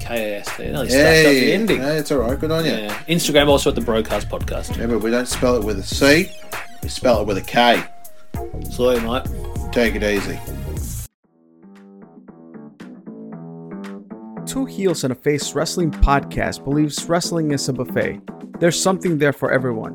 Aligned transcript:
K 0.00 0.32
A 0.34 0.38
S 0.40 0.56
T. 0.56 0.64
Nearly 0.64 0.88
stuffed 0.88 1.26
up 1.26 1.32
the 1.32 1.52
ending. 1.52 1.80
hey, 1.80 1.96
it's 1.98 2.10
all 2.10 2.18
right. 2.18 2.38
Good 2.38 2.50
on 2.50 2.64
you. 2.64 2.72
Yeah. 2.72 2.94
Instagram 3.04 3.48
also 3.48 3.70
at 3.70 3.76
the 3.76 3.82
Brokast 3.82 4.28
Podcast. 4.28 4.70
Remember, 4.72 4.98
we 4.98 5.10
don't 5.10 5.28
spell 5.28 5.56
it 5.56 5.64
with 5.64 5.78
a 5.78 5.82
C. 5.82 6.30
We 6.82 6.88
spell 6.88 7.20
it 7.20 7.26
with 7.26 7.36
a 7.36 7.42
K. 7.42 7.84
Sorry, 8.70 9.00
mate. 9.00 9.26
Take 9.72 9.94
it 9.94 10.02
easy. 10.02 10.38
Two 14.46 14.64
Heels 14.64 15.04
and 15.04 15.12
a 15.12 15.14
Face 15.14 15.54
Wrestling 15.54 15.92
podcast 15.92 16.64
believes 16.64 17.04
wrestling 17.04 17.52
is 17.52 17.68
a 17.68 17.72
buffet. 17.72 18.20
There's 18.58 18.80
something 18.80 19.18
there 19.18 19.32
for 19.32 19.52
everyone. 19.52 19.94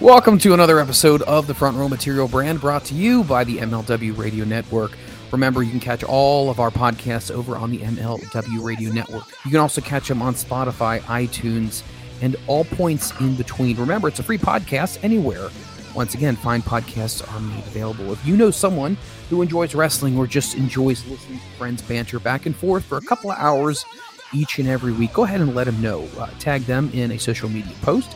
Welcome 0.00 0.38
to 0.38 0.54
another 0.54 0.78
episode 0.78 1.20
of 1.22 1.46
the 1.46 1.52
Front 1.52 1.76
Row 1.76 1.88
Material 1.88 2.28
Brand 2.28 2.62
brought 2.62 2.86
to 2.86 2.94
you 2.94 3.24
by 3.24 3.44
the 3.44 3.58
MLW 3.58 4.16
Radio 4.16 4.46
Network. 4.46 4.96
Remember, 5.32 5.62
you 5.62 5.70
can 5.70 5.80
catch 5.80 6.02
all 6.02 6.48
of 6.48 6.60
our 6.60 6.70
podcasts 6.70 7.30
over 7.30 7.56
on 7.56 7.70
the 7.70 7.78
MLW 7.78 8.64
Radio 8.64 8.90
Network. 8.90 9.24
You 9.44 9.50
can 9.50 9.60
also 9.60 9.82
catch 9.82 10.08
them 10.08 10.22
on 10.22 10.32
Spotify, 10.32 11.00
iTunes, 11.00 11.82
and 12.22 12.36
all 12.46 12.64
points 12.64 13.12
in 13.20 13.34
between. 13.36 13.76
Remember, 13.76 14.08
it's 14.08 14.18
a 14.18 14.22
free 14.22 14.38
podcast 14.38 14.98
anywhere. 15.02 15.50
Once 15.96 16.12
again, 16.12 16.36
fine 16.36 16.60
podcasts 16.60 17.26
are 17.34 17.40
made 17.40 17.66
available. 17.68 18.12
If 18.12 18.24
you 18.26 18.36
know 18.36 18.50
someone 18.50 18.98
who 19.30 19.40
enjoys 19.40 19.74
wrestling 19.74 20.18
or 20.18 20.26
just 20.26 20.54
enjoys 20.54 21.02
listening 21.06 21.38
to 21.38 21.46
friends 21.56 21.80
banter 21.80 22.18
back 22.18 22.44
and 22.44 22.54
forth 22.54 22.84
for 22.84 22.98
a 22.98 23.00
couple 23.00 23.30
of 23.30 23.38
hours 23.38 23.82
each 24.34 24.58
and 24.58 24.68
every 24.68 24.92
week, 24.92 25.14
go 25.14 25.24
ahead 25.24 25.40
and 25.40 25.54
let 25.54 25.64
them 25.64 25.80
know. 25.80 26.06
Uh, 26.18 26.26
tag 26.38 26.62
them 26.66 26.90
in 26.92 27.12
a 27.12 27.18
social 27.18 27.48
media 27.48 27.72
post 27.80 28.14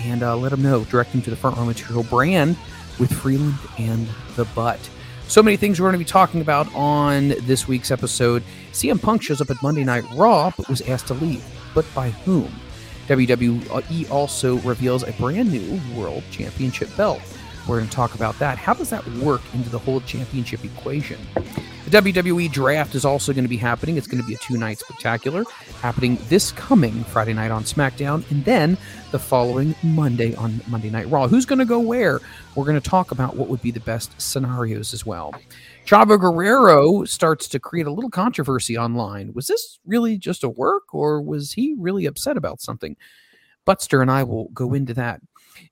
and 0.00 0.24
uh, 0.24 0.36
let 0.36 0.48
them 0.50 0.60
know. 0.60 0.82
Direct 0.82 1.12
them 1.12 1.22
to 1.22 1.30
the 1.30 1.36
Front 1.36 1.56
Row 1.56 1.66
Material 1.66 2.02
brand 2.02 2.56
with 2.98 3.12
Freland 3.12 3.54
and 3.78 4.08
the 4.34 4.44
Butt. 4.46 4.80
So 5.28 5.40
many 5.40 5.56
things 5.56 5.78
we're 5.78 5.84
going 5.84 5.92
to 5.92 6.04
be 6.04 6.04
talking 6.04 6.40
about 6.40 6.66
on 6.74 7.28
this 7.42 7.68
week's 7.68 7.92
episode. 7.92 8.42
CM 8.72 9.00
Punk 9.00 9.22
shows 9.22 9.40
up 9.40 9.50
at 9.50 9.62
Monday 9.62 9.84
Night 9.84 10.02
Raw, 10.14 10.50
but 10.56 10.68
was 10.68 10.80
asked 10.82 11.06
to 11.06 11.14
leave. 11.14 11.44
But 11.76 11.86
by 11.94 12.10
whom? 12.10 12.52
WWE 13.10 14.08
also 14.08 14.58
reveals 14.58 15.02
a 15.02 15.12
brand 15.14 15.50
new 15.50 15.80
World 15.96 16.22
Championship 16.30 16.96
belt. 16.96 17.20
We're 17.70 17.78
going 17.78 17.88
to 17.88 17.94
talk 17.94 18.16
about 18.16 18.36
that. 18.40 18.58
How 18.58 18.74
does 18.74 18.90
that 18.90 19.06
work 19.18 19.42
into 19.54 19.70
the 19.70 19.78
whole 19.78 20.00
championship 20.00 20.64
equation? 20.64 21.20
The 21.84 22.02
WWE 22.02 22.50
draft 22.50 22.96
is 22.96 23.04
also 23.04 23.32
going 23.32 23.44
to 23.44 23.48
be 23.48 23.56
happening. 23.56 23.96
It's 23.96 24.08
going 24.08 24.20
to 24.20 24.26
be 24.26 24.34
a 24.34 24.38
two 24.38 24.58
night 24.58 24.80
spectacular 24.80 25.44
happening 25.80 26.18
this 26.28 26.50
coming 26.50 27.04
Friday 27.04 27.32
night 27.32 27.52
on 27.52 27.62
SmackDown 27.62 28.28
and 28.32 28.44
then 28.44 28.76
the 29.12 29.20
following 29.20 29.76
Monday 29.84 30.34
on 30.34 30.60
Monday 30.66 30.90
Night 30.90 31.08
Raw. 31.10 31.28
Who's 31.28 31.46
going 31.46 31.60
to 31.60 31.64
go 31.64 31.78
where? 31.78 32.18
We're 32.56 32.64
going 32.64 32.80
to 32.80 32.90
talk 32.90 33.12
about 33.12 33.36
what 33.36 33.48
would 33.48 33.62
be 33.62 33.70
the 33.70 33.78
best 33.78 34.20
scenarios 34.20 34.92
as 34.92 35.06
well. 35.06 35.32
Chavo 35.86 36.18
Guerrero 36.18 37.04
starts 37.04 37.46
to 37.50 37.60
create 37.60 37.86
a 37.86 37.92
little 37.92 38.10
controversy 38.10 38.76
online. 38.76 39.32
Was 39.32 39.46
this 39.46 39.78
really 39.86 40.18
just 40.18 40.42
a 40.42 40.48
work 40.48 40.92
or 40.92 41.22
was 41.22 41.52
he 41.52 41.76
really 41.78 42.06
upset 42.06 42.36
about 42.36 42.60
something? 42.60 42.96
Butster 43.64 44.02
and 44.02 44.10
I 44.10 44.24
will 44.24 44.48
go 44.48 44.74
into 44.74 44.94
that. 44.94 45.20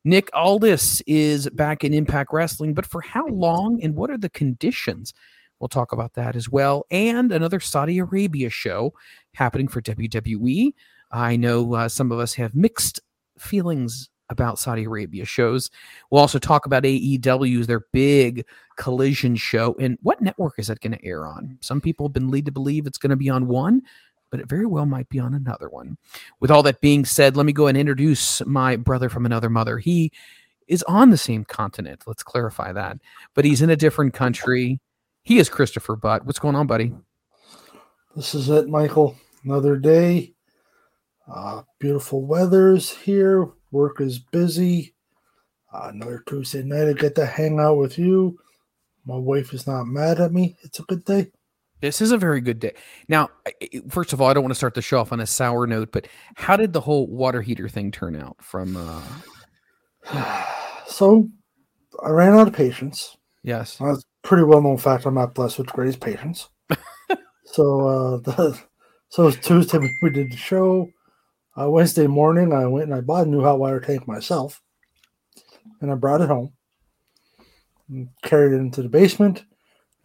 Nick 0.05 0.31
Aldis 0.35 1.03
is 1.07 1.49
back 1.51 1.85
in 1.85 1.95
Impact 1.95 2.33
Wrestling, 2.33 2.75
but 2.75 2.87
for 2.87 3.01
how 3.01 3.27
long 3.29 3.83
and 3.83 3.95
what 3.95 4.11
are 4.11 4.19
the 4.19 4.31
conditions? 4.31 5.13
We'll 5.61 5.69
talk 5.69 5.93
about 5.93 6.15
that 6.15 6.37
as 6.37 6.49
well. 6.49 6.87
And 6.91 7.33
another 7.33 7.61
Saudi 7.61 7.99
Arabia 7.99 8.51
show 8.51 8.95
happening 9.35 9.69
for 9.69 9.83
WWE. 9.83 10.73
I 11.11 11.37
know 11.37 11.75
uh, 11.75 11.89
some 11.89 12.13
of 12.13 12.19
us 12.19 12.35
have 12.35 12.55
mixed 12.55 13.01
feelings 13.39 14.11
about 14.31 14.59
Saudi 14.59 14.85
Arabia 14.85 15.25
shows. 15.25 15.71
We'll 16.11 16.21
also 16.21 16.39
talk 16.39 16.67
about 16.67 16.83
AEW's 16.83 17.67
their 17.67 17.87
big 17.93 18.45
collision 18.77 19.37
show 19.37 19.75
and 19.81 19.99
what 20.03 20.21
network 20.21 20.55
is 20.59 20.69
that 20.69 20.81
going 20.81 20.93
to 20.93 21.05
air 21.05 21.27
on? 21.27 21.57
Some 21.61 21.81
people 21.81 22.07
have 22.07 22.13
been 22.13 22.29
led 22.29 22.45
to 22.47 22.53
believe 22.53 22.87
it's 22.87 22.99
going 22.99 23.11
to 23.11 23.17
be 23.17 23.31
on 23.31 23.49
one, 23.49 23.83
but 24.31 24.41
it 24.41 24.49
very 24.49 24.67
well 24.67 24.87
might 24.87 25.09
be 25.09 25.19
on 25.19 25.35
another 25.35 25.69
one. 25.69 25.97
With 26.41 26.51
all 26.51 26.63
that 26.65 26.81
being 26.81 27.05
said, 27.05 27.37
let 27.37 27.47
me 27.47 27.53
go 27.53 27.67
and 27.67 27.77
introduce 27.77 28.45
my 28.47 28.77
brother 28.77 29.09
from 29.09 29.27
another 29.27 29.51
mother. 29.51 29.79
He 29.79 30.13
is 30.67 30.83
on 30.85 31.11
the 31.11 31.17
same 31.17 31.45
continent. 31.45 32.03
Let's 32.07 32.23
clarify 32.23 32.73
that. 32.73 32.99
But 33.35 33.45
he's 33.45 33.63
in 33.63 33.71
a 33.71 33.77
different 33.77 34.15
country. 34.15 34.81
He 35.23 35.39
is 35.39 35.49
Christopher 35.49 35.97
Butt. 35.97 36.25
What's 36.25 36.39
going 36.39 36.55
on, 36.55 36.67
buddy? 36.67 36.93
This 38.15 38.35
is 38.35 38.49
it, 38.49 38.69
Michael. 38.69 39.17
Another 39.45 39.77
day. 39.77 40.35
Uh, 41.27 41.63
beautiful 41.79 42.25
weather's 42.25 42.91
here. 42.91 43.49
Work 43.71 44.01
is 44.01 44.19
busy. 44.19 44.95
Uh, 45.73 45.91
another 45.93 46.23
Tuesday 46.27 46.63
night. 46.63 46.89
I 46.89 46.93
get 46.95 47.15
to 47.17 47.27
hang 47.27 47.61
out 47.61 47.77
with 47.77 47.99
you. 47.99 48.39
My 49.05 49.17
wife 49.17 49.53
is 49.53 49.67
not 49.67 49.85
mad 49.85 50.21
at 50.21 50.33
me. 50.33 50.57
It's 50.63 50.81
a 50.81 50.85
good 50.85 51.05
day. 51.05 51.31
This 51.81 52.01
is 52.01 52.11
a 52.11 52.19
very 52.19 52.41
good 52.41 52.59
day. 52.59 52.75
Now, 53.09 53.31
first 53.89 54.13
of 54.13 54.21
all, 54.21 54.29
I 54.29 54.35
don't 54.35 54.43
want 54.43 54.51
to 54.51 54.57
start 54.57 54.75
the 54.75 54.83
show 54.83 55.01
off 55.01 55.13
on 55.13 55.21
a 55.21 55.27
sour 55.27 55.67
note, 55.67 55.93
but 55.93 56.09
how 56.35 56.57
did 56.57 56.73
the 56.73 56.81
whole 56.81 57.07
water 57.07 57.41
heater 57.41 57.69
thing 57.69 57.93
turn 57.93 58.17
out 58.17 58.37
from 58.43 58.77
uh 58.77 60.45
so 60.87 61.29
I 62.03 62.11
ran 62.11 62.35
out 62.35 62.49
of 62.49 62.55
patience. 62.55 63.17
Yes. 63.43 63.77
That's 63.77 64.05
pretty 64.23 64.45
well 64.45 64.63
known 64.63 64.79
fact 64.79 65.07
I'm 65.07 65.15
not 65.15 65.35
blessed 65.35 65.59
with 65.59 65.69
greatest 65.69 66.01
patience. 66.01 66.49
so 67.45 67.87
uh 67.87 68.17
the 68.19 68.61
so 69.11 69.23
it 69.23 69.27
was 69.27 69.37
Tuesday 69.37 69.79
we 70.03 70.11
did 70.11 70.33
the 70.33 70.37
show. 70.37 70.89
Uh, 71.61 71.71
Wednesday 71.71 72.07
morning 72.07 72.53
I 72.53 72.67
went 72.67 72.87
and 72.87 72.95
I 72.95 73.01
bought 73.01 73.27
a 73.27 73.31
new 73.31 73.43
hot 73.43 73.59
water 73.59 73.81
tank 73.81 74.07
myself. 74.07 74.61
And 75.81 75.93
I 75.93 75.95
brought 75.95 76.21
it 76.21 76.29
home. 76.29 76.53
And 77.89 78.09
carried 78.23 78.53
it 78.53 78.57
into 78.57 78.83
the 78.83 78.89
basement 78.89 79.45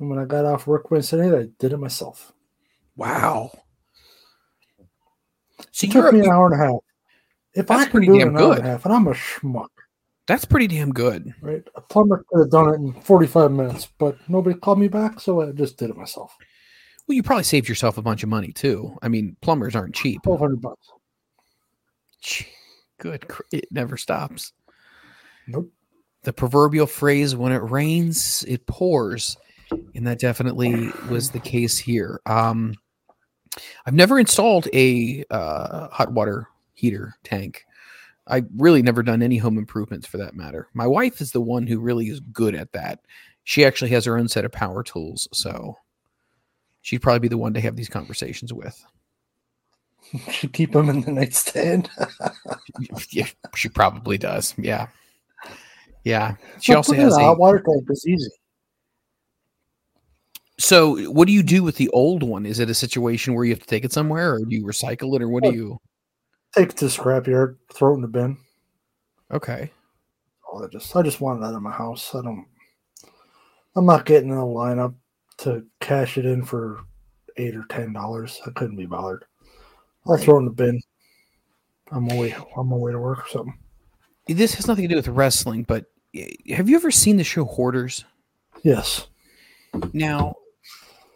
and 0.03 0.09
when 0.09 0.19
I 0.19 0.25
got 0.25 0.45
off 0.45 0.67
work 0.67 0.91
Wednesday 0.91 1.17
night, 1.17 1.39
I 1.39 1.47
did 1.59 1.71
it 1.71 1.77
myself. 1.77 2.33
Wow. 2.97 3.51
So 5.71 5.87
it 5.87 5.91
took 5.91 6.13
me 6.13 6.19
an 6.19 6.29
hour 6.29 6.51
and 6.51 6.61
a 6.61 6.65
half. 6.65 6.79
If 7.55 7.71
I 7.71 7.85
can 7.85 8.01
do 8.01 8.15
it 8.15 8.21
an 8.23 8.33
good. 8.33 8.41
hour 8.41 8.53
and 8.55 8.65
a 8.65 8.69
half, 8.69 8.85
and 8.85 8.93
I'm 8.93 9.07
a 9.07 9.13
schmuck. 9.13 9.69
That's 10.27 10.45
pretty 10.45 10.67
damn 10.67 10.91
good. 10.91 11.33
Right? 11.41 11.63
A 11.75 11.81
plumber 11.81 12.25
could 12.27 12.39
have 12.41 12.51
done 12.51 12.69
it 12.69 12.75
in 12.75 12.93
45 12.93 13.51
minutes, 13.51 13.87
but 13.97 14.17
nobody 14.27 14.57
called 14.57 14.79
me 14.79 14.87
back, 14.87 15.19
so 15.19 15.41
I 15.41 15.51
just 15.51 15.77
did 15.77 15.89
it 15.89 15.97
myself. 15.97 16.35
Well, 17.07 17.15
you 17.15 17.23
probably 17.23 17.43
saved 17.43 17.69
yourself 17.69 17.97
a 17.97 18.01
bunch 18.01 18.23
of 18.23 18.29
money 18.29 18.51
too. 18.51 18.97
I 19.01 19.07
mean, 19.07 19.37
plumbers 19.41 19.75
aren't 19.75 19.95
cheap. 19.95 20.25
1200 20.25 20.61
bucks. 20.61 20.87
Good. 22.99 23.25
It 23.51 23.65
never 23.71 23.97
stops. 23.97 24.53
Nope. 25.47 25.71
The 26.23 26.33
proverbial 26.33 26.87
phrase 26.87 27.35
when 27.35 27.51
it 27.51 27.57
rains, 27.57 28.45
it 28.47 28.65
pours 28.65 29.35
and 29.71 30.07
that 30.07 30.19
definitely 30.19 30.91
was 31.09 31.31
the 31.31 31.39
case 31.39 31.77
here. 31.77 32.21
Um, 32.25 32.75
I've 33.85 33.93
never 33.93 34.19
installed 34.19 34.67
a 34.73 35.23
uh, 35.29 35.89
hot 35.89 36.11
water 36.11 36.47
heater 36.73 37.15
tank. 37.23 37.65
I 38.27 38.43
really 38.55 38.81
never 38.81 39.03
done 39.03 39.21
any 39.21 39.37
home 39.37 39.57
improvements 39.57 40.07
for 40.07 40.17
that 40.17 40.35
matter. 40.35 40.67
My 40.73 40.87
wife 40.87 41.19
is 41.21 41.31
the 41.31 41.41
one 41.41 41.67
who 41.67 41.79
really 41.79 42.07
is 42.07 42.19
good 42.19 42.55
at 42.55 42.71
that. 42.71 42.99
She 43.43 43.65
actually 43.65 43.91
has 43.91 44.05
her 44.05 44.17
own 44.17 44.29
set 44.29 44.45
of 44.45 44.51
power 44.51 44.83
tools, 44.83 45.27
so 45.33 45.77
she'd 46.81 47.01
probably 47.01 47.19
be 47.19 47.27
the 47.27 47.37
one 47.37 47.53
to 47.55 47.61
have 47.61 47.75
these 47.75 47.89
conversations 47.89 48.53
with. 48.53 48.83
She 50.31 50.47
keep 50.47 50.73
them 50.73 50.89
in 50.89 51.01
the 51.01 51.11
nightstand. 51.11 51.89
yeah, 53.09 53.25
she 53.55 53.67
probably 53.69 54.19
does. 54.19 54.53
Yeah, 54.59 54.87
yeah. 56.03 56.35
She 56.61 56.75
also 56.75 56.93
has 56.93 57.17
a 57.17 57.19
hot 57.19 57.39
water 57.39 57.63
tank. 57.65 57.85
It's 57.89 58.05
easy. 58.05 58.29
So, 60.63 61.11
what 61.11 61.27
do 61.27 61.33
you 61.33 61.43
do 61.43 61.61
with 61.61 61.75
the 61.75 61.89
old 61.89 62.23
one? 62.23 62.45
Is 62.45 62.59
it 62.59 62.69
a 62.69 62.73
situation 62.73 63.33
where 63.33 63.43
you 63.43 63.51
have 63.51 63.59
to 63.59 63.67
take 63.67 63.83
it 63.83 63.91
somewhere, 63.91 64.35
or 64.35 64.39
do 64.39 64.55
you 64.55 64.63
recycle 64.63 65.13
it, 65.13 65.21
or 65.21 65.27
what 65.27 65.43
do 65.43 65.53
you 65.53 65.77
take 66.55 66.69
it 66.69 66.77
to 66.77 66.85
scrapyard, 66.85 67.57
throw 67.73 67.91
it 67.91 67.95
in 67.95 68.01
the 68.01 68.07
bin? 68.07 68.37
Okay. 69.29 69.69
Oh, 70.47 70.63
I 70.63 70.67
just 70.67 70.95
I 70.95 71.01
just 71.01 71.19
want 71.19 71.43
it 71.43 71.45
out 71.45 71.53
of 71.53 71.61
my 71.61 71.69
house. 71.69 72.15
I 72.15 72.21
don't. 72.21 72.45
I'm 73.75 73.85
not 73.85 74.05
getting 74.05 74.29
in 74.29 74.37
a 74.37 74.41
lineup 74.41 74.95
to 75.39 75.65
cash 75.81 76.17
it 76.17 76.25
in 76.25 76.45
for 76.45 76.79
eight 77.35 77.57
or 77.57 77.65
ten 77.67 77.91
dollars. 77.91 78.39
I 78.47 78.51
couldn't 78.51 78.77
be 78.77 78.85
bothered. 78.85 79.25
I'll 80.07 80.15
throw 80.15 80.37
it 80.37 80.39
in 80.39 80.45
the 80.45 80.51
bin. 80.51 80.81
I'm 81.91 82.09
away. 82.09 82.33
I'm 82.55 82.71
away 82.71 82.93
to 82.93 82.99
work 82.99 83.25
or 83.25 83.29
something. 83.29 83.59
This 84.29 84.53
has 84.53 84.69
nothing 84.69 84.83
to 84.83 84.87
do 84.87 84.95
with 84.95 85.09
wrestling, 85.09 85.63
but 85.63 85.87
eh, 86.15 86.29
have 86.55 86.69
you 86.69 86.77
ever 86.77 86.89
seen 86.89 87.17
the 87.17 87.25
show 87.25 87.43
Hoarders? 87.43 88.05
Yes. 88.63 89.07
Now, 89.91 90.35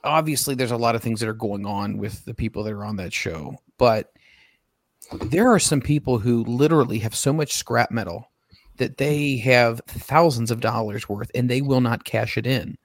obviously 0.08 0.56
there's 0.56 0.72
a 0.72 0.78
lot 0.78 0.96
of 0.96 1.04
things 1.04 1.20
that 1.20 1.30
are 1.30 1.34
going 1.34 1.66
on 1.66 1.98
with 1.98 2.26
the 2.26 2.34
people 2.34 2.64
that 2.64 2.74
are 2.74 2.86
on 2.86 2.96
that 2.98 3.14
show, 3.14 3.56
but 3.78 4.12
there 5.12 5.52
are 5.52 5.60
some 5.60 5.82
people 5.82 6.18
who 6.18 6.44
literally 6.46 7.00
have 7.00 7.16
so 7.16 7.32
much 7.32 7.54
scrap 7.54 7.92
metal 7.92 8.32
that 8.78 8.98
they 8.98 9.38
have 9.38 9.82
thousands 9.88 10.52
of 10.52 10.60
dollars 10.60 11.08
worth 11.10 11.32
and 11.36 11.50
they 11.50 11.62
will 11.62 11.82
not 11.82 12.04
cash 12.04 12.38
it 12.38 12.48
in. 12.48 12.78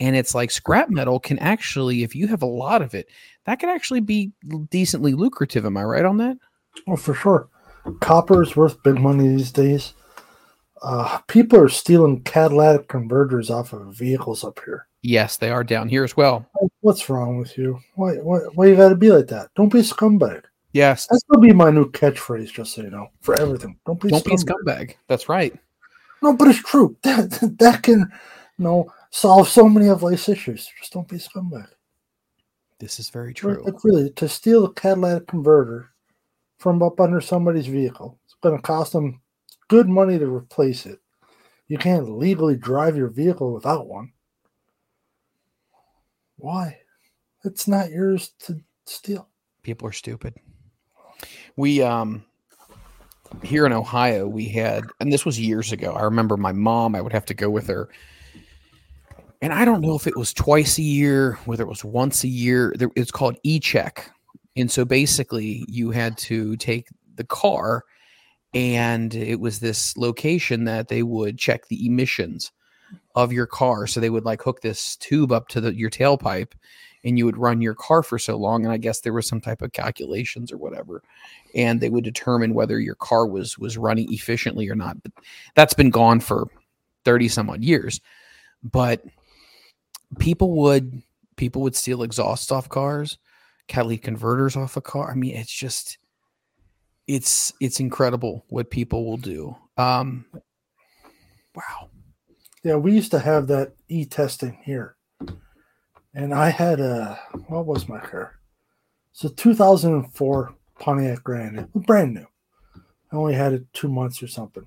And 0.00 0.16
it's 0.16 0.34
like 0.34 0.50
scrap 0.50 0.90
metal 0.90 1.20
can 1.20 1.38
actually, 1.38 2.02
if 2.02 2.14
you 2.14 2.26
have 2.26 2.42
a 2.42 2.46
lot 2.46 2.82
of 2.82 2.94
it, 2.94 3.08
that 3.44 3.60
could 3.60 3.68
actually 3.68 4.00
be 4.00 4.32
decently 4.70 5.14
lucrative. 5.14 5.64
Am 5.64 5.76
I 5.76 5.84
right 5.84 6.04
on 6.04 6.16
that? 6.18 6.36
Oh, 6.88 6.96
for 6.96 7.14
sure. 7.14 7.48
Copper 8.00 8.42
is 8.42 8.56
worth 8.56 8.82
big 8.82 8.98
money 8.98 9.28
these 9.28 9.52
days. 9.52 9.92
Uh, 10.82 11.18
people 11.28 11.58
are 11.58 11.68
stealing 11.68 12.22
catalytic 12.22 12.88
converters 12.88 13.50
off 13.50 13.72
of 13.72 13.94
vehicles 13.94 14.44
up 14.44 14.60
here. 14.64 14.86
Yes, 15.04 15.36
they 15.36 15.50
are 15.50 15.62
down 15.62 15.90
here 15.90 16.02
as 16.02 16.16
well. 16.16 16.48
What's 16.80 17.10
wrong 17.10 17.36
with 17.36 17.58
you? 17.58 17.78
Why 17.94 18.14
why, 18.14 18.38
why 18.54 18.66
you 18.68 18.74
got 18.74 18.88
to 18.88 18.96
be 18.96 19.10
like 19.10 19.26
that? 19.26 19.50
Don't 19.54 19.70
be 19.70 19.80
a 19.80 19.82
scumbag. 19.82 20.44
Yes, 20.72 21.06
that's 21.06 21.22
gonna 21.24 21.46
be 21.46 21.52
my 21.52 21.70
new 21.70 21.90
catchphrase. 21.90 22.50
Just 22.50 22.74
so 22.74 22.82
you 22.82 22.90
know, 22.90 23.08
for 23.20 23.38
everything. 23.38 23.78
Don't 23.84 24.00
be 24.00 24.08
don't 24.08 24.24
scumbag. 24.24 24.46
be 24.46 24.52
scumbag. 24.52 24.94
That's 25.06 25.28
right. 25.28 25.54
No, 26.22 26.32
but 26.32 26.48
it's 26.48 26.58
true. 26.58 26.96
That 27.02 27.56
that 27.58 27.82
can 27.82 28.00
you 28.58 28.64
know 28.64 28.90
solve 29.10 29.46
so 29.46 29.68
many 29.68 29.88
of 29.88 30.02
life's 30.02 30.30
issues. 30.30 30.72
Just 30.80 30.94
don't 30.94 31.06
be 31.06 31.16
a 31.16 31.18
scumbag. 31.18 31.68
This 32.78 32.98
is 32.98 33.10
very 33.10 33.34
true. 33.34 33.62
Like 33.62 33.84
really, 33.84 34.08
to 34.12 34.26
steal 34.26 34.64
a 34.64 34.72
catalytic 34.72 35.28
converter 35.28 35.90
from 36.56 36.82
up 36.82 36.98
under 36.98 37.20
somebody's 37.20 37.66
vehicle, 37.66 38.18
it's 38.24 38.36
going 38.42 38.56
to 38.56 38.62
cost 38.62 38.94
them 38.94 39.20
good 39.68 39.86
money 39.86 40.18
to 40.18 40.34
replace 40.34 40.86
it. 40.86 40.98
You 41.68 41.76
can't 41.76 42.16
legally 42.16 42.56
drive 42.56 42.96
your 42.96 43.08
vehicle 43.08 43.52
without 43.52 43.86
one. 43.86 44.13
Why? 46.36 46.78
It's 47.44 47.68
not 47.68 47.90
yours 47.90 48.32
to 48.40 48.60
steal. 48.86 49.28
People 49.62 49.88
are 49.88 49.92
stupid. 49.92 50.34
We 51.56 51.82
um 51.82 52.24
here 53.42 53.66
in 53.66 53.72
Ohio, 53.72 54.28
we 54.28 54.48
had, 54.48 54.84
and 55.00 55.12
this 55.12 55.24
was 55.24 55.40
years 55.40 55.72
ago. 55.72 55.92
I 55.92 56.02
remember 56.02 56.36
my 56.36 56.52
mom, 56.52 56.94
I 56.94 57.00
would 57.00 57.12
have 57.12 57.24
to 57.26 57.34
go 57.34 57.50
with 57.50 57.66
her. 57.66 57.88
And 59.42 59.52
I 59.52 59.64
don't 59.64 59.80
know 59.80 59.96
if 59.96 60.06
it 60.06 60.16
was 60.16 60.32
twice 60.32 60.78
a 60.78 60.82
year, 60.82 61.38
whether 61.44 61.64
it 61.64 61.68
was 61.68 61.84
once 61.84 62.24
a 62.24 62.28
year. 62.28 62.74
It's 62.96 63.10
called 63.10 63.36
e 63.42 63.58
check. 63.58 64.10
And 64.56 64.70
so 64.70 64.84
basically, 64.84 65.64
you 65.68 65.90
had 65.90 66.16
to 66.18 66.56
take 66.56 66.88
the 67.16 67.24
car 67.24 67.84
and 68.54 69.14
it 69.14 69.40
was 69.40 69.58
this 69.58 69.96
location 69.96 70.64
that 70.64 70.88
they 70.88 71.02
would 71.02 71.38
check 71.38 71.66
the 71.66 71.86
emissions 71.86 72.52
of 73.14 73.32
your 73.32 73.46
car. 73.46 73.86
So 73.86 74.00
they 74.00 74.10
would 74.10 74.24
like 74.24 74.42
hook 74.42 74.60
this 74.60 74.96
tube 74.96 75.32
up 75.32 75.48
to 75.48 75.60
the, 75.60 75.74
your 75.74 75.90
tailpipe 75.90 76.52
and 77.04 77.18
you 77.18 77.26
would 77.26 77.36
run 77.36 77.60
your 77.60 77.74
car 77.74 78.02
for 78.02 78.18
so 78.18 78.36
long. 78.36 78.64
And 78.64 78.72
I 78.72 78.78
guess 78.78 79.00
there 79.00 79.12
was 79.12 79.28
some 79.28 79.40
type 79.40 79.62
of 79.62 79.72
calculations 79.72 80.50
or 80.50 80.56
whatever. 80.56 81.02
And 81.54 81.80
they 81.80 81.90
would 81.90 82.04
determine 82.04 82.54
whether 82.54 82.80
your 82.80 82.94
car 82.94 83.26
was 83.26 83.58
was 83.58 83.76
running 83.76 84.12
efficiently 84.12 84.68
or 84.68 84.74
not. 84.74 85.02
But 85.02 85.12
that's 85.54 85.74
been 85.74 85.90
gone 85.90 86.20
for 86.20 86.46
30 87.04 87.28
some 87.28 87.50
odd 87.50 87.62
years. 87.62 88.00
But 88.62 89.04
people 90.18 90.56
would 90.62 91.02
people 91.36 91.62
would 91.62 91.76
steal 91.76 92.02
exhausts 92.02 92.50
off 92.50 92.68
cars, 92.68 93.18
catalytic 93.68 94.02
converters 94.02 94.56
off 94.56 94.76
a 94.76 94.80
car. 94.80 95.10
I 95.10 95.14
mean, 95.14 95.36
it's 95.36 95.52
just 95.52 95.98
it's 97.06 97.52
it's 97.60 97.80
incredible 97.80 98.46
what 98.48 98.70
people 98.70 99.04
will 99.04 99.18
do. 99.18 99.54
Um 99.76 100.24
wow. 101.54 101.90
Yeah, 102.64 102.76
we 102.76 102.92
used 102.92 103.10
to 103.10 103.18
have 103.18 103.46
that 103.48 103.74
e 103.88 104.06
testing 104.06 104.58
here. 104.64 104.96
And 106.14 106.32
I 106.32 106.48
had 106.48 106.80
a 106.80 107.20
what 107.48 107.66
was 107.66 107.88
my 107.88 108.00
car? 108.00 108.40
It's 109.12 109.22
a 109.22 109.28
2004 109.28 110.54
Pontiac 110.80 111.22
Grand. 111.22 111.58
It 111.58 111.68
was 111.74 111.84
brand 111.84 112.14
new. 112.14 112.26
I 113.12 113.16
only 113.16 113.34
had 113.34 113.52
it 113.52 113.72
two 113.74 113.88
months 113.88 114.22
or 114.22 114.28
something. 114.28 114.64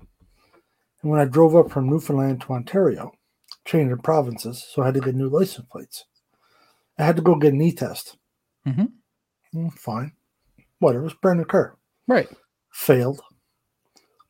And 1.02 1.10
when 1.10 1.20
I 1.20 1.24
drove 1.24 1.56
up 1.56 1.72
from 1.72 1.90
Newfoundland 1.90 2.40
to 2.42 2.52
Ontario, 2.52 3.12
changing 3.64 3.98
provinces, 3.98 4.64
so 4.72 4.82
I 4.82 4.86
had 4.86 4.94
to 4.94 5.00
get 5.00 5.16
new 5.16 5.28
license 5.28 5.66
plates. 5.70 6.04
I 6.98 7.04
had 7.04 7.16
to 7.16 7.22
go 7.22 7.34
get 7.34 7.52
an 7.52 7.60
e 7.60 7.72
test. 7.72 8.16
Mm-hmm. 8.64 9.68
fine. 9.70 10.12
Whatever. 10.78 11.06
It's 11.06 11.14
brand 11.14 11.40
new 11.40 11.44
car. 11.44 11.76
Right. 12.06 12.28
Failed. 12.70 13.20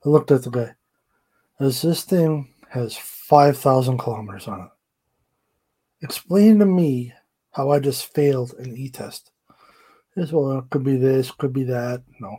I 0.07 0.09
looked 0.09 0.31
at 0.31 0.43
the 0.43 0.51
guy. 0.51 0.75
Is 1.61 1.83
this 1.83 2.05
thing 2.05 2.55
has 2.71 2.97
5,000 2.97 3.99
kilometers 3.99 4.47
on 4.49 4.61
it. 4.63 4.69
Explain 6.03 6.59
to 6.59 6.67
me 6.67 7.13
how 7.53 7.71
I 7.71 7.81
just 7.81 8.15
failed 8.15 8.55
an 8.59 8.77
e 8.77 8.89
test. 8.89 9.33
Yes, 10.17 10.33
well, 10.33 10.59
it 10.59 10.71
could 10.71 10.85
be 10.85 10.97
this, 10.97 11.31
could 11.31 11.53
be 11.53 11.65
that. 11.65 12.03
No, 12.21 12.39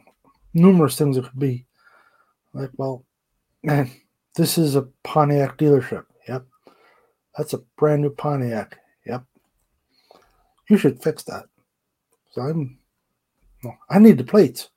numerous 0.53 0.97
things 0.97 1.17
it 1.17 1.25
could 1.25 1.39
be. 1.39 1.65
Like, 2.53 2.71
well, 2.77 3.05
man, 3.63 3.91
this 4.35 4.57
is 4.57 4.75
a 4.75 4.87
Pontiac 5.03 5.57
dealership. 5.57 6.05
Yep. 6.27 6.45
That's 7.37 7.53
a 7.53 7.63
brand 7.77 8.01
new 8.01 8.09
Pontiac. 8.09 8.77
Yep. 9.05 9.23
You 10.69 10.77
should 10.77 11.01
fix 11.01 11.23
that. 11.23 11.45
So 12.31 12.41
I'm, 12.41 12.77
no, 13.63 13.73
I 13.89 13.99
need 13.99 14.17
the 14.17 14.23
plates. 14.23 14.69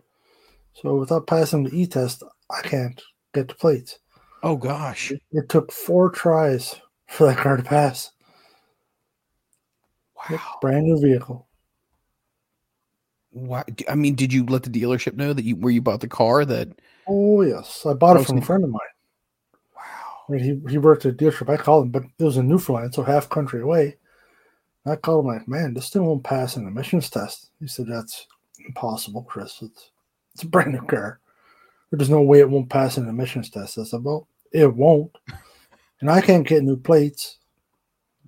So 0.75 0.97
without 0.97 1.27
passing 1.27 1.65
the 1.65 1.77
e 1.77 1.87
test, 1.87 2.23
I 2.51 2.63
can't 2.63 3.01
get 3.35 3.49
the 3.49 3.55
plates. 3.55 3.99
Oh 4.43 4.57
gosh. 4.57 5.13
It, 5.31 5.49
took 5.49 5.71
four 5.71 6.11
tries 6.11 6.75
for 7.09 7.27
that 7.27 7.39
car 7.39 7.57
to 7.57 7.63
pass. 7.63 8.11
Wow. 10.31 10.59
Brand 10.61 10.87
new 10.87 11.01
vehicle. 11.01 11.47
Why? 13.31 13.65
I 13.89 13.95
mean, 13.95 14.15
did 14.15 14.33
you 14.33 14.45
let 14.45 14.63
the 14.63 14.71
dealership 14.71 15.15
know 15.15 15.33
that 15.33 15.45
you 15.45 15.57
where 15.57 15.73
you 15.73 15.81
bought 15.81 16.01
the 16.01 16.09
car? 16.09 16.45
That 16.45 16.69
Oh 17.09 17.43
yes, 17.43 17.87
I 17.87 17.95
bought 17.95 18.19
it 18.19 18.27
from 18.27 18.39
a 18.39 18.43
friend 18.43 18.63
of 18.63 18.71
mine. 18.71 18.81
Wow. 19.75 19.83
I 20.29 20.33
mean, 20.33 20.43
he 20.67 20.73
he 20.73 20.79
worked 20.79 21.07
at 21.07 21.15
a 21.15 21.17
dealership. 21.17 21.49
I 21.49 21.57
called 21.57 21.87
him, 21.87 21.91
but 21.91 22.03
it 22.19 22.25
was 22.25 22.37
in 22.37 22.49
Newfoundland, 22.49 22.95
so 22.95 23.03
half 23.03 23.29
country 23.29 23.63
away. 23.63 23.97
I 24.85 24.97
called 24.97 25.25
him 25.25 25.33
like, 25.33 25.49
man, 25.49 25.75
this 25.75 25.89
thing 25.91 26.05
won't 26.05 26.25
pass 26.25 26.57
an 26.57 26.67
emissions 26.67 27.09
test. 27.09 27.51
He 27.61 27.69
said 27.69 27.87
that's 27.89 28.27
impossible, 28.67 29.23
Chris. 29.23 29.63
It's 29.63 29.91
it's 30.35 30.43
a 30.43 30.49
brand 30.49 30.73
new 30.73 30.83
car. 30.83 31.21
There's 31.91 32.11
no 32.11 32.23
way 32.23 32.41
it 32.41 32.51
won't 32.51 32.71
pass 32.71 32.97
an 32.97 33.09
emissions 33.09 33.51
test. 33.51 33.79
I 33.79 33.85
said, 33.85 34.03
well, 34.03 34.27
it 34.53 34.75
won't, 34.75 35.17
and 36.01 36.11
I 36.11 36.21
can't 36.21 36.47
get 36.47 36.63
new 36.63 36.77
plates. 36.77 37.39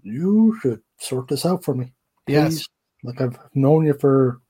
You 0.02 0.58
should 0.60 0.80
sort 0.98 1.28
this 1.28 1.46
out 1.46 1.64
for 1.64 1.74
me. 1.74 1.92
Yes. 2.26 2.66
Like 3.02 3.20
I've 3.20 3.38
known 3.54 3.84
you 3.84 3.94
for 3.94 4.40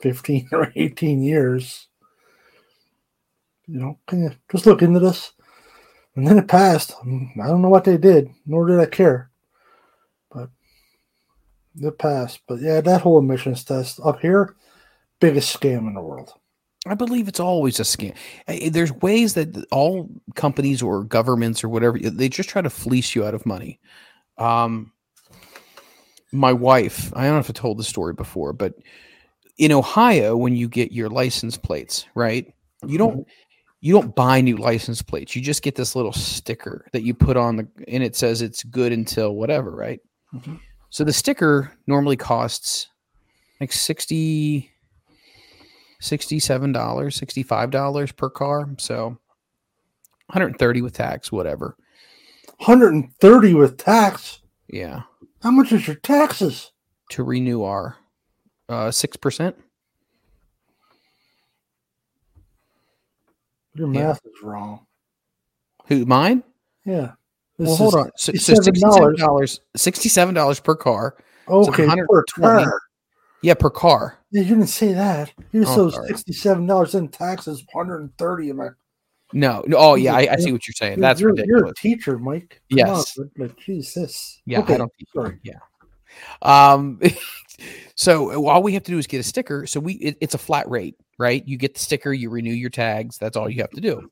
15 0.00 0.48
or 0.52 0.72
18 0.74 1.22
years. 1.22 1.88
You 3.66 3.78
know, 3.78 3.98
can 4.06 4.24
you 4.24 4.32
just 4.50 4.66
look 4.66 4.82
into 4.82 4.98
this? 4.98 5.32
And 6.16 6.26
then 6.26 6.38
it 6.38 6.48
passed. 6.48 6.92
Mm, 7.04 7.30
I 7.40 7.46
don't 7.46 7.62
know 7.62 7.68
what 7.68 7.84
they 7.84 7.96
did, 7.96 8.30
nor 8.44 8.66
did 8.66 8.80
I 8.80 8.86
care. 8.86 9.30
But 10.30 10.50
it 11.80 11.98
passed. 11.98 12.40
But 12.48 12.60
yeah, 12.60 12.80
that 12.80 13.02
whole 13.02 13.18
emissions 13.18 13.62
test 13.62 14.00
up 14.04 14.20
here, 14.20 14.56
biggest 15.20 15.58
scam 15.58 15.86
in 15.86 15.94
the 15.94 16.00
world. 16.00 16.32
I 16.86 16.94
believe 16.94 17.28
it's 17.28 17.40
always 17.40 17.78
a 17.78 17.82
scam. 17.82 18.14
There's 18.46 18.92
ways 18.92 19.34
that 19.34 19.66
all 19.70 20.08
companies 20.34 20.82
or 20.82 21.04
governments 21.04 21.62
or 21.62 21.68
whatever 21.68 21.98
they 21.98 22.28
just 22.28 22.48
try 22.48 22.62
to 22.62 22.70
fleece 22.70 23.14
you 23.14 23.24
out 23.24 23.34
of 23.34 23.44
money. 23.44 23.78
Um, 24.38 24.92
my 26.32 26.52
wife, 26.52 27.12
I 27.14 27.24
don't 27.24 27.34
know 27.34 27.40
if 27.40 27.50
I 27.50 27.52
told 27.52 27.78
the 27.78 27.84
story 27.84 28.14
before, 28.14 28.52
but 28.52 28.74
in 29.58 29.72
Ohio, 29.72 30.36
when 30.36 30.56
you 30.56 30.68
get 30.68 30.92
your 30.92 31.10
license 31.10 31.58
plates, 31.58 32.06
right, 32.14 32.52
you 32.86 32.96
don't 32.96 33.26
you 33.82 33.92
don't 33.92 34.14
buy 34.14 34.40
new 34.40 34.56
license 34.56 35.02
plates. 35.02 35.34
You 35.36 35.42
just 35.42 35.62
get 35.62 35.74
this 35.74 35.94
little 35.96 36.12
sticker 36.12 36.86
that 36.92 37.02
you 37.02 37.14
put 37.14 37.36
on 37.36 37.56
the, 37.56 37.68
and 37.88 38.02
it 38.02 38.14
says 38.14 38.42
it's 38.42 38.62
good 38.64 38.92
until 38.92 39.34
whatever, 39.34 39.70
right? 39.70 40.00
So 40.90 41.04
the 41.04 41.12
sticker 41.12 41.72
normally 41.86 42.16
costs 42.16 42.88
like 43.60 43.72
60 43.72 44.70
$67, 46.00 46.72
$65 46.72 48.16
per 48.16 48.30
car. 48.30 48.68
So 48.78 49.18
130 50.26 50.82
with 50.82 50.92
tax, 50.94 51.30
whatever. 51.32 51.76
130 52.58 53.54
with 53.54 53.76
tax. 53.78 54.40
Yeah. 54.68 55.02
How 55.42 55.50
much 55.50 55.72
is 55.72 55.86
your 55.86 55.96
taxes? 55.96 56.72
To 57.10 57.22
renew 57.24 57.62
our 57.64 57.96
uh 58.68 58.90
6%. 58.90 59.54
Your 63.74 63.92
Yeah. 63.92 64.00
math 64.02 64.20
is 64.24 64.42
wrong. 64.42 64.86
Who 65.86 66.04
mine? 66.06 66.42
Yeah. 66.84 67.12
Well, 67.58 67.76
hold 67.76 67.94
on. 67.94 68.10
So, 68.16 68.32
so 68.32 68.54
$67. 68.54 69.18
$67, 69.18 69.60
$67 69.76 70.64
per 70.64 70.74
car. 70.76 71.16
So 71.46 71.68
Okay, 71.68 71.86
per 71.86 72.24
car. 72.38 72.80
Yeah, 73.42 73.54
per 73.54 73.70
car. 73.70 74.18
Yeah, 74.30 74.42
you 74.42 74.48
didn't 74.48 74.66
say 74.66 74.92
that. 74.92 75.32
You 75.52 75.64
Oh, 75.66 75.88
said 75.88 75.94
sorry. 75.94 76.08
sixty-seven 76.08 76.66
dollars 76.66 76.94
in 76.94 77.08
taxes, 77.08 77.64
one 77.72 77.86
hundred 77.86 78.00
and 78.02 78.16
thirty. 78.18 78.50
Am 78.50 78.60
I? 78.60 78.68
No. 79.32 79.64
no 79.66 79.76
oh, 79.78 79.94
yeah, 79.94 80.14
I, 80.14 80.32
I 80.32 80.36
see 80.36 80.52
what 80.52 80.66
you're 80.66 80.74
saying. 80.74 81.00
That's 81.00 81.20
you're, 81.20 81.30
ridiculous. 81.30 81.60
You're 81.62 81.70
a 81.70 81.74
teacher, 81.74 82.18
Mike. 82.18 82.60
Come 82.70 82.78
Yes. 82.78 83.18
on, 83.18 83.30
like, 83.38 83.56
Jesus. 83.58 84.40
Yeah, 84.44 84.60
Okay, 84.60 84.74
I 84.74 84.78
don't. 84.78 84.92
Sorry. 85.14 85.38
Yeah. 85.42 85.58
Um. 86.42 87.00
so 87.94 88.46
all 88.46 88.62
we 88.62 88.74
have 88.74 88.82
to 88.84 88.90
do 88.90 88.98
is 88.98 89.06
get 89.06 89.20
a 89.20 89.24
sticker. 89.24 89.66
So 89.66 89.80
we 89.80 89.94
it, 89.94 90.16
it's 90.20 90.34
a 90.34 90.38
flat 90.38 90.68
rate, 90.68 90.96
right? 91.18 91.46
You 91.46 91.56
get 91.56 91.74
the 91.74 91.80
sticker, 91.80 92.12
you 92.12 92.30
renew 92.30 92.52
your 92.52 92.70
tags. 92.70 93.18
That's 93.18 93.36
all 93.36 93.48
you 93.48 93.60
have 93.62 93.70
to 93.70 93.80
do. 93.80 94.10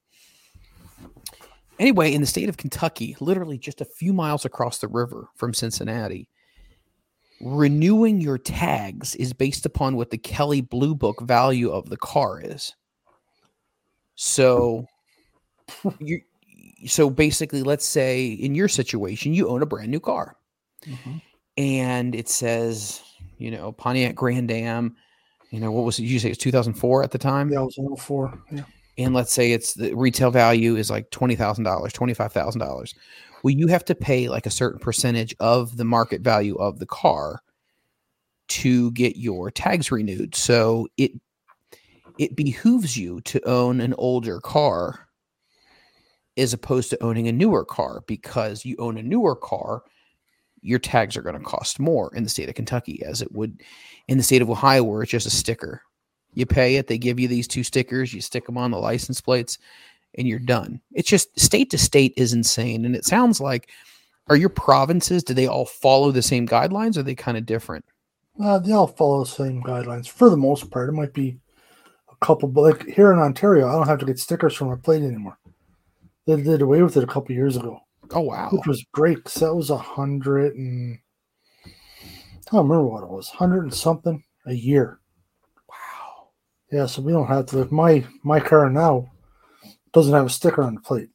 Anyway, 1.78 2.12
in 2.12 2.20
the 2.20 2.26
state 2.26 2.48
of 2.48 2.56
Kentucky, 2.56 3.16
literally 3.20 3.56
just 3.58 3.80
a 3.80 3.84
few 3.84 4.12
miles 4.12 4.44
across 4.44 4.78
the 4.78 4.88
river 4.88 5.28
from 5.36 5.54
Cincinnati, 5.54 6.28
renewing 7.40 8.20
your 8.20 8.38
tags 8.38 9.14
is 9.16 9.32
based 9.32 9.66
upon 9.66 9.96
what 9.96 10.10
the 10.10 10.18
Kelly 10.18 10.60
Blue 10.60 10.94
Book 10.94 11.20
value 11.22 11.70
of 11.70 11.88
the 11.88 11.96
car 11.96 12.40
is. 12.40 12.74
So 14.16 14.86
you 16.00 16.20
so 16.86 17.10
basically 17.10 17.62
let's 17.62 17.86
say 17.86 18.28
in 18.28 18.54
your 18.54 18.68
situation 18.68 19.34
you 19.34 19.48
own 19.48 19.62
a 19.62 19.66
brand 19.66 19.90
new 19.90 20.00
car 20.00 20.36
mm-hmm. 20.86 21.16
and 21.56 22.14
it 22.14 22.28
says 22.28 23.02
you 23.38 23.50
know 23.50 23.72
pontiac 23.72 24.14
grand 24.14 24.50
am 24.50 24.96
you 25.50 25.60
know 25.60 25.72
what 25.72 25.84
was 25.84 25.98
it 25.98 26.04
you 26.04 26.18
say 26.18 26.30
it's 26.30 26.38
2004 26.38 27.02
at 27.02 27.10
the 27.10 27.18
time 27.18 27.50
Yeah, 27.50 27.60
I 27.60 27.62
was 27.62 27.78
in 27.78 27.96
04. 27.96 28.38
Yeah. 28.52 28.62
and 28.96 29.14
let's 29.14 29.32
say 29.32 29.52
it's 29.52 29.74
the 29.74 29.92
retail 29.94 30.30
value 30.30 30.76
is 30.76 30.90
like 30.90 31.10
$20000 31.10 31.36
$25000 31.64 32.94
well 33.42 33.54
you 33.54 33.66
have 33.66 33.84
to 33.86 33.94
pay 33.94 34.28
like 34.28 34.46
a 34.46 34.50
certain 34.50 34.80
percentage 34.80 35.34
of 35.40 35.76
the 35.76 35.84
market 35.84 36.20
value 36.20 36.56
of 36.56 36.78
the 36.78 36.86
car 36.86 37.42
to 38.48 38.90
get 38.92 39.16
your 39.16 39.50
tags 39.50 39.92
renewed. 39.92 40.34
So 40.34 40.88
it 40.96 41.12
it 42.18 42.34
behooves 42.34 42.96
you 42.96 43.20
to 43.22 43.40
own 43.46 43.80
an 43.80 43.94
older 43.96 44.40
car 44.40 45.08
as 46.36 46.52
opposed 46.52 46.90
to 46.90 47.02
owning 47.02 47.28
a 47.28 47.32
newer 47.32 47.64
car 47.64 48.02
because 48.06 48.64
you 48.64 48.74
own 48.78 48.98
a 48.98 49.02
newer 49.02 49.36
car 49.36 49.82
your 50.60 50.80
tags 50.80 51.16
are 51.16 51.22
going 51.22 51.38
to 51.38 51.44
cost 51.44 51.78
more 51.78 52.12
in 52.16 52.24
the 52.24 52.28
state 52.28 52.48
of 52.48 52.54
Kentucky 52.56 53.00
as 53.04 53.22
it 53.22 53.30
would 53.30 53.60
in 54.08 54.18
the 54.18 54.24
state 54.24 54.42
of 54.42 54.50
Ohio 54.50 54.82
where 54.82 55.02
it's 55.02 55.12
just 55.12 55.26
a 55.26 55.30
sticker. 55.30 55.82
You 56.34 56.46
pay 56.46 56.76
it 56.76 56.86
they 56.86 56.98
give 56.98 57.20
you 57.20 57.28
these 57.28 57.48
two 57.48 57.62
stickers 57.62 58.12
you 58.12 58.20
stick 58.20 58.46
them 58.46 58.58
on 58.58 58.70
the 58.70 58.78
license 58.78 59.20
plates 59.20 59.58
and 60.14 60.26
you're 60.26 60.38
done 60.38 60.80
it's 60.92 61.08
just 61.08 61.38
state 61.38 61.70
to 61.70 61.78
state 61.78 62.12
is 62.16 62.32
insane 62.32 62.84
and 62.84 62.96
it 62.96 63.04
sounds 63.04 63.40
like 63.40 63.68
are 64.28 64.36
your 64.36 64.48
provinces 64.48 65.22
do 65.22 65.34
they 65.34 65.46
all 65.46 65.66
follow 65.66 66.10
the 66.10 66.22
same 66.22 66.46
guidelines 66.46 66.96
or 66.96 67.00
are 67.00 67.02
they 67.04 67.14
kind 67.14 67.36
of 67.36 67.46
different 67.46 67.84
Uh, 68.40 68.58
they 68.58 68.72
all 68.72 68.86
follow 68.86 69.24
the 69.24 69.30
same 69.30 69.62
guidelines 69.62 70.08
for 70.08 70.30
the 70.30 70.36
most 70.36 70.70
part. 70.70 70.88
It 70.88 70.92
might 70.92 71.12
be 71.12 71.38
a 72.08 72.24
couple, 72.24 72.48
but 72.48 72.62
like 72.62 72.86
here 72.86 73.12
in 73.12 73.18
Ontario, 73.18 73.66
I 73.68 73.72
don't 73.72 73.88
have 73.88 73.98
to 73.98 74.06
get 74.06 74.18
stickers 74.20 74.54
for 74.54 74.64
my 74.66 74.76
plate 74.76 75.02
anymore. 75.02 75.36
They 76.26 76.40
did 76.40 76.62
away 76.62 76.82
with 76.82 76.96
it 76.96 77.02
a 77.02 77.06
couple 77.08 77.34
years 77.34 77.56
ago. 77.56 77.80
Oh 78.12 78.20
wow, 78.20 78.48
which 78.52 78.66
was 78.66 78.84
great 78.92 79.16
because 79.16 79.40
that 79.40 79.54
was 79.54 79.70
a 79.70 79.76
hundred 79.76 80.54
and 80.54 80.98
I 81.66 82.50
don't 82.52 82.68
remember 82.68 82.86
what 82.86 83.02
it 83.02 83.10
was, 83.10 83.28
hundred 83.28 83.64
and 83.64 83.74
something 83.74 84.22
a 84.46 84.54
year. 84.54 85.00
Wow. 85.68 86.28
Yeah, 86.70 86.86
so 86.86 87.02
we 87.02 87.12
don't 87.12 87.26
have 87.26 87.46
to. 87.46 87.58
Like 87.58 87.72
my 87.72 88.04
my 88.22 88.40
car 88.40 88.70
now 88.70 89.10
doesn't 89.92 90.14
have 90.14 90.26
a 90.26 90.30
sticker 90.30 90.62
on 90.62 90.74
the 90.74 90.80
plate 90.80 91.10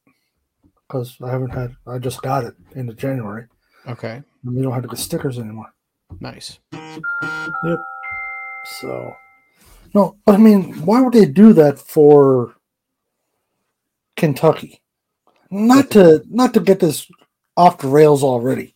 because 0.88 1.18
I 1.24 1.30
haven't 1.32 1.52
had. 1.52 1.76
I 1.88 1.98
just 1.98 2.22
got 2.22 2.44
it 2.44 2.56
into 2.76 2.94
January. 2.94 3.46
Okay. 3.88 4.22
And 4.44 4.56
we 4.56 4.62
don't 4.62 4.74
have 4.74 4.84
to 4.84 4.90
get 4.90 5.00
stickers 5.00 5.40
anymore. 5.40 5.74
Nice. 6.20 6.60
Yep. 6.72 7.80
So, 8.80 9.16
no, 9.94 10.18
but 10.26 10.36
I 10.36 10.38
mean, 10.38 10.74
why 10.86 11.02
would 11.02 11.14
they 11.14 11.26
do 11.26 11.54
that 11.54 11.80
for 11.80 12.56
Kentucky? 14.16 14.82
Not 15.50 15.92
to 15.92 16.24
not 16.30 16.54
to 16.54 16.60
get 16.60 16.80
this 16.80 17.10
off 17.58 17.80
the 17.80 17.88
rails 17.88 18.24
already. 18.24 18.76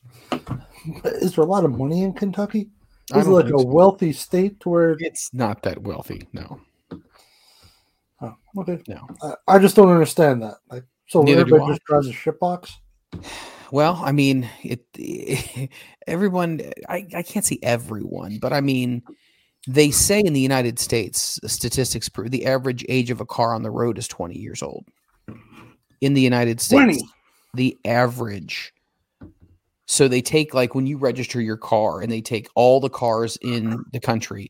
Is 1.05 1.35
there 1.35 1.43
a 1.43 1.47
lot 1.47 1.65
of 1.65 1.77
money 1.77 2.03
in 2.03 2.13
Kentucky? 2.13 2.69
Is 3.15 3.25
it 3.25 3.29
like 3.29 3.45
a 3.45 3.59
so. 3.59 3.65
wealthy 3.65 4.11
state 4.11 4.59
to 4.61 4.69
where? 4.69 4.95
It's 4.99 5.33
not 5.33 5.63
that 5.63 5.81
wealthy. 5.81 6.27
No. 6.33 6.59
Oh, 8.21 8.33
okay. 8.59 8.81
No. 8.87 9.07
I, 9.21 9.55
I 9.55 9.59
just 9.59 9.75
don't 9.75 9.89
understand 9.89 10.41
that. 10.43 10.55
Like, 10.69 10.83
so 11.07 11.21
Neither 11.21 11.43
do 11.43 11.55
everybody 11.55 11.73
just 11.73 11.83
drives 11.85 12.07
a 12.07 12.11
shitbox. 12.11 12.71
Well, 13.71 13.99
I 14.03 14.11
mean, 14.11 14.49
it. 14.63 15.69
Everyone, 16.07 16.61
I, 16.87 17.05
I 17.15 17.21
can't 17.21 17.43
say 17.43 17.59
everyone, 17.61 18.39
but 18.41 18.53
I 18.53 18.61
mean, 18.61 19.03
they 19.67 19.91
say 19.91 20.21
in 20.21 20.31
the 20.31 20.39
United 20.39 20.79
States, 20.79 21.37
the 21.41 21.49
statistics 21.49 22.07
prove 22.07 22.31
the 22.31 22.45
average 22.45 22.85
age 22.87 23.11
of 23.11 23.19
a 23.19 23.25
car 23.25 23.53
on 23.53 23.61
the 23.61 23.69
road 23.69 23.97
is 23.97 24.07
20 24.07 24.37
years 24.37 24.63
old. 24.63 24.85
In 25.99 26.13
the 26.13 26.21
United 26.21 26.61
States, 26.61 26.99
20? 26.99 27.09
the 27.55 27.77
average. 27.83 28.73
So 29.85 30.07
they 30.07 30.21
take 30.21 30.53
like 30.53 30.75
when 30.75 30.87
you 30.87 30.97
register 30.97 31.41
your 31.41 31.57
car 31.57 31.99
and 31.99 32.09
they 32.09 32.21
take 32.21 32.47
all 32.55 32.79
the 32.79 32.89
cars 32.89 33.37
in 33.41 33.83
the 33.91 33.99
country 33.99 34.49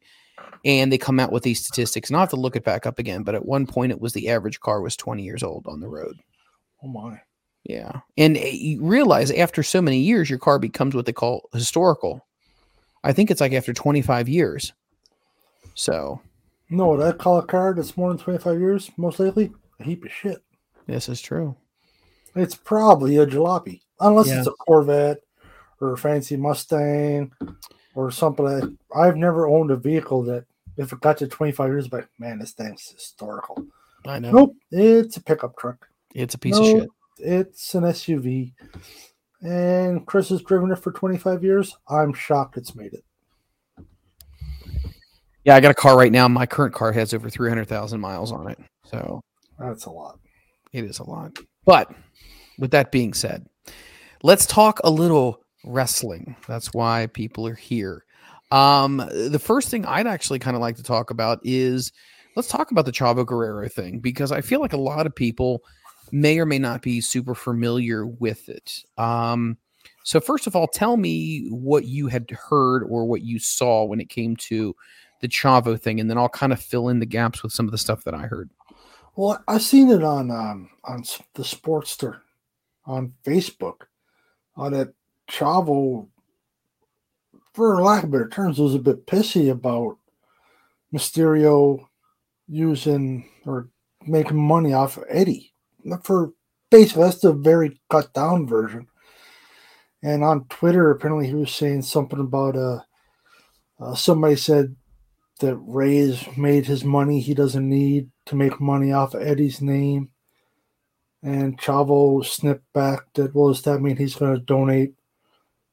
and 0.66 0.92
they 0.92 0.98
come 0.98 1.20
out 1.20 1.32
with 1.32 1.44
these 1.44 1.60
statistics. 1.64 2.10
And 2.10 2.16
I'll 2.18 2.22
have 2.24 2.30
to 2.32 2.36
look 2.36 2.56
it 2.56 2.64
back 2.64 2.86
up 2.86 3.00
again, 3.00 3.24
but 3.24 3.36
at 3.36 3.46
one 3.46 3.66
point 3.68 3.92
it 3.92 4.00
was 4.02 4.14
the 4.14 4.30
average 4.30 4.60
car 4.60 4.82
was 4.82 4.96
20 4.96 5.24
years 5.24 5.44
old 5.44 5.66
on 5.68 5.80
the 5.80 5.88
road. 5.88 6.18
Oh 6.84 6.88
my! 6.88 7.20
Yeah. 7.64 8.02
And 8.18 8.38
uh, 8.38 8.42
you 8.42 8.82
realize 8.84 9.32
after 9.32 9.64
so 9.64 9.82
many 9.82 10.00
years, 10.00 10.30
your 10.30 10.40
car 10.40 10.60
becomes 10.60 10.96
what 10.96 11.06
they 11.06 11.14
call 11.14 11.50
historical. 11.54 12.26
I 13.04 13.14
think 13.14 13.30
it's 13.32 13.42
like 13.42 13.54
after 13.54 13.74
25 13.74 14.28
years. 14.30 14.74
So 15.76 16.22
No, 16.70 16.88
what 16.88 17.02
I 17.02 17.12
call 17.12 17.38
a 17.38 17.46
car 17.46 17.74
that's 17.74 17.96
more 17.98 18.10
than 18.10 18.18
twenty 18.18 18.40
five 18.40 18.60
years, 18.60 18.90
most 18.98 19.20
likely 19.20 19.52
a 19.80 19.84
heap 19.84 20.04
of 20.06 20.12
shit. 20.12 20.44
this 20.88 21.08
is 21.10 21.22
true. 21.22 21.56
It's 22.36 22.56
probably 22.56 23.18
a 23.18 23.26
jalopy, 23.26 23.82
unless 24.00 24.28
Yeah. 24.28 24.40
it's 24.40 24.48
a 24.48 24.52
Corvette 24.52 25.20
or 25.82 25.94
a 25.94 25.98
fancy 25.98 26.38
Mustang 26.38 27.32
or 27.98 28.12
something. 28.12 28.78
I've 28.96 29.18
never 29.18 29.48
owned 29.48 29.72
a 29.72 29.76
vehicle 29.76 30.22
that, 30.24 30.46
if 30.78 30.94
it 30.94 31.02
got 31.02 31.18
to 31.18 31.28
25 31.28 31.68
years, 31.70 31.88
but 31.88 32.08
man, 32.20 32.38
this 32.38 32.52
thing's 32.52 32.92
historical. 32.92 33.66
I 34.06 34.20
know. 34.20 34.32
Nope, 34.32 34.56
it's 34.70 35.18
a 35.18 35.24
pickup 35.24 35.58
truck. 35.58 35.88
It's 36.14 36.36
a 36.36 36.38
piece 36.38 36.56
Nope, 36.56 36.64
of 36.64 36.82
shit. 36.82 36.90
It's 37.28 37.74
an 37.74 37.84
SUV. 37.84 38.54
And 39.42 40.06
Chris 40.06 40.30
has 40.30 40.44
driven 40.44 40.72
it 40.72 40.78
for 40.78 40.92
25 40.92 41.44
years. 41.44 41.76
I'm 41.90 42.14
shocked 42.14 42.58
it's 42.58 42.76
made 42.76 42.94
it. 42.94 43.04
Yeah, 45.44 45.56
I 45.56 45.60
got 45.60 45.72
a 45.72 45.76
car 45.76 45.98
right 45.98 46.12
now. 46.12 46.28
My 46.28 46.46
current 46.46 46.76
car 46.76 46.92
has 46.92 47.16
over 47.16 47.30
300,000 47.32 48.00
miles 48.00 48.32
on 48.32 48.50
it. 48.50 48.60
So 48.86 49.22
That's 49.58 49.86
a 49.86 49.90
lot. 49.90 50.20
it 50.72 50.84
is 50.84 51.00
a 51.00 51.04
lot. 51.04 51.36
But 51.66 51.92
with 52.60 52.72
that 52.72 52.92
being 52.92 53.14
said, 53.16 53.48
let's 54.22 54.46
talk 54.46 54.80
a 54.84 54.90
little 54.90 55.42
wrestling. 55.64 56.36
That's 56.48 56.74
why 56.74 57.08
people 57.08 57.48
are 57.48 57.56
here. 57.56 58.06
Um, 58.52 58.98
the 58.98 59.42
first 59.42 59.70
thing 59.70 59.86
I'd 59.86 60.08
actually 60.08 60.40
kind 60.40 60.56
of 60.56 60.62
like 60.62 60.78
to 60.78 60.84
talk 60.84 61.10
about 61.10 61.40
is 61.44 61.92
let's 62.36 62.48
talk 62.48 62.72
about 62.72 62.86
the 62.86 62.92
Chavo 62.92 63.26
Guerrero 63.26 63.68
thing 63.68 64.00
because 64.00 64.32
I 64.32 64.42
feel 64.42 64.62
like 64.62 64.74
a 64.74 64.78
lot 64.78 65.06
of 65.06 65.16
people 65.16 65.64
may 66.12 66.40
or 66.40 66.46
may 66.46 66.60
not 66.60 66.82
be 66.82 67.02
super 67.02 67.36
familiar 67.36 68.06
with 68.06 68.48
it. 68.48 68.84
Um, 68.98 69.58
so 70.04 70.22
first 70.22 70.48
of 70.48 70.56
all, 70.56 70.68
tell 70.68 70.96
me 70.96 71.48
what 71.50 71.86
you 71.86 72.08
had 72.08 72.30
heard 72.32 72.84
or 72.84 73.06
what 73.06 73.24
you 73.24 73.40
saw 73.40 73.84
when 73.84 74.00
it 74.00 74.10
came 74.10 74.38
to 74.38 74.74
the 75.20 75.28
Chavo 75.28 75.80
thing, 75.80 76.00
and 76.00 76.10
then 76.10 76.18
I'll 76.18 76.30
kind 76.30 76.54
of 76.54 76.62
fill 76.62 76.90
in 76.90 77.00
the 77.00 77.06
gaps 77.06 77.44
with 77.44 77.52
some 77.52 77.66
of 77.66 77.72
the 77.72 77.78
stuff 77.78 78.04
that 78.04 78.14
I 78.14 78.28
heard. 78.28 78.50
Well, 79.16 79.44
I 79.48 79.58
seen 79.58 79.90
it 79.90 80.04
on 80.04 80.30
um, 80.30 80.70
on 80.84 81.04
the 81.34 81.44
Sportster 81.44 82.20
on 82.86 83.14
Facebook. 83.26 83.88
On 84.56 84.72
that 84.72 84.94
Chavo, 85.30 86.08
for 87.54 87.82
lack 87.82 88.04
of 88.04 88.12
better 88.12 88.30
terms, 88.30 88.60
was 88.60 88.76
a 88.76 88.80
bit 88.80 89.06
pissy 89.06 89.50
about 89.52 89.98
Mysterio 90.94 91.86
using 92.48 93.30
or 93.46 93.70
making 94.06 94.38
money 94.38 94.74
off 94.74 94.98
of 94.98 95.04
Eddie. 95.10 95.54
For 96.04 96.32
basically, 96.72 97.04
that's 97.04 97.20
the 97.20 97.34
very 97.34 97.80
cut 97.90 98.14
down 98.14 98.48
version. 98.48 98.88
And 100.04 100.24
on 100.24 100.46
Twitter, 100.46 100.92
apparently, 100.92 101.28
he 101.28 101.34
was 101.34 101.52
saying 101.52 101.82
something 101.82 102.20
about 102.20 102.56
uh, 102.56 102.80
uh 103.80 103.96
somebody 103.96 104.36
said 104.36 104.76
that 105.40 105.56
Rey's 105.58 106.26
made 106.36 106.66
his 106.66 106.84
money 106.84 107.20
he 107.20 107.34
doesn't 107.34 107.68
need 107.68 108.10
to 108.26 108.36
make 108.36 108.60
money 108.60 108.92
off 108.92 109.14
of 109.14 109.22
Eddie's 109.22 109.62
name. 109.62 110.10
And 111.24 111.60
Chavo 111.60 112.26
snipped 112.26 112.72
back 112.74 113.02
that, 113.16 113.34
well, 113.34 113.50
does 113.50 113.64
that 113.64 113.82
mean 113.82 113.98
he's 113.98 114.16
going 114.16 114.36
to 114.36 114.42
donate 114.42 114.94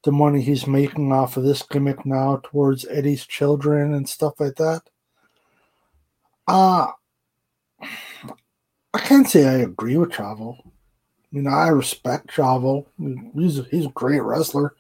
the 0.05 0.13
money 0.13 0.43
he's 0.43 0.67
making 0.67 1.13
off 1.13 1.37
of 1.37 1.45
this 1.45 1.63
gimmick 1.63 2.05
now 2.05 2.41
towards 2.45 2.87
Eddie's 2.87 3.27
children 3.27 3.95
and 3.95 4.09
stuff 4.09 4.35
like 4.39 4.57
that? 4.57 4.83
Uh, 6.47 6.89
I 7.81 8.99
can't 8.99 9.29
say 9.29 9.47
I 9.47 9.55
agree 9.59 9.97
with 9.97 10.11
Chavo. 10.11 10.59
I 10.59 10.69
mean, 11.33 11.47
I 11.47 11.69
respect 11.69 12.29
Chavo. 12.29 12.87
He's 13.35 13.59
a, 13.59 13.63
he's 13.65 13.87
a 13.87 13.91
great 13.91 14.23
wrestler, 14.23 14.75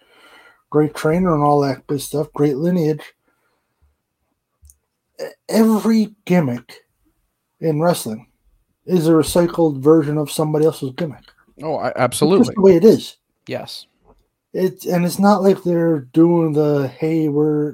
great 0.70 0.94
trainer, 0.94 1.34
and 1.34 1.42
all 1.42 1.60
that 1.60 1.86
good 1.86 2.00
stuff, 2.00 2.32
great 2.32 2.56
lineage 2.56 3.02
every 5.48 6.14
gimmick 6.24 6.84
in 7.60 7.80
wrestling 7.80 8.26
is 8.86 9.08
a 9.08 9.12
recycled 9.12 9.80
version 9.80 10.18
of 10.18 10.30
somebody 10.30 10.66
else's 10.66 10.92
gimmick. 10.96 11.24
Oh, 11.62 11.76
I, 11.76 11.92
absolutely. 11.96 12.46
just 12.46 12.54
the 12.56 12.62
way 12.62 12.76
it 12.76 12.84
is. 12.84 13.16
Yes. 13.46 13.86
It's 14.54 14.86
and 14.86 15.04
it's 15.04 15.18
not 15.18 15.42
like 15.42 15.64
they're 15.64 16.00
doing 16.00 16.52
the 16.52 16.86
hey 16.86 17.28
we're 17.28 17.72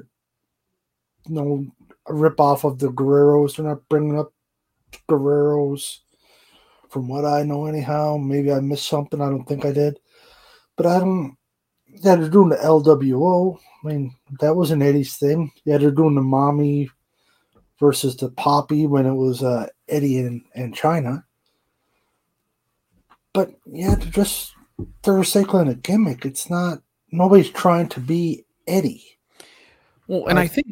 you 1.27 1.35
know 1.35 1.65
rip 2.09 2.39
off 2.39 2.63
of 2.63 2.79
the 2.79 2.89
Guerreros. 2.89 3.55
They're 3.55 3.65
not 3.67 3.87
bringing 3.87 4.17
up 4.19 4.33
Guerreros. 5.07 5.99
From 6.89 7.07
what 7.07 7.23
I 7.23 7.43
know, 7.43 7.67
anyhow, 7.67 8.17
maybe 8.17 8.51
I 8.51 8.59
missed 8.59 8.89
something. 8.89 9.21
I 9.21 9.29
don't 9.29 9.45
think 9.45 9.63
I 9.63 9.71
did, 9.71 9.99
but 10.75 10.85
I 10.87 10.99
don't. 10.99 11.37
Yeah, 11.87 12.15
they're 12.15 12.29
doing 12.29 12.49
the 12.49 12.57
LWO. 12.57 13.57
I 13.57 13.87
mean, 13.87 14.15
that 14.39 14.55
was 14.55 14.71
an 14.71 14.81
Eddie's 14.81 15.15
thing. 15.15 15.51
Yeah, 15.63 15.77
they're 15.77 15.91
doing 15.91 16.15
the 16.15 16.21
mommy 16.21 16.89
versus 17.79 18.15
the 18.17 18.29
Poppy 18.29 18.87
when 18.87 19.05
it 19.05 19.13
was 19.13 19.43
uh, 19.43 19.67
Eddie 19.87 20.19
and, 20.19 20.41
and 20.55 20.75
Chyna. 20.75 21.23
But 23.33 23.51
yeah, 23.65 23.95
they're 23.95 24.11
just 24.11 24.53
they're 25.03 25.13
recycling 25.15 25.69
a 25.69 25.75
gimmick. 25.75 26.25
It's 26.25 26.49
not 26.49 26.79
nobody's 27.11 27.49
trying 27.49 27.89
to 27.89 27.99
be 27.99 28.45
Eddie. 28.67 29.03
Well, 30.07 30.27
and 30.27 30.39
I 30.39 30.47
think 30.47 30.67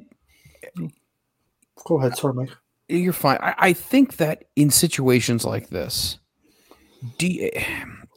Go 1.85 1.97
ahead, 1.99 2.17
sorry, 2.17 2.33
Mike. 2.33 2.49
you're 2.87 3.13
fine. 3.13 3.37
I, 3.41 3.55
I 3.57 3.73
think 3.73 4.17
that 4.17 4.45
in 4.55 4.69
situations 4.69 5.45
like 5.45 5.69
this, 5.69 6.19
do 7.17 7.27
you- 7.27 7.51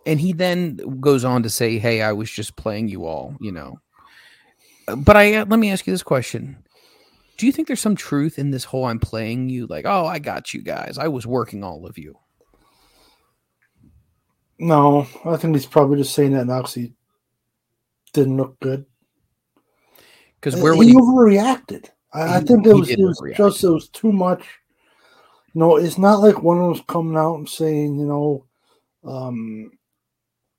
and 0.05 0.19
he 0.21 0.33
then 0.33 0.77
goes 1.01 1.25
on 1.25 1.45
to 1.45 1.51
say, 1.51 1.79
"Hey, 1.79 2.03
I 2.03 2.13
was 2.13 2.29
just 2.31 2.57
playing 2.57 2.89
you 2.89 3.07
all," 3.07 3.37
you 3.41 3.53
know. 3.53 3.79
But 4.97 5.17
I 5.17 5.45
let 5.45 5.59
me 5.61 5.71
ask 5.71 5.87
you 5.87 5.93
this 5.93 6.03
question: 6.03 6.57
Do 7.39 7.47
you 7.47 7.53
think 7.53 7.69
there's 7.69 7.81
some 7.81 7.95
truth 7.95 8.37
in 8.39 8.51
this 8.51 8.65
whole 8.65 8.85
"I'm 8.87 8.99
playing 8.99 9.49
you"? 9.49 9.67
Like, 9.69 9.85
oh, 9.87 10.07
I 10.07 10.19
got 10.19 10.53
you 10.53 10.61
guys. 10.61 10.99
I 10.99 11.07
was 11.07 11.25
working 11.27 11.63
all 11.63 11.87
of 11.87 11.97
you. 11.99 12.19
No, 14.63 15.09
I 15.25 15.37
think 15.39 15.57
he's 15.57 15.67
probably 15.67 15.99
just 15.99 16.15
saying 16.15 16.35
that 16.35 16.47
now 16.47 16.59
because 16.59 16.75
he 16.75 16.93
didn't 18.13 18.37
look 18.37 18.61
good. 18.61 18.87
Because 20.37 20.55
where 20.55 20.77
he 20.77 20.91
he? 20.91 20.95
overreacted. 20.95 21.89
I, 22.13 22.37
I 22.37 22.41
think 22.41 22.65
he 22.65 22.71
it 22.71 22.75
was, 22.75 22.89
it 22.91 23.01
was 23.01 23.21
just 23.37 23.65
it 23.65 23.71
was 23.71 23.89
too 23.89 24.13
much. 24.13 24.47
No, 25.57 25.79
it's 25.79 25.99
not 25.99 26.21
like 26.21 26.45
one 26.45 26.59
of 26.59 26.65
them's 26.75 26.87
coming 26.87 27.17
out 27.17 27.39
and 27.39 27.49
saying, 27.49 27.99
you 27.99 28.07
know, 28.07 28.47
um, 29.05 29.73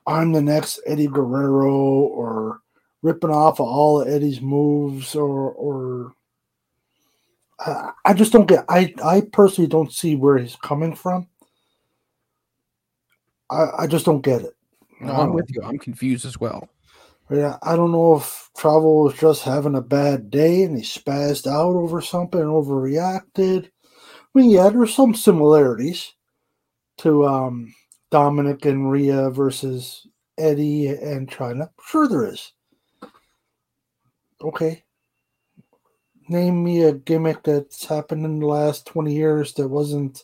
I'm 0.06 0.34
the 0.34 0.42
next 0.42 0.82
Eddie 0.86 1.08
Guerrero 1.08 1.72
or 1.72 2.60
ripping 3.04 3.30
off 3.30 3.62
of 3.62 3.68
all 3.68 4.02
of 4.02 4.10
Eddie's 4.10 4.42
moves 4.42 5.16
or 5.16 5.50
or 5.52 6.14
I, 7.58 7.92
I 8.04 8.14
just 8.14 8.34
don't 8.34 8.50
get. 8.50 8.66
I 8.68 8.94
I 9.02 9.22
personally 9.32 9.70
don't 9.70 9.94
see 9.94 10.18
where 10.18 10.38
he's 10.38 10.58
coming 10.58 10.94
from. 10.94 11.30
I 13.54 13.84
I 13.84 13.88
just 13.88 14.06
don't 14.06 14.22
get 14.22 14.42
it. 14.42 14.54
No, 15.00 15.14
I'm 15.14 15.34
with 15.34 15.50
you. 15.50 15.62
I'm 15.64 15.78
confused 15.78 16.26
as 16.26 16.40
well. 16.40 16.70
Yeah, 17.30 17.58
I 17.64 17.76
don't 17.76 17.92
know 17.92 18.16
if 18.16 18.50
Chavo 18.58 19.06
was 19.06 19.16
just 19.16 19.44
having 19.44 19.76
a 19.76 19.82
bad 19.82 20.30
day 20.30 20.64
and 20.64 20.78
he 20.78 20.84
spazzed 20.84 21.48
out 21.48 21.76
over 21.76 22.02
something 22.02 22.40
and 22.40 22.50
overreacted. 22.50 23.66
I 23.66 24.40
mean, 24.40 24.50
yeah, 24.50 24.70
there's 24.70 24.94
some 24.94 25.16
similarities 25.16 26.14
to 26.98 27.26
um, 27.26 27.74
Dominic 28.12 28.66
and 28.66 28.92
Rhea 28.92 29.30
versus 29.30 30.06
Eddie 30.38 30.88
and 30.88 31.30
Chyna. 31.30 31.70
Sure, 31.86 32.08
there 32.08 32.28
is. 32.28 32.52
Okay. 34.42 34.84
Name 36.28 36.64
me 36.64 36.84
a 36.84 36.94
gimmick 36.94 37.44
that's 37.44 37.86
happened 37.86 38.26
in 38.26 38.40
the 38.40 38.46
last 38.46 38.86
20 38.88 39.14
years 39.14 39.54
that 39.54 39.68
wasn't 39.68 40.24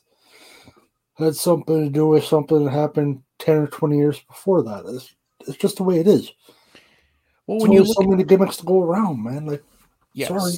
had 1.20 1.36
something 1.36 1.86
to 1.86 1.90
do 1.90 2.08
with 2.08 2.24
something 2.24 2.66
that 2.66 2.72
happened 2.72 3.22
10 3.40 3.56
or 3.58 3.68
20 3.68 3.98
years 3.98 4.20
before 4.22 4.64
that. 4.64 4.84
It's, 4.88 5.14
it's 5.48 5.58
just 5.58 5.78
the 5.78 5.84
way 5.84 6.00
it 6.00 6.08
is. 6.08 6.32
Well, 7.48 7.60
when 7.60 7.72
you 7.72 7.84
look 7.84 7.96
so 7.98 8.04
at- 8.04 8.10
many 8.10 8.24
gimmicks 8.24 8.58
to 8.58 8.66
go 8.66 8.82
around, 8.82 9.24
man. 9.24 9.46
Like, 9.46 9.64
Yes. 10.14 10.30
sorry. 10.30 10.54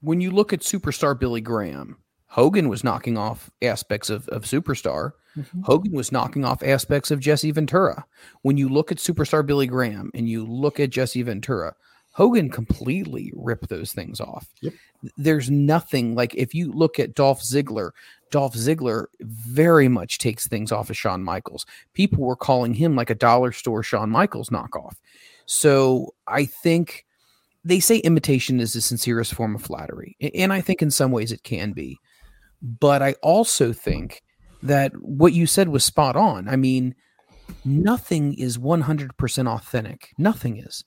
When 0.00 0.20
you 0.20 0.30
look 0.30 0.52
at 0.52 0.60
superstar 0.60 1.18
Billy 1.18 1.40
Graham, 1.40 1.98
Hogan 2.28 2.68
was 2.68 2.84
knocking 2.84 3.16
off 3.16 3.50
aspects 3.62 4.10
of, 4.10 4.28
of 4.28 4.42
superstar. 4.44 5.12
Mhm. 5.36 5.64
Hogan 5.64 5.92
was 5.92 6.12
knocking 6.12 6.44
off 6.44 6.62
aspects 6.62 7.10
of 7.10 7.20
Jesse 7.20 7.50
Ventura. 7.50 8.04
When 8.42 8.56
you 8.56 8.68
look 8.68 8.92
at 8.92 8.98
superstar 8.98 9.44
Billy 9.46 9.66
Graham 9.66 10.10
and 10.14 10.28
you 10.28 10.44
look 10.44 10.78
at 10.78 10.90
Jesse 10.90 11.22
Ventura, 11.22 11.74
Hogan 12.14 12.48
completely 12.48 13.32
ripped 13.34 13.68
those 13.68 13.92
things 13.92 14.20
off. 14.20 14.48
Yep. 14.60 14.74
There's 15.16 15.50
nothing 15.50 16.14
like 16.14 16.34
if 16.34 16.54
you 16.54 16.72
look 16.72 16.98
at 16.98 17.14
Dolph 17.14 17.42
Ziggler, 17.42 17.90
Dolph 18.30 18.54
Ziggler 18.54 19.06
very 19.20 19.88
much 19.88 20.18
takes 20.18 20.46
things 20.46 20.70
off 20.70 20.90
of 20.90 20.96
Shawn 20.96 21.24
Michaels. 21.24 21.66
People 21.92 22.24
were 22.24 22.36
calling 22.36 22.72
him 22.72 22.94
like 22.94 23.10
a 23.10 23.16
dollar 23.16 23.50
store 23.50 23.82
Shawn 23.82 24.10
Michaels 24.10 24.48
knockoff. 24.48 24.94
So 25.46 26.14
I 26.28 26.44
think 26.44 27.04
they 27.64 27.80
say 27.80 27.96
imitation 27.98 28.60
is 28.60 28.74
the 28.74 28.80
sincerest 28.80 29.34
form 29.34 29.56
of 29.56 29.62
flattery. 29.62 30.16
And 30.34 30.52
I 30.52 30.60
think 30.60 30.82
in 30.82 30.92
some 30.92 31.10
ways 31.10 31.32
it 31.32 31.42
can 31.42 31.72
be. 31.72 31.98
But 32.62 33.02
I 33.02 33.14
also 33.22 33.72
think 33.72 34.22
that 34.62 34.92
what 35.02 35.32
you 35.32 35.46
said 35.46 35.68
was 35.68 35.84
spot 35.84 36.14
on. 36.14 36.48
I 36.48 36.54
mean, 36.54 36.94
nothing 37.64 38.34
is 38.34 38.56
100% 38.56 39.48
authentic. 39.48 40.14
Nothing 40.16 40.58
is. 40.58 40.84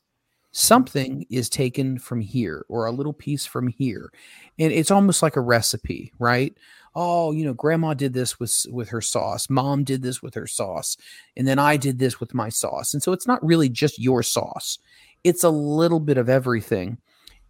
Something 0.51 1.25
is 1.29 1.49
taken 1.49 1.99
from 1.99 2.21
here 2.21 2.65
or 2.69 2.85
a 2.85 2.91
little 2.91 3.13
piece 3.13 3.45
from 3.45 3.67
here. 3.67 4.11
And 4.57 4.71
it's 4.71 4.91
almost 4.91 5.21
like 5.21 5.35
a 5.35 5.41
recipe, 5.41 6.13
right? 6.19 6.55
Oh, 6.95 7.31
you 7.31 7.45
know, 7.45 7.53
grandma 7.53 7.93
did 7.93 8.13
this 8.13 8.39
with 8.39 8.65
with 8.71 8.89
her 8.89 9.01
sauce. 9.01 9.49
Mom 9.49 9.83
did 9.83 10.01
this 10.01 10.23
with 10.23 10.33
her 10.33 10.47
sauce. 10.47 10.97
And 11.35 11.47
then 11.47 11.59
I 11.59 11.77
did 11.77 11.99
this 11.99 12.19
with 12.19 12.33
my 12.33 12.49
sauce. 12.49 12.93
And 12.93 13.03
so 13.03 13.11
it's 13.11 13.27
not 13.27 13.45
really 13.45 13.69
just 13.69 13.99
your 13.99 14.23
sauce. 14.23 14.79
It's 15.23 15.43
a 15.43 15.49
little 15.49 15.99
bit 15.99 16.17
of 16.17 16.29
everything 16.29 16.97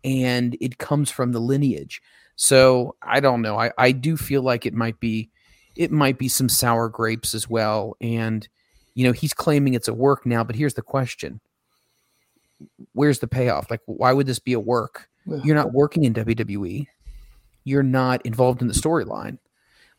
and 0.03 0.57
it 0.61 0.77
comes 0.77 1.11
from 1.11 1.31
the 1.31 1.39
lineage. 1.39 2.01
So 2.35 2.95
I 3.01 3.19
don't 3.19 3.41
know. 3.41 3.59
I, 3.59 3.71
I 3.77 3.91
do 3.91 4.15
feel 4.15 4.41
like 4.41 4.65
it 4.65 4.73
might 4.73 4.99
be 4.99 5.29
it 5.75 5.91
might 5.91 6.17
be 6.17 6.27
some 6.27 6.49
sour 6.49 6.89
grapes 6.89 7.33
as 7.33 7.49
well. 7.49 7.95
And 8.01 8.47
you 8.95 9.05
know, 9.05 9.11
he's 9.11 9.33
claiming 9.33 9.75
it's 9.75 9.87
a 9.87 9.93
work 9.93 10.25
now, 10.25 10.43
but 10.43 10.55
here's 10.55 10.73
the 10.73 10.81
question. 10.81 11.39
Where's 12.93 13.19
the 13.19 13.27
payoff? 13.27 13.69
Like 13.71 13.81
why 13.85 14.13
would 14.13 14.27
this 14.27 14.39
be 14.39 14.53
a 14.53 14.59
work? 14.59 15.09
You're 15.43 15.55
not 15.55 15.73
working 15.73 16.05
in 16.05 16.13
WWE. 16.13 16.87
You're 17.65 17.83
not 17.83 18.25
involved 18.25 18.61
in 18.61 18.67
the 18.69 18.73
storyline. 18.73 19.37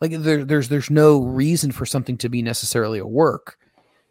Like 0.00 0.12
there, 0.12 0.44
there's 0.44 0.68
there's 0.68 0.90
no 0.90 1.20
reason 1.22 1.70
for 1.72 1.84
something 1.84 2.16
to 2.18 2.28
be 2.28 2.40
necessarily 2.42 2.98
a 2.98 3.06
work. 3.06 3.58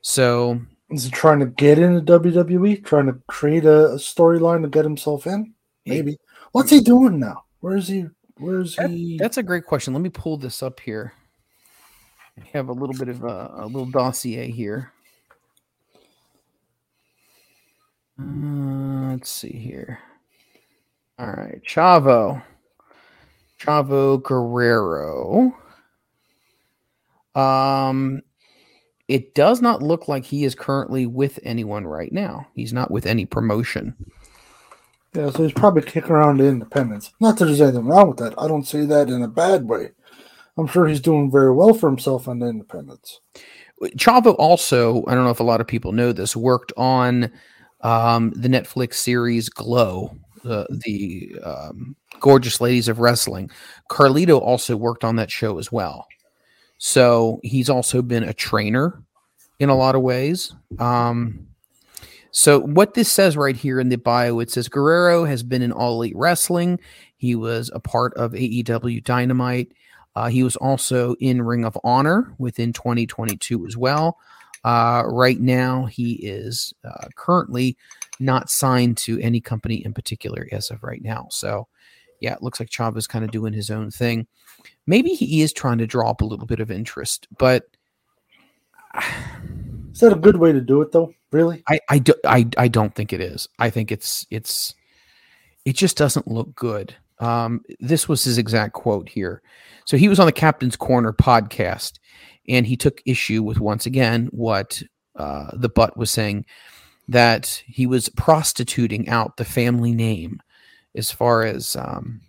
So 0.02 0.62
Is 0.92 1.06
he 1.06 1.12
trying 1.12 1.40
to 1.40 1.48
get 1.48 1.80
into 1.80 2.02
WWE? 2.20 2.84
Trying 2.86 3.08
to 3.08 3.14
create 3.28 3.66
a, 3.66 3.94
a 3.94 3.96
storyline 3.96 4.62
to 4.62 4.70
get 4.70 4.86
himself 4.86 5.26
in? 5.26 5.54
Maybe. 5.86 6.18
What's 6.52 6.70
he 6.70 6.82
doing 6.82 7.20
now? 7.20 7.46
Where 7.62 7.76
is 7.78 7.88
he? 7.88 8.06
Where 8.38 8.60
is 8.62 8.76
That- 8.76 8.90
he? 8.92 9.18
that's 9.18 9.38
a 9.38 9.44
great 9.44 9.66
question. 9.66 9.94
Let 9.94 10.04
me 10.04 10.10
pull 10.10 10.38
this 10.38 10.62
up 10.62 10.80
here. 10.80 11.14
I 12.40 12.44
have 12.54 12.70
a 12.70 12.74
little 12.74 12.96
bit 12.96 13.10
of 13.10 13.24
a, 13.24 13.52
a 13.58 13.66
little 13.66 13.88
dossier 13.90 14.52
here. 14.52 14.92
Uh, 18.20 19.12
let's 19.12 19.30
see 19.30 19.52
here. 19.52 20.00
All 21.20 21.28
right, 21.28 21.62
Chavo, 21.64 22.44
Chavo 23.60 24.22
Guerrero. 24.22 25.56
Um, 27.36 28.22
it 29.08 29.34
does 29.34 29.62
not 29.62 29.82
look 29.82 30.08
like 30.08 30.26
he 30.26 30.44
is 30.44 30.56
currently 30.56 31.06
with 31.06 31.40
anyone 31.44 31.86
right 31.86 32.12
now. 32.12 32.48
He's 32.54 32.74
not 32.74 32.92
with 32.92 33.06
any 33.06 33.26
promotion. 33.26 33.96
Yeah, 35.14 35.30
so 35.32 35.44
he's 35.44 35.54
probably 35.54 35.84
kicking 35.84 36.12
around 36.12 36.38
the 36.38 36.48
independence. 36.48 37.14
Not 37.20 37.38
that 37.38 37.46
there's 37.46 37.62
anything 37.62 37.86
wrong 37.86 38.10
with 38.10 38.18
that. 38.18 38.36
I 38.38 38.48
don't 38.48 38.68
say 38.68 38.86
that 38.86 39.10
in 39.10 39.24
a 39.24 39.28
bad 39.28 39.68
way. 39.68 39.90
I'm 40.58 40.68
sure 40.68 40.88
he's 40.88 41.00
doing 41.00 41.32
very 41.32 41.52
well 41.52 41.74
for 41.74 41.90
himself 41.90 42.28
on 42.28 42.40
the 42.40 42.48
independence. 42.48 43.22
Chavo 43.96 44.36
also, 44.38 45.04
I 45.08 45.16
don't 45.16 45.24
know 45.24 45.30
if 45.30 45.40
a 45.40 45.44
lot 45.44 45.62
of 45.62 45.68
people 45.68 45.92
know 45.92 46.12
this, 46.12 46.36
worked 46.36 46.74
on 46.78 47.32
um, 47.82 48.32
the 48.36 48.48
Netflix 48.48 48.96
series 48.96 49.50
Glow, 49.50 50.16
uh, 50.46 50.66
the 50.70 51.36
um, 51.44 51.96
Gorgeous 52.20 52.60
Ladies 52.62 52.88
of 52.88 53.00
Wrestling. 53.00 53.50
Carlito 53.90 54.42
also 54.42 54.76
worked 54.76 55.04
on 55.04 55.16
that 55.18 55.32
show 55.32 55.60
as 55.60 55.72
well. 55.72 56.08
So 56.78 57.40
he's 57.44 57.70
also 57.70 58.02
been 58.02 58.24
a 58.24 58.34
trainer 58.34 59.02
in 59.60 59.70
a 59.70 59.76
lot 59.76 59.96
of 59.96 60.02
ways. 60.02 60.54
Um, 60.80 61.48
so 62.32 62.60
what 62.60 62.94
this 62.94 63.12
says 63.12 63.36
right 63.36 63.56
here 63.56 63.80
in 63.80 63.90
the 63.90 63.98
bio, 63.98 64.40
it 64.40 64.52
says 64.52 64.70
Guerrero 64.70 65.26
has 65.26 65.42
been 65.42 65.62
in 65.62 65.72
All 65.72 65.96
Elite 65.96 66.16
Wrestling. 66.16 66.80
He 67.16 67.34
was 67.36 67.72
a 67.74 67.80
part 67.80 68.14
of 68.14 68.34
AEW 68.34 69.04
Dynamite. 69.04 69.72
Uh, 70.16 70.28
he 70.28 70.44
was 70.44 70.56
also 70.56 71.16
in 71.20 71.42
Ring 71.42 71.66
of 71.66 71.78
Honor 71.84 72.34
within 72.38 72.74
2022 72.74 73.66
as 73.66 73.78
well. 73.78 74.18
Uh, 74.68 75.04
right 75.06 75.40
now, 75.40 75.86
he 75.86 76.16
is 76.16 76.74
uh, 76.84 77.08
currently 77.16 77.78
not 78.20 78.50
signed 78.50 78.98
to 78.98 79.18
any 79.22 79.40
company 79.40 79.76
in 79.86 79.94
particular 79.94 80.46
as 80.52 80.70
of 80.72 80.84
right 80.84 81.02
now. 81.02 81.26
So, 81.32 81.70
yeah, 82.20 82.34
it 82.34 82.44
looks 82.44 82.60
like 82.60 82.70
Chavo's 82.70 83.08
kind 83.08 83.24
of 83.24 83.32
doing 83.32 83.54
his 83.54 83.72
own 83.72 83.92
thing. 83.92 84.28
Maybe 84.86 85.12
he 85.12 85.42
is 85.42 85.54
trying 85.54 85.78
to 85.78 85.88
draw 85.88 86.10
up 86.10 86.20
a 86.20 86.26
little 86.26 86.46
bit 86.46 86.60
of 86.60 86.70
interest, 86.70 87.30
but 87.38 87.64
Is 89.94 90.02
that 90.02 90.12
a 90.12 90.20
good 90.20 90.36
way 90.36 90.52
to 90.52 90.60
do 90.60 90.82
it, 90.82 90.92
though? 90.92 91.14
Really? 91.32 91.64
I, 91.70 91.80
I, 91.90 92.00
do, 92.00 92.14
I, 92.26 92.46
I 92.58 92.68
don't 92.68 92.94
think 92.94 93.14
it 93.14 93.22
is. 93.22 93.48
I 93.60 93.70
think 93.70 93.90
it's 93.90 94.28
it's 94.30 94.76
it 95.64 95.78
just 95.78 95.96
doesn't 95.96 96.28
look 96.28 96.54
good. 96.56 96.94
Um, 97.20 97.62
this 97.80 98.08
was 98.08 98.24
his 98.24 98.38
exact 98.38 98.74
quote 98.74 99.10
here. 99.10 99.42
So 99.86 99.98
he 99.98 100.10
was 100.10 100.20
on 100.20 100.26
the 100.26 100.32
Captain's 100.32 100.76
Corner 100.76 101.14
podcast, 101.14 102.00
and 102.48 102.66
he 102.66 102.78
took 102.78 103.02
issue 103.06 103.44
with 103.44 103.60
once 103.60 103.86
again 103.86 104.28
what 104.32 104.82
uh, 105.16 105.50
the 105.54 105.70
butt 105.70 105.98
was 105.98 106.12
saying 106.12 106.46
that 107.08 107.64
he 107.66 107.88
was 107.88 108.10
prostituting 108.10 109.08
out 109.10 109.38
the 109.38 109.46
family 109.46 109.94
name 109.94 110.42
as 110.96 111.10
far 111.10 111.44
as 111.44 111.76
um, 111.76 112.22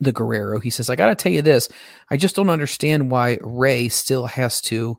the 0.00 0.12
Guerrero. 0.12 0.60
He 0.60 0.70
says, 0.70 0.88
"I 0.88 0.96
got 0.96 1.08
to 1.08 1.14
tell 1.14 1.32
you 1.32 1.42
this. 1.42 1.68
I 2.10 2.16
just 2.16 2.36
don't 2.36 2.50
understand 2.50 3.10
why 3.10 3.38
Rey 3.42 3.88
still 3.88 4.26
has 4.26 4.60
to 4.62 4.98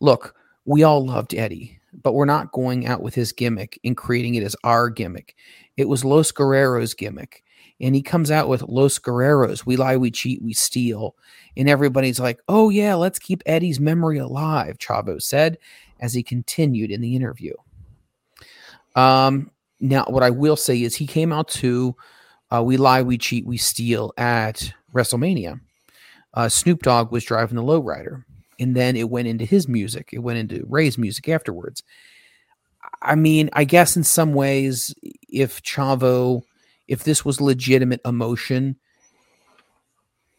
look." 0.00 0.34
We 0.64 0.82
all 0.82 1.04
loved 1.04 1.34
Eddie, 1.34 1.80
but 2.02 2.12
we're 2.12 2.26
not 2.26 2.52
going 2.52 2.86
out 2.86 3.02
with 3.02 3.14
his 3.14 3.32
gimmick 3.32 3.78
and 3.84 3.96
creating 3.96 4.34
it 4.34 4.44
as 4.44 4.56
our 4.62 4.90
gimmick. 4.90 5.34
It 5.76 5.88
was 5.88 6.04
Los 6.04 6.32
Guerreros' 6.32 6.96
gimmick. 6.96 7.42
And 7.80 7.94
he 7.94 8.02
comes 8.02 8.30
out 8.30 8.48
with 8.48 8.62
Los 8.62 8.98
Guerreros. 8.98 9.64
We 9.64 9.76
lie, 9.76 9.96
we 9.96 10.10
cheat, 10.10 10.42
we 10.42 10.52
steal. 10.52 11.16
And 11.56 11.68
everybody's 11.68 12.20
like, 12.20 12.40
oh, 12.48 12.68
yeah, 12.68 12.94
let's 12.94 13.18
keep 13.18 13.42
Eddie's 13.46 13.80
memory 13.80 14.18
alive, 14.18 14.78
Chavo 14.78 15.20
said 15.20 15.58
as 16.00 16.14
he 16.14 16.22
continued 16.22 16.90
in 16.90 17.00
the 17.00 17.14
interview. 17.14 17.54
Um, 18.96 19.50
now, 19.80 20.04
what 20.08 20.22
I 20.22 20.30
will 20.30 20.56
say 20.56 20.82
is 20.82 20.96
he 20.96 21.06
came 21.06 21.32
out 21.32 21.48
to 21.48 21.94
uh, 22.50 22.62
We 22.62 22.76
Lie, 22.76 23.02
We 23.02 23.18
Cheat, 23.18 23.46
We 23.46 23.56
Steal 23.56 24.12
at 24.16 24.72
WrestleMania. 24.94 25.60
Uh, 26.34 26.48
Snoop 26.48 26.82
Dogg 26.82 27.12
was 27.12 27.24
driving 27.24 27.56
the 27.56 27.62
lowrider 27.62 28.24
and 28.60 28.76
then 28.76 28.94
it 28.94 29.08
went 29.08 29.26
into 29.26 29.44
his 29.44 29.66
music. 29.66 30.10
It 30.12 30.18
went 30.18 30.38
into 30.38 30.66
Rey's 30.68 30.98
music 30.98 31.28
afterwards. 31.28 31.82
I 33.02 33.14
mean, 33.14 33.48
I 33.54 33.64
guess 33.64 33.96
in 33.96 34.04
some 34.04 34.34
ways, 34.34 34.94
if 35.28 35.62
Chavo, 35.62 36.42
if 36.90 37.04
this 37.04 37.24
was 37.24 37.40
legitimate 37.40 38.00
emotion, 38.04 38.74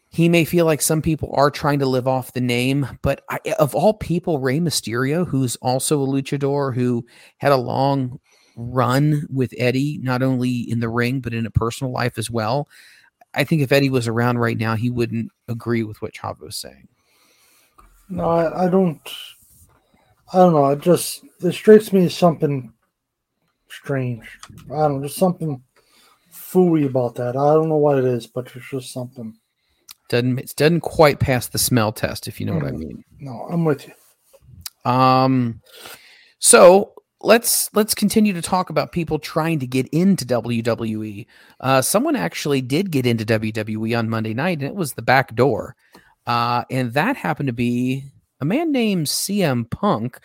he 0.10 0.28
may 0.28 0.44
feel 0.44 0.66
like 0.66 0.82
some 0.82 1.02
people 1.02 1.32
are 1.34 1.50
trying 1.50 1.80
to 1.80 1.86
live 1.86 2.10
off 2.10 2.34
the 2.34 2.42
name. 2.42 3.00
But 3.02 3.24
I, 3.30 3.40
of 3.58 3.74
all 3.74 3.94
people, 3.94 4.38
Rey 4.38 4.60
Mysterio, 4.60 5.26
who's 5.26 5.56
also 5.56 6.04
a 6.04 6.06
luchador, 6.06 6.76
who 6.76 7.06
had 7.38 7.54
a 7.54 7.58
long 7.58 8.20
run 8.58 9.26
with 9.34 9.54
Eddie, 9.58 10.00
not 10.04 10.22
only 10.22 10.70
in 10.70 10.82
the 10.82 10.90
ring 10.90 11.22
but 11.22 11.34
in 11.34 11.46
a 11.46 11.52
personal 11.52 11.94
life 11.94 12.18
as 12.18 12.30
well. 12.30 12.68
I 13.34 13.46
think 13.46 13.62
if 13.62 13.72
Eddie 13.72 13.90
was 13.90 14.10
around 14.10 14.40
right 14.40 14.58
now, 14.58 14.76
he 14.76 14.90
wouldn't 14.90 15.32
agree 15.48 15.84
with 15.84 16.02
what 16.02 16.14
Chavo 16.14 16.42
was 16.42 16.58
saying. 16.58 16.90
No, 18.10 18.26
I, 18.26 18.66
I 18.66 18.70
don't. 18.70 19.00
I 20.34 20.38
don't 20.38 20.52
know. 20.52 20.68
It 20.68 20.82
just 20.82 21.24
it 21.42 21.54
strikes 21.54 21.94
me 21.94 22.06
as 22.06 22.14
something 22.14 22.74
strange. 23.70 24.38
I 24.66 24.80
don't 24.80 24.98
know, 25.00 25.08
just 25.08 25.18
something 25.18 25.64
fooey 26.52 26.86
about 26.86 27.16
that. 27.16 27.36
I 27.36 27.54
don't 27.54 27.70
know 27.70 27.78
what 27.78 27.98
it 27.98 28.06
is, 28.06 28.28
but 28.28 28.50
it's 28.56 28.70
just 28.70 28.92
something. 28.92 29.36
Doesn't 30.10 30.40
it 30.40 30.54
doesn't 30.58 30.82
quite 30.82 31.20
pass 31.20 31.48
the 31.48 31.58
smell 31.58 31.92
test, 31.92 32.28
if 32.28 32.40
you 32.40 32.46
know 32.46 32.56
what 32.56 32.66
I 32.66 32.72
Mm. 32.72 32.80
mean. 32.80 33.04
No, 33.20 33.48
I'm 33.50 33.64
with 33.66 33.88
you. 33.88 33.94
Um, 34.92 35.62
so 36.40 36.94
let's 37.22 37.70
let's 37.74 37.94
continue 37.94 38.34
to 38.34 38.42
talk 38.42 38.70
about 38.70 38.92
people 38.92 39.20
trying 39.20 39.60
to 39.60 39.68
get 39.68 39.88
into 39.90 40.26
WWE. 40.26 41.28
Uh, 41.60 41.82
someone 41.82 42.16
actually 42.16 42.62
did 42.62 42.92
get 42.92 43.06
into 43.06 43.26
WWE 43.26 43.98
on 43.98 44.10
Monday 44.10 44.34
night, 44.34 44.58
and 44.60 44.68
it 44.68 44.76
was 44.76 44.94
the 44.94 45.02
back 45.02 45.36
door. 45.36 45.76
Uh, 46.28 46.64
and 46.70 46.94
that 46.94 47.16
happened 47.16 47.48
to 47.48 47.54
be 47.54 48.04
a 48.40 48.46
man 48.46 48.72
named 48.72 49.08
CM 49.08 49.70
Punk. 49.70 50.20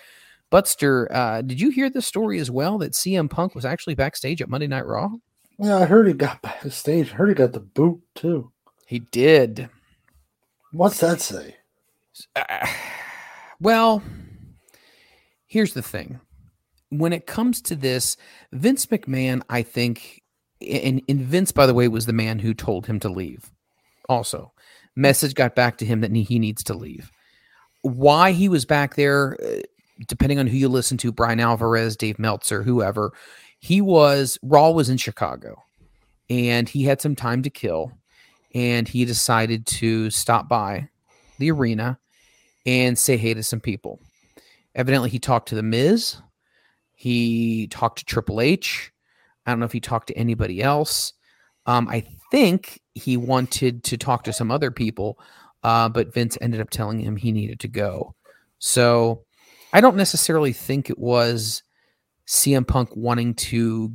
Butster, 0.51 1.09
uh, 1.12 1.43
did 1.43 1.61
you 1.61 1.71
hear 1.71 1.91
the 1.91 2.01
story 2.03 2.39
as 2.39 2.51
well 2.51 2.79
that 2.79 2.93
CM 2.93 3.29
Punk 3.29 3.55
was 3.55 3.65
actually 3.65 3.95
backstage 3.95 4.41
at 4.41 4.49
Monday 4.49 4.67
Night 4.69 4.87
Raw? 4.87 5.11
Yeah, 5.59 5.79
I 5.79 5.85
heard 5.87 6.07
he 6.07 6.12
got 6.12 6.42
backstage. 6.42 7.12
I 7.12 7.14
heard 7.14 7.29
he 7.29 7.35
got 7.35 7.53
the 7.53 7.61
boot 7.61 8.01
too. 8.14 8.53
He 8.87 8.99
did. 8.99 9.69
What's 10.73 11.01
that 11.01 11.21
say? 11.21 11.57
Well, 13.61 14.03
here's 15.47 15.73
the 15.73 15.83
thing. 15.83 16.21
When 16.90 17.12
it 17.12 17.27
comes 17.27 17.62
to 17.62 17.77
this, 17.77 18.16
Vince 18.53 18.87
McMahon, 18.87 19.42
I 19.49 19.62
think, 19.62 20.23
and, 20.61 21.03
and 21.09 21.21
Vince, 21.21 21.53
by 21.53 21.66
the 21.66 21.75
way, 21.75 21.88
was 21.88 22.07
the 22.07 22.12
man 22.12 22.38
who 22.38 22.55
told 22.55 22.87
him 22.87 23.01
to 23.01 23.09
leave. 23.09 23.51
Also, 24.09 24.53
message 24.95 25.35
got 25.35 25.55
back 25.55 25.79
to 25.79 25.87
him 25.87 26.01
that 26.03 26.14
he 26.14 26.38
needs 26.38 26.62
to 26.64 26.75
leave. 26.75 27.11
Why 27.83 28.33
he 28.33 28.49
was 28.49 28.64
back 28.64 28.95
there, 28.95 29.37
uh, 29.42 29.62
depending 30.07 30.38
on 30.38 30.47
who 30.47 30.57
you 30.57 30.69
listen 30.69 30.99
to, 30.99 31.12
Brian 31.12 31.40
Alvarez, 31.40 31.97
Dave 31.97 32.19
Meltzer, 32.19 32.62
whoever, 32.62 33.12
he 33.66 33.81
was, 33.81 34.38
Raw 34.42 34.70
was 34.70 34.88
in 34.88 34.96
Chicago 34.96 35.61
and 36.31 36.68
he 36.68 36.85
had 36.85 37.00
some 37.00 37.16
time 37.16 37.42
to 37.42 37.50
kill 37.50 37.90
and 38.55 38.87
he 38.87 39.05
decided 39.05 39.66
to 39.66 40.09
stop 40.11 40.48
by 40.48 40.88
the 41.38 41.50
arena 41.50 41.98
and 42.64 42.96
say 42.96 43.16
hey 43.16 43.35
to 43.35 43.42
some 43.42 43.59
people. 43.59 43.98
Evidently, 44.76 45.11
he 45.11 45.18
talked 45.18 45.48
to 45.48 45.57
The 45.57 45.64
Miz. 45.64 46.16
He 46.94 47.66
talked 47.66 47.98
to 47.98 48.05
Triple 48.05 48.40
H. 48.40 48.92
I 49.46 49.50
don't 49.50 49.59
know 49.59 49.66
if 49.66 49.72
he 49.72 49.81
talked 49.81 50.07
to 50.09 50.16
anybody 50.16 50.62
else. 50.62 51.12
Um, 51.66 51.88
I 51.88 52.07
think 52.31 52.81
he 52.94 53.16
wanted 53.16 53.83
to 53.83 53.96
talk 53.96 54.22
to 54.24 54.33
some 54.33 54.52
other 54.52 54.70
people, 54.70 55.18
uh, 55.64 55.88
but 55.88 56.14
Vince 56.14 56.38
ended 56.40 56.61
up 56.61 56.70
telling 56.70 57.00
him 57.00 57.16
he 57.16 57.33
needed 57.33 57.59
to 57.61 57.68
go. 57.68 58.14
So 58.61 59.24
I 59.72 59.81
don't 59.81 59.96
necessarily 59.96 60.52
think 60.52 60.88
it 60.88 61.00
was 61.00 61.64
CM 62.27 62.67
Punk 62.67 62.91
wanting 62.95 63.35
to 63.35 63.93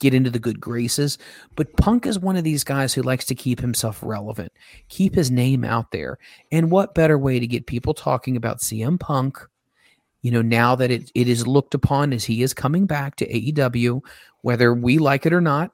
get 0.00 0.14
into 0.14 0.30
the 0.30 0.38
good 0.38 0.60
graces, 0.60 1.18
but 1.56 1.76
Punk 1.76 2.06
is 2.06 2.18
one 2.18 2.36
of 2.36 2.44
these 2.44 2.64
guys 2.64 2.94
who 2.94 3.02
likes 3.02 3.26
to 3.26 3.34
keep 3.34 3.60
himself 3.60 4.00
relevant, 4.02 4.52
keep 4.88 5.14
his 5.14 5.30
name 5.30 5.64
out 5.64 5.90
there. 5.90 6.18
And 6.50 6.70
what 6.70 6.94
better 6.94 7.18
way 7.18 7.38
to 7.38 7.46
get 7.46 7.66
people 7.66 7.92
talking 7.92 8.36
about 8.36 8.60
CM 8.60 8.98
Punk? 8.98 9.38
You 10.22 10.30
know, 10.30 10.42
now 10.42 10.74
that 10.76 10.90
it, 10.90 11.10
it 11.14 11.28
is 11.28 11.46
looked 11.46 11.74
upon 11.74 12.12
as 12.12 12.24
he 12.24 12.42
is 12.42 12.54
coming 12.54 12.86
back 12.86 13.16
to 13.16 13.28
AEW, 13.28 14.00
whether 14.42 14.74
we 14.74 14.98
like 14.98 15.26
it 15.26 15.32
or 15.32 15.40
not, 15.40 15.70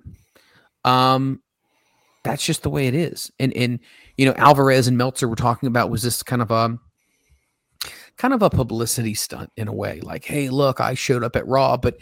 um, 0.85 1.42
that's 2.22 2.44
just 2.44 2.62
the 2.62 2.70
way 2.70 2.87
it 2.87 2.94
is. 2.94 3.31
And 3.38 3.53
and 3.55 3.81
you 4.16 4.27
know, 4.27 4.35
Alvarez 4.37 4.88
and 4.88 4.99
Meltzer 4.99 5.29
were 5.29 5.37
talking 5.37 5.68
about 5.68 5.90
was 5.90 6.03
this 6.03 6.22
kind 6.22 6.42
of 6.42 6.51
a 6.51 6.79
kind 8.16 8.35
of 8.35 8.42
a 8.42 8.50
publicity 8.50 9.14
stunt 9.14 9.50
in 9.57 9.68
a 9.68 9.72
way, 9.72 10.00
like, 10.00 10.24
hey, 10.24 10.48
look, 10.48 10.81
I 10.81 10.94
showed 10.94 11.24
up 11.24 11.37
at 11.37 11.46
Raw, 11.46 11.76
but 11.76 11.98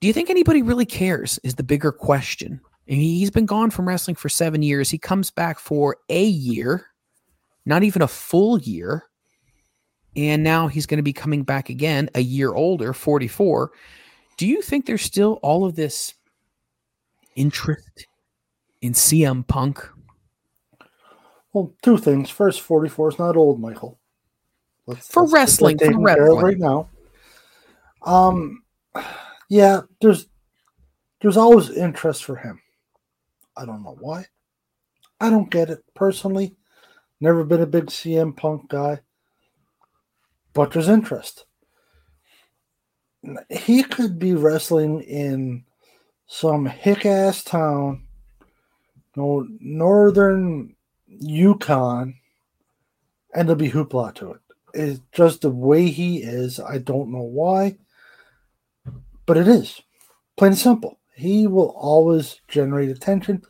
do 0.00 0.06
you 0.06 0.12
think 0.12 0.30
anybody 0.30 0.62
really 0.62 0.86
cares? 0.86 1.38
Is 1.42 1.56
the 1.56 1.62
bigger 1.62 1.92
question. 1.92 2.60
And 2.88 2.98
he's 2.98 3.30
been 3.30 3.46
gone 3.46 3.70
from 3.70 3.86
wrestling 3.86 4.16
for 4.16 4.28
seven 4.28 4.62
years. 4.62 4.90
He 4.90 4.98
comes 4.98 5.30
back 5.30 5.58
for 5.58 5.98
a 6.08 6.24
year, 6.24 6.86
not 7.64 7.82
even 7.82 8.02
a 8.02 8.08
full 8.08 8.58
year. 8.58 9.04
And 10.16 10.42
now 10.42 10.66
he's 10.66 10.86
going 10.86 10.98
to 10.98 11.04
be 11.04 11.12
coming 11.12 11.44
back 11.44 11.68
again, 11.68 12.10
a 12.16 12.20
year 12.20 12.52
older, 12.52 12.92
44. 12.92 13.70
Do 14.38 14.46
you 14.46 14.60
think 14.60 14.86
there's 14.86 15.02
still 15.02 15.38
all 15.42 15.64
of 15.64 15.76
this 15.76 16.14
interest 17.36 18.06
in 18.80 18.92
CM 18.92 19.46
Punk? 19.46 19.86
Well, 21.52 21.74
two 21.82 21.98
things. 21.98 22.28
First, 22.28 22.62
44 22.62 23.10
is 23.10 23.18
not 23.18 23.36
old, 23.36 23.60
Michael. 23.60 23.99
Let's, 24.86 25.08
For 25.08 25.22
let's 25.22 25.32
wrestling, 25.32 25.78
for 25.78 25.84
taken 25.86 26.08
care 26.10 26.32
of 26.32 26.42
wrestling. 26.42 26.44
right 26.44 26.58
now. 26.58 26.88
Um, 28.02 28.62
yeah, 29.48 29.82
there's 30.00 30.26
there's 31.20 31.36
always 31.36 31.70
interest 31.70 32.24
for 32.24 32.36
him. 32.36 32.60
I 33.56 33.66
don't 33.66 33.82
know 33.82 33.96
why. 34.00 34.26
I 35.20 35.28
don't 35.30 35.50
get 35.50 35.70
it 35.70 35.84
personally. 35.94 36.56
Never 37.20 37.44
been 37.44 37.60
a 37.60 37.66
big 37.66 37.86
CM 37.86 38.34
Punk 38.34 38.68
guy, 38.70 39.00
but 40.54 40.72
there's 40.72 40.88
interest. 40.88 41.44
He 43.50 43.82
could 43.82 44.18
be 44.18 44.32
wrestling 44.34 45.02
in 45.02 45.64
some 46.26 46.64
hick 46.64 47.04
ass 47.04 47.44
town, 47.44 48.06
no 49.14 49.46
northern 49.60 50.74
Yukon, 51.06 52.14
and 53.34 53.48
there'll 53.48 53.58
be 53.58 53.70
hoopla 53.70 54.14
to 54.14 54.32
it. 54.32 54.40
It's 54.74 55.00
just 55.12 55.42
the 55.42 55.50
way 55.50 55.88
he 55.88 56.18
is. 56.18 56.60
I 56.60 56.78
don't 56.78 57.12
know 57.12 57.22
why, 57.22 57.76
but 59.26 59.36
it 59.36 59.48
is 59.48 59.80
plain 60.36 60.52
and 60.52 60.58
simple. 60.58 60.98
He 61.14 61.46
will 61.46 61.74
always 61.76 62.40
generate 62.48 62.88
attention. 62.88 63.42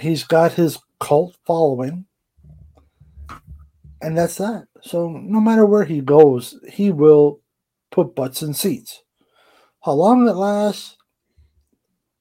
He's 0.00 0.24
got 0.24 0.52
his 0.52 0.78
cult 0.98 1.36
following, 1.44 2.06
and 4.00 4.16
that's 4.16 4.36
that. 4.36 4.66
So 4.80 5.10
no 5.10 5.40
matter 5.40 5.66
where 5.66 5.84
he 5.84 6.00
goes, 6.00 6.58
he 6.68 6.90
will 6.90 7.40
put 7.90 8.14
butts 8.14 8.42
in 8.42 8.54
seats. 8.54 9.02
How 9.84 9.92
long 9.92 10.26
it 10.26 10.32
lasts, 10.32 10.96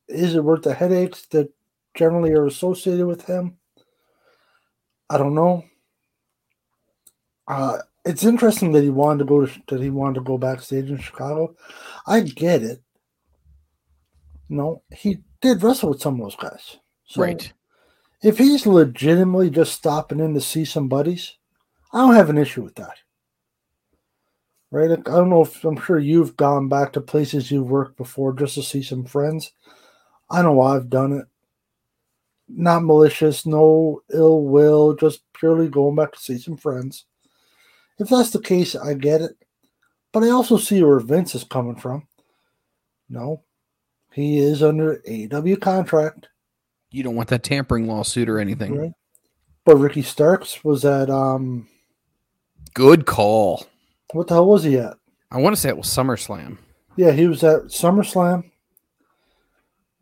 is 0.09 0.35
it 0.35 0.43
worth 0.43 0.63
the 0.63 0.73
headaches 0.73 1.25
that 1.27 1.49
generally 1.95 2.31
are 2.33 2.45
associated 2.45 3.05
with 3.05 3.25
him? 3.25 3.57
I 5.09 5.17
don't 5.17 5.35
know. 5.35 5.63
Uh, 7.51 7.79
it's 8.05 8.23
interesting 8.23 8.71
that 8.71 8.81
he 8.81 8.89
wanted 8.89 9.19
to 9.19 9.25
go 9.25 9.45
to 9.45 9.61
that 9.67 9.81
he 9.81 9.89
wanted 9.89 10.15
to 10.15 10.21
go 10.21 10.37
backstage 10.37 10.89
in 10.89 10.97
Chicago. 10.97 11.53
I 12.07 12.21
get 12.21 12.63
it. 12.63 12.81
No, 14.47 14.83
he 14.89 15.17
did 15.41 15.61
wrestle 15.61 15.89
with 15.89 16.01
some 16.01 16.15
of 16.15 16.21
those 16.21 16.35
guys. 16.37 16.77
So 17.03 17.21
Right. 17.21 17.51
If 18.23 18.37
he's 18.37 18.65
legitimately 18.65 19.49
just 19.49 19.73
stopping 19.73 20.21
in 20.21 20.33
to 20.33 20.41
see 20.41 20.63
some 20.63 20.87
buddies, 20.87 21.37
I 21.91 21.97
don't 21.97 22.15
have 22.15 22.29
an 22.29 22.37
issue 22.37 22.63
with 22.63 22.75
that. 22.75 22.97
Right? 24.69 24.91
I 24.91 24.95
don't 24.95 25.29
know 25.29 25.41
if 25.41 25.61
I'm 25.65 25.79
sure 25.79 25.99
you've 25.99 26.37
gone 26.37 26.69
back 26.69 26.93
to 26.93 27.01
places 27.01 27.51
you've 27.51 27.69
worked 27.69 27.97
before 27.97 28.31
just 28.31 28.55
to 28.55 28.63
see 28.63 28.81
some 28.81 29.03
friends. 29.03 29.51
I 30.29 30.41
know 30.41 30.61
I've 30.61 30.89
done 30.89 31.11
it. 31.11 31.25
Not 32.47 32.85
malicious, 32.85 33.45
no 33.45 34.03
ill 34.13 34.43
will, 34.43 34.95
just 34.95 35.21
purely 35.33 35.67
going 35.67 35.95
back 35.95 36.13
to 36.13 36.19
see 36.19 36.37
some 36.37 36.55
friends. 36.55 37.05
If 38.01 38.09
that's 38.09 38.31
the 38.31 38.41
case, 38.41 38.75
I 38.75 38.95
get 38.95 39.21
it. 39.21 39.37
But 40.11 40.23
I 40.23 40.29
also 40.31 40.57
see 40.57 40.81
where 40.83 40.99
Vince 40.99 41.35
is 41.35 41.43
coming 41.43 41.75
from. 41.75 42.07
No, 43.07 43.43
he 44.11 44.39
is 44.39 44.63
under 44.63 45.01
AW 45.07 45.55
contract. 45.61 46.27
You 46.89 47.03
don't 47.03 47.15
want 47.15 47.29
that 47.29 47.43
tampering 47.43 47.87
lawsuit 47.87 48.27
or 48.27 48.39
anything. 48.39 48.75
Right. 48.75 48.91
But 49.65 49.75
Ricky 49.77 50.01
Starks 50.01 50.63
was 50.63 50.83
at 50.83 51.11
um 51.11 51.67
Good 52.73 53.05
call. 53.05 53.67
what 54.13 54.27
the 54.27 54.33
hell 54.33 54.47
was 54.47 54.63
he 54.63 54.77
at? 54.79 54.97
I 55.29 55.37
want 55.37 55.55
to 55.55 55.61
say 55.61 55.69
it 55.69 55.77
was 55.77 55.85
SummerSlam. 55.87 56.57
Yeah, 56.95 57.11
he 57.11 57.27
was 57.27 57.43
at 57.43 57.65
SummerSlam. 57.65 58.49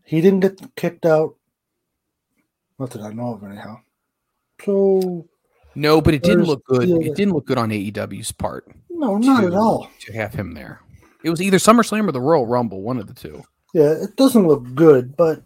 He 0.05 0.21
didn't 0.21 0.39
get 0.39 0.75
kicked 0.77 1.05
out. 1.05 1.35
Not 2.79 2.91
that 2.91 3.01
I 3.01 3.11
know 3.11 3.33
of 3.33 3.43
anyhow. 3.43 3.81
So 4.63 5.27
No, 5.79 6.01
but 6.01 6.13
it 6.13 6.23
didn't 6.23 6.43
look 6.45 6.63
good. 6.65 6.89
It 6.89 7.15
didn't 7.15 7.33
look 7.33 7.45
good 7.45 7.57
on 7.57 7.69
AEW's 7.69 8.31
part. 8.31 8.67
no, 8.89 9.17
not 9.17 9.43
at 9.45 9.53
all. 9.53 9.89
To 10.01 10.13
have 10.13 10.33
him 10.33 10.53
there. 10.53 10.81
It 11.23 11.29
was 11.29 11.41
either 11.41 11.57
SummerSlam 11.57 12.07
or 12.07 12.11
the 12.11 12.21
Royal 12.21 12.45
Rumble, 12.45 12.81
one 12.81 12.97
of 12.97 13.07
the 13.07 13.13
two. 13.13 13.43
Yeah, 13.73 13.91
it 13.91 14.15
doesn't 14.15 14.47
look 14.47 14.63
good, 14.75 15.15
but 15.15 15.43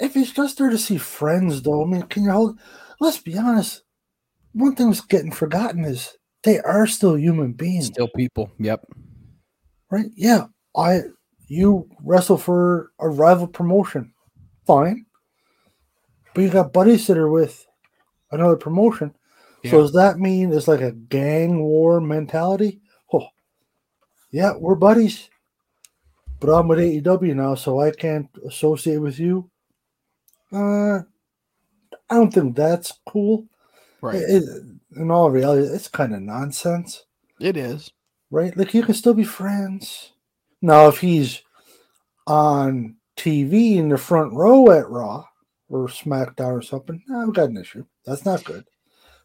if 0.00 0.14
he's 0.14 0.32
just 0.32 0.58
there 0.58 0.70
to 0.70 0.78
see 0.78 0.98
friends, 0.98 1.62
though, 1.62 1.84
I 1.84 1.86
mean, 1.86 2.02
can 2.02 2.24
you 2.24 2.30
hold? 2.32 2.58
Let's 3.00 3.18
be 3.18 3.36
honest. 3.38 3.82
One 4.52 4.74
thing 4.74 4.88
that's 4.88 5.00
getting 5.00 5.32
forgotten 5.32 5.84
is 5.84 6.16
they 6.42 6.58
are 6.60 6.86
still 6.86 7.16
human 7.16 7.52
beings, 7.52 7.86
Still 7.86 8.08
people. 8.16 8.50
Yep. 8.58 8.84
right? 9.90 10.06
Yeah, 10.16 10.46
I 10.76 11.02
you 11.48 11.88
wrestle 12.02 12.38
for 12.38 12.90
a 12.98 13.08
rival 13.08 13.46
promotion. 13.46 14.12
fine. 14.66 15.06
But 16.34 16.40
you 16.42 16.48
got 16.50 16.72
buddies 16.72 17.06
that 17.08 17.18
are 17.18 17.30
with 17.30 17.66
another 18.32 18.56
promotion. 18.56 19.14
Yeah. 19.62 19.70
So 19.72 19.80
does 19.82 19.92
that 19.92 20.18
mean 20.18 20.52
it's 20.52 20.68
like 20.68 20.80
a 20.80 20.92
gang 20.92 21.60
war 21.62 22.00
mentality? 22.00 22.80
Oh, 23.12 23.28
yeah, 24.30 24.54
we're 24.56 24.74
buddies. 24.74 25.28
But 26.40 26.52
I'm 26.52 26.66
with 26.66 26.80
AEW 26.80 27.36
now, 27.36 27.54
so 27.54 27.80
I 27.80 27.92
can't 27.92 28.28
associate 28.48 28.96
with 28.98 29.20
you. 29.20 29.48
Uh, 30.52 31.00
I 32.10 32.14
don't 32.16 32.32
think 32.34 32.56
that's 32.56 32.92
cool. 33.06 33.46
Right. 34.00 34.16
It- 34.16 34.42
it- 34.42 34.64
in 34.96 35.10
all 35.10 35.30
reality, 35.30 35.66
it's 35.72 35.88
kind 35.88 36.14
of 36.14 36.20
nonsense, 36.20 37.04
It 37.40 37.56
is. 37.56 37.90
right? 38.30 38.54
Like 38.54 38.74
you 38.74 38.82
can 38.82 38.94
still 38.94 39.14
be 39.14 39.24
friends. 39.24 40.12
Now, 40.60 40.88
if 40.88 40.98
he's 40.98 41.40
on 42.26 42.96
TV 43.16 43.76
in 43.78 43.88
the 43.88 43.96
front 43.96 44.34
row 44.34 44.70
at 44.70 44.90
Raw 44.90 45.24
or 45.70 45.86
SmackDown 45.88 46.52
or 46.52 46.60
something, 46.62 47.02
I've 47.14 47.32
got 47.32 47.48
an 47.48 47.56
issue. 47.56 47.86
That's 48.04 48.24
not 48.24 48.44
good. 48.44 48.64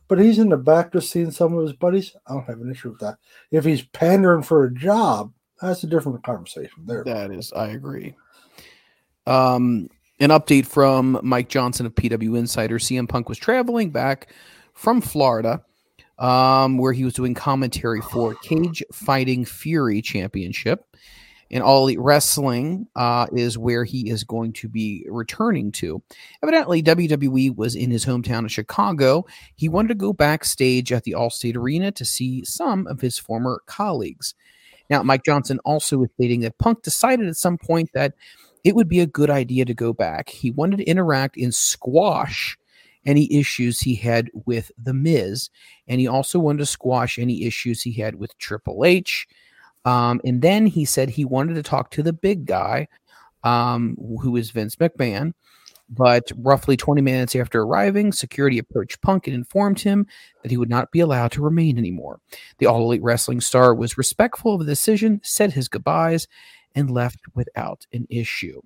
But 0.07 0.19
he's 0.19 0.39
in 0.39 0.49
the 0.49 0.57
back 0.57 0.93
just 0.93 1.11
seeing 1.11 1.31
some 1.31 1.53
of 1.53 1.63
his 1.63 1.73
buddies. 1.73 2.15
I 2.25 2.33
don't 2.33 2.45
have 2.45 2.61
an 2.61 2.71
issue 2.71 2.91
with 2.91 2.99
that. 2.99 3.17
If 3.51 3.65
he's 3.65 3.81
pandering 3.81 4.43
for 4.43 4.63
a 4.63 4.73
job, 4.73 5.33
that's 5.61 5.83
a 5.83 5.87
different 5.87 6.23
conversation 6.23 6.85
there. 6.85 7.03
That 7.03 7.31
is, 7.31 7.51
I 7.51 7.69
agree. 7.69 8.15
Um, 9.25 9.89
an 10.19 10.29
update 10.29 10.65
from 10.65 11.19
Mike 11.23 11.49
Johnson 11.49 11.85
of 11.85 11.95
PW 11.95 12.37
Insider: 12.37 12.79
CM 12.79 13.09
Punk 13.09 13.27
was 13.27 13.37
traveling 13.37 13.91
back 13.91 14.33
from 14.73 15.01
Florida, 15.01 15.61
um, 16.19 16.77
where 16.77 16.93
he 16.93 17.03
was 17.03 17.13
doing 17.13 17.33
commentary 17.33 18.01
for 18.01 18.35
Cage 18.35 18.81
Fighting 18.93 19.43
Fury 19.43 20.01
Championship. 20.01 20.86
And 21.49 21.63
All 21.63 21.83
Elite 21.83 21.99
Wrestling 21.99 22.87
uh, 22.95 23.27
is 23.31 23.57
where 23.57 23.83
he 23.83 24.09
is 24.09 24.23
going 24.23 24.53
to 24.53 24.67
be 24.67 25.05
returning 25.09 25.71
to. 25.73 26.01
Evidently, 26.43 26.83
WWE 26.83 27.55
was 27.55 27.75
in 27.75 27.89
his 27.89 28.05
hometown 28.05 28.45
of 28.45 28.51
Chicago. 28.51 29.25
He 29.55 29.69
wanted 29.69 29.89
to 29.89 29.95
go 29.95 30.13
backstage 30.13 30.91
at 30.91 31.03
the 31.03 31.13
Allstate 31.13 31.55
Arena 31.55 31.91
to 31.91 32.05
see 32.05 32.43
some 32.43 32.87
of 32.87 33.01
his 33.01 33.17
former 33.17 33.61
colleagues. 33.65 34.35
Now, 34.89 35.03
Mike 35.03 35.23
Johnson 35.23 35.59
also 35.65 35.97
was 35.97 36.09
stating 36.15 36.41
that 36.41 36.57
Punk 36.57 36.81
decided 36.81 37.27
at 37.27 37.35
some 37.35 37.57
point 37.57 37.91
that 37.93 38.13
it 38.63 38.75
would 38.75 38.89
be 38.89 38.99
a 38.99 39.07
good 39.07 39.29
idea 39.29 39.65
to 39.65 39.73
go 39.73 39.93
back. 39.93 40.29
He 40.29 40.51
wanted 40.51 40.77
to 40.77 40.85
interact 40.85 41.37
in 41.37 41.51
squash 41.51 42.57
any 43.05 43.31
issues 43.33 43.79
he 43.79 43.95
had 43.95 44.29
with 44.45 44.71
The 44.77 44.93
Miz, 44.93 45.49
and 45.87 46.01
he 46.01 46.07
also 46.07 46.39
wanted 46.39 46.59
to 46.59 46.65
squash 46.65 47.17
any 47.17 47.45
issues 47.45 47.81
he 47.81 47.93
had 47.93 48.15
with 48.15 48.37
Triple 48.37 48.83
H. 48.83 49.27
Um, 49.87 50.19
and 50.25 50.41
then 50.41 50.67
he 50.67 50.83
said 50.83 51.09
he 51.09 51.23
wanted 51.23 51.53
to 51.53 51.63
talk 51.63 51.91
to 51.91 52.03
the 52.03 52.11
big 52.11 52.45
guy, 52.45 52.89
um, 53.45 53.95
who 54.21 54.35
is 54.35 54.51
Vince 54.51 54.75
McMahon. 54.75 55.31
But 55.89 56.29
roughly 56.35 56.75
20 56.75 57.01
minutes 57.01 57.33
after 57.37 57.61
arriving, 57.61 58.11
security 58.11 58.59
approached 58.59 59.01
Punk 59.01 59.27
and 59.27 59.33
informed 59.33 59.79
him 59.79 60.05
that 60.43 60.51
he 60.51 60.57
would 60.57 60.69
not 60.69 60.91
be 60.91 60.99
allowed 60.99 61.31
to 61.31 61.41
remain 61.41 61.77
anymore. 61.77 62.19
The 62.57 62.65
All 62.65 62.81
Elite 62.81 63.01
Wrestling 63.01 63.39
star 63.39 63.73
was 63.73 63.97
respectful 63.97 64.55
of 64.55 64.59
the 64.59 64.65
decision, 64.65 65.21
said 65.23 65.53
his 65.53 65.69
goodbyes, 65.69 66.27
and 66.75 66.91
left 66.91 67.21
without 67.33 67.87
an 67.93 68.05
issue. 68.09 68.61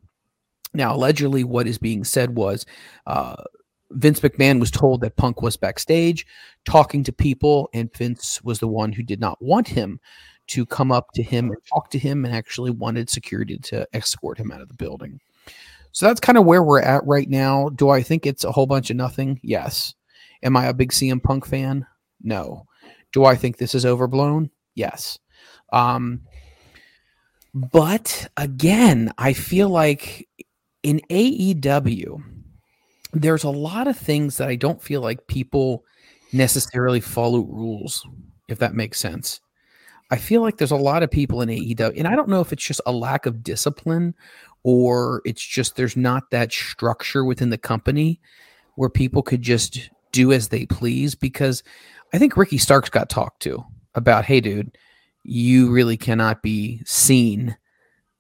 Now, 0.74 0.96
allegedly, 0.96 1.44
what 1.44 1.68
is 1.68 1.78
being 1.78 2.04
said 2.04 2.36
was 2.36 2.66
uh, 3.06 3.36
Vince 3.92 4.22
McMahon 4.22 4.60
was 4.60 4.72
told 4.72 5.02
that 5.02 5.18
Punk 5.18 5.44
was 5.44 5.56
backstage 5.56 6.26
talking 6.66 7.04
to 7.04 7.14
people, 7.14 7.70
and 7.76 7.96
Vince 7.96 8.42
was 8.42 8.58
the 8.58 8.68
one 8.68 8.94
who 8.94 9.04
did 9.04 9.20
not 9.20 9.40
want 9.40 9.68
him 9.68 10.00
to 10.48 10.66
come 10.66 10.92
up 10.92 11.12
to 11.14 11.24
him 11.24 11.50
and 11.50 11.58
talk 11.66 11.90
to 11.92 12.00
him 12.00 12.26
and 12.26 12.36
actually 12.36 12.72
wanted 12.72 13.10
security 13.10 13.58
to 13.58 13.88
escort 13.94 14.38
him 14.38 14.52
out 14.52 14.62
of 14.62 14.68
the 14.68 14.74
building. 14.74 15.20
So 15.92 16.06
that's 16.06 16.20
kind 16.20 16.38
of 16.38 16.46
where 16.46 16.64
we're 16.64 16.82
at 16.82 17.06
right 17.06 17.30
now. 17.30 17.70
Do 17.70 17.90
I 17.90 18.02
think 18.02 18.26
it's 18.26 18.44
a 18.44 18.52
whole 18.52 18.66
bunch 18.66 18.90
of 18.90 18.96
nothing? 18.96 19.40
Yes. 19.44 19.94
Am 20.44 20.56
I 20.58 20.66
a 20.66 20.74
big 20.74 20.92
CM 20.92 21.22
Punk 21.22 21.46
fan? 21.46 21.86
No. 22.22 22.66
Do 23.14 23.26
I 23.26 23.36
think 23.36 23.58
this 23.58 23.76
is 23.76 23.86
overblown? 23.86 24.50
Yes. 24.76 25.20
Um, 25.74 26.22
but 27.54 28.30
again, 28.38 29.12
I 29.18 29.34
feel 29.34 29.70
like 29.70 30.28
in 30.84 31.02
AEW, 31.10 32.24
there's 33.14 33.44
a 33.44 33.50
lot 33.50 33.88
of 33.88 33.98
things 33.98 34.38
that 34.38 34.48
I 34.48 34.56
don't 34.56 34.82
feel 34.82 35.02
like 35.02 35.28
people 35.28 35.84
necessarily 36.32 37.02
follow 37.02 37.42
rules, 37.42 38.08
if 38.48 38.60
that 38.60 38.74
makes 38.74 39.00
sense. 39.00 39.42
I 40.12 40.18
feel 40.18 40.42
like 40.42 40.58
there's 40.58 40.72
a 40.72 40.76
lot 40.76 41.04
of 41.04 41.10
people 41.10 41.42
in 41.42 41.50
AEW, 41.50 41.98
and 41.98 42.08
I 42.08 42.16
don't 42.18 42.30
know 42.30 42.42
if 42.42 42.52
it's 42.52 42.66
just 42.66 42.82
a 42.86 42.92
lack 42.92 43.26
of 43.26 43.44
discipline 43.44 44.14
or 44.64 45.22
it's 45.26 45.44
just 45.44 45.76
there's 45.76 45.98
not 45.98 46.30
that 46.32 46.52
structure 46.52 47.24
within 47.24 47.50
the 47.50 47.58
company 47.58 48.20
where 48.76 48.90
people 48.90 49.24
could 49.24 49.42
just 49.42 49.90
do 50.12 50.32
as 50.32 50.50
they 50.50 50.66
please. 50.66 51.16
Because 51.16 51.64
I 52.14 52.18
think 52.18 52.38
Ricky 52.38 52.58
Starks 52.58 52.90
got 52.90 53.10
talked 53.10 53.42
to 53.44 53.64
about, 53.96 54.26
hey, 54.26 54.42
dude, 54.42 54.78
you 55.24 55.72
really 55.72 55.98
cannot 55.98 56.42
be 56.42 56.82
seen 56.86 57.58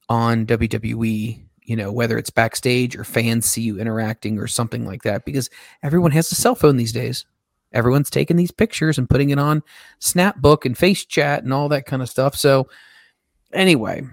on 0.09 0.45
WWE, 0.45 1.43
you 1.63 1.75
know, 1.75 1.91
whether 1.91 2.17
it's 2.17 2.29
backstage 2.29 2.95
or 2.95 3.03
fans 3.03 3.45
see 3.45 3.61
you 3.61 3.79
interacting 3.79 4.39
or 4.39 4.47
something 4.47 4.85
like 4.85 5.03
that, 5.03 5.25
because 5.25 5.49
everyone 5.83 6.11
has 6.11 6.31
a 6.31 6.35
cell 6.35 6.55
phone 6.55 6.77
these 6.77 6.93
days. 6.93 7.25
Everyone's 7.73 8.09
taking 8.09 8.37
these 8.37 8.51
pictures 8.51 8.97
and 8.97 9.09
putting 9.09 9.29
it 9.29 9.39
on 9.39 9.63
Snapbook 9.99 10.65
and 10.65 10.77
Face 10.77 11.05
Chat 11.05 11.43
and 11.43 11.53
all 11.53 11.69
that 11.69 11.85
kind 11.85 12.01
of 12.01 12.09
stuff. 12.09 12.35
So, 12.35 12.67
anyway, 13.53 14.03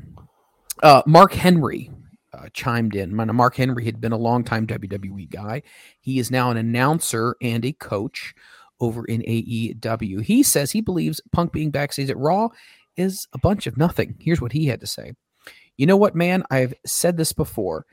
uh, 0.83 1.03
Mark 1.07 1.33
Henry 1.33 1.91
uh, 2.33 2.49
chimed 2.53 2.95
in. 2.95 3.15
Mark 3.15 3.57
Henry 3.57 3.85
had 3.85 4.01
been 4.01 4.13
a 4.13 4.19
longtime 4.19 4.67
WWE 4.67 5.31
guy. 5.31 5.63
He 6.01 6.19
is 6.19 6.31
now 6.31 6.51
an 6.51 6.57
announcer 6.57 7.37
and 7.43 7.65
a 7.65 7.73
coach 7.73 8.35
over 8.81 9.05
in 9.05 9.23
AEW. 9.23 10.23
He 10.23 10.43
says 10.43 10.71
he 10.71 10.81
believes 10.81 11.21
Punk 11.33 11.53
being 11.53 11.71
backstage 11.71 12.11
at 12.11 12.19
Raw 12.19 12.49
is 12.97 13.27
a 13.33 13.39
bunch 13.39 13.67
of 13.67 13.77
nothing. 13.77 14.17
Here's 14.21 14.41
what 14.41 14.53
he 14.53 14.67
had 14.67 14.81
to 14.81 14.87
say. 14.87 15.15
You 15.77 15.87
know 15.87 15.97
what, 15.97 16.15
man? 16.15 16.45
I've 16.51 16.75
said 16.85 17.17
this 17.17 17.33
before. 17.33 17.87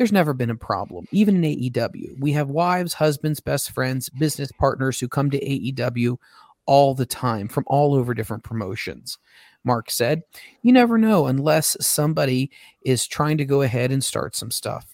There's 0.00 0.12
never 0.12 0.32
been 0.32 0.48
a 0.48 0.56
problem, 0.56 1.06
even 1.10 1.44
in 1.44 1.54
AEW. 1.54 2.18
We 2.18 2.32
have 2.32 2.48
wives, 2.48 2.94
husbands, 2.94 3.38
best 3.38 3.70
friends, 3.70 4.08
business 4.08 4.50
partners 4.50 4.98
who 4.98 5.08
come 5.08 5.30
to 5.30 5.38
AEW 5.38 6.16
all 6.64 6.94
the 6.94 7.04
time 7.04 7.48
from 7.48 7.64
all 7.66 7.94
over 7.94 8.14
different 8.14 8.42
promotions. 8.42 9.18
Mark 9.62 9.90
said, 9.90 10.22
You 10.62 10.72
never 10.72 10.96
know 10.96 11.26
unless 11.26 11.76
somebody 11.82 12.50
is 12.80 13.06
trying 13.06 13.36
to 13.36 13.44
go 13.44 13.60
ahead 13.60 13.92
and 13.92 14.02
start 14.02 14.34
some 14.34 14.50
stuff. 14.50 14.86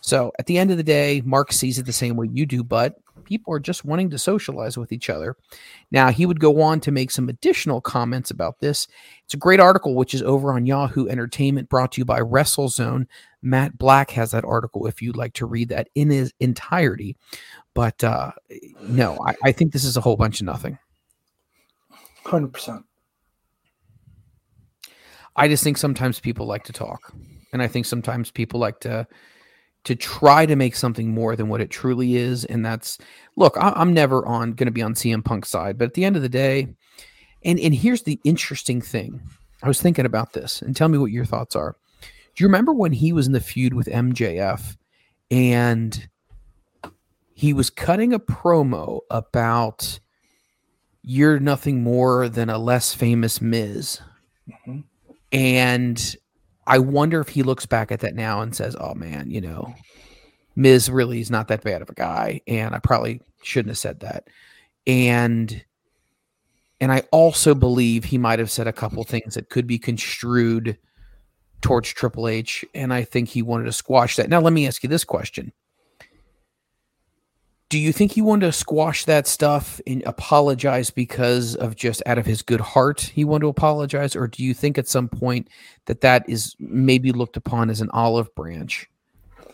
So 0.00 0.32
at 0.38 0.46
the 0.46 0.56
end 0.56 0.70
of 0.70 0.78
the 0.78 0.82
day, 0.82 1.20
Mark 1.22 1.52
sees 1.52 1.78
it 1.78 1.84
the 1.84 1.92
same 1.92 2.16
way 2.16 2.30
you 2.32 2.46
do, 2.46 2.64
but 2.64 2.94
people 3.24 3.52
are 3.52 3.60
just 3.60 3.84
wanting 3.84 4.08
to 4.08 4.18
socialize 4.18 4.78
with 4.78 4.90
each 4.90 5.10
other. 5.10 5.36
Now, 5.90 6.08
he 6.08 6.24
would 6.24 6.40
go 6.40 6.62
on 6.62 6.80
to 6.80 6.90
make 6.90 7.10
some 7.10 7.28
additional 7.28 7.82
comments 7.82 8.30
about 8.30 8.60
this. 8.60 8.88
It's 9.24 9.34
a 9.34 9.36
great 9.36 9.60
article, 9.60 9.94
which 9.94 10.14
is 10.14 10.22
over 10.22 10.54
on 10.54 10.64
Yahoo 10.64 11.08
Entertainment, 11.08 11.68
brought 11.68 11.92
to 11.92 12.00
you 12.00 12.06
by 12.06 12.20
WrestleZone. 12.20 13.06
Matt 13.42 13.78
Black 13.78 14.10
has 14.10 14.32
that 14.32 14.44
article 14.44 14.86
if 14.86 15.00
you'd 15.00 15.16
like 15.16 15.32
to 15.34 15.46
read 15.46 15.70
that 15.70 15.88
in 15.94 16.10
his 16.10 16.32
entirety. 16.40 17.16
But 17.74 18.02
uh, 18.04 18.32
no, 18.82 19.18
I, 19.26 19.34
I 19.44 19.52
think 19.52 19.72
this 19.72 19.84
is 19.84 19.96
a 19.96 20.00
whole 20.00 20.16
bunch 20.16 20.40
of 20.40 20.46
nothing. 20.46 20.78
100%. 22.24 22.84
I 25.36 25.48
just 25.48 25.64
think 25.64 25.78
sometimes 25.78 26.20
people 26.20 26.46
like 26.46 26.64
to 26.64 26.72
talk, 26.72 27.14
and 27.52 27.62
I 27.62 27.68
think 27.68 27.86
sometimes 27.86 28.30
people 28.30 28.60
like 28.60 28.80
to 28.80 29.06
to 29.84 29.94
try 29.94 30.44
to 30.44 30.56
make 30.56 30.76
something 30.76 31.14
more 31.14 31.34
than 31.34 31.48
what 31.48 31.62
it 31.62 31.70
truly 31.70 32.16
is. 32.16 32.44
And 32.44 32.64
that's 32.64 32.98
look, 33.36 33.56
I, 33.56 33.72
I'm 33.74 33.94
never 33.94 34.26
on 34.26 34.52
going 34.52 34.66
to 34.66 34.72
be 34.72 34.82
on 34.82 34.92
CM 34.94 35.24
Punk's 35.24 35.48
side, 35.48 35.78
but 35.78 35.86
at 35.86 35.94
the 35.94 36.04
end 36.04 36.16
of 36.16 36.22
the 36.22 36.28
day, 36.28 36.68
and 37.44 37.58
and 37.58 37.74
here's 37.74 38.02
the 38.02 38.20
interesting 38.24 38.82
thing. 38.82 39.20
I 39.62 39.68
was 39.68 39.80
thinking 39.80 40.06
about 40.06 40.32
this, 40.32 40.62
and 40.62 40.74
tell 40.74 40.88
me 40.88 40.98
what 40.98 41.12
your 41.12 41.24
thoughts 41.24 41.54
are. 41.54 41.76
Do 42.40 42.44
you 42.44 42.48
remember 42.48 42.72
when 42.72 42.92
he 42.92 43.12
was 43.12 43.26
in 43.26 43.34
the 43.34 43.40
feud 43.40 43.74
with 43.74 43.86
MJF, 43.86 44.78
and 45.30 46.08
he 47.34 47.52
was 47.52 47.68
cutting 47.68 48.14
a 48.14 48.18
promo 48.18 49.00
about 49.10 50.00
you're 51.02 51.38
nothing 51.38 51.82
more 51.82 52.30
than 52.30 52.48
a 52.48 52.56
less 52.56 52.94
famous 52.94 53.42
Miz. 53.42 54.00
Mm-hmm. 54.48 54.80
And 55.32 56.16
I 56.66 56.78
wonder 56.78 57.20
if 57.20 57.28
he 57.28 57.42
looks 57.42 57.66
back 57.66 57.92
at 57.92 58.00
that 58.00 58.14
now 58.14 58.40
and 58.40 58.56
says, 58.56 58.74
"Oh 58.80 58.94
man, 58.94 59.30
you 59.30 59.42
know, 59.42 59.74
Miz 60.56 60.88
really 60.88 61.20
is 61.20 61.30
not 61.30 61.48
that 61.48 61.62
bad 61.62 61.82
of 61.82 61.90
a 61.90 61.94
guy, 61.94 62.40
and 62.46 62.74
I 62.74 62.78
probably 62.78 63.20
shouldn't 63.42 63.72
have 63.72 63.78
said 63.78 64.00
that." 64.00 64.28
And 64.86 65.62
and 66.80 66.90
I 66.90 67.02
also 67.12 67.54
believe 67.54 68.04
he 68.04 68.16
might 68.16 68.38
have 68.38 68.50
said 68.50 68.66
a 68.66 68.72
couple 68.72 69.04
things 69.04 69.34
that 69.34 69.50
could 69.50 69.66
be 69.66 69.78
construed 69.78 70.78
towards 71.60 71.92
Triple 71.92 72.28
H, 72.28 72.64
and 72.74 72.92
I 72.92 73.04
think 73.04 73.28
he 73.28 73.42
wanted 73.42 73.64
to 73.64 73.72
squash 73.72 74.16
that. 74.16 74.28
Now, 74.28 74.40
let 74.40 74.52
me 74.52 74.66
ask 74.66 74.82
you 74.82 74.88
this 74.88 75.04
question: 75.04 75.52
Do 77.68 77.78
you 77.78 77.92
think 77.92 78.12
he 78.12 78.22
wanted 78.22 78.46
to 78.46 78.52
squash 78.52 79.04
that 79.04 79.26
stuff 79.26 79.80
and 79.86 80.02
apologize 80.04 80.90
because 80.90 81.54
of 81.56 81.76
just 81.76 82.02
out 82.06 82.18
of 82.18 82.26
his 82.26 82.42
good 82.42 82.60
heart 82.60 83.00
he 83.00 83.24
wanted 83.24 83.42
to 83.42 83.48
apologize, 83.48 84.16
or 84.16 84.28
do 84.28 84.42
you 84.42 84.54
think 84.54 84.78
at 84.78 84.88
some 84.88 85.08
point 85.08 85.48
that 85.86 86.00
that 86.00 86.28
is 86.28 86.54
maybe 86.58 87.12
looked 87.12 87.36
upon 87.36 87.70
as 87.70 87.80
an 87.80 87.90
olive 87.92 88.34
branch? 88.34 88.88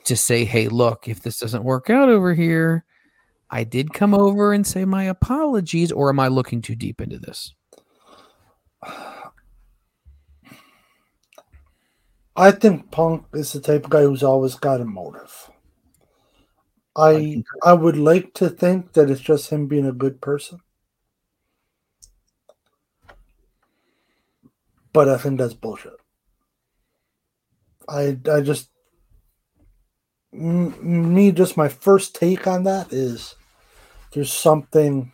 to 0.07 0.17
say, 0.17 0.45
hey, 0.45 0.69
look, 0.69 1.09
if 1.09 1.21
this 1.23 1.39
doesn't 1.39 1.65
work 1.65 1.91
out 1.91 2.09
over 2.09 2.33
here, 2.33 2.85
I 3.51 3.65
did 3.65 3.93
come 3.93 4.15
over 4.15 4.53
and 4.53 4.67
say 4.67 4.85
my 4.85 5.05
apologies, 5.05 5.93
or 5.93 6.09
am 6.09 6.21
I 6.21 6.29
looking 6.29 6.63
too 6.63 6.75
deep 6.75 7.01
into 7.01 7.19
this? 7.19 7.55
I 12.37 12.53
think 12.53 12.93
Punk 12.93 13.27
is 13.35 13.53
the 13.53 13.61
type 13.61 13.83
of 13.85 13.91
guy 13.91 14.03
who's 14.03 14.23
always 14.23 14.55
got 14.55 14.81
a 14.81 14.85
motive. 14.85 15.51
I 16.97 17.45
I 17.63 17.75
would 17.75 17.97
like 17.97 18.35
to 18.35 18.51
think 18.51 18.95
that 18.95 19.09
it's 19.09 19.21
just 19.21 19.51
him 19.51 19.69
being 19.69 19.87
a 19.87 19.93
good 19.93 20.21
person. 20.21 20.63
But 24.93 25.09
I 25.09 25.17
think 25.17 25.39
that's 25.39 25.55
bullshit. 25.55 25.95
I 27.89 28.19
I 28.31 28.41
just 28.43 28.71
m- 30.33 31.15
me 31.15 31.33
just 31.33 31.57
my 31.57 31.69
first 31.69 32.15
take 32.15 32.47
on 32.47 32.65
that 32.65 32.93
is 32.93 33.35
there's 34.13 34.33
something 34.33 35.13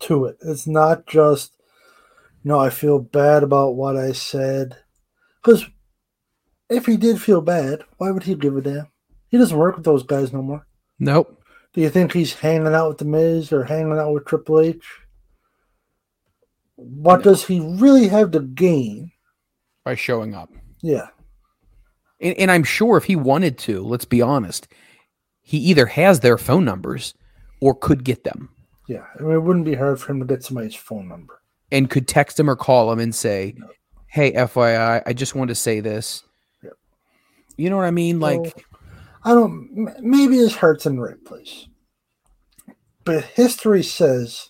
to 0.00 0.26
it. 0.26 0.38
It's 0.42 0.66
not 0.66 1.06
just 1.06 1.52
you 2.44 2.50
know 2.50 2.60
I 2.60 2.70
feel 2.70 2.98
bad 3.00 3.42
about 3.42 3.76
what 3.76 3.96
I 3.96 4.12
said 4.12 4.78
because 5.42 5.66
if 6.70 6.86
he 6.86 6.96
did 6.96 7.20
feel 7.20 7.40
bad, 7.40 7.82
why 7.98 8.10
would 8.10 8.22
he 8.22 8.34
give 8.34 8.56
a 8.56 8.62
damn? 8.62 8.86
He 9.28 9.38
doesn't 9.38 9.58
work 9.58 9.76
with 9.76 9.84
those 9.84 10.02
guys 10.02 10.32
no 10.32 10.42
more. 10.42 10.66
Nope. 10.98 11.42
Do 11.72 11.80
you 11.80 11.90
think 11.90 12.12
he's 12.12 12.34
hanging 12.34 12.74
out 12.74 12.88
with 12.88 12.98
the 12.98 13.04
Miz 13.04 13.52
or 13.52 13.64
hanging 13.64 13.98
out 13.98 14.12
with 14.12 14.24
Triple 14.24 14.60
H? 14.60 14.84
What 16.76 17.22
does 17.22 17.44
he 17.44 17.60
really 17.60 18.08
have 18.08 18.30
to 18.32 18.40
gain 18.40 19.12
by 19.84 19.94
showing 19.94 20.34
up? 20.34 20.50
Yeah. 20.82 21.08
And, 22.20 22.36
and, 22.36 22.50
I'm 22.50 22.64
sure 22.64 22.96
if 22.96 23.04
he 23.04 23.16
wanted 23.16 23.56
to, 23.58 23.82
let's 23.82 24.04
be 24.04 24.20
honest, 24.20 24.68
he 25.42 25.58
either 25.58 25.86
has 25.86 26.20
their 26.20 26.38
phone 26.38 26.64
numbers 26.64 27.14
or 27.60 27.74
could 27.74 28.04
get 28.04 28.24
them. 28.24 28.50
Yeah. 28.88 29.04
I 29.18 29.22
mean, 29.22 29.32
it 29.32 29.42
wouldn't 29.42 29.64
be 29.64 29.74
hard 29.74 30.00
for 30.00 30.12
him 30.12 30.20
to 30.20 30.26
get 30.26 30.42
somebody's 30.42 30.74
phone 30.74 31.08
number. 31.08 31.40
And 31.70 31.88
could 31.88 32.08
text 32.08 32.38
him 32.38 32.50
or 32.50 32.56
call 32.56 32.90
him 32.92 32.98
and 32.98 33.14
say, 33.14 33.54
no. 33.56 33.68
hey, 34.08 34.32
FYI, 34.32 35.02
I 35.06 35.12
just 35.12 35.34
want 35.34 35.48
to 35.48 35.54
say 35.54 35.80
this. 35.80 36.24
You 37.60 37.68
know 37.68 37.76
what 37.76 37.84
I 37.84 37.90
mean? 37.90 38.20
Like, 38.20 38.64
I 39.22 39.34
don't. 39.34 39.94
Maybe 40.00 40.36
his 40.36 40.56
heart's 40.56 40.86
in 40.86 40.96
the 40.96 41.02
right 41.02 41.22
place, 41.24 41.68
but 43.04 43.22
history 43.22 43.82
says 43.82 44.48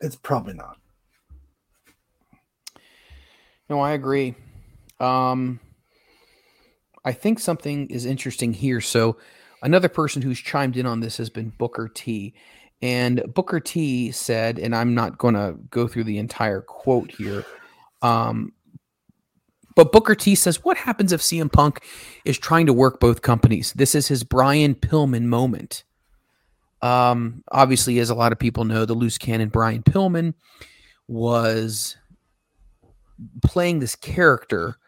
it's 0.00 0.16
probably 0.16 0.54
not. 0.54 0.78
No, 3.70 3.80
I 3.80 3.92
agree. 3.92 4.34
Um, 4.98 5.60
I 7.04 7.12
think 7.12 7.38
something 7.38 7.88
is 7.90 8.06
interesting 8.06 8.52
here. 8.52 8.80
So, 8.80 9.16
another 9.62 9.88
person 9.88 10.22
who's 10.22 10.40
chimed 10.40 10.76
in 10.76 10.84
on 10.86 10.98
this 10.98 11.16
has 11.18 11.30
been 11.30 11.50
Booker 11.50 11.88
T. 11.88 12.34
And 12.82 13.22
Booker 13.32 13.60
T 13.60 14.10
said, 14.10 14.58
and 14.58 14.74
I'm 14.74 14.94
not 14.94 15.16
going 15.16 15.34
to 15.34 15.56
go 15.70 15.86
through 15.88 16.04
the 16.04 16.18
entire 16.18 16.60
quote 16.60 17.10
here, 17.10 17.44
um, 18.02 18.52
but 19.76 19.92
Booker 19.92 20.14
T 20.16 20.34
says, 20.34 20.64
What 20.64 20.78
happens 20.78 21.12
if 21.12 21.20
CM 21.20 21.52
Punk 21.52 21.84
is 22.24 22.38
trying 22.38 22.66
to 22.66 22.72
work 22.72 22.98
both 22.98 23.22
companies? 23.22 23.72
This 23.74 23.94
is 23.94 24.08
his 24.08 24.24
Brian 24.24 24.74
Pillman 24.74 25.24
moment. 25.24 25.84
Um, 26.82 27.44
obviously, 27.52 27.98
as 28.00 28.10
a 28.10 28.14
lot 28.14 28.32
of 28.32 28.38
people 28.38 28.64
know, 28.64 28.84
the 28.84 28.94
loose 28.94 29.18
cannon 29.18 29.50
Brian 29.50 29.82
Pillman 29.82 30.34
was 31.06 31.96
playing 33.44 33.78
this 33.78 33.94
character. 33.94 34.78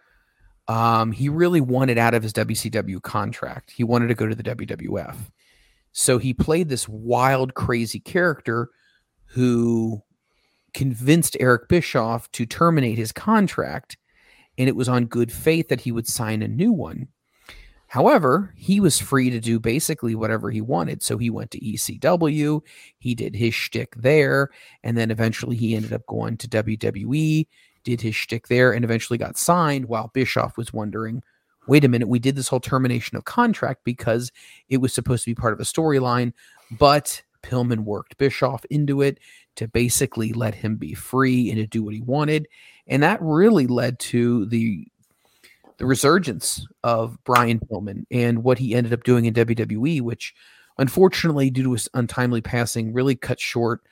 Um, 0.67 1.13
he 1.13 1.29
really 1.29 1.61
wanted 1.61 1.99
out 1.99 2.15
of 2.15 2.23
his 2.23 2.33
WCW 2.33 3.03
contract. 3.03 3.71
He 3.71 3.85
wanted 3.85 4.09
to 4.09 4.15
go 4.15 4.27
to 4.27 4.35
the 4.35 4.43
WWF. 4.43 5.17
So 5.93 6.19
he 6.19 6.33
played 6.33 6.69
this 6.69 6.89
wild, 6.89 7.55
crazy 7.55 8.01
character 8.01 8.71
who 9.27 10.03
convinced 10.73 11.37
Eric 11.41 11.69
Bischoff 11.69 12.31
to 12.33 12.47
terminate 12.47 12.99
his 12.99 13.13
contract 13.13 13.97
and 14.59 14.69
it 14.69 14.77
was 14.77 14.89
on 14.89 15.07
good 15.07 15.33
faith 15.33 15.69
that 15.69 15.81
he 15.81 15.93
would 15.93 16.09
sign 16.09 16.43
a 16.43 16.49
new 16.49 16.73
one. 16.73 17.09
However, 17.87 18.53
he 18.55 18.81
was 18.81 18.99
free 18.99 19.31
to 19.31 19.41
do 19.41 19.59
basically 19.59 20.15
whatever 20.15 20.51
he 20.51 20.61
wanted. 20.61 21.03
So 21.03 21.17
he 21.17 21.31
went 21.31 21.51
to 21.53 21.61
ECW, 21.61 22.61
he 22.99 23.15
did 23.15 23.35
his 23.35 23.55
shtick 23.55 23.95
there, 23.97 24.51
and 24.83 24.99
then 24.99 25.11
eventually 25.11 25.57
he 25.57 25.75
ended 25.75 25.95
up 25.95 26.05
going 26.07 26.37
to 26.39 26.49
WWE, 26.49 27.47
did 27.85 28.01
his 28.03 28.15
shtick 28.15 28.49
there, 28.49 28.73
and 28.73 28.85
eventually 28.85 29.17
got 29.17 29.39
signed 29.39 29.87
while 29.87 30.11
Bischoff 30.13 30.59
was 30.59 30.73
wondering, 30.73 31.23
wait 31.67 31.85
a 31.85 31.89
minute, 31.89 32.09
we 32.09 32.19
did 32.19 32.37
this 32.37 32.49
whole 32.49 32.61
termination 32.61 33.17
of 33.17 33.25
contract 33.25 33.81
because 33.85 34.33
it 34.69 34.79
was 34.79 34.93
supposed 34.93 35.25
to 35.25 35.31
be 35.31 35.35
part 35.35 35.55
of 35.55 35.61
a 35.61 35.65
storyline, 35.65 36.35
but 36.73 37.23
Pillman 37.43 37.81
worked 37.81 38.19
Bischoff 38.19 38.67
into 38.67 39.01
it 39.01 39.19
to 39.57 39.67
basically 39.69 40.33
let 40.33 40.55
him 40.55 40.77
be 40.77 40.93
free 40.93 41.51
and 41.51 41.59
to 41.59 41.67
do 41.67 41.83
what 41.83 41.95
he 41.95 42.01
wanted 42.03 42.49
and 42.89 43.03
that 43.03 43.21
really 43.23 43.67
led 43.67 43.99
to 43.99 44.47
the 44.47 44.87
the 45.79 45.87
resurgence 45.87 46.67
of 46.83 47.17
Brian 47.25 47.61
Pillman 47.61 48.05
and 48.11 48.43
what 48.43 48.59
he 48.59 48.75
ended 48.75 48.93
up 48.93 49.05
doing 49.05 49.27
in 49.27 49.35
WWE, 49.35 50.01
which 50.01 50.35
unfortunately, 50.77 51.51
due 51.51 51.63
to 51.63 51.73
his 51.73 51.89
untimely 51.95 52.41
passing, 52.41 52.93
really 52.93 53.15
cut 53.15 53.41
short. 53.41 53.83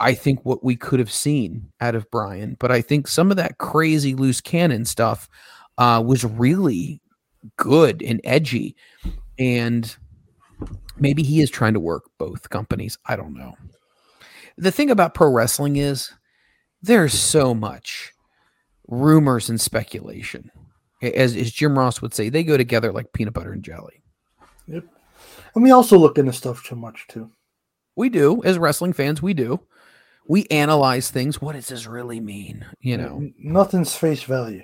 I 0.00 0.14
think 0.14 0.44
what 0.44 0.62
we 0.62 0.76
could 0.76 1.00
have 1.00 1.10
seen 1.10 1.72
out 1.80 1.94
of 1.94 2.10
Brian, 2.10 2.56
but 2.60 2.70
I 2.70 2.82
think 2.82 3.08
some 3.08 3.30
of 3.30 3.36
that 3.36 3.58
crazy 3.58 4.14
loose 4.14 4.40
cannon 4.40 4.84
stuff 4.84 5.28
uh, 5.76 6.02
was 6.04 6.24
really 6.24 7.00
good 7.56 8.02
and 8.02 8.20
edgy, 8.22 8.76
and 9.38 9.96
maybe 10.98 11.22
he 11.22 11.40
is 11.40 11.50
trying 11.50 11.74
to 11.74 11.80
work 11.80 12.04
both 12.16 12.50
companies. 12.50 12.98
I 13.06 13.16
don't 13.16 13.34
know. 13.34 13.56
The 14.56 14.70
thing 14.70 14.90
about 14.90 15.14
pro 15.14 15.30
wrestling 15.30 15.76
is 15.76 16.12
there's 16.82 17.14
so 17.14 17.54
much 17.54 18.12
rumors 18.86 19.50
and 19.50 19.60
speculation. 19.60 20.50
As, 21.02 21.36
as 21.36 21.52
Jim 21.52 21.78
Ross 21.78 22.02
would 22.02 22.14
say, 22.14 22.28
they 22.28 22.42
go 22.42 22.56
together 22.56 22.92
like 22.92 23.12
peanut 23.12 23.34
butter 23.34 23.52
and 23.52 23.62
jelly. 23.62 24.02
Yep. 24.66 24.84
And 25.54 25.64
we 25.64 25.70
also 25.70 25.96
look 25.96 26.18
into 26.18 26.32
stuff 26.32 26.64
too 26.64 26.76
much 26.76 27.06
too. 27.08 27.30
We 27.96 28.08
do. 28.08 28.42
As 28.44 28.58
wrestling 28.58 28.92
fans, 28.92 29.22
we 29.22 29.34
do. 29.34 29.60
We 30.26 30.46
analyze 30.46 31.10
things. 31.10 31.40
What 31.40 31.54
does 31.54 31.68
this 31.68 31.86
really 31.86 32.20
mean? 32.20 32.66
You 32.80 32.96
know, 32.96 33.30
nothing's 33.38 33.94
face 33.94 34.22
value. 34.22 34.62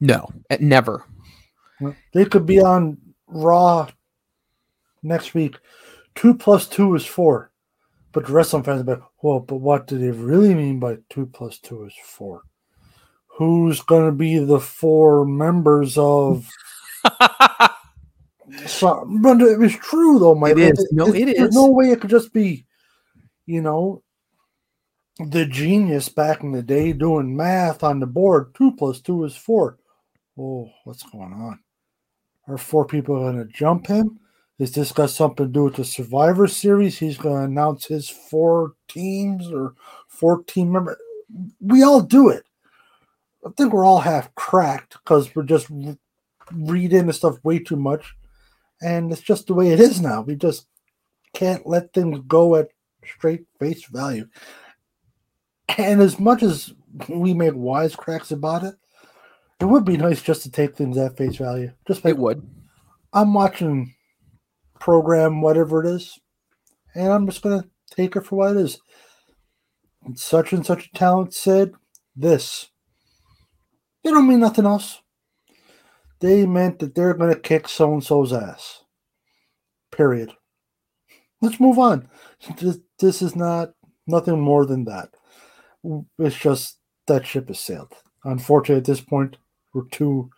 No, 0.00 0.28
eh, 0.48 0.58
never. 0.60 1.04
They 2.12 2.24
could 2.24 2.46
be 2.46 2.60
on 2.60 2.98
Raw 3.26 3.88
next 5.02 5.34
week. 5.34 5.56
Two 6.14 6.34
plus 6.34 6.66
two 6.66 6.94
is 6.94 7.04
four. 7.04 7.49
But 8.12 8.26
the 8.26 8.32
wrestling 8.32 8.64
fans 8.64 8.82
are 8.82 8.84
like, 8.84 9.02
well, 9.22 9.40
but 9.40 9.56
what 9.56 9.86
do 9.86 9.98
they 9.98 10.10
really 10.10 10.54
mean 10.54 10.80
by 10.80 10.98
two 11.08 11.26
plus 11.26 11.58
two 11.58 11.84
is 11.84 11.94
four? 12.02 12.42
Who's 13.38 13.80
going 13.82 14.06
to 14.06 14.12
be 14.12 14.38
the 14.38 14.60
four 14.60 15.24
members 15.24 15.96
of? 15.96 16.48
so, 18.66 19.06
but 19.22 19.40
it 19.40 19.58
was 19.58 19.74
true 19.76 20.18
though, 20.18 20.34
Mike. 20.34 20.58
It 20.58 20.78
is. 20.78 20.88
No, 20.92 21.06
it, 21.06 21.16
it 21.16 21.28
is. 21.28 21.36
There's 21.36 21.54
no 21.54 21.68
way 21.68 21.90
it 21.90 22.00
could 22.00 22.10
just 22.10 22.32
be, 22.32 22.66
you 23.46 23.62
know, 23.62 24.02
the 25.18 25.46
genius 25.46 26.08
back 26.08 26.42
in 26.42 26.52
the 26.52 26.62
day 26.62 26.92
doing 26.92 27.36
math 27.36 27.84
on 27.84 28.00
the 28.00 28.06
board. 28.06 28.54
Two 28.54 28.72
plus 28.72 29.00
two 29.00 29.24
is 29.24 29.36
four. 29.36 29.78
Oh, 30.38 30.70
what's 30.84 31.02
going 31.04 31.32
on? 31.32 31.60
Are 32.48 32.58
four 32.58 32.86
people 32.86 33.18
going 33.20 33.36
to 33.36 33.44
jump 33.52 33.86
him? 33.86 34.18
Is 34.60 34.72
this 34.72 34.92
got 34.92 35.08
something 35.08 35.46
to 35.46 35.50
do 35.50 35.64
with 35.64 35.76
the 35.76 35.86
Survivor 35.86 36.46
Series? 36.46 36.98
He's 36.98 37.16
going 37.16 37.36
to 37.36 37.44
announce 37.44 37.86
his 37.86 38.10
four 38.10 38.74
teams 38.88 39.50
or 39.50 39.74
four 40.06 40.42
team 40.42 40.72
members. 40.72 40.98
We 41.60 41.82
all 41.82 42.02
do 42.02 42.28
it. 42.28 42.44
I 43.44 43.48
think 43.56 43.72
we're 43.72 43.86
all 43.86 44.00
half 44.00 44.34
cracked 44.34 44.98
because 45.02 45.34
we're 45.34 45.44
just 45.44 45.68
reading 46.52 47.06
the 47.06 47.14
stuff 47.14 47.42
way 47.42 47.58
too 47.58 47.76
much, 47.76 48.14
and 48.82 49.10
it's 49.10 49.22
just 49.22 49.46
the 49.46 49.54
way 49.54 49.70
it 49.70 49.80
is 49.80 49.98
now. 49.98 50.20
We 50.20 50.34
just 50.34 50.66
can't 51.32 51.66
let 51.66 51.94
things 51.94 52.20
go 52.28 52.56
at 52.56 52.68
straight 53.02 53.46
face 53.58 53.86
value. 53.86 54.28
And 55.78 56.02
as 56.02 56.20
much 56.20 56.42
as 56.42 56.74
we 57.08 57.32
make 57.32 57.54
wisecracks 57.54 58.30
about 58.30 58.64
it, 58.64 58.74
it 59.58 59.64
would 59.64 59.86
be 59.86 59.96
nice 59.96 60.20
just 60.20 60.42
to 60.42 60.50
take 60.50 60.76
things 60.76 60.98
at 60.98 61.16
face 61.16 61.36
value. 61.36 61.72
Just 61.86 62.04
like 62.04 62.12
it 62.12 62.18
would. 62.18 62.46
I'm 63.14 63.32
watching 63.32 63.94
program, 64.80 65.42
whatever 65.42 65.84
it 65.84 65.88
is, 65.88 66.18
and 66.94 67.12
I'm 67.12 67.26
just 67.26 67.42
gonna 67.42 67.68
take 67.90 68.16
it 68.16 68.26
for 68.26 68.36
what 68.36 68.56
it 68.56 68.60
is. 68.60 68.80
And 70.04 70.18
such 70.18 70.52
and 70.52 70.66
such 70.66 70.86
a 70.86 70.98
talent 70.98 71.34
said 71.34 71.74
this. 72.16 72.70
They 74.02 74.10
don't 74.10 74.28
mean 74.28 74.40
nothing 74.40 74.66
else. 74.66 75.02
They 76.20 76.46
meant 76.46 76.78
that 76.80 76.94
they're 76.94 77.14
gonna 77.14 77.38
kick 77.38 77.68
so 77.68 77.92
and 77.92 78.02
so's 78.02 78.32
ass. 78.32 78.84
Period. 79.92 80.32
Let's 81.40 81.60
move 81.60 81.78
on. 81.78 82.08
This, 82.58 82.78
this 82.98 83.22
is 83.22 83.36
not 83.36 83.72
nothing 84.06 84.40
more 84.40 84.66
than 84.66 84.84
that. 84.84 85.10
It's 86.18 86.36
just 86.36 86.78
that 87.06 87.26
ship 87.26 87.48
has 87.48 87.60
sailed. 87.60 87.94
Unfortunately, 88.24 88.80
at 88.80 88.84
this 88.84 89.00
point, 89.00 89.36
we're 89.72 89.88
too 89.88 90.30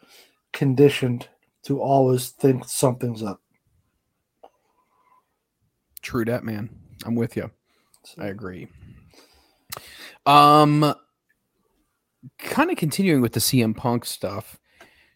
conditioned 0.53 1.28
to 1.64 1.80
always 1.80 2.30
think 2.30 2.64
something's 2.68 3.22
up. 3.22 3.40
True 6.03 6.25
that, 6.25 6.45
man. 6.45 6.69
I'm 7.05 7.15
with 7.15 7.37
you. 7.37 7.51
I 8.19 8.27
agree. 8.27 8.69
Um, 10.27 10.95
kind 12.39 12.71
of 12.71 12.77
continuing 12.77 13.23
with 13.23 13.33
the 13.33 13.41
CM 13.41 13.77
Punk 13.77 14.05
stuff. 14.05 14.59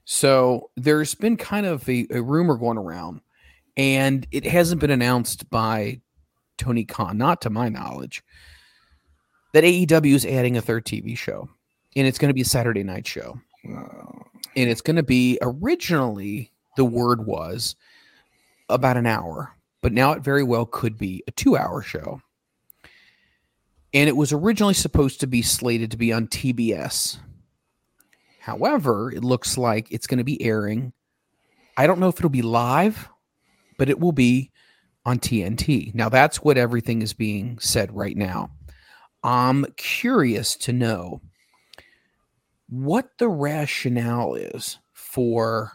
So 0.05 0.71
there's 0.77 1.15
been 1.15 1.37
kind 1.37 1.67
of 1.67 1.89
a, 1.89 2.07
a 2.11 2.23
rumor 2.23 2.57
going 2.57 2.79
around, 2.79 3.21
and 3.77 4.27
it 4.31 4.45
hasn't 4.45 4.81
been 4.81 4.91
announced 4.91 5.51
by 5.51 6.01
Tony 6.59 6.85
Khan, 6.85 7.19
not 7.19 7.43
to 7.43 7.51
my 7.51 7.69
knowledge, 7.69 8.23
that 9.53 9.65
AEW 9.65 10.15
is 10.15 10.25
adding 10.25 10.57
a 10.57 10.63
third 10.63 10.85
TV 10.85 11.17
show, 11.19 11.49
and 11.97 12.07
it's 12.07 12.19
going 12.19 12.29
to 12.29 12.35
be 12.35 12.43
a 12.43 12.47
Saturday 12.47 12.85
night 12.85 13.07
show, 13.07 13.39
and 13.65 14.71
it's 14.71 14.81
going 14.81 14.97
to 14.97 15.03
be 15.03 15.39
originally 15.43 16.53
the 16.77 16.85
word 16.85 17.27
was 17.27 17.75
about 18.69 18.97
an 18.97 19.07
hour, 19.07 19.56
but 19.83 19.93
now 19.93 20.13
it 20.13 20.23
very 20.23 20.43
well 20.43 20.67
could 20.67 20.99
be 20.99 21.23
a 21.27 21.31
two-hour 21.31 21.83
show 21.83 22.21
and 23.97 24.11
it 24.11 24.17
was 24.17 24.31
originally 24.31 24.75
supposed 24.75 25.21
to 25.21 25.27
be 25.27 25.41
slated 25.41 25.91
to 25.91 25.97
be 25.97 26.13
on 26.13 26.27
TBS. 26.27 27.19
However, 28.41 29.11
it 29.11 29.25
looks 29.25 29.57
like 29.57 29.91
it's 29.91 30.07
going 30.07 30.19
to 30.19 30.25
be 30.25 30.43
airing. 30.43 30.93
I 31.79 31.87
don't 31.87 31.99
know 31.99 32.09
if 32.09 32.19
it'll 32.19 32.29
be 32.29 32.43
live, 32.43 33.09
but 33.79 33.89
it 33.89 33.99
will 33.99 34.13
be 34.13 34.53
on 35.07 35.19
TNT. 35.19 35.95
Now, 35.95 36.11
that's 36.11 36.43
what 36.43 36.59
everything 36.59 37.01
is 37.01 37.15
being 37.15 37.59
said 37.59 37.95
right 37.97 38.19
now. 38.19 38.51
I'm 39.23 39.65
curious 39.79 40.57
to 40.57 40.75
know 40.75 41.23
what 42.69 43.17
the 43.19 43.31
rationale 43.31 44.35
is 44.35 44.79
for 44.93 45.73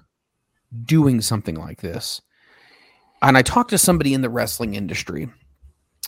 doing 0.85 1.21
something 1.21 1.55
like 1.55 1.81
this. 1.81 2.21
And 3.21 3.37
I 3.37 3.41
talked 3.41 3.69
to 3.69 3.77
somebody 3.77 4.13
in 4.13 4.21
the 4.21 4.29
wrestling 4.29 4.73
industry 4.73 5.29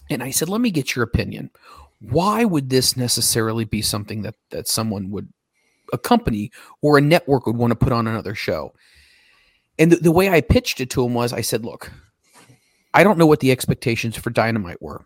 and 0.10 0.24
I 0.24 0.32
said, 0.32 0.50
let 0.50 0.62
me 0.62 0.72
get 0.72 0.96
your 0.96 1.04
opinion. 1.04 1.52
Why 2.00 2.44
would 2.44 2.70
this 2.70 2.98
necessarily 2.98 3.66
be 3.66 3.82
something 3.82 4.24
that 4.24 4.36
that 4.50 4.68
someone 4.68 5.10
would 5.12 5.32
a 5.92 5.98
company 5.98 6.52
or 6.82 6.98
a 6.98 7.02
network 7.02 7.46
would 7.46 7.58
want 7.58 7.72
to 7.72 7.76
put 7.76 7.94
on 7.94 8.08
another 8.08 8.36
show? 8.36 8.74
And 9.80 9.92
the, 9.92 9.96
the 9.98 10.12
way 10.12 10.30
i 10.30 10.42
pitched 10.42 10.82
it 10.82 10.90
to 10.92 11.04
him 11.04 11.14
was 11.14 11.34
i 11.34 11.42
said 11.42 11.66
look 11.66 11.92
i 12.94 13.04
don't 13.04 13.18
know 13.18 13.26
what 13.26 13.40
the 13.40 13.52
expectations 13.52 14.18
for 14.18 14.30
dynamite 14.30 14.82
were. 14.82 15.06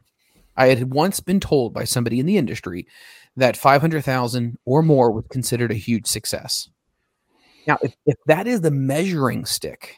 I 0.55 0.67
had 0.67 0.91
once 0.91 1.19
been 1.19 1.39
told 1.39 1.71
by 1.73 1.83
somebody 1.83 2.19
in 2.19 2.25
the 2.25 2.37
industry 2.37 2.87
that 3.35 3.55
500000 3.55 4.57
or 4.65 4.81
more 4.81 5.11
was 5.11 5.25
considered 5.29 5.69
a 5.69 5.75
huge 5.75 6.07
success. 6.07 6.67
Now 7.67 7.77
if, 7.83 7.95
if 8.07 8.15
that 8.25 8.47
is 8.47 8.61
the 8.61 8.71
measuring 8.71 9.45
stick 9.45 9.97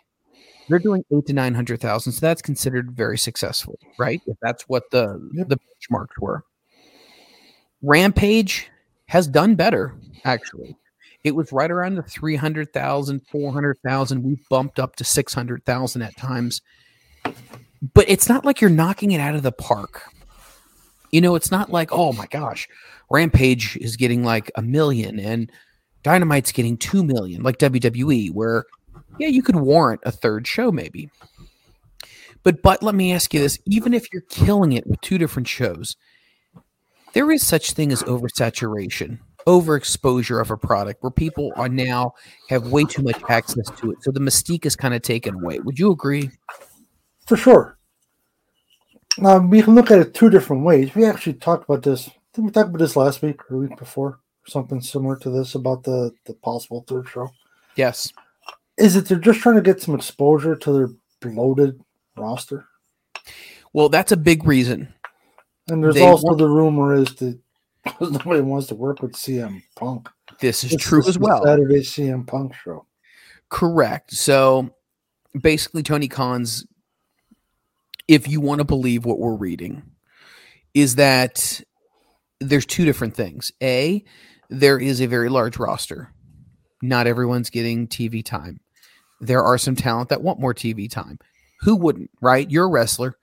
they're 0.69 0.79
doing 0.79 1.03
eight 1.11 1.25
to 1.25 1.33
nine 1.33 1.53
hundred 1.53 1.81
thousand 1.81 2.13
so 2.13 2.19
that's 2.21 2.41
considered 2.41 2.91
very 2.91 3.17
successful 3.17 3.77
right 3.97 4.21
if 4.27 4.37
that's 4.41 4.63
what 4.69 4.83
the 4.91 5.19
yep. 5.33 5.47
the 5.49 5.57
benchmarks 5.57 6.17
were 6.19 6.43
Rampage 7.81 8.69
has 9.05 9.27
done 9.27 9.55
better, 9.55 9.95
actually. 10.25 10.75
It 11.23 11.35
was 11.35 11.51
right 11.51 11.71
around 11.71 11.95
the 11.95 12.03
300,000, 12.03 13.21
400,000. 13.31 14.23
We've 14.23 14.49
bumped 14.49 14.79
up 14.79 14.95
to 14.97 15.03
600,000 15.03 16.01
at 16.01 16.15
times. 16.17 16.61
But 17.93 18.09
it's 18.09 18.29
not 18.29 18.45
like 18.45 18.61
you're 18.61 18.69
knocking 18.69 19.11
it 19.11 19.19
out 19.19 19.35
of 19.35 19.43
the 19.43 19.51
park. 19.51 20.03
You 21.11 21.21
know, 21.21 21.35
it's 21.35 21.51
not 21.51 21.71
like, 21.71 21.89
oh 21.91 22.13
my 22.13 22.27
gosh, 22.27 22.67
Rampage 23.09 23.77
is 23.77 23.95
getting 23.95 24.23
like 24.23 24.51
a 24.55 24.61
million 24.61 25.19
and 25.19 25.51
Dynamite's 26.03 26.51
getting 26.51 26.77
2 26.77 27.03
million, 27.03 27.43
like 27.43 27.57
WWE, 27.57 28.31
where, 28.31 28.65
yeah, 29.19 29.27
you 29.27 29.43
could 29.43 29.55
warrant 29.55 30.01
a 30.03 30.11
third 30.11 30.47
show 30.47 30.71
maybe. 30.71 31.09
But, 32.43 32.61
but 32.61 32.81
let 32.81 32.95
me 32.95 33.13
ask 33.13 33.33
you 33.33 33.41
this. 33.41 33.59
Even 33.65 33.93
if 33.93 34.11
you're 34.13 34.23
killing 34.29 34.71
it 34.71 34.87
with 34.87 35.01
two 35.01 35.17
different 35.17 35.47
shows, 35.47 35.97
there 37.13 37.29
is 37.31 37.45
such 37.45 37.73
thing 37.73 37.91
as 37.91 38.01
oversaturation 38.03 39.19
overexposure 39.47 40.39
of 40.39 40.51
a 40.51 40.57
product 40.57 41.01
where 41.01 41.11
people 41.11 41.51
are 41.55 41.69
now 41.69 42.13
have 42.49 42.67
way 42.67 42.83
too 42.83 43.01
much 43.01 43.19
access 43.29 43.69
to 43.77 43.91
it. 43.91 44.03
So 44.03 44.11
the 44.11 44.19
mystique 44.19 44.65
is 44.65 44.75
kind 44.75 44.93
of 44.93 45.01
taken 45.01 45.35
away. 45.35 45.59
Would 45.59 45.79
you 45.79 45.91
agree? 45.91 46.29
For 47.25 47.35
sure. 47.35 47.77
Now 49.17 49.39
we 49.39 49.61
can 49.61 49.75
look 49.75 49.91
at 49.91 49.99
it 49.99 50.13
two 50.13 50.29
different 50.29 50.63
ways. 50.63 50.93
We 50.93 51.05
actually 51.05 51.33
talked 51.33 51.63
about 51.63 51.83
this 51.83 52.09
did 52.33 52.45
we 52.45 52.51
talk 52.51 52.67
about 52.67 52.77
this 52.77 52.95
last 52.95 53.23
week 53.23 53.49
or 53.49 53.57
week 53.57 53.75
before? 53.77 54.19
Something 54.45 54.81
similar 54.81 55.15
to 55.17 55.29
this 55.31 55.55
about 55.55 55.83
the 55.83 56.11
the 56.25 56.33
possible 56.35 56.85
third 56.87 57.07
show. 57.09 57.31
Yes 57.75 58.13
is 58.79 58.95
it 58.95 59.05
they're 59.05 59.19
just 59.19 59.39
trying 59.39 59.55
to 59.55 59.61
get 59.61 59.81
some 59.81 59.95
exposure 59.95 60.55
to 60.55 60.71
their 60.71 60.89
bloated 61.21 61.79
roster 62.17 62.65
well 63.73 63.89
that's 63.89 64.11
a 64.11 64.17
big 64.17 64.45
reason 64.45 64.93
and 65.67 65.83
there's 65.83 65.99
also 66.01 66.35
the 66.35 66.47
rumor 66.47 66.93
is 66.95 67.13
that 67.15 67.39
nobody 68.01 68.41
wants 68.41 68.67
to 68.67 68.75
work 68.75 69.01
with 69.01 69.13
CM 69.13 69.61
Punk. 69.75 70.09
This 70.39 70.63
is 70.63 70.71
this 70.71 70.81
true 70.81 70.99
is 70.99 71.09
as 71.09 71.19
well. 71.19 71.43
Saturday 71.43 71.81
CM 71.81 72.25
Punk 72.25 72.53
show. 72.55 72.85
Correct. 73.49 74.13
So 74.13 74.69
basically, 75.39 75.83
Tony 75.83 76.07
Khan's, 76.07 76.65
if 78.07 78.27
you 78.27 78.41
want 78.41 78.59
to 78.59 78.65
believe 78.65 79.05
what 79.05 79.19
we're 79.19 79.35
reading, 79.35 79.83
is 80.73 80.95
that 80.95 81.61
there's 82.39 82.65
two 82.65 82.85
different 82.85 83.15
things. 83.15 83.51
A, 83.61 84.03
there 84.49 84.79
is 84.79 85.01
a 85.01 85.07
very 85.07 85.29
large 85.29 85.57
roster. 85.57 86.13
Not 86.81 87.07
everyone's 87.07 87.49
getting 87.49 87.87
TV 87.87 88.23
time. 88.23 88.61
There 89.21 89.43
are 89.43 89.57
some 89.57 89.75
talent 89.75 90.09
that 90.09 90.21
want 90.21 90.39
more 90.39 90.53
TV 90.53 90.89
time. 90.89 91.19
Who 91.61 91.75
wouldn't, 91.75 92.09
right? 92.21 92.49
You're 92.49 92.65
a 92.65 92.69
wrestler. 92.69 93.17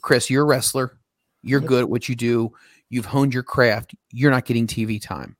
Chris, 0.00 0.30
you're 0.30 0.44
a 0.44 0.46
wrestler. 0.46 0.98
You're 1.42 1.60
good 1.60 1.82
at 1.82 1.90
what 1.90 2.08
you 2.08 2.14
do. 2.14 2.52
You've 2.88 3.06
honed 3.06 3.34
your 3.34 3.42
craft. 3.42 3.94
You're 4.12 4.30
not 4.30 4.44
getting 4.44 4.66
TV 4.66 5.00
time. 5.00 5.36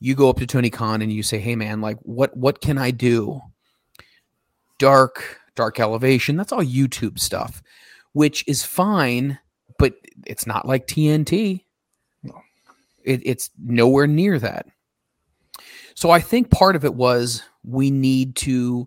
You 0.00 0.14
go 0.14 0.28
up 0.28 0.38
to 0.38 0.46
Tony 0.46 0.70
Khan 0.70 1.02
and 1.02 1.12
you 1.12 1.22
say, 1.22 1.38
"Hey, 1.38 1.56
man, 1.56 1.80
like, 1.80 1.98
what 2.02 2.36
what 2.36 2.60
can 2.60 2.78
I 2.78 2.90
do?" 2.90 3.40
Dark, 4.78 5.40
dark 5.54 5.80
elevation. 5.80 6.36
That's 6.36 6.52
all 6.52 6.62
YouTube 6.62 7.18
stuff, 7.18 7.62
which 8.12 8.44
is 8.46 8.62
fine, 8.62 9.38
but 9.78 9.94
it's 10.26 10.46
not 10.46 10.66
like 10.66 10.86
TNT. 10.86 11.64
No. 12.22 12.34
It, 13.04 13.22
it's 13.24 13.50
nowhere 13.58 14.06
near 14.06 14.38
that. 14.38 14.66
So 15.94 16.10
I 16.10 16.20
think 16.20 16.50
part 16.50 16.76
of 16.76 16.84
it 16.84 16.94
was 16.94 17.42
we 17.64 17.90
need 17.90 18.36
to 18.36 18.86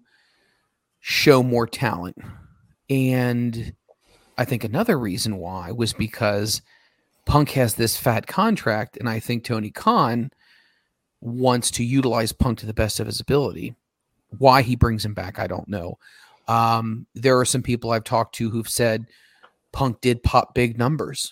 show 0.99 1.43
more 1.43 1.67
talent. 1.67 2.17
And 2.89 3.73
I 4.37 4.45
think 4.45 4.63
another 4.63 4.97
reason 4.97 5.37
why 5.37 5.71
was 5.71 5.93
because 5.93 6.61
Punk 7.25 7.51
has 7.51 7.75
this 7.75 7.97
fat 7.97 8.25
contract, 8.25 8.97
and 8.97 9.07
I 9.07 9.19
think 9.19 9.43
Tony 9.43 9.69
Khan 9.69 10.31
wants 11.21 11.69
to 11.71 11.83
utilize 11.83 12.31
Punk 12.31 12.59
to 12.59 12.65
the 12.65 12.73
best 12.73 12.99
of 12.99 13.05
his 13.05 13.19
ability. 13.19 13.75
Why 14.37 14.61
he 14.61 14.75
brings 14.75 15.05
him 15.05 15.13
back, 15.13 15.39
I 15.39 15.47
don't 15.47 15.67
know. 15.67 15.97
Um, 16.47 17.05
there 17.13 17.37
are 17.37 17.45
some 17.45 17.61
people 17.61 17.91
I've 17.91 18.03
talked 18.03 18.35
to 18.35 18.49
who've 18.49 18.69
said 18.69 19.05
Punk 19.71 20.01
did 20.01 20.23
pop 20.23 20.55
big 20.55 20.77
numbers, 20.77 21.31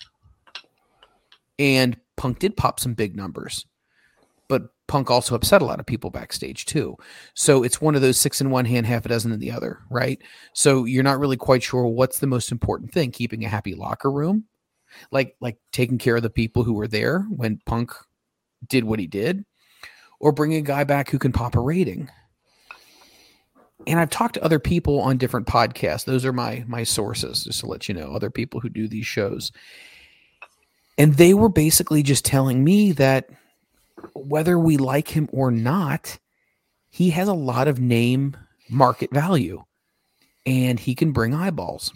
and 1.57 1.97
Punk 2.15 2.39
did 2.39 2.55
pop 2.57 2.80
some 2.80 2.93
big 2.93 3.15
numbers, 3.15 3.65
but 4.47 4.63
Punk 4.87 5.11
also 5.11 5.35
upset 5.35 5.61
a 5.61 5.65
lot 5.65 5.79
of 5.79 5.85
people 5.85 6.09
backstage 6.09 6.65
too. 6.65 6.95
So 7.33 7.63
it's 7.63 7.81
one 7.81 7.95
of 7.95 8.01
those 8.01 8.17
six 8.17 8.39
in 8.39 8.49
one 8.49 8.65
hand, 8.65 8.85
half 8.85 9.05
a 9.05 9.09
dozen 9.09 9.31
in 9.31 9.39
the 9.39 9.51
other, 9.51 9.79
right? 9.89 10.19
So 10.53 10.85
you're 10.85 11.03
not 11.03 11.19
really 11.19 11.37
quite 11.37 11.63
sure 11.63 11.85
what's 11.85 12.19
the 12.19 12.27
most 12.27 12.51
important 12.51 12.91
thing: 12.93 13.11
keeping 13.11 13.43
a 13.43 13.49
happy 13.49 13.75
locker 13.75 14.11
room, 14.11 14.45
like 15.11 15.35
like 15.41 15.57
taking 15.71 15.97
care 15.97 16.15
of 16.15 16.23
the 16.23 16.29
people 16.29 16.63
who 16.63 16.73
were 16.73 16.87
there 16.87 17.21
when 17.29 17.59
Punk 17.65 17.91
did 18.67 18.85
what 18.85 18.99
he 18.99 19.07
did, 19.07 19.45
or 20.19 20.31
bringing 20.31 20.59
a 20.59 20.61
guy 20.61 20.83
back 20.83 21.09
who 21.09 21.19
can 21.19 21.31
pop 21.31 21.55
a 21.55 21.61
rating. 21.61 22.09
And 23.85 23.99
I've 23.99 24.09
talked 24.09 24.33
to 24.33 24.43
other 24.43 24.59
people 24.59 24.99
on 24.99 25.17
different 25.17 25.47
podcasts. 25.47 26.05
Those 26.05 26.25
are 26.25 26.33
my 26.33 26.63
my 26.67 26.83
sources, 26.83 27.43
just 27.43 27.59
to 27.59 27.67
let 27.67 27.89
you 27.89 27.93
know, 27.93 28.13
other 28.13 28.29
people 28.29 28.61
who 28.61 28.69
do 28.69 28.87
these 28.87 29.05
shows. 29.05 29.51
And 30.97 31.13
they 31.13 31.33
were 31.33 31.49
basically 31.49 32.01
just 32.01 32.25
telling 32.25 32.63
me 32.63 32.91
that 32.93 33.29
whether 34.13 34.57
we 34.59 34.77
like 34.77 35.09
him 35.09 35.29
or 35.31 35.51
not, 35.51 36.19
he 36.89 37.09
has 37.11 37.27
a 37.27 37.33
lot 37.33 37.67
of 37.67 37.79
name 37.79 38.37
market 38.69 39.11
value 39.11 39.63
and 40.45 40.79
he 40.79 40.95
can 40.95 41.11
bring 41.11 41.33
eyeballs. 41.33 41.93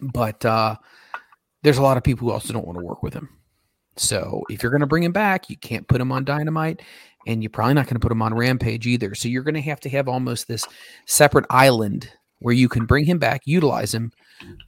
But 0.00 0.44
uh, 0.44 0.76
there's 1.62 1.78
a 1.78 1.82
lot 1.82 1.96
of 1.96 2.02
people 2.02 2.28
who 2.28 2.34
also 2.34 2.52
don't 2.52 2.66
want 2.66 2.78
to 2.78 2.84
work 2.84 3.02
with 3.02 3.14
him. 3.14 3.28
So 3.96 4.42
if 4.50 4.62
you're 4.62 4.72
going 4.72 4.80
to 4.80 4.86
bring 4.86 5.04
him 5.04 5.12
back, 5.12 5.48
you 5.48 5.56
can't 5.56 5.86
put 5.86 6.00
him 6.00 6.10
on 6.10 6.24
Dynamite 6.24 6.82
and 7.26 7.42
you're 7.42 7.50
probably 7.50 7.74
not 7.74 7.86
going 7.86 7.94
to 7.94 8.00
put 8.00 8.12
him 8.12 8.22
on 8.22 8.34
Rampage 8.34 8.86
either. 8.86 9.14
So 9.14 9.28
you're 9.28 9.44
going 9.44 9.54
to 9.54 9.60
have 9.62 9.80
to 9.80 9.88
have 9.90 10.08
almost 10.08 10.48
this 10.48 10.66
separate 11.06 11.46
island 11.50 12.10
where 12.40 12.54
you 12.54 12.68
can 12.68 12.84
bring 12.84 13.04
him 13.04 13.18
back, 13.18 13.42
utilize 13.46 13.94
him, 13.94 14.12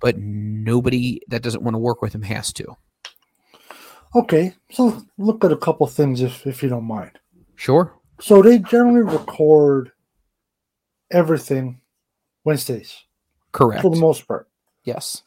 but 0.01 0.17
nobody 0.19 1.21
that 1.29 1.43
doesn't 1.43 1.63
want 1.63 1.75
to 1.75 1.79
work 1.79 2.01
with 2.01 2.15
him 2.15 2.23
has 2.23 2.53
to. 2.55 2.77
Okay, 4.17 4.55
so 4.71 5.03
look 5.19 5.45
at 5.45 5.53
a 5.53 5.57
couple 5.57 5.87
things 5.87 6.23
if 6.23 6.47
if 6.47 6.63
you 6.63 6.71
don't 6.71 6.85
mind. 6.85 7.19
Sure. 7.55 7.93
So 8.19 8.41
they 8.41 8.59
generally 8.59 9.03
record 9.03 9.93
everything 11.11 11.81
Wednesdays 12.45 13.05
Correct. 13.53 13.83
for 13.83 13.91
the 13.91 14.01
most 14.01 14.27
part. 14.27 14.49
Yes. 14.85 15.23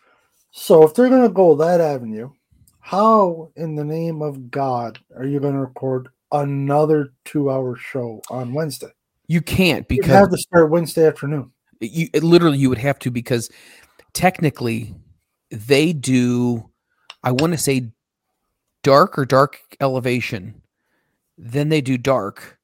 So 0.49 0.83
if 0.83 0.95
they're 0.95 1.09
going 1.09 1.21
to 1.21 1.29
go 1.29 1.53
that 1.55 1.79
avenue, 1.79 2.31
how 2.79 3.51
in 3.55 3.75
the 3.75 3.85
name 3.85 4.23
of 4.23 4.49
God 4.49 4.97
are 5.15 5.25
you 5.25 5.39
going 5.39 5.53
to 5.53 5.59
record 5.59 6.09
another 6.31 7.13
two-hour 7.25 7.75
show 7.75 8.21
on 8.31 8.53
Wednesday? 8.53 8.89
You 9.27 9.41
can't 9.41 9.87
because 9.87 10.07
You 10.07 10.13
have 10.13 10.31
to 10.31 10.37
start 10.37 10.71
Wednesday 10.71 11.05
afternoon. 11.05 11.51
you 11.79 12.07
it 12.11 12.23
literally 12.23 12.57
you 12.57 12.69
would 12.69 12.79
have 12.79 12.97
to 12.99 13.11
because 13.11 13.51
technically 14.13 14.95
they 15.51 15.93
do 15.93 16.67
i 17.23 17.31
want 17.31 17.53
to 17.53 17.57
say 17.57 17.91
dark 18.83 19.17
or 19.17 19.25
dark 19.25 19.59
elevation 19.81 20.61
then 21.37 21.69
they 21.69 21.81
do 21.81 21.97
dark 21.97 22.57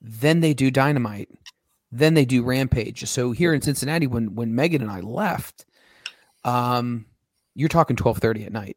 then 0.00 0.40
they 0.40 0.54
do 0.54 0.70
dynamite 0.70 1.28
then 1.90 2.14
they 2.14 2.24
do 2.24 2.42
rampage 2.42 3.04
so 3.08 3.32
here 3.32 3.54
in 3.54 3.60
cincinnati 3.62 4.06
when 4.06 4.34
when 4.34 4.54
megan 4.54 4.82
and 4.82 4.90
i 4.90 5.00
left 5.00 5.64
um 6.44 7.06
you're 7.54 7.68
talking 7.68 7.96
12:30 7.96 8.46
at 8.46 8.52
night 8.52 8.76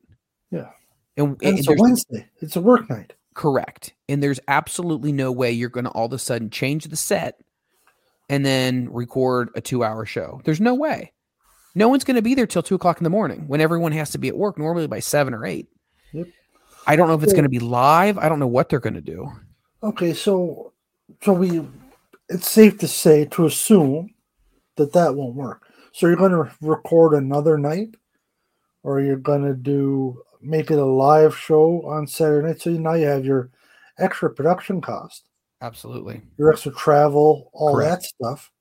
Yeah. 0.49 0.69
and, 1.17 1.29
And 1.29 1.43
and 1.43 1.59
it's 1.59 1.67
a 1.67 1.73
Wednesday. 1.73 2.27
It's 2.41 2.55
a 2.55 2.61
work 2.61 2.89
night. 2.89 3.13
Correct. 3.35 3.93
And 4.09 4.21
there's 4.23 4.39
absolutely 4.47 5.11
no 5.11 5.31
way 5.31 5.51
you're 5.51 5.69
going 5.69 5.83
to 5.85 5.91
all 5.91 6.07
of 6.07 6.13
a 6.13 6.17
sudden 6.19 6.49
change 6.49 6.85
the 6.85 6.95
set 6.95 7.39
and 8.27 8.43
then 8.45 8.91
record 8.91 9.49
a 9.55 9.61
two 9.61 9.83
hour 9.83 10.05
show. 10.05 10.41
There's 10.43 10.59
no 10.59 10.73
way. 10.73 11.13
No 11.75 11.87
one's 11.89 12.03
going 12.03 12.15
to 12.15 12.21
be 12.23 12.33
there 12.33 12.47
till 12.47 12.63
two 12.63 12.75
o'clock 12.75 12.97
in 12.97 13.03
the 13.03 13.09
morning 13.11 13.47
when 13.47 13.61
everyone 13.61 13.91
has 13.91 14.09
to 14.11 14.17
be 14.17 14.27
at 14.27 14.35
work 14.37 14.57
normally 14.57 14.87
by 14.87 14.99
seven 14.99 15.33
or 15.33 15.45
eight. 15.45 15.67
I 16.87 16.95
don't 16.95 17.07
know 17.07 17.13
if 17.13 17.23
it's 17.23 17.33
going 17.33 17.43
to 17.43 17.49
be 17.49 17.59
live. 17.59 18.17
I 18.17 18.29
don't 18.29 18.39
know 18.39 18.47
what 18.47 18.69
they're 18.69 18.79
going 18.79 18.95
to 18.95 19.01
do. 19.01 19.31
Okay, 19.83 20.13
so 20.13 20.73
so 21.21 21.33
we 21.33 21.61
it's 22.29 22.49
safe 22.49 22.77
to 22.79 22.87
say 22.87 23.25
to 23.25 23.45
assume 23.45 24.13
that 24.77 24.93
that 24.93 25.15
won't 25.15 25.35
work. 25.35 25.67
So 25.91 26.07
you're 26.07 26.15
going 26.15 26.31
to 26.31 26.49
record 26.61 27.13
another 27.13 27.57
night, 27.57 27.95
or 28.83 29.01
you're 29.01 29.17
going 29.17 29.43
to 29.43 29.53
do 29.53 30.21
make 30.41 30.71
it 30.71 30.79
a 30.79 30.85
live 30.85 31.37
show 31.37 31.83
on 31.85 32.07
Saturday 32.07 32.47
night. 32.47 32.61
So 32.61 32.71
now 32.71 32.93
you 32.93 33.05
have 33.05 33.25
your 33.25 33.51
extra 33.99 34.29
production 34.29 34.81
cost, 34.81 35.29
Absolutely. 35.61 36.21
your 36.37 36.51
extra 36.51 36.71
travel, 36.73 37.49
all 37.53 37.77
that 37.77 38.03
stuff. 38.03 38.51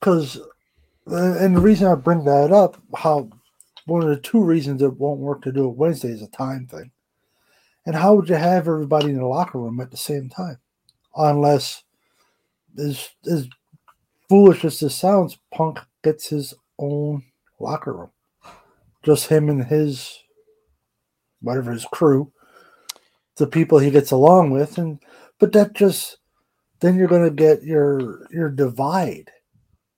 Because, 0.00 0.38
uh, 1.10 1.36
and 1.38 1.56
the 1.56 1.60
reason 1.60 1.86
I 1.86 1.94
bring 1.94 2.24
that 2.24 2.50
up, 2.50 2.76
how 2.96 3.30
one 3.86 4.02
of 4.02 4.08
the 4.08 4.16
two 4.16 4.42
reasons 4.42 4.82
it 4.82 4.98
won't 4.98 5.20
work 5.20 5.42
to 5.42 5.52
do 5.52 5.68
it 5.68 5.76
Wednesday 5.76 6.08
is 6.08 6.22
a 6.22 6.28
time 6.28 6.66
thing. 6.66 6.90
And 7.86 7.96
how 7.96 8.14
would 8.14 8.28
you 8.28 8.36
have 8.36 8.68
everybody 8.68 9.06
in 9.06 9.18
the 9.18 9.26
locker 9.26 9.58
room 9.58 9.80
at 9.80 9.90
the 9.90 9.96
same 9.96 10.28
time? 10.28 10.58
Unless, 11.16 11.82
as, 12.78 13.08
as 13.30 13.48
foolish 14.28 14.64
as 14.64 14.78
this 14.78 14.94
sounds, 14.94 15.38
Punk 15.52 15.80
gets 16.04 16.28
his 16.28 16.54
own 16.78 17.24
locker 17.58 17.92
room. 17.92 18.10
Just 19.02 19.26
him 19.26 19.48
and 19.48 19.64
his, 19.64 20.16
whatever 21.40 21.72
his 21.72 21.84
crew, 21.86 22.32
the 23.36 23.48
people 23.48 23.78
he 23.78 23.90
gets 23.90 24.12
along 24.12 24.50
with. 24.50 24.78
And, 24.78 25.00
but 25.40 25.52
that 25.52 25.74
just, 25.74 26.18
then 26.78 26.94
you're 26.94 27.08
going 27.08 27.24
to 27.24 27.30
get 27.30 27.64
your, 27.64 28.28
your 28.30 28.48
divide. 28.48 29.30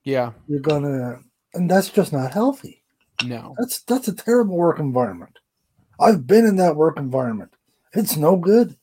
Yeah. 0.05 0.33
You're 0.49 0.61
going 0.61 0.85
to, 0.85 1.19
and 1.53 1.71
that's 1.71 1.91
just 1.91 2.13
not 2.13 2.33
healthy. 2.33 2.84
No. 3.23 3.55
That's, 3.59 3.83
that's 3.83 4.09
a 4.09 4.15
terrible 4.15 4.57
work 4.57 4.79
environment. 4.79 5.39
I've 6.01 6.27
been 6.27 6.45
in 6.45 6.57
that 6.57 6.77
work 6.77 6.99
environment. 6.99 7.53
It's 7.93 8.17
no 8.17 8.37
good, 8.37 8.77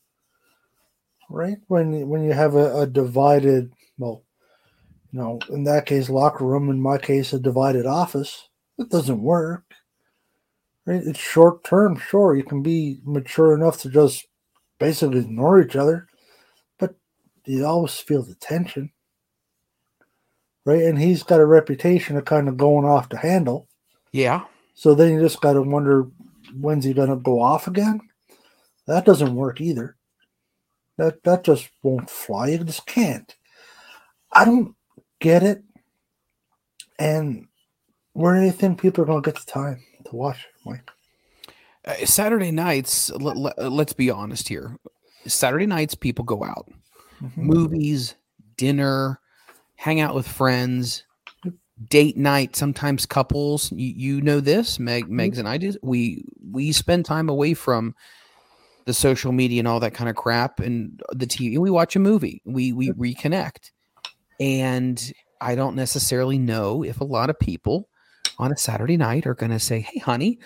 right? 1.28 1.58
When 1.68 2.08
when 2.08 2.24
you 2.24 2.32
have 2.32 2.54
a, 2.54 2.80
a 2.80 2.86
divided, 2.86 3.74
well, 3.98 4.24
you 5.12 5.20
know, 5.20 5.38
in 5.50 5.64
that 5.64 5.84
case, 5.84 6.08
locker 6.08 6.46
room. 6.46 6.70
In 6.70 6.80
my 6.80 6.96
case, 6.96 7.34
a 7.34 7.38
divided 7.38 7.84
office. 7.84 8.48
It 8.78 8.88
doesn't 8.88 9.22
work, 9.22 9.64
right? 10.86 11.02
It's 11.04 11.18
short 11.18 11.62
term. 11.62 11.98
Sure, 11.98 12.34
you 12.34 12.42
can 12.42 12.62
be 12.62 13.00
mature 13.04 13.54
enough 13.54 13.78
to 13.82 13.90
just 13.90 14.26
basically 14.78 15.18
ignore 15.18 15.60
each 15.60 15.76
other, 15.76 16.06
but 16.78 16.94
you 17.44 17.66
always 17.66 17.98
feel 17.98 18.22
the 18.22 18.34
tension, 18.36 18.90
right? 20.64 20.82
And 20.82 20.98
he's 20.98 21.22
got 21.22 21.40
a 21.40 21.44
reputation 21.44 22.16
of 22.16 22.24
kind 22.24 22.48
of 22.48 22.56
going 22.56 22.86
off 22.86 23.10
the 23.10 23.18
handle. 23.18 23.68
Yeah. 24.12 24.44
So 24.74 24.94
then 24.94 25.12
you 25.12 25.20
just 25.20 25.40
got 25.40 25.54
to 25.54 25.62
wonder 25.62 26.06
when's 26.58 26.84
he 26.84 26.92
going 26.92 27.10
to 27.10 27.16
go 27.16 27.40
off 27.40 27.66
again? 27.66 28.00
That 28.86 29.04
doesn't 29.04 29.34
work 29.34 29.60
either. 29.60 29.96
That 30.98 31.22
that 31.24 31.44
just 31.44 31.70
won't 31.82 32.10
fly. 32.10 32.48
You 32.48 32.58
just 32.58 32.86
can't. 32.86 33.34
I 34.32 34.44
don't 34.44 34.74
get 35.20 35.42
it. 35.42 35.62
And 36.98 37.46
where 38.12 38.38
do 38.38 38.44
you 38.44 38.52
think 38.52 38.80
people 38.80 39.02
are 39.02 39.06
going 39.06 39.22
to 39.22 39.30
get 39.30 39.40
the 39.40 39.50
time 39.50 39.82
to 40.04 40.16
watch, 40.16 40.46
Mike? 40.64 40.90
Uh, 41.84 42.04
Saturday 42.04 42.50
nights, 42.50 43.10
let, 43.10 43.36
let, 43.36 43.58
let's 43.72 43.92
be 43.92 44.10
honest 44.10 44.48
here. 44.48 44.78
Saturday 45.26 45.66
nights, 45.66 45.94
people 45.94 46.24
go 46.24 46.44
out, 46.44 46.68
movies, 47.36 48.14
dinner, 48.56 49.20
hang 49.76 50.00
out 50.00 50.14
with 50.14 50.28
friends, 50.28 51.04
date 51.88 52.16
night. 52.16 52.56
Sometimes 52.56 53.06
couples. 53.06 53.70
You, 53.72 53.94
you 53.96 54.20
know 54.20 54.40
this, 54.40 54.78
Meg, 54.78 55.04
mm-hmm. 55.04 55.20
Megs 55.20 55.38
and 55.38 55.48
I 55.48 55.58
do 55.58 55.72
We 55.82 56.24
we 56.50 56.72
spend 56.72 57.04
time 57.04 57.28
away 57.28 57.54
from 57.54 57.94
the 58.84 58.94
social 58.94 59.32
media 59.32 59.60
and 59.60 59.68
all 59.68 59.80
that 59.80 59.94
kind 59.94 60.10
of 60.10 60.16
crap 60.16 60.60
and 60.60 61.00
the 61.10 61.26
TV. 61.26 61.58
We 61.58 61.70
watch 61.70 61.96
a 61.96 62.00
movie. 62.00 62.42
We 62.44 62.72
we 62.72 62.90
reconnect, 62.90 63.70
and 64.40 65.12
I 65.40 65.54
don't 65.54 65.76
necessarily 65.76 66.38
know 66.38 66.82
if 66.82 67.00
a 67.00 67.04
lot 67.04 67.30
of 67.30 67.38
people 67.38 67.88
on 68.38 68.52
a 68.52 68.56
Saturday 68.56 68.96
night 68.96 69.26
are 69.26 69.34
going 69.34 69.52
to 69.52 69.60
say, 69.60 69.80
"Hey, 69.80 69.98
honey." 70.00 70.38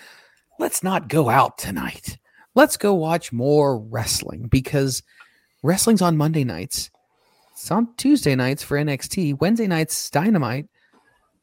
let's 0.59 0.83
not 0.83 1.07
go 1.07 1.29
out 1.29 1.57
tonight. 1.57 2.17
Let's 2.55 2.77
go 2.77 2.93
watch 2.93 3.31
more 3.31 3.79
wrestling 3.79 4.47
because 4.47 5.03
wrestling's 5.63 6.01
on 6.01 6.17
Monday 6.17 6.43
nights. 6.43 6.89
It's 7.53 7.71
on 7.71 7.93
Tuesday 7.97 8.35
nights 8.35 8.63
for 8.63 8.77
NXT. 8.77 9.39
Wednesday 9.39 9.67
nights, 9.67 10.09
Dynamite. 10.09 10.67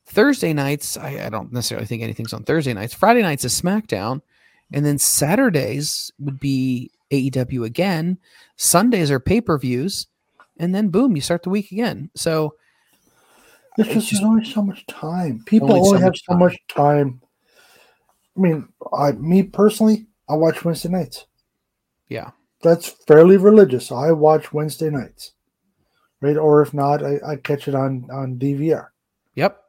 Thursday 0.06 0.52
nights, 0.52 0.96
I, 0.96 1.26
I 1.26 1.28
don't 1.30 1.52
necessarily 1.52 1.86
think 1.86 2.02
anything's 2.02 2.32
on 2.32 2.44
Thursday 2.44 2.74
nights. 2.74 2.94
Friday 2.94 3.22
nights 3.22 3.44
is 3.44 3.60
SmackDown. 3.60 4.20
And 4.72 4.84
then 4.84 4.98
Saturdays 4.98 6.10
would 6.18 6.40
be 6.40 6.90
AEW 7.10 7.64
again. 7.64 8.18
Sundays 8.56 9.10
are 9.10 9.20
pay 9.20 9.40
per 9.40 9.58
views. 9.58 10.06
And 10.58 10.74
then 10.74 10.88
boom, 10.88 11.14
you 11.16 11.22
start 11.22 11.42
the 11.42 11.50
week 11.50 11.72
again. 11.72 12.10
So 12.14 12.54
It's 13.76 13.88
just, 13.92 14.10
there's 14.10 14.22
only 14.24 14.44
so 14.44 14.62
much 14.62 14.86
time. 14.86 15.42
People 15.46 15.68
Only 15.72 15.80
only, 15.80 15.98
so 15.98 16.02
have 16.02 16.10
much 16.12 16.22
so 16.28 16.34
much 16.36 16.56
time. 16.68 17.20
I 18.36 18.40
mean, 18.40 18.68
I 18.96 19.12
me 19.12 19.42
personally, 19.42 20.06
I 20.28 20.34
watch 20.34 20.64
Wednesday 20.64 20.88
nights. 20.88 21.26
yeah. 22.08 22.30
That's 22.62 22.88
fairly 22.88 23.36
religious. 23.36 23.92
I 23.92 24.12
watch 24.12 24.50
Wednesday 24.54 24.88
nights, 24.88 25.32
right? 26.22 26.36
Or 26.38 26.62
if 26.62 26.72
not, 26.72 27.04
I, 27.04 27.20
I 27.26 27.36
catch 27.36 27.68
it 27.68 27.74
on 27.74 28.08
on 28.10 28.38
DVR. 28.38 28.86
Yep. 29.34 29.60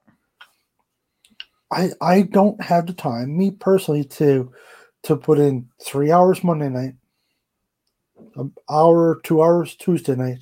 I 1.72 1.90
I 2.02 2.22
don't 2.24 2.62
have 2.62 2.88
the 2.88 2.94
time, 2.94 3.38
me 3.38 3.52
personally, 3.52 4.04
to 4.04 4.52
to 5.04 5.16
put 5.16 5.40
in 5.40 5.70
three 5.84 6.12
hours 6.12 6.44
Monday 6.44 6.70
night, 6.70 6.96
an 8.36 8.54
hour, 8.70 9.20
two 9.24 9.42
hours 9.42 9.76
Tuesday 9.76 10.16
night, 10.16 10.40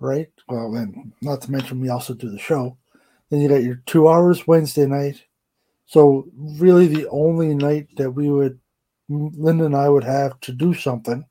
right? 0.00 0.30
Well, 0.48 0.74
and 0.76 1.12
not 1.22 1.42
to 1.42 1.50
mention 1.50 1.80
we 1.80 1.88
also 1.88 2.14
do 2.14 2.30
the 2.30 2.38
show. 2.38 2.76
Then 3.30 3.40
you 3.40 3.48
got 3.48 3.62
your 3.62 3.82
two 3.86 4.08
hours 4.08 4.46
Wednesday 4.46 4.86
night. 4.86 5.22
So 5.86 6.28
really, 6.36 6.86
the 6.86 7.08
only 7.08 7.54
night 7.54 7.88
that 7.96 8.10
we 8.10 8.30
would, 8.30 8.58
Linda 9.08 9.66
and 9.66 9.76
I 9.76 9.88
would 9.88 10.04
have 10.04 10.40
to 10.40 10.52
do 10.52 10.72
something, 10.74 11.24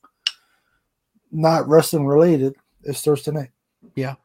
not 1.32 1.67
wrestling 1.67 2.05
related, 2.05 2.55
is 2.84 3.01
Thursday 3.01 3.32
night. 3.32 3.51
Yeah. 3.95 4.15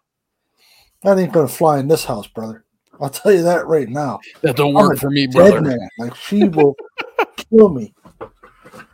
That 1.02 1.18
ain't 1.18 1.32
gonna 1.32 1.48
fly 1.48 1.78
in 1.78 1.88
this 1.88 2.04
house, 2.04 2.26
brother. 2.26 2.64
I'll 3.00 3.10
tell 3.10 3.32
you 3.32 3.42
that 3.42 3.66
right 3.66 3.88
now. 3.88 4.20
That 4.42 4.56
don't 4.56 4.76
I'm 4.76 4.86
work 4.86 4.96
a 4.96 5.00
for 5.00 5.10
me, 5.10 5.26
dead 5.26 5.32
brother. 5.34 5.60
man. 5.62 5.88
Like 5.98 6.14
she 6.16 6.44
will 6.44 6.74
kill 7.36 7.68
me. 7.68 7.94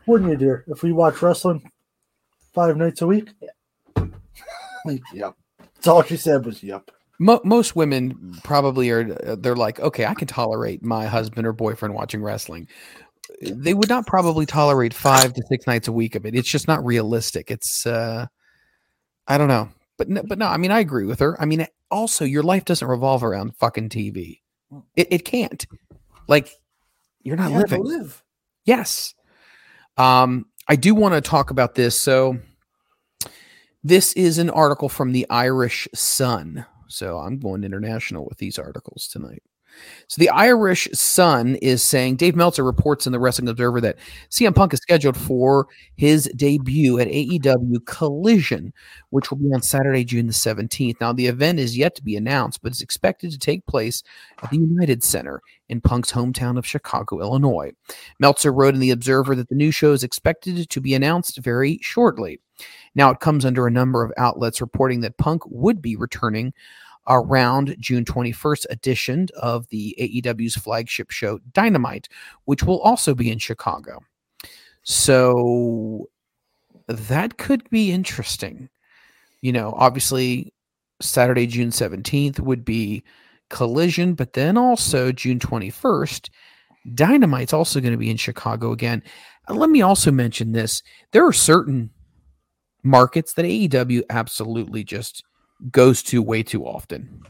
Wouldn't 0.06 0.30
you, 0.30 0.36
dear? 0.36 0.64
If 0.68 0.82
we 0.82 0.92
watch 0.92 1.22
wrestling 1.22 1.70
five 2.52 2.76
nights 2.76 3.02
a 3.02 3.06
week? 3.06 3.30
Like, 4.86 5.00
yep. 5.14 5.34
That's 5.76 5.86
all 5.86 6.02
she 6.02 6.18
said 6.18 6.44
was 6.44 6.62
yep. 6.62 6.90
Mo- 7.18 7.40
most 7.42 7.74
women 7.74 8.34
probably 8.44 8.90
are 8.90 9.16
uh, 9.26 9.36
they're 9.36 9.56
like 9.56 9.80
okay 9.80 10.04
i 10.04 10.12
can 10.12 10.26
tolerate 10.28 10.82
my 10.84 11.06
husband 11.06 11.46
or 11.46 11.54
boyfriend 11.54 11.94
watching 11.94 12.22
wrestling 12.22 12.68
they 13.40 13.72
would 13.72 13.88
not 13.88 14.06
probably 14.06 14.44
tolerate 14.44 14.92
five 14.92 15.32
to 15.32 15.42
six 15.48 15.66
nights 15.66 15.88
a 15.88 15.92
week 15.92 16.16
of 16.16 16.26
it 16.26 16.34
it's 16.34 16.50
just 16.50 16.68
not 16.68 16.84
realistic 16.84 17.50
it's 17.50 17.86
uh 17.86 18.26
i 19.26 19.38
don't 19.38 19.48
know 19.48 19.68
but 19.98 20.08
no, 20.08 20.22
but 20.26 20.38
no 20.38 20.46
i 20.46 20.56
mean 20.56 20.70
i 20.70 20.80
agree 20.80 21.06
with 21.06 21.20
her 21.20 21.40
i 21.40 21.44
mean 21.44 21.66
also 21.90 22.24
your 22.24 22.42
life 22.42 22.64
doesn't 22.64 22.88
revolve 22.88 23.22
around 23.22 23.56
fucking 23.56 23.88
tv 23.88 24.40
it, 24.96 25.08
it 25.10 25.24
can't 25.24 25.66
like 26.28 26.50
you're 27.24 27.36
not 27.36 27.50
You 27.50 27.56
have 27.56 27.68
to 27.70 27.78
living 27.78 27.86
live. 27.86 28.22
Yes. 28.64 29.14
Um, 29.96 30.46
I 30.68 30.76
do 30.76 30.94
want 30.94 31.14
to 31.14 31.20
talk 31.20 31.50
about 31.50 31.74
this. 31.74 31.98
So, 31.98 32.38
this 33.82 34.12
is 34.12 34.38
an 34.38 34.50
article 34.50 34.88
from 34.88 35.12
the 35.12 35.26
Irish 35.28 35.88
Sun. 35.94 36.64
So 36.88 37.18
I'm 37.18 37.38
going 37.38 37.64
international 37.64 38.24
with 38.26 38.38
these 38.38 38.58
articles 38.58 39.08
tonight. 39.08 39.42
So 40.08 40.20
the 40.20 40.30
Irish 40.30 40.88
Sun 40.92 41.56
is 41.56 41.82
saying 41.82 42.16
Dave 42.16 42.36
Meltzer 42.36 42.64
reports 42.64 43.06
in 43.06 43.12
the 43.12 43.18
Wrestling 43.18 43.48
Observer 43.48 43.80
that 43.80 43.98
CM 44.30 44.54
Punk 44.54 44.74
is 44.74 44.80
scheduled 44.80 45.16
for 45.16 45.66
his 45.96 46.30
debut 46.36 46.98
at 46.98 47.08
AEW 47.08 47.84
Collision, 47.86 48.72
which 49.10 49.30
will 49.30 49.38
be 49.38 49.52
on 49.54 49.62
Saturday, 49.62 50.04
June 50.04 50.26
the 50.26 50.32
17th. 50.32 51.00
Now 51.00 51.12
the 51.12 51.26
event 51.26 51.58
is 51.58 51.76
yet 51.76 51.94
to 51.96 52.02
be 52.02 52.16
announced, 52.16 52.62
but 52.62 52.72
it's 52.72 52.82
expected 52.82 53.30
to 53.32 53.38
take 53.38 53.66
place 53.66 54.02
at 54.42 54.50
the 54.50 54.58
United 54.58 55.02
Center 55.02 55.40
in 55.68 55.80
Punk's 55.80 56.12
hometown 56.12 56.58
of 56.58 56.66
Chicago, 56.66 57.20
Illinois. 57.20 57.72
Meltzer 58.18 58.52
wrote 58.52 58.74
in 58.74 58.80
the 58.80 58.90
Observer 58.90 59.34
that 59.34 59.48
the 59.48 59.54
new 59.54 59.70
show 59.70 59.92
is 59.92 60.04
expected 60.04 60.68
to 60.68 60.80
be 60.80 60.94
announced 60.94 61.38
very 61.38 61.78
shortly. 61.82 62.40
Now 62.94 63.10
it 63.10 63.20
comes 63.20 63.44
under 63.44 63.66
a 63.66 63.72
number 63.72 64.04
of 64.04 64.12
outlets 64.16 64.60
reporting 64.60 65.00
that 65.00 65.18
Punk 65.18 65.42
would 65.46 65.82
be 65.82 65.96
returning 65.96 66.52
around 67.06 67.76
June 67.78 68.04
21st 68.04 68.66
edition 68.70 69.28
of 69.36 69.68
the 69.68 69.94
AEW's 70.00 70.56
flagship 70.56 71.10
show 71.10 71.38
Dynamite, 71.52 72.08
which 72.44 72.62
will 72.62 72.80
also 72.80 73.14
be 73.14 73.30
in 73.30 73.38
Chicago. 73.38 74.00
So 74.82 76.08
that 76.86 77.38
could 77.38 77.68
be 77.70 77.92
interesting. 77.92 78.68
You 79.40 79.52
know, 79.52 79.74
obviously 79.76 80.52
Saturday, 81.00 81.46
June 81.46 81.70
17th 81.70 82.40
would 82.40 82.64
be 82.64 83.02
Collision, 83.50 84.14
but 84.14 84.32
then 84.32 84.56
also 84.56 85.12
June 85.12 85.38
21st, 85.38 86.30
Dynamite's 86.94 87.52
also 87.52 87.80
going 87.80 87.92
to 87.92 87.98
be 87.98 88.10
in 88.10 88.16
Chicago 88.16 88.72
again. 88.72 89.02
Let 89.48 89.70
me 89.70 89.82
also 89.82 90.10
mention 90.10 90.52
this 90.52 90.82
there 91.12 91.26
are 91.26 91.32
certain 91.32 91.90
markets 92.82 93.34
that 93.34 93.44
AEW 93.44 94.02
absolutely 94.10 94.84
just 94.84 95.24
goes 95.70 96.02
to 96.04 96.22
way 96.22 96.42
too 96.42 96.64
often. 96.64 97.22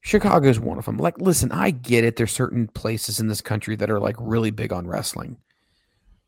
Chicago 0.00 0.48
is 0.48 0.60
one 0.60 0.78
of 0.78 0.84
them. 0.84 0.98
Like, 0.98 1.18
listen, 1.18 1.50
I 1.50 1.70
get 1.70 2.04
it. 2.04 2.16
There's 2.16 2.32
certain 2.32 2.68
places 2.68 3.20
in 3.20 3.28
this 3.28 3.40
country 3.40 3.74
that 3.76 3.90
are 3.90 4.00
like 4.00 4.16
really 4.18 4.50
big 4.50 4.72
on 4.72 4.86
wrestling, 4.86 5.38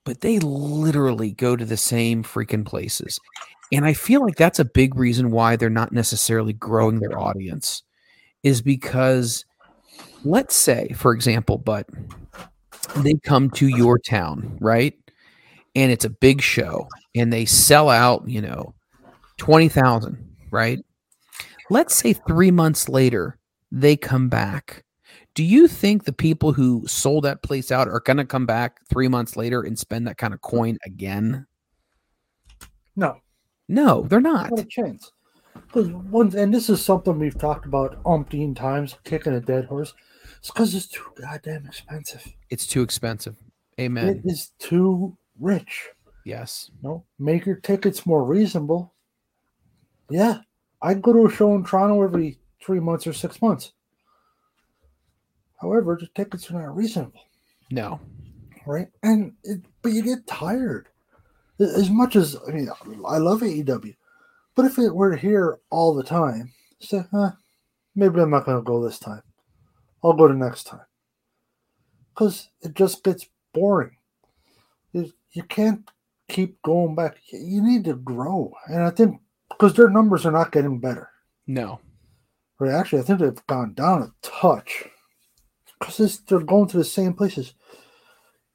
but 0.04 0.22
they 0.22 0.38
literally 0.38 1.32
go 1.32 1.56
to 1.56 1.64
the 1.64 1.76
same 1.76 2.22
freaking 2.22 2.64
places. 2.64 3.20
And 3.72 3.84
I 3.84 3.92
feel 3.92 4.22
like 4.22 4.36
that's 4.36 4.60
a 4.60 4.64
big 4.64 4.96
reason 4.96 5.30
why 5.30 5.56
they're 5.56 5.68
not 5.68 5.92
necessarily 5.92 6.52
growing 6.52 7.00
their 7.00 7.18
audience, 7.18 7.82
is 8.42 8.62
because 8.62 9.44
let's 10.24 10.56
say, 10.56 10.88
for 10.94 11.12
example, 11.12 11.58
but 11.58 11.86
they 12.96 13.14
come 13.24 13.50
to 13.50 13.66
your 13.68 13.98
town, 13.98 14.56
right? 14.60 14.94
And 15.74 15.92
it's 15.92 16.04
a 16.04 16.10
big 16.10 16.40
show 16.40 16.88
and 17.14 17.32
they 17.32 17.44
sell 17.44 17.90
out, 17.90 18.26
you 18.28 18.40
know, 18.40 18.72
20,000, 19.38 20.36
right? 20.50 20.78
Let's 21.70 21.94
say 21.94 22.12
three 22.12 22.50
months 22.50 22.88
later, 22.88 23.38
they 23.70 23.96
come 23.96 24.28
back. 24.28 24.84
Do 25.34 25.44
you 25.44 25.68
think 25.68 26.04
the 26.04 26.12
people 26.12 26.52
who 26.52 26.86
sold 26.86 27.24
that 27.24 27.42
place 27.42 27.70
out 27.70 27.88
are 27.88 28.00
going 28.00 28.16
to 28.16 28.24
come 28.24 28.46
back 28.46 28.80
three 28.88 29.08
months 29.08 29.36
later 29.36 29.62
and 29.62 29.78
spend 29.78 30.06
that 30.06 30.16
kind 30.16 30.32
of 30.32 30.40
coin 30.40 30.78
again? 30.84 31.46
No. 32.94 33.16
No, 33.68 34.02
they're 34.02 34.20
not. 34.20 34.50
Not 34.50 34.60
a 34.60 34.64
chance. 34.64 35.12
Because 35.54 35.88
one, 35.88 36.34
and 36.36 36.54
this 36.54 36.70
is 36.70 36.82
something 36.82 37.18
we've 37.18 37.38
talked 37.38 37.66
about 37.66 38.02
umpteen 38.04 38.54
times, 38.56 38.96
kicking 39.04 39.34
a 39.34 39.40
dead 39.40 39.66
horse. 39.66 39.94
It's 40.38 40.50
because 40.50 40.74
it's 40.74 40.86
too 40.86 41.04
goddamn 41.20 41.66
expensive. 41.66 42.24
It's 42.50 42.66
too 42.66 42.82
expensive. 42.82 43.36
Amen. 43.80 44.08
It 44.08 44.22
is 44.24 44.52
too 44.58 45.16
rich. 45.40 45.88
Yes. 46.24 46.70
No, 46.82 47.04
make 47.18 47.46
your 47.46 47.56
tickets 47.56 48.06
more 48.06 48.24
reasonable. 48.24 48.94
Yeah, 50.10 50.38
I 50.82 50.94
go 50.94 51.12
to 51.12 51.26
a 51.26 51.30
show 51.30 51.54
in 51.54 51.64
Toronto 51.64 52.02
every 52.02 52.38
three 52.62 52.80
months 52.80 53.06
or 53.06 53.12
six 53.12 53.40
months. 53.42 53.72
However, 55.60 55.96
the 55.98 56.08
tickets 56.08 56.50
are 56.50 56.60
not 56.60 56.76
reasonable. 56.76 57.20
No. 57.70 58.00
Right? 58.66 58.88
And 59.02 59.32
it, 59.44 59.62
but 59.82 59.92
you 59.92 60.02
get 60.02 60.26
tired. 60.26 60.88
As 61.58 61.88
much 61.88 62.16
as 62.16 62.36
I 62.46 62.52
mean, 62.52 62.68
I 63.06 63.16
love 63.16 63.40
AEW, 63.40 63.96
but 64.54 64.66
if 64.66 64.78
it 64.78 64.94
were 64.94 65.16
here 65.16 65.58
all 65.70 65.94
the 65.94 66.02
time, 66.02 66.52
say, 66.80 67.04
huh, 67.10 67.30
maybe 67.94 68.20
I'm 68.20 68.30
not 68.30 68.44
going 68.44 68.58
to 68.58 68.62
go 68.62 68.84
this 68.84 68.98
time. 68.98 69.22
I'll 70.04 70.12
go 70.12 70.28
to 70.28 70.34
next 70.34 70.64
time. 70.64 70.84
Because 72.14 72.50
it 72.60 72.74
just 72.74 73.02
gets 73.02 73.26
boring. 73.54 73.96
It, 74.92 75.12
you 75.32 75.42
can't 75.44 75.88
keep 76.28 76.60
going 76.62 76.94
back. 76.94 77.16
You 77.32 77.62
need 77.62 77.84
to 77.84 77.94
grow. 77.94 78.52
And 78.66 78.82
I 78.82 78.90
think 78.90 79.20
because 79.50 79.74
their 79.74 79.90
numbers 79.90 80.26
are 80.26 80.32
not 80.32 80.52
getting 80.52 80.78
better. 80.78 81.10
No. 81.46 81.80
Right, 82.58 82.72
actually, 82.72 83.00
I 83.00 83.04
think 83.04 83.20
they've 83.20 83.46
gone 83.46 83.74
down 83.74 84.02
a 84.02 84.12
touch 84.26 84.84
because 85.78 86.20
they're 86.20 86.40
going 86.40 86.68
to 86.68 86.78
the 86.78 86.84
same 86.84 87.12
places. 87.12 87.54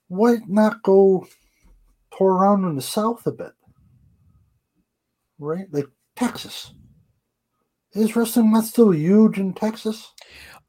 Why 0.08 0.38
not 0.48 0.84
go 0.84 1.28
tour 2.18 2.34
around 2.34 2.66
in 2.66 2.76
the 2.76 2.82
south 2.82 3.26
a 3.28 3.32
bit? 3.32 3.52
Right, 5.40 5.68
like 5.72 5.88
Texas. 6.16 6.74
Is 7.94 8.16
wrestling 8.16 8.52
not 8.52 8.64
still 8.64 8.92
huge 8.92 9.38
in 9.38 9.54
Texas? 9.54 10.14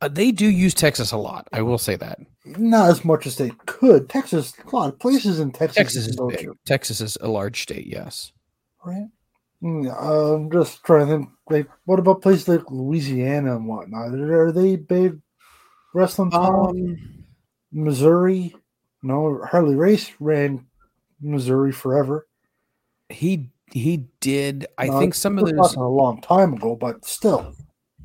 Uh, 0.00 0.08
they 0.08 0.32
do 0.32 0.46
use 0.46 0.74
Texas 0.74 1.12
a 1.12 1.16
lot. 1.16 1.46
I 1.52 1.62
will 1.62 1.78
say 1.78 1.94
that. 1.96 2.18
Not 2.44 2.90
as 2.90 3.04
much 3.04 3.26
as 3.26 3.36
they 3.36 3.50
could. 3.66 4.08
Texas, 4.08 4.52
a 4.66 4.76
lot 4.76 4.88
of 4.88 4.98
places 4.98 5.38
in 5.38 5.52
Texas. 5.52 5.76
Texas 5.76 6.06
is 6.08 6.18
big. 6.28 6.48
Texas 6.66 7.00
is 7.00 7.16
a 7.20 7.28
large 7.28 7.62
state. 7.62 7.86
Yes. 7.86 8.32
Right. 8.84 9.06
Mm, 9.62 9.90
I'm 9.94 10.50
just 10.50 10.82
trying 10.84 11.06
to 11.06 11.12
think. 11.12 11.28
Like, 11.48 11.68
what 11.84 11.98
about 11.98 12.22
places 12.22 12.48
like 12.48 12.70
Louisiana 12.70 13.56
and 13.56 13.66
whatnot? 13.66 14.14
Are 14.14 14.52
they 14.52 14.76
big 14.76 15.20
wrestling 15.94 16.30
Um, 16.32 17.24
Missouri? 17.70 18.54
No, 19.02 19.40
Harley 19.44 19.74
Race 19.74 20.10
ran 20.18 20.66
Missouri 21.20 21.72
forever. 21.72 22.26
He 23.08 23.50
he 23.72 24.04
did. 24.20 24.66
I 24.78 24.86
no, 24.86 24.98
think 24.98 25.14
some 25.14 25.38
of 25.38 25.48
those 25.48 25.74
a 25.74 25.80
long 25.80 26.20
time 26.20 26.54
ago, 26.54 26.76
but 26.76 27.04
still. 27.04 27.54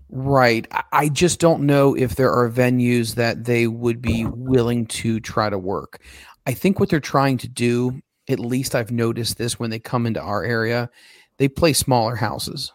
Right. 0.10 0.68
I 0.94 1.10
just 1.10 1.40
don't 1.40 1.66
know 1.66 1.94
if 1.96 2.16
there 2.16 2.32
are 2.32 2.50
venues 2.50 3.16
that 3.16 3.44
they 3.44 3.68
would 3.68 4.02
be 4.02 4.26
willing 4.26 4.86
to 4.88 5.20
try 5.20 5.50
to 5.50 5.58
work. 5.58 6.02
I 6.46 6.54
think 6.54 6.80
what 6.80 6.90
they're 6.90 7.02
trying 7.02 7.38
to 7.40 7.50
do, 7.50 8.02
at 8.30 8.40
least 8.40 8.74
I've 8.74 8.92
noticed 8.92 9.38
this 9.38 9.60
when 9.60 9.70
they 9.70 9.80
come 9.80 10.06
into 10.06 10.22
our 10.22 10.44
area, 10.44 10.90
they 11.38 11.48
play 11.48 11.74
smaller 11.74 12.16
houses. 12.16 12.72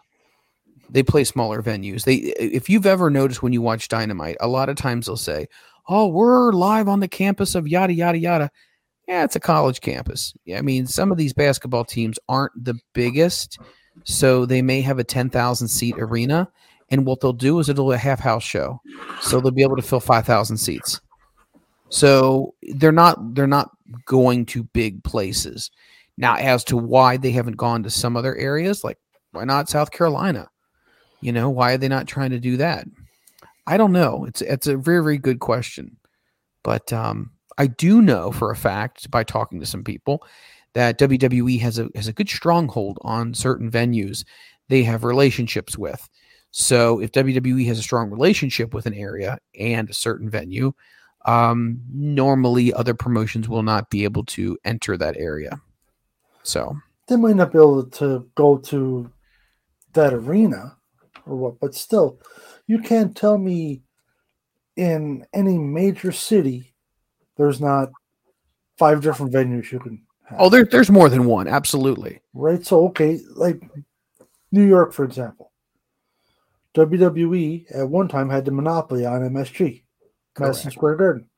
They 0.89 1.03
play 1.03 1.23
smaller 1.23 1.61
venues. 1.63 2.03
They 2.03 2.15
if 2.15 2.69
you've 2.69 2.85
ever 2.85 3.09
noticed 3.09 3.41
when 3.41 3.53
you 3.53 3.61
watch 3.61 3.87
Dynamite, 3.87 4.37
a 4.39 4.47
lot 4.47 4.69
of 4.69 4.75
times 4.75 5.05
they'll 5.05 5.17
say, 5.17 5.47
"Oh, 5.87 6.07
we're 6.07 6.51
live 6.51 6.87
on 6.87 6.99
the 6.99 7.07
campus 7.07 7.55
of 7.55 7.67
yada 7.67 7.93
yada 7.93 8.17
yada." 8.17 8.51
Yeah, 9.07 9.23
it's 9.23 9.35
a 9.35 9.39
college 9.39 9.81
campus. 9.81 10.33
Yeah, 10.45 10.59
I 10.59 10.61
mean, 10.61 10.87
some 10.87 11.11
of 11.11 11.17
these 11.17 11.33
basketball 11.33 11.83
teams 11.83 12.17
aren't 12.29 12.53
the 12.63 12.75
biggest, 12.93 13.57
so 14.05 14.45
they 14.45 14.61
may 14.61 14.79
have 14.79 14.97
a 14.97 15.03
10,000 15.03 15.67
seat 15.67 15.95
arena 15.97 16.49
and 16.93 17.07
what 17.07 17.21
they'll 17.21 17.33
do 17.33 17.57
is 17.57 17.69
it'll 17.69 17.91
a 17.91 17.97
half 17.97 18.19
house 18.19 18.43
show, 18.43 18.79
so 19.19 19.41
they'll 19.41 19.49
be 19.49 19.63
able 19.63 19.75
to 19.75 19.81
fill 19.81 19.99
five 19.99 20.27
thousand 20.27 20.57
seats. 20.57 21.01
So 21.89 22.53
they're 22.75 22.91
not 22.91 23.33
they're 23.33 23.47
not 23.47 23.71
going 24.05 24.45
to 24.47 24.63
big 24.63 25.03
places. 25.03 25.71
Now, 26.17 26.35
as 26.35 26.63
to 26.65 26.77
why 26.77 27.17
they 27.17 27.31
haven't 27.31 27.57
gone 27.57 27.83
to 27.83 27.89
some 27.89 28.15
other 28.15 28.35
areas, 28.35 28.83
like 28.83 28.97
why 29.31 29.45
not 29.45 29.69
South 29.69 29.91
Carolina? 29.91 30.49
You 31.21 31.31
know, 31.31 31.49
why 31.49 31.73
are 31.73 31.77
they 31.77 31.87
not 31.87 32.07
trying 32.07 32.31
to 32.31 32.39
do 32.39 32.57
that? 32.57 32.85
I 33.65 33.77
don't 33.77 33.93
know. 33.93 34.25
It's 34.25 34.41
it's 34.41 34.67
a 34.67 34.77
very 34.77 35.01
very 35.01 35.17
good 35.17 35.39
question, 35.39 35.97
but 36.63 36.91
um, 36.91 37.31
I 37.57 37.67
do 37.67 38.01
know 38.01 38.31
for 38.31 38.51
a 38.51 38.55
fact 38.55 39.09
by 39.09 39.23
talking 39.23 39.59
to 39.59 39.65
some 39.65 39.83
people 39.83 40.23
that 40.73 40.99
WWE 40.99 41.59
has 41.61 41.79
a 41.79 41.89
has 41.95 42.07
a 42.07 42.13
good 42.13 42.29
stronghold 42.29 42.99
on 43.01 43.33
certain 43.33 43.71
venues 43.71 44.25
they 44.69 44.83
have 44.83 45.03
relationships 45.03 45.77
with. 45.77 46.09
So 46.51 46.99
if 46.99 47.11
WWE 47.11 47.65
has 47.67 47.79
a 47.79 47.83
strong 47.83 48.11
relationship 48.11 48.73
with 48.73 48.85
an 48.85 48.93
area 48.93 49.39
and 49.59 49.89
a 49.89 49.93
certain 49.93 50.29
venue, 50.29 50.73
um, 51.25 51.81
normally 51.91 52.73
other 52.73 52.93
promotions 52.93 53.49
will 53.49 53.63
not 53.63 53.89
be 53.89 54.03
able 54.03 54.23
to 54.25 54.57
enter 54.63 54.95
that 54.97 55.17
area. 55.17 55.59
So 56.43 56.77
they 57.07 57.15
might 57.15 57.35
not 57.35 57.51
be 57.51 57.59
able 57.59 57.85
to 57.85 58.29
go 58.35 58.57
to 58.57 59.11
that 59.93 60.13
arena 60.13 60.77
or 61.25 61.35
what, 61.35 61.59
but 61.59 61.75
still, 61.75 62.19
you 62.67 62.79
can't 62.79 63.15
tell 63.15 63.37
me 63.37 63.81
in 64.75 65.25
any 65.33 65.57
major 65.57 66.11
city 66.11 66.73
there's 67.37 67.61
not 67.61 67.89
five 68.77 69.01
different 69.01 69.31
venues 69.31 69.71
you 69.71 69.79
can 69.79 70.01
have. 70.25 70.39
Oh, 70.39 70.49
there, 70.49 70.65
there's 70.65 70.89
more 70.89 71.09
than 71.09 71.25
one, 71.25 71.47
absolutely. 71.47 72.19
Right. 72.33 72.65
So 72.65 72.87
okay, 72.87 73.19
like 73.35 73.61
New 74.51 74.65
York, 74.65 74.93
for 74.93 75.05
example. 75.05 75.51
WWE 76.75 77.65
at 77.75 77.87
one 77.87 78.07
time 78.07 78.29
had 78.29 78.45
the 78.45 78.51
monopoly 78.51 79.05
on 79.05 79.21
MSG, 79.21 79.57
Correct. 79.57 79.83
Madison 80.39 80.71
Square 80.71 80.95
Garden. 80.95 81.29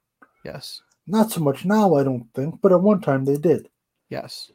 Yes. 0.45 0.81
Not 1.07 1.31
so 1.31 1.41
much 1.41 1.65
now, 1.65 1.95
I 1.95 2.03
don't 2.03 2.27
think, 2.33 2.61
but 2.61 2.71
at 2.71 2.81
one 2.81 3.01
time 3.01 3.25
they 3.25 3.37
did. 3.37 3.67
Yes. 4.09 4.51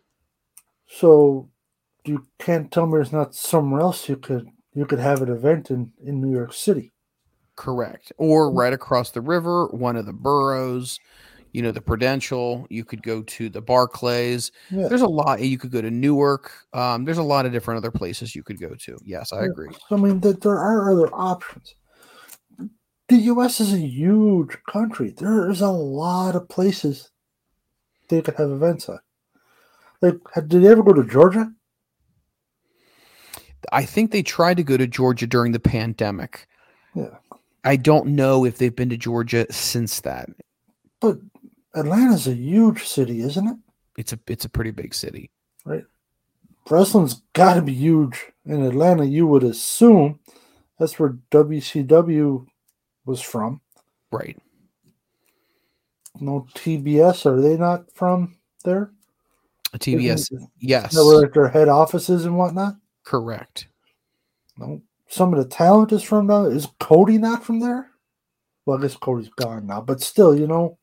So 0.93 1.49
you 2.05 2.27
can't 2.39 2.71
tell 2.73 2.87
me 2.87 2.93
there's 2.93 3.13
not 3.13 3.35
somewhere 3.35 3.81
else 3.81 4.09
you 4.09 4.17
could 4.17 4.49
you 4.75 4.87
could 4.87 4.99
have 4.99 5.23
an 5.23 5.31
event 5.31 5.71
in, 5.71 5.93
in 6.05 6.21
New 6.21 6.33
York 6.33 6.53
City. 6.53 6.93
Correct. 7.57 8.13
Or 8.19 8.53
right 8.53 8.73
across 8.73 9.11
the 9.11 9.21
river, 9.21 9.67
one 9.67 9.97
of 9.97 10.07
the 10.07 10.13
boroughs, 10.13 10.99
you 11.53 11.61
know, 11.63 11.73
the 11.73 11.81
Prudential. 11.81 12.67
You 12.71 12.85
could 12.85 13.03
go 13.03 13.23
to 13.23 13.49
the 13.49 13.61
Barclays. 13.61 14.53
Yeah. 14.71 14.89
There's 14.89 15.03
a 15.03 15.09
lot. 15.09 15.41
You 15.43 15.59
could 15.59 15.73
go 15.73 15.83
to 15.83 15.91
Newark. 15.91 16.53
Um, 16.73 17.05
there's 17.05 17.19
a 17.19 17.23
lot 17.23 17.47
of 17.47 17.53
different 17.53 17.79
other 17.79 17.91
places 17.91 18.35
you 18.35 18.43
could 18.43 18.61
go 18.61 18.75
to. 18.75 18.99
Yes, 19.05 19.33
I 19.33 19.41
Yeah. 19.43 19.51
agree. 19.51 19.75
I 19.91 19.97
mean, 19.97 20.21
that 20.21 20.41
there 20.41 20.59
are 20.59 20.93
other 20.93 21.13
options. 21.13 21.75
The 23.09 23.17
U.S. 23.17 23.61
is 23.61 23.73
a 23.73 23.79
huge 23.79 24.57
country. 24.69 25.11
There's 25.11 25.61
a 25.61 25.71
lot 25.71 26.37
of 26.37 26.49
places 26.49 27.11
they 28.09 28.23
could 28.23 28.37
have 28.37 28.51
events 28.51 28.89
at. 28.89 29.01
Did 30.03 30.21
they 30.49 30.69
ever 30.69 30.83
go 30.83 30.93
to 30.93 31.05
Georgia? 31.05 31.53
I 33.73 33.85
think 33.85 34.11
they 34.11 34.23
tried 34.23 34.57
to 34.57 34.63
go 34.63 34.77
to 34.77 34.87
Georgia 34.87 35.27
during 35.27 35.53
the 35.53 35.61
pandemic. 35.61 36.47
Yeah. 36.95 37.17
I 37.65 37.77
don't 37.77 38.09
know 38.09 38.45
if 38.45 38.59
they've 38.59 38.75
been 38.75 38.89
to 38.89 38.97
Georgia 38.97 39.47
since 39.51 40.01
that. 40.01 40.31
But 41.01 41.19
Atlanta's 41.75 42.27
a 42.27 42.35
huge 42.35 42.87
city, 42.87 43.21
isn't 43.21 43.47
it? 43.47 43.57
It's 43.99 44.13
a 44.13 44.19
it's 44.27 44.47
a 44.47 44.49
pretty 44.49 44.71
big 44.71 44.95
city. 44.95 45.31
Right. 45.65 45.85
Wrestling's 46.71 47.23
got 47.33 47.55
to 47.55 47.63
be 47.63 47.75
huge 47.75 48.33
in 48.47 48.63
Atlanta. 48.65 49.05
You 49.05 49.27
would 49.27 49.43
assume 49.43 50.21
that's 50.79 50.99
where 50.99 51.19
WCW 51.31 52.47
was 53.05 53.21
from. 53.21 53.61
Right. 54.11 54.39
No 56.19 56.47
TBS, 56.55 57.27
are 57.27 57.41
they 57.41 57.57
not 57.57 57.93
from 57.95 58.37
there? 58.65 58.93
TBS. 59.79 60.31
Yes. 60.59 60.97
At 60.97 61.35
their 61.35 61.49
head 61.49 61.69
offices 61.69 62.25
and 62.25 62.37
whatnot. 62.37 62.75
Correct. 63.05 63.69
No, 64.59 64.83
some 65.09 65.33
of 65.33 65.39
the 65.39 65.49
talent 65.49 65.93
is 65.93 66.03
from 66.03 66.27
there. 66.27 66.51
Is 66.51 66.69
Cody 66.79 67.19
not 67.19 67.45
from 67.45 67.61
there? 67.61 67.91
Well, 68.67 68.79
I 68.79 68.83
guess 68.83 68.97
Cody's 68.97 69.31
gone 69.31 69.67
now, 69.67 69.81
but 69.81 70.01
still, 70.01 70.39
you 70.39 70.47
know, 70.47 70.79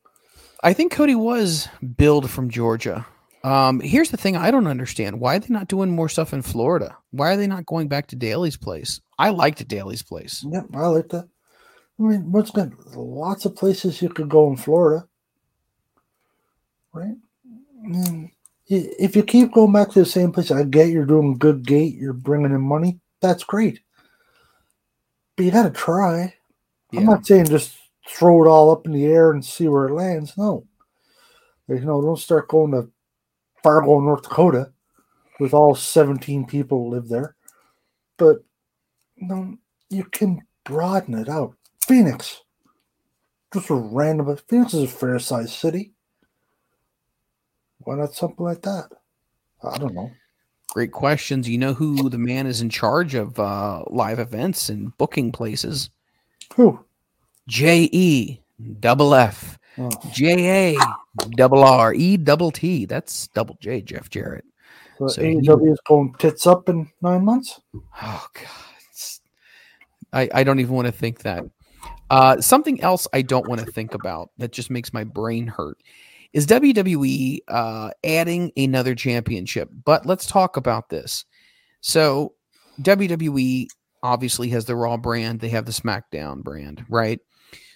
I 0.64 0.74
think 0.74 0.92
Cody 0.92 1.16
was 1.16 1.68
billed 1.98 2.30
from 2.30 2.50
Georgia. 2.50 3.06
Um, 3.44 3.80
here's 3.80 4.10
the 4.10 4.18
thing 4.18 4.36
I 4.36 4.52
don't 4.52 4.68
understand. 4.68 5.20
Why 5.20 5.36
are 5.36 5.40
they 5.40 5.54
not 5.54 5.68
doing 5.68 5.92
more 5.92 6.10
stuff 6.10 6.34
in 6.34 6.42
Florida? 6.42 6.98
Why 7.12 7.34
are 7.34 7.38
they 7.38 7.48
not 7.48 7.66
going 7.66 7.88
back 7.88 8.08
to 8.08 8.16
Daily's 8.16 8.58
Place? 8.58 9.00
I 9.20 9.30
liked 9.30 9.66
Daily's 9.68 10.04
Place. 10.04 10.46
yeah, 10.52 10.64
I 10.74 10.88
like 10.88 11.10
that. 11.10 11.28
I 12.00 12.04
mean, 12.04 12.32
what's 12.32 12.52
good? 12.52 12.74
Lots 12.96 13.46
of 13.46 13.56
places 13.56 14.02
you 14.02 14.10
could 14.10 14.30
go 14.30 14.50
in 14.50 14.58
Florida, 14.58 15.08
right? 16.94 17.16
I 17.86 17.88
mean, 17.88 18.32
if 18.70 19.15
you 19.15 19.24
keep 19.24 19.53
going 19.53 19.72
back 19.72 19.89
to 19.91 19.99
the 19.99 20.05
same 20.05 20.32
place, 20.32 20.51
I 20.51 20.63
get 20.63 20.89
you're 20.89 21.05
doing 21.05 21.38
good 21.38 21.65
gate, 21.65 21.95
you're 21.95 22.13
bringing 22.13 22.51
in 22.51 22.61
money. 22.61 22.99
That's 23.22 23.43
great, 23.43 23.80
but 25.36 25.45
you 25.45 25.51
got 25.51 25.63
to 25.63 25.70
try. 25.72 26.34
I'm 26.93 27.05
not 27.05 27.26
saying 27.26 27.45
just 27.45 27.78
throw 28.07 28.43
it 28.43 28.47
all 28.47 28.72
up 28.72 28.86
in 28.86 28.93
the 28.93 29.05
air 29.05 29.32
and 29.32 29.43
see 29.43 29.68
where 29.68 29.88
it 29.88 29.93
lands. 29.93 30.38
No, 30.38 30.65
you 31.68 31.80
know, 31.82 32.01
don't 32.01 32.20
start 32.20 32.47
going 32.47 32.72
to 32.72 32.89
Fargo, 33.63 33.99
North 33.99 34.24
Dakota, 34.24 34.72
with 35.39 35.53
all 35.53 35.76
17 35.76 36.45
people 36.45 36.84
who 36.84 36.89
live 36.95 37.09
there. 37.09 37.36
But 38.18 38.38
no, 39.18 39.57
you 39.89 40.03
can 40.05 40.41
broaden 40.63 41.15
it 41.15 41.30
out. 41.30 41.55
Phoenix, 41.86 42.41
just 43.53 43.70
a 43.70 43.76
random. 43.76 44.38
Phoenix 44.49 44.74
is 44.74 44.84
a 44.84 44.88
fair 44.88 45.20
sized 45.20 45.51
city. 45.51 45.93
Why 47.88 47.96
not 47.96 48.14
something 48.14 48.44
like 48.44 48.62
that? 48.64 48.90
I 49.64 49.78
don't 49.78 49.94
know. 49.94 50.12
Great 50.74 50.92
questions. 50.92 51.48
You 51.48 51.58
know 51.58 51.74
who 51.74 52.10
the 52.10 52.18
man 52.18 52.46
is 52.46 52.60
in 52.60 52.70
charge 52.70 53.16
of 53.16 53.40
uh, 53.40 53.84
live 53.88 54.20
events 54.20 54.68
and 54.68 54.96
booking 54.98 55.32
places? 55.32 55.90
Who? 56.58 56.84
J 57.48 57.88
E 57.94 58.42
double 58.82 59.16
F 59.16 59.58
Oh, 59.78 59.90
J 60.12 60.76
A 60.76 60.80
double 61.30 61.64
R 61.64 61.94
E 61.94 62.18
double 62.18 62.52
T. 62.52 62.84
That's 62.84 63.30
double 63.30 63.56
J, 63.62 63.82
Jeff 63.82 64.10
Jarrett. 64.10 64.44
so 64.98 65.08
So 65.08 65.22
he- 65.22 65.36
AEW 65.38 65.72
is 65.72 65.80
going 65.88 66.14
tits 66.20 66.46
up 66.46 66.68
in 66.68 66.92
nine 67.02 67.24
months. 67.24 67.62
Oh 67.74 68.28
God, 68.34 68.44
it's- 68.92 69.22
I 70.12 70.28
I 70.34 70.44
don't 70.44 70.60
even 70.60 70.76
want 70.76 70.88
to 70.88 70.92
think 70.92 71.20
that. 71.20 71.46
Uh, 72.10 72.42
something 72.42 72.82
else 72.82 73.08
I 73.14 73.22
don't 73.22 73.48
want 73.48 73.62
to 73.62 73.72
think 73.72 73.94
about 73.94 74.32
that 74.40 74.52
just 74.52 74.70
makes 74.70 74.92
my 74.92 75.06
brain 75.06 75.48
hurt 75.48 75.78
is 76.34 76.47
WWE 76.47 77.39
uh, 77.47 77.91
adding 78.03 78.51
another 78.57 78.95
championship. 78.95 79.69
But 79.86 80.05
let's 80.05 80.25
talk 80.25 80.57
about 80.57 80.89
this. 80.89 81.25
So 81.82 82.34
WWE 82.82 83.67
obviously 84.03 84.49
has 84.49 84.65
the 84.65 84.75
Raw 84.75 84.97
brand, 84.97 85.39
they 85.39 85.49
have 85.49 85.65
the 85.65 85.71
SmackDown 85.71 86.43
brand, 86.43 86.86
right? 86.89 87.19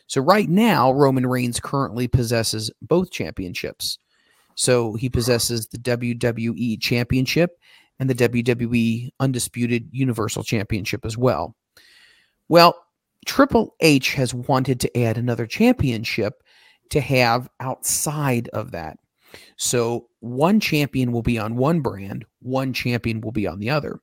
So 0.07 0.21
right 0.21 0.49
now, 0.49 0.91
Roman 0.91 1.25
Reigns 1.25 1.59
currently 1.59 2.07
possesses 2.07 2.69
both 2.81 3.11
championships. 3.11 3.97
So 4.55 4.93
he 4.93 5.09
possesses 5.09 5.67
the 5.67 5.77
WWE 5.77 6.79
Championship 6.81 7.57
and 7.99 8.09
the 8.09 8.29
WWE 8.29 9.09
Undisputed 9.19 9.87
Universal 9.91 10.43
Championship 10.43 11.05
as 11.05 11.17
well. 11.17 11.55
Well, 12.49 12.75
Triple 13.25 13.75
H 13.79 14.13
has 14.15 14.33
wanted 14.33 14.79
to 14.81 14.97
add 14.97 15.17
another 15.17 15.45
championship 15.45 16.43
to 16.91 17.01
have 17.01 17.49
outside 17.59 18.47
of 18.49 18.71
that. 18.71 18.97
So 19.57 20.07
one 20.19 20.59
champion 20.59 21.11
will 21.11 21.21
be 21.21 21.39
on 21.39 21.55
one 21.55 21.81
brand, 21.81 22.25
one 22.41 22.73
champion 22.73 23.21
will 23.21 23.31
be 23.31 23.47
on 23.47 23.59
the 23.59 23.69
other. 23.69 23.99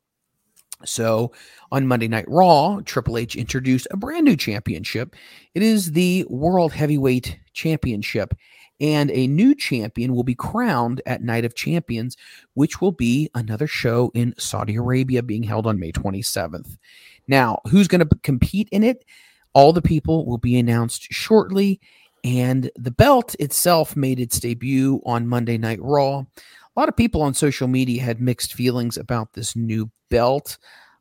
So 0.84 1.32
on 1.72 1.86
Monday 1.86 2.08
Night 2.08 2.26
Raw, 2.28 2.80
Triple 2.84 3.18
H 3.18 3.36
introduced 3.36 3.88
a 3.90 3.96
brand 3.96 4.24
new 4.24 4.36
championship. 4.36 5.16
It 5.54 5.62
is 5.62 5.92
the 5.92 6.24
World 6.28 6.72
Heavyweight 6.72 7.38
Championship, 7.52 8.32
and 8.80 9.10
a 9.10 9.26
new 9.26 9.54
champion 9.56 10.14
will 10.14 10.22
be 10.22 10.36
crowned 10.36 11.02
at 11.04 11.22
Night 11.22 11.44
of 11.44 11.56
Champions, 11.56 12.16
which 12.54 12.80
will 12.80 12.92
be 12.92 13.28
another 13.34 13.66
show 13.66 14.12
in 14.14 14.34
Saudi 14.38 14.76
Arabia 14.76 15.22
being 15.22 15.42
held 15.42 15.66
on 15.66 15.80
May 15.80 15.90
27th. 15.90 16.78
Now, 17.26 17.58
who's 17.68 17.88
going 17.88 18.06
to 18.08 18.18
compete 18.22 18.68
in 18.70 18.84
it? 18.84 19.04
All 19.52 19.72
the 19.72 19.82
people 19.82 20.26
will 20.26 20.38
be 20.38 20.58
announced 20.58 21.08
shortly, 21.10 21.80
and 22.24 22.70
the 22.76 22.90
belt 22.90 23.34
itself 23.38 23.96
made 23.96 24.20
its 24.20 24.40
debut 24.40 25.00
on 25.04 25.26
Monday 25.26 25.58
Night 25.58 25.80
Raw. 25.80 26.18
A 26.18 26.80
lot 26.80 26.88
of 26.88 26.96
people 26.96 27.22
on 27.22 27.34
social 27.34 27.68
media 27.68 28.02
had 28.02 28.20
mixed 28.20 28.54
feelings 28.54 28.96
about 28.96 29.32
this 29.32 29.56
new 29.56 29.90
belt. 30.10 30.58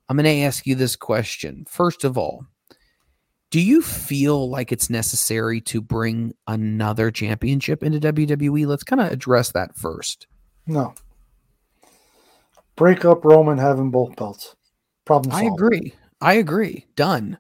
I'm 0.10 0.18
going 0.18 0.26
to 0.26 0.46
ask 0.46 0.66
you 0.66 0.76
this 0.76 0.96
question. 0.96 1.66
First 1.70 2.04
of 2.04 2.18
all, 2.18 2.46
do 3.50 3.62
you 3.62 3.82
feel 3.82 4.50
like 4.50 4.72
it's 4.72 4.90
necessary 4.90 5.62
to 5.62 5.82
bring 5.82 6.34
another 6.48 7.12
championship 7.12 7.84
into 7.84 8.00
WWE? 8.00 8.68
Let's 8.68 8.84
kind 8.84 9.02
of 9.02 9.12
address 9.12 9.52
that 9.52 9.76
first. 9.76 10.28
No. 10.66 10.94
Break 12.76 13.06
up 13.06 13.24
Roman 13.24 13.58
having 13.58 13.90
both 13.90 14.16
belts. 14.16 14.56
Problem 15.06 15.34
I 15.34 15.46
agree. 15.46 15.94
I 16.22 16.34
agree. 16.34 16.86
Done. 16.96 17.40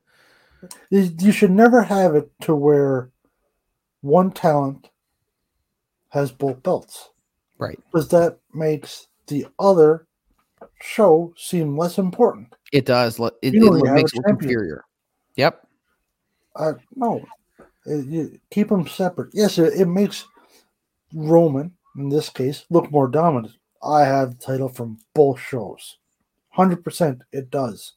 You 0.89 1.11
you 1.19 1.31
should 1.31 1.51
never 1.51 1.83
have 1.83 2.15
it 2.15 2.31
to 2.41 2.55
where 2.55 3.11
one 4.07 4.31
talent 4.31 4.89
has 6.09 6.31
both 6.31 6.63
belts 6.63 7.09
Right. 7.57 7.79
because 7.91 8.07
that 8.09 8.39
makes 8.53 9.07
the 9.27 9.45
other 9.59 10.07
show 10.81 11.33
seem 11.37 11.77
less 11.77 11.97
important. 11.97 12.55
It 12.71 12.85
does. 12.85 13.19
It, 13.19 13.33
it, 13.41 13.53
You 13.53 13.59
don't 13.61 13.77
even 13.77 13.87
have 13.87 13.95
makes 13.95 14.13
it 14.13 14.23
inferior. 14.27 14.83
Yep. 15.35 15.67
Uh, 16.55 16.73
no, 16.95 17.23
you 17.85 18.39
keep 18.49 18.69
them 18.69 18.87
separate. 18.87 19.29
Yes, 19.33 19.57
it, 19.59 19.79
it 19.79 19.87
makes 19.87 20.25
Roman 21.13 21.71
in 21.97 22.09
this 22.09 22.29
case 22.29 22.65
look 22.69 22.91
more 22.91 23.07
dominant. 23.07 23.53
I 23.83 24.01
have 24.05 24.31
the 24.31 24.43
title 24.45 24.69
from 24.69 24.97
both 25.13 25.39
shows, 25.39 25.97
hundred 26.49 26.83
percent. 26.83 27.21
It 27.31 27.51
does, 27.51 27.93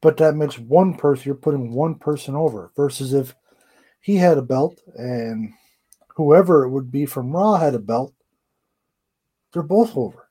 but 0.00 0.16
that 0.16 0.34
makes 0.34 0.58
one 0.58 0.94
person. 0.94 1.22
You're 1.26 1.34
putting 1.36 1.72
one 1.72 1.94
person 1.94 2.34
over 2.34 2.72
versus 2.76 3.12
if 3.12 3.34
he 4.08 4.16
had 4.16 4.38
a 4.38 4.42
belt 4.42 4.80
and 4.96 5.52
whoever 6.16 6.64
it 6.64 6.70
would 6.70 6.90
be 6.90 7.04
from 7.04 7.30
Raw 7.30 7.56
had 7.56 7.74
a 7.74 7.78
belt. 7.78 8.14
They're 9.52 9.62
both 9.62 9.94
over. 9.98 10.30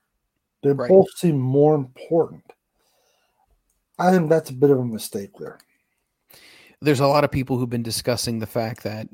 They 0.64 0.72
Right. 0.72 0.90
both 0.90 1.06
seem 1.16 1.38
more 1.38 1.76
important. 1.76 2.42
I 4.00 4.10
think 4.10 4.30
that's 4.30 4.50
a 4.50 4.54
bit 4.54 4.72
of 4.72 4.80
a 4.80 4.84
mistake 4.84 5.30
there. 5.38 5.60
There's 6.82 7.02
a 7.02 7.06
lot 7.06 7.24
of 7.24 7.30
people 7.30 7.60
who've 7.60 7.70
been 7.70 7.84
discussing 7.84 8.40
the 8.40 8.48
fact 8.48 8.82
that 8.82 9.10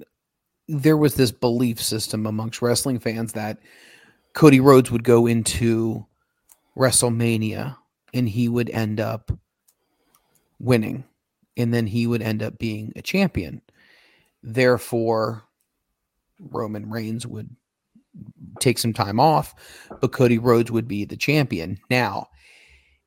there 0.69 0.95
was 0.95 1.15
this 1.15 1.33
belief 1.33 1.81
system 1.81 2.25
amongst 2.25 2.61
wrestling 2.61 2.99
fans 2.99 3.33
that 3.33 3.57
Cody 4.31 4.61
Rhodes 4.61 4.91
would 4.91 5.03
go 5.03 5.27
into 5.27 6.05
WrestleMania 6.77 7.75
and 8.13 8.29
he 8.29 8.47
would 8.47 8.69
end 8.69 9.01
up 9.01 9.29
winning 10.57 11.03
and 11.57 11.73
then 11.73 11.85
he 11.85 12.07
would 12.07 12.21
end 12.21 12.41
up 12.41 12.57
being 12.57 12.93
a 12.95 13.01
champion. 13.01 13.61
Therefore, 14.43 15.43
Roman 16.39 16.89
Reigns 16.89 17.25
would 17.25 17.49
take 18.59 18.77
some 18.77 18.93
time 18.93 19.19
off, 19.19 19.55
but 20.01 20.11
Cody 20.11 20.37
Rhodes 20.37 20.69
would 20.71 20.87
be 20.87 21.05
the 21.05 21.17
champion. 21.17 21.79
Now, 21.89 22.27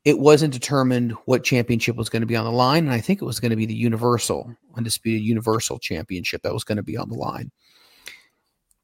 it 0.03 0.19
wasn't 0.19 0.53
determined 0.53 1.11
what 1.25 1.43
championship 1.43 1.95
was 1.95 2.09
going 2.09 2.21
to 2.21 2.27
be 2.27 2.35
on 2.35 2.45
the 2.45 2.51
line. 2.51 2.85
And 2.85 2.93
I 2.93 3.01
think 3.01 3.21
it 3.21 3.25
was 3.25 3.39
going 3.39 3.49
to 3.49 3.57
be 3.57 3.65
the 3.65 3.75
Universal, 3.75 4.55
Undisputed 4.75 5.21
Universal 5.21 5.79
Championship 5.79 6.43
that 6.43 6.53
was 6.53 6.63
going 6.63 6.77
to 6.77 6.83
be 6.83 6.97
on 6.97 7.09
the 7.09 7.15
line. 7.15 7.51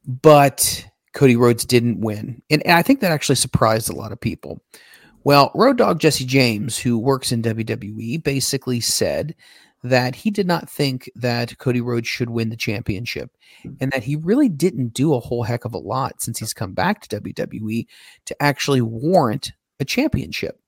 But 0.05 0.85
Cody 1.13 1.35
Rhodes 1.35 1.65
didn't 1.65 2.01
win. 2.01 2.41
And, 2.49 2.61
I 2.65 2.81
think 2.81 2.99
that 2.99 3.11
actually 3.11 3.35
surprised 3.35 3.89
a 3.89 3.95
lot 3.95 4.11
of 4.11 4.19
people. 4.19 4.61
Well, 5.23 5.51
Road 5.55 5.77
Dog 5.77 5.99
Jesse 5.99 6.25
James, 6.25 6.77
who 6.77 6.99
works 6.99 7.31
in 7.31 7.41
WWE, 7.41 8.21
basically 8.21 8.81
said 8.81 9.33
that 9.83 10.15
he 10.15 10.31
did 10.31 10.47
not 10.47 10.69
think 10.69 11.11
that 11.13 11.57
Cody 11.57 11.81
Rhodes 11.81 12.07
should 12.07 12.29
win 12.29 12.49
the 12.49 12.55
championship 12.55 13.31
and 13.81 13.91
that 13.91 14.03
he 14.03 14.15
really 14.15 14.47
didn't 14.47 14.93
do 14.93 15.13
a 15.13 15.19
whole 15.19 15.43
heck 15.43 15.65
of 15.65 15.73
a 15.73 15.79
lot 15.79 16.21
since 16.21 16.39
he's 16.39 16.53
come 16.53 16.73
back 16.73 17.01
to 17.01 17.19
WWE 17.19 17.85
to 18.25 18.41
actually 18.41 18.81
warrant 18.81 19.51
a 19.81 19.85
championship. 19.85 20.59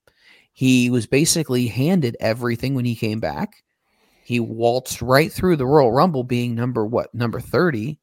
He 0.52 0.90
was 0.90 1.06
basically 1.06 1.66
handed 1.66 2.16
everything 2.20 2.74
when 2.74 2.84
he 2.84 2.94
came 2.94 3.18
back. 3.18 3.62
He 4.22 4.38
waltzed 4.38 5.00
right 5.00 5.32
through 5.32 5.56
the 5.56 5.66
Royal 5.66 5.92
Rumble 5.92 6.24
being 6.24 6.54
number 6.54 6.84
what, 6.84 7.14
number 7.14 7.40
30. 7.40 7.98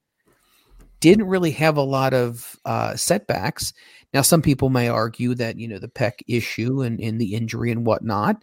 Didn't 1.00 1.28
really 1.28 1.52
have 1.52 1.78
a 1.78 1.82
lot 1.82 2.14
of 2.14 2.58
uh, 2.66 2.96
setbacks. 2.96 3.74
Now, 4.14 4.22
some 4.22 4.42
people 4.42 4.70
may 4.70 4.88
argue 4.88 5.36
that, 5.36 5.60
you 5.60 5.68
know, 5.68 5.80
the 5.80 5.90
pec 5.90 6.14
issue 6.28 6.82
and, 6.82 7.00
and 7.00 7.20
the 7.20 7.34
injury 7.34 7.72
and 7.72 7.86
whatnot 7.86 8.38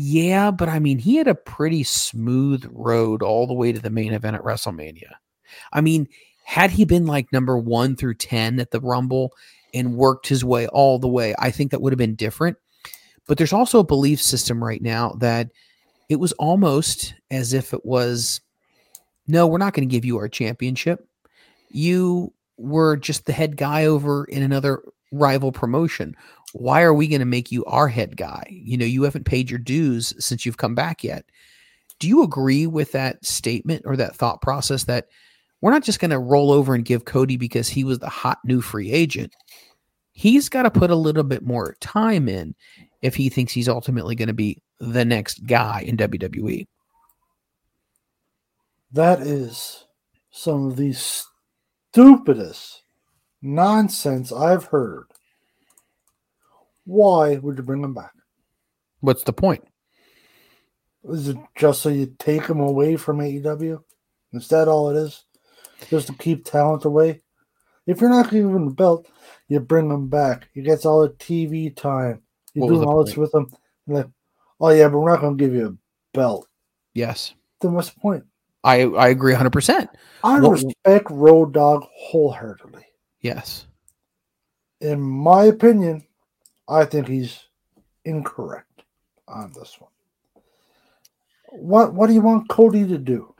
yeah, 0.00 0.52
but 0.52 0.68
I 0.68 0.78
mean, 0.78 1.00
he 1.00 1.16
had 1.16 1.26
a 1.26 1.34
pretty 1.34 1.82
smooth 1.82 2.64
road 2.70 3.20
all 3.20 3.48
the 3.48 3.52
way 3.52 3.72
to 3.72 3.80
the 3.80 3.90
main 3.90 4.12
event 4.12 4.36
at 4.36 4.44
WrestleMania. 4.44 5.10
I 5.72 5.80
mean, 5.80 6.06
had 6.44 6.70
he 6.70 6.84
been 6.84 7.04
like 7.04 7.32
number 7.32 7.58
one 7.58 7.96
through 7.96 8.14
10 8.14 8.60
at 8.60 8.70
the 8.70 8.80
Rumble 8.80 9.32
and 9.74 9.96
worked 9.96 10.28
his 10.28 10.44
way 10.44 10.68
all 10.68 11.00
the 11.00 11.08
way, 11.08 11.34
I 11.40 11.50
think 11.50 11.72
that 11.72 11.82
would 11.82 11.92
have 11.92 11.98
been 11.98 12.14
different. 12.14 12.56
But 13.26 13.38
there's 13.38 13.52
also 13.52 13.80
a 13.80 13.84
belief 13.84 14.22
system 14.22 14.62
right 14.62 14.80
now 14.80 15.16
that 15.18 15.50
it 16.08 16.20
was 16.20 16.30
almost 16.34 17.14
as 17.32 17.52
if 17.52 17.74
it 17.74 17.84
was 17.84 18.40
no, 19.26 19.48
we're 19.48 19.58
not 19.58 19.74
going 19.74 19.86
to 19.86 19.92
give 19.92 20.04
you 20.04 20.16
our 20.18 20.28
championship. 20.28 21.08
You 21.70 22.32
were 22.56 22.96
just 22.96 23.26
the 23.26 23.32
head 23.32 23.56
guy 23.56 23.86
over 23.86 24.26
in 24.26 24.44
another 24.44 24.80
rival 25.10 25.50
promotion 25.50 26.14
why 26.52 26.82
are 26.82 26.94
we 26.94 27.08
going 27.08 27.20
to 27.20 27.26
make 27.26 27.50
you 27.52 27.64
our 27.66 27.88
head 27.88 28.16
guy? 28.16 28.46
You 28.50 28.76
know, 28.76 28.84
you 28.84 29.02
haven't 29.02 29.26
paid 29.26 29.50
your 29.50 29.58
dues 29.58 30.14
since 30.18 30.44
you've 30.44 30.56
come 30.56 30.74
back 30.74 31.04
yet. 31.04 31.24
Do 31.98 32.08
you 32.08 32.22
agree 32.22 32.66
with 32.66 32.92
that 32.92 33.24
statement 33.24 33.82
or 33.84 33.96
that 33.96 34.14
thought 34.14 34.40
process 34.40 34.84
that 34.84 35.08
we're 35.60 35.72
not 35.72 35.82
just 35.82 36.00
going 36.00 36.12
to 36.12 36.18
roll 36.18 36.52
over 36.52 36.74
and 36.74 36.84
give 36.84 37.04
Cody 37.04 37.36
because 37.36 37.68
he 37.68 37.82
was 37.84 37.98
the 37.98 38.08
hot 38.08 38.38
new 38.44 38.60
free 38.60 38.92
agent? 38.92 39.34
He's 40.12 40.48
got 40.48 40.62
to 40.62 40.70
put 40.70 40.90
a 40.90 40.96
little 40.96 41.24
bit 41.24 41.44
more 41.44 41.76
time 41.80 42.28
in 42.28 42.54
if 43.02 43.14
he 43.14 43.28
thinks 43.28 43.52
he's 43.52 43.68
ultimately 43.68 44.14
going 44.14 44.28
to 44.28 44.34
be 44.34 44.62
the 44.78 45.04
next 45.04 45.46
guy 45.46 45.82
in 45.86 45.96
WWE. 45.96 46.66
That 48.92 49.20
is 49.20 49.84
some 50.30 50.66
of 50.66 50.76
the 50.76 50.94
stupidest 51.92 52.82
nonsense 53.42 54.32
I've 54.32 54.64
heard 54.66 55.06
why 56.88 57.36
would 57.36 57.58
you 57.58 57.62
bring 57.62 57.84
him 57.84 57.92
back? 57.92 58.12
What's 59.00 59.22
the 59.22 59.32
point? 59.34 59.62
Is 61.04 61.28
it 61.28 61.36
just 61.54 61.82
so 61.82 61.90
you 61.90 62.14
take 62.18 62.46
him 62.46 62.60
away 62.60 62.96
from 62.96 63.18
AEW? 63.18 63.82
Is 64.32 64.48
that 64.48 64.68
all 64.68 64.88
it 64.88 64.96
is? 64.96 65.24
Just 65.90 66.06
to 66.06 66.14
keep 66.14 66.46
talent 66.46 66.86
away? 66.86 67.20
If 67.86 68.00
you're 68.00 68.10
not 68.10 68.30
giving 68.30 68.54
him 68.54 68.64
the 68.64 68.74
belt, 68.74 69.06
you 69.48 69.60
bring 69.60 69.90
him 69.90 70.08
back. 70.08 70.48
He 70.54 70.62
gets 70.62 70.86
all 70.86 71.02
the 71.02 71.10
TV 71.10 71.76
time. 71.76 72.22
You 72.54 72.66
do 72.66 72.82
all 72.84 73.04
this 73.04 73.16
with 73.16 73.34
him. 73.34 73.52
Like, 73.86 74.08
oh 74.58 74.70
yeah, 74.70 74.88
but 74.88 74.98
we're 74.98 75.10
not 75.10 75.20
going 75.20 75.36
to 75.36 75.44
give 75.44 75.54
you 75.54 75.66
a 75.66 76.16
belt. 76.16 76.48
Yes. 76.94 77.34
Then 77.60 77.74
what's 77.74 77.90
the 77.90 78.00
point? 78.00 78.24
I 78.64 78.82
I 78.82 79.08
agree 79.08 79.32
100. 79.32 79.50
percent 79.50 79.90
I 80.24 80.40
well, 80.40 80.52
respect 80.52 81.10
Road 81.10 81.52
Dog 81.52 81.84
wholeheartedly. 81.94 82.84
Yes. 83.20 83.66
In 84.80 85.00
my 85.00 85.44
opinion, 85.44 86.04
I 86.68 86.84
think 86.84 87.08
he's 87.08 87.44
incorrect 88.04 88.82
on 89.26 89.52
this 89.52 89.76
one. 89.80 89.90
What 91.50 91.94
what 91.94 92.08
do 92.08 92.12
you 92.12 92.20
want 92.20 92.48
Cody 92.48 92.86
to 92.86 92.98
do? 92.98 93.34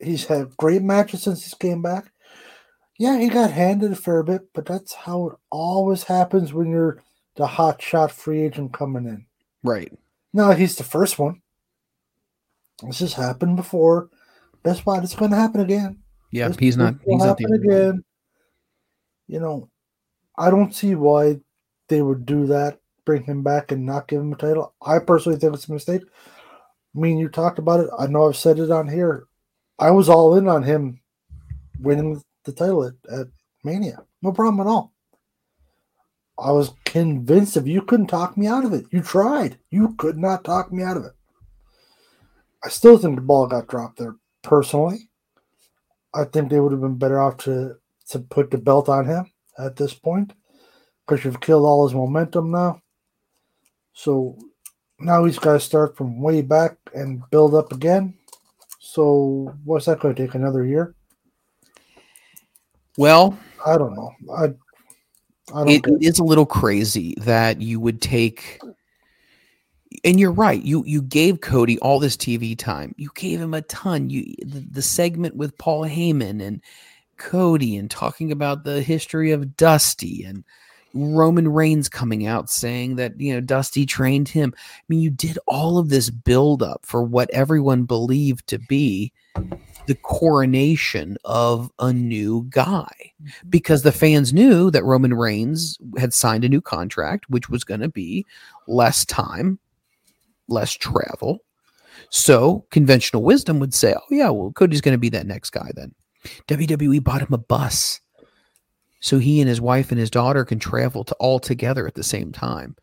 He's 0.00 0.24
had 0.24 0.56
great 0.56 0.82
matches 0.82 1.22
since 1.22 1.44
he 1.44 1.56
came 1.58 1.82
back. 1.82 2.12
Yeah, 2.98 3.18
he 3.18 3.28
got 3.28 3.50
handed 3.50 3.92
a 3.92 3.96
fair 3.96 4.22
bit, 4.22 4.42
but 4.52 4.66
that's 4.66 4.92
how 4.92 5.28
it 5.28 5.36
always 5.50 6.02
happens 6.02 6.52
when 6.52 6.70
you're 6.70 7.02
the 7.36 7.46
hot 7.46 7.80
shot 7.80 8.10
free 8.10 8.42
agent 8.42 8.72
coming 8.72 9.06
in. 9.06 9.26
Right. 9.62 9.92
No, 10.32 10.50
he's 10.50 10.76
the 10.76 10.84
first 10.84 11.18
one. 11.18 11.40
This 12.82 13.00
has 13.00 13.12
happened 13.12 13.56
before. 13.56 14.10
That's 14.62 14.84
why 14.84 14.98
it's 14.98 15.14
going 15.14 15.30
to 15.30 15.36
happen 15.36 15.60
again. 15.60 15.98
Yeah, 16.30 16.48
this 16.48 16.58
he's 16.58 16.76
not. 16.76 16.96
He's 17.06 17.22
not 17.22 17.38
the 17.38 17.44
again. 17.44 18.04
You 19.28 19.40
know, 19.40 19.68
I 20.36 20.50
don't 20.50 20.74
see 20.74 20.94
why 20.94 21.38
they 21.88 22.02
would 22.02 22.26
do 22.26 22.46
that, 22.46 22.78
bring 23.04 23.24
him 23.24 23.42
back 23.42 23.72
and 23.72 23.84
not 23.84 24.08
give 24.08 24.20
him 24.20 24.32
a 24.32 24.36
title. 24.36 24.74
I 24.82 24.98
personally 24.98 25.38
think 25.38 25.54
it's 25.54 25.68
a 25.68 25.72
mistake. 25.72 26.02
I 26.04 26.98
mean, 26.98 27.18
you 27.18 27.28
talked 27.28 27.58
about 27.58 27.80
it. 27.80 27.90
I 27.98 28.06
know 28.06 28.28
I've 28.28 28.36
said 28.36 28.58
it 28.58 28.70
on 28.70 28.88
here. 28.88 29.26
I 29.78 29.90
was 29.90 30.08
all 30.08 30.36
in 30.36 30.48
on 30.48 30.62
him 30.62 31.00
winning 31.80 32.22
the 32.44 32.52
title 32.52 32.84
at, 32.84 32.94
at 33.10 33.28
Mania. 33.64 34.02
No 34.22 34.32
problem 34.32 34.66
at 34.66 34.70
all. 34.70 34.92
I 36.38 36.52
was 36.52 36.72
convinced 36.84 37.56
if 37.56 37.66
you 37.66 37.82
couldn't 37.82 38.06
talk 38.06 38.36
me 38.36 38.46
out 38.46 38.64
of 38.64 38.72
it. 38.72 38.86
You 38.90 39.02
tried. 39.02 39.58
You 39.70 39.94
could 39.96 40.16
not 40.16 40.44
talk 40.44 40.72
me 40.72 40.82
out 40.82 40.96
of 40.96 41.04
it. 41.04 41.12
I 42.64 42.68
still 42.68 42.98
think 42.98 43.16
the 43.16 43.22
ball 43.22 43.46
got 43.46 43.68
dropped 43.68 43.98
there 43.98 44.16
personally. 44.42 45.10
I 46.14 46.24
think 46.24 46.50
they 46.50 46.60
would 46.60 46.72
have 46.72 46.80
been 46.80 46.98
better 46.98 47.20
off 47.20 47.36
to 47.38 47.76
to 48.10 48.18
put 48.20 48.50
the 48.50 48.58
belt 48.58 48.88
on 48.88 49.04
him 49.04 49.30
at 49.58 49.76
this 49.76 49.92
point 49.92 50.32
because 51.08 51.24
you've 51.24 51.40
killed 51.40 51.64
all 51.64 51.86
his 51.86 51.94
momentum 51.94 52.50
now. 52.50 52.82
So 53.94 54.38
now 55.00 55.24
he's 55.24 55.38
got 55.38 55.54
to 55.54 55.60
start 55.60 55.96
from 55.96 56.20
way 56.20 56.42
back 56.42 56.76
and 56.94 57.22
build 57.30 57.54
up 57.54 57.72
again. 57.72 58.14
So 58.78 59.54
what's 59.64 59.86
that 59.86 60.00
going 60.00 60.14
to 60.14 60.26
take? 60.26 60.34
Another 60.34 60.64
year? 60.64 60.94
Well, 62.96 63.38
I 63.64 63.78
don't 63.78 63.94
know. 63.94 64.12
I, 64.32 64.44
I 65.54 65.64
don't 65.64 65.68
it, 65.68 65.86
it 65.86 66.02
is 66.02 66.18
a 66.18 66.24
little 66.24 66.46
crazy 66.46 67.14
that 67.18 67.60
you 67.60 67.80
would 67.80 68.02
take. 68.02 68.60
And 70.04 70.20
you're 70.20 70.32
right. 70.32 70.62
You 70.62 70.84
you 70.84 71.00
gave 71.00 71.40
Cody 71.40 71.78
all 71.78 71.98
this 71.98 72.16
TV 72.16 72.56
time. 72.56 72.94
You 72.98 73.08
gave 73.14 73.40
him 73.40 73.54
a 73.54 73.62
ton. 73.62 74.10
You 74.10 74.34
the, 74.44 74.66
the 74.70 74.82
segment 74.82 75.34
with 75.36 75.56
Paul 75.56 75.84
Heyman 75.84 76.42
and 76.42 76.62
Cody 77.16 77.76
and 77.76 77.90
talking 77.90 78.30
about 78.30 78.64
the 78.64 78.82
history 78.82 79.30
of 79.30 79.56
Dusty 79.56 80.24
and 80.24 80.44
Roman 80.94 81.48
Reigns 81.48 81.88
coming 81.88 82.26
out 82.26 82.50
saying 82.50 82.96
that, 82.96 83.20
you 83.20 83.34
know, 83.34 83.40
Dusty 83.40 83.86
trained 83.86 84.28
him. 84.28 84.54
I 84.56 84.82
mean, 84.88 85.00
you 85.00 85.10
did 85.10 85.38
all 85.46 85.78
of 85.78 85.88
this 85.90 86.10
build 86.10 86.62
up 86.62 86.84
for 86.84 87.02
what 87.02 87.30
everyone 87.30 87.84
believed 87.84 88.46
to 88.48 88.58
be 88.58 89.12
the 89.86 89.94
coronation 89.94 91.16
of 91.24 91.70
a 91.78 91.92
new 91.92 92.46
guy 92.50 92.92
mm-hmm. 93.22 93.48
because 93.48 93.82
the 93.82 93.92
fans 93.92 94.32
knew 94.32 94.70
that 94.70 94.84
Roman 94.84 95.14
Reigns 95.14 95.78
had 95.96 96.12
signed 96.12 96.44
a 96.44 96.48
new 96.48 96.60
contract, 96.60 97.24
which 97.28 97.48
was 97.48 97.64
going 97.64 97.80
to 97.80 97.88
be 97.88 98.26
less 98.66 99.04
time, 99.06 99.58
less 100.46 100.72
travel. 100.72 101.40
So 102.10 102.66
conventional 102.70 103.22
wisdom 103.22 103.58
would 103.60 103.74
say, 103.74 103.94
oh, 103.94 104.06
yeah, 104.10 104.30
well, 104.30 104.52
Cody's 104.52 104.80
going 104.80 104.94
to 104.94 104.98
be 104.98 105.10
that 105.10 105.26
next 105.26 105.50
guy 105.50 105.70
then. 105.74 105.94
WWE 106.48 107.02
bought 107.02 107.22
him 107.22 107.32
a 107.32 107.38
bus 107.38 108.00
so 109.00 109.18
he 109.18 109.40
and 109.40 109.48
his 109.48 109.60
wife 109.60 109.90
and 109.90 110.00
his 110.00 110.10
daughter 110.10 110.44
can 110.44 110.58
travel 110.58 111.04
to 111.04 111.14
all 111.14 111.38
together 111.38 111.86
at 111.86 111.94
the 111.94 112.02
same 112.02 112.32
time. 112.32 112.76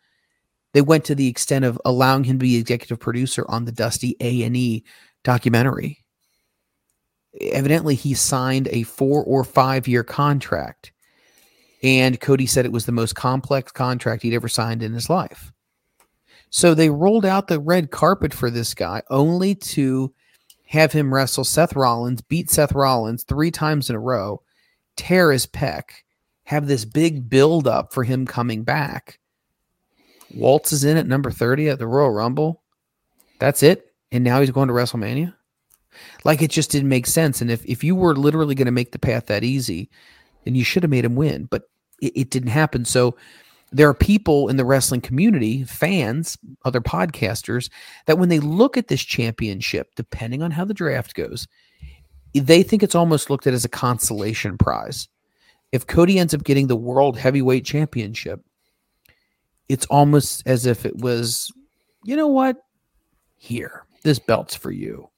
They 0.74 0.82
went 0.82 1.06
to 1.06 1.16
the 1.16 1.28
extent 1.28 1.66
of 1.66 1.80
allowing 1.86 2.26
him 2.26 2.38
to 2.40 2.44
be 2.44 2.58
executive 2.58 3.00
producer 3.00 3.46
on 3.48 3.66
the 3.66 3.72
Dusty 3.72 4.16
A 4.20 4.44
and 4.44 4.58
E 4.58 4.84
documentary. 5.24 6.04
Evidently, 7.42 7.96
he 7.96 8.14
signed 8.14 8.68
a 8.70 8.84
four 8.84 9.24
or 9.24 9.44
five 9.44 9.88
year 9.88 10.04
contract, 10.04 10.92
and 11.84 12.20
Cody 12.20 12.46
said 12.46 12.66
it 12.66 12.72
was 12.72 12.86
the 12.86 12.92
most 12.92 13.16
complex 13.16 13.72
contract 13.72 14.24
he'd 14.24 14.34
ever 14.34 14.48
signed 14.48 14.84
in 14.84 14.94
his 14.94 15.10
life. 15.10 15.52
So 16.50 16.74
they 16.74 16.90
rolled 16.90 17.26
out 17.26 17.48
the 17.48 17.60
red 17.60 17.92
carpet 17.92 18.34
for 18.34 18.50
this 18.50 18.74
guy, 18.74 19.02
only 19.10 19.56
to 19.56 20.14
have 20.68 20.92
him 20.92 21.14
wrestle 21.14 21.44
Seth 21.44 21.76
Rollins, 21.76 22.22
beat 22.22 22.50
Seth 22.50 22.72
Rollins 22.72 23.24
three 23.24 23.52
times 23.52 23.90
in 23.90 23.96
a 23.96 24.00
row, 24.00 24.42
tear 24.96 25.32
his 25.32 25.46
pec, 25.46 25.84
have 26.46 26.68
this 26.68 26.86
big 26.86 27.30
build 27.30 27.68
up 27.68 27.94
for 27.94 28.04
him 28.04 28.26
coming 28.26 28.64
back. 28.64 29.20
Waltz 30.34 30.72
is 30.72 30.84
in 30.84 30.98
at 30.98 31.08
number 31.08 31.32
30 31.32 31.70
at 31.70 31.80
the 31.80 31.88
Royal 31.88 32.12
Rumble. 32.12 32.64
That's 33.40 33.64
it. 33.64 33.94
And 34.12 34.24
now 34.24 34.40
he's 34.40 34.52
going 34.52 34.68
to 34.68 34.74
WrestleMania. 34.74 35.34
Like 36.24 36.42
it 36.42 36.52
just 36.52 36.72
didn't 36.72 36.90
make 36.90 37.08
sense. 37.08 37.42
And 37.42 37.50
if, 37.50 37.66
if 37.66 37.84
you 37.84 37.96
were 37.96 38.16
literally 38.16 38.56
going 38.56 38.66
to 38.66 38.72
make 38.72 38.92
the 38.92 39.00
path 39.00 39.28
that 39.28 39.44
easy, 39.44 39.90
then 40.44 40.56
you 40.56 40.64
should 40.64 40.84
have 40.84 40.90
made 40.90 41.06
him 41.06 41.16
win. 41.16 41.46
But 41.46 41.64
it, 42.02 42.14
it 42.16 42.30
didn't 42.30 42.50
happen. 42.50 42.86
So 42.86 43.16
there 43.72 43.90
are 43.90 43.94
people 43.94 44.48
in 44.48 44.58
the 44.58 44.66
wrestling 44.66 45.02
community, 45.02 45.64
fans, 45.64 46.38
other 46.64 46.82
podcasters, 46.82 47.70
that 48.06 48.20
when 48.20 48.30
they 48.30 48.40
look 48.40 48.78
at 48.78 48.88
this 48.88 49.04
championship, 49.04 49.96
depending 49.96 50.44
on 50.44 50.52
how 50.52 50.66
the 50.66 50.74
draft 50.74 51.16
goes, 51.16 51.48
they 52.34 52.64
think 52.64 52.84
it's 52.84 52.96
almost 52.96 53.30
looked 53.30 53.48
at 53.48 53.54
as 53.54 53.66
a 53.66 53.70
consolation 53.70 54.58
prize. 54.58 55.08
If 55.72 55.88
Cody 55.88 56.20
ends 56.20 56.34
up 56.34 56.44
getting 56.44 56.68
the 56.68 56.76
world 56.76 57.18
heavyweight 57.18 57.66
championship, 57.66 58.42
it's 59.68 59.86
almost 59.88 60.44
as 60.46 60.66
if 60.66 60.86
it 60.86 60.98
was, 60.98 61.52
you 62.04 62.16
know 62.16 62.28
what? 62.28 62.58
Here, 63.38 63.86
this 64.04 64.20
belt's 64.20 64.56
for 64.56 64.72
you. 64.72 65.10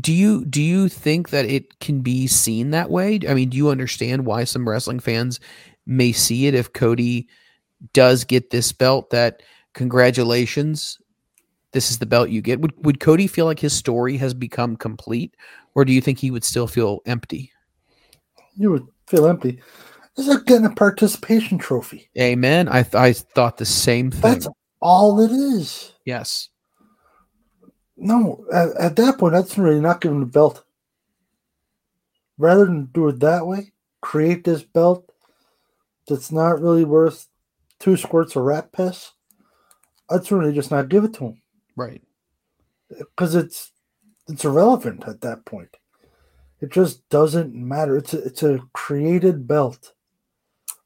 Do 0.00 0.12
you 0.12 0.44
do 0.44 0.62
you 0.62 0.88
think 0.88 1.30
that 1.30 1.46
it 1.46 1.80
can 1.80 2.00
be 2.00 2.28
seen 2.28 2.70
that 2.70 2.90
way? 2.90 3.18
I 3.28 3.34
mean, 3.34 3.48
do 3.48 3.56
you 3.56 3.70
understand 3.70 4.24
why 4.24 4.44
some 4.44 4.68
wrestling 4.68 5.00
fans 5.00 5.40
may 5.84 6.12
see 6.12 6.46
it 6.46 6.54
if 6.54 6.72
Cody 6.72 7.28
does 7.92 8.24
get 8.24 8.50
this 8.50 8.70
belt 8.72 9.10
that 9.10 9.42
congratulations 9.74 10.98
this 11.72 11.90
is 11.90 11.98
the 11.98 12.06
belt 12.06 12.30
you 12.30 12.42
get 12.42 12.60
would, 12.60 12.72
would 12.84 13.00
cody 13.00 13.26
feel 13.26 13.46
like 13.46 13.58
his 13.58 13.72
story 13.72 14.16
has 14.16 14.34
become 14.34 14.76
complete 14.76 15.36
or 15.74 15.84
do 15.84 15.92
you 15.92 16.00
think 16.00 16.18
he 16.18 16.30
would 16.30 16.44
still 16.44 16.66
feel 16.66 17.00
empty 17.06 17.52
You 18.56 18.70
would 18.72 18.86
feel 19.06 19.26
empty. 19.26 19.60
It's 20.16 20.28
like 20.28 20.44
getting 20.44 20.66
a 20.66 20.70
participation 20.74 21.56
trophy. 21.58 22.10
amen 22.18 22.68
i, 22.68 22.82
th- 22.82 22.94
I 22.94 23.12
thought 23.12 23.56
the 23.56 23.64
same 23.64 24.10
thing 24.10 24.20
That's 24.20 24.48
all 24.80 25.20
it 25.20 25.30
is. 25.30 25.92
yes 26.04 26.48
No, 27.96 28.44
at, 28.52 28.68
at 28.78 28.96
that 28.96 29.18
point, 29.18 29.34
that's 29.34 29.58
really 29.58 29.80
not 29.80 30.00
giving 30.00 30.20
the 30.20 30.26
belt. 30.26 30.64
Rather 32.38 32.64
than 32.64 32.86
do 32.86 33.08
it 33.08 33.20
that 33.20 33.46
way, 33.46 33.72
create 34.00 34.42
this 34.44 34.62
belt 34.62 35.04
that's 36.08 36.32
not 36.32 36.60
really 36.60 36.84
worth 36.84 37.28
two 37.78 37.96
squirts 37.98 38.34
of 38.36 38.44
rat 38.44 38.72
piss. 38.72 39.12
I'd 40.10 40.30
really 40.32 40.54
just 40.54 40.70
not 40.70 40.88
give 40.88 41.04
it 41.04 41.12
to 41.14 41.24
him 41.26 41.42
right 41.76 42.02
because 42.98 43.34
it's 43.34 43.70
it's 44.28 44.44
irrelevant 44.44 45.04
at 45.06 45.20
that 45.20 45.44
point. 45.44 45.76
It 46.60 46.70
just 46.70 47.08
doesn't 47.08 47.54
matter. 47.54 47.96
It's 47.96 48.12
a, 48.12 48.22
it's 48.22 48.42
a 48.42 48.60
created 48.72 49.48
belt. 49.48 49.92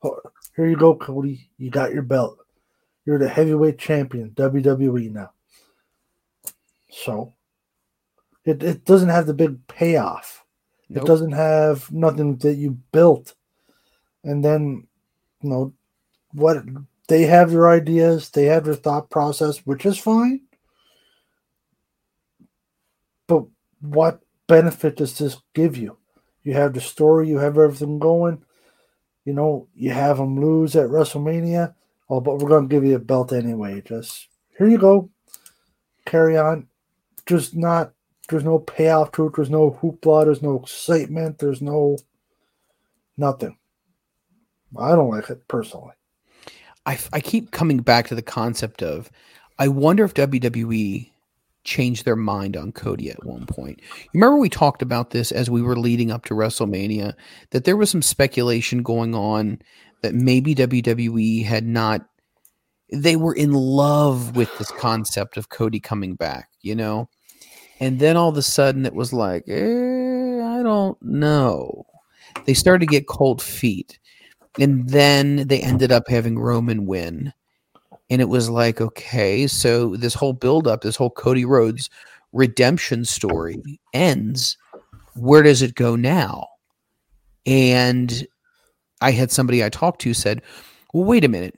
Oh, 0.03 0.21
here 0.55 0.67
you 0.67 0.77
go, 0.77 0.95
Cody. 0.95 1.51
You 1.59 1.71
got 1.71 1.93
your 1.93 2.03
belt. 2.03 2.39
You're 3.05 3.19
the 3.19 3.29
heavyweight 3.29 3.79
champion, 3.79 4.31
WWE 4.31 5.11
now. 5.11 5.33
So 6.91 7.35
it, 8.45 8.63
it 8.63 8.85
doesn't 8.85 9.09
have 9.09 9.27
the 9.27 9.35
big 9.35 9.67
payoff. 9.67 10.45
Nope. 10.89 11.03
It 11.03 11.07
doesn't 11.07 11.33
have 11.33 11.91
nothing 11.91 12.37
that 12.37 12.55
you 12.55 12.79
built. 12.93 13.35
And 14.23 14.45
then, 14.45 14.87
you 15.43 15.51
know, 15.51 15.73
what 16.33 16.63
they 17.09 17.23
have 17.23 17.51
their 17.51 17.69
ideas, 17.69 18.31
they 18.31 18.45
have 18.47 18.65
their 18.65 18.75
thought 18.75 19.11
process, 19.11 19.59
which 19.59 19.85
is 19.87 19.99
fine. 19.99 20.43
But 23.27 23.45
what 23.81 24.24
benefit 24.47 24.97
does 24.97 25.19
this 25.19 25.39
give 25.55 25.77
you? 25.77 25.99
You 26.43 26.55
have 26.55 26.75
the 26.75 26.81
story, 26.81 27.29
you 27.29 27.39
have 27.39 27.59
everything 27.59 27.99
going. 27.99 28.43
You 29.25 29.33
know, 29.33 29.69
you 29.75 29.91
have 29.91 30.19
them 30.19 30.41
lose 30.41 30.77
at 30.77 30.89
WrestleMania. 30.89 31.75
Oh, 32.11 32.21
but 32.21 32.39
we're 32.39 32.49
going 32.49 32.69
to 32.69 32.75
give 32.75 32.85
you 32.85 32.97
a 32.97 33.01
belt 33.01 33.33
anyway. 33.33 33.81
Just 33.81 34.29
here 34.59 34.69
you 34.69 34.79
go. 34.79 35.11
Carry 36.05 36.37
on. 36.37 36.69
Just 37.25 37.57
not, 37.57 37.93
there's 38.29 38.45
no 38.45 38.59
payoff 38.59 39.13
to 39.13 39.27
it. 39.27 39.33
There's 39.35 39.49
no 39.49 39.79
hoopla. 39.83 40.27
There's 40.27 40.43
no 40.43 40.61
excitement. 40.61 41.39
There's 41.39 41.63
no 41.63 41.97
nothing. 43.17 43.57
I 44.79 44.91
don't 44.91 45.11
like 45.11 45.31
it 45.31 45.47
personally. 45.49 45.93
I, 46.85 46.99
I 47.13 47.21
keep 47.21 47.51
coming 47.51 47.79
back 47.79 48.09
to 48.09 48.15
the 48.15 48.23
concept 48.23 48.83
of 48.83 49.11
I 49.59 49.69
wonder 49.69 50.05
if 50.05 50.15
WWE 50.15 51.11
changed 51.65 52.05
their 52.05 52.17
mind 52.17 52.57
on 52.57 52.73
Cody 52.73 53.11
at 53.11 53.25
one 53.25 53.47
point. 53.47 53.81
You 53.81 54.21
remember 54.21 54.39
we 54.39 54.49
talked 54.49 54.83
about 54.83 55.11
this 55.11 55.33
as 55.33 55.51
we 55.51 55.63
were 55.63 55.77
leading 55.77 56.11
up 56.11 56.25
to 56.27 56.35
WrestleMania 56.35 57.15
that 57.51 57.65
there 57.65 57.77
was 57.77 57.91
some 57.91 58.03
speculation 58.03 58.83
going 58.83 59.15
on 59.15 59.59
that 60.03 60.15
maybe 60.15 60.55
WWE 60.55 61.45
had 61.45 61.67
not 61.67 62.07
they 62.93 63.17
were 63.17 63.35
in 63.35 63.53
love 63.53 64.37
with 64.37 64.57
this 64.59 64.71
concept 64.73 65.37
of 65.37 65.49
Cody 65.49 65.81
coming 65.81 66.15
back, 66.15 66.51
you 66.61 66.75
know? 66.75 67.09
And 67.81 67.99
then 67.99 68.17
all 68.17 68.29
of 68.29 68.37
a 68.37 68.43
sudden 68.43 68.87
it 68.87 68.95
was 68.95 69.13
like, 69.13 69.45
eh, 69.49 70.41
I 70.43 70.63
don't 70.63 70.97
know. 71.03 71.87
They 72.45 72.55
started 72.55 72.87
to 72.87 72.93
get 72.93 73.09
cold 73.09 73.43
feet. 73.43 73.99
And 74.59 74.89
then 74.89 75.49
they 75.49 75.61
ended 75.61 75.91
up 75.91 76.05
having 76.09 76.39
Roman 76.39 76.87
win. 76.87 77.33
And 78.11 78.21
it 78.21 78.29
was 78.29 78.51
like, 78.51 78.81
okay, 78.81 79.47
so 79.47 79.97
this 79.97 80.15
whole 80.15 80.35
buildup, 80.35 80.83
this 80.83 80.97
whole 80.97 81.11
Cody 81.11 81.45
Rhodes 81.45 81.89
redemption 82.33 83.05
story 83.05 83.63
ends. 83.93 84.59
Where 85.15 85.43
does 85.43 85.63
it 85.63 85.75
go 85.75 85.97
now? 85.97 86.49
And 87.47 88.27
I 89.01 89.13
had 89.13 89.31
somebody 89.31 89.65
I 89.65 89.69
talked 89.69 90.01
to 90.03 90.13
said, 90.13 90.43
well, 90.93 91.05
wait 91.05 91.25
a 91.25 91.29
minute. 91.29 91.57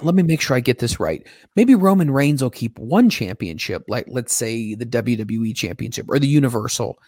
Let 0.00 0.14
me 0.14 0.22
make 0.22 0.40
sure 0.40 0.56
I 0.56 0.60
get 0.60 0.78
this 0.78 1.00
right. 1.00 1.26
Maybe 1.56 1.74
Roman 1.74 2.10
Reigns 2.10 2.42
will 2.42 2.50
keep 2.50 2.78
one 2.78 3.10
championship, 3.10 3.82
like 3.88 4.06
let's 4.08 4.34
say 4.34 4.74
the 4.74 4.86
WWE 4.86 5.56
championship 5.56 6.06
or 6.08 6.20
the 6.20 6.28
Universal. 6.28 6.98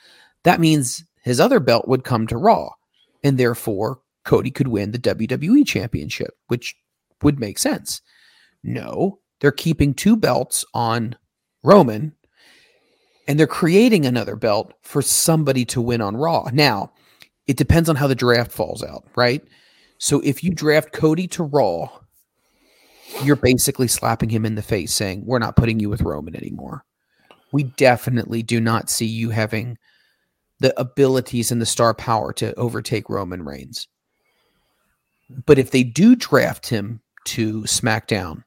That 0.42 0.60
means 0.60 1.04
his 1.22 1.38
other 1.38 1.60
belt 1.60 1.86
would 1.86 2.02
come 2.02 2.26
to 2.26 2.36
Raw. 2.36 2.70
And 3.22 3.38
therefore, 3.38 4.00
Cody 4.24 4.50
could 4.50 4.68
win 4.68 4.90
the 4.90 4.98
WWE 4.98 5.66
championship, 5.66 6.36
which 6.48 6.74
would 7.22 7.38
make 7.38 7.58
sense. 7.58 8.00
No, 8.62 9.20
they're 9.40 9.52
keeping 9.52 9.94
two 9.94 10.16
belts 10.16 10.64
on 10.74 11.16
Roman 11.62 12.14
and 13.26 13.38
they're 13.38 13.46
creating 13.46 14.06
another 14.06 14.36
belt 14.36 14.74
for 14.82 15.02
somebody 15.02 15.64
to 15.66 15.80
win 15.80 16.00
on 16.00 16.16
Raw. 16.16 16.48
Now, 16.52 16.92
it 17.46 17.56
depends 17.56 17.88
on 17.88 17.96
how 17.96 18.06
the 18.06 18.14
draft 18.14 18.50
falls 18.50 18.82
out, 18.82 19.04
right? 19.16 19.42
So 19.98 20.20
if 20.20 20.42
you 20.42 20.52
draft 20.52 20.92
Cody 20.92 21.28
to 21.28 21.44
Raw, 21.44 21.88
you're 23.22 23.36
basically 23.36 23.88
slapping 23.88 24.30
him 24.30 24.46
in 24.46 24.54
the 24.54 24.62
face 24.62 24.92
saying, 24.92 25.24
We're 25.26 25.38
not 25.38 25.56
putting 25.56 25.78
you 25.78 25.88
with 25.88 26.02
Roman 26.02 26.36
anymore. 26.36 26.84
We 27.52 27.64
definitely 27.64 28.42
do 28.42 28.60
not 28.60 28.88
see 28.88 29.06
you 29.06 29.30
having 29.30 29.78
the 30.60 30.78
abilities 30.78 31.50
and 31.50 31.60
the 31.60 31.66
star 31.66 31.94
power 31.94 32.32
to 32.34 32.54
overtake 32.54 33.08
Roman 33.08 33.44
Reigns. 33.44 33.88
But 35.46 35.58
if 35.58 35.70
they 35.70 35.82
do 35.82 36.16
draft 36.16 36.68
him 36.68 37.00
to 37.26 37.62
SmackDown, 37.62 38.44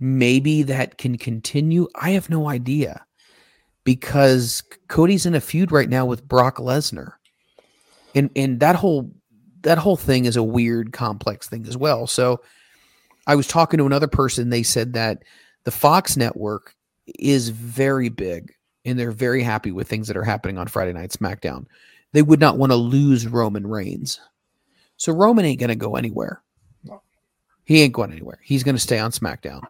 maybe 0.00 0.62
that 0.62 0.98
can 0.98 1.18
continue. 1.18 1.88
I 1.94 2.10
have 2.10 2.30
no 2.30 2.48
idea 2.48 3.04
because 3.84 4.62
Cody's 4.88 5.26
in 5.26 5.34
a 5.34 5.40
feud 5.40 5.72
right 5.72 5.88
now 5.88 6.06
with 6.06 6.26
Brock 6.26 6.58
Lesnar. 6.58 7.12
And 8.14 8.30
and 8.36 8.60
that 8.60 8.76
whole 8.76 9.10
that 9.62 9.78
whole 9.78 9.96
thing 9.96 10.24
is 10.24 10.36
a 10.36 10.42
weird 10.42 10.92
complex 10.92 11.48
thing 11.48 11.66
as 11.66 11.76
well. 11.76 12.06
So 12.06 12.40
I 13.26 13.34
was 13.34 13.46
talking 13.46 13.78
to 13.78 13.86
another 13.86 14.06
person 14.06 14.50
they 14.50 14.62
said 14.62 14.92
that 14.94 15.22
the 15.64 15.70
Fox 15.70 16.16
network 16.16 16.74
is 17.18 17.48
very 17.50 18.08
big 18.08 18.54
and 18.84 18.98
they're 18.98 19.10
very 19.10 19.42
happy 19.42 19.72
with 19.72 19.88
things 19.88 20.08
that 20.08 20.16
are 20.16 20.24
happening 20.24 20.58
on 20.58 20.66
Friday 20.66 20.92
night 20.92 21.10
SmackDown. 21.10 21.66
They 22.12 22.22
would 22.22 22.40
not 22.40 22.56
want 22.56 22.72
to 22.72 22.76
lose 22.76 23.26
Roman 23.26 23.66
Reigns. 23.66 24.20
So 24.96 25.12
Roman 25.12 25.44
ain't 25.44 25.60
going 25.60 25.68
to 25.68 25.76
go 25.76 25.96
anywhere. 25.96 26.42
He 27.64 27.82
ain't 27.82 27.92
going 27.92 28.12
anywhere. 28.12 28.38
He's 28.42 28.62
going 28.62 28.76
to 28.76 28.80
stay 28.80 28.98
on 28.98 29.10
SmackDown. 29.10 29.62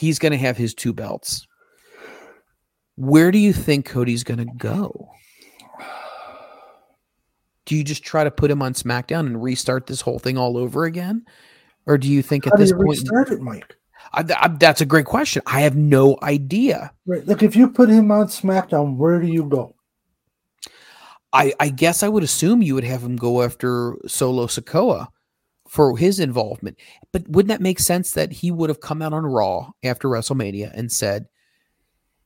He's 0.00 0.18
going 0.18 0.32
to 0.32 0.38
have 0.38 0.56
his 0.56 0.72
two 0.72 0.94
belts. 0.94 1.46
Where 2.96 3.30
do 3.30 3.36
you 3.38 3.52
think 3.52 3.84
Cody's 3.84 4.24
going 4.24 4.38
to 4.38 4.50
go? 4.56 5.10
Do 7.66 7.76
you 7.76 7.84
just 7.84 8.02
try 8.02 8.24
to 8.24 8.30
put 8.30 8.50
him 8.50 8.62
on 8.62 8.72
SmackDown 8.72 9.26
and 9.26 9.42
restart 9.42 9.86
this 9.86 10.00
whole 10.00 10.18
thing 10.18 10.38
all 10.38 10.56
over 10.56 10.84
again? 10.84 11.26
Or 11.84 11.98
do 11.98 12.08
you 12.08 12.22
think 12.22 12.46
at 12.46 12.54
How 12.54 12.56
do 12.56 12.62
this 12.62 12.70
you 12.70 12.76
point 12.76 12.88
restart 12.88 13.30
it, 13.30 13.42
Mike? 13.42 13.76
I, 14.14 14.24
I- 14.38 14.48
that's 14.48 14.80
a 14.80 14.86
great 14.86 15.04
question. 15.04 15.42
I 15.44 15.60
have 15.60 15.76
no 15.76 16.16
idea. 16.22 16.92
Right. 17.04 17.26
Like 17.26 17.42
if 17.42 17.54
you 17.54 17.68
put 17.68 17.90
him 17.90 18.10
on 18.10 18.28
SmackDown, 18.28 18.96
where 18.96 19.20
do 19.20 19.26
you 19.26 19.44
go? 19.44 19.74
I, 21.30 21.52
I 21.60 21.68
guess 21.68 22.02
I 22.02 22.08
would 22.08 22.22
assume 22.22 22.62
you 22.62 22.74
would 22.74 22.84
have 22.84 23.02
him 23.02 23.16
go 23.16 23.42
after 23.42 23.96
Solo 24.06 24.46
Sikoa 24.46 25.08
for 25.70 25.96
his 25.96 26.18
involvement. 26.18 26.76
But 27.12 27.28
wouldn't 27.28 27.50
that 27.50 27.62
make 27.62 27.78
sense 27.78 28.10
that 28.10 28.32
he 28.32 28.50
would 28.50 28.68
have 28.70 28.80
come 28.80 29.00
out 29.00 29.12
on 29.12 29.24
Raw 29.24 29.70
after 29.84 30.08
WrestleMania 30.08 30.72
and 30.74 30.90
said, 30.90 31.28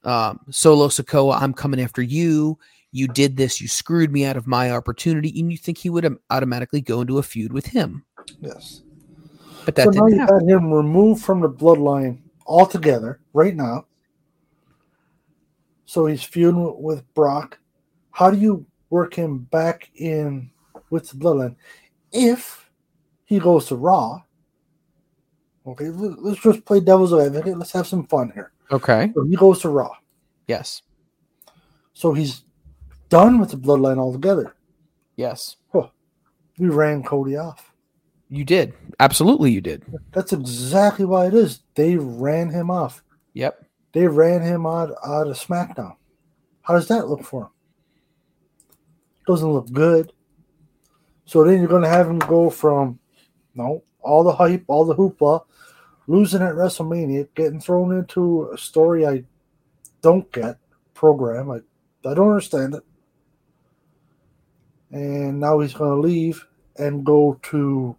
um, 0.03 0.41
Solo 0.51 0.89
Sikoa, 0.89 1.43
I'm 1.43 1.53
coming 1.53 1.79
after 1.79 2.01
you. 2.01 2.59
You 2.91 3.07
did 3.07 3.37
this. 3.37 3.61
You 3.61 3.69
screwed 3.69 4.11
me 4.11 4.25
out 4.25 4.39
of 4.39 4.47
my 4.47 4.71
opportunity. 4.71 5.39
And 5.39 5.53
you 5.53 5.59
think 5.59 5.77
he 5.77 5.91
would 5.91 6.17
automatically 6.31 6.81
go 6.81 7.03
into 7.03 7.19
a 7.19 7.23
feud 7.23 7.53
with 7.53 7.67
him. 7.67 8.07
Yes. 8.41 8.81
But 9.67 9.75
that 9.75 9.85
so 9.85 9.91
now 9.91 10.07
didn't 10.07 10.13
you 10.15 10.21
happen. 10.21 10.39
got 10.39 10.49
him 10.49 10.73
removed 10.73 11.23
from 11.23 11.43
the 11.43 11.51
bloodline 11.51 12.21
altogether 12.47 13.21
right 13.35 13.55
now. 13.55 13.85
So 15.85 16.07
he's 16.07 16.23
feuding 16.23 16.81
with 16.83 17.05
Brock. 17.13 17.59
How 18.11 18.31
do 18.31 18.39
you 18.39 18.65
work 18.89 19.13
him 19.13 19.41
back 19.41 19.91
in 19.97 20.51
with 20.89 21.11
the 21.11 21.17
bloodline? 21.17 21.57
If 22.11 22.64
he 23.35 23.41
goes 23.41 23.67
to 23.67 23.77
Raw, 23.77 24.23
Okay, 25.67 25.89
let- 25.89 26.23
let's 26.23 26.41
just 26.43 26.65
play 26.67 26.81
devil's 26.81 27.15
advocate. 27.15 27.57
Let's 27.57 27.73
have 27.73 27.87
some 27.87 28.07
fun 28.07 28.31
here. 28.35 28.53
Okay. 28.71 29.11
So 29.15 29.25
he 29.25 29.35
goes 29.35 29.61
to 29.63 29.71
Raw. 29.71 29.93
Yes. 30.47 30.83
So 31.95 32.13
he's 32.13 32.45
done 33.09 33.39
with 33.39 33.51
the 33.51 33.57
bloodline 33.57 33.99
altogether. 33.99 34.55
Yes. 35.17 35.57
We 36.59 36.69
ran 36.69 37.03
Cody 37.03 37.37
off. 37.37 37.73
You 38.29 38.45
did. 38.45 38.75
Absolutely, 39.01 39.51
you 39.53 39.61
did. 39.61 39.83
That's 40.13 40.33
exactly 40.33 41.05
why 41.05 41.27
it 41.27 41.35
is. 41.35 41.63
They 41.75 41.97
ran 41.97 42.49
him 42.51 42.71
off. 42.71 43.03
Yep. 43.33 43.65
They 43.93 44.07
ran 44.07 44.41
him 44.43 44.67
out, 44.67 44.93
out 45.05 45.27
of 45.27 45.37
SmackDown. 45.37 45.97
How 46.63 46.75
does 46.75 46.89
that 46.89 47.09
look 47.09 47.25
for 47.25 47.45
him? 47.45 47.49
Doesn't 49.27 49.51
look 49.53 49.71
good. 49.73 50.13
So 51.25 51.43
then 51.43 51.59
you're 51.59 51.69
going 51.69 51.83
to 51.83 51.89
have 51.89 52.09
him 52.09 52.19
go 52.21 52.51
from, 52.51 52.99
no, 53.55 53.83
all 54.01 54.25
the 54.25 54.35
hype, 54.35 54.65
all 54.69 54.85
the 54.85 54.95
hoopla, 54.95 55.45
losing 56.07 56.43
at 56.43 56.55
WrestleMania, 56.55 57.29
getting 57.35 57.61
thrown 57.61 57.97
into 57.97 58.51
a 58.53 58.59
story 58.59 59.07
I 59.07 59.25
don't 60.03 60.31
get, 60.33 60.59
program. 60.93 61.51
I, 61.51 61.57
I 62.09 62.15
don't 62.15 62.29
understand 62.29 62.75
it. 62.75 62.83
And 64.91 65.41
now 65.41 65.61
he's 65.61 65.75
going 65.75 65.91
to 65.91 66.09
leave 66.09 66.47
and 66.77 67.05
go 67.05 67.39
to 67.45 67.97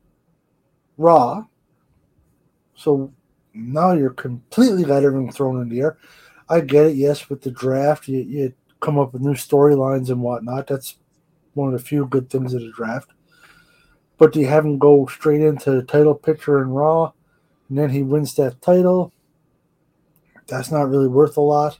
Raw. 0.98 1.46
So 2.76 3.12
now 3.54 3.94
you're 3.94 4.12
completely 4.12 4.84
got 4.84 5.04
everything 5.04 5.32
thrown 5.32 5.62
in 5.62 5.70
the 5.70 5.82
air. 5.82 5.98
I 6.48 6.62
get 6.62 6.88
it, 6.88 6.96
yes, 6.96 7.30
with 7.30 7.42
the 7.42 7.52
draft, 7.52 8.08
you, 8.08 8.20
you 8.20 8.54
come 8.80 9.00
up 9.00 9.14
with 9.14 9.22
new 9.24 9.34
storylines 9.34 10.10
and 10.10 10.22
whatnot. 10.22 10.68
That's 10.68 10.98
one 11.54 11.74
of 11.74 11.80
the 11.80 11.86
few 11.86 12.06
good 12.06 12.30
things 12.30 12.54
of 12.54 12.62
the 12.62 12.72
draft. 12.72 13.10
But 14.18 14.34
do 14.34 14.40
you 14.40 14.48
have 14.48 14.66
him 14.66 14.78
go 14.78 15.06
straight 15.08 15.42
into 15.42 15.72
the 15.72 15.84
title 15.84 16.16
picture 16.16 16.62
in 16.62 16.70
Raw, 16.70 17.12
and 17.70 17.78
then 17.78 17.90
he 17.90 18.02
wins 18.02 18.36
that 18.36 18.62
title? 18.62 19.12
That's 20.48 20.72
not 20.72 20.90
really 20.90 21.08
worth 21.08 21.38
a 21.38 21.42
lot. 21.42 21.80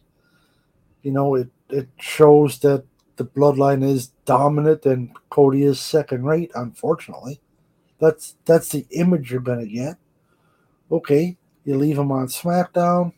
You 1.02 1.12
know, 1.12 1.36
it, 1.36 1.50
it 1.70 1.88
shows 1.98 2.60
that 2.60 2.84
the 3.16 3.26
bloodline 3.26 3.84
is 3.84 4.08
dominant 4.26 4.86
and 4.86 5.12
Cody 5.30 5.64
is 5.64 5.80
second 5.80 6.26
rate, 6.26 6.52
unfortunately. 6.56 7.40
That's 8.00 8.36
that's 8.46 8.70
the 8.70 8.86
image 8.92 9.32
you're 9.32 9.40
gonna 9.40 9.66
get. 9.66 9.96
Okay, 10.92 11.38
you 11.64 11.78
leave 11.78 11.98
him 11.98 12.12
on 12.12 12.28
SmackDown. 12.28 13.14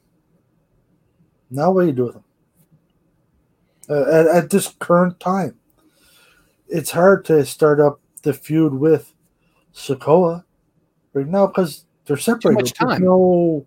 Now 1.50 1.72
what 1.72 1.82
do 1.82 1.88
you 1.88 1.94
do 1.94 2.06
with 2.06 2.16
him? 2.16 2.24
Uh, 3.90 4.12
at, 4.12 4.28
at 4.28 4.50
this 4.50 4.76
current 4.80 5.20
time, 5.20 5.58
it's 6.68 6.92
hard 6.92 7.26
to 7.26 7.46
start 7.46 7.80
up 7.80 8.00
the 8.28 8.34
feud 8.34 8.74
with 8.74 9.14
Sikoa 9.74 10.44
right 11.14 11.28
now 11.28 11.48
because 11.48 11.86
they're 12.06 12.18
separated. 12.18 12.56
much 12.64 12.74
There's 12.74 12.92
time. 12.92 13.04
No, 13.04 13.66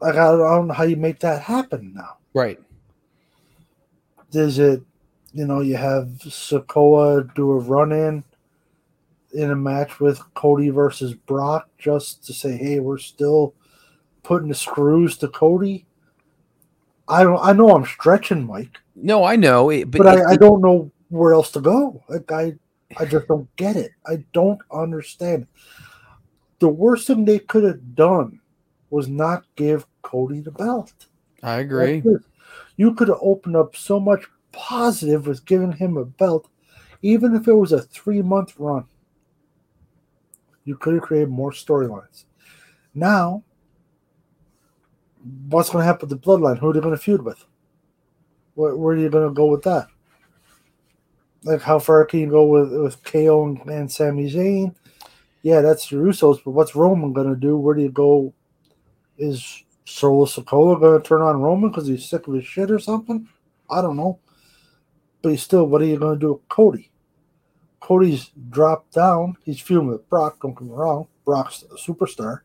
like 0.00 0.14
I 0.14 0.26
don't 0.36 0.68
know 0.68 0.74
how 0.74 0.84
you 0.84 0.96
make 0.96 1.20
that 1.20 1.42
happen 1.42 1.94
now. 1.94 2.18
Right. 2.34 2.60
Is 4.32 4.58
it, 4.58 4.82
you 5.32 5.46
know, 5.46 5.60
you 5.60 5.76
have 5.76 6.08
Sikoa 6.24 7.34
do 7.34 7.50
a 7.52 7.58
run 7.58 7.92
in 7.92 8.24
in 9.32 9.50
a 9.50 9.56
match 9.56 9.98
with 9.98 10.20
Cody 10.34 10.68
versus 10.68 11.14
Brock 11.14 11.68
just 11.78 12.24
to 12.26 12.34
say, 12.34 12.56
hey, 12.58 12.80
we're 12.80 12.98
still 12.98 13.54
putting 14.22 14.48
the 14.48 14.54
screws 14.54 15.16
to 15.18 15.28
Cody. 15.28 15.86
I 17.08 17.24
don't. 17.24 17.40
I 17.42 17.52
know 17.52 17.74
I'm 17.74 17.86
stretching, 17.86 18.46
Mike, 18.46 18.78
No, 18.94 19.24
I 19.24 19.36
know, 19.36 19.70
eh, 19.70 19.84
but, 19.84 20.02
but, 20.02 20.18
it- 20.18 20.26
I, 20.26 20.32
I 20.32 20.36
don't 20.36 20.60
know 20.60 20.90
where 21.08 21.32
else 21.34 21.50
to 21.52 21.60
go. 21.60 22.02
Like 22.08 22.30
I, 22.32 22.54
I 22.98 23.04
just 23.04 23.28
don't 23.28 23.54
get 23.56 23.76
it. 23.76 23.92
I 24.06 24.24
don't 24.32 24.60
understand. 24.72 25.46
The 26.58 26.68
worst 26.68 27.06
thing 27.06 27.24
they 27.24 27.38
could 27.38 27.64
have 27.64 27.94
done 27.94 28.40
was 28.90 29.08
not 29.08 29.44
give 29.56 29.86
Cody 30.02 30.40
the 30.40 30.50
belt. 30.50 30.92
I 31.42 31.58
agree. 31.58 32.02
You 32.76 32.94
could 32.94 33.08
have 33.08 33.18
opened 33.20 33.56
up 33.56 33.74
so 33.74 33.98
much 33.98 34.24
positive 34.52 35.26
with 35.26 35.44
giving 35.44 35.72
him 35.72 35.96
a 35.96 36.04
belt, 36.04 36.48
even 37.00 37.34
if 37.34 37.48
it 37.48 37.54
was 37.54 37.72
a 37.72 37.82
three 37.82 38.22
month 38.22 38.54
run. 38.58 38.84
You 40.64 40.76
could 40.76 40.94
have 40.94 41.02
created 41.02 41.30
more 41.30 41.50
storylines. 41.50 42.24
Now, 42.94 43.42
what's 45.48 45.70
going 45.70 45.82
to 45.82 45.86
happen 45.86 46.08
with 46.08 46.20
the 46.20 46.24
bloodline? 46.24 46.58
Who 46.58 46.70
are 46.70 46.72
they 46.72 46.80
going 46.80 46.94
to 46.94 47.02
feud 47.02 47.22
with? 47.22 47.44
Where, 48.54 48.76
where 48.76 48.94
are 48.94 48.98
you 48.98 49.08
going 49.08 49.28
to 49.28 49.34
go 49.34 49.46
with 49.46 49.62
that? 49.62 49.88
Like, 51.44 51.62
how 51.62 51.78
far 51.78 52.04
can 52.04 52.20
you 52.20 52.30
go 52.30 52.46
with, 52.46 52.72
with 52.72 53.02
KO 53.04 53.46
and, 53.46 53.60
and 53.68 53.90
Sami 53.90 54.30
Zayn? 54.30 54.74
Yeah, 55.42 55.60
that's 55.60 55.88
the 55.88 55.96
Usos, 55.96 56.40
but 56.44 56.52
what's 56.52 56.76
Roman 56.76 57.12
to 57.14 57.34
do? 57.34 57.56
Where 57.56 57.74
do 57.74 57.82
you 57.82 57.90
go? 57.90 58.32
Is 59.18 59.64
Solo 59.84 60.24
Sokola 60.24 61.02
to 61.02 61.06
turn 61.06 61.20
on 61.20 61.40
Roman 61.40 61.70
because 61.70 61.88
he's 61.88 62.08
sick 62.08 62.28
of 62.28 62.34
his 62.34 62.44
shit 62.44 62.70
or 62.70 62.78
something? 62.78 63.28
I 63.68 63.82
don't 63.82 63.96
know. 63.96 64.20
But 65.20 65.30
he's 65.30 65.42
still, 65.42 65.66
what 65.66 65.82
are 65.82 65.86
you 65.86 65.98
to 65.98 66.16
do 66.16 66.34
with 66.34 66.48
Cody? 66.48 66.90
Cody's 67.80 68.30
dropped 68.50 68.94
down. 68.94 69.36
He's 69.44 69.60
feuding 69.60 69.88
with 69.88 70.08
Brock. 70.08 70.40
Don't 70.40 70.54
get 70.54 70.62
me 70.62 70.70
wrong. 70.70 71.08
Brock's 71.24 71.64
a 71.64 71.74
superstar. 71.74 72.40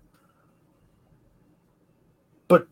But 2.48 2.68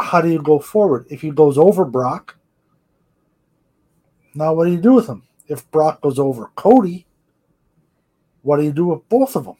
how 0.00 0.20
do 0.20 0.28
you 0.28 0.42
go 0.42 0.58
forward? 0.58 1.06
If 1.08 1.20
he 1.20 1.30
goes 1.30 1.56
over 1.56 1.84
Brock, 1.84 2.36
now 4.34 4.54
what 4.54 4.64
do 4.64 4.72
you 4.72 4.80
do 4.80 4.94
with 4.94 5.06
him? 5.06 5.22
If 5.50 5.68
Brock 5.72 6.00
goes 6.00 6.18
over 6.18 6.50
Cody, 6.54 7.04
what 8.42 8.58
do 8.58 8.62
you 8.62 8.72
do 8.72 8.86
with 8.86 9.06
both 9.08 9.34
of 9.34 9.44
them? 9.44 9.56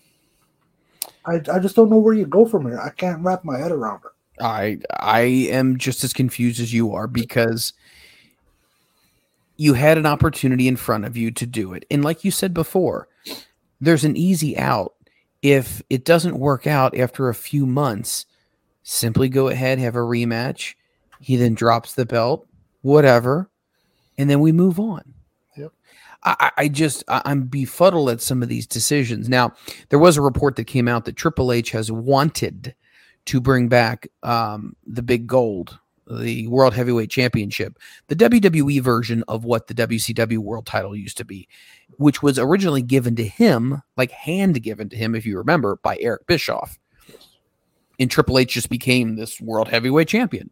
I, 1.26 1.34
I 1.52 1.58
just 1.58 1.76
don't 1.76 1.90
know 1.90 1.98
where 1.98 2.14
you 2.14 2.26
go 2.26 2.46
from 2.46 2.66
here. 2.66 2.80
I 2.80 2.90
can't 2.90 3.22
wrap 3.22 3.44
my 3.44 3.58
head 3.58 3.72
around 3.72 4.02
it. 4.04 4.42
I 4.42 4.78
I 4.98 5.20
am 5.20 5.76
just 5.76 6.02
as 6.02 6.12
confused 6.14 6.60
as 6.60 6.72
you 6.72 6.94
are 6.94 7.06
because 7.06 7.74
you 9.56 9.74
had 9.74 9.98
an 9.98 10.06
opportunity 10.06 10.68
in 10.68 10.76
front 10.76 11.04
of 11.04 11.16
you 11.16 11.30
to 11.32 11.44
do 11.44 11.74
it. 11.74 11.84
And 11.90 12.02
like 12.02 12.24
you 12.24 12.30
said 12.30 12.54
before, 12.54 13.08
there's 13.80 14.04
an 14.04 14.16
easy 14.16 14.56
out. 14.56 14.94
If 15.42 15.82
it 15.90 16.04
doesn't 16.04 16.38
work 16.38 16.66
out 16.66 16.96
after 16.96 17.28
a 17.28 17.34
few 17.34 17.66
months, 17.66 18.26
simply 18.82 19.28
go 19.28 19.48
ahead, 19.48 19.78
have 19.78 19.96
a 19.96 19.98
rematch. 19.98 20.74
He 21.20 21.36
then 21.36 21.54
drops 21.54 21.94
the 21.94 22.06
belt, 22.06 22.46
whatever, 22.80 23.50
and 24.16 24.30
then 24.30 24.40
we 24.40 24.52
move 24.52 24.80
on. 24.80 25.14
I, 26.22 26.50
I- 26.56 26.68
just 26.68 27.02
I'm 27.08 27.44
befuddled 27.44 28.10
at 28.10 28.20
some 28.20 28.42
of 28.42 28.48
these 28.48 28.66
decisions. 28.66 29.28
Now, 29.28 29.52
there 29.88 29.98
was 29.98 30.16
a 30.16 30.22
report 30.22 30.56
that 30.56 30.64
came 30.64 30.88
out 30.88 31.04
that 31.06 31.16
Triple 31.16 31.52
H 31.52 31.70
has 31.70 31.90
wanted 31.90 32.74
to 33.26 33.40
bring 33.40 33.68
back 33.68 34.08
um, 34.22 34.74
the 34.86 35.02
big 35.02 35.26
gold, 35.26 35.78
the 36.10 36.46
World 36.48 36.74
Heavyweight 36.74 37.10
Championship, 37.10 37.78
the 38.08 38.16
WWE 38.16 38.80
version 38.80 39.22
of 39.28 39.44
what 39.44 39.66
the 39.66 39.74
WCW 39.74 40.38
World 40.38 40.66
Title 40.66 40.96
used 40.96 41.16
to 41.18 41.24
be, 41.24 41.48
which 41.98 42.22
was 42.22 42.38
originally 42.38 42.82
given 42.82 43.16
to 43.16 43.24
him, 43.26 43.82
like 43.96 44.10
hand 44.10 44.62
given 44.62 44.88
to 44.88 44.96
him, 44.96 45.14
if 45.14 45.24
you 45.26 45.38
remember, 45.38 45.78
by 45.82 45.96
Eric 46.00 46.26
Bischoff. 46.26 46.78
And 47.98 48.10
Triple 48.10 48.38
H 48.38 48.54
just 48.54 48.70
became 48.70 49.16
this 49.16 49.40
World 49.40 49.68
Heavyweight 49.68 50.08
Champion. 50.08 50.50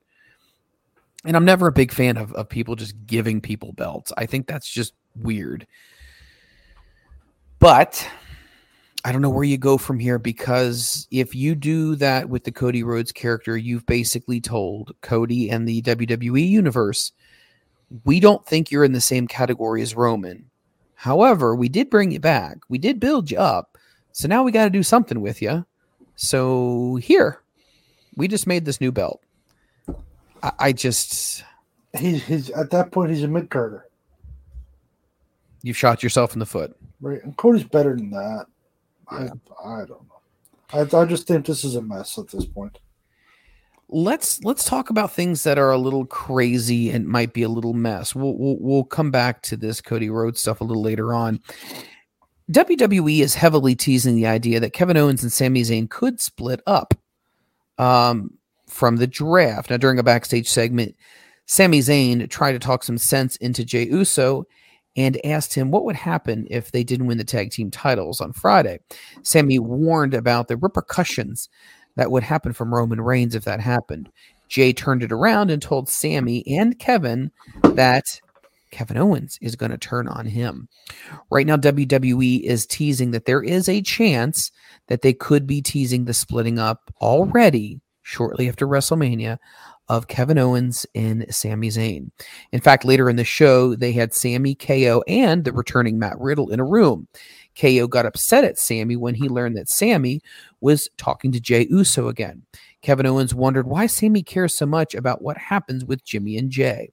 And 1.24 1.36
I'm 1.36 1.45
never 1.45 1.66
a 1.66 1.73
big 1.73 1.93
fan 1.93 2.16
of, 2.16 2.32
of 2.35 2.49
people 2.49 2.77
just 2.77 2.95
giving 3.07 3.40
people 3.40 3.73
belts. 3.73 4.12
I 4.16 4.27
think 4.27 4.47
that's 4.47 4.69
just 4.69 4.93
weird. 5.23 5.66
But 7.59 8.09
I 9.05 9.12
don't 9.12 9.23
know 9.23 9.31
where 9.31 9.45
you 9.45 9.59
go 9.59 9.78
from 9.78 9.99
here 9.99 10.19
because 10.19 11.07
if 11.11 11.35
you 11.35 11.55
do 11.55 11.97
that 11.97 12.28
with 12.28 12.45
the 12.45 12.53
Cody 12.53 12.82
Rhodes 12.82 13.12
character, 13.12 13.57
you've 13.57 13.86
basically 13.86 14.40
told 14.40 14.95
Cody 15.01 15.51
and 15.51 15.66
the 15.66 15.82
WWE 15.82 16.49
universe, 16.49 17.12
we 18.05 18.20
don't 18.20 18.45
think 18.47 18.70
you're 18.70 18.85
in 18.85 18.93
the 18.93 19.01
same 19.01 19.27
category 19.27 19.82
as 19.82 19.97
Roman. 19.97 20.51
However, 20.95 21.55
we 21.55 21.69
did 21.69 21.90
bring 21.90 22.11
you 22.11 22.20
back. 22.20 22.59
We 22.69 22.78
did 22.78 23.01
build 23.01 23.31
you 23.31 23.39
up. 23.39 23.78
So 24.12 24.28
now 24.28 24.43
we 24.43 24.53
got 24.53 24.65
to 24.65 24.70
do 24.70 24.82
something 24.82 25.20
with 25.20 25.40
you. 25.40 25.65
So 26.16 26.97
here, 26.97 27.40
we 28.16 28.27
just 28.27 28.47
made 28.47 28.65
this 28.65 28.81
new 28.81 28.90
belt. 28.90 29.23
I, 30.43 30.53
I 30.59 30.73
just, 30.73 31.45
He's, 31.97 32.24
he's 32.24 32.51
at 32.51 32.70
that 32.70 32.93
point, 32.93 33.11
he's 33.11 33.23
a 33.23 33.28
mid 33.28 33.49
carder, 33.49 33.86
you 35.69 35.74
shot 35.74 36.03
yourself 36.03 36.32
in 36.32 36.40
the 36.40 36.47
foot. 36.47 36.77
right? 37.01 37.23
And 37.23 37.36
Cody's 37.36 37.62
better 37.62 37.95
than 37.95 38.11
that. 38.11 38.47
I, 39.09 39.28
I 39.65 39.85
don't 39.85 39.89
know. 39.90 40.20
I, 40.73 40.81
I 41.01 41.05
just 41.05 41.27
think 41.27 41.47
this 41.47 41.65
is 41.65 41.77
a 41.77 41.82
mess 41.82 42.19
at 42.19 42.28
this 42.28 42.45
point. 42.45 42.78
let's 43.89 44.43
let's 44.45 44.65
talk 44.65 44.90
about 44.90 45.12
things 45.12 45.45
that 45.45 45.59
are 45.59 45.70
a 45.70 45.78
little 45.78 46.05
crazy 46.05 46.90
and 46.90 47.07
might 47.07 47.32
be 47.32 47.43
a 47.43 47.49
little 47.49 47.73
mess. 47.73 48.15
We'll 48.15 48.36
we'll, 48.36 48.57
we'll 48.61 48.85
come 48.85 49.11
back 49.11 49.43
to 49.43 49.57
this 49.57 49.81
Cody 49.81 50.11
Rhodes 50.11 50.40
stuff 50.40 50.61
a 50.61 50.65
little 50.65 50.82
later 50.82 51.15
on. 51.15 51.40
WWE 52.51 53.20
is 53.20 53.35
heavily 53.35 53.74
teasing 53.74 54.15
the 54.15 54.27
idea 54.27 54.59
that 54.61 54.73
Kevin 54.73 54.97
Owens 54.97 55.23
and 55.23 55.32
Sami 55.32 55.62
Zayn 55.62 55.89
could 55.89 56.19
split 56.19 56.62
up 56.66 56.95
um, 57.77 58.32
from 58.66 58.97
the 58.97 59.07
draft. 59.07 59.69
Now, 59.69 59.77
during 59.77 59.99
a 59.99 60.03
backstage 60.03 60.49
segment, 60.49 60.97
Sami 61.45 61.81
Zayn 61.81 62.28
tried 62.31 62.53
to 62.53 62.59
talk 62.59 62.85
some 62.85 62.97
sense 62.99 63.36
into 63.36 63.65
Jey 63.65 63.86
Uso, 63.86 64.47
and 64.98 65.24
asked 65.24 65.54
him 65.54 65.70
what 65.70 65.84
would 65.84 65.94
happen 65.94 66.44
if 66.50 66.72
they 66.72 66.82
didn't 66.82 67.06
win 67.06 67.18
the 67.18 67.24
tag 67.24 67.52
team 67.52 67.70
titles 67.70 68.20
on 68.20 68.32
Friday. 68.32 68.80
Sami 69.22 69.60
warned 69.60 70.12
about 70.12 70.48
the 70.48 70.56
repercussions 70.56 71.48
that 71.94 72.10
would 72.10 72.24
happen 72.24 72.52
from 72.52 72.74
Roman 72.74 73.00
Reigns 73.00 73.36
if 73.36 73.44
that 73.44 73.60
happened. 73.60 74.10
Jey 74.48 74.72
turned 74.72 75.04
it 75.04 75.12
around 75.12 75.52
and 75.52 75.62
told 75.62 75.88
Sami 75.88 76.44
and 76.48 76.76
Kevin 76.80 77.30
that 77.62 78.20
Kevin 78.72 78.96
Owens 78.96 79.38
is 79.40 79.54
going 79.54 79.70
to 79.70 79.78
turn 79.78 80.08
on 80.08 80.26
him. 80.26 80.68
Right 81.30 81.46
now, 81.46 81.56
WWE 81.56 82.40
is 82.40 82.66
teasing 82.66 83.12
that 83.12 83.24
there 83.24 83.42
is 83.42 83.68
a 83.68 83.82
chance 83.82 84.50
that 84.88 85.02
they 85.02 85.12
could 85.12 85.46
be 85.46 85.62
teasing 85.62 86.06
the 86.06 86.14
splitting 86.14 86.58
up 86.58 86.92
already 87.00 87.80
shortly 88.02 88.48
after 88.48 88.66
WrestleMania 88.66 89.38
of 89.89 90.09
Kevin 90.09 90.39
Owens 90.39 90.86
and 90.94 91.27
Sami 91.35 91.69
Zayn. 91.69 92.10
In 92.52 92.60
fact, 92.60 92.85
later 92.85 93.09
in 93.09 93.16
the 93.16 93.24
show, 93.24 93.74
they 93.74 93.93
had 93.93 94.12
Sami, 94.12 94.55
KO, 94.55 95.02
and 95.09 95.44
the 95.44 95.52
returning 95.52 95.98
Matt 95.98 96.19
Riddle 96.19 96.51
in 96.51 96.60
a 96.60 96.65
room. 96.65 97.09
KO 97.59 97.86
got 97.86 98.06
upset 98.06 98.44
at 98.44 98.59
Sami 98.59 98.97
when 98.97 99.15
he 99.15 99.28
learned 99.28 99.56
that 99.56 99.69
Sami 99.69 100.20
was 100.60 100.89
talking 100.97 101.32
to 101.32 101.40
Jey 101.40 101.66
Uso 101.70 102.09
again. 102.09 102.43
Kevin 102.82 103.06
Owens 103.06 103.35
wondered 103.35 103.66
why 103.66 103.86
Sami 103.86 104.23
cares 104.23 104.55
so 104.55 104.66
much 104.66 104.94
about 104.94 105.23
what 105.23 105.36
happens 105.36 105.85
with 105.85 106.05
Jimmy 106.05 106.36
and 106.36 106.51
Jey. 106.51 106.93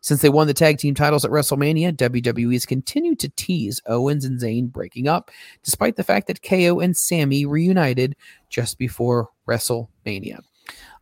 Since 0.00 0.22
they 0.22 0.28
won 0.28 0.46
the 0.46 0.54
tag 0.54 0.78
team 0.78 0.94
titles 0.94 1.24
at 1.24 1.32
WrestleMania, 1.32 1.96
WWE 1.96 2.52
has 2.52 2.64
continued 2.64 3.18
to 3.18 3.28
tease 3.30 3.80
Owens 3.86 4.24
and 4.24 4.40
Zayn 4.40 4.70
breaking 4.70 5.08
up, 5.08 5.32
despite 5.64 5.96
the 5.96 6.04
fact 6.04 6.28
that 6.28 6.42
KO 6.42 6.78
and 6.78 6.96
Sami 6.96 7.44
reunited 7.44 8.14
just 8.48 8.78
before 8.78 9.30
WrestleMania. 9.48 10.42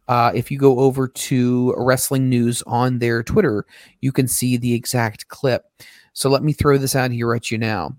Uh, 0.08 0.32
if 0.34 0.50
you 0.50 0.58
go 0.58 0.80
over 0.80 1.08
to 1.08 1.74
Wrestling 1.76 2.28
News 2.28 2.62
on 2.66 2.98
their 2.98 3.22
Twitter, 3.22 3.64
you 4.00 4.12
can 4.12 4.28
see 4.28 4.56
the 4.56 4.74
exact 4.74 5.28
clip. 5.28 5.64
So 6.12 6.28
let 6.28 6.42
me 6.42 6.52
throw 6.52 6.78
this 6.78 6.94
out 6.94 7.10
here 7.10 7.34
at 7.34 7.50
you 7.50 7.58
now. 7.58 7.96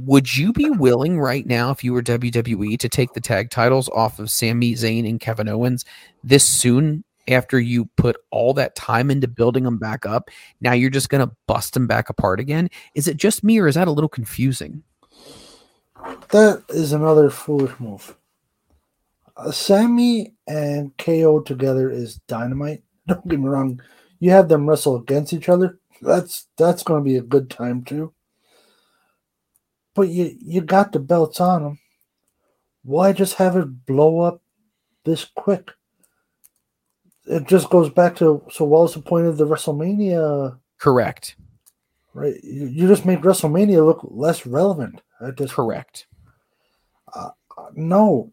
Would 0.00 0.36
you 0.36 0.52
be 0.52 0.70
willing 0.70 1.18
right 1.18 1.46
now, 1.46 1.70
if 1.70 1.82
you 1.82 1.92
were 1.92 2.02
WWE, 2.02 2.78
to 2.78 2.88
take 2.88 3.12
the 3.12 3.20
tag 3.20 3.50
titles 3.50 3.88
off 3.90 4.18
of 4.18 4.30
Sami 4.30 4.74
Zayn 4.74 5.08
and 5.08 5.20
Kevin 5.20 5.48
Owens 5.48 5.84
this 6.22 6.44
soon 6.44 7.04
after 7.26 7.58
you 7.58 7.86
put 7.96 8.16
all 8.30 8.54
that 8.54 8.74
time 8.74 9.10
into 9.10 9.28
building 9.28 9.64
them 9.64 9.78
back 9.78 10.06
up? 10.06 10.30
Now 10.60 10.72
you're 10.72 10.90
just 10.90 11.08
going 11.08 11.26
to 11.26 11.34
bust 11.46 11.74
them 11.74 11.86
back 11.86 12.10
apart 12.10 12.38
again? 12.38 12.68
Is 12.94 13.08
it 13.08 13.16
just 13.16 13.42
me 13.42 13.58
or 13.58 13.66
is 13.66 13.74
that 13.74 13.88
a 13.88 13.92
little 13.92 14.08
confusing? 14.08 14.82
That 16.30 16.62
is 16.68 16.92
another 16.92 17.30
foolish 17.30 17.78
move. 17.80 18.14
Uh, 19.38 19.52
Sami 19.52 20.34
and 20.48 20.96
KO 20.98 21.40
together 21.40 21.90
is 21.90 22.16
dynamite. 22.26 22.82
Don't 23.06 23.26
get 23.28 23.38
me 23.38 23.46
wrong. 23.46 23.80
You 24.18 24.32
have 24.32 24.48
them 24.48 24.68
wrestle 24.68 24.96
against 24.96 25.32
each 25.32 25.48
other. 25.48 25.78
That's 26.02 26.46
that's 26.56 26.82
going 26.82 27.00
to 27.00 27.04
be 27.04 27.16
a 27.16 27.22
good 27.22 27.48
time 27.48 27.84
too. 27.84 28.12
But 29.94 30.08
you 30.08 30.36
you 30.40 30.60
got 30.60 30.92
the 30.92 30.98
belts 30.98 31.40
on 31.40 31.62
them. 31.62 31.78
Why 32.82 33.12
just 33.12 33.34
have 33.34 33.56
it 33.56 33.86
blow 33.86 34.20
up 34.20 34.42
this 35.04 35.24
quick? 35.24 35.70
It 37.26 37.46
just 37.46 37.70
goes 37.70 37.90
back 37.90 38.16
to 38.16 38.42
so 38.50 38.64
what 38.64 38.82
was 38.82 38.94
the 38.94 39.00
point 39.00 39.26
of 39.26 39.36
the 39.36 39.46
WrestleMania? 39.46 40.58
Correct. 40.78 41.36
Right. 42.14 42.42
You, 42.42 42.66
you 42.66 42.88
just 42.88 43.04
made 43.04 43.20
WrestleMania 43.20 43.84
look 43.84 44.00
less 44.02 44.46
relevant 44.46 45.00
at 45.20 45.36
this. 45.36 45.52
Correct. 45.52 46.06
Uh, 47.14 47.30
no, 47.74 48.32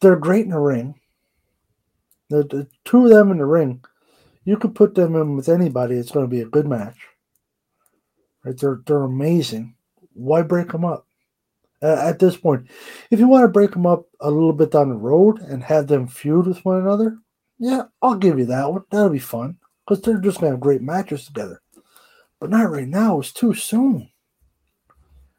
they're 0.00 0.16
great 0.16 0.44
in 0.44 0.50
the 0.50 0.58
ring. 0.58 0.94
The, 2.28 2.44
the 2.44 2.68
two 2.84 3.04
of 3.04 3.10
them 3.10 3.30
in 3.30 3.38
the 3.38 3.46
ring, 3.46 3.84
you 4.44 4.56
could 4.56 4.74
put 4.74 4.94
them 4.94 5.16
in 5.16 5.36
with 5.36 5.48
anybody. 5.48 5.96
It's 5.96 6.12
going 6.12 6.24
to 6.26 6.30
be 6.30 6.40
a 6.40 6.46
good 6.46 6.66
match. 6.66 6.96
Right? 8.44 8.56
They're 8.56 8.80
they're 8.86 9.02
amazing. 9.02 9.74
Why 10.14 10.42
break 10.42 10.72
them 10.72 10.84
up? 10.84 11.06
Uh, 11.82 11.96
at 11.96 12.18
this 12.18 12.36
point, 12.36 12.66
if 13.10 13.18
you 13.18 13.26
want 13.26 13.44
to 13.44 13.48
break 13.48 13.72
them 13.72 13.86
up 13.86 14.06
a 14.20 14.30
little 14.30 14.52
bit 14.52 14.70
down 14.70 14.90
the 14.90 14.94
road 14.94 15.40
and 15.40 15.62
have 15.62 15.86
them 15.86 16.06
feud 16.06 16.46
with 16.46 16.62
one 16.64 16.78
another, 16.78 17.18
yeah, 17.58 17.84
I'll 18.02 18.16
give 18.16 18.38
you 18.38 18.44
that 18.46 18.70
one. 18.70 18.84
That'll 18.90 19.08
be 19.08 19.18
fun 19.18 19.56
because 19.86 20.02
they're 20.02 20.18
just 20.18 20.40
going 20.40 20.50
to 20.50 20.54
have 20.56 20.60
great 20.60 20.82
matches 20.82 21.24
together. 21.26 21.62
But 22.38 22.50
not 22.50 22.70
right 22.70 22.88
now. 22.88 23.20
It's 23.20 23.32
too 23.32 23.54
soon. 23.54 24.10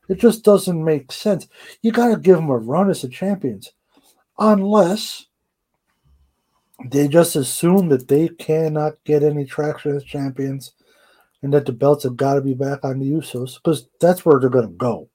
It 0.10 0.20
just 0.20 0.44
doesn't 0.44 0.84
make 0.84 1.12
sense. 1.12 1.48
You 1.82 1.92
got 1.92 2.10
to 2.10 2.18
give 2.18 2.36
them 2.36 2.50
a 2.50 2.58
run 2.58 2.90
as 2.90 3.04
the 3.04 3.08
champions 3.08 3.72
unless 4.42 5.28
they 6.84 7.08
just 7.08 7.36
assume 7.36 7.90
that 7.90 8.08
they 8.08 8.28
cannot 8.28 8.94
get 9.06 9.22
any 9.24 9.46
traction 9.46 9.96
as 9.96 10.04
champions 10.04 10.74
and 11.44 11.54
that 11.54 11.66
the 11.68 11.72
belts 11.72 12.04
have 12.04 12.18
got 12.18 12.34
to 12.34 12.42
be 12.42 12.56
back 12.56 12.84
on 12.84 13.00
the 13.00 13.10
Usos 13.10 13.56
because 13.56 13.88
that's 14.00 14.26
where 14.26 14.40
they're 14.40 14.50
going 14.50 14.68
to 14.68 14.74
go. 14.74 15.08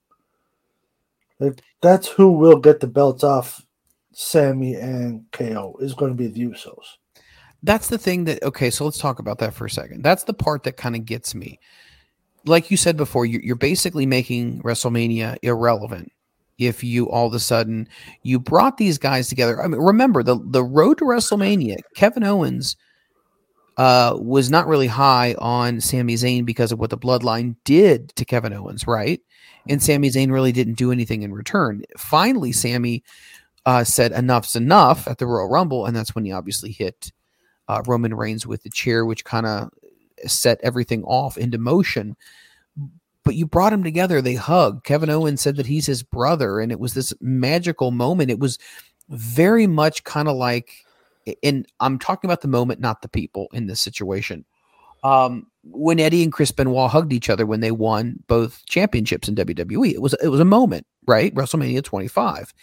Like, 1.40 1.60
that's 1.82 2.06
who 2.06 2.32
will 2.32 2.58
get 2.58 2.80
the 2.80 2.86
belts 2.86 3.24
off 3.24 3.66
Sami 4.12 4.74
and 4.74 5.24
KO 5.32 5.76
is 5.80 5.92
going 5.92 6.12
to 6.12 6.16
be 6.16 6.28
the 6.28 6.48
Usos. 6.48 6.84
That's 7.62 7.88
the 7.88 7.98
thing 7.98 8.24
that, 8.24 8.42
okay, 8.44 8.70
so 8.70 8.84
let's 8.84 8.98
talk 8.98 9.18
about 9.18 9.38
that 9.38 9.54
for 9.54 9.66
a 9.66 9.70
second. 9.70 10.04
That's 10.04 10.22
the 10.22 10.34
part 10.34 10.62
that 10.62 10.76
kind 10.76 10.94
of 10.94 11.04
gets 11.04 11.34
me. 11.34 11.58
Like 12.44 12.70
you 12.70 12.76
said 12.76 12.96
before, 12.96 13.26
you're 13.26 13.56
basically 13.56 14.06
making 14.06 14.62
WrestleMania 14.62 15.36
irrelevant 15.42 16.12
if 16.58 16.82
you 16.82 17.08
all 17.10 17.26
of 17.26 17.34
a 17.34 17.40
sudden 17.40 17.88
you 18.22 18.38
brought 18.38 18.78
these 18.78 18.98
guys 18.98 19.28
together. 19.28 19.62
I 19.62 19.68
mean, 19.68 19.80
remember 19.80 20.22
the 20.22 20.38
the 20.44 20.64
road 20.64 20.98
to 20.98 21.04
WrestleMania. 21.04 21.76
Kevin 21.94 22.24
Owens 22.24 22.76
uh, 23.76 24.16
was 24.18 24.50
not 24.50 24.66
really 24.66 24.86
high 24.86 25.34
on 25.38 25.80
Sami 25.80 26.14
Zayn 26.14 26.46
because 26.46 26.72
of 26.72 26.78
what 26.78 26.90
the 26.90 26.98
Bloodline 26.98 27.56
did 27.64 28.08
to 28.16 28.24
Kevin 28.24 28.52
Owens, 28.52 28.86
right? 28.86 29.20
And 29.68 29.82
Sami 29.82 30.08
Zayn 30.08 30.32
really 30.32 30.52
didn't 30.52 30.74
do 30.74 30.92
anything 30.92 31.22
in 31.22 31.32
return. 31.32 31.82
Finally, 31.98 32.52
Sami 32.52 33.02
uh, 33.66 33.84
said 33.84 34.12
enough's 34.12 34.56
enough 34.56 35.06
at 35.08 35.18
the 35.18 35.26
Royal 35.26 35.48
Rumble, 35.48 35.86
and 35.86 35.94
that's 35.94 36.14
when 36.14 36.24
he 36.24 36.32
obviously 36.32 36.72
hit 36.72 37.12
uh, 37.68 37.82
Roman 37.86 38.14
Reigns 38.14 38.46
with 38.46 38.62
the 38.62 38.70
chair, 38.70 39.04
which 39.04 39.24
kind 39.24 39.44
of 39.44 39.70
set 40.24 40.58
everything 40.62 41.02
off 41.04 41.36
into 41.36 41.58
motion 41.58 42.16
but 43.26 43.34
you 43.34 43.44
brought 43.44 43.70
them 43.70 43.82
together. 43.82 44.22
They 44.22 44.36
hugged. 44.36 44.84
Kevin 44.84 45.10
Owens 45.10 45.40
said 45.40 45.56
that 45.56 45.66
he's 45.66 45.84
his 45.84 46.04
brother, 46.04 46.60
and 46.60 46.70
it 46.70 46.78
was 46.78 46.94
this 46.94 47.12
magical 47.20 47.90
moment. 47.90 48.30
It 48.30 48.38
was 48.38 48.56
very 49.08 49.66
much 49.66 50.04
kind 50.04 50.28
of 50.28 50.36
like, 50.36 50.70
and 51.42 51.66
I'm 51.80 51.98
talking 51.98 52.30
about 52.30 52.40
the 52.40 52.48
moment, 52.48 52.78
not 52.78 53.02
the 53.02 53.08
people 53.08 53.48
in 53.52 53.66
this 53.66 53.80
situation. 53.80 54.44
Um, 55.02 55.48
when 55.64 55.98
Eddie 55.98 56.22
and 56.22 56.32
Chris 56.32 56.52
Benoit 56.52 56.88
hugged 56.88 57.12
each 57.12 57.28
other 57.28 57.46
when 57.46 57.58
they 57.58 57.72
won 57.72 58.22
both 58.28 58.64
championships 58.66 59.28
in 59.28 59.34
WWE, 59.34 59.92
it 59.92 60.00
was 60.00 60.14
it 60.22 60.28
was 60.28 60.40
a 60.40 60.44
moment, 60.44 60.86
right? 61.08 61.34
WrestleMania 61.34 61.82
25, 61.82 62.54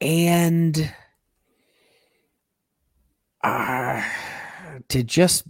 and 0.00 0.90
uh, 3.44 4.02
to 4.88 5.02
just 5.02 5.44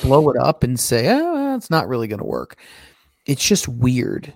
blow 0.00 0.30
it 0.30 0.36
up 0.36 0.62
and 0.62 0.78
say, 0.78 1.08
oh, 1.10 1.56
it's 1.56 1.70
not 1.70 1.88
really 1.88 2.06
going 2.06 2.20
to 2.20 2.24
work 2.24 2.56
it's 3.26 3.46
just 3.46 3.68
weird. 3.68 4.32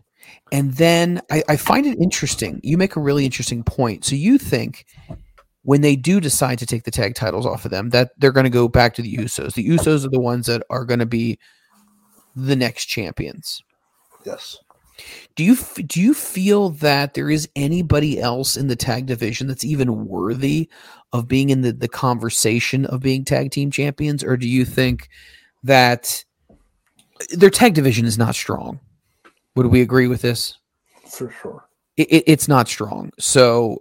And 0.52 0.74
then 0.74 1.20
I, 1.30 1.42
I 1.48 1.56
find 1.56 1.86
it 1.86 1.98
interesting. 2.00 2.60
You 2.62 2.78
make 2.78 2.96
a 2.96 3.00
really 3.00 3.24
interesting 3.24 3.62
point. 3.62 4.04
So 4.04 4.14
you 4.14 4.38
think 4.38 4.86
when 5.62 5.80
they 5.80 5.96
do 5.96 6.20
decide 6.20 6.58
to 6.58 6.66
take 6.66 6.84
the 6.84 6.90
tag 6.90 7.14
titles 7.14 7.46
off 7.46 7.64
of 7.64 7.70
them, 7.70 7.90
that 7.90 8.10
they're 8.18 8.32
going 8.32 8.44
to 8.44 8.50
go 8.50 8.68
back 8.68 8.94
to 8.94 9.02
the 9.02 9.16
Usos. 9.16 9.54
The 9.54 9.68
Usos 9.68 10.04
are 10.04 10.10
the 10.10 10.20
ones 10.20 10.46
that 10.46 10.62
are 10.70 10.84
going 10.84 11.00
to 11.00 11.06
be 11.06 11.38
the 12.36 12.56
next 12.56 12.86
champions. 12.86 13.62
Yes. 14.24 14.58
Do 15.34 15.42
you 15.42 15.56
do 15.86 16.00
you 16.00 16.14
feel 16.14 16.70
that 16.70 17.14
there 17.14 17.28
is 17.28 17.48
anybody 17.56 18.20
else 18.20 18.56
in 18.56 18.68
the 18.68 18.76
tag 18.76 19.06
division 19.06 19.48
that's 19.48 19.64
even 19.64 20.06
worthy 20.06 20.68
of 21.12 21.26
being 21.26 21.50
in 21.50 21.62
the, 21.62 21.72
the 21.72 21.88
conversation 21.88 22.86
of 22.86 23.00
being 23.00 23.24
tag 23.24 23.50
team 23.50 23.72
champions, 23.72 24.22
or 24.22 24.36
do 24.36 24.48
you 24.48 24.64
think 24.64 25.08
that 25.64 26.24
their 27.30 27.50
tag 27.50 27.74
division 27.74 28.04
is 28.06 28.18
not 28.18 28.34
strong. 28.34 28.80
Would 29.56 29.66
we 29.66 29.82
agree 29.82 30.08
with 30.08 30.22
this? 30.22 30.58
For 31.08 31.30
sure. 31.30 31.68
It, 31.96 32.08
it, 32.12 32.24
it's 32.26 32.48
not 32.48 32.68
strong. 32.68 33.12
So, 33.18 33.80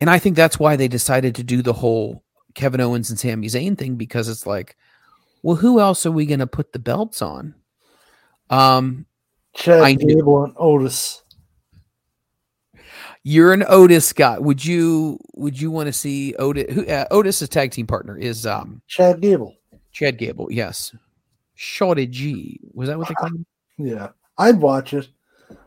and 0.00 0.10
I 0.10 0.18
think 0.18 0.36
that's 0.36 0.58
why 0.58 0.76
they 0.76 0.88
decided 0.88 1.34
to 1.36 1.42
do 1.42 1.62
the 1.62 1.72
whole 1.72 2.22
Kevin 2.54 2.80
Owens 2.80 3.10
and 3.10 3.18
Sami 3.18 3.46
Zayn 3.46 3.76
thing 3.78 3.96
because 3.96 4.28
it's 4.28 4.46
like, 4.46 4.76
well, 5.42 5.56
who 5.56 5.80
else 5.80 6.04
are 6.06 6.12
we 6.12 6.26
going 6.26 6.40
to 6.40 6.46
put 6.46 6.72
the 6.72 6.78
belts 6.78 7.22
on? 7.22 7.54
Um, 8.50 9.06
Chad 9.54 9.82
I 9.82 9.94
Gable 9.94 10.44
and 10.44 10.54
Otis. 10.56 11.22
You're 13.24 13.52
an 13.52 13.64
Otis 13.68 14.12
guy. 14.12 14.38
Would 14.38 14.64
you 14.64 15.18
would 15.34 15.60
you 15.60 15.70
want 15.70 15.86
to 15.86 15.92
see 15.92 16.34
Otis? 16.34 16.74
Who 16.74 16.86
uh, 16.86 17.06
Otis' 17.10 17.48
tag 17.48 17.70
team 17.70 17.86
partner 17.86 18.16
is 18.16 18.46
um 18.46 18.82
Chad 18.88 19.20
Gable. 19.20 19.56
Chad 19.92 20.18
Gable, 20.18 20.50
yes. 20.50 20.94
Shorty 21.62 22.08
G. 22.08 22.58
Was 22.74 22.88
that 22.88 22.98
what 22.98 23.06
they 23.06 23.14
called 23.14 23.34
him? 23.34 23.46
Yeah, 23.78 24.08
I'd 24.36 24.58
watch 24.58 24.94
it. 24.94 25.08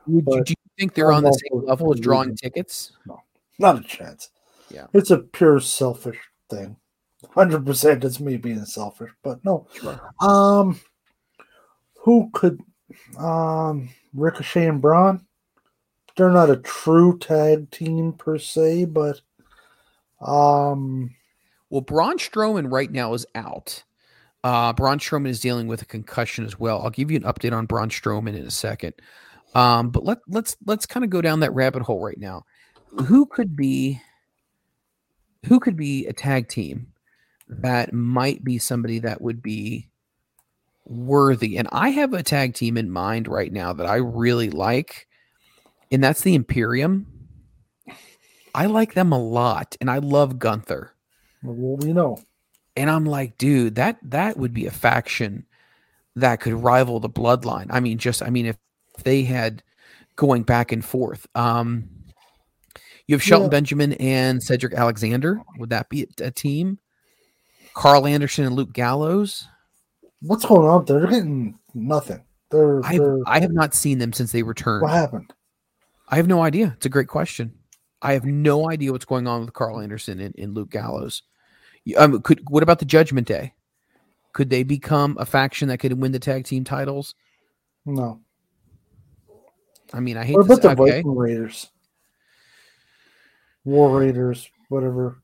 Would 0.08 0.26
you, 0.28 0.44
do 0.44 0.52
you 0.52 0.72
think 0.78 0.94
they're 0.94 1.14
on 1.14 1.24
the 1.24 1.32
same 1.32 1.66
level 1.66 1.94
as 1.94 2.02
drawing 2.02 2.36
tickets? 2.36 2.92
No, 3.06 3.22
not 3.60 3.80
a 3.80 3.82
chance. 3.82 4.30
Yeah, 4.70 4.88
it's 4.94 5.10
a 5.10 5.20
pure 5.20 5.62
selfish 5.62 6.20
thing. 6.50 6.76
Hundred 7.30 7.66
percent, 7.66 8.04
it's 8.04 8.20
me 8.20 8.36
being 8.36 8.66
selfish, 8.66 9.12
but 9.24 9.40
no. 9.46 9.68
Sure. 9.74 10.14
Um, 10.20 10.82
who 12.02 12.30
could 12.34 12.60
um 13.18 13.88
Ricochet 14.14 14.68
and 14.68 14.82
Braun? 14.82 15.26
They're 16.18 16.30
not 16.30 16.50
a 16.50 16.58
true 16.58 17.18
tag 17.20 17.72
team 17.72 18.12
per 18.12 18.38
se, 18.38 18.86
but 18.86 19.22
um 20.20 21.16
Well, 21.70 21.82
Braun 21.82 22.18
Strowman 22.18 22.70
right 22.70 22.92
now 22.92 23.14
is 23.14 23.26
out. 23.34 23.85
Uh, 24.46 24.72
Braun 24.74 25.00
Strowman 25.00 25.30
is 25.30 25.40
dealing 25.40 25.66
with 25.66 25.82
a 25.82 25.86
concussion 25.86 26.46
as 26.46 26.60
well. 26.60 26.80
I'll 26.84 26.92
give 26.92 27.10
you 27.10 27.18
an 27.18 27.24
update 27.24 27.52
on 27.52 27.66
Braun 27.66 27.90
Strowman 27.90 28.38
in 28.38 28.46
a 28.46 28.52
second. 28.52 28.94
Um, 29.56 29.90
but 29.90 30.06
let 30.06 30.20
let's 30.28 30.56
let's 30.68 30.86
kind 30.86 31.04
of 31.04 31.10
go 31.10 31.20
down 31.20 31.40
that 31.40 31.56
rabbit 31.56 31.82
hole 31.82 32.00
right 32.00 32.20
now. 32.20 32.46
Who 33.08 33.26
could 33.26 33.56
be 33.56 34.00
who 35.48 35.60
could 35.60 35.76
be 35.76 36.06
a 36.06 36.14
tag 36.14 36.48
team 36.48 36.94
that 37.50 37.92
might 37.92 38.44
be 38.44 38.60
somebody 38.60 39.00
that 39.00 39.20
would 39.20 39.42
be 39.42 39.90
worthy? 40.86 41.58
And 41.58 41.68
I 41.72 41.90
have 41.90 42.14
a 42.14 42.22
tag 42.22 42.54
team 42.54 42.78
in 42.78 42.92
mind 42.92 43.28
right 43.28 43.52
now 43.52 43.74
that 43.74 43.88
I 43.88 43.96
really 43.96 44.52
like, 44.52 45.08
and 45.92 46.04
that's 46.04 46.22
the 46.22 46.36
Imperium. 46.36 47.08
I 48.54 48.68
like 48.68 48.94
them 48.94 49.12
a 49.12 49.18
lot, 49.18 49.76
and 49.82 49.90
I 49.90 49.98
love 49.98 50.38
Gunther. 50.38 50.94
well, 51.42 51.78
we 51.78 51.94
know. 51.94 52.20
And 52.76 52.90
I'm 52.90 53.06
like, 53.06 53.38
dude, 53.38 53.76
that 53.76 53.98
that 54.04 54.38
would 54.38 54.54
be 54.54 54.66
a 54.66 54.72
faction 54.72 55.46
that 56.16 56.42
could 56.42 56.54
rival 56.54 57.00
the 57.00 57.10
bloodline. 57.10 57.68
I 57.70 57.80
mean, 57.80 57.98
just 57.98 58.22
I 58.22 58.30
mean, 58.30 58.46
if 58.46 58.58
they 59.04 59.24
had 59.24 59.64
going 60.16 60.44
back 60.44 60.72
and 60.72 60.84
forth. 60.84 61.28
Um 61.36 61.90
you 63.08 63.14
have 63.16 63.22
Shelton 63.24 63.48
Yeah. 63.48 63.50
Benjamin 63.52 63.94
and 63.94 64.42
Cedric 64.42 64.74
Alexander. 64.74 65.40
Would 65.60 65.70
that 65.70 65.90
be 65.90 66.08
a, 66.20 66.32
team? 66.32 66.80
Karl 67.76 68.08
Anderson 68.08 68.46
and 68.46 68.56
Luke 68.56 68.74
Gallows. 68.74 69.48
What's 70.22 70.46
going 70.46 70.68
on 70.68 70.86
there? 70.86 71.02
They're 71.02 71.10
getting 71.10 71.60
nothing. 71.76 72.24
They're, 72.50 72.84
I 72.84 72.98
they're 72.98 73.20
I 73.28 73.40
have 73.42 73.52
not 73.52 73.76
seen 73.76 74.00
them 74.00 74.12
since 74.14 74.32
they 74.32 74.42
returned. 74.44 74.82
what 74.82 74.92
happened? 74.92 75.34
I 76.10 76.16
have 76.16 76.28
no 76.28 76.42
idea. 76.42 76.74
It's 76.78 76.86
a 76.86 76.90
great 76.90 77.08
question. 77.08 77.54
I 78.02 78.14
have 78.14 78.26
no 78.26 78.70
idea 78.70 78.92
what's 78.92 79.06
going 79.06 79.28
on 79.28 79.42
with 79.42 79.54
Karl 79.54 79.80
Anderson 79.82 80.20
and, 80.20 80.36
and 80.38 80.54
Luke 80.54 80.70
Gallows. 80.70 81.24
Um, 81.98 82.22
could 82.22 82.42
what 82.50 82.64
about 82.64 82.80
the 82.80 82.86
Judgment 82.86 83.28
Day? 83.28 83.54
Could 84.34 84.50
they 84.50 84.64
become 84.64 85.16
a 85.20 85.26
faction 85.26 85.68
that 85.70 85.78
could 85.78 85.94
win 85.94 86.12
the 86.12 86.20
tag 86.20 86.46
team 86.46 86.64
titles? 86.64 87.16
No. 87.86 88.20
I 89.94 90.00
mean, 90.00 90.18
I 90.18 90.26
hate 90.26 90.36
What 90.36 90.46
about 90.46 90.62
the 90.62 90.70
okay. 90.72 90.92
Viking 90.98 91.16
Raiders? 91.16 91.70
War 93.64 94.00
Raiders, 94.00 94.50
whatever. 94.70 95.22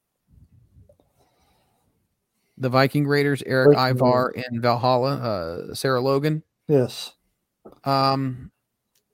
the 2.57 2.69
Viking 2.69 3.07
Raiders, 3.07 3.41
Erik 3.47 3.75
Viking 3.75 3.97
Ivar 3.97 4.33
and 4.35 4.61
Valhalla, 4.61 5.15
uh, 5.17 5.73
Sarah 5.73 5.99
Logan. 5.99 6.43
Yes. 6.67 7.13
Um, 7.85 8.51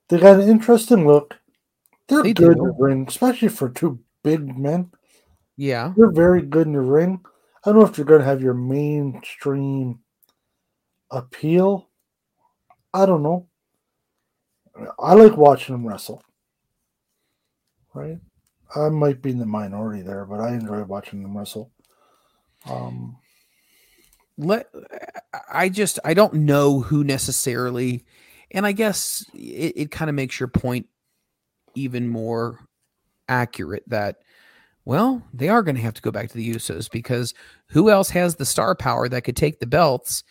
They 0.08 0.18
got 0.18 0.38
an 0.40 0.48
interesting 0.50 1.06
look. 1.06 1.38
They're 2.08 2.22
They 2.22 2.34
good 2.34 2.56
do. 2.56 2.62
in 2.62 2.68
the 2.68 2.76
ring, 2.78 3.06
especially 3.08 3.48
for 3.48 3.70
two 3.70 4.00
big 4.22 4.56
men. 4.58 4.90
yeah, 5.56 5.92
They're 5.96 6.10
very 6.12 6.42
good 6.42 6.66
in 6.66 6.74
the 6.74 6.80
ring. 6.80 7.20
I 7.64 7.70
don't 7.70 7.80
know 7.80 7.86
if 7.86 7.98
you're 7.98 8.06
going 8.06 8.20
to 8.20 8.26
have 8.26 8.42
your 8.42 8.54
mainstream 8.54 10.00
appeal. 11.10 11.88
I 12.94 13.06
don't 13.06 13.22
know. 13.22 13.48
I 14.98 15.14
like 15.14 15.36
watching 15.36 15.74
them 15.74 15.86
wrestle. 15.86 16.22
Right? 17.94 18.18
I 18.76 18.88
might 18.90 19.22
be 19.22 19.30
in 19.30 19.38
the 19.38 19.46
minority 19.46 20.02
there, 20.02 20.24
but 20.24 20.40
I 20.40 20.54
enjoy 20.54 20.82
watching 20.84 21.22
them 21.22 21.36
wrestle. 21.36 21.72
Um, 22.66 23.16
let 24.36 24.68
I 25.50 25.68
just 25.68 25.98
I 26.04 26.14
don't 26.14 26.34
know 26.34 26.80
who 26.80 27.02
necessarily, 27.02 28.04
and 28.50 28.66
I 28.66 28.72
guess 28.72 29.24
it, 29.34 29.72
it 29.76 29.90
kind 29.90 30.08
of 30.08 30.14
makes 30.14 30.38
your 30.38 30.48
point 30.48 30.86
even 31.74 32.08
more 32.08 32.60
accurate 33.28 33.84
that 33.88 34.18
well 34.88 35.22
they 35.34 35.50
are 35.50 35.62
going 35.62 35.76
to 35.76 35.82
have 35.82 35.92
to 35.94 36.02
go 36.02 36.10
back 36.10 36.28
to 36.30 36.36
the 36.36 36.54
Usos 36.54 36.90
because 36.90 37.34
who 37.66 37.90
else 37.90 38.08
has 38.10 38.34
the 38.36 38.46
star 38.46 38.74
power 38.74 39.06
that 39.08 39.22
could 39.22 39.36
take 39.36 39.60
the 39.60 39.66
belts 39.66 40.24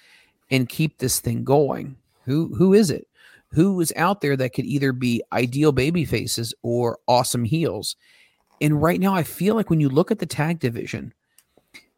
and 0.50 0.68
keep 0.68 0.98
this 0.98 1.20
thing 1.20 1.44
going? 1.44 1.96
Who 2.26 2.54
who 2.56 2.74
is 2.74 2.90
it? 2.90 3.08
Who 3.52 3.80
is 3.80 3.94
out 3.96 4.22
there 4.22 4.36
that 4.36 4.54
could 4.54 4.66
either 4.66 4.92
be 4.92 5.22
ideal 5.32 5.72
baby 5.72 6.04
faces 6.06 6.54
or 6.64 6.98
awesome 7.08 7.46
heels? 7.46 7.96
And 8.60 8.82
right 8.82 9.00
now, 9.00 9.14
I 9.14 9.24
feel 9.24 9.56
like 9.56 9.70
when 9.70 9.80
you 9.80 9.90
look 9.90 10.10
at 10.12 10.20
the 10.20 10.26
tag 10.26 10.60
division, 10.60 11.14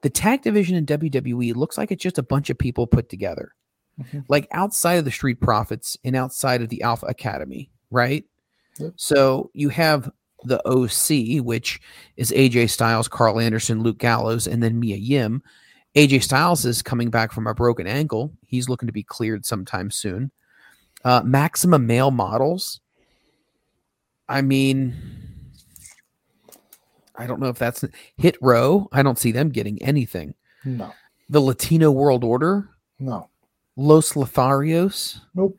the 0.02 0.10
tag 0.10 0.42
division 0.42 0.76
in 0.76 0.86
WWE 0.86 1.56
looks 1.56 1.78
like 1.78 1.92
it's 1.92 2.04
just 2.04 2.18
a 2.18 2.24
bunch 2.24 2.50
of 2.50 2.58
people 2.58 2.86
put 2.86 3.10
together. 3.10 3.54
Mhm. 4.00 4.26
Like 4.28 4.48
outside 4.52 4.96
of 4.96 5.06
the 5.06 5.12
Street 5.12 5.40
Profits 5.40 5.98
and 6.04 6.16
outside 6.16 6.62
of 6.62 6.70
the 6.70 6.82
Alpha 6.82 7.06
Academy, 7.06 7.72
right? 7.90 8.26
Yep. 8.78 8.94
So 8.98 9.50
you 9.54 9.70
have 9.70 10.12
the 10.44 10.62
OC, 10.68 11.44
which 11.46 11.80
is 12.18 12.32
AJ 12.32 12.70
Styles, 12.70 13.08
Karl 13.08 13.40
Anderson, 13.40 13.84
Luke 13.84 13.98
Gallows, 13.98 14.48
and 14.48 14.62
then 14.64 14.80
Mia 14.80 14.96
Yim. 14.98 15.42
AJ 15.96 16.24
Styles 16.24 16.66
is 16.66 16.82
coming 16.82 17.10
back 17.10 17.32
from 17.32 17.48
a 17.48 17.54
broken 17.54 17.88
ankle. 17.88 18.32
He's 18.46 18.70
looking 18.70 18.88
to 18.88 18.94
be 18.94 19.04
cleared 19.04 19.46
sometime 19.46 19.92
soon. 19.92 20.32
Uh, 21.04 21.22
Maximum 21.26 21.86
Male 21.88 22.12
Models. 22.12 22.80
I 24.28 24.42
mean, 24.42 24.96
I 27.16 27.26
don't 27.28 27.40
know 27.40 27.50
if 27.50 27.58
that's 27.58 27.84
Hit 28.18 28.38
Row. 28.42 28.88
I 28.92 29.02
don't 29.04 29.18
see 29.20 29.32
them 29.32 29.50
getting 29.50 29.82
anything. 29.82 30.36
no, 30.64 30.94
The 31.30 31.42
Latino 31.42 31.92
World 31.92 32.24
Order, 32.24 32.70
no. 33.00 33.30
Los 33.76 34.14
Lotharios, 34.14 35.20
Nope. 35.34 35.58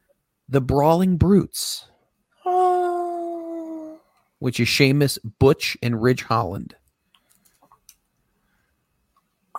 the 0.49 0.61
Brawling 0.61 1.17
Brutes, 1.17 1.90
which 4.41 4.59
is 4.59 4.69
Sheamus, 4.69 5.19
Butch, 5.39 5.79
and 5.83 6.03
Ridge 6.03 6.25
Holland. 6.25 6.75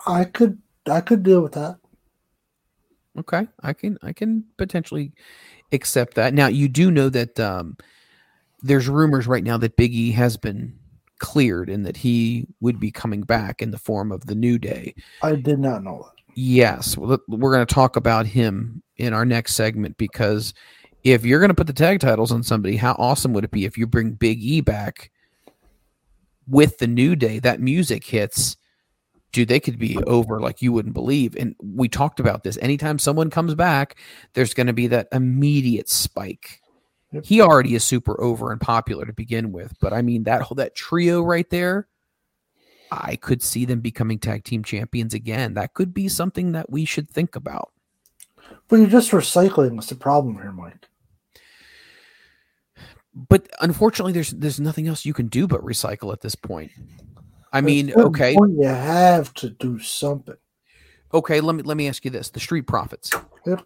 I 0.06 0.24
could 0.24 0.60
I 0.88 1.00
could 1.00 1.22
deal 1.22 1.40
with 1.40 1.52
that. 1.52 1.78
Okay, 3.18 3.46
I 3.62 3.72
can 3.72 3.98
I 4.02 4.12
can 4.12 4.44
potentially 4.58 5.12
accept 5.72 6.14
that. 6.14 6.34
Now 6.34 6.48
you 6.48 6.68
do 6.68 6.90
know 6.90 7.08
that 7.08 7.40
um, 7.40 7.76
there's 8.62 8.88
rumors 8.88 9.26
right 9.26 9.44
now 9.44 9.56
that 9.58 9.76
Big 9.76 9.94
E 9.94 10.12
has 10.12 10.36
been 10.36 10.78
cleared 11.18 11.70
and 11.70 11.86
that 11.86 11.96
he 11.96 12.46
would 12.60 12.80
be 12.80 12.90
coming 12.90 13.22
back 13.22 13.62
in 13.62 13.70
the 13.70 13.78
form 13.78 14.10
of 14.10 14.26
the 14.26 14.34
New 14.34 14.58
Day. 14.58 14.94
I 15.22 15.36
did 15.36 15.60
not 15.60 15.84
know 15.84 16.02
that. 16.02 16.22
Yes, 16.34 16.96
we're 16.96 17.18
going 17.28 17.66
to 17.66 17.74
talk 17.74 17.96
about 17.96 18.26
him 18.26 18.82
in 18.96 19.12
our 19.12 19.24
next 19.24 19.54
segment 19.54 19.96
because 19.98 20.54
if 21.04 21.24
you're 21.24 21.40
going 21.40 21.48
to 21.48 21.54
put 21.54 21.66
the 21.66 21.72
tag 21.72 22.00
titles 22.00 22.32
on 22.32 22.42
somebody, 22.42 22.76
how 22.76 22.92
awesome 22.98 23.32
would 23.32 23.44
it 23.44 23.50
be 23.50 23.64
if 23.64 23.76
you 23.76 23.86
bring 23.86 24.12
Big 24.12 24.42
E 24.42 24.60
back 24.60 25.10
with 26.46 26.78
the 26.78 26.86
New 26.86 27.16
Day? 27.16 27.38
That 27.38 27.60
music 27.60 28.04
hits, 28.04 28.56
dude, 29.32 29.48
they 29.48 29.60
could 29.60 29.78
be 29.78 29.96
over 30.04 30.40
like 30.40 30.62
you 30.62 30.72
wouldn't 30.72 30.94
believe. 30.94 31.34
And 31.36 31.56
we 31.60 31.88
talked 31.88 32.20
about 32.20 32.44
this. 32.44 32.58
Anytime 32.58 32.98
someone 32.98 33.30
comes 33.30 33.54
back, 33.54 33.96
there's 34.34 34.54
going 34.54 34.68
to 34.68 34.72
be 34.72 34.86
that 34.88 35.08
immediate 35.12 35.88
spike. 35.88 36.60
Yep. 37.12 37.24
He 37.26 37.40
already 37.40 37.74
is 37.74 37.84
super 37.84 38.18
over 38.20 38.52
and 38.52 38.60
popular 38.60 39.04
to 39.04 39.12
begin 39.12 39.52
with, 39.52 39.74
but 39.80 39.92
I 39.92 40.00
mean 40.02 40.24
that 40.24 40.42
whole 40.42 40.54
that 40.56 40.74
trio 40.74 41.22
right 41.22 41.48
there. 41.50 41.88
I 42.90 43.16
could 43.16 43.42
see 43.42 43.64
them 43.64 43.80
becoming 43.80 44.18
tag 44.18 44.44
team 44.44 44.62
champions 44.62 45.14
again. 45.14 45.54
That 45.54 45.72
could 45.72 45.94
be 45.94 46.08
something 46.08 46.52
that 46.52 46.70
we 46.70 46.84
should 46.84 47.10
think 47.10 47.36
about. 47.36 47.72
But 48.68 48.76
you're 48.76 48.86
just 48.86 49.12
recycling. 49.12 49.74
What's 49.74 49.88
the 49.88 49.94
problem 49.94 50.36
here, 50.36 50.52
Mike? 50.52 50.88
But 53.14 53.48
unfortunately, 53.60 54.12
there's 54.12 54.30
there's 54.30 54.60
nothing 54.60 54.88
else 54.88 55.04
you 55.04 55.12
can 55.12 55.28
do 55.28 55.46
but 55.46 55.60
recycle 55.62 56.12
at 56.12 56.20
this 56.22 56.34
point. 56.34 56.70
I 57.52 57.60
mean, 57.60 57.92
okay, 57.94 58.34
point, 58.34 58.54
you 58.58 58.66
have 58.66 59.34
to 59.34 59.50
do 59.50 59.78
something. 59.78 60.36
okay. 61.12 61.40
Let 61.40 61.54
me 61.56 61.62
let 61.62 61.76
me 61.76 61.88
ask 61.88 62.04
you 62.04 62.10
this: 62.10 62.30
the 62.30 62.40
Street 62.40 62.66
Profits. 62.66 63.10
Yep. 63.46 63.62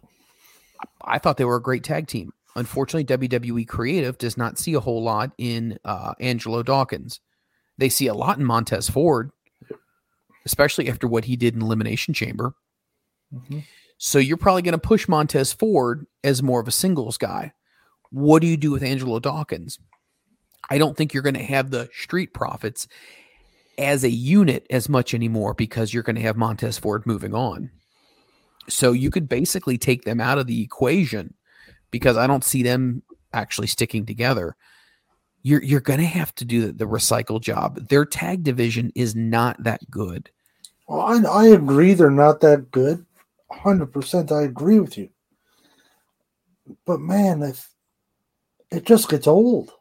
I 1.03 1.17
thought 1.19 1.37
they 1.37 1.45
were 1.45 1.55
a 1.55 1.61
great 1.61 1.83
tag 1.83 2.07
team. 2.07 2.33
Unfortunately, 2.55 3.05
WWE 3.05 3.67
Creative 3.67 4.17
does 4.17 4.35
not 4.35 4.57
see 4.57 4.73
a 4.73 4.79
whole 4.79 5.03
lot 5.03 5.31
in 5.37 5.79
uh, 5.85 6.13
Angelo 6.19 6.63
Dawkins. 6.63 7.19
They 7.77 7.89
see 7.89 8.07
a 8.07 8.13
lot 8.13 8.39
in 8.39 8.43
Montez 8.45 8.89
Ford, 8.89 9.31
especially 10.45 10.89
after 10.89 11.07
what 11.07 11.25
he 11.25 11.35
did 11.35 11.55
in 11.55 11.61
Elimination 11.61 12.13
Chamber. 12.13 12.53
Mhm. 13.33 13.63
So 13.99 14.19
you're 14.19 14.37
probably 14.37 14.63
going 14.63 14.73
to 14.73 14.77
push 14.79 15.07
Montez 15.07 15.53
Ford 15.53 16.05
as 16.23 16.43
more 16.43 16.59
of 16.59 16.67
a 16.67 16.71
singles 16.71 17.17
guy. 17.17 17.53
What 18.11 18.41
do 18.41 18.47
you 18.47 18.57
do 18.57 18.71
with 18.71 18.83
Angelo 18.83 19.19
Dawkins? 19.19 19.79
I 20.69 20.77
don't 20.77 20.97
think 20.97 21.13
you're 21.13 21.23
going 21.23 21.35
to 21.35 21.43
have 21.43 21.69
the 21.69 21.89
Street 21.93 22.33
Profits 22.33 22.87
as 23.77 24.03
a 24.03 24.09
unit 24.09 24.65
as 24.69 24.89
much 24.89 25.13
anymore 25.13 25.53
because 25.53 25.93
you're 25.93 26.03
going 26.03 26.15
to 26.15 26.21
have 26.21 26.35
Montez 26.35 26.77
Ford 26.77 27.05
moving 27.05 27.33
on. 27.33 27.69
So 28.69 28.91
you 28.91 29.11
could 29.11 29.29
basically 29.29 29.77
take 29.77 30.03
them 30.03 30.19
out 30.19 30.37
of 30.37 30.47
the 30.47 30.61
equation 30.61 31.33
because 31.91 32.17
I 32.17 32.27
don't 32.27 32.43
see 32.43 32.63
them 32.63 33.03
actually 33.33 33.67
sticking 33.67 34.05
together. 34.05 34.55
You're 35.43 35.63
you're 35.63 35.79
going 35.79 35.99
to 35.99 36.05
have 36.05 36.35
to 36.35 36.45
do 36.45 36.67
the, 36.67 36.73
the 36.73 36.85
recycle 36.85 37.39
job. 37.39 37.87
Their 37.87 38.05
tag 38.05 38.43
division 38.43 38.91
is 38.95 39.15
not 39.15 39.63
that 39.63 39.89
good. 39.89 40.29
Well, 40.87 41.01
I, 41.01 41.43
I 41.43 41.47
agree 41.47 41.93
they're 41.93 42.09
not 42.09 42.41
that 42.41 42.71
good. 42.71 43.05
100% 43.51 44.31
I 44.31 44.43
agree 44.43 44.79
with 44.79 44.97
you. 44.97 45.09
but 46.85 46.99
man, 46.99 47.41
if 47.43 47.69
it 48.71 48.85
just 48.85 49.09
gets 49.09 49.27
old. 49.27 49.71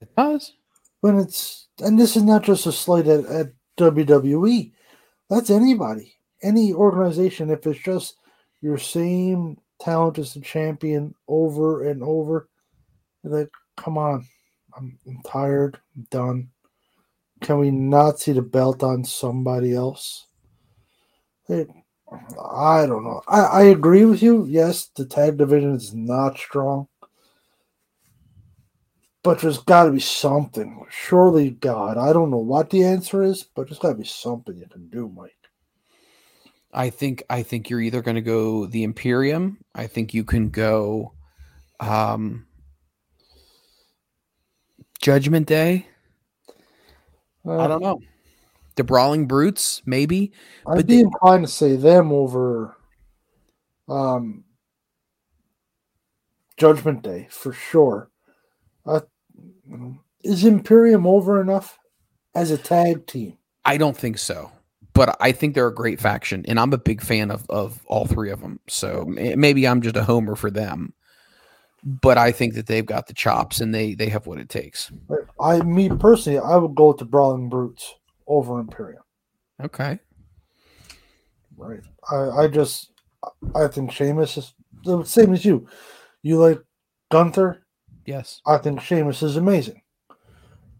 It 0.00 0.14
does. 0.16 0.52
When 1.00 1.18
it's 1.18 1.68
and 1.80 1.98
this 1.98 2.16
is 2.16 2.22
not 2.22 2.42
just 2.42 2.66
a 2.66 2.72
slight 2.72 3.06
at, 3.06 3.24
at 3.26 3.52
WWE. 3.78 4.72
That's 5.28 5.50
anybody, 5.50 6.14
any 6.42 6.72
organization. 6.72 7.50
If 7.50 7.66
it's 7.66 7.80
just 7.80 8.16
your 8.60 8.78
same 8.78 9.58
talent 9.80 10.18
as 10.18 10.34
the 10.34 10.40
champion 10.40 11.14
over 11.28 11.88
and 11.88 12.02
over, 12.02 12.48
like, 13.24 13.50
come 13.76 13.96
on, 13.96 14.26
I'm, 14.76 14.98
I'm 15.06 15.20
tired, 15.26 15.78
I'm 15.96 16.06
done. 16.10 16.48
Can 17.40 17.58
we 17.58 17.70
not 17.70 18.18
see 18.18 18.32
the 18.32 18.42
belt 18.42 18.82
on 18.82 19.04
somebody 19.04 19.74
else? 19.74 20.26
It, 21.48 21.68
I 22.38 22.86
don't 22.86 23.04
know. 23.04 23.22
I, 23.28 23.40
I 23.40 23.62
agree 23.64 24.04
with 24.04 24.22
you. 24.22 24.44
Yes, 24.46 24.90
the 24.94 25.06
tag 25.06 25.38
division 25.38 25.74
is 25.74 25.94
not 25.94 26.36
strong. 26.36 26.88
But 29.22 29.40
there's 29.40 29.58
got 29.58 29.84
to 29.84 29.92
be 29.92 30.00
something. 30.00 30.84
Surely, 30.88 31.50
God, 31.50 31.98
I 31.98 32.12
don't 32.12 32.30
know 32.30 32.38
what 32.38 32.70
the 32.70 32.84
answer 32.84 33.22
is, 33.22 33.42
but 33.44 33.66
there's 33.68 33.78
got 33.78 33.90
to 33.90 33.94
be 33.98 34.04
something 34.04 34.56
you 34.56 34.66
can 34.66 34.88
do, 34.88 35.08
Mike. 35.14 35.34
I 36.72 36.88
think 36.88 37.22
I 37.28 37.42
think 37.42 37.68
you're 37.68 37.80
either 37.80 38.00
going 38.00 38.14
to 38.14 38.20
go 38.22 38.64
the 38.66 38.82
Imperium. 38.84 39.58
I 39.74 39.88
think 39.88 40.14
you 40.14 40.24
can 40.24 40.48
go 40.50 41.12
um, 41.80 42.46
Judgment 45.02 45.46
Day. 45.46 45.86
Uh, 47.44 47.58
I 47.58 47.66
don't 47.66 47.82
know. 47.82 48.00
The 48.76 48.84
Brawling 48.84 49.26
Brutes, 49.26 49.82
maybe. 49.84 50.32
I'd 50.66 50.76
But 50.76 50.86
be 50.86 50.96
they- 50.96 51.00
inclined 51.02 51.44
to 51.44 51.52
say 51.52 51.76
them 51.76 52.12
over 52.12 52.76
um, 53.88 54.44
Judgment 56.56 57.02
Day 57.02 57.26
for 57.30 57.52
sure. 57.52 58.10
Uh, 58.86 59.00
is 60.22 60.44
Imperium 60.44 61.06
over 61.06 61.40
enough 61.40 61.78
as 62.34 62.50
a 62.50 62.58
tag 62.58 63.06
team? 63.06 63.36
I 63.64 63.76
don't 63.76 63.96
think 63.96 64.18
so, 64.18 64.50
but 64.94 65.16
I 65.20 65.32
think 65.32 65.54
they're 65.54 65.66
a 65.66 65.74
great 65.74 66.00
faction, 66.00 66.44
and 66.48 66.58
I'm 66.58 66.72
a 66.72 66.78
big 66.78 67.02
fan 67.02 67.30
of 67.30 67.48
of 67.50 67.80
all 67.86 68.06
three 68.06 68.30
of 68.30 68.40
them. 68.40 68.60
So 68.68 69.04
maybe 69.06 69.66
I'm 69.66 69.82
just 69.82 69.96
a 69.96 70.04
homer 70.04 70.34
for 70.34 70.50
them, 70.50 70.94
but 71.84 72.18
I 72.18 72.32
think 72.32 72.54
that 72.54 72.66
they've 72.66 72.86
got 72.86 73.06
the 73.06 73.14
chops 73.14 73.60
and 73.60 73.74
they 73.74 73.94
they 73.94 74.08
have 74.08 74.26
what 74.26 74.38
it 74.38 74.48
takes. 74.48 74.90
I, 75.40 75.60
me 75.62 75.88
personally, 75.88 76.38
I 76.38 76.56
would 76.56 76.74
go 76.74 76.88
with 76.88 76.98
the 76.98 77.04
Brawling 77.04 77.48
Brutes 77.48 77.94
over 78.26 78.60
Imperium. 78.60 79.02
Okay. 79.62 79.98
Right. 81.56 81.80
I, 82.10 82.16
I 82.44 82.48
just, 82.48 82.92
I 83.54 83.66
think 83.66 83.92
Sheamus 83.92 84.38
is 84.38 84.54
the 84.84 85.04
same 85.04 85.34
as 85.34 85.44
you. 85.44 85.66
You 86.22 86.38
like 86.38 86.62
Gunther. 87.10 87.62
Yes. 88.06 88.40
I 88.46 88.58
think 88.58 88.80
Sheamus 88.80 89.22
is 89.22 89.36
amazing. 89.36 89.82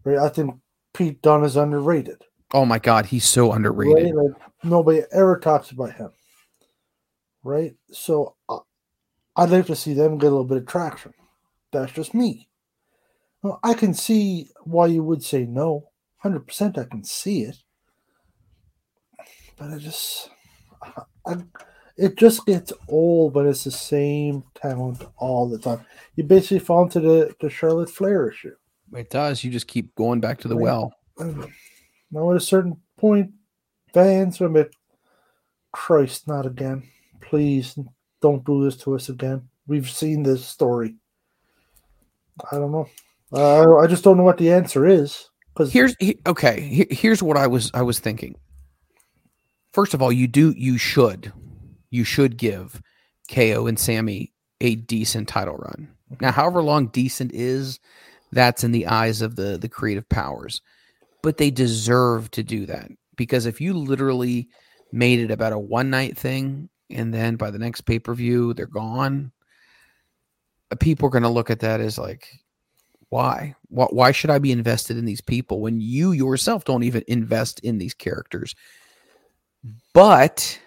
Right. 0.03 0.17
I 0.17 0.29
think 0.29 0.55
Pete 0.93 1.21
Dunne 1.21 1.43
is 1.43 1.55
underrated. 1.55 2.23
Oh 2.53 2.65
my 2.65 2.79
God, 2.79 3.05
he's 3.05 3.25
so 3.25 3.53
underrated. 3.53 4.13
Right? 4.13 4.25
Like 4.25 4.41
nobody 4.63 5.03
ever 5.11 5.39
talks 5.39 5.71
about 5.71 5.93
him. 5.93 6.11
Right. 7.43 7.75
So 7.91 8.35
uh, 8.49 8.59
I'd 9.35 9.49
like 9.49 9.67
to 9.67 9.75
see 9.75 9.93
them 9.93 10.17
get 10.17 10.27
a 10.27 10.31
little 10.31 10.43
bit 10.43 10.57
of 10.57 10.67
traction. 10.67 11.13
That's 11.71 11.91
just 11.91 12.13
me. 12.13 12.49
Well, 13.41 13.59
I 13.63 13.73
can 13.73 13.93
see 13.93 14.49
why 14.63 14.87
you 14.87 15.03
would 15.03 15.23
say 15.23 15.45
no. 15.45 15.89
Hundred 16.17 16.45
percent, 16.45 16.77
I 16.77 16.83
can 16.83 17.03
see 17.03 17.43
it. 17.43 17.57
But 19.57 19.71
I 19.71 19.77
just, 19.77 20.29
I, 21.25 21.37
it 22.01 22.17
just 22.17 22.45
gets 22.45 22.73
old. 22.87 23.33
But 23.33 23.45
it's 23.45 23.63
the 23.63 23.71
same 23.71 24.43
talent 24.55 25.03
all 25.17 25.47
the 25.47 25.57
time. 25.59 25.85
You 26.15 26.23
basically 26.23 26.59
fall 26.59 26.83
into 26.83 26.99
the 26.99 27.33
the 27.39 27.49
Charlotte 27.49 27.89
Flair 27.89 28.29
issue. 28.29 28.55
It 28.93 29.09
does. 29.09 29.43
You 29.43 29.51
just 29.51 29.67
keep 29.67 29.95
going 29.95 30.19
back 30.19 30.39
to 30.41 30.47
the 30.47 30.55
Right. 30.55 30.63
well. 30.63 30.93
Now, 32.13 32.29
at 32.31 32.35
a 32.35 32.41
certain 32.41 32.75
point, 32.97 33.31
fans 33.93 34.41
are 34.41 34.49
bit, 34.49 34.75
Christ, 35.71 36.27
not 36.27 36.45
again. 36.45 36.83
Please 37.21 37.79
don't 38.21 38.43
do 38.45 38.65
this 38.65 38.75
to 38.83 38.95
us 38.95 39.07
again. 39.07 39.47
We've 39.65 39.89
seen 39.89 40.21
this 40.23 40.45
story. 40.45 40.97
I 42.51 42.57
don't 42.57 42.73
know. 42.73 42.89
Uh, 43.31 43.77
I 43.77 43.87
just 43.87 44.03
don't 44.03 44.17
know 44.17 44.23
what 44.23 44.37
the 44.37 44.51
answer 44.51 44.85
is. 44.85 45.29
Because 45.53 45.71
Here's 45.71 45.95
he, 46.01 46.19
okay. 46.27 46.59
he- 46.59 46.93
here's 46.93 47.23
what 47.23 47.37
I 47.37 47.47
was 47.47 47.71
I 47.73 47.81
was 47.81 47.99
thinking. 47.99 48.35
First 49.71 49.93
of 49.93 50.01
all, 50.01 50.11
you 50.11 50.27
do 50.27 50.53
you 50.57 50.77
should 50.77 51.31
you 51.91 52.03
should 52.03 52.37
give 52.37 52.81
KO 53.29 53.67
and 53.67 53.77
Sami 53.77 54.33
a 54.59 54.75
decent 54.75 55.27
title 55.27 55.57
run. 55.57 55.89
Now, 56.19 56.31
however 56.31 56.63
long 56.63 56.87
decent 56.87 57.31
is, 57.33 57.79
that's 58.31 58.63
in 58.63 58.71
the 58.71 58.87
eyes 58.87 59.21
of 59.21 59.35
the 59.35 59.57
the 59.57 59.69
creative 59.69 60.07
powers. 60.09 60.61
But 61.21 61.37
they 61.37 61.51
deserve 61.51 62.31
to 62.31 62.43
do 62.43 62.65
that 62.65 62.89
because 63.15 63.45
if 63.45 63.61
you 63.61 63.73
literally 63.73 64.49
made 64.91 65.19
it 65.19 65.31
about 65.31 65.53
a 65.53 65.59
one 65.59 65.89
night 65.89 66.17
thing 66.17 66.69
and 66.89 67.13
then 67.13 67.35
by 67.35 67.51
the 67.51 67.59
next 67.59 67.81
pay 67.81 67.99
per 67.99 68.13
view 68.13 68.53
they're 68.53 68.65
gone, 68.65 69.31
uh, 70.71 70.75
people 70.75 71.07
are 71.07 71.11
going 71.11 71.23
to 71.23 71.29
look 71.29 71.49
at 71.49 71.59
that 71.59 71.79
as 71.79 71.97
like, 71.97 72.27
why? 73.09 73.55
why? 73.67 73.87
Why 73.91 74.11
should 74.11 74.29
I 74.29 74.39
be 74.39 74.51
invested 74.51 74.97
in 74.97 75.05
these 75.05 75.21
people 75.21 75.59
when 75.59 75.79
you 75.81 76.13
yourself 76.13 76.63
don't 76.63 76.83
even 76.83 77.03
invest 77.07 77.59
in 77.59 77.77
these 77.77 77.93
characters? 77.93 78.55
But 79.93 80.59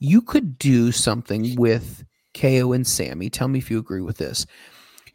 you 0.00 0.22
could 0.22 0.58
do 0.58 0.90
something 0.90 1.54
with 1.56 2.04
KO 2.34 2.72
and 2.72 2.86
Sami. 2.86 3.30
Tell 3.30 3.48
me 3.48 3.58
if 3.58 3.70
you 3.70 3.78
agree 3.78 4.00
with 4.00 4.16
this. 4.16 4.46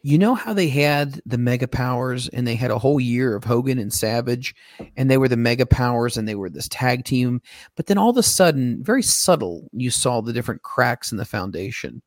You 0.03 0.19
know 0.19 0.35
how 0.35 0.53
they 0.53 0.69
had 0.69 1.19
the 1.25 1.39
mega 1.39 1.67
powers 1.67 2.29
and 2.29 2.47
they 2.47 2.53
had 2.53 2.69
a 2.69 2.77
whole 2.77 2.99
year 2.99 3.35
of 3.35 3.43
Hogan 3.43 3.79
and 3.79 3.91
Savage 3.91 4.53
and 4.95 5.09
they 5.09 5.17
were 5.17 5.27
the 5.27 5.35
mega 5.35 5.65
powers 5.65 6.15
and 6.15 6.27
they 6.27 6.35
were 6.35 6.51
this 6.51 6.69
tag 6.69 7.03
team. 7.05 7.41
But 7.75 7.87
then 7.87 7.97
all 7.97 8.11
of 8.11 8.17
a 8.17 8.23
sudden, 8.23 8.83
very 8.83 9.01
subtle, 9.01 9.67
you 9.73 9.89
saw 9.89 10.21
the 10.21 10.31
different 10.31 10.61
cracks 10.61 11.11
in 11.11 11.17
the 11.17 11.25
foundation. 11.25 12.03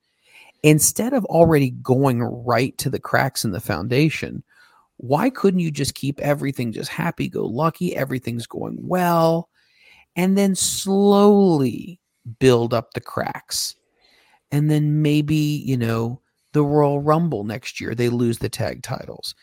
Instead 0.62 1.12
of 1.12 1.24
already 1.24 1.70
going 1.70 2.22
right 2.22 2.78
to 2.78 2.88
the 2.88 3.00
cracks 3.00 3.44
in 3.44 3.50
the 3.50 3.60
foundation, 3.60 4.44
why 4.98 5.28
couldn't 5.28 5.60
you 5.60 5.72
just 5.72 5.96
keep 5.96 6.20
everything 6.20 6.70
just 6.70 6.90
happy 6.90 7.28
go 7.28 7.44
lucky? 7.44 7.96
Everything's 7.96 8.46
going 8.46 8.78
well. 8.80 9.48
And 10.14 10.38
then 10.38 10.54
slowly 10.54 11.98
build 12.38 12.74
up 12.74 12.94
the 12.94 13.00
cracks. 13.00 13.74
And 14.50 14.70
then 14.70 15.02
maybe, 15.02 15.34
you 15.34 15.76
know, 15.76 16.20
the 16.52 16.62
Royal 16.64 17.00
Rumble 17.00 17.44
next 17.44 17.80
year, 17.80 17.94
they 17.94 18.08
lose 18.08 18.38
the 18.38 18.48
tag 18.48 18.82
titles. 18.82 19.34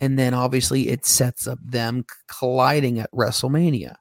And 0.00 0.18
then 0.18 0.34
obviously 0.34 0.88
it 0.88 1.06
sets 1.06 1.46
up 1.46 1.58
them 1.64 2.04
colliding 2.28 2.98
at 2.98 3.12
WrestleMania 3.12 3.94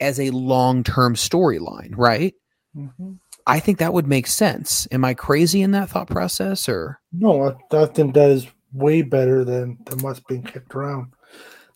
as 0.00 0.20
a 0.20 0.30
long 0.30 0.82
term 0.82 1.14
storyline, 1.14 1.92
right? 1.96 2.34
Mhm. 2.76 3.18
I 3.46 3.60
think 3.60 3.78
that 3.78 3.92
would 3.92 4.06
make 4.06 4.26
sense. 4.26 4.88
Am 4.90 5.04
I 5.04 5.14
crazy 5.14 5.62
in 5.62 5.72
that 5.72 5.90
thought 5.90 6.08
process 6.08 6.68
or? 6.68 7.00
no, 7.12 7.56
I, 7.70 7.76
I 7.76 7.86
think 7.86 8.14
that 8.14 8.30
is 8.30 8.46
way 8.72 9.02
better 9.02 9.44
than, 9.44 9.78
than 9.86 9.98
what's 10.00 10.20
being 10.20 10.42
kicked 10.42 10.74
around. 10.74 11.12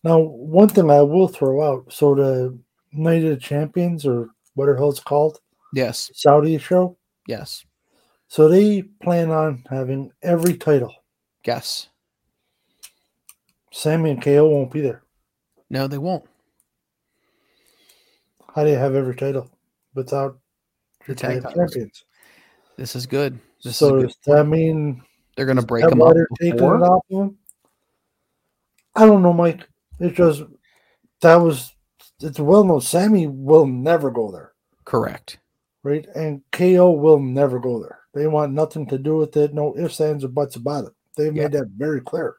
Now, 0.03 0.19
one 0.19 0.69
thing 0.69 0.91
I 0.91 1.03
will 1.03 1.29
throw 1.29 1.63
out 1.63 1.93
so 1.93 2.15
the 2.15 2.59
Night 2.93 3.23
of 3.23 3.31
the 3.31 3.37
Champions, 3.37 4.07
or 4.07 4.31
whatever 4.55 4.77
the 4.77 4.81
hell 4.81 4.91
it's 4.91 5.01
called, 5.01 5.39
Yes. 5.75 6.11
Saudi 6.15 6.57
show, 6.59 6.97
Yes. 7.27 7.65
so 8.29 8.49
they 8.49 8.83
plan 8.83 9.31
on 9.31 9.65
having 9.69 10.11
every 10.23 10.57
title. 10.57 10.95
Yes. 11.47 11.89
Sami 13.73 14.11
and 14.11 14.23
KO 14.23 14.49
won't 14.49 14.71
be 14.71 14.81
there. 14.81 15.03
No, 15.71 15.87
they 15.87 15.99
won't. 15.99 16.25
How 18.55 18.65
do 18.65 18.71
you 18.71 18.77
have 18.77 18.95
every 18.95 19.15
title 19.15 19.51
without 19.95 20.39
your 21.07 21.15
The 21.15 21.21
tag 21.21 21.43
champions? 21.55 22.05
This 22.77 22.97
is 22.97 23.07
good. 23.07 23.39
This 23.63 23.77
so 23.77 23.97
is 23.97 24.05
does 24.05 24.17
that 24.27 24.37
point. 24.37 24.49
mean 24.49 25.03
they're 25.37 25.47
going 25.47 25.59
to 25.59 25.67
break 25.67 25.89
them 25.89 26.01
up 26.03 26.17
taking 26.41 26.53
before? 26.57 26.77
it 26.77 26.83
off 26.83 27.03
them? 27.11 27.37
I 28.97 29.07
don't 29.07 29.23
know, 29.23 29.33
Mike. 29.33 29.69
It's 30.01 30.17
just 30.17 30.43
that 31.21 31.37
was 31.37 31.73
it's 32.21 32.41
well 32.41 32.65
known. 32.65 32.81
Sami 32.81 33.27
will 33.27 33.67
never 33.67 34.11
go 34.11 34.33
there, 34.33 34.53
Correct. 34.85 35.39
Right? 35.83 36.07
And 36.15 36.43
KO 36.53 36.91
will 36.91 37.19
never 37.21 37.59
go 37.59 37.81
there. 37.81 37.99
They 38.15 38.27
want 38.27 38.53
nothing 38.53 38.87
to 38.89 38.99
do 38.99 39.17
with 39.17 39.37
it. 39.37 39.55
No 39.55 39.77
ifs, 39.77 40.01
ands, 40.01 40.25
or 40.25 40.29
buts 40.29 40.57
about 40.57 40.85
it. 40.87 40.93
They've 41.17 41.35
Yeah. 41.35 41.45
made 41.45 41.53
that 41.53 41.69
very 41.77 42.01
clear. 42.01 42.37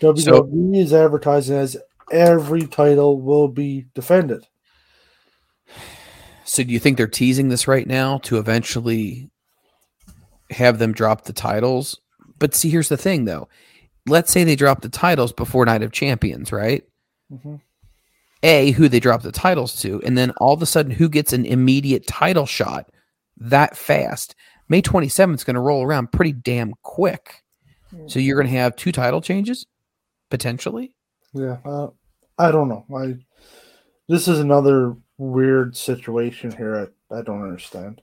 WWE 0.00 0.78
is 0.78 0.92
advertising 0.92 1.56
as 1.56 1.76
every 2.12 2.66
title 2.66 3.20
will 3.20 3.48
be 3.48 3.86
defended. 3.94 4.46
So 6.44 6.62
do 6.62 6.72
you 6.72 6.78
think 6.78 6.96
they're 6.96 7.06
teasing 7.08 7.48
this 7.48 7.66
right 7.66 7.86
now 7.86 8.18
to 8.18 8.38
eventually 8.38 9.30
have 10.50 10.78
them 10.78 10.92
drop 10.92 11.24
the 11.24 11.32
titles? 11.32 12.00
But 12.38 12.54
see, 12.54 12.70
here's 12.70 12.88
the 12.88 12.96
thing 12.96 13.24
though. 13.24 13.48
Let's 14.06 14.30
say 14.30 14.44
they 14.44 14.54
drop 14.54 14.82
the 14.82 14.88
titles 14.88 15.32
before 15.32 15.64
Night 15.66 15.82
of 15.82 15.90
Champions, 15.90 16.52
right? 16.52 16.84
Mhm. 17.32 17.60
A, 18.46 18.70
who 18.70 18.88
they 18.88 19.00
drop 19.00 19.22
the 19.22 19.32
titles 19.32 19.80
to, 19.82 20.00
and 20.02 20.16
then 20.16 20.30
all 20.38 20.54
of 20.54 20.62
a 20.62 20.66
sudden 20.66 20.92
who 20.92 21.08
gets 21.08 21.32
an 21.32 21.44
immediate 21.44 22.06
title 22.06 22.46
shot 22.46 22.88
that 23.36 23.76
fast. 23.76 24.34
May 24.68 24.80
27th 24.82 25.34
is 25.34 25.44
going 25.44 25.54
to 25.54 25.60
roll 25.60 25.82
around 25.82 26.12
pretty 26.12 26.32
damn 26.32 26.74
quick. 26.82 27.42
So 28.06 28.18
you're 28.18 28.36
going 28.36 28.52
to 28.52 28.58
have 28.58 28.76
two 28.76 28.92
title 28.92 29.20
changes 29.20 29.66
potentially. 30.30 30.92
Yeah, 31.32 31.58
uh, 31.64 31.88
I 32.38 32.50
don't 32.50 32.68
know. 32.68 32.84
I 32.94 33.16
this 34.08 34.28
is 34.28 34.38
another 34.38 34.96
weird 35.18 35.76
situation 35.76 36.54
here. 36.56 36.90
I, 37.10 37.18
I 37.18 37.22
don't 37.22 37.42
understand. 37.42 38.02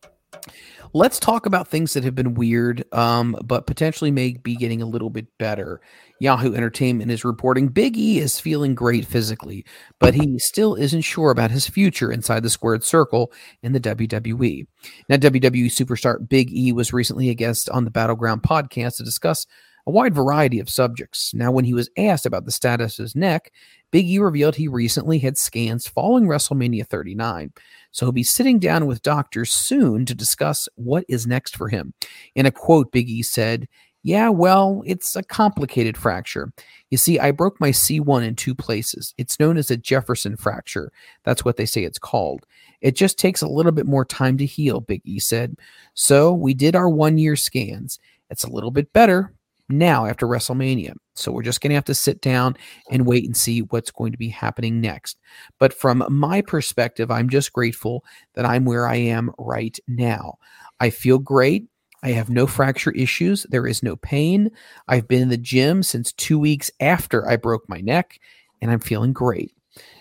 Let's 0.94 1.20
talk 1.20 1.45
about 1.45 1.68
things 1.68 1.94
that 1.94 2.03
have 2.03 2.14
been 2.14 2.36
weird, 2.36 2.84
um, 2.94 3.36
but 3.44 3.65
potentially 3.65 4.11
may 4.11 4.34
be 4.34 4.56
getting 4.56 4.82
a 4.82 4.86
little 4.86 5.10
bit 5.10 5.26
better. 5.40 5.82
Yahoo 6.20 6.53
Entertainment 6.53 7.10
is 7.10 7.26
reporting 7.26 7.68
Big 7.68 7.98
E 7.98 8.20
is 8.20 8.40
feeling 8.40 8.76
great 8.76 9.06
physically, 9.06 9.65
but 9.99 10.14
he 10.14 10.38
still 10.38 10.76
isn't 10.76 11.02
sure 11.02 11.32
about 11.32 11.52
his 11.52 11.68
future 11.68 12.11
inside 12.11 12.44
the 12.44 12.49
squared 12.49 12.84
circle 12.84 13.32
in 13.64 13.74
the 13.74 13.80
WWE. 13.80 14.68
Now, 15.10 15.15
WWE 15.18 15.65
superstar 15.65 16.18
Big 16.30 16.52
E 16.52 16.72
was 16.72 16.94
recently 16.94 17.30
a 17.30 17.34
guest 17.34 17.70
on 17.70 17.86
the 17.86 17.91
Battleground 17.91 18.44
podcast 18.44 18.98
to 18.98 19.03
discuss 19.03 19.48
a 19.86 19.91
wide 19.91 20.14
variety 20.14 20.60
of 20.60 20.70
subjects. 20.70 21.34
Now, 21.34 21.52
when 21.52 21.65
he 21.65 21.74
was 21.74 21.90
asked 21.98 22.26
about 22.26 22.45
the 22.45 22.52
status 22.52 22.99
of 22.99 23.03
his 23.03 23.15
neck, 23.15 23.52
Big 23.94 24.10
E 24.10 24.18
revealed 24.18 24.56
he 24.56 24.68
recently 24.68 25.20
had 25.20 25.38
scans 25.38 25.88
following 25.88 26.26
WrestleMania 26.26 26.88
39. 26.88 27.53
So 27.91 28.07
he'll 28.07 28.11
be 28.11 28.24
sitting 28.24 28.57
down 28.57 28.88
with 28.88 29.03
doctors 29.03 29.53
soon 29.53 30.03
to 30.07 30.15
discuss 30.15 30.68
what 30.74 31.06
is 31.07 31.28
next 31.28 31.56
for 31.56 31.70
him. 31.70 31.94
In 32.34 32.48
a 32.48 32.52
quote, 32.52 32.91
Big 32.91 33.07
E 33.07 33.22
said, 33.22 33.68
yeah, 34.02 34.30
well, 34.30 34.82
it's 34.84 35.15
a 35.15 35.22
complicated 35.22 35.95
fracture. 35.95 36.52
You 36.90 36.98
see, 36.98 37.20
I 37.20 37.30
broke 37.30 37.61
my 37.61 37.70
C1 37.70 38.26
in 38.26 38.36
two 38.36 38.56
places. 38.56 39.14
It's 39.20 39.40
known 39.40 39.57
as 39.57 39.70
a 39.70 39.78
Jefferson 39.78 40.38
fracture. 40.38 40.91
That's 41.24 41.45
what 41.45 41.57
they 41.57 41.68
say 41.68 41.84
it's 41.84 41.99
called. 41.99 42.48
It 42.82 42.95
just 42.95 43.20
takes 43.20 43.44
a 43.44 43.48
little 43.48 43.72
bit 43.72 43.86
more 43.86 44.06
time 44.06 44.40
to 44.40 44.45
heal, 44.48 44.80
Big 44.80 45.03
E 45.06 45.20
said. 45.20 45.56
So 45.94 46.34
we 46.34 46.56
did 46.56 46.76
our 46.76 46.90
one 46.90 47.20
year 47.20 47.36
scans. 47.36 47.99
It's 48.32 48.44
a 48.44 48.52
little 48.52 48.72
bit 48.72 48.91
better, 48.91 49.36
now 49.69 50.06
after 50.06 50.27
WrestleMania. 50.27 50.94
So 51.15 51.31
we're 51.31 51.44
just 51.44 51.61
going 51.61 51.69
to 51.69 51.76
have 51.76 51.85
to 51.85 51.95
sit 51.95 52.22
down 52.22 52.57
and 52.90 53.06
wait 53.06 53.26
and 53.26 53.35
see 53.35 53.61
what's 53.61 53.91
going 53.91 54.11
to 54.11 54.18
be 54.18 54.30
happening 54.30 54.81
next. 54.81 55.18
But 55.60 55.73
from 55.73 56.06
my 56.10 56.41
perspective, 56.41 57.11
I'm 57.11 57.30
just 57.30 57.53
grateful 57.53 58.03
that 58.34 58.45
I'm 58.45 58.65
where 58.65 58.88
I 58.88 58.95
am 58.95 59.31
right 59.38 59.77
now. 59.88 60.35
I 60.80 60.90
feel 60.90 61.19
great. 61.19 61.65
I 62.03 62.10
have 62.10 62.30
no 62.30 62.48
fracture 62.48 62.91
issues. 62.91 63.45
There 63.49 63.65
is 63.65 63.81
no 63.81 63.95
pain. 63.95 64.52
I've 64.88 65.07
been 65.07 65.22
in 65.22 65.30
the 65.30 65.38
gym 65.38 65.84
since 65.84 66.11
two 66.14 66.38
weeks 66.38 66.69
after 66.80 67.27
I 67.27 67.38
broke 67.38 67.68
my 67.69 67.80
neck, 67.80 68.19
and 68.61 68.69
I'm 68.69 68.80
feeling 68.80 69.14
great. 69.14 69.56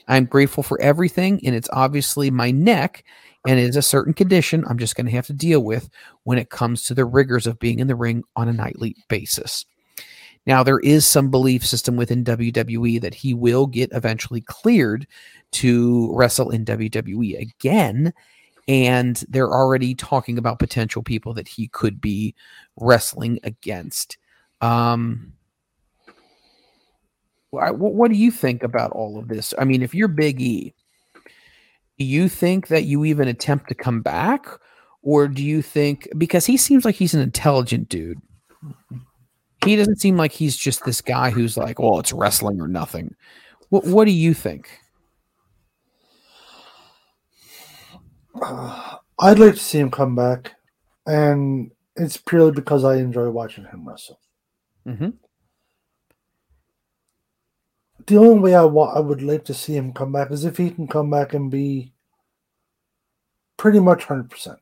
I'm 0.09 0.25
grateful 0.25 0.65
for 0.65 0.81
everything, 0.81 1.41
and 1.47 1.55
it's 1.55 1.69
obviously 1.73 2.31
my 2.31 2.51
neck 2.51 3.05
and 3.47 3.59
it 3.59 3.65
is 3.65 3.77
a 3.77 3.83
certain 3.83 4.15
condition 4.15 4.65
I'm 4.69 4.79
just 4.79 4.97
going 4.97 5.07
to 5.07 5.13
have 5.13 5.27
to 5.27 5.33
deal 5.33 5.61
with 5.61 5.89
when 6.25 6.39
it 6.39 6.51
comes 6.51 6.85
to 6.85 6.95
the 6.95 7.05
rigors 7.05 7.47
of 7.47 7.59
being 7.59 7.79
in 7.79 7.89
the 7.89 7.97
ring 7.97 8.25
on 8.37 8.49
a 8.49 8.53
nightly 8.53 8.97
basis. 9.09 9.65
Now, 10.47 10.63
there 10.63 10.81
is 10.81 11.07
some 11.07 11.31
belief 11.31 11.65
system 11.65 11.97
within 11.97 12.25
WWE 12.25 13.01
that 13.01 13.15
he 13.15 13.33
will 13.33 13.67
get 13.67 13.93
eventually 13.93 14.41
cleared 14.41 15.07
to 15.53 16.13
wrestle 16.17 16.51
in 16.51 16.65
WWE 16.65 17.41
again. 17.41 18.13
And 18.67 19.23
they're 19.29 19.53
already 19.53 19.95
talking 19.95 20.39
about 20.39 20.59
potential 20.59 21.03
people 21.03 21.35
that 21.35 21.49
he 21.49 21.69
could 21.69 22.01
be 22.01 22.35
wrestling 22.77 23.39
against. 23.45 24.19
Um, 24.61 25.33
what, 27.51 27.77
what 27.77 28.11
do 28.11 28.17
you 28.17 28.31
think 28.31 28.63
about 28.63 28.93
all 28.93 29.19
of 29.19 29.29
this? 29.29 29.53
I 29.59 29.65
mean, 29.65 29.83
if 29.83 29.95
you're 29.95 30.09
Big 30.09 30.41
E, 30.41 30.75
do 32.03 32.09
you 32.09 32.29
think 32.29 32.67
that 32.67 32.83
you 32.83 33.05
even 33.05 33.29
attempt 33.29 33.69
to 33.69 33.77
come 33.77 34.03
back? 34.03 34.49
Or 35.05 35.29
do 35.29 35.41
you 35.41 35.63
think 35.63 36.09
because 36.19 36.47
he 36.47 36.57
seems 36.57 36.85
like 36.85 36.97
he's 36.97 37.15
an 37.15 37.21
intelligent 37.21 37.89
dude? 37.89 38.21
He 39.65 39.77
doesn't 39.77 40.01
seem 40.01 40.17
like 40.17 40.33
he's 40.33 40.57
just 40.57 40.85
this 40.85 41.01
guy 41.01 41.31
who's 41.31 41.57
like, 41.57 41.79
"Oh, 41.79 42.01
it's 42.01 42.13
wrestling 42.13 42.61
or 42.61 42.67
nothing." 42.67 43.15
What 43.69 43.85
What 43.85 44.07
do 44.07 44.11
you 44.11 44.35
think? 44.35 44.69
Uh, 48.43 48.97
I'd 49.21 49.39
like 49.39 49.55
to 49.55 49.61
see 49.61 49.79
him 49.79 49.93
come 49.93 50.17
back, 50.17 50.57
and 51.07 51.71
it's 51.95 52.17
purely 52.17 52.51
because 52.51 52.83
I 52.83 52.97
enjoy 52.97 53.31
watching 53.31 53.65
him 53.65 53.89
wrestle. 53.89 54.19
Mm-hmm. 54.89 55.11
The 58.07 58.17
only 58.17 58.41
way 58.41 58.55
I 58.57 58.65
wa- 58.65 58.93
I 58.93 58.99
would 58.99 59.23
like 59.23 59.45
to 59.45 59.55
see 59.55 59.77
him 59.77 59.93
come 59.93 60.11
back 60.13 60.31
is 60.33 60.45
if 60.45 60.57
he 60.57 60.71
can 60.71 60.89
come 60.89 61.11
back 61.11 61.35
and 61.35 61.51
be 61.51 61.92
pretty 63.57 63.81
much 63.81 64.05
hundred 64.05 64.31
percent. 64.31 64.59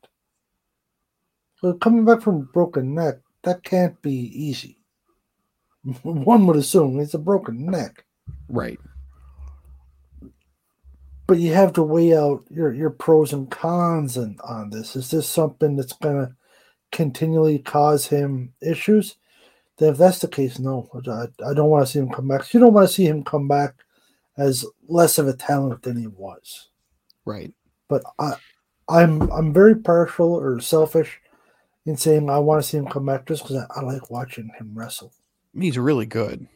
So 1.61 1.75
coming 1.75 2.05
back 2.05 2.23
from 2.23 2.49
broken 2.53 2.95
neck, 2.95 3.17
that 3.43 3.63
can't 3.63 4.01
be 4.03 4.15
easy. 4.15 4.79
One 6.03 6.47
would 6.47 6.57
assume 6.57 6.99
it's 7.01 7.15
a 7.15 7.19
broken 7.19 7.67
neck. 7.67 8.05
Right. 8.49 8.79
But 11.27 11.39
you 11.39 11.53
have 11.55 11.73
to 11.75 11.83
weigh 11.83 12.17
out 12.17 12.45
your, 12.51 12.73
your 12.73 12.91
pros 12.91 13.33
and 13.33 13.51
cons 13.51 14.17
and 14.17 14.41
on 14.41 14.71
this. 14.71 14.97
Is 14.97 15.11
this 15.11 15.29
something 15.29 15.77
that's 15.77 15.93
gonna 15.93 16.35
continually 16.91 17.59
cause 17.59 18.07
him 18.07 18.53
issues? 18.61 19.17
Then 19.79 19.93
if 19.93 19.99
that's 19.99 20.19
the 20.19 20.29
case, 20.29 20.59
no. 20.59 20.89
I, 21.07 21.27
I 21.49 21.55
don't 21.55 21.71
want 21.71 21.87
to 21.87 21.93
see 21.93 21.99
him 21.99 22.11
come 22.11 22.29
back. 22.29 22.53
You 22.53 22.61
don't 22.61 22.73
want 22.73 22.89
to 22.89 22.93
see 22.93 23.07
him 23.07 23.23
come 23.23 23.49
back 23.49 23.77
as 24.37 24.65
less 24.89 25.19
of 25.19 25.29
a 25.29 25.33
talent 25.33 25.83
than 25.83 25.97
he 25.97 26.07
was. 26.07 26.69
Right. 27.25 27.53
But 27.89 28.03
I 28.19 28.35
I'm 28.91 29.31
I'm 29.31 29.53
very 29.53 29.77
partial 29.77 30.35
or 30.35 30.61
selfish 30.61 31.21
in 31.87 31.97
saying 31.97 32.29
I 32.29 32.39
want 32.39 32.63
to 32.63 32.69
see 32.69 32.77
him 32.77 32.87
come 32.87 33.07
back 33.07 33.27
just 33.27 33.43
because 33.43 33.57
I, 33.57 33.81
I 33.81 33.83
like 33.83 34.11
watching 34.11 34.51
him 34.59 34.73
wrestle. 34.75 35.13
He's 35.59 35.79
really 35.79 36.07
good. 36.07 36.47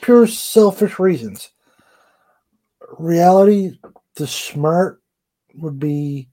Pure 0.00 0.26
selfish 0.28 0.98
reasons. 0.98 1.50
Reality, 2.98 3.78
the 4.16 4.26
smart 4.26 5.00
would 5.54 5.78
be 5.78 6.28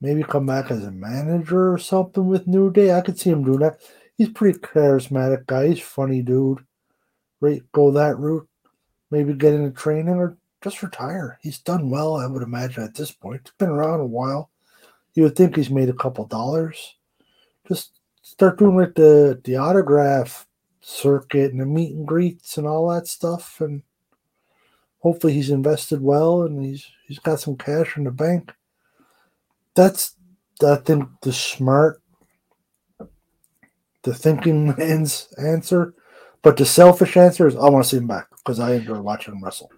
maybe 0.00 0.22
come 0.22 0.46
back 0.46 0.70
as 0.70 0.84
a 0.84 0.90
manager 0.90 1.72
or 1.72 1.78
something 1.78 2.26
with 2.26 2.46
New 2.46 2.70
Day. 2.70 2.92
I 2.92 3.00
could 3.00 3.18
see 3.18 3.30
him 3.30 3.44
doing 3.44 3.60
that. 3.60 3.80
He's 4.16 4.28
pretty 4.28 4.58
charismatic 4.58 5.46
guy. 5.46 5.68
He's 5.68 5.80
funny 5.80 6.22
dude. 6.22 6.64
Right, 7.40 7.62
go 7.72 7.90
that 7.92 8.18
route. 8.18 8.48
Maybe 9.10 9.32
get 9.34 9.54
into 9.54 9.70
training 9.70 10.14
or 10.14 10.36
just 10.62 10.82
retire. 10.82 11.38
He's 11.42 11.58
done 11.58 11.90
well, 11.90 12.16
I 12.16 12.26
would 12.26 12.42
imagine 12.42 12.84
at 12.84 12.94
this 12.94 13.10
point. 13.10 13.42
He's 13.44 13.52
been 13.58 13.70
around 13.70 14.00
a 14.00 14.06
while. 14.06 14.51
You 15.14 15.24
would 15.24 15.36
think 15.36 15.56
he's 15.56 15.70
made 15.70 15.88
a 15.88 15.94
couple 15.94 16.24
dollars. 16.26 16.96
Just 17.68 18.00
start 18.22 18.58
doing 18.58 18.76
like 18.76 18.94
the 18.94 19.40
the 19.44 19.56
autograph 19.56 20.46
circuit 20.80 21.52
and 21.52 21.60
the 21.60 21.66
meet 21.66 21.94
and 21.94 22.06
greets 22.06 22.58
and 22.58 22.66
all 22.66 22.88
that 22.90 23.06
stuff, 23.06 23.60
and 23.60 23.82
hopefully 25.00 25.32
he's 25.32 25.50
invested 25.50 26.00
well 26.00 26.42
and 26.42 26.64
he's 26.64 26.86
he's 27.06 27.18
got 27.18 27.40
some 27.40 27.56
cash 27.56 27.96
in 27.96 28.04
the 28.04 28.10
bank. 28.10 28.52
That's 29.74 30.16
I 30.64 30.76
think 30.76 31.08
the 31.22 31.32
smart, 31.32 32.00
the 34.02 34.14
thinking 34.14 34.74
man's 34.78 35.28
answer. 35.38 35.94
But 36.42 36.56
the 36.56 36.66
selfish 36.66 37.16
answer 37.16 37.46
is 37.46 37.54
I 37.54 37.68
want 37.68 37.84
to 37.84 37.88
see 37.88 37.96
him 37.98 38.08
back 38.08 38.28
because 38.30 38.58
I 38.58 38.74
enjoy 38.74 39.00
watching 39.00 39.34
him 39.34 39.44
wrestle. 39.44 39.70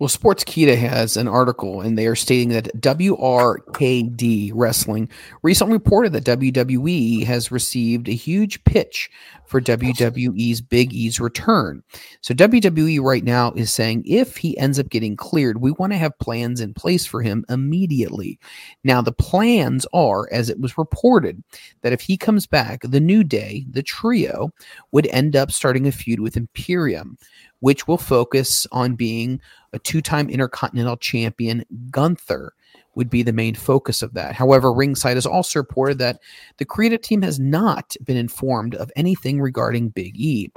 Well, 0.00 0.08
Sportskeeda 0.08 0.78
has 0.78 1.18
an 1.18 1.28
article, 1.28 1.82
and 1.82 1.98
they 1.98 2.06
are 2.06 2.16
stating 2.16 2.48
that 2.48 2.74
WRKD 2.80 4.50
Wrestling 4.54 5.10
recently 5.42 5.74
reported 5.74 6.14
that 6.14 6.24
WWE 6.24 7.22
has 7.26 7.52
received 7.52 8.08
a 8.08 8.12
huge 8.12 8.64
pitch 8.64 9.10
for 9.44 9.60
WWE's 9.60 10.62
Big 10.62 10.94
E's 10.94 11.20
return. 11.20 11.82
So, 12.22 12.32
WWE 12.32 13.02
right 13.02 13.22
now 13.22 13.52
is 13.52 13.70
saying 13.70 14.04
if 14.06 14.38
he 14.38 14.56
ends 14.56 14.78
up 14.78 14.88
getting 14.88 15.16
cleared, 15.16 15.60
we 15.60 15.72
want 15.72 15.92
to 15.92 15.98
have 15.98 16.18
plans 16.18 16.62
in 16.62 16.72
place 16.72 17.04
for 17.04 17.20
him 17.20 17.44
immediately. 17.50 18.38
Now, 18.82 19.02
the 19.02 19.12
plans 19.12 19.86
are, 19.92 20.32
as 20.32 20.48
it 20.48 20.60
was 20.60 20.78
reported, 20.78 21.44
that 21.82 21.92
if 21.92 22.00
he 22.00 22.16
comes 22.16 22.46
back, 22.46 22.80
the 22.84 23.00
New 23.00 23.22
Day, 23.22 23.66
the 23.68 23.82
trio, 23.82 24.50
would 24.92 25.08
end 25.08 25.36
up 25.36 25.52
starting 25.52 25.86
a 25.86 25.92
feud 25.92 26.20
with 26.20 26.38
Imperium 26.38 27.18
which 27.60 27.86
will 27.86 27.98
focus 27.98 28.66
on 28.72 28.94
being 28.94 29.40
a 29.72 29.78
two 29.78 30.02
time 30.02 30.28
Intercontinental 30.28 30.96
Champion. 30.96 31.64
Gunther 31.90 32.54
would 32.96 33.08
be 33.08 33.22
the 33.22 33.32
main 33.32 33.54
focus 33.54 34.02
of 34.02 34.14
that. 34.14 34.34
However, 34.34 34.72
Ringside 34.72 35.16
has 35.16 35.26
also 35.26 35.60
reported 35.60 35.98
that 35.98 36.20
the 36.58 36.64
creative 36.64 37.00
team 37.00 37.22
has 37.22 37.38
not 37.38 37.94
been 38.04 38.16
informed 38.16 38.74
of 38.74 38.90
anything 38.96 39.40
regarding 39.40 39.90
Big 39.90 40.16
E. 40.16 40.50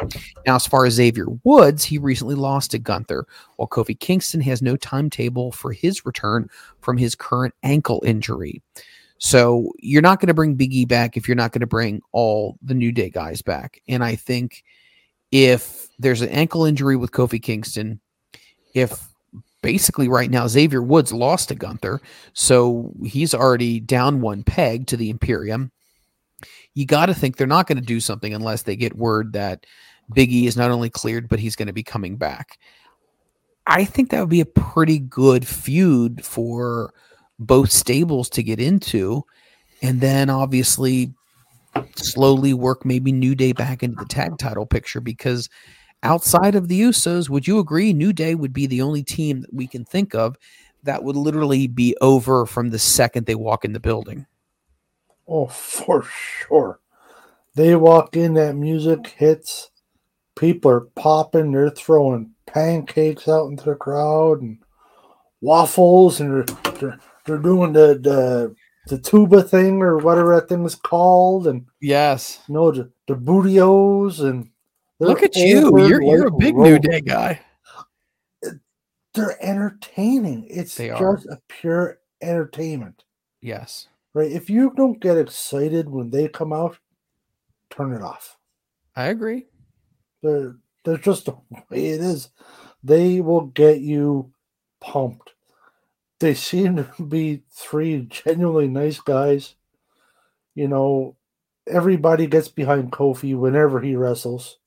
Now, 0.46 0.56
as 0.56 0.66
far 0.66 0.86
as 0.86 0.94
Xavier 0.94 1.28
Woods, 1.44 1.84
he 1.84 1.98
recently 1.98 2.36
lost 2.36 2.72
to 2.72 2.80
Gunther, 2.80 3.28
while 3.58 3.68
Kofi 3.68 3.98
Kingston 4.00 4.42
has 4.42 4.62
no 4.62 4.76
timetable 4.76 5.52
for 5.52 5.72
his 5.72 6.06
return 6.06 6.50
from 6.82 6.98
his 6.98 7.16
current 7.16 7.54
ankle 7.62 8.04
injury. 8.06 8.62
So 9.20 9.72
you're 9.80 10.02
not 10.02 10.20
going 10.20 10.28
to 10.28 10.34
bring 10.34 10.56
Big 10.56 10.74
E 10.74 10.86
back 10.86 11.16
if 11.16 11.28
you're 11.28 11.36
not 11.36 11.52
going 11.52 11.62
to 11.62 11.68
bring 11.68 12.02
all 12.12 12.58
the 12.62 12.74
New 12.74 12.92
Day 12.92 13.10
guys 13.10 13.42
back. 13.42 13.82
And 13.88 14.04
I 14.04 14.16
think 14.16 14.64
if 15.34 15.90
there's 15.98 16.22
an 16.22 16.30
ankle 16.30 16.64
injury 16.64 16.96
with 16.96 17.12
Kofi 17.12 17.42
Kingston, 17.42 18.00
if 18.76 19.10
basically 19.64 20.08
right 20.08 20.30
now 20.30 20.46
Xavier 20.46 20.84
Woods 20.84 21.12
lost 21.12 21.50
to 21.50 21.56
Gunther, 21.56 22.02
so 22.34 22.94
he's 23.04 23.34
already 23.34 23.80
down 23.80 24.22
one 24.22 24.44
peg 24.44 24.86
to 24.88 24.98
the 24.98 25.10
Imperium. 25.10 25.72
you 26.76 26.86
got 26.86 27.08
to 27.08 27.16
think 27.16 27.36
they're 27.36 27.48
not 27.48 27.66
going 27.66 27.80
to 27.80 27.84
do 27.84 28.00
something 28.00 28.34
unless 28.34 28.62
they 28.62 28.76
get 28.76 28.96
word 28.96 29.34
that 29.34 29.66
Biggie 30.16 30.46
is 30.46 30.56
not 30.56 30.70
only 30.70 30.92
cleared, 30.92 31.28
but 31.28 31.40
he's 31.40 31.56
going 31.56 31.68
to 31.68 31.74
be 31.74 31.84
coming 31.84 32.16
back. 32.16 32.60
I 33.66 33.86
think 33.86 34.12
that 34.12 34.20
would 34.20 34.30
be 34.30 34.42
a 34.42 34.46
pretty 34.46 35.00
good 35.00 35.48
feud 35.48 36.24
for 36.24 36.94
both 37.40 37.72
stables 37.72 38.30
to 38.32 38.44
get 38.44 38.60
into. 38.60 39.24
And 39.82 40.00
then 40.00 40.30
obviously 40.30 41.14
slowly 41.96 42.54
work 42.54 42.86
maybe 42.86 43.12
New 43.12 43.36
Day 43.36 43.54
back 43.54 43.84
into 43.84 43.98
the 43.98 44.06
tag 44.06 44.38
title 44.38 44.66
picture 44.66 45.02
because 45.02 45.50
outside 46.04 46.56
of 46.56 46.68
the 46.68 46.82
Usos, 46.82 47.30
would 47.30 47.48
you 47.48 47.60
agree 47.60 47.94
New 47.94 48.14
Day 48.14 48.36
would 48.36 48.54
be 48.54 48.68
the 48.68 48.82
only 48.82 49.04
team 49.04 49.42
that 49.42 49.54
we 49.54 49.68
can 49.68 49.86
think 49.86 50.14
of 50.14 50.38
that 50.84 51.04
would 51.04 51.16
literally 51.16 51.68
be 51.68 51.96
over 52.02 52.46
from 52.46 52.70
the 52.70 52.80
second 52.80 53.26
they 53.26 53.36
walk 53.36 53.66
in 53.66 53.74
the 53.74 53.80
building? 53.80 54.26
Oh, 55.28 55.48
for 55.48 56.04
sure. 56.04 56.80
They 57.56 57.76
walk 57.76 58.16
in, 58.16 58.34
that 58.34 58.56
music 58.56 59.08
hits, 59.08 59.70
people 60.36 60.72
are 60.72 60.88
popping, 60.96 61.52
they're 61.52 61.70
throwing 61.70 62.32
pancakes 62.46 63.28
out 63.28 63.48
into 63.48 63.66
the 63.66 63.76
crowd 63.76 64.42
and 64.42 64.58
waffles, 65.40 66.20
and 66.20 66.32
they're, 66.32 66.74
they're, 66.74 67.00
they're 67.26 67.38
doing 67.38 67.74
the, 67.74 68.00
the 68.02 68.56
the 68.88 68.98
tuba 68.98 69.44
thing 69.44 69.82
or 69.82 69.98
whatever 69.98 70.36
that 70.36 70.50
thing 70.50 70.64
was 70.64 70.76
called, 70.76 71.48
and 71.48 71.66
yes, 71.82 72.42
you 72.48 72.54
know 72.54 72.72
the, 72.72 72.92
the 73.08 73.16
bootios 73.16 74.20
and 74.20 74.50
look 75.00 75.24
at 75.24 75.36
you, 75.36 75.78
you're 75.88 76.02
you're 76.02 76.28
a 76.28 76.32
big 76.32 76.56
New 76.58 76.80
Day 76.80 77.02
guy. 77.02 77.40
They're 79.14 79.38
entertaining. 79.44 80.48
It's 80.50 80.76
They 80.76 80.90
just 80.90 81.28
a 81.28 81.40
pure 81.48 82.00
entertainment, 82.22 83.04
Yes. 83.42 83.88
right? 84.16 84.32
If 84.32 84.50
you 84.50 84.74
don't 84.76 85.00
get 85.00 85.18
excited 85.18 85.88
when 85.88 86.10
they 86.10 86.28
come 86.28 86.52
out, 86.52 86.78
turn 87.70 87.94
it 87.94 88.02
off. 88.02 88.38
I 88.96 89.06
agree. 89.06 89.46
They're 90.24 90.56
they're 90.84 90.98
just 90.98 91.26
the 91.26 91.34
way 91.52 91.90
it 91.90 92.02
is. 92.02 92.30
They 92.84 93.22
will 93.22 93.46
get 93.48 93.82
you 93.82 94.34
pumped. 94.82 95.33
They 96.24 96.36
seem 96.36 96.78
to 96.78 97.04
be 97.04 97.44
three 97.52 98.08
genuinely 98.10 98.70
nice 98.70 99.02
guys. 99.02 99.56
You 100.56 100.70
know, 100.70 101.18
everybody 101.68 102.28
gets 102.28 102.48
behind 102.48 102.94
Kofi 102.94 103.38
whenever 103.38 103.82
he 103.82 103.98
wrestles. 103.98 104.58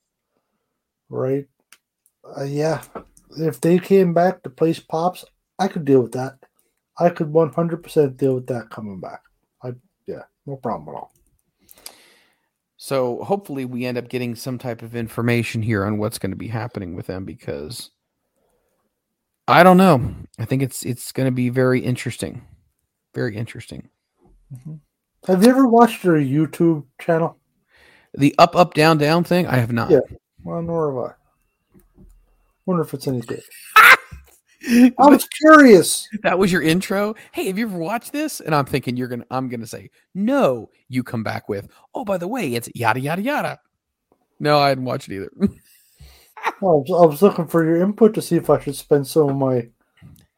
Right? 1.08 1.46
Uh, 2.38 2.44
yeah. 2.44 2.82
If 3.38 3.62
they 3.62 3.78
came 3.78 4.12
back, 4.12 4.42
the 4.42 4.50
place 4.50 4.80
pops, 4.80 5.24
I 5.58 5.68
could 5.68 5.86
deal 5.86 6.02
with 6.02 6.12
that. 6.12 6.34
I 6.98 7.08
could 7.08 7.28
100% 7.28 8.18
deal 8.18 8.34
with 8.34 8.48
that 8.48 8.68
coming 8.68 9.00
back. 9.00 9.22
I 9.62 9.72
yeah, 10.06 10.24
no 10.44 10.56
problem 10.56 10.94
at 10.94 10.98
all. 10.98 11.12
So 12.76 13.24
hopefully 13.24 13.64
we 13.64 13.86
end 13.86 13.96
up 13.96 14.10
getting 14.10 14.34
some 14.34 14.58
type 14.58 14.82
of 14.82 14.94
information 14.94 15.62
here 15.62 15.86
on 15.86 15.96
what's 15.96 16.18
going 16.18 16.32
to 16.32 16.36
be 16.36 16.48
happening 16.48 16.94
with 16.94 17.06
them 17.06 17.24
because 17.24 17.92
I 19.48 19.62
don't 19.62 19.76
know. 19.76 20.14
I 20.38 20.44
think 20.44 20.62
it's 20.62 20.84
it's 20.84 21.12
going 21.12 21.26
to 21.26 21.32
be 21.32 21.48
very 21.48 21.80
interesting. 21.80 22.42
Very 23.14 23.36
interesting. 23.36 23.88
Mm-hmm. 24.52 24.74
Have 25.26 25.42
you 25.42 25.50
ever 25.50 25.66
watched 25.66 26.02
their 26.02 26.14
YouTube 26.14 26.84
channel? 27.00 27.38
The 28.14 28.34
up 28.38 28.56
up 28.56 28.74
down 28.74 28.98
down 28.98 29.24
thing, 29.24 29.46
I 29.46 29.56
have 29.56 29.72
not. 29.72 29.90
Yeah. 29.90 30.00
Well, 30.42 30.62
nor 30.62 31.04
have 31.04 31.12
I. 31.12 31.14
Wonder 32.64 32.82
if 32.82 32.94
it's 32.94 33.06
any 33.06 33.20
good. 33.20 33.42
I 34.68 34.92
was 34.98 35.28
curious. 35.28 36.08
That 36.22 36.38
was 36.38 36.50
your 36.50 36.62
intro. 36.62 37.14
Hey, 37.32 37.46
have 37.46 37.58
you 37.58 37.68
ever 37.68 37.78
watched 37.78 38.12
this? 38.12 38.40
And 38.40 38.54
I'm 38.54 38.64
thinking 38.64 38.96
you're 38.96 39.08
gonna. 39.08 39.26
I'm 39.30 39.48
gonna 39.48 39.66
say 39.66 39.90
no. 40.14 40.70
You 40.88 41.04
come 41.04 41.22
back 41.22 41.48
with. 41.48 41.68
Oh, 41.94 42.04
by 42.04 42.18
the 42.18 42.28
way, 42.28 42.54
it's 42.54 42.68
yada 42.74 43.00
yada 43.00 43.22
yada. 43.22 43.60
No, 44.40 44.58
I 44.58 44.68
hadn't 44.68 44.84
watched 44.84 45.08
it 45.08 45.16
either. 45.16 45.30
Well, 46.60 46.74
I 46.74 46.90
was- 46.90 47.02
I 47.02 47.06
was 47.06 47.22
looking 47.22 47.46
for 47.46 47.64
your 47.64 47.76
input 47.76 48.14
to 48.14 48.22
see 48.22 48.36
if 48.36 48.48
I 48.50 48.60
should 48.60 48.76
spend 48.76 49.06
some 49.06 49.30
of 49.30 49.36
my 49.36 49.68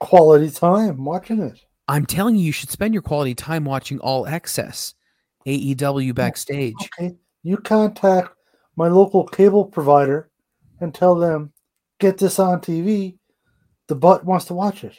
quality 0.00 0.50
time 0.50 1.04
watching 1.04 1.40
it. 1.40 1.58
I'm 1.88 2.06
telling 2.06 2.36
you, 2.36 2.44
you 2.44 2.52
should 2.52 2.70
spend 2.70 2.94
your 2.94 3.02
quality 3.02 3.34
time 3.34 3.64
watching 3.64 3.98
All 4.00 4.26
Access, 4.26 4.94
AEW 5.46 6.10
oh, 6.10 6.12
backstage. 6.12 6.74
Okay. 6.98 7.16
You 7.42 7.56
contact 7.56 8.34
my 8.76 8.88
local 8.88 9.24
cable 9.24 9.64
provider 9.64 10.30
and 10.80 10.94
tell 10.94 11.14
them, 11.14 11.52
get 11.98 12.18
this 12.18 12.38
on 12.38 12.60
TV. 12.60 13.16
The 13.86 13.96
butt 13.96 14.24
wants 14.24 14.44
to 14.46 14.54
watch 14.54 14.84
it. 14.84 14.98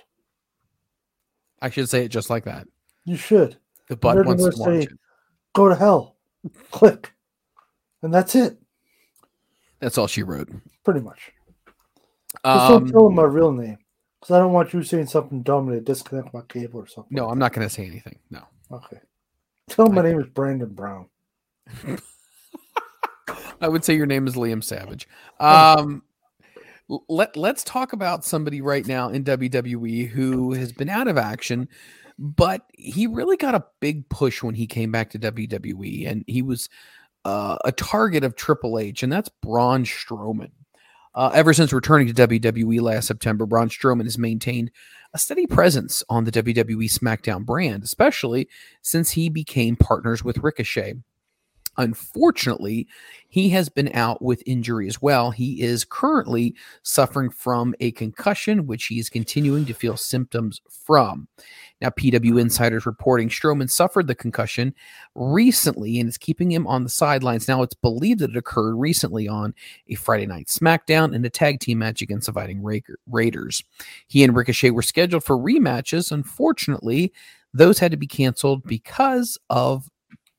I 1.62 1.70
should 1.70 1.90
say 1.90 2.06
it 2.06 2.10
just 2.10 2.30
like 2.30 2.46
that. 2.46 2.68
You 3.06 3.18
should. 3.18 3.58
The 3.88 3.98
butt 3.98 4.26
wants 4.26 4.44
to 4.44 4.50
watch 4.50 4.70
say, 4.70 4.80
it. 4.84 4.90
Go 5.54 5.70
to 5.70 5.76
hell. 5.76 6.16
Click. 6.72 7.14
And 8.02 8.14
that's 8.14 8.34
it, 8.34 8.58
That's 9.80 9.98
all 9.98 10.08
she 10.08 10.24
wrote. 10.24 10.50
Pretty 10.90 11.06
much. 11.06 11.32
Just 12.46 12.46
Um, 12.46 12.86
don't 12.86 12.92
tell 12.92 13.08
him 13.08 13.16
my 13.16 13.24
real 13.24 13.52
name. 13.52 13.78
Because 14.20 14.36
I 14.36 14.40
don't 14.40 14.54
want 14.54 14.74
you 14.74 14.84
saying 14.84 15.08
something 15.08 15.44
dumb 15.44 15.70
and 15.70 15.78
they 15.78 15.82
disconnect 15.82 16.34
my 16.34 16.42
cable 16.50 16.80
or 16.82 16.88
something. 16.88 17.16
no, 17.16 17.30
I'm 17.30 17.40
not 17.40 17.54
going 17.54 17.68
to 17.68 17.74
say 17.74 17.86
anything. 17.86 18.20
No. 18.30 18.44
Okay. 18.72 18.98
Tell 19.70 19.86
them 19.86 19.96
my 19.96 20.02
name 20.02 20.20
is 20.20 20.28
Brandon 20.28 20.70
Brown. 20.70 21.08
I 23.62 23.68
would 23.68 23.86
say 23.86 23.96
your 23.96 24.08
name 24.08 24.28
is 24.28 24.36
Liam 24.36 24.64
Savage. 24.64 25.08
Um, 25.40 26.04
let 27.08 27.38
let's 27.38 27.64
talk 27.64 27.94
about 27.94 28.26
somebody 28.26 28.62
right 28.62 28.86
now 28.86 29.10
in 29.10 29.24
WWE 29.24 30.08
who 30.10 30.54
has 30.54 30.74
been 30.74 30.90
out 30.90 31.08
of 31.08 31.20
action, 31.20 31.70
but 32.18 32.64
he 32.74 33.06
really 33.06 33.38
got 33.38 33.54
a 33.54 33.64
big 33.80 34.10
push 34.10 34.42
when 34.42 34.56
he 34.56 34.66
came 34.66 34.92
back 34.92 35.12
to 35.12 35.20
WWE, 35.20 36.10
and 36.10 36.26
he 36.26 36.42
was 36.42 36.68
uh, 37.26 37.58
a 37.64 37.72
target 37.72 38.24
of 38.24 38.36
Triple 38.36 38.80
H, 38.80 39.04
and 39.04 39.14
that's 39.14 39.30
Braun 39.42 39.84
Strowman. 39.84 40.50
Uh, 41.16 41.32
ever 41.34 41.54
since 41.54 41.74
returning 41.74 42.08
to 42.08 42.28
WWE 42.28 42.82
last 42.82 43.08
September, 43.08 43.46
Braun 43.46 43.70
Strowman 43.70 44.04
has 44.04 44.18
maintained 44.18 44.72
a 45.14 45.18
steady 45.18 45.48
presence 45.48 46.04
on 46.08 46.24
the 46.24 46.32
WWE 46.32 46.86
SmackDown 46.86 47.46
brand, 47.46 47.84
especially 47.84 48.48
since 48.82 49.12
he 49.12 49.30
became 49.30 49.76
partners 49.76 50.24
with 50.24 50.38
Ricochet. 50.38 50.96
Unfortunately, 51.80 52.88
he 53.30 53.50
has 53.50 53.70
been 53.70 53.90
out 53.94 54.22
with 54.22 54.44
injury 54.46 54.90
as 54.90 55.02
well. 55.02 55.32
He 55.32 55.62
is 55.62 55.86
currently 55.86 56.54
suffering 56.84 57.30
from 57.30 57.74
a 57.80 57.92
concussion, 57.92 58.68
which 58.68 58.88
he 58.88 59.00
is 59.00 59.10
continuing 59.10 59.66
to 59.66 59.74
feel 59.74 59.96
symptoms 59.96 60.60
from. 60.86 61.30
Now, 61.80 61.88
PWInsider's 61.90 62.86
reporting 62.86 63.30
Strowman 63.30 63.70
suffered 63.70 64.08
the 64.08 64.16
concussion 64.16 64.76
recently 65.16 66.02
and 66.02 66.10
is 66.10 66.18
keeping 66.18 66.52
him 66.52 66.68
on 66.68 66.84
the 66.84 66.90
sidelines. 66.90 67.48
Now, 67.48 67.64
it's 67.64 67.76
believed 67.76 68.20
that 68.20 68.32
it 68.32 68.36
occurred 68.36 68.76
recently 68.76 69.30
on 69.30 69.54
a 69.88 69.96
Friday 69.96 70.26
night 70.26 70.48
SmackDown 70.48 71.16
in 71.16 71.24
a 71.24 71.30
tag 71.30 71.62
team 71.62 71.78
match 71.78 72.02
against 72.02 72.26
the 72.26 72.34
Ra- 72.34 72.96
Raiders. 73.08 73.64
He 74.08 74.26
and 74.26 74.36
Ricochet 74.36 74.72
were 74.72 74.82
scheduled 74.82 75.24
for 75.24 75.38
rematches. 75.38 76.12
Unfortunately, 76.12 77.14
those 77.54 77.80
had 77.80 77.92
to 77.92 77.98
be 77.98 78.06
canceled 78.06 78.64
because 78.64 79.38
of 79.50 79.90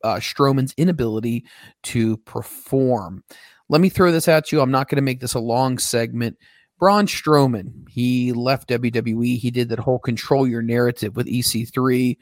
uh, 0.05 0.17
Strowman's 0.17 0.75
inability 0.77 1.45
to 1.85 2.17
perform. 2.19 3.25
Let 3.69 3.81
me 3.81 3.89
throw 3.89 4.11
this 4.11 4.29
at 4.29 4.51
you. 4.51 4.61
I'm 4.61 4.71
not 4.71 4.89
going 4.89 4.97
to 4.97 5.03
make 5.03 5.21
this 5.21 5.35
a 5.35 5.41
long 5.41 5.79
segment. 5.79 6.37
Braun 6.79 7.07
Strowman, 7.07 7.89
he 7.89 8.33
left 8.33 8.69
WWE. 8.71 9.39
He 9.39 9.51
did 9.51 9.69
that 9.69 9.79
whole 9.79 9.99
control 9.99 10.47
your 10.47 10.63
narrative 10.63 11.15
with 11.15 11.27
EC3, 11.27 12.17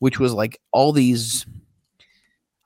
which 0.00 0.18
was 0.18 0.32
like 0.32 0.60
all 0.72 0.92
these, 0.92 1.46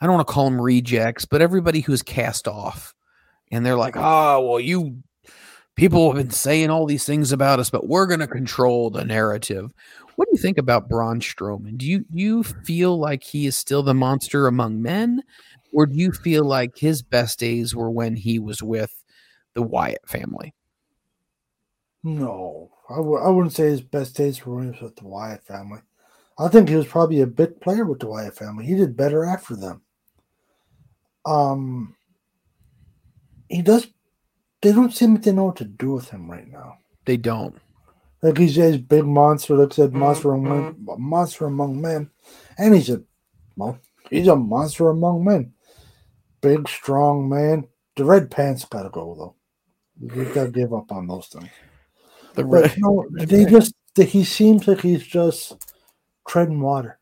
I 0.00 0.06
don't 0.06 0.16
want 0.16 0.26
to 0.26 0.32
call 0.32 0.46
them 0.46 0.60
rejects, 0.60 1.26
but 1.26 1.42
everybody 1.42 1.80
who's 1.80 2.02
cast 2.02 2.48
off. 2.48 2.94
And 3.52 3.64
they're 3.64 3.76
like, 3.76 3.94
oh, 3.96 4.40
well, 4.40 4.58
you 4.58 5.02
people 5.76 6.06
have 6.10 6.16
been 6.16 6.30
saying 6.30 6.70
all 6.70 6.86
these 6.86 7.04
things 7.04 7.32
about 7.32 7.60
us, 7.60 7.70
but 7.70 7.86
we're 7.86 8.06
going 8.06 8.20
to 8.20 8.26
control 8.26 8.90
the 8.90 9.04
narrative. 9.04 9.72
What 10.16 10.26
do 10.26 10.30
you 10.32 10.40
think 10.40 10.58
about 10.58 10.88
Braun 10.88 11.20
Strowman? 11.20 11.76
Do 11.76 11.86
you 11.86 12.04
you 12.12 12.42
feel 12.42 12.98
like 12.98 13.22
he 13.22 13.46
is 13.46 13.56
still 13.56 13.82
the 13.82 13.94
monster 13.94 14.46
among 14.46 14.80
men, 14.80 15.22
or 15.72 15.86
do 15.86 15.96
you 15.96 16.12
feel 16.12 16.44
like 16.44 16.76
his 16.76 17.02
best 17.02 17.38
days 17.38 17.74
were 17.74 17.90
when 17.90 18.14
he 18.16 18.38
was 18.38 18.62
with 18.62 19.02
the 19.54 19.62
Wyatt 19.62 20.08
family? 20.08 20.54
No, 22.02 22.70
I 22.90 22.96
w- 22.96 23.18
I 23.18 23.28
wouldn't 23.28 23.54
say 23.54 23.64
his 23.64 23.80
best 23.80 24.16
days 24.16 24.44
were 24.44 24.56
when 24.56 24.64
he 24.64 24.70
was 24.70 24.82
with 24.82 24.96
the 24.96 25.08
Wyatt 25.08 25.44
family. 25.44 25.80
I 26.38 26.48
think 26.48 26.68
he 26.68 26.76
was 26.76 26.86
probably 26.86 27.20
a 27.20 27.26
bit 27.26 27.60
player 27.60 27.84
with 27.84 28.00
the 28.00 28.08
Wyatt 28.08 28.36
family. 28.36 28.66
He 28.66 28.74
did 28.74 28.96
better 28.96 29.24
after 29.24 29.56
them. 29.56 29.82
Um, 31.24 31.96
he 33.48 33.62
does. 33.62 33.86
They 34.60 34.72
don't 34.72 34.94
seem 34.94 35.20
to 35.20 35.32
know 35.32 35.44
what 35.44 35.56
to 35.56 35.64
do 35.64 35.92
with 35.92 36.10
him 36.10 36.30
right 36.30 36.46
now. 36.46 36.78
They 37.04 37.16
don't. 37.16 37.56
Like 38.24 38.38
he's 38.38 38.56
a 38.56 38.78
big 38.78 39.04
monster, 39.04 39.54
like 39.54 39.72
I 39.72 39.74
said, 39.74 39.92
monster 39.92 40.32
among 40.32 40.76
monster 40.96 41.44
among 41.44 41.78
men, 41.78 42.08
and 42.56 42.74
he's 42.74 42.88
a 42.88 43.02
well, 43.54 43.78
he's 44.08 44.28
a 44.28 44.34
monster 44.34 44.88
among 44.88 45.24
men. 45.24 45.52
Big, 46.40 46.66
strong 46.66 47.28
man. 47.28 47.68
The 47.96 48.06
red 48.06 48.30
pants 48.30 48.64
gotta 48.64 48.88
go 48.88 49.14
though. 49.14 49.34
You 50.16 50.24
gotta 50.32 50.50
give 50.50 50.72
up 50.72 50.90
on 50.90 51.06
those 51.06 51.26
things. 51.26 51.50
The 52.32 52.46
But 52.46 52.62
red- 52.62 52.74
no, 52.78 53.06
they 53.12 53.44
just 53.44 53.74
he 53.94 54.24
seems 54.24 54.66
like 54.66 54.80
he's 54.80 55.06
just 55.06 55.58
treading 56.26 56.62
water. 56.62 56.98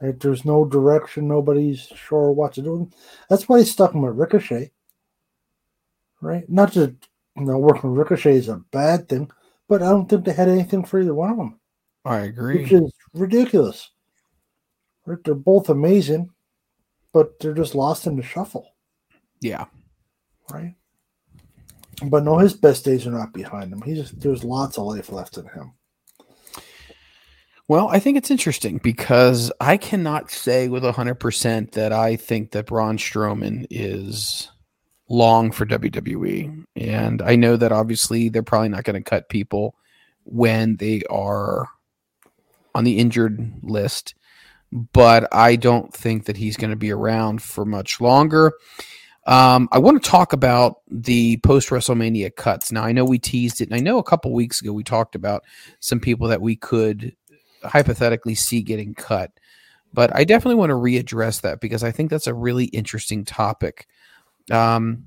Right? 0.00 0.18
There's 0.20 0.44
no 0.44 0.64
direction. 0.64 1.26
Nobody's 1.26 1.88
sure 1.96 2.30
what 2.30 2.52
to 2.52 2.62
do. 2.62 2.88
That's 3.28 3.48
why 3.48 3.58
he's 3.58 3.72
stuck 3.72 3.94
with 3.94 4.14
Ricochet. 4.14 4.70
Right? 6.20 6.48
Not 6.48 6.72
that 6.74 6.94
you 7.36 7.46
know 7.46 7.58
working 7.58 7.94
Ricochet 7.94 8.36
is 8.36 8.48
a 8.48 8.62
bad 8.70 9.08
thing, 9.08 9.28
but 9.70 9.82
I 9.82 9.90
don't 9.90 10.08
think 10.08 10.24
they 10.24 10.32
had 10.32 10.48
anything 10.48 10.84
for 10.84 11.00
either 11.00 11.14
one 11.14 11.30
of 11.30 11.36
them. 11.36 11.60
I 12.04 12.18
agree. 12.22 12.62
Which 12.62 12.72
is 12.72 12.92
ridiculous. 13.14 13.88
They're 15.06 15.34
both 15.34 15.68
amazing, 15.68 16.30
but 17.12 17.38
they're 17.38 17.54
just 17.54 17.76
lost 17.76 18.08
in 18.08 18.16
the 18.16 18.22
shuffle. 18.22 18.74
Yeah. 19.40 19.66
Right? 20.50 20.74
But 22.02 22.24
no, 22.24 22.38
his 22.38 22.52
best 22.52 22.84
days 22.84 23.06
are 23.06 23.12
not 23.12 23.32
behind 23.32 23.72
him. 23.72 23.80
He's 23.82 24.10
there's 24.10 24.42
lots 24.42 24.76
of 24.76 24.86
life 24.86 25.12
left 25.12 25.38
in 25.38 25.44
him. 25.44 25.72
Well, 27.68 27.88
I 27.88 28.00
think 28.00 28.16
it's 28.16 28.32
interesting 28.32 28.80
because 28.82 29.52
I 29.60 29.76
cannot 29.76 30.32
say 30.32 30.66
with 30.66 30.82
100% 30.82 31.70
that 31.72 31.92
I 31.92 32.16
think 32.16 32.50
that 32.50 32.66
Braun 32.66 32.96
Strowman 32.98 33.68
is 33.70 34.50
long 35.10 35.50
for 35.50 35.66
WWE. 35.66 36.64
And 36.76 37.20
I 37.20 37.36
know 37.36 37.56
that 37.56 37.72
obviously 37.72 38.30
they're 38.30 38.42
probably 38.42 38.70
not 38.70 38.84
going 38.84 39.02
to 39.02 39.10
cut 39.10 39.28
people 39.28 39.74
when 40.24 40.76
they 40.76 41.02
are 41.10 41.68
on 42.74 42.84
the 42.84 42.98
injured 42.98 43.52
list, 43.62 44.14
but 44.70 45.28
I 45.32 45.56
don't 45.56 45.92
think 45.92 46.26
that 46.26 46.36
he's 46.36 46.56
going 46.56 46.70
to 46.70 46.76
be 46.76 46.92
around 46.92 47.42
for 47.42 47.64
much 47.64 48.00
longer. 48.00 48.52
Um, 49.26 49.68
I 49.72 49.80
want 49.80 50.02
to 50.02 50.08
talk 50.08 50.32
about 50.32 50.76
the 50.88 51.38
post 51.38 51.68
WrestleMania 51.68 52.34
cuts. 52.34 52.72
Now, 52.72 52.84
I 52.84 52.92
know 52.92 53.04
we 53.04 53.18
teased 53.18 53.60
it, 53.60 53.68
and 53.68 53.74
I 53.74 53.80
know 53.80 53.98
a 53.98 54.04
couple 54.04 54.32
weeks 54.32 54.60
ago 54.60 54.72
we 54.72 54.84
talked 54.84 55.14
about 55.14 55.44
some 55.80 56.00
people 56.00 56.28
that 56.28 56.40
we 56.40 56.56
could 56.56 57.14
hypothetically 57.62 58.34
see 58.34 58.62
getting 58.62 58.94
cut. 58.94 59.32
But 59.92 60.14
I 60.14 60.22
definitely 60.24 60.54
want 60.54 60.70
to 60.70 60.74
readdress 60.74 61.40
that 61.40 61.60
because 61.60 61.82
I 61.82 61.90
think 61.90 62.10
that's 62.10 62.28
a 62.28 62.34
really 62.34 62.66
interesting 62.66 63.24
topic. 63.24 63.88
Um, 64.50 65.06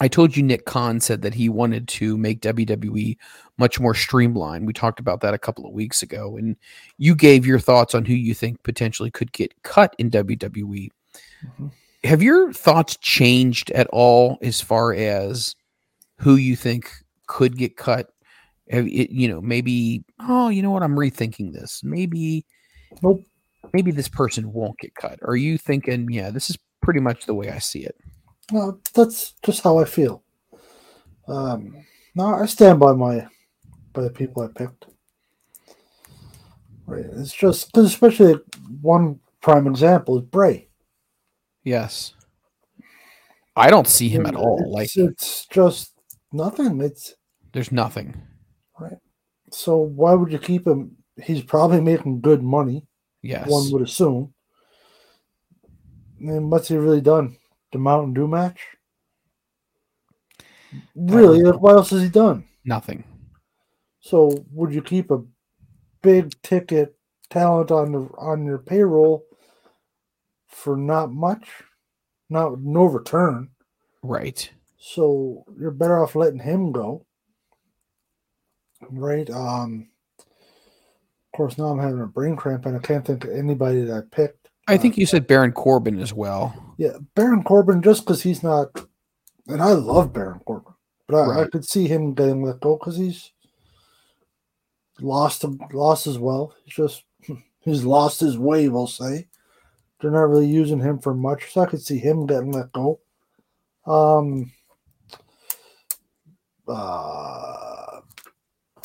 I 0.00 0.08
told 0.08 0.36
you 0.36 0.42
Nick 0.42 0.64
Khan 0.64 1.00
said 1.00 1.22
that 1.22 1.34
he 1.34 1.48
wanted 1.48 1.86
to 1.88 2.16
make 2.16 2.40
WWE 2.40 3.16
much 3.58 3.78
more 3.78 3.94
streamlined. 3.94 4.66
We 4.66 4.72
talked 4.72 4.98
about 4.98 5.20
that 5.20 5.34
a 5.34 5.38
couple 5.38 5.66
of 5.66 5.72
weeks 5.72 6.02
ago, 6.02 6.36
and 6.36 6.56
you 6.96 7.14
gave 7.14 7.44
your 7.44 7.58
thoughts 7.58 7.94
on 7.94 8.04
who 8.06 8.14
you 8.14 8.34
think 8.34 8.62
potentially 8.62 9.10
could 9.10 9.32
get 9.32 9.62
cut 9.62 9.94
in 9.98 10.10
WWE. 10.10 10.88
Mm-hmm. 11.44 11.66
Have 12.04 12.22
your 12.22 12.52
thoughts 12.52 12.96
changed 12.96 13.70
at 13.72 13.88
all 13.88 14.38
as 14.40 14.60
far 14.60 14.94
as 14.94 15.54
who 16.16 16.36
you 16.36 16.56
think 16.56 16.90
could 17.26 17.58
get 17.58 17.76
cut 17.76 18.10
have 18.70 18.86
it, 18.86 19.10
you 19.10 19.28
know, 19.28 19.40
maybe, 19.40 20.04
oh, 20.20 20.48
you 20.48 20.62
know 20.62 20.70
what? 20.70 20.82
I'm 20.82 20.96
rethinking 20.96 21.52
this. 21.52 21.82
Maybe, 21.82 22.44
nope. 23.02 23.22
maybe 23.72 23.90
this 23.90 24.08
person 24.08 24.52
won't 24.52 24.78
get 24.78 24.94
cut. 24.94 25.18
Are 25.22 25.36
you 25.36 25.58
thinking, 25.58 26.08
yeah, 26.10 26.30
this 26.30 26.50
is 26.50 26.58
pretty 26.80 27.00
much 27.00 27.26
the 27.26 27.34
way 27.34 27.50
I 27.50 27.58
see 27.58 27.80
it? 27.80 27.96
Well, 28.52 28.80
that's 28.94 29.34
just 29.42 29.62
how 29.62 29.78
I 29.78 29.84
feel. 29.84 30.22
Um, 31.28 31.84
no, 32.14 32.26
I 32.26 32.46
stand 32.46 32.80
by 32.80 32.92
my 32.92 33.26
by 33.92 34.02
the 34.02 34.10
people 34.10 34.42
I 34.42 34.48
picked. 34.56 34.86
Right. 36.86 37.04
It's 37.16 37.32
just 37.32 37.66
because, 37.66 37.86
especially 37.86 38.34
one 38.80 39.20
prime 39.40 39.66
example 39.66 40.18
is 40.18 40.24
Bray. 40.24 40.68
Yes. 41.62 42.14
I 43.56 43.70
don't 43.70 43.86
see 43.86 44.08
him 44.08 44.26
at 44.26 44.34
all. 44.34 44.58
It's, 44.60 44.96
like 44.96 44.96
it's 44.96 45.46
just 45.46 45.92
nothing. 46.32 46.80
It's 46.80 47.14
there's 47.52 47.70
nothing. 47.70 48.20
Right. 48.78 48.98
So 49.52 49.76
why 49.76 50.14
would 50.14 50.32
you 50.32 50.38
keep 50.38 50.66
him? 50.66 50.96
He's 51.22 51.42
probably 51.42 51.80
making 51.80 52.22
good 52.22 52.42
money. 52.42 52.86
Yes. 53.22 53.48
One 53.48 53.70
would 53.72 53.82
assume. 53.82 54.32
And 56.20 56.50
what's 56.50 56.68
he 56.68 56.76
really 56.76 57.00
done? 57.00 57.36
The 57.72 57.78
Mountain 57.78 58.14
Dew 58.14 58.28
match? 58.28 58.60
Really? 60.94 61.44
Um, 61.44 61.56
what 61.56 61.76
else 61.76 61.90
has 61.90 62.02
he 62.02 62.08
done? 62.08 62.44
Nothing. 62.64 63.04
So 64.00 64.44
would 64.52 64.72
you 64.72 64.82
keep 64.82 65.10
a 65.10 65.22
big 66.02 66.32
ticket 66.42 66.96
talent 67.28 67.70
on 67.70 67.92
the 67.92 68.00
on 68.18 68.44
your 68.44 68.58
payroll 68.58 69.24
for 70.46 70.76
not 70.76 71.12
much? 71.12 71.48
Not 72.28 72.60
no 72.60 72.84
return. 72.84 73.50
Right. 74.02 74.50
So 74.78 75.44
you're 75.58 75.70
better 75.70 76.02
off 76.02 76.14
letting 76.14 76.40
him 76.40 76.72
go 76.72 77.04
right? 78.90 79.28
Um, 79.30 79.88
of 80.18 81.36
course, 81.36 81.58
now 81.58 81.66
I'm 81.66 81.78
having 81.78 82.00
a 82.00 82.06
brain 82.06 82.36
cramp, 82.36 82.66
and 82.66 82.76
I 82.76 82.80
can't 82.80 83.04
think 83.04 83.24
of 83.24 83.30
anybody 83.30 83.82
that 83.82 83.96
I 83.96 84.14
picked. 84.14 84.48
I 84.68 84.76
think 84.76 84.96
you 84.96 85.06
said 85.06 85.26
Baron 85.26 85.52
Corbin 85.52 85.98
as 86.00 86.12
well. 86.12 86.69
Yeah, 86.80 86.96
Baron 87.14 87.42
Corbin, 87.42 87.82
just 87.82 88.06
because 88.06 88.22
he's 88.22 88.42
not, 88.42 88.68
and 89.46 89.60
I 89.60 89.72
love 89.72 90.14
Baron 90.14 90.40
Corbin, 90.46 90.72
but 91.06 91.16
I, 91.16 91.26
right. 91.26 91.46
I 91.46 91.50
could 91.50 91.66
see 91.66 91.86
him 91.86 92.14
getting 92.14 92.42
let 92.42 92.60
go 92.60 92.78
because 92.78 92.96
he's 92.96 93.32
lost 94.98 95.44
lost 95.74 96.06
as 96.06 96.18
well. 96.18 96.54
He's 96.64 96.74
just 96.74 97.04
he's 97.60 97.84
lost 97.84 98.20
his 98.20 98.38
way, 98.38 98.70
we'll 98.70 98.86
say. 98.86 99.28
They're 100.00 100.10
not 100.10 100.30
really 100.30 100.46
using 100.46 100.80
him 100.80 101.00
for 101.00 101.12
much, 101.12 101.52
so 101.52 101.60
I 101.60 101.66
could 101.66 101.82
see 101.82 101.98
him 101.98 102.24
getting 102.24 102.52
let 102.52 102.72
go. 102.72 103.00
Um, 103.84 104.50
uh, 106.66 108.00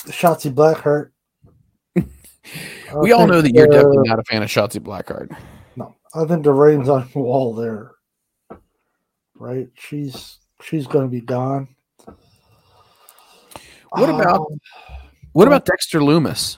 Shotzi 0.08 0.54
Blackheart. 0.54 1.12
we 3.00 3.14
all 3.14 3.26
know 3.26 3.40
that 3.40 3.54
you're 3.54 3.68
definitely 3.68 4.10
not 4.10 4.20
a 4.20 4.24
fan 4.26 4.44
of 4.44 4.50
Shotzi 4.50 4.82
Blackheart. 4.82 5.34
I 6.16 6.26
think 6.26 6.44
the 6.44 6.54
rain's 6.54 6.88
on 6.88 7.10
the 7.12 7.20
wall 7.20 7.54
there. 7.54 7.92
Right? 9.36 9.68
She's 9.76 10.40
she's 10.62 10.88
going 10.88 11.06
to 11.06 11.12
be 11.12 11.22
gone. 11.22 11.68
What 13.90 14.10
about 14.10 14.42
um, 14.42 14.60
what 15.34 15.48
about 15.48 15.66
Dexter 15.66 16.00
Lumis? 16.00 16.58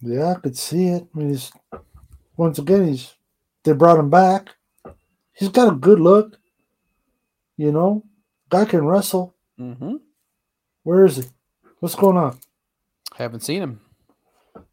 Yeah, 0.00 0.32
I 0.32 0.34
could 0.34 0.56
see 0.56 0.88
it. 0.88 1.08
I 1.12 1.18
mean, 1.18 1.30
he's 1.30 1.50
once 2.36 2.58
again 2.60 2.86
he's 2.86 3.14
they 3.64 3.72
brought 3.72 3.98
him 3.98 4.10
back. 4.10 4.50
He's 5.32 5.48
got 5.48 5.72
a 5.72 5.76
good 5.76 5.98
look. 5.98 6.38
You 7.56 7.72
know, 7.72 8.04
guy 8.48 8.64
can 8.64 8.86
wrestle. 8.86 9.34
Mm-hmm. 9.58 9.96
Where 10.84 11.04
is 11.04 11.16
he? 11.16 11.24
What's 11.80 11.96
going 11.96 12.16
on? 12.16 12.38
Haven't 13.16 13.40
seen 13.40 13.62
him. 13.62 13.80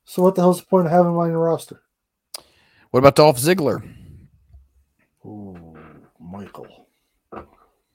So 0.06 0.22
what 0.22 0.36
the 0.36 0.42
hell's 0.42 0.60
the 0.60 0.68
point 0.68 0.88
of 0.88 0.92
having 0.92 1.12
him 1.12 1.18
on 1.18 1.30
your 1.30 1.40
roster? 1.40 1.82
What 2.92 3.00
about 3.00 3.16
Dolph 3.16 3.38
Ziggler? 3.38 3.82
Ooh, 5.26 5.78
Michael. 6.20 6.88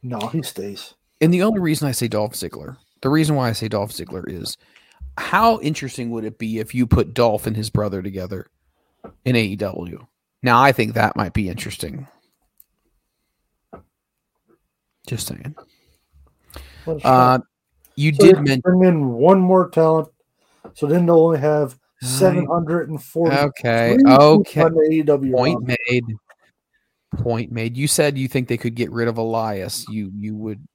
No, 0.02 0.18
he 0.28 0.42
stays. 0.42 0.94
And 1.20 1.32
the 1.32 1.42
only 1.42 1.60
reason 1.60 1.88
I 1.88 1.92
say 1.92 2.08
Dolph 2.08 2.32
Ziggler, 2.32 2.76
the 3.02 3.08
reason 3.08 3.36
why 3.36 3.48
I 3.48 3.52
say 3.52 3.68
Dolph 3.68 3.92
Ziggler 3.92 4.24
is 4.28 4.56
how 5.16 5.60
interesting 5.60 6.10
would 6.10 6.24
it 6.24 6.38
be 6.38 6.58
if 6.58 6.74
you 6.74 6.86
put 6.86 7.14
Dolph 7.14 7.46
and 7.46 7.56
his 7.56 7.70
brother 7.70 8.02
together 8.02 8.46
in 9.24 9.34
AEW? 9.34 10.06
Now, 10.42 10.62
I 10.62 10.72
think 10.72 10.94
that 10.94 11.16
might 11.16 11.32
be 11.32 11.48
interesting. 11.48 12.06
Just 15.06 15.26
saying. 15.26 15.56
Uh, 17.04 17.40
you 17.96 18.14
so 18.14 18.26
did 18.26 18.36
mention 18.36 18.60
bring 18.60 18.84
in 18.84 19.08
one 19.08 19.40
more 19.40 19.68
talent, 19.70 20.08
so 20.74 20.86
then 20.86 21.06
they'll 21.06 21.16
only 21.16 21.40
have 21.40 21.78
seven 22.02 22.46
hundred 22.46 22.90
and 22.90 23.02
forty. 23.02 23.36
Okay, 23.36 23.96
okay. 24.06 25.02
Point 25.32 25.76
made. 25.88 26.04
Point 27.16 27.50
made. 27.50 27.76
You 27.76 27.88
said 27.88 28.18
you 28.18 28.28
think 28.28 28.48
they 28.48 28.56
could 28.56 28.74
get 28.74 28.90
rid 28.92 29.08
of 29.08 29.18
Elias. 29.18 29.86
You 29.88 30.10
you 30.14 30.36
would. 30.36 30.66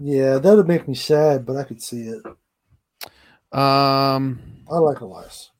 Yeah, 0.00 0.38
that 0.38 0.56
would 0.56 0.68
make 0.68 0.86
me 0.86 0.94
sad, 0.94 1.46
but 1.46 1.56
I 1.56 1.64
could 1.64 1.82
see 1.82 2.08
it. 2.08 2.22
Um, 3.56 4.40
I 4.70 4.78
like 4.78 5.00
Elias. 5.00 5.50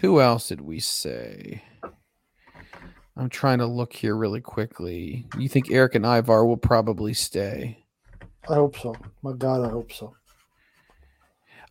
Who 0.00 0.20
else 0.20 0.48
did 0.48 0.60
we 0.60 0.80
say? 0.80 1.62
I'm 3.16 3.30
trying 3.30 3.58
to 3.58 3.66
look 3.66 3.94
here 3.94 4.14
really 4.14 4.42
quickly. 4.42 5.26
You 5.38 5.48
think 5.48 5.70
Erik 5.70 5.94
and 5.94 6.04
Ivar 6.04 6.44
will 6.44 6.58
probably 6.58 7.14
stay? 7.14 7.84
I 8.48 8.54
hope 8.54 8.78
so. 8.78 8.94
My 9.22 9.32
God, 9.32 9.66
I 9.66 9.70
hope 9.70 9.90
so. 9.90 10.14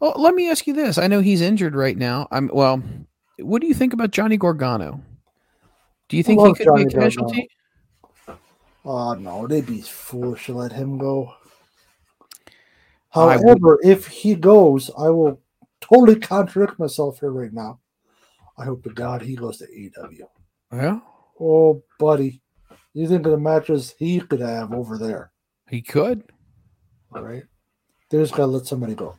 Oh, 0.02 0.20
let 0.20 0.36
me 0.36 0.50
ask 0.50 0.68
you 0.68 0.74
this. 0.74 0.98
I 0.98 1.08
know 1.08 1.22
he's 1.22 1.42
injured 1.42 1.76
right 1.76 1.98
now. 1.98 2.28
I'm 2.32 2.50
well. 2.54 2.82
What 3.40 3.62
do 3.62 3.68
you 3.68 3.74
think 3.74 3.94
about 3.94 4.12
Johnny 4.12 4.38
Gargano? 4.38 5.02
Do 6.08 6.18
you 6.18 6.24
think 6.24 6.42
he 6.42 6.54
could 6.54 6.66
Johnny 6.66 6.86
be 6.86 6.94
a 6.94 7.00
casualty? 7.00 7.50
Oh 8.84 9.14
no, 9.14 9.48
they'd 9.48 9.66
be 9.66 9.82
foolish 9.82 10.46
to 10.46 10.54
let 10.54 10.72
him 10.72 10.98
go. 10.98 11.34
However, 13.10 13.80
if 13.84 14.08
he 14.08 14.36
goes, 14.36 14.92
I 14.98 15.10
will 15.10 15.42
totally 15.82 16.20
contradict 16.20 16.78
myself 16.78 17.20
here 17.20 17.32
right 17.32 17.54
now. 17.54 17.80
I 18.58 18.66
hope 18.66 18.84
to 18.84 18.90
God 18.90 19.22
he 19.22 19.36
goes 19.36 19.58
to 19.58 19.66
AEW. 19.68 20.28
Yeah. 20.74 21.00
Oh, 21.40 21.84
buddy, 21.98 22.42
you 22.94 23.08
think 23.08 23.26
of 23.26 23.32
the 23.32 23.38
matches 23.38 23.96
he 23.98 24.20
could 24.20 24.42
have 24.42 24.74
over 24.74 24.98
there? 24.98 25.32
He 25.70 25.82
could. 25.82 26.24
All 27.14 27.22
right. 27.22 27.44
They 28.10 28.18
just 28.20 28.34
gotta 28.34 28.48
let 28.48 28.66
somebody 28.66 28.96
go. 28.96 29.16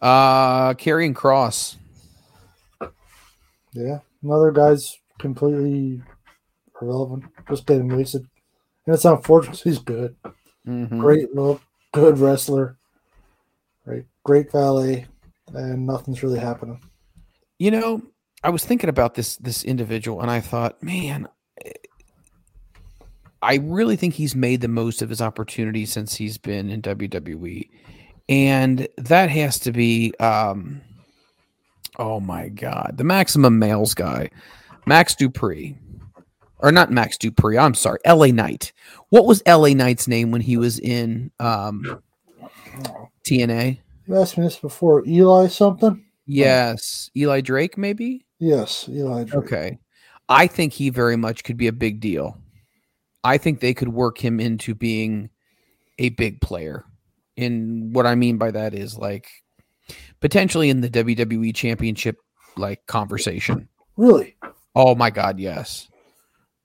Uh, 0.00 0.74
Karrion 0.74 1.14
Kross. 1.14 1.76
Yeah, 3.72 3.98
another 4.22 4.50
guy's 4.52 4.96
completely 5.18 6.02
irrelevant, 6.80 7.24
just 7.48 7.66
getting 7.66 7.88
wasted. 7.94 8.26
And 8.86 8.94
it's 8.94 9.04
unfortunate. 9.04 9.58
He's 9.64 9.78
good, 9.78 10.16
Mhm. 10.66 10.98
great 11.00 11.34
look, 11.34 11.60
good 11.92 12.18
wrestler, 12.18 12.76
right? 13.84 14.04
Great 14.24 14.50
valet, 14.52 15.06
and 15.54 15.86
nothing's 15.86 16.22
really 16.22 16.38
happening. 16.38 16.80
You 17.58 17.70
know, 17.70 18.02
I 18.42 18.50
was 18.50 18.64
thinking 18.64 18.90
about 18.90 19.14
this 19.14 19.36
this 19.36 19.64
individual, 19.64 20.20
and 20.20 20.30
I 20.30 20.40
thought, 20.40 20.82
man, 20.82 21.28
I 23.42 23.56
really 23.56 23.96
think 23.96 24.14
he's 24.14 24.34
made 24.34 24.60
the 24.60 24.68
most 24.68 25.02
of 25.02 25.08
his 25.10 25.20
opportunity 25.20 25.84
since 25.86 26.14
he's 26.16 26.38
been 26.38 26.70
in 26.70 26.80
WWE, 26.82 27.68
and 28.28 28.88
that 28.96 29.30
has 29.30 29.58
to 29.60 29.72
be, 29.72 30.14
um, 30.18 30.80
oh 31.98 32.20
my 32.20 32.48
god, 32.48 32.94
the 32.96 33.04
maximum 33.04 33.58
males 33.58 33.94
guy, 33.94 34.30
Max 34.86 35.14
Dupri, 35.14 35.76
or 36.58 36.72
not 36.72 36.90
Max 36.90 37.16
Dupri. 37.16 37.60
I'm 37.60 37.74
sorry, 37.74 37.98
L.A. 38.04 38.32
Knight. 38.32 38.72
What 39.10 39.26
was 39.26 39.42
L.A. 39.46 39.74
Knight's 39.74 40.08
name 40.08 40.30
when 40.30 40.40
he 40.40 40.56
was 40.56 40.78
in 40.78 41.30
um, 41.38 42.02
TNA? 43.26 43.78
You 44.06 44.16
asked 44.16 44.38
me 44.38 44.44
this 44.44 44.58
before. 44.58 45.06
Eli 45.06 45.48
something? 45.48 46.04
Yes, 46.26 47.10
Eli 47.16 47.40
Drake, 47.40 47.78
maybe. 47.78 48.26
Yes, 48.38 48.88
Eli. 48.88 49.24
Drake. 49.24 49.44
Okay. 49.44 49.78
I 50.28 50.46
think 50.46 50.72
he 50.72 50.90
very 50.90 51.16
much 51.16 51.44
could 51.44 51.56
be 51.56 51.68
a 51.68 51.72
big 51.72 52.00
deal. 52.00 52.36
I 53.22 53.38
think 53.38 53.60
they 53.60 53.74
could 53.74 53.88
work 53.88 54.18
him 54.18 54.40
into 54.40 54.74
being 54.74 55.30
a 55.98 56.10
big 56.10 56.40
player. 56.40 56.84
And 57.36 57.94
what 57.94 58.06
I 58.06 58.14
mean 58.14 58.38
by 58.38 58.50
that 58.50 58.74
is 58.74 58.96
like 58.96 59.28
potentially 60.20 60.70
in 60.70 60.80
the 60.80 60.90
WWE 60.90 61.54
championship 61.54 62.16
like 62.56 62.86
conversation. 62.86 63.68
Really? 63.96 64.36
Oh 64.74 64.94
my 64.94 65.10
god, 65.10 65.38
yes. 65.38 65.88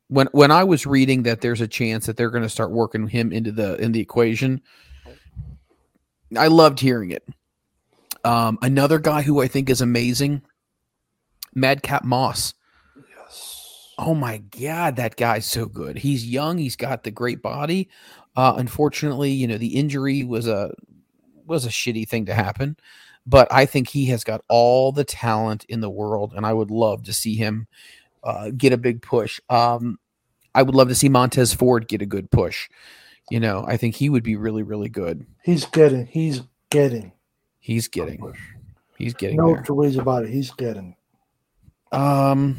When 0.07 0.27
when 0.34 0.52
I 0.52 0.64
was 0.64 0.85
reading 0.85 1.23
that 1.23 1.41
there's 1.41 1.61
a 1.61 1.68
chance 1.68 2.06
that 2.06 2.18
they're 2.18 2.30
going 2.30 2.43
to 2.43 2.49
start 2.49 2.72
working 2.72 3.07
him 3.07 3.31
into 3.31 3.52
the 3.52 3.76
in 3.76 3.91
the 3.91 4.02
equation, 4.02 4.61
I 6.38 6.48
loved 6.48 6.80
hearing 6.80 7.11
it. 7.11 7.27
Um, 8.23 8.60
another 8.61 8.99
guy 8.99 9.22
who 9.22 9.41
I 9.41 9.48
think 9.48 9.69
is 9.69 9.81
amazing, 9.81 10.41
Madcap 11.56 12.03
Moss. 12.03 12.53
Yes. 13.18 13.93
Oh 13.98 14.14
my 14.14 14.38
god, 14.38 14.98
that 14.98 15.15
guy's 15.15 15.45
so 15.45 15.65
good. 15.65 15.98
He's 15.98 16.26
young. 16.26 16.57
He's 16.57 16.76
got 16.76 17.03
the 17.03 17.11
great 17.11 17.41
body. 17.41 17.89
Uh, 18.35 18.53
unfortunately, 18.57 19.31
you 19.31 19.47
know 19.47 19.57
the 19.57 19.75
injury 19.75 20.23
was 20.23 20.47
a 20.47 20.71
was 21.45 21.65
a 21.65 21.69
shitty 21.69 22.07
thing 22.07 22.25
to 22.27 22.33
happen, 22.33 22.77
but 23.25 23.47
I 23.51 23.65
think 23.65 23.89
he 23.89 24.05
has 24.07 24.23
got 24.23 24.41
all 24.47 24.91
the 24.91 25.03
talent 25.03 25.65
in 25.67 25.81
the 25.81 25.89
world, 25.89 26.33
and 26.35 26.45
I 26.45 26.53
would 26.53 26.71
love 26.71 27.03
to 27.03 27.13
see 27.13 27.35
him 27.35 27.67
uh, 28.23 28.51
get 28.55 28.71
a 28.73 28.77
big 28.77 29.01
push. 29.01 29.39
Um, 29.49 29.99
I 30.55 30.63
would 30.63 30.75
love 30.75 30.87
to 30.89 30.95
see 30.95 31.09
Montez 31.09 31.53
Ford 31.53 31.87
get 31.87 32.01
a 32.01 32.05
good 32.05 32.29
push. 32.31 32.69
You 33.29 33.39
know, 33.39 33.63
I 33.67 33.77
think 33.77 33.95
he 33.95 34.09
would 34.09 34.23
be 34.23 34.35
really, 34.35 34.63
really 34.63 34.89
good. 34.89 35.25
He's 35.43 35.65
getting. 35.65 36.05
He's 36.07 36.41
getting. 36.69 37.11
He's 37.59 37.87
getting. 37.87 38.33
He's 38.97 39.13
getting 39.13 39.37
No 39.37 39.53
there. 39.53 39.63
two 39.63 39.73
ways 39.73 39.95
about 39.97 40.23
it. 40.25 40.29
He's 40.29 40.51
getting. 40.51 40.95
Um, 41.91 42.57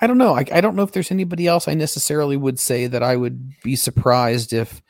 I 0.00 0.06
don't 0.06 0.18
know. 0.18 0.34
I, 0.34 0.44
I 0.52 0.60
don't 0.60 0.76
know 0.76 0.82
if 0.84 0.92
there's 0.92 1.10
anybody 1.10 1.46
else 1.46 1.66
I 1.66 1.74
necessarily 1.74 2.36
would 2.36 2.58
say 2.58 2.86
that 2.86 3.02
I 3.02 3.16
would 3.16 3.52
be 3.62 3.74
surprised 3.76 4.52
if 4.52 4.80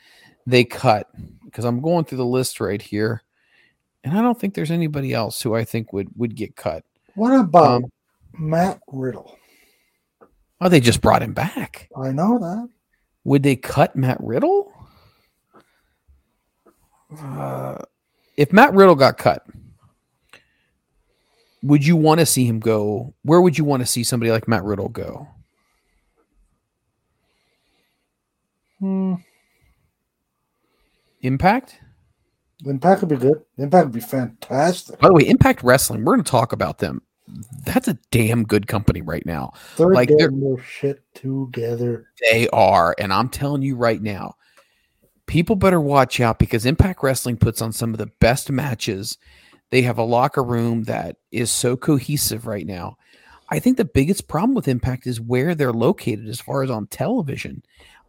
they 0.47 0.65
cut 0.65 1.09
because 1.45 1.65
I'm 1.65 1.81
going 1.81 2.05
through 2.05 2.19
the 2.19 2.27
list 2.27 2.61
right 2.61 2.81
here, 2.81 3.23
and 4.05 4.17
I 4.17 4.21
don't 4.23 4.39
think 4.39 4.55
there's 4.55 4.71
anybody 4.71 5.15
else 5.15 5.41
who 5.41 5.55
I 5.55 5.65
think 5.65 5.93
would 5.93 6.09
would 6.17 6.35
get 6.35 6.57
cut. 6.57 6.85
What 7.15 7.39
about 7.39 7.85
Um, 7.85 7.93
Matt 8.39 8.81
Riddle? 8.93 9.37
Oh, 10.61 10.69
they 10.69 10.81
just 10.81 11.01
brought 11.01 11.23
him 11.23 11.33
back. 11.33 11.89
I 11.97 12.11
know 12.13 12.39
that. 12.39 12.69
Would 13.25 13.43
they 13.43 13.57
cut 13.57 13.97
Matt 13.97 14.19
Riddle? 14.21 14.73
Uh, 17.19 17.79
if 18.37 18.53
Matt 18.53 18.75
Riddle 18.75 18.95
got 18.95 19.19
cut, 19.19 19.47
would 21.69 21.87
you 21.87 21.97
want 21.97 22.19
to 22.19 22.27
see 22.27 22.47
him 22.47 22.61
go? 22.61 23.15
Where 23.23 23.43
would 23.43 23.59
you 23.59 23.65
want 23.65 23.83
to 23.83 23.87
see 23.87 24.03
somebody 24.03 24.33
like 24.33 24.49
Matt 24.49 24.65
Riddle 24.65 24.89
go? 24.89 25.29
Hmm. 28.81 29.15
Impact? 31.21 31.79
Impact 32.65 33.03
would 33.03 33.11
be 33.11 33.17
good. 33.17 33.43
Impact 33.59 33.87
would 33.87 33.95
be 33.95 34.01
fantastic. 34.01 34.99
By 34.99 35.09
the 35.09 35.15
way, 35.15 35.29
Impact 35.29 35.63
Wrestling, 35.63 36.05
we're 36.05 36.15
going 36.15 36.25
to 36.25 36.31
talk 36.31 36.53
about 36.53 36.79
them. 36.79 37.03
That's 37.65 37.87
a 37.87 37.99
damn 38.11 38.45
good 38.45 38.67
company 38.67 39.03
right 39.03 39.27
now. 39.27 39.53
They're 39.77 39.93
like 39.93 40.09
they're, 40.09 40.31
getting 40.31 40.41
their 40.41 40.65
shit 40.65 41.03
together. 41.15 42.07
they 42.31 42.49
are, 42.49 42.95
and 42.99 43.13
I'm 43.13 43.29
telling 43.29 43.61
you 43.61 43.77
right 43.77 44.01
now, 44.01 44.37
people 45.27 45.55
better 45.55 45.83
watch 45.83 46.19
out 46.19 46.39
because 46.39 46.65
Impact 46.65 47.03
Wrestling 47.03 47.37
puts 47.37 47.61
on 47.61 47.73
some 47.73 47.93
of 47.93 47.99
the 47.99 48.11
best 48.21 48.51
matches. 48.51 49.19
They 49.71 49.83
have 49.83 49.99
a 49.99 50.03
locker 50.03 50.43
room 50.43 50.85
that 50.85 51.17
is 51.31 51.51
so 51.51 51.77
cohesive 51.77 52.47
right 52.47 52.67
now. 52.67 52.97
I 53.51 53.59
think 53.59 53.77
the 53.77 53.85
biggest 53.85 54.29
problem 54.29 54.55
with 54.55 54.69
Impact 54.69 55.07
is 55.07 55.21
where 55.21 55.55
they're 55.55 55.73
located 55.73 56.29
as 56.29 56.41
far 56.41 56.63
as 56.63 56.71
on 56.71 56.87
television. 56.87 57.63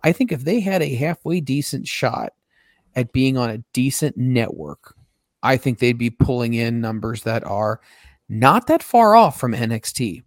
I 0.04 0.12
think 0.12 0.32
if 0.32 0.44
they 0.44 0.60
had 0.60 0.82
a 0.82 0.96
halfway 0.96 1.42
decent 1.42 1.88
shot 1.88 2.34
at 2.96 3.14
being 3.14 3.38
on 3.38 3.50
a 3.50 3.64
decent 3.74 4.18
network, 4.18 4.96
I 5.44 5.58
think 5.58 5.80
they'd 5.80 5.98
be 5.98 6.10
pulling 6.10 6.54
in 6.54 6.82
numbers 6.82 7.24
that 7.24 7.44
are 7.46 7.80
not 8.28 8.68
that 8.68 8.84
far 8.84 9.16
off 9.16 9.40
from 9.40 9.54
NXT. 9.54 10.24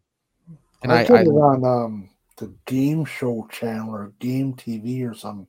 And 0.83 0.93
I, 0.93 1.03
I, 1.03 1.05
I 1.05 1.25
on 1.25 1.65
um, 1.65 2.11
the 2.37 2.53
game 2.67 3.05
show 3.05 3.47
channel 3.51 3.95
or 3.95 4.13
game 4.19 4.55
TV 4.55 5.09
or 5.09 5.15
some 5.15 5.47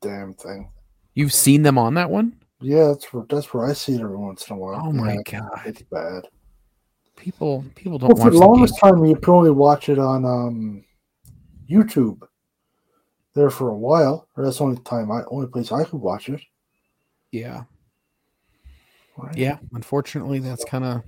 damn 0.00 0.34
thing. 0.34 0.70
you've 1.14 1.32
seen 1.32 1.62
them 1.62 1.78
on 1.78 1.94
that 1.94 2.10
one? 2.10 2.38
Yeah, 2.60 2.88
that's 2.88 3.12
where 3.12 3.24
that's 3.28 3.52
where 3.52 3.66
I 3.66 3.72
see 3.72 3.94
it 3.94 4.00
every 4.00 4.16
once 4.16 4.48
in 4.48 4.56
a 4.56 4.58
while. 4.58 4.82
Oh 4.84 4.92
my 4.92 5.14
Yeah, 5.14 5.40
God. 5.40 5.60
it's 5.66 5.82
bad. 5.82 6.26
People 7.16 7.64
people 7.74 7.98
don't 7.98 8.14
Well, 8.14 8.24
for 8.26 8.30
the 8.30 8.38
longest 8.38 8.80
game. 8.80 8.94
time, 8.94 9.04
you 9.04 9.14
could 9.16 9.28
only 9.34 9.50
watch 9.50 9.88
it 9.88 9.98
on 9.98 10.24
um, 10.24 10.84
YouTube. 11.68 12.20
There 13.34 13.50
for 13.50 13.68
a 13.68 13.76
while, 13.76 14.28
or 14.36 14.44
that's 14.44 14.58
the 14.58 14.64
only 14.64 14.80
time 14.82 15.10
I 15.12 15.20
only 15.30 15.46
place 15.48 15.70
I 15.70 15.84
could 15.84 16.00
watch 16.00 16.30
it. 16.30 16.40
Yeah. 17.32 17.64
Right. 19.18 19.36
Yeah, 19.36 19.58
unfortunately, 19.74 20.38
that's 20.38 20.64
kind 20.64 20.84
of 20.84 21.02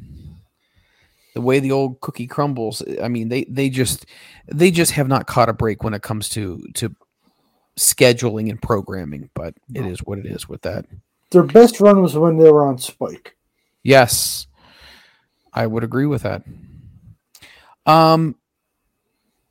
the 1.35 1.41
way 1.41 1.59
the 1.61 1.73
old 1.73 2.01
cookie 2.01 2.27
crumbles. 2.27 2.83
I 3.03 3.09
mean, 3.09 3.29
they 3.31 3.45
they 3.45 3.71
just 3.71 4.05
they 4.47 4.71
just 4.71 4.93
have 4.93 5.09
not 5.09 5.27
caught 5.27 5.49
a 5.49 5.55
break 5.55 5.83
when 5.83 5.95
it 5.95 6.03
comes 6.03 6.29
to 6.31 6.63
to 6.75 6.95
scheduling 7.79 8.51
and 8.51 8.61
programming. 8.61 9.31
But 9.35 9.55
it 9.75 9.87
is 9.87 10.01
what 10.01 10.19
it 10.19 10.27
is 10.27 10.49
with 10.49 10.63
that. 10.63 10.85
Their 11.31 11.43
best 11.43 11.81
run 11.81 12.01
was 12.03 12.17
when 12.17 12.39
they 12.39 12.51
were 12.51 12.67
on 12.67 12.79
Spike. 12.79 13.37
Yes, 13.83 14.47
I 15.53 15.67
would 15.67 15.85
agree 15.85 16.07
with 16.07 16.23
that. 16.23 16.43
Um, 17.87 18.37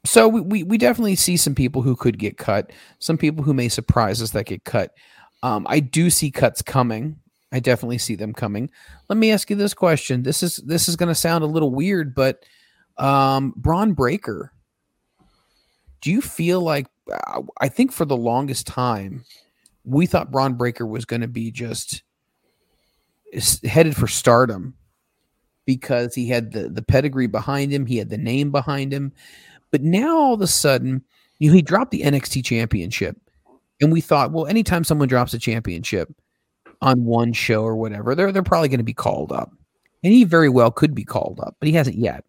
so 0.06 0.28
we, 0.28 0.42
we 0.42 0.64
we 0.64 0.78
definitely 0.78 1.16
see 1.16 1.38
some 1.38 1.56
people 1.56 1.82
who 1.82 1.96
could 1.96 2.18
get 2.18 2.38
cut, 2.38 2.72
some 3.00 3.18
people 3.18 3.44
who 3.44 3.54
may 3.54 3.70
surprise 3.70 4.22
us 4.22 4.32
that 4.32 4.46
get 4.46 4.64
cut. 4.64 4.92
Um, 5.44 5.68
I 5.70 5.80
do 5.80 6.10
see 6.10 6.32
cuts 6.32 6.62
coming. 6.62 7.20
I 7.52 7.60
definitely 7.60 7.98
see 7.98 8.16
them 8.16 8.34
coming. 8.34 8.70
Let 9.10 9.18
me 9.18 9.32
ask 9.32 9.50
you 9.50 9.56
this 9.56 9.74
question. 9.74 10.24
This 10.24 10.44
is 10.44 10.58
this 10.58 10.90
is 10.90 10.96
going 10.96 11.10
to 11.10 11.16
sound 11.16 11.44
a 11.44 11.48
little 11.48 11.72
weird, 11.72 12.16
but 12.16 12.44
um, 12.98 13.54
Bron 13.56 13.94
Breakker. 13.94 14.52
Do 16.02 16.12
you 16.12 16.22
feel 16.22 16.62
like 16.62 16.88
uh, 17.12 17.42
I 17.60 17.70
think 17.70 17.92
for 17.92 18.06
the 18.06 18.18
longest 18.18 18.68
time 18.68 19.26
we 19.88 20.06
thought 20.06 20.32
Bron 20.32 20.56
Breakker 20.56 20.86
was 20.86 21.06
going 21.06 21.22
to 21.22 21.28
be 21.28 21.50
just 21.50 22.04
headed 23.64 23.96
for 23.96 24.08
stardom 24.08 24.74
because 25.66 26.14
he 26.14 26.28
had 26.28 26.52
the 26.52 26.70
the 26.70 26.82
pedigree 26.82 27.28
behind 27.28 27.72
him, 27.72 27.86
he 27.86 27.98
had 27.98 28.10
the 28.10 28.18
name 28.18 28.52
behind 28.52 28.92
him. 28.92 29.14
But 29.72 29.82
now 29.82 30.18
all 30.18 30.34
of 30.34 30.42
a 30.42 30.48
sudden, 30.48 31.04
you 31.40 31.50
know, 31.50 31.56
he 31.56 31.62
dropped 31.62 31.92
the 31.92 32.02
NXT 32.02 32.44
championship. 32.44 33.18
And 33.80 33.92
we 33.92 34.02
thought, 34.02 34.32
well, 34.32 34.48
anytime 34.48 34.84
someone 34.84 35.08
drops 35.08 35.36
a 35.36 35.40
championship 35.40 36.10
on 36.82 37.06
one 37.06 37.32
show 37.32 37.64
or 37.64 37.76
whatever, 37.76 38.16
they're 38.16 38.32
they're 38.32 38.44
probably 38.44 38.70
going 38.70 38.80
to 38.80 38.84
be 38.84 38.94
called 38.94 39.32
up. 39.32 39.52
And 40.04 40.14
he 40.14 40.24
very 40.24 40.50
well 40.50 40.72
could 40.72 40.96
be 40.96 41.04
called 41.04 41.40
up, 41.42 41.56
but 41.60 41.68
he 41.68 41.76
hasn't 41.76 41.98
yet. 41.98 42.24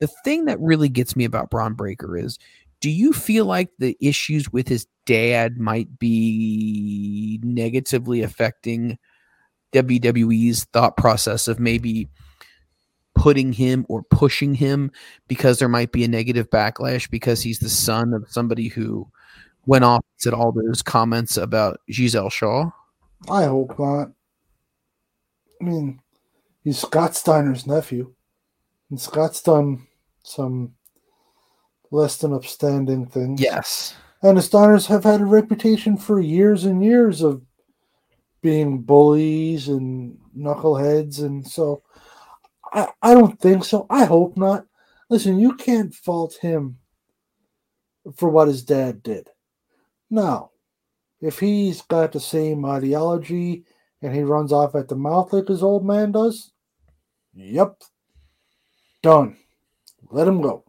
The 0.00 0.08
thing 0.24 0.44
that 0.44 0.60
really 0.60 0.88
gets 0.88 1.16
me 1.16 1.24
about 1.24 1.50
Bron 1.50 1.74
Breakker 1.74 2.16
is 2.16 2.38
do 2.80 2.90
you 2.90 3.12
feel 3.12 3.46
like 3.46 3.70
the 3.78 3.96
issues 4.00 4.52
with 4.52 4.68
his 4.68 4.86
dad 5.06 5.58
might 5.58 5.98
be 5.98 7.40
negatively 7.42 8.22
affecting 8.22 8.98
WWE's 9.72 10.64
thought 10.72 10.96
process 10.96 11.48
of 11.48 11.58
maybe 11.58 12.08
putting 13.14 13.52
him 13.52 13.86
or 13.88 14.02
pushing 14.02 14.54
him 14.54 14.90
because 15.26 15.58
there 15.58 15.68
might 15.68 15.90
be 15.90 16.04
a 16.04 16.08
negative 16.08 16.50
backlash 16.50 17.10
because 17.10 17.42
he's 17.42 17.58
the 17.58 17.68
son 17.68 18.12
of 18.12 18.26
somebody 18.28 18.68
who 18.68 19.08
went 19.64 19.84
off 19.84 20.04
and 20.04 20.20
said 20.20 20.34
all 20.34 20.52
those 20.52 20.82
comments 20.82 21.36
about 21.36 21.80
Gisele 21.88 22.30
Shaw? 22.30 22.70
I 23.28 23.44
hope 23.44 23.78
not. 23.78 24.12
I 25.60 25.64
mean, 25.64 26.00
he's 26.62 26.78
Scott 26.78 27.16
Steiner's 27.16 27.66
nephew, 27.66 28.12
and 28.90 29.00
Scott's 29.00 29.42
done 29.42 29.86
some 30.22 30.74
less 31.90 32.16
than 32.16 32.32
upstanding 32.32 33.06
things. 33.06 33.40
Yes. 33.40 33.94
And 34.22 34.36
the 34.36 34.42
Steiners 34.42 34.86
have 34.86 35.04
had 35.04 35.20
a 35.20 35.26
reputation 35.26 35.96
for 35.96 36.20
years 36.20 36.64
and 36.64 36.82
years 36.82 37.22
of 37.22 37.42
being 38.42 38.82
bullies 38.82 39.68
and 39.68 40.18
knuckleheads, 40.36 41.22
and 41.22 41.46
so 41.46 41.82
I, 42.72 42.88
I 43.02 43.14
don't 43.14 43.40
think 43.40 43.64
so. 43.64 43.86
I 43.90 44.04
hope 44.04 44.36
not. 44.36 44.66
Listen, 45.08 45.38
you 45.38 45.54
can't 45.54 45.94
fault 45.94 46.36
him 46.40 46.78
for 48.14 48.28
what 48.28 48.48
his 48.48 48.62
dad 48.62 49.02
did. 49.02 49.28
Now, 50.10 50.50
if 51.20 51.38
he's 51.38 51.82
got 51.82 52.12
the 52.12 52.20
same 52.20 52.64
ideology 52.64 53.64
and 54.02 54.14
he 54.14 54.22
runs 54.22 54.52
off 54.52 54.74
at 54.74 54.88
the 54.88 54.96
mouth 54.96 55.32
like 55.32 55.48
his 55.48 55.62
old 55.62 55.84
man 55.84 56.12
does, 56.12 56.52
yep, 57.34 57.82
done. 59.02 59.36
Let 60.10 60.28
him 60.28 60.40
go. 60.40 60.65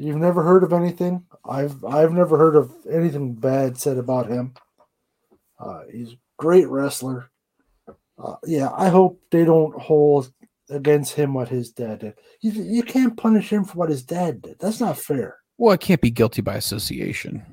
You've 0.00 0.16
never 0.16 0.44
heard 0.44 0.62
of 0.62 0.72
anything. 0.72 1.24
I've 1.44 1.84
I've 1.84 2.12
never 2.12 2.38
heard 2.38 2.54
of 2.54 2.72
anything 2.88 3.34
bad 3.34 3.76
said 3.76 3.98
about 3.98 4.28
him. 4.28 4.54
Uh, 5.58 5.82
he's 5.90 6.12
a 6.12 6.18
great 6.36 6.68
wrestler. 6.68 7.30
Uh, 8.16 8.36
yeah, 8.44 8.70
I 8.72 8.90
hope 8.90 9.20
they 9.32 9.44
don't 9.44 9.74
hold 9.80 10.32
against 10.70 11.14
him 11.14 11.34
what 11.34 11.48
his 11.48 11.72
dad 11.72 12.00
did. 12.00 12.14
You, 12.40 12.52
you 12.52 12.82
can't 12.84 13.16
punish 13.16 13.52
him 13.52 13.64
for 13.64 13.76
what 13.78 13.88
his 13.88 14.04
dad 14.04 14.42
did. 14.42 14.60
That's 14.60 14.80
not 14.80 14.98
fair. 14.98 15.38
Well, 15.56 15.72
it 15.72 15.80
can't 15.80 16.00
be 16.00 16.10
guilty 16.10 16.42
by 16.42 16.54
association. 16.54 17.44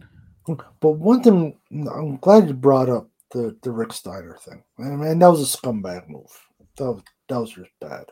But 0.80 0.92
one 0.92 1.24
thing, 1.24 1.58
I'm 1.72 2.18
glad 2.18 2.48
you 2.48 2.54
brought 2.54 2.90
up 2.90 3.10
the, 3.32 3.58
the 3.64 3.72
Rick 3.72 3.94
Steiner 3.94 4.38
thing. 4.40 4.64
I 4.78 4.84
mean, 4.84 5.18
that 5.18 5.28
was 5.28 5.42
a 5.42 5.58
scumbag 5.58 6.08
move. 6.08 6.30
That 6.78 6.92
was, 6.92 7.02
that 7.28 7.40
was 7.40 7.52
just 7.52 7.72
bad. 7.82 8.06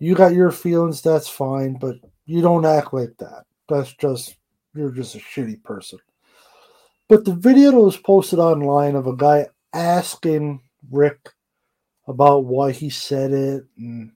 You 0.00 0.16
got 0.16 0.34
your 0.34 0.50
feelings, 0.50 1.02
that's 1.02 1.28
fine, 1.28 1.74
but 1.74 1.96
you 2.28 2.40
don't 2.42 2.64
act 2.66 2.92
like 2.94 3.16
that. 3.18 3.44
That's 3.68 3.92
just, 3.94 4.36
you're 4.74 4.90
just 4.92 5.14
a 5.16 5.18
shitty 5.18 5.62
person. 5.64 5.98
But 7.08 7.24
the 7.24 7.34
video 7.34 7.70
that 7.72 7.80
was 7.80 7.96
posted 7.96 8.38
online 8.38 8.94
of 8.94 9.06
a 9.06 9.16
guy 9.16 9.46
asking 9.72 10.60
Rick 10.90 11.30
about 12.06 12.44
why 12.44 12.70
he 12.72 12.90
said 12.90 13.32
it. 13.32 13.64
And, 13.78 14.12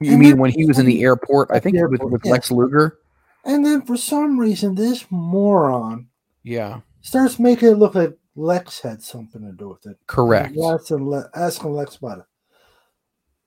You 0.00 0.12
and 0.12 0.20
mean 0.20 0.30
then- 0.30 0.38
when 0.40 0.50
he 0.52 0.64
was 0.64 0.78
in 0.78 0.86
the 0.86 1.02
airport? 1.02 1.50
I 1.52 1.60
think 1.60 1.76
the 1.76 1.82
it 1.82 1.90
was 1.90 2.00
airport, 2.00 2.12
with 2.12 2.22
yeah. 2.24 2.32
Lex 2.32 2.50
Luger. 2.50 2.98
And 3.44 3.64
then 3.64 3.82
for 3.82 3.96
some 3.96 4.40
reason, 4.40 4.74
this 4.74 5.04
moron 5.10 6.08
Yeah, 6.42 6.80
starts 7.02 7.38
making 7.38 7.68
it 7.68 7.78
look 7.78 7.94
like 7.94 8.16
Lex 8.34 8.80
had 8.80 9.02
something 9.02 9.40
to 9.42 9.52
do 9.52 9.68
with 9.68 9.86
it. 9.86 9.98
correct. 10.06 10.56
Asking, 10.58 11.08
Le- 11.08 11.30
asking 11.34 11.72
Lex 11.72 11.96
about 11.96 12.18
it. 12.18 12.24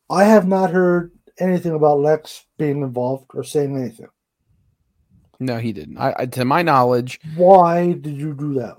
I 0.10 0.24
have 0.24 0.48
not 0.48 0.72
heard 0.72 1.12
anything 1.40 1.74
about 1.74 2.00
Lex 2.00 2.46
being 2.58 2.82
involved 2.82 3.32
or 3.34 3.44
saying 3.44 3.76
anything. 3.76 4.08
No, 5.40 5.58
he 5.58 5.72
didn't. 5.72 5.98
I, 5.98 6.14
I 6.18 6.26
to 6.28 6.46
my 6.46 6.62
knowledge, 6.62 7.20
Why 7.36 7.94
did 7.94 8.18
you 8.18 8.34
do 8.34 8.56
that? 8.56 8.76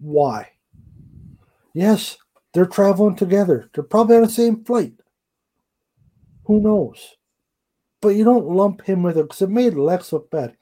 Why? 0.00 0.50
Yes, 1.74 2.16
they're 2.54 2.66
traveling 2.66 3.16
together. 3.16 3.68
They're 3.74 3.84
probably 3.84 4.16
on 4.16 4.22
the 4.22 4.28
same 4.28 4.64
flight. 4.64 4.94
Who 6.44 6.60
knows? 6.60 7.16
But 8.00 8.10
you 8.10 8.24
don't 8.24 8.48
lump 8.48 8.82
him 8.82 9.02
with 9.02 9.18
it 9.18 9.22
because 9.24 9.42
it 9.42 9.50
made 9.50 9.74
Lex 9.74 10.12
look 10.12 10.30
bad. 10.30 10.56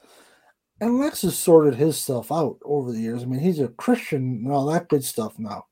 And 0.81 0.99
Lex 0.99 1.23
has 1.23 1.39
sorted 1.39 1.75
his 1.75 1.97
stuff 1.97 2.33
out 2.33 2.59
over 2.65 2.91
the 2.91 3.01
years. 3.01 3.23
I 3.23 3.27
mean, 3.27 3.41
he's 3.41 3.61
a 3.61 3.69
Christian 3.69 4.43
and 4.45 4.53
all 4.53 4.67
that 4.67 4.89
good 4.89 5.05
stuff 5.05 5.39
now. 5.39 5.67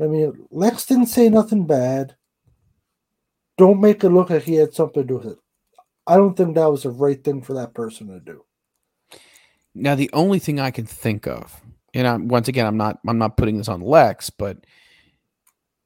I 0.00 0.04
mean, 0.06 0.46
Lex 0.50 0.86
didn't 0.86 1.06
say 1.06 1.28
nothing 1.28 1.66
bad. 1.66 2.16
Don't 3.56 3.80
make 3.80 4.02
it 4.02 4.10
look 4.10 4.30
like 4.30 4.42
he 4.42 4.54
had 4.54 4.74
something 4.74 5.02
to 5.02 5.06
do 5.06 5.16
with 5.18 5.26
it. 5.26 5.38
I 6.06 6.16
don't 6.16 6.36
think 6.36 6.54
that 6.54 6.70
was 6.70 6.82
the 6.82 6.90
right 6.90 7.22
thing 7.22 7.42
for 7.42 7.54
that 7.54 7.74
person 7.74 8.08
to 8.08 8.20
do. 8.20 8.44
Now 9.74 9.94
the 9.94 10.10
only 10.12 10.38
thing 10.38 10.60
I 10.60 10.70
can 10.70 10.86
think 10.86 11.26
of, 11.26 11.60
and 11.92 12.06
I'm 12.06 12.28
once 12.28 12.48
again 12.48 12.66
I'm 12.66 12.76
not 12.76 12.98
I'm 13.06 13.18
not 13.18 13.36
putting 13.36 13.58
this 13.58 13.68
on 13.68 13.80
Lex, 13.80 14.30
but 14.30 14.58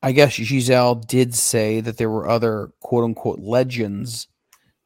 I 0.02 0.12
guess 0.12 0.36
Gisele 0.36 0.96
did 0.96 1.34
say 1.34 1.80
that 1.80 1.96
there 1.96 2.10
were 2.10 2.28
other 2.28 2.72
quote 2.80 3.04
unquote 3.04 3.40
legends 3.40 4.28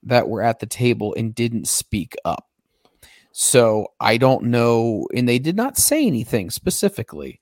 that 0.04 0.28
were 0.28 0.42
at 0.42 0.60
the 0.60 0.66
table 0.66 1.14
and 1.16 1.34
didn't 1.34 1.68
speak 1.68 2.14
up. 2.24 2.48
So 3.32 3.88
I 3.98 4.18
don't 4.18 4.44
know, 4.44 5.06
and 5.14 5.28
they 5.28 5.38
did 5.38 5.56
not 5.56 5.78
say 5.78 6.06
anything 6.06 6.50
specifically, 6.50 7.40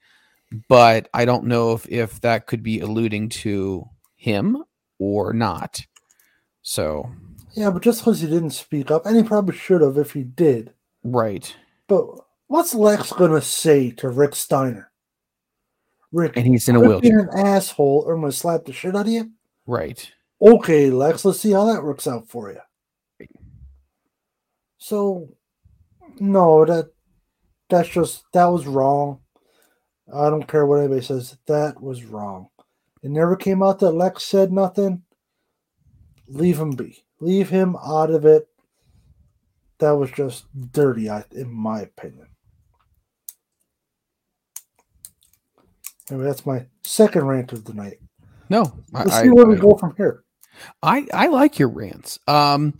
but 0.68 1.08
I 1.12 1.24
don't 1.24 1.44
know 1.44 1.72
if 1.72 1.88
if 1.88 2.20
that 2.20 2.46
could 2.46 2.62
be 2.62 2.80
alluding 2.80 3.30
to 3.30 3.88
him 4.16 4.64
or 5.00 5.32
not. 5.32 5.84
So 6.62 7.10
Yeah, 7.54 7.70
but 7.70 7.82
just 7.82 8.00
because 8.00 8.20
he 8.20 8.28
didn't 8.28 8.50
speak 8.50 8.92
up, 8.92 9.06
and 9.06 9.16
he 9.16 9.24
probably 9.24 9.56
should 9.56 9.80
have 9.80 9.98
if 9.98 10.12
he 10.12 10.22
did. 10.22 10.72
right, 11.02 11.52
But 11.88 12.06
what's 12.46 12.74
Lex 12.74 13.12
gonna 13.12 13.40
say 13.40 13.90
to 13.92 14.08
Rick 14.08 14.36
Steiner? 14.36 14.92
Rick, 16.12 16.36
and 16.36 16.46
he's 16.46 16.68
in 16.68 16.76
a 16.76 16.80
quit 16.80 17.02
being 17.02 17.16
wheelchair. 17.16 17.40
an 17.40 17.46
asshole, 17.46 18.04
or 18.06 18.14
I'm 18.14 18.20
gonna 18.20 18.32
slap 18.32 18.64
the 18.64 18.72
shit 18.72 18.94
out 18.94 19.06
of 19.06 19.12
you. 19.12 19.30
Right. 19.66 20.10
Okay, 20.42 20.90
Lex, 20.90 21.24
let's 21.24 21.40
see 21.40 21.52
how 21.52 21.64
that 21.66 21.82
works 21.84 22.06
out 22.06 22.28
for 22.28 22.50
you. 22.50 22.58
So, 24.78 25.28
no, 26.18 26.64
that 26.64 26.90
that's 27.68 27.88
just 27.88 28.24
that 28.32 28.46
was 28.46 28.66
wrong. 28.66 29.20
I 30.12 30.28
don't 30.30 30.48
care 30.48 30.66
what 30.66 30.80
anybody 30.80 31.02
says. 31.02 31.36
That 31.46 31.80
was 31.80 32.04
wrong. 32.04 32.48
It 33.02 33.10
never 33.10 33.36
came 33.36 33.62
out 33.62 33.78
that 33.80 33.92
Lex 33.92 34.24
said 34.24 34.52
nothing. 34.52 35.02
Leave 36.28 36.58
him 36.60 36.72
be. 36.72 37.04
Leave 37.20 37.48
him 37.50 37.76
out 37.84 38.10
of 38.10 38.24
it. 38.24 38.46
That 39.78 39.92
was 39.92 40.10
just 40.10 40.44
dirty, 40.72 41.08
in 41.08 41.50
my 41.50 41.80
opinion. 41.80 42.26
Anyway, 46.10 46.24
that's 46.26 46.44
my 46.44 46.66
second 46.84 47.26
rant 47.26 47.52
of 47.52 47.64
the 47.64 47.72
night. 47.74 47.98
No, 48.48 48.72
Let's 48.92 49.12
I- 49.12 49.22
see 49.22 49.30
where 49.30 49.46
we 49.46 49.56
I- 49.56 49.60
go 49.60 49.76
from 49.76 49.94
here. 49.96 50.24
I 50.82 51.06
I 51.14 51.28
like 51.28 51.58
your 51.58 51.68
rants. 51.68 52.18
Um, 52.26 52.78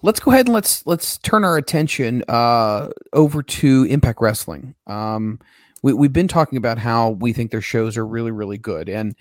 let's 0.00 0.20
go 0.20 0.30
ahead 0.30 0.46
and 0.46 0.54
let's 0.54 0.86
let's 0.86 1.18
turn 1.18 1.44
our 1.44 1.58
attention 1.58 2.24
uh 2.28 2.88
over 3.12 3.42
to 3.42 3.84
Impact 3.90 4.20
Wrestling. 4.22 4.74
Um, 4.86 5.38
we 5.82 5.92
we've 5.92 6.12
been 6.12 6.28
talking 6.28 6.56
about 6.56 6.78
how 6.78 7.10
we 7.10 7.32
think 7.34 7.50
their 7.50 7.60
shows 7.60 7.96
are 7.98 8.06
really 8.06 8.30
really 8.30 8.56
good, 8.56 8.88
and 8.88 9.14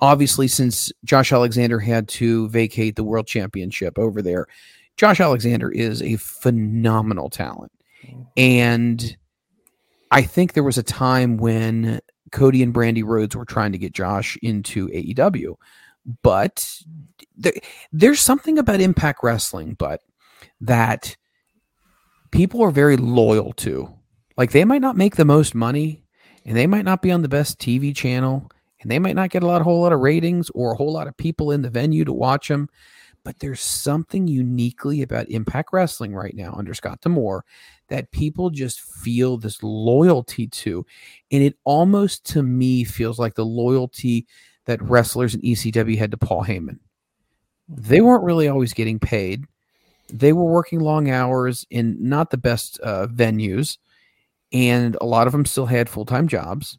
obviously 0.00 0.48
since 0.48 0.92
Josh 1.04 1.32
Alexander 1.32 1.78
had 1.78 2.08
to 2.08 2.48
vacate 2.48 2.96
the 2.96 3.04
World 3.04 3.26
Championship 3.26 3.98
over 3.98 4.22
there, 4.22 4.46
Josh 4.96 5.20
Alexander 5.20 5.70
is 5.70 6.02
a 6.02 6.16
phenomenal 6.16 7.30
talent, 7.30 7.72
mm-hmm. 8.04 8.22
and 8.36 9.16
I 10.10 10.22
think 10.22 10.52
there 10.52 10.62
was 10.62 10.78
a 10.78 10.82
time 10.82 11.36
when 11.36 12.00
Cody 12.32 12.62
and 12.62 12.74
Brandi 12.74 13.04
Rhodes 13.04 13.36
were 13.36 13.44
trying 13.44 13.72
to 13.72 13.78
get 13.78 13.92
Josh 13.92 14.38
into 14.42 14.88
AEW, 14.88 15.56
but 16.22 16.82
there, 17.36 17.52
there's 17.92 18.20
something 18.20 18.58
about 18.58 18.80
Impact 18.80 19.20
Wrestling, 19.22 19.74
but 19.78 20.00
that 20.60 21.16
people 22.30 22.62
are 22.62 22.70
very 22.70 22.96
loyal 22.96 23.52
to. 23.54 23.92
Like 24.36 24.52
they 24.52 24.64
might 24.64 24.82
not 24.82 24.96
make 24.96 25.16
the 25.16 25.24
most 25.24 25.54
money, 25.54 26.04
and 26.44 26.56
they 26.56 26.66
might 26.66 26.84
not 26.84 27.02
be 27.02 27.10
on 27.10 27.22
the 27.22 27.28
best 27.28 27.58
TV 27.58 27.94
channel, 27.94 28.50
and 28.86 28.90
they 28.92 29.00
might 29.00 29.16
not 29.16 29.30
get 29.30 29.42
a 29.42 29.46
lot, 29.48 29.60
a 29.60 29.64
whole 29.64 29.80
lot 29.80 29.92
of 29.92 29.98
ratings 29.98 30.48
or 30.50 30.70
a 30.70 30.76
whole 30.76 30.92
lot 30.92 31.08
of 31.08 31.16
people 31.16 31.50
in 31.50 31.60
the 31.60 31.68
venue 31.68 32.04
to 32.04 32.12
watch 32.12 32.46
them. 32.46 32.68
But 33.24 33.40
there's 33.40 33.60
something 33.60 34.28
uniquely 34.28 35.02
about 35.02 35.28
Impact 35.28 35.70
Wrestling 35.72 36.14
right 36.14 36.36
now 36.36 36.54
under 36.56 36.72
Scott 36.72 37.00
D'Amore 37.00 37.44
that 37.88 38.12
people 38.12 38.48
just 38.48 38.80
feel 38.80 39.38
this 39.38 39.60
loyalty 39.60 40.46
to. 40.46 40.86
And 41.32 41.42
it 41.42 41.56
almost 41.64 42.26
to 42.26 42.44
me 42.44 42.84
feels 42.84 43.18
like 43.18 43.34
the 43.34 43.44
loyalty 43.44 44.24
that 44.66 44.80
wrestlers 44.80 45.34
in 45.34 45.40
ECW 45.40 45.98
had 45.98 46.12
to 46.12 46.16
Paul 46.16 46.44
Heyman. 46.44 46.78
They 47.68 48.00
weren't 48.00 48.22
really 48.22 48.46
always 48.46 48.72
getting 48.72 49.00
paid. 49.00 49.46
They 50.12 50.32
were 50.32 50.44
working 50.44 50.78
long 50.78 51.10
hours 51.10 51.66
in 51.70 51.96
not 51.98 52.30
the 52.30 52.38
best 52.38 52.78
uh, 52.84 53.08
venues, 53.08 53.78
and 54.52 54.96
a 55.00 55.06
lot 55.06 55.26
of 55.26 55.32
them 55.32 55.44
still 55.44 55.66
had 55.66 55.88
full 55.88 56.04
time 56.04 56.28
jobs. 56.28 56.78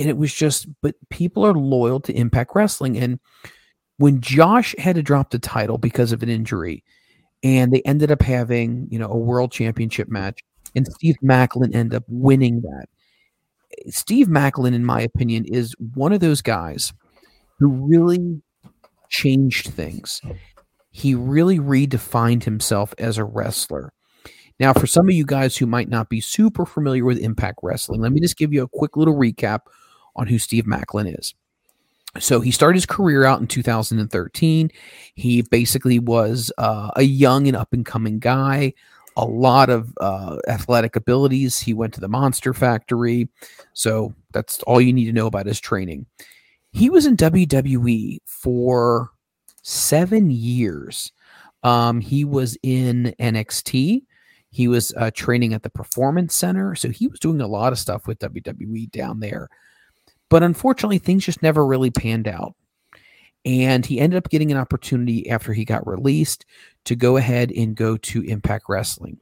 And 0.00 0.08
it 0.08 0.16
was 0.16 0.34
just, 0.34 0.66
but 0.80 0.94
people 1.10 1.46
are 1.46 1.52
loyal 1.52 2.00
to 2.00 2.12
Impact 2.14 2.52
Wrestling. 2.54 2.96
And 2.96 3.20
when 3.98 4.22
Josh 4.22 4.74
had 4.78 4.96
to 4.96 5.02
drop 5.02 5.30
the 5.30 5.38
title 5.38 5.76
because 5.76 6.10
of 6.10 6.22
an 6.22 6.30
injury, 6.30 6.82
and 7.42 7.70
they 7.70 7.82
ended 7.82 8.10
up 8.10 8.22
having, 8.22 8.88
you 8.90 8.98
know, 8.98 9.08
a 9.08 9.16
world 9.16 9.52
championship 9.52 10.08
match, 10.08 10.40
and 10.74 10.86
Steve 10.86 11.16
Maclin 11.22 11.74
ended 11.74 11.96
up 11.96 12.04
winning 12.08 12.62
that. 12.62 12.86
Steve 13.88 14.28
Maclin, 14.28 14.74
in 14.74 14.84
my 14.84 15.00
opinion, 15.02 15.44
is 15.44 15.74
one 15.94 16.12
of 16.12 16.20
those 16.20 16.42
guys 16.42 16.92
who 17.58 17.68
really 17.68 18.40
changed 19.10 19.68
things. 19.68 20.22
He 20.90 21.14
really 21.14 21.58
redefined 21.58 22.44
himself 22.44 22.94
as 22.98 23.18
a 23.18 23.24
wrestler. 23.24 23.92
Now, 24.58 24.72
for 24.72 24.86
some 24.86 25.08
of 25.08 25.14
you 25.14 25.24
guys 25.24 25.56
who 25.56 25.66
might 25.66 25.88
not 25.88 26.08
be 26.08 26.20
super 26.20 26.66
familiar 26.66 27.04
with 27.04 27.18
Impact 27.18 27.60
Wrestling, 27.62 28.00
let 28.00 28.12
me 28.12 28.20
just 28.20 28.36
give 28.36 28.52
you 28.52 28.62
a 28.62 28.68
quick 28.68 28.96
little 28.96 29.14
recap 29.14 29.60
on 30.16 30.26
who 30.26 30.38
Steve 30.38 30.64
Maclin 30.64 31.18
is. 31.18 31.34
So 32.18 32.40
he 32.40 32.50
started 32.50 32.76
his 32.76 32.86
career 32.86 33.24
out 33.24 33.40
in 33.40 33.46
2013. 33.46 34.70
He 35.14 35.42
basically 35.42 35.98
was 36.00 36.50
uh, 36.58 36.90
a 36.96 37.02
young 37.02 37.46
and 37.46 37.56
up 37.56 37.72
and 37.72 37.86
coming 37.86 38.18
guy, 38.18 38.72
a 39.16 39.24
lot 39.24 39.70
of 39.70 39.92
uh, 40.00 40.38
athletic 40.48 40.96
abilities. 40.96 41.60
He 41.60 41.72
went 41.72 41.94
to 41.94 42.00
the 42.00 42.08
Monster 42.08 42.52
Factory. 42.52 43.28
So 43.74 44.12
that's 44.32 44.60
all 44.64 44.80
you 44.80 44.92
need 44.92 45.04
to 45.04 45.12
know 45.12 45.28
about 45.28 45.46
his 45.46 45.60
training. 45.60 46.06
He 46.72 46.90
was 46.90 47.06
in 47.06 47.16
WWE 47.16 48.18
for 48.26 49.10
seven 49.62 50.30
years. 50.30 51.12
Um, 51.62 52.00
he 52.00 52.24
was 52.24 52.56
in 52.62 53.14
NXT. 53.20 54.02
He 54.50 54.68
was 54.68 54.92
uh, 54.96 55.12
training 55.14 55.54
at 55.54 55.62
the 55.62 55.70
Performance 55.70 56.34
Center. 56.34 56.74
So 56.74 56.88
he 56.88 57.06
was 57.06 57.20
doing 57.20 57.40
a 57.40 57.46
lot 57.46 57.72
of 57.72 57.78
stuff 57.78 58.08
with 58.08 58.18
WWE 58.18 58.90
down 58.90 59.20
there. 59.20 59.48
But 60.30 60.42
unfortunately, 60.42 60.98
things 60.98 61.26
just 61.26 61.42
never 61.42 61.66
really 61.66 61.90
panned 61.90 62.26
out. 62.26 62.54
And 63.44 63.84
he 63.84 64.00
ended 64.00 64.16
up 64.16 64.30
getting 64.30 64.50
an 64.50 64.58
opportunity 64.58 65.28
after 65.28 65.52
he 65.52 65.64
got 65.64 65.86
released 65.86 66.46
to 66.84 66.94
go 66.94 67.16
ahead 67.16 67.52
and 67.52 67.74
go 67.74 67.96
to 67.98 68.22
Impact 68.22 68.66
Wrestling. 68.68 69.18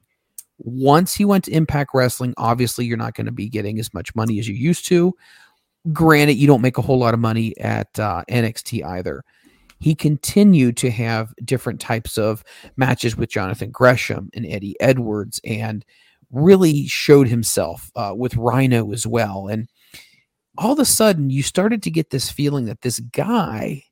Once 0.58 1.14
he 1.14 1.24
went 1.24 1.44
to 1.44 1.52
Impact 1.52 1.90
Wrestling, 1.94 2.34
obviously 2.36 2.84
you're 2.84 2.96
not 2.96 3.14
going 3.14 3.26
to 3.26 3.32
be 3.32 3.48
getting 3.48 3.78
as 3.78 3.94
much 3.94 4.14
money 4.14 4.38
as 4.38 4.48
you 4.48 4.54
used 4.54 4.86
to. 4.86 5.14
Granted, 5.92 6.34
you 6.34 6.46
don't 6.46 6.60
make 6.60 6.78
a 6.78 6.82
whole 6.82 6.98
lot 6.98 7.14
of 7.14 7.20
money 7.20 7.56
at 7.58 7.96
uh, 7.98 8.24
NXT 8.28 8.84
either. 8.84 9.24
He 9.78 9.94
continued 9.94 10.76
to 10.78 10.90
have 10.90 11.32
different 11.44 11.80
types 11.80 12.18
of 12.18 12.42
matches 12.76 13.16
with 13.16 13.30
Jonathan 13.30 13.70
Gresham 13.70 14.28
and 14.34 14.44
Eddie 14.44 14.74
Edwards 14.80 15.40
and 15.44 15.84
really 16.32 16.88
showed 16.88 17.28
himself 17.28 17.90
uh, 17.94 18.12
with 18.16 18.36
Rhino 18.36 18.92
as 18.92 19.06
well. 19.06 19.46
And 19.46 19.68
all 20.58 20.72
of 20.72 20.80
a 20.80 20.84
sudden, 20.84 21.30
you 21.30 21.42
started 21.42 21.82
to 21.84 21.90
get 21.90 22.10
this 22.10 22.30
feeling 22.30 22.66
that 22.66 22.82
this 22.82 22.98
guy 22.98 23.84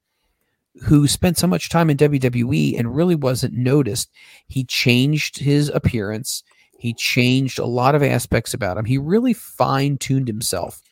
who 0.82 1.06
spent 1.06 1.38
so 1.38 1.46
much 1.46 1.70
time 1.70 1.88
in 1.88 1.96
WWE 1.96 2.78
and 2.78 2.94
really 2.94 3.14
wasn't 3.14 3.54
noticed, 3.54 4.10
he 4.48 4.64
changed 4.64 5.38
his 5.38 5.68
appearance. 5.70 6.42
He 6.78 6.92
changed 6.92 7.60
a 7.60 7.64
lot 7.64 7.94
of 7.94 8.02
aspects 8.02 8.52
about 8.52 8.76
him. 8.76 8.84
He 8.84 8.98
really 8.98 9.32
fine 9.32 9.96
tuned 9.96 10.26
himself. 10.26 10.82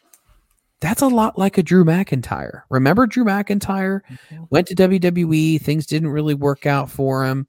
That's 0.80 1.02
a 1.02 1.08
lot 1.08 1.38
like 1.38 1.58
a 1.58 1.62
Drew 1.62 1.84
McIntyre. 1.84 2.62
Remember 2.70 3.06
Drew 3.06 3.24
McIntyre 3.24 4.00
mm-hmm. 4.02 4.44
went 4.50 4.68
to 4.68 4.76
WWE, 4.76 5.60
things 5.60 5.86
didn't 5.86 6.08
really 6.08 6.34
work 6.34 6.66
out 6.66 6.88
for 6.88 7.24
him. 7.24 7.48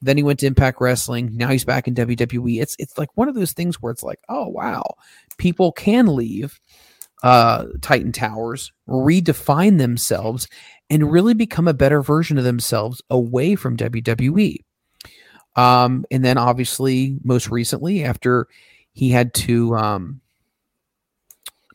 Then 0.00 0.16
he 0.16 0.22
went 0.22 0.38
to 0.40 0.46
Impact 0.46 0.80
Wrestling. 0.80 1.36
Now 1.36 1.48
he's 1.48 1.64
back 1.64 1.88
in 1.88 1.94
WWE. 1.94 2.60
It's 2.60 2.76
it's 2.78 2.96
like 2.96 3.08
one 3.14 3.28
of 3.28 3.34
those 3.34 3.52
things 3.52 3.82
where 3.82 3.90
it's 3.90 4.02
like, 4.02 4.20
oh 4.28 4.46
wow, 4.46 4.94
people 5.36 5.72
can 5.72 6.14
leave 6.14 6.60
uh, 7.22 7.66
Titan 7.80 8.12
Towers, 8.12 8.72
redefine 8.88 9.78
themselves, 9.78 10.48
and 10.90 11.10
really 11.10 11.34
become 11.34 11.66
a 11.66 11.74
better 11.74 12.02
version 12.02 12.38
of 12.38 12.44
themselves 12.44 13.02
away 13.10 13.56
from 13.56 13.76
WWE. 13.76 14.58
Um, 15.56 16.04
and 16.10 16.24
then 16.24 16.38
obviously, 16.38 17.18
most 17.24 17.48
recently, 17.50 18.04
after 18.04 18.46
he 18.92 19.10
had 19.10 19.32
to, 19.34 19.74
um, 19.76 20.20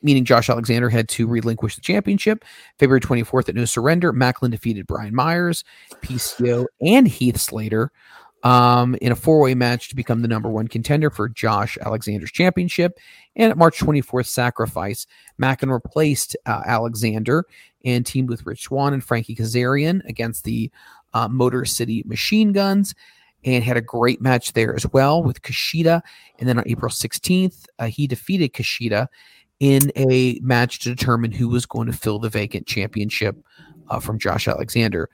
meaning 0.04 0.24
Josh 0.24 0.50
Alexander 0.50 0.90
had 0.90 1.10
to 1.10 1.28
relinquish 1.28 1.76
the 1.76 1.82
championship, 1.82 2.46
February 2.80 3.02
24th 3.02 3.50
at 3.50 3.56
No 3.56 3.66
Surrender, 3.66 4.14
Maclin 4.14 4.52
defeated 4.52 4.88
Brian 4.88 5.16
Myers, 5.16 5.64
PCO, 6.02 6.66
and 6.80 7.08
Heath 7.08 7.40
Slater 7.40 7.92
um, 8.44 8.96
in 9.02 9.12
a 9.12 9.16
four 9.16 9.40
way 9.40 9.54
match 9.56 9.90
to 9.90 9.96
become 9.96 10.22
the 10.22 10.28
number 10.28 10.50
one 10.50 10.68
contender 10.68 11.10
for 11.10 11.30
Josh 11.30 11.78
Alexander's 11.82 12.32
championship. 12.32 13.00
And 13.36 13.52
at 13.52 13.58
March 13.58 13.80
24th, 13.80 14.28
Sacrifice, 14.28 15.08
Maclin 15.40 15.72
replaced 15.72 16.36
uh, 16.46 16.62
Alexander 16.66 17.46
and 17.86 18.06
teamed 18.06 18.30
with 18.30 18.46
Rich 18.46 18.64
Swann 18.64 18.94
and 18.94 19.04
Frankie 19.04 19.36
Kazarian 19.36 20.02
against 20.08 20.44
the 20.44 20.72
uh, 21.14 21.28
Motor 21.28 21.66
City 21.66 22.04
Machine 22.06 22.52
Guns 22.52 22.96
and 23.44 23.64
had 23.64 23.78
a 23.78 23.82
great 23.82 24.22
match 24.22 24.54
there 24.54 24.76
as 24.76 24.86
well 24.94 25.24
with 25.24 25.42
Kushida. 25.42 26.02
And 26.40 26.48
then 26.48 26.60
on 26.60 26.68
April 26.68 26.92
16th, 26.92 27.66
uh, 27.80 27.88
he 27.88 28.08
defeated 28.08 28.54
Kushida 28.54 29.08
in 29.60 29.92
a 29.96 30.40
match 30.42 30.80
to 30.80 30.90
determine 30.90 31.32
who 31.32 31.48
was 31.48 31.66
going 31.66 31.88
to 31.88 31.94
fill 31.94 32.20
the 32.20 32.30
vacant 32.30 32.68
championship 32.68 33.36
uh, 33.90 34.00
from 34.00 34.20
Josh 34.20 34.48
Alexander. 34.48 35.10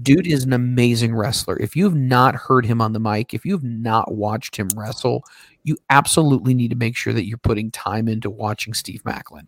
Dude 0.00 0.26
is 0.26 0.44
an 0.44 0.52
amazing 0.52 1.14
wrestler. 1.14 1.58
If 1.58 1.76
you 1.76 1.84
have 1.84 1.94
not 1.94 2.34
heard 2.34 2.64
him 2.64 2.80
on 2.80 2.92
the 2.92 3.00
mic, 3.00 3.34
if 3.34 3.44
you 3.44 3.52
have 3.52 3.62
not 3.62 4.14
watched 4.14 4.56
him 4.56 4.68
wrestle, 4.74 5.24
you 5.64 5.76
absolutely 5.90 6.54
need 6.54 6.70
to 6.70 6.76
make 6.76 6.96
sure 6.96 7.12
that 7.12 7.26
you're 7.26 7.36
putting 7.38 7.70
time 7.70 8.08
into 8.08 8.30
watching 8.30 8.72
Steve 8.72 9.02
Maclin. 9.04 9.46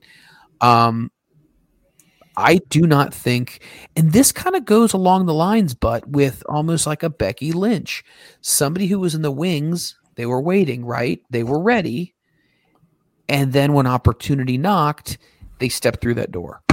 Um, 0.60 1.10
I 2.36 2.56
do 2.68 2.86
not 2.86 3.14
think, 3.14 3.62
and 3.96 4.12
this 4.12 4.32
kind 4.32 4.56
of 4.56 4.64
goes 4.64 4.92
along 4.92 5.26
the 5.26 5.34
lines, 5.34 5.72
but 5.74 6.06
with 6.08 6.42
almost 6.48 6.86
like 6.86 7.02
a 7.02 7.10
Becky 7.10 7.52
Lynch, 7.52 8.04
somebody 8.40 8.86
who 8.86 8.98
was 8.98 9.14
in 9.14 9.22
the 9.22 9.30
wings, 9.30 9.96
they 10.16 10.26
were 10.26 10.40
waiting, 10.40 10.84
right? 10.84 11.20
They 11.30 11.44
were 11.44 11.62
ready. 11.62 12.14
And 13.28 13.52
then 13.52 13.72
when 13.72 13.86
opportunity 13.86 14.58
knocked, 14.58 15.18
they 15.58 15.68
stepped 15.68 16.00
through 16.00 16.14
that 16.14 16.32
door. 16.32 16.63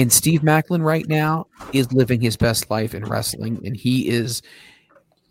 And 0.00 0.10
Steve 0.10 0.40
Maclin 0.40 0.82
right 0.82 1.06
now 1.06 1.46
is 1.74 1.92
living 1.92 2.22
his 2.22 2.34
best 2.34 2.70
life 2.70 2.94
in 2.94 3.04
wrestling, 3.04 3.60
and 3.66 3.76
he 3.76 4.08
is 4.08 4.40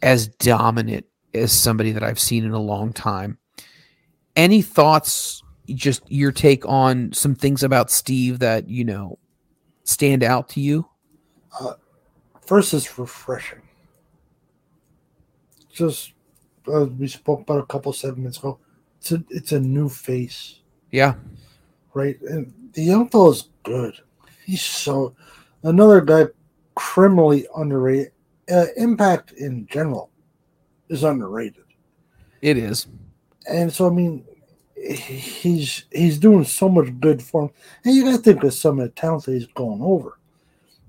as 0.04 0.28
dominant 0.28 1.08
as 1.34 1.52
somebody 1.52 1.92
that 1.92 2.04
I've 2.04 2.20
seen 2.20 2.46
in 2.46 2.52
a 2.52 2.60
long 2.60 2.94
time. 2.94 3.40
Any 4.36 4.62
thoughts? 4.62 5.42
Just 5.66 6.04
your 6.12 6.32
take 6.32 6.68
on 6.68 7.12
some 7.14 7.34
things 7.34 7.64
about 7.64 7.90
Steve 7.90 8.38
that 8.40 8.70
you 8.70 8.86
know 8.86 9.18
stand 9.86 10.24
out 10.24 10.50
to 10.50 10.62
you. 10.62 10.88
Uh, 11.60 11.74
first, 12.46 12.72
it's 12.72 13.00
refreshing. 13.00 13.64
Just 15.74 16.14
uh, 16.72 16.86
we 16.86 17.08
spoke 17.08 17.42
about 17.42 17.62
a 17.62 17.66
couple 17.66 17.92
segments 17.92 18.38
ago. 18.38 18.60
It's 19.00 19.14
a 19.14 19.24
it's 19.32 19.52
a 19.52 19.60
new 19.60 19.90
face. 19.90 20.60
Yeah. 20.92 21.16
Right, 21.96 22.22
and 22.22 22.54
the 22.74 22.84
young 22.84 23.10
is 23.12 23.50
good 23.64 24.00
he's 24.50 24.64
so 24.64 25.16
another 25.64 26.02
guy 26.02 26.26
criminally 26.76 27.48
underrated. 27.56 28.12
Uh, 28.52 28.66
Impact 28.78 29.32
in 29.34 29.68
general 29.68 30.10
is 30.90 31.04
underrated. 31.04 31.66
It 32.42 32.58
is, 32.58 32.88
and 33.48 33.72
so 33.72 33.88
I 33.88 33.92
mean, 33.92 34.26
he's 34.76 35.86
he's 35.92 36.18
doing 36.18 36.46
so 36.46 36.68
much 36.68 36.88
good 37.00 37.22
for 37.22 37.44
him. 37.44 37.50
And 37.84 37.96
you 37.96 38.04
got 38.04 38.12
to 38.12 38.18
think 38.18 38.44
of 38.44 38.54
some 38.54 38.80
of 38.80 38.86
the 38.86 38.92
talent 38.92 39.26
that 39.26 39.34
he's 39.34 39.48
going 39.48 39.82
over. 39.82 40.18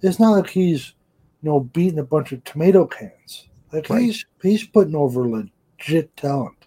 It's 0.01 0.19
not 0.19 0.31
like 0.31 0.49
he's 0.49 0.95
you 1.43 1.51
know 1.51 1.61
beating 1.61 1.99
a 1.99 2.05
bunch 2.05 2.33
of 2.33 2.43
tomato 2.45 2.87
cans. 2.87 3.49
Like 3.73 3.91
right. 3.91 4.03
he's 4.03 4.25
he's 4.43 4.67
putting 4.67 4.95
over 4.95 5.29
legit 5.29 6.17
talent, 6.17 6.67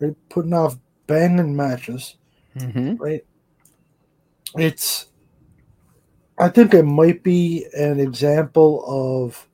right? 0.00 0.16
Putting 0.30 0.54
off 0.54 0.78
banging 1.06 1.54
matches, 1.54 2.16
mm-hmm. 2.56 2.94
right? 2.94 3.24
It's 4.54 5.08
I 6.38 6.48
think 6.48 6.74
it 6.74 6.82
might 6.84 7.22
be 7.22 7.66
an 7.72 7.98
example 7.98 8.84
of 8.86 9.48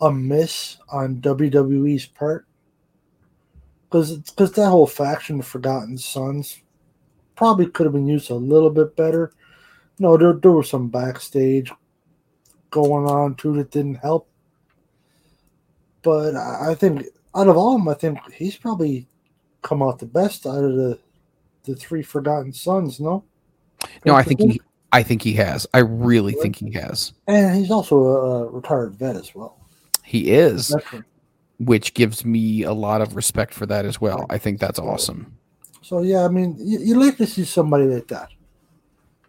a 0.00 0.12
miss 0.12 0.78
on 0.90 1.20
WWE's 1.20 2.06
part 2.06 2.46
because 3.88 4.18
because 4.18 4.52
that 4.52 4.70
whole 4.70 4.86
faction 4.86 5.40
of 5.40 5.46
Forgotten 5.46 5.98
Sons 5.98 6.62
probably 7.36 7.66
could 7.66 7.86
have 7.86 7.92
been 7.92 8.06
used 8.06 8.30
a 8.30 8.34
little 8.34 8.70
bit 8.70 8.96
better. 8.96 9.32
No, 9.98 10.16
there 10.16 10.32
there 10.32 10.52
was 10.52 10.68
some 10.68 10.88
backstage 10.88 11.72
going 12.70 13.06
on 13.06 13.34
too 13.34 13.54
that 13.56 13.70
didn't 13.70 13.96
help. 13.96 14.28
But 16.02 16.34
I 16.34 16.74
think 16.74 17.06
out 17.34 17.48
of 17.48 17.56
all 17.56 17.76
of 17.76 17.80
them, 17.80 17.88
I 17.88 17.94
think 17.94 18.18
he's 18.32 18.56
probably 18.56 19.06
come 19.62 19.82
out 19.82 19.98
the 19.98 20.06
best 20.06 20.46
out 20.46 20.64
of 20.64 20.74
the 20.74 20.98
the 21.64 21.76
three 21.76 22.02
Forgotten 22.02 22.52
Sons. 22.52 23.00
No, 23.00 23.24
no, 24.04 24.14
I 24.14 24.22
think 24.22 24.40
he 24.40 24.60
I 24.92 25.02
think 25.02 25.22
he 25.22 25.32
has. 25.34 25.66
I 25.72 25.78
really 25.78 26.32
think 26.32 26.56
he 26.56 26.72
has. 26.72 27.12
And 27.26 27.56
he's 27.56 27.70
also 27.70 27.96
a 27.96 28.48
retired 28.48 28.94
vet 28.94 29.16
as 29.16 29.34
well. 29.34 29.56
He 30.04 30.32
is, 30.32 30.74
which 31.58 31.94
gives 31.94 32.24
me 32.24 32.64
a 32.64 32.72
lot 32.72 33.00
of 33.00 33.14
respect 33.14 33.54
for 33.54 33.66
that 33.66 33.84
as 33.84 34.00
well. 34.00 34.26
I 34.30 34.38
think 34.38 34.58
that's 34.58 34.78
awesome. 34.78 35.36
So 35.82 36.02
yeah, 36.02 36.24
I 36.24 36.28
mean, 36.28 36.56
you, 36.58 36.80
you 36.80 36.94
like 37.00 37.16
to 37.18 37.26
see 37.26 37.44
somebody 37.44 37.84
like 37.84 38.08
that. 38.08 38.30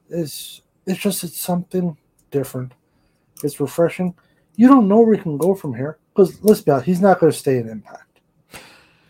It's 0.09 0.61
it's 0.85 0.99
just 0.99 1.23
it's 1.23 1.39
something 1.39 1.95
different. 2.31 2.73
It's 3.43 3.59
refreshing. 3.59 4.15
You 4.55 4.67
don't 4.67 4.87
know 4.87 5.01
where 5.01 5.15
he 5.15 5.21
can 5.21 5.37
go 5.37 5.55
from 5.55 5.73
here 5.73 5.99
because 6.13 6.43
let's 6.43 6.61
be 6.61 6.71
honest, 6.71 6.87
he's 6.87 7.01
not 7.01 7.19
going 7.19 7.31
to 7.31 7.37
stay 7.37 7.57
in 7.57 7.69
Impact. 7.69 8.19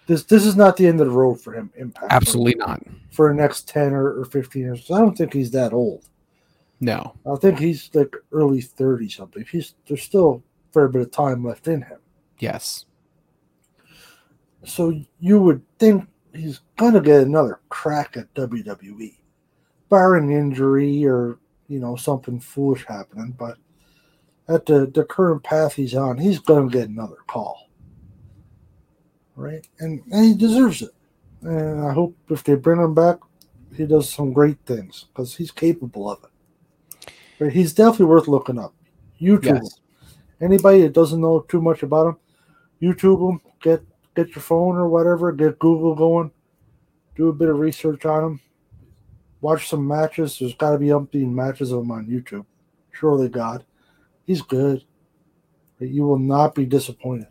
This 0.07 0.23
this 0.23 0.45
is 0.45 0.55
not 0.55 0.75
the 0.77 0.87
end 0.87 0.99
of 0.99 1.07
the 1.07 1.13
road 1.13 1.41
for 1.41 1.53
him. 1.53 1.71
Impact. 1.77 2.11
Absolutely 2.11 2.55
not. 2.55 2.81
For 3.11 3.29
the 3.29 3.35
next 3.35 3.67
ten 3.67 3.93
or, 3.93 4.19
or 4.19 4.25
fifteen 4.25 4.63
years, 4.63 4.91
I 4.91 4.99
don't 4.99 5.17
think 5.17 5.33
he's 5.33 5.51
that 5.51 5.73
old. 5.73 6.09
No, 6.81 7.15
I 7.25 7.35
think 7.35 7.59
he's 7.59 7.89
like 7.93 8.13
early 8.31 8.59
thirty 8.59 9.07
something. 9.07 9.45
He's 9.49 9.75
there's 9.87 10.03
still 10.03 10.43
a 10.69 10.73
fair 10.73 10.87
bit 10.89 11.03
of 11.03 11.11
time 11.11 11.45
left 11.45 11.67
in 11.67 11.83
him. 11.83 11.99
Yes. 12.39 12.85
So 14.65 14.99
you 15.19 15.39
would 15.39 15.61
think 15.79 16.07
he's 16.33 16.59
gonna 16.77 17.01
get 17.01 17.21
another 17.21 17.59
crack 17.69 18.17
at 18.17 18.33
WWE, 18.33 19.15
barring 19.89 20.31
injury 20.31 21.05
or 21.05 21.37
you 21.71 21.79
know, 21.79 21.95
something 21.95 22.39
foolish 22.39 22.85
happening. 22.85 23.33
But 23.39 23.57
at 24.49 24.65
the, 24.65 24.91
the 24.93 25.05
current 25.05 25.41
path 25.41 25.73
he's 25.73 25.95
on, 25.95 26.17
he's 26.17 26.39
going 26.39 26.69
to 26.69 26.77
get 26.77 26.89
another 26.89 27.19
call. 27.27 27.69
Right? 29.37 29.65
And, 29.79 30.03
and 30.11 30.25
he 30.25 30.33
deserves 30.35 30.81
it. 30.81 30.91
And 31.41 31.81
I 31.85 31.93
hope 31.93 32.15
if 32.29 32.43
they 32.43 32.55
bring 32.55 32.81
him 32.81 32.93
back, 32.93 33.19
he 33.75 33.85
does 33.85 34.11
some 34.11 34.33
great 34.33 34.57
things 34.65 35.05
because 35.13 35.33
he's 35.33 35.49
capable 35.49 36.11
of 36.11 36.21
it. 36.25 36.29
Right? 37.41 37.51
He's 37.51 37.73
definitely 37.73 38.05
worth 38.05 38.27
looking 38.27 38.59
up. 38.59 38.75
YouTube 39.19 39.45
Yes. 39.45 39.79
Anybody 40.39 40.81
that 40.83 40.93
doesn't 40.93 41.19
know 41.19 41.39
too 41.41 41.59
much 41.59 41.81
about 41.81 42.07
him, 42.07 42.17
YouTube 42.81 43.27
him. 43.27 43.41
Get 43.61 43.83
get 44.15 44.35
your 44.35 44.43
phone 44.43 44.75
or 44.77 44.87
whatever. 44.87 45.31
Get 45.31 45.57
Google 45.57 45.95
going. 45.95 46.31
Do 47.15 47.29
a 47.29 47.33
bit 47.33 47.49
of 47.49 47.57
research 47.57 48.05
on 48.05 48.23
him. 48.23 48.41
Watch 49.41 49.69
some 49.69 49.87
matches. 49.87 50.37
There's 50.37 50.53
got 50.53 50.71
to 50.71 50.77
be 50.77 50.87
umpteen 50.87 51.31
matches 51.31 51.71
of 51.71 51.81
him 51.81 51.91
on 51.91 52.05
YouTube. 52.05 52.45
Surely 52.91 53.27
God, 53.27 53.65
he's 54.27 54.43
good. 54.43 54.83
You 55.79 56.03
will 56.03 56.19
not 56.19 56.53
be 56.53 56.67
disappointed. 56.67 57.27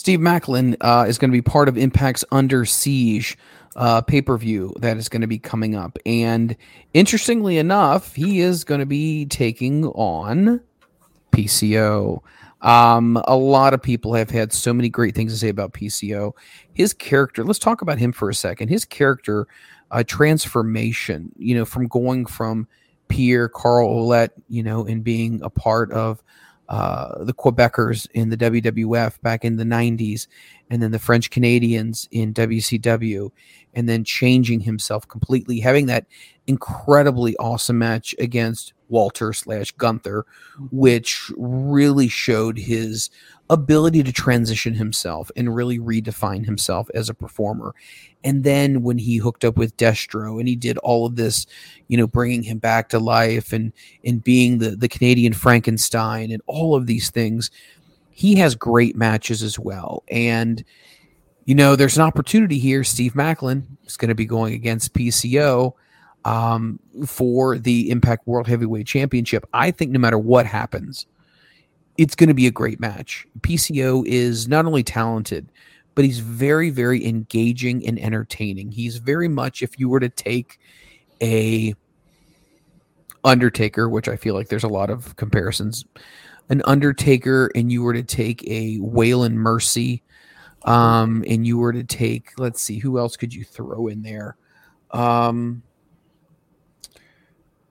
Steve 0.00 0.20
Maclin 0.20 0.78
uh, 0.80 1.04
is 1.06 1.18
going 1.18 1.30
to 1.30 1.36
be 1.36 1.42
part 1.42 1.68
of 1.68 1.76
Impact's 1.76 2.24
Under 2.32 2.64
Siege 2.64 3.36
uh, 3.76 4.00
pay 4.00 4.22
per 4.22 4.38
view 4.38 4.72
that 4.78 4.96
is 4.96 5.10
going 5.10 5.20
to 5.20 5.26
be 5.26 5.38
coming 5.38 5.74
up. 5.74 5.98
And 6.06 6.56
interestingly 6.94 7.58
enough, 7.58 8.14
he 8.14 8.40
is 8.40 8.64
going 8.64 8.78
to 8.80 8.86
be 8.86 9.26
taking 9.26 9.84
on 9.88 10.62
PCO. 11.32 12.22
Um, 12.62 13.22
a 13.26 13.36
lot 13.36 13.74
of 13.74 13.82
people 13.82 14.14
have 14.14 14.30
had 14.30 14.54
so 14.54 14.72
many 14.72 14.88
great 14.88 15.14
things 15.14 15.34
to 15.34 15.38
say 15.38 15.50
about 15.50 15.74
PCO. 15.74 16.32
His 16.72 16.94
character, 16.94 17.44
let's 17.44 17.58
talk 17.58 17.82
about 17.82 17.98
him 17.98 18.10
for 18.10 18.30
a 18.30 18.34
second. 18.34 18.68
His 18.68 18.86
character 18.86 19.48
uh, 19.90 20.02
transformation, 20.02 21.30
you 21.36 21.54
know, 21.54 21.66
from 21.66 21.88
going 21.88 22.24
from 22.24 22.66
Pierre 23.08 23.50
Carl 23.50 23.90
Ouellette, 23.90 24.30
you 24.48 24.62
know, 24.62 24.86
and 24.86 25.04
being 25.04 25.42
a 25.42 25.50
part 25.50 25.92
of 25.92 26.22
uh, 26.70 27.24
the 27.24 27.34
Quebecers 27.34 28.08
in 28.14 28.30
the 28.30 28.36
WWF 28.36 29.20
back 29.22 29.44
in 29.44 29.56
the 29.56 29.64
90s, 29.64 30.28
and 30.70 30.80
then 30.80 30.92
the 30.92 31.00
French 31.00 31.30
Canadians 31.30 32.08
in 32.12 32.32
WCW, 32.32 33.30
and 33.74 33.88
then 33.88 34.04
changing 34.04 34.60
himself 34.60 35.06
completely, 35.08 35.58
having 35.58 35.86
that 35.86 36.06
incredibly 36.46 37.36
awesome 37.38 37.78
match 37.78 38.14
against 38.20 38.72
Walter 38.90 39.32
slash 39.32 39.72
Gunther, 39.72 40.26
which 40.70 41.30
really 41.36 42.08
showed 42.08 42.58
his 42.58 43.10
ability 43.48 44.02
to 44.02 44.12
transition 44.12 44.74
himself 44.74 45.30
and 45.34 45.54
really 45.54 45.78
redefine 45.78 46.44
himself 46.44 46.88
as 46.94 47.08
a 47.08 47.14
performer. 47.14 47.74
And 48.22 48.44
then 48.44 48.82
when 48.82 48.98
he 48.98 49.16
hooked 49.16 49.44
up 49.44 49.56
with 49.56 49.76
Destro 49.76 50.38
and 50.38 50.46
he 50.46 50.54
did 50.54 50.78
all 50.78 51.06
of 51.06 51.16
this, 51.16 51.46
you 51.88 51.96
know, 51.96 52.06
bringing 52.06 52.42
him 52.42 52.58
back 52.58 52.88
to 52.90 52.98
life 52.98 53.52
and 53.52 53.72
and 54.04 54.22
being 54.22 54.58
the 54.58 54.76
the 54.76 54.88
Canadian 54.88 55.32
Frankenstein 55.32 56.30
and 56.30 56.42
all 56.46 56.74
of 56.74 56.86
these 56.86 57.10
things, 57.10 57.50
he 58.10 58.36
has 58.36 58.54
great 58.54 58.96
matches 58.96 59.42
as 59.42 59.58
well. 59.58 60.04
And 60.08 60.64
you 61.46 61.54
know, 61.54 61.74
there's 61.74 61.96
an 61.96 62.04
opportunity 62.04 62.58
here. 62.58 62.84
Steve 62.84 63.14
Maclin 63.14 63.64
is 63.84 63.96
going 63.96 64.10
to 64.10 64.14
be 64.14 64.26
going 64.26 64.54
against 64.54 64.94
PCO 64.94 65.72
um, 66.24 66.78
for 67.06 67.58
the 67.58 67.90
Impact 67.90 68.26
World 68.26 68.46
Heavyweight 68.46 68.86
Championship. 68.86 69.46
I 69.52 69.70
think 69.70 69.90
no 69.90 69.98
matter 69.98 70.18
what 70.18 70.46
happens, 70.46 71.06
it's 71.96 72.14
going 72.14 72.28
to 72.28 72.34
be 72.34 72.46
a 72.46 72.50
great 72.50 72.80
match. 72.80 73.26
PCO 73.40 74.06
is 74.06 74.48
not 74.48 74.66
only 74.66 74.82
talented, 74.82 75.50
but 75.94 76.04
he's 76.04 76.20
very, 76.20 76.70
very 76.70 77.04
engaging 77.04 77.86
and 77.86 77.98
entertaining. 77.98 78.70
He's 78.70 78.96
very 78.96 79.28
much, 79.28 79.62
if 79.62 79.78
you 79.78 79.88
were 79.88 80.00
to 80.00 80.08
take 80.08 80.58
a 81.22 81.74
Undertaker, 83.22 83.88
which 83.88 84.08
I 84.08 84.16
feel 84.16 84.34
like 84.34 84.48
there's 84.48 84.64
a 84.64 84.68
lot 84.68 84.88
of 84.88 85.14
comparisons, 85.16 85.84
an 86.48 86.62
Undertaker, 86.64 87.50
and 87.54 87.70
you 87.70 87.82
were 87.82 87.92
to 87.92 88.02
take 88.02 88.42
a 88.44 88.78
Waylon 88.78 89.34
Mercy, 89.34 90.02
um, 90.62 91.22
and 91.28 91.46
you 91.46 91.58
were 91.58 91.72
to 91.72 91.84
take, 91.84 92.32
let's 92.38 92.62
see, 92.62 92.78
who 92.78 92.98
else 92.98 93.16
could 93.16 93.34
you 93.34 93.44
throw 93.44 93.88
in 93.88 94.02
there? 94.02 94.36
Um, 94.90 95.62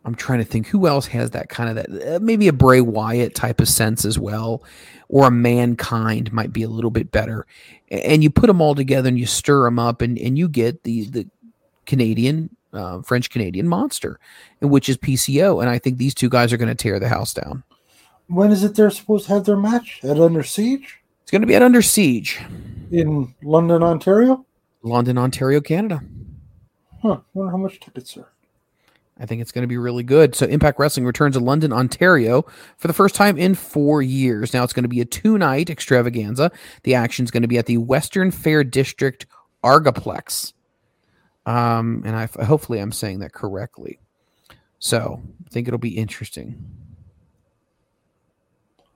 I'm 0.05 0.15
trying 0.15 0.39
to 0.39 0.45
think 0.45 0.67
who 0.67 0.87
else 0.87 1.07
has 1.07 1.31
that 1.31 1.49
kind 1.49 1.69
of 1.69 1.75
that 1.75 2.15
uh, 2.15 2.19
maybe 2.19 2.47
a 2.47 2.53
Bray 2.53 2.81
Wyatt 2.81 3.35
type 3.35 3.59
of 3.59 3.67
sense 3.67 4.05
as 4.05 4.17
well, 4.17 4.63
or 5.09 5.27
a 5.27 5.31
Mankind 5.31 6.31
might 6.31 6.53
be 6.53 6.63
a 6.63 6.69
little 6.69 6.91
bit 6.91 7.11
better. 7.11 7.45
And 7.89 8.23
you 8.23 8.29
put 8.29 8.47
them 8.47 8.61
all 8.61 8.75
together 8.75 9.09
and 9.09 9.19
you 9.19 9.25
stir 9.25 9.63
them 9.65 9.79
up, 9.79 10.01
and 10.01 10.17
and 10.17 10.37
you 10.37 10.47
get 10.47 10.83
the 10.83 11.05
the 11.05 11.27
Canadian 11.85 12.55
uh, 12.73 13.01
French 13.01 13.29
Canadian 13.29 13.67
monster, 13.67 14.19
and 14.61 14.69
which 14.69 14.89
is 14.89 14.97
PCO. 14.97 15.61
And 15.61 15.69
I 15.69 15.79
think 15.79 15.97
these 15.97 16.15
two 16.15 16.29
guys 16.29 16.53
are 16.53 16.57
going 16.57 16.69
to 16.69 16.75
tear 16.75 16.99
the 16.99 17.09
house 17.09 17.33
down. 17.33 17.63
When 18.27 18.51
is 18.51 18.63
it 18.63 18.75
they're 18.75 18.91
supposed 18.91 19.25
to 19.27 19.33
have 19.33 19.45
their 19.45 19.57
match? 19.57 19.99
At 20.03 20.19
Under 20.19 20.43
Siege? 20.43 20.99
It's 21.23 21.31
going 21.31 21.41
to 21.41 21.47
be 21.47 21.55
at 21.55 21.63
Under 21.63 21.81
Siege, 21.81 22.39
In 22.91 23.33
London, 23.43 23.83
Ontario? 23.83 24.45
London, 24.83 25.17
Ontario, 25.17 25.61
Canada. 25.61 26.01
Huh. 27.01 27.19
wonder 27.33 27.51
how 27.51 27.57
much 27.57 27.79
tickets 27.79 28.15
are. 28.17 28.31
I 29.19 29.25
think 29.25 29.41
it's 29.41 29.51
going 29.51 29.63
to 29.63 29.67
be 29.67 29.77
really 29.77 30.03
good. 30.03 30.33
So 30.33 30.45
Impact 30.45 30.79
Wrestling 30.79 31.05
returns 31.05 31.35
to 31.35 31.41
London, 31.41 31.73
Ontario 31.73 32.45
for 32.77 32.87
the 32.87 32.93
first 32.93 33.15
time 33.15 33.37
in 33.37 33.53
four 33.53 34.01
years. 34.01 34.53
Now 34.53 34.63
it's 34.63 34.73
going 34.73 34.83
to 34.83 34.89
be 34.89 35.01
a 35.01 35.05
two 35.05 35.37
night 35.37 35.69
extravaganza. 35.69 36.51
The 36.83 36.95
action 36.95 37.25
is 37.25 37.31
going 37.31 37.41
to 37.41 37.47
be 37.47 37.57
at 37.57 37.65
the 37.65 37.77
Western 37.77 38.31
Fair 38.31 38.63
District 38.63 39.25
Argaplex. 39.63 40.53
Um, 41.45 42.03
and 42.05 42.15
I 42.15 42.29
hopefully 42.43 42.79
I'm 42.79 42.91
saying 42.91 43.19
that 43.19 43.33
correctly. 43.33 43.99
So 44.79 45.21
I 45.45 45.49
think 45.49 45.67
it'll 45.67 45.77
be 45.77 45.97
interesting. 45.97 46.63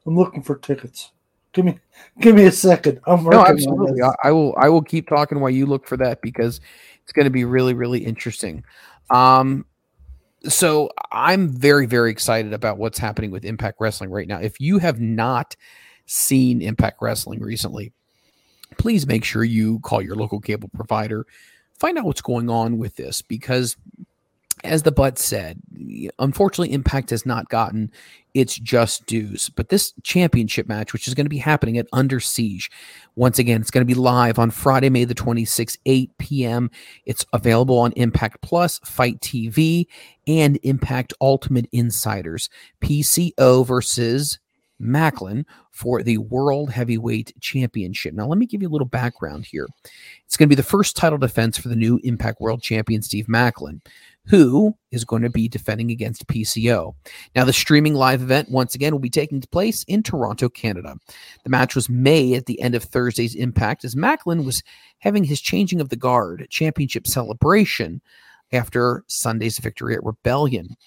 I'm 0.05 0.15
looking 0.15 0.41
for 0.41 0.57
tickets. 0.57 1.11
Give 1.53 1.65
me 1.65 1.79
give 2.19 2.35
me 2.35 2.45
a 2.45 2.51
second. 2.51 2.99
I'm 3.05 3.23
working 3.23 3.39
No, 3.39 3.45
absolutely. 3.45 4.01
I, 4.01 4.11
I 4.23 4.31
will. 4.31 4.55
I 4.57 4.69
will 4.69 4.81
keep 4.81 5.07
talking 5.07 5.39
while 5.39 5.51
you 5.51 5.65
look 5.65 5.85
for 5.85 5.97
that 5.97 6.21
because 6.21 6.59
it's 7.03 7.11
going 7.11 7.25
to 7.25 7.31
be 7.31 7.45
really, 7.45 7.73
really 7.73 8.03
interesting. 8.03 8.63
Um, 9.09 9.65
so 10.47 10.89
I'm 11.11 11.49
very, 11.49 11.85
very 11.85 12.11
excited 12.11 12.53
about 12.53 12.77
what's 12.77 12.99
happening 12.99 13.31
with 13.31 13.45
Impact 13.45 13.77
Wrestling 13.79 14.09
right 14.09 14.27
now. 14.27 14.39
If 14.39 14.59
you 14.59 14.79
have 14.79 14.99
not 14.99 15.55
seen 16.05 16.61
Impact 16.61 16.97
Wrestling 17.01 17.39
recently, 17.41 17.93
please 18.77 19.07
make 19.07 19.23
sure 19.23 19.43
you 19.43 19.79
call 19.79 20.01
your 20.01 20.15
local 20.15 20.39
cable 20.39 20.69
provider, 20.73 21.25
find 21.79 21.97
out 21.97 22.05
what's 22.05 22.21
going 22.21 22.49
on 22.49 22.77
with 22.77 22.95
this 22.95 23.21
because 23.21 23.77
as 24.63 24.83
the 24.83 24.91
butt 24.91 25.19
said, 25.19 25.59
unfortunately, 26.19 26.73
Impact 26.73 27.09
has 27.09 27.25
not 27.25 27.49
gotten 27.49 27.91
its 28.33 28.55
just 28.55 29.05
dues. 29.05 29.49
But 29.49 29.69
this 29.69 29.93
championship 30.03 30.67
match, 30.67 30.93
which 30.93 31.07
is 31.07 31.13
going 31.13 31.25
to 31.25 31.29
be 31.29 31.37
happening 31.37 31.77
at 31.77 31.87
Under 31.93 32.19
Siege, 32.19 32.71
once 33.15 33.39
again, 33.39 33.61
it's 33.61 33.71
going 33.71 33.85
to 33.85 33.93
be 33.93 33.99
live 33.99 34.39
on 34.39 34.51
Friday, 34.51 34.89
May 34.89 35.05
the 35.05 35.15
26th, 35.15 35.77
8 35.85 36.17
p.m. 36.17 36.71
It's 37.05 37.25
available 37.33 37.77
on 37.77 37.91
Impact 37.93 38.41
Plus, 38.41 38.79
FITE 38.79 39.19
TV, 39.19 39.85
and 40.27 40.59
Impact 40.63 41.13
Ultimate 41.21 41.67
Insiders. 41.71 42.49
PCO 42.81 43.65
versus 43.65 44.39
Maclin 44.81 45.45
for 45.71 46.03
the 46.03 46.17
World 46.17 46.71
Heavyweight 46.71 47.33
Championship. 47.39 48.13
Now, 48.13 48.27
let 48.27 48.37
me 48.37 48.45
give 48.45 48.61
you 48.61 48.67
a 48.67 48.71
little 48.71 48.87
background 48.87 49.45
here. 49.45 49.67
It's 50.25 50.37
going 50.37 50.47
to 50.47 50.55
be 50.55 50.59
the 50.59 50.63
first 50.63 50.95
title 50.95 51.17
defense 51.17 51.57
for 51.57 51.69
the 51.69 51.75
new 51.75 51.99
Impact 52.03 52.41
World 52.41 52.61
Champion, 52.61 53.01
Steve 53.01 53.27
Maclin, 53.27 53.81
who 54.25 54.73
is 54.91 55.03
going 55.03 55.21
to 55.21 55.29
be 55.29 55.47
defending 55.47 55.91
against 55.91 56.27
PCO. 56.27 56.95
Now, 57.35 57.43
the 57.43 57.53
streaming 57.53 57.93
live 57.93 58.21
event, 58.21 58.49
once 58.49 58.73
again, 58.73 58.93
will 58.93 58.99
be 58.99 59.09
taking 59.09 59.41
place 59.41 59.83
in 59.83 60.01
Toronto, 60.01 60.47
Canada. 60.49 60.95
The 61.43 61.49
match 61.49 61.75
was 61.75 61.89
May 61.89 62.33
at 62.35 62.45
the 62.45 62.61
end 62.61 62.75
of 62.75 62.83
Thursday's 62.83 63.35
Impact 63.35 63.83
as 63.83 63.95
Maclin 63.95 64.45
was 64.45 64.63
having 64.99 65.25
his 65.25 65.41
changing 65.41 65.81
of 65.81 65.89
the 65.89 65.97
guard 65.97 66.47
championship 66.49 67.05
celebration 67.05 68.01
after 68.53 69.03
Sunday's 69.07 69.57
victory 69.57 69.95
at 69.95 70.03
Rebellion. 70.03 70.77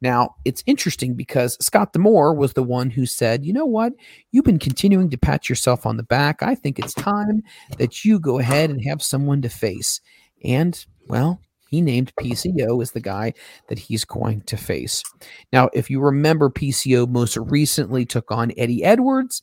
Now, 0.00 0.34
it's 0.44 0.64
interesting 0.66 1.14
because 1.14 1.62
Scott 1.64 1.92
D'Amore 1.92 2.34
was 2.34 2.54
the 2.54 2.62
one 2.62 2.88
who 2.90 3.04
said, 3.04 3.44
you 3.44 3.52
know 3.52 3.66
what? 3.66 3.92
You've 4.32 4.46
been 4.46 4.58
continuing 4.58 5.10
to 5.10 5.18
pat 5.18 5.48
yourself 5.48 5.84
on 5.84 5.98
the 5.98 6.02
back. 6.02 6.42
I 6.42 6.54
think 6.54 6.78
it's 6.78 6.94
time 6.94 7.42
that 7.76 8.04
you 8.04 8.18
go 8.18 8.38
ahead 8.38 8.70
and 8.70 8.82
have 8.84 9.02
someone 9.02 9.42
to 9.42 9.50
face. 9.50 10.00
And, 10.42 10.82
well, 11.06 11.40
he 11.70 11.80
named 11.80 12.12
PCO 12.16 12.82
as 12.82 12.90
the 12.90 13.00
guy 13.00 13.32
that 13.68 13.78
he's 13.78 14.04
going 14.04 14.40
to 14.42 14.56
face. 14.56 15.04
Now, 15.52 15.70
if 15.72 15.88
you 15.88 16.00
remember, 16.00 16.50
PCO 16.50 17.08
most 17.08 17.36
recently 17.36 18.04
took 18.04 18.30
on 18.32 18.52
Eddie 18.56 18.82
Edwards 18.82 19.42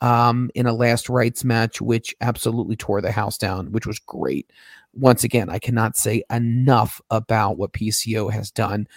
um, 0.00 0.50
in 0.54 0.66
a 0.66 0.72
Last 0.72 1.10
Rites 1.10 1.44
match, 1.44 1.80
which 1.80 2.14
absolutely 2.22 2.76
tore 2.76 3.02
the 3.02 3.12
house 3.12 3.36
down, 3.36 3.72
which 3.72 3.86
was 3.86 3.98
great. 3.98 4.50
Once 4.94 5.22
again, 5.22 5.50
I 5.50 5.58
cannot 5.58 5.96
say 5.96 6.22
enough 6.30 7.02
about 7.10 7.58
what 7.58 7.74
PCO 7.74 8.32
has 8.32 8.50
done 8.50 8.88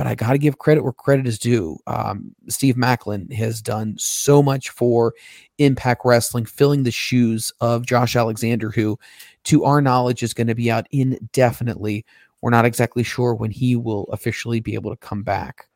but 0.00 0.06
I 0.06 0.14
got 0.14 0.32
to 0.32 0.38
give 0.38 0.58
credit 0.58 0.82
where 0.82 0.92
credit 0.92 1.26
is 1.26 1.38
due. 1.38 1.78
Um, 1.86 2.34
Steve 2.48 2.76
Maclin 2.76 3.32
has 3.32 3.60
done 3.60 3.96
so 3.98 4.42
much 4.42 4.70
for 4.70 5.14
Impact 5.58 6.02
Wrestling, 6.04 6.46
filling 6.46 6.84
the 6.84 6.90
shoes 6.90 7.52
of 7.60 7.84
Josh 7.86 8.16
Alexander, 8.16 8.70
who, 8.70 8.98
to 9.44 9.64
our 9.64 9.80
knowledge, 9.80 10.22
is 10.22 10.34
going 10.34 10.46
to 10.46 10.54
be 10.54 10.70
out 10.70 10.86
indefinitely 10.90 12.04
we're 12.40 12.50
not 12.50 12.64
exactly 12.64 13.02
sure 13.02 13.34
when 13.34 13.50
he 13.50 13.76
will 13.76 14.04
officially 14.04 14.60
be 14.60 14.74
able 14.74 14.90
to 14.90 14.96
come 14.96 15.22
back. 15.22 15.68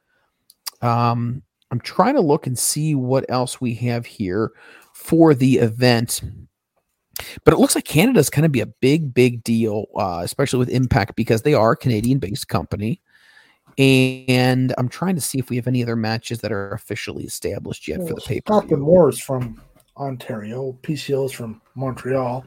Um, 0.80 1.42
I'm 1.70 1.80
trying 1.80 2.14
to 2.14 2.20
look 2.20 2.46
and 2.46 2.58
see 2.58 2.94
what 2.94 3.24
else 3.28 3.60
we 3.60 3.74
have 3.74 4.06
here 4.06 4.52
for 4.92 5.34
the 5.34 5.56
event. 5.56 6.22
But 7.44 7.54
it 7.54 7.58
looks 7.58 7.74
like 7.74 7.84
Canada's 7.84 8.30
going 8.30 8.42
to 8.42 8.48
be 8.48 8.60
a 8.60 8.66
big, 8.66 9.14
big 9.14 9.44
deal, 9.44 9.86
uh, 9.96 10.20
especially 10.24 10.58
with 10.58 10.68
Impact 10.68 11.16
because 11.16 11.42
they 11.42 11.54
are 11.54 11.72
a 11.72 11.76
Canadian 11.76 12.18
based 12.18 12.48
company. 12.48 13.00
And 13.76 14.72
I'm 14.78 14.88
trying 14.88 15.16
to 15.16 15.20
see 15.20 15.38
if 15.38 15.50
we 15.50 15.56
have 15.56 15.66
any 15.66 15.82
other 15.82 15.96
matches 15.96 16.40
that 16.40 16.52
are 16.52 16.72
officially 16.72 17.24
established 17.24 17.88
yet 17.88 18.06
for 18.06 18.14
the 18.14 18.20
paper. 18.20 18.52
Scott 18.52 18.68
D'Amore 18.68 19.08
is 19.08 19.20
from 19.20 19.60
Ontario. 19.96 20.78
PCO 20.82 21.26
is 21.26 21.32
from 21.32 21.60
Montreal. 21.74 22.44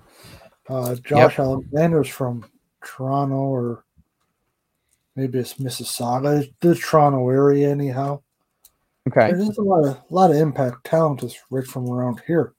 Uh, 0.70 0.96
Josh 0.96 1.38
yep. 1.38 1.40
Alexander's 1.40 2.10
from 2.10 2.46
Toronto 2.84 3.36
or 3.36 3.86
maybe 5.16 5.40
it's 5.40 5.56
Mississauga, 5.56 6.50
the 6.62 6.76
Toronto 6.76 7.30
area, 7.30 7.70
anyhow. 7.70 8.22
Okay. 9.08 9.32
There's 9.34 9.58
a 9.58 9.62
lot 9.62 9.86
of 9.86 9.96
a 9.96 10.14
lot 10.14 10.32
of 10.32 10.38
impact 10.38 10.86
talent 10.86 11.24
is 11.24 11.38
right 11.50 11.66
from 11.66 11.90
around 11.90 12.22
here, 12.28 12.54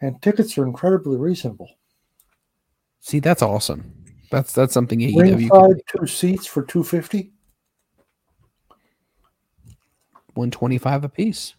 and 0.00 0.20
tickets 0.22 0.56
are 0.56 0.66
incredibly 0.66 1.16
reasonable. 1.16 1.68
See, 3.00 3.20
that's 3.20 3.42
awesome. 3.42 3.92
That's 4.30 4.52
that's 4.52 4.74
something 4.74 5.00
AEW. 5.00 5.20
Ringside 5.20 5.80
two 5.86 6.06
seats 6.06 6.46
for 6.46 6.62
two 6.62 6.84
fifty. 6.84 7.32
One 10.34 10.50
twenty 10.50 10.78
five 10.78 11.04
a 11.04 11.08
piece. 11.08 11.54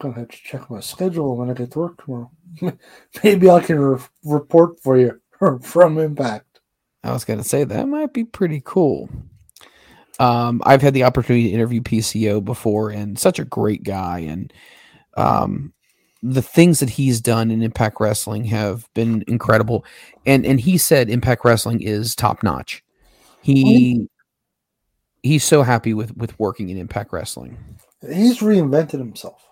Gonna 0.00 0.14
have 0.14 0.28
to 0.28 0.38
check 0.42 0.70
my 0.70 0.80
schedule 0.80 1.36
when 1.36 1.50
I 1.50 1.54
get 1.54 1.72
to 1.72 1.78
work 1.78 2.02
tomorrow. 2.02 2.30
Maybe 3.24 3.50
I 3.50 3.60
can 3.60 3.78
re- 3.78 4.02
report 4.24 4.80
for 4.80 4.98
you 4.98 5.20
from 5.62 5.98
Impact. 5.98 6.60
I 7.04 7.12
was 7.12 7.24
gonna 7.24 7.44
say 7.44 7.64
that 7.64 7.86
might 7.86 8.14
be 8.14 8.24
pretty 8.24 8.62
cool. 8.64 9.10
Um, 10.18 10.62
I've 10.64 10.82
had 10.82 10.94
the 10.94 11.04
opportunity 11.04 11.48
to 11.48 11.54
interview 11.54 11.80
PCO 11.80 12.44
before, 12.44 12.90
and 12.90 13.18
such 13.18 13.38
a 13.38 13.44
great 13.44 13.82
guy. 13.82 14.20
And 14.20 14.52
um, 15.16 15.72
the 16.22 16.42
things 16.42 16.80
that 16.80 16.90
he's 16.90 17.20
done 17.20 17.50
in 17.50 17.62
Impact 17.62 17.98
Wrestling 18.00 18.44
have 18.44 18.88
been 18.94 19.22
incredible. 19.28 19.84
And 20.24 20.46
and 20.46 20.60
he 20.60 20.78
said 20.78 21.10
Impact 21.10 21.44
Wrestling 21.44 21.82
is 21.82 22.14
top 22.14 22.42
notch. 22.42 22.82
He 23.42 24.08
he's 25.22 25.44
so 25.44 25.62
happy 25.62 25.92
with 25.92 26.16
with 26.16 26.38
working 26.38 26.70
in 26.70 26.78
Impact 26.78 27.12
Wrestling. 27.12 27.58
He's 28.00 28.38
reinvented 28.38 28.92
himself 28.92 29.49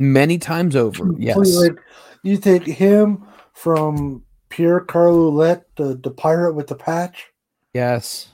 many 0.00 0.38
times 0.38 0.74
over. 0.74 1.14
Yes, 1.16 1.36
like, 1.36 1.78
you 2.24 2.38
take 2.38 2.64
him 2.64 3.24
from 3.52 4.24
Pierre 4.48 4.80
Carl 4.80 5.32
the, 5.36 6.00
the 6.02 6.10
pirate 6.10 6.54
with 6.54 6.66
the 6.66 6.74
patch. 6.74 7.28
Yes 7.72 8.30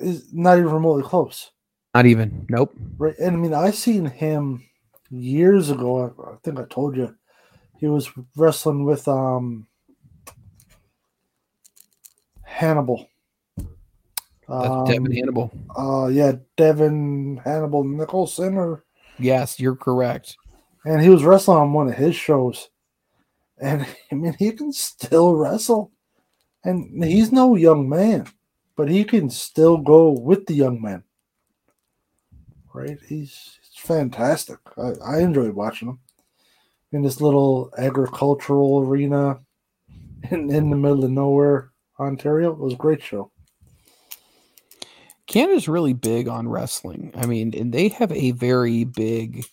is 0.00 0.32
not 0.32 0.58
even 0.58 0.70
remotely 0.70 1.02
close. 1.02 1.50
Not 1.94 2.06
even. 2.06 2.46
Nope. 2.48 2.74
Right. 2.98 3.16
And 3.18 3.36
I 3.36 3.38
mean, 3.38 3.54
I 3.54 3.70
seen 3.70 4.06
him 4.06 4.64
years 5.10 5.70
ago. 5.70 6.14
I, 6.18 6.32
I 6.32 6.36
think 6.42 6.58
I 6.58 6.64
told 6.64 6.96
you 6.96 7.14
he 7.78 7.86
was 7.86 8.10
wrestling 8.36 8.84
with 8.84 9.06
um 9.08 9.66
Hannibal. 12.42 13.08
Um, 14.48 14.84
Devin 14.84 15.12
Hannibal. 15.12 15.52
Uh, 15.76 16.08
yeah, 16.08 16.32
Devin 16.56 17.40
Hannibal 17.44 17.84
Nicholson. 17.84 18.56
Or 18.56 18.84
yes, 19.18 19.60
you're 19.60 19.76
correct. 19.76 20.36
And 20.84 21.00
he 21.02 21.10
was 21.10 21.24
wrestling 21.24 21.58
on 21.58 21.72
one 21.72 21.88
of 21.88 21.94
his 21.94 22.16
shows, 22.16 22.70
and 23.60 23.86
I 24.12 24.14
mean, 24.14 24.34
he 24.38 24.52
can 24.52 24.72
still 24.72 25.34
wrestle, 25.34 25.92
and 26.64 27.04
he's 27.04 27.32
no 27.32 27.56
young 27.56 27.88
man 27.88 28.26
but 28.80 28.88
he 28.88 29.04
can 29.04 29.28
still 29.28 29.76
go 29.76 30.10
with 30.10 30.46
the 30.46 30.54
young 30.54 30.80
men. 30.80 31.02
Right? 32.72 32.96
He's, 33.06 33.58
he's 33.60 33.76
fantastic. 33.76 34.56
I, 34.78 34.92
I 35.04 35.18
enjoyed 35.18 35.52
watching 35.52 35.88
him 35.88 35.98
in 36.90 37.02
this 37.02 37.20
little 37.20 37.70
agricultural 37.76 38.80
arena 38.80 39.40
in, 40.30 40.50
in 40.50 40.70
the 40.70 40.76
middle 40.76 41.04
of 41.04 41.10
nowhere, 41.10 41.72
Ontario. 41.98 42.52
It 42.52 42.58
was 42.58 42.72
a 42.72 42.76
great 42.76 43.02
show. 43.02 43.30
Canada's 45.26 45.68
really 45.68 45.92
big 45.92 46.26
on 46.26 46.48
wrestling. 46.48 47.12
I 47.16 47.26
mean, 47.26 47.52
and 47.54 47.74
they 47.74 47.88
have 47.88 48.10
a 48.12 48.30
very 48.30 48.84
big 48.84 49.44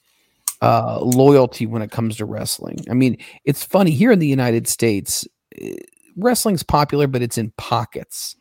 uh, 0.62 1.00
loyalty 1.02 1.66
when 1.66 1.82
it 1.82 1.92
comes 1.92 2.18
to 2.18 2.26
wrestling. 2.26 2.80
I 2.90 2.94
mean, 2.94 3.18
it's 3.46 3.64
funny 3.64 3.92
here 3.92 4.12
in 4.12 4.20
the 4.20 4.28
United 4.28 4.68
States, 4.68 5.28
eh, 5.60 5.76
wrestling's 6.16 6.64
popular, 6.64 7.08
but 7.08 7.22
it's 7.22 7.38
in 7.38 7.52
pockets. 7.58 8.36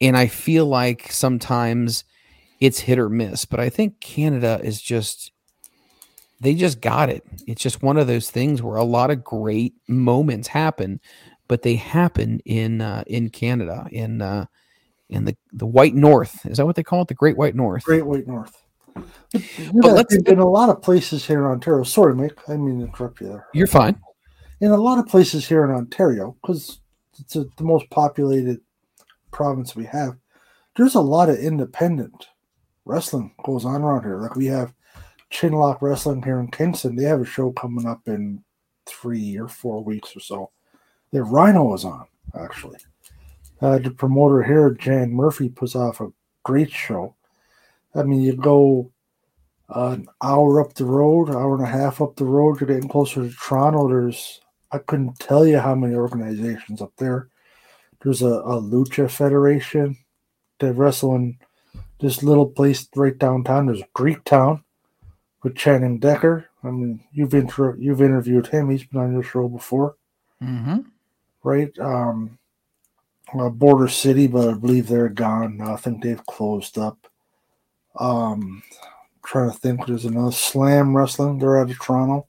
And 0.00 0.16
I 0.16 0.26
feel 0.26 0.66
like 0.66 1.10
sometimes 1.12 2.04
it's 2.60 2.80
hit 2.80 2.98
or 2.98 3.08
miss, 3.08 3.44
but 3.44 3.60
I 3.60 3.68
think 3.68 4.00
Canada 4.00 4.60
is 4.62 4.80
just 4.80 5.32
they 6.40 6.54
just 6.54 6.80
got 6.80 7.08
it. 7.08 7.24
It's 7.46 7.62
just 7.62 7.82
one 7.82 7.96
of 7.96 8.06
those 8.06 8.30
things 8.30 8.62
where 8.62 8.76
a 8.76 8.84
lot 8.84 9.10
of 9.10 9.24
great 9.24 9.74
moments 9.88 10.48
happen, 10.48 11.00
but 11.48 11.62
they 11.62 11.74
happen 11.74 12.40
in 12.44 12.80
uh, 12.80 13.04
in 13.06 13.30
Canada 13.30 13.88
in 13.90 14.22
uh, 14.22 14.46
in 15.08 15.24
the 15.24 15.36
the 15.52 15.66
White 15.66 15.94
North. 15.94 16.46
Is 16.46 16.58
that 16.58 16.66
what 16.66 16.76
they 16.76 16.84
call 16.84 17.02
it? 17.02 17.08
The 17.08 17.14
Great 17.14 17.36
White 17.36 17.56
North. 17.56 17.84
Great 17.84 18.06
White 18.06 18.26
North. 18.26 18.62
But, 19.32 19.42
but 19.74 19.92
let's 19.92 20.14
in 20.14 20.38
a 20.38 20.48
lot 20.48 20.70
of 20.70 20.82
places 20.82 21.26
here 21.26 21.40
in 21.40 21.50
Ontario. 21.50 21.82
Sorry, 21.84 22.14
Mike, 22.14 22.38
I 22.48 22.56
mean 22.56 22.80
to 22.80 22.86
interrupt 22.86 23.20
you 23.20 23.28
there. 23.28 23.46
You're 23.52 23.66
fine. 23.66 24.00
In 24.60 24.70
a 24.70 24.76
lot 24.76 24.98
of 24.98 25.06
places 25.06 25.46
here 25.46 25.64
in 25.64 25.70
Ontario, 25.70 26.36
because 26.42 26.80
it's 27.18 27.36
a, 27.36 27.44
the 27.56 27.64
most 27.64 27.88
populated 27.90 28.60
province 29.30 29.76
we 29.76 29.84
have, 29.84 30.16
there's 30.76 30.94
a 30.94 31.00
lot 31.00 31.28
of 31.28 31.38
independent 31.38 32.28
wrestling 32.84 33.34
goes 33.44 33.64
on 33.64 33.82
around 33.82 34.02
here. 34.02 34.18
Like 34.18 34.34
we 34.34 34.46
have 34.46 34.72
Chinlock 35.30 35.82
Wrestling 35.82 36.22
here 36.22 36.40
in 36.40 36.50
Kingston. 36.50 36.96
They 36.96 37.04
have 37.04 37.20
a 37.20 37.26
show 37.26 37.52
coming 37.52 37.86
up 37.86 38.00
in 38.06 38.42
three 38.86 39.38
or 39.38 39.48
four 39.48 39.84
weeks 39.84 40.16
or 40.16 40.20
so. 40.20 40.50
Their 41.12 41.24
Rhyno 41.24 41.74
is 41.74 41.84
on, 41.84 42.06
actually. 42.38 42.78
Uh, 43.60 43.78
the 43.78 43.90
promoter 43.90 44.42
here, 44.42 44.70
Jan 44.70 45.12
Murphy, 45.12 45.48
puts 45.48 45.74
off 45.74 46.00
a 46.00 46.08
great 46.44 46.70
show. 46.70 47.14
I 47.94 48.02
mean, 48.02 48.20
you 48.20 48.34
go 48.34 48.92
uh, 49.74 49.90
an 49.90 50.08
hour 50.22 50.60
up 50.60 50.74
the 50.74 50.84
road, 50.84 51.30
hour 51.30 51.54
and 51.54 51.64
a 51.64 51.70
half 51.70 52.00
up 52.00 52.16
the 52.16 52.24
road, 52.24 52.60
you're 52.60 52.68
getting 52.68 52.88
closer 52.88 53.28
to 53.28 53.34
Toronto. 53.34 53.88
There's, 53.88 54.40
I 54.72 54.78
couldn't 54.78 55.18
tell 55.18 55.46
you 55.46 55.58
how 55.58 55.74
many 55.74 55.94
organizations 55.94 56.80
up 56.80 56.92
there. 56.96 57.28
There's 58.02 58.22
a, 58.22 58.26
a 58.26 58.60
Lucha 58.60 59.10
Federation 59.10 59.96
that 60.60 60.74
wrestle 60.74 61.16
in 61.16 61.38
this 62.00 62.22
little 62.22 62.46
place 62.46 62.88
right 62.94 63.16
downtown. 63.18 63.66
There's 63.66 63.82
Greek 63.92 64.24
Town 64.24 64.62
with 65.42 65.56
Channing 65.56 65.98
Decker. 65.98 66.46
I 66.62 66.70
mean, 66.70 67.00
you've 67.12 67.34
inter- 67.34 67.76
you've 67.76 68.02
interviewed 68.02 68.46
him. 68.46 68.70
He's 68.70 68.84
been 68.84 69.00
on 69.00 69.12
your 69.12 69.22
show 69.22 69.48
before, 69.48 69.96
mm-hmm. 70.42 70.80
right? 71.42 71.76
Um, 71.78 72.38
uh, 73.38 73.48
Border 73.48 73.88
City, 73.88 74.26
but 74.26 74.48
I 74.48 74.52
believe 74.54 74.88
they're 74.88 75.08
gone. 75.08 75.60
I 75.60 75.76
think 75.76 76.02
they've 76.02 76.24
closed 76.26 76.78
up. 76.78 77.07
Um, 77.98 78.62
trying 79.24 79.50
to 79.50 79.56
think, 79.56 79.86
there's 79.86 80.04
another 80.04 80.32
Slam 80.32 80.96
Wrestling. 80.96 81.38
They're 81.38 81.58
out 81.58 81.70
of 81.70 81.78
Toronto. 81.78 82.26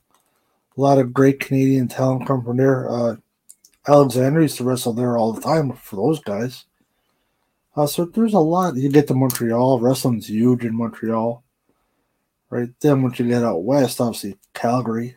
A 0.78 0.82
lot 0.82 0.98
of 0.98 1.14
great 1.14 1.40
Canadian 1.40 1.88
talent 1.88 2.28
come 2.28 2.44
from 2.44 2.58
there. 2.58 2.90
Uh, 2.90 3.16
Alexander 3.88 4.42
used 4.42 4.58
to 4.58 4.64
wrestle 4.64 4.94
there 4.94 5.18
all 5.18 5.34
the 5.34 5.42
time 5.42 5.74
for 5.74 5.96
those 5.96 6.20
guys. 6.22 6.66
Uh, 7.76 7.88
so 7.88 8.06
there's 8.06 8.34
a 8.34 8.40
lot. 8.40 8.76
You 8.76 8.90
get 8.90 9.08
to 9.08 9.14
Montreal, 9.14 9.80
wrestling's 9.80 10.30
huge 10.30 10.66
in 10.66 10.76
Montreal. 10.76 11.44
Right 12.50 12.70
then, 12.82 13.04
once 13.04 13.20
you 13.20 13.28
get 13.28 13.44
out 13.44 13.64
west, 13.64 14.02
obviously 14.02 14.38
Calgary. 14.54 15.16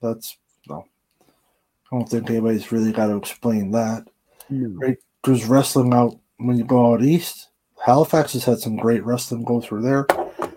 That's 0.00 0.36
no. 0.68 0.84
I 1.20 1.96
don't 1.96 2.08
think 2.08 2.28
anybody's 2.28 2.72
really 2.72 2.92
got 2.92 3.06
to 3.06 3.16
explain 3.16 3.70
that. 3.70 4.06
Mm. 4.50 4.74
Right? 4.76 4.98
There's 5.24 5.46
wrestling 5.46 5.94
out 5.94 6.18
when 6.38 6.56
you 6.56 6.64
go 6.64 6.92
out 6.92 7.02
east. 7.02 7.48
Halifax 7.84 8.34
has 8.34 8.44
had 8.44 8.60
some 8.60 8.76
great 8.76 9.04
wrestling 9.04 9.42
go 9.44 9.60
through 9.60 9.82
there. 9.82 10.06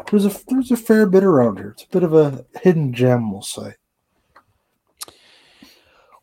There's 0.10 0.26
a 0.26 0.39
there's 0.47 0.72
a 0.72 0.77
fair 0.77 1.07
bit 1.07 1.23
around 1.23 1.57
here. 1.57 1.69
It's 1.69 1.84
a 1.84 1.88
bit 1.88 2.03
of 2.03 2.14
a 2.14 2.45
hidden 2.61 2.93
gem, 2.93 3.31
we'll 3.31 3.41
say. 3.41 3.73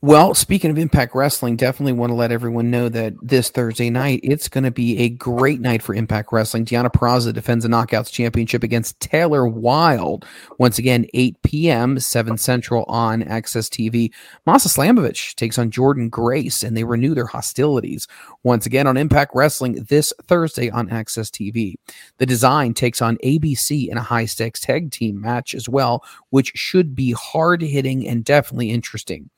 Well, 0.05 0.35
speaking 0.35 0.73
of 0.73 0.79
Impact 0.79 1.15
Wrestling, 1.15 1.55
definitely 1.55 1.93
want 1.93 2.11
to 2.11 2.17
let 2.17 2.33
everyone 2.33 2.73
know 2.73 2.89
that 2.89 3.15
this 3.23 3.51
Thursday 3.51 3.89
night, 3.89 4.19
it's 4.25 4.49
going 4.49 4.65
to 4.65 4.73
be 4.73 4.99
a 4.99 5.09
great 5.09 5.61
night 5.61 5.81
for 5.81 5.95
Impact 5.95 6.33
Wrestling. 6.33 6.65
Deonna 6.65 6.93
Purrazzo 6.93 7.33
defends 7.33 7.63
the 7.63 7.69
Knockouts 7.69 8.11
Championship 8.11 8.65
against 8.65 8.99
Taylor 8.99 9.47
Wilde. 9.47 10.25
Once 10.59 10.77
again, 10.77 11.07
8 11.15 11.41
p.m., 11.45 12.01
7 12.01 12.37
Central 12.37 12.83
on 12.89 13.23
AXS 13.23 13.69
TV. 13.71 14.13
Masha 14.45 14.69
Slamovich 14.69 15.37
takes 15.37 15.57
on 15.57 15.71
Jordynne 15.71 16.11
Grace, 16.11 16.65
and 16.65 16.77
they 16.77 16.83
renew 16.83 17.15
their 17.15 17.27
hostilities. 17.27 18.09
Once 18.43 18.67
again 18.67 18.89
on 18.89 18.97
Impact 18.97 19.31
Wrestling 19.37 19.87
this 19.89 20.13
Thursday 20.25 20.69
on 20.69 20.89
AXS 20.89 21.31
TV. 21.31 21.75
The 22.19 22.27
design 22.27 22.75
takes 22.75 23.01
on 23.01 23.19
ABC 23.19 23.89
in 23.89 23.99
a 23.99 24.03
high 24.03 24.27
stakes 24.27 24.59
tag 24.59 24.91
team 24.91 25.21
match 25.21 25.55
as 25.55 25.69
well, 25.69 26.05
which 26.31 26.51
should 26.57 26.97
be 26.97 27.13
hard 27.13 27.63
hitting 27.63 28.09
and 28.09 28.25
definitely 28.25 28.71
interesting. 28.71 29.31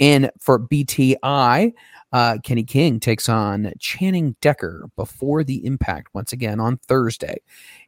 And 0.00 0.30
for 0.38 0.58
BTI, 0.58 1.72
uh, 2.12 2.38
Kenny 2.42 2.64
King 2.64 3.00
takes 3.00 3.28
on 3.28 3.72
Channing 3.78 4.36
Decker 4.40 4.88
before 4.96 5.44
the 5.44 5.64
impact 5.66 6.14
once 6.14 6.32
again 6.32 6.60
on 6.60 6.78
Thursday. 6.78 7.38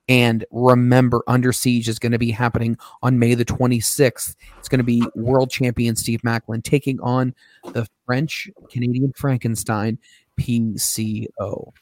And 0.09 0.45
remember, 0.51 1.23
Under 1.27 1.53
Siege 1.53 1.89
is 1.89 1.99
going 1.99 2.13
to 2.13 2.19
be 2.19 2.33
happening 2.33 2.77
on 3.03 3.19
May 3.19 3.35
the 3.35 3.45
26th. 3.45 4.35
It's 4.59 4.69
going 4.69 4.79
to 4.79 4.85
be 4.85 5.05
world 5.15 5.51
champion 5.51 5.95
Steve 5.95 6.21
Maclin 6.23 6.65
taking 6.65 7.01
on 7.01 7.33
the 7.73 7.87
French 8.05 8.51
Canadian 8.71 9.13
Frankenstein 9.17 9.99
PCO. 10.39 11.73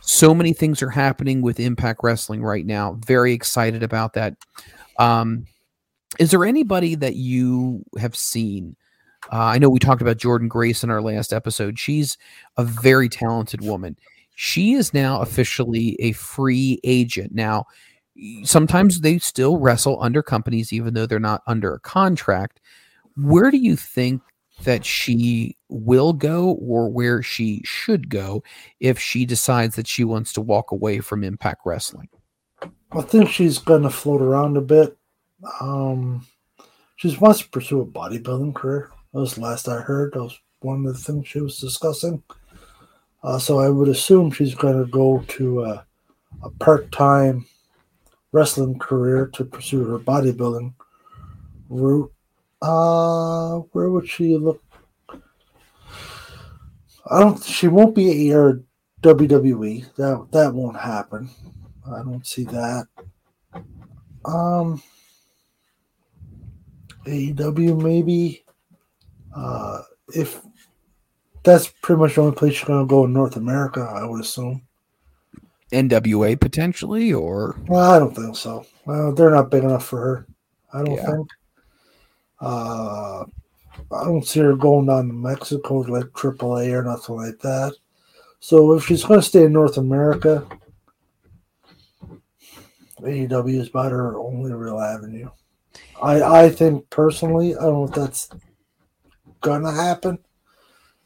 So 0.00 0.34
many 0.34 0.52
things 0.52 0.82
are 0.82 0.90
happening 0.90 1.42
with 1.42 1.60
Impact 1.60 2.00
Wrestling 2.02 2.42
right 2.42 2.64
now. 2.64 2.98
Very 3.06 3.32
excited 3.32 3.82
about 3.82 4.14
that. 4.14 4.36
Um, 4.98 5.46
is 6.18 6.30
there 6.30 6.44
anybody 6.44 6.94
that 6.96 7.14
you 7.14 7.84
have 7.98 8.16
seen? 8.16 8.74
Uh, 9.32 9.44
I 9.44 9.58
know 9.58 9.70
we 9.70 9.78
talked 9.78 10.02
about 10.02 10.16
Jordynne 10.16 10.48
Grace 10.48 10.82
in 10.82 10.90
our 10.90 11.00
last 11.00 11.32
episode. 11.32 11.78
She's 11.78 12.18
a 12.56 12.64
very 12.64 13.08
talented 13.08 13.62
woman. 13.62 13.96
She 14.34 14.72
is 14.72 14.92
now 14.92 15.20
officially 15.20 15.96
a 16.00 16.12
free 16.12 16.80
agent. 16.82 17.32
Now, 17.34 17.66
sometimes 18.42 19.00
they 19.00 19.18
still 19.18 19.58
wrestle 19.58 20.02
under 20.02 20.22
companies, 20.22 20.72
even 20.72 20.94
though 20.94 21.06
they're 21.06 21.20
not 21.20 21.42
under 21.46 21.74
a 21.74 21.80
contract. 21.80 22.60
Where 23.16 23.50
do 23.50 23.58
you 23.58 23.76
think 23.76 24.22
that 24.64 24.84
she 24.84 25.56
will 25.68 26.12
go 26.12 26.52
or 26.52 26.88
where 26.88 27.22
she 27.22 27.62
should 27.64 28.08
go 28.08 28.42
if 28.80 28.98
she 28.98 29.24
decides 29.24 29.76
that 29.76 29.86
she 29.86 30.04
wants 30.04 30.32
to 30.34 30.40
walk 30.40 30.72
away 30.72 31.00
from 31.00 31.22
Impact 31.22 31.62
Wrestling? 31.64 32.08
I 32.92 33.02
think 33.02 33.30
she's 33.30 33.58
going 33.58 33.82
to 33.82 33.90
float 33.90 34.20
around 34.20 34.56
a 34.56 34.60
bit. 34.60 34.96
Um, 35.60 36.26
she 36.96 37.16
wants 37.16 37.40
to 37.40 37.48
pursue 37.48 37.80
a 37.80 37.86
bodybuilding 37.86 38.54
career. 38.54 38.90
That 39.12 39.20
was 39.20 39.38
last 39.38 39.68
I 39.68 39.80
heard. 39.80 40.12
That 40.12 40.22
was 40.22 40.38
one 40.60 40.86
of 40.86 40.92
the 40.92 40.98
things 40.98 41.26
she 41.26 41.40
was 41.40 41.58
discussing. 41.58 42.22
Uh, 43.22 43.38
so 43.38 43.58
I 43.58 43.68
would 43.68 43.88
assume 43.88 44.30
she's 44.30 44.54
going 44.54 44.78
to 44.78 44.90
go 44.90 45.24
to 45.28 45.64
a, 45.64 45.86
a 46.42 46.50
part 46.50 46.90
time 46.92 47.46
wrestling 48.32 48.78
career 48.78 49.26
to 49.34 49.44
pursue 49.44 49.84
her 49.84 49.98
bodybuilding 49.98 50.72
route. 51.68 52.12
Uh, 52.62 53.58
where 53.72 53.90
would 53.90 54.08
she 54.08 54.36
look? 54.36 54.62
I 57.10 57.20
don't. 57.20 57.42
She 57.42 57.68
won't 57.68 57.94
be 57.94 58.30
a 58.30 58.54
WWE. 59.02 59.94
That 59.96 60.28
that 60.32 60.54
won't 60.54 60.78
happen. 60.78 61.30
I 61.86 62.02
don't 62.02 62.26
see 62.26 62.44
that. 62.44 62.86
Um, 64.24 64.82
AEW 67.06 67.82
maybe. 67.82 68.44
Uh, 69.34 69.82
if 70.14 70.40
that's 71.42 71.68
pretty 71.82 72.00
much 72.00 72.14
the 72.14 72.22
only 72.22 72.36
place 72.36 72.54
she's 72.54 72.66
going 72.66 72.86
to 72.86 72.90
go 72.90 73.04
in 73.04 73.12
North 73.12 73.36
America, 73.36 73.80
I 73.80 74.04
would 74.04 74.20
assume. 74.20 74.62
NWA 75.72 76.38
potentially, 76.38 77.12
or 77.12 77.56
well, 77.68 77.90
I 77.92 77.98
don't 77.98 78.14
think 78.14 78.36
so. 78.36 78.66
Well, 78.86 79.14
they're 79.14 79.30
not 79.30 79.50
big 79.50 79.62
enough 79.62 79.84
for 79.84 80.00
her. 80.00 80.26
I 80.72 80.84
don't 80.84 80.96
yeah. 80.96 81.06
think. 81.06 81.28
Uh, 82.40 83.24
I 83.92 84.04
don't 84.04 84.26
see 84.26 84.40
her 84.40 84.56
going 84.56 84.86
down 84.86 85.08
to 85.08 85.14
Mexico 85.14 85.78
like 85.78 86.06
AAA 86.06 86.72
or 86.72 86.82
nothing 86.82 87.16
like 87.16 87.38
that. 87.40 87.74
So 88.40 88.72
if 88.72 88.86
she's 88.86 89.04
going 89.04 89.20
to 89.20 89.26
stay 89.26 89.44
in 89.44 89.52
North 89.52 89.76
America, 89.76 90.46
AEW 93.00 93.60
is 93.60 93.68
about 93.68 93.92
her 93.92 94.18
only 94.18 94.52
real 94.52 94.80
avenue. 94.80 95.30
I 96.02 96.22
I 96.22 96.48
think 96.48 96.88
personally, 96.90 97.54
I 97.54 97.62
don't 97.62 97.74
know 97.74 97.84
if 97.84 97.94
that's 97.94 98.30
gonna 99.40 99.72
happen, 99.72 100.18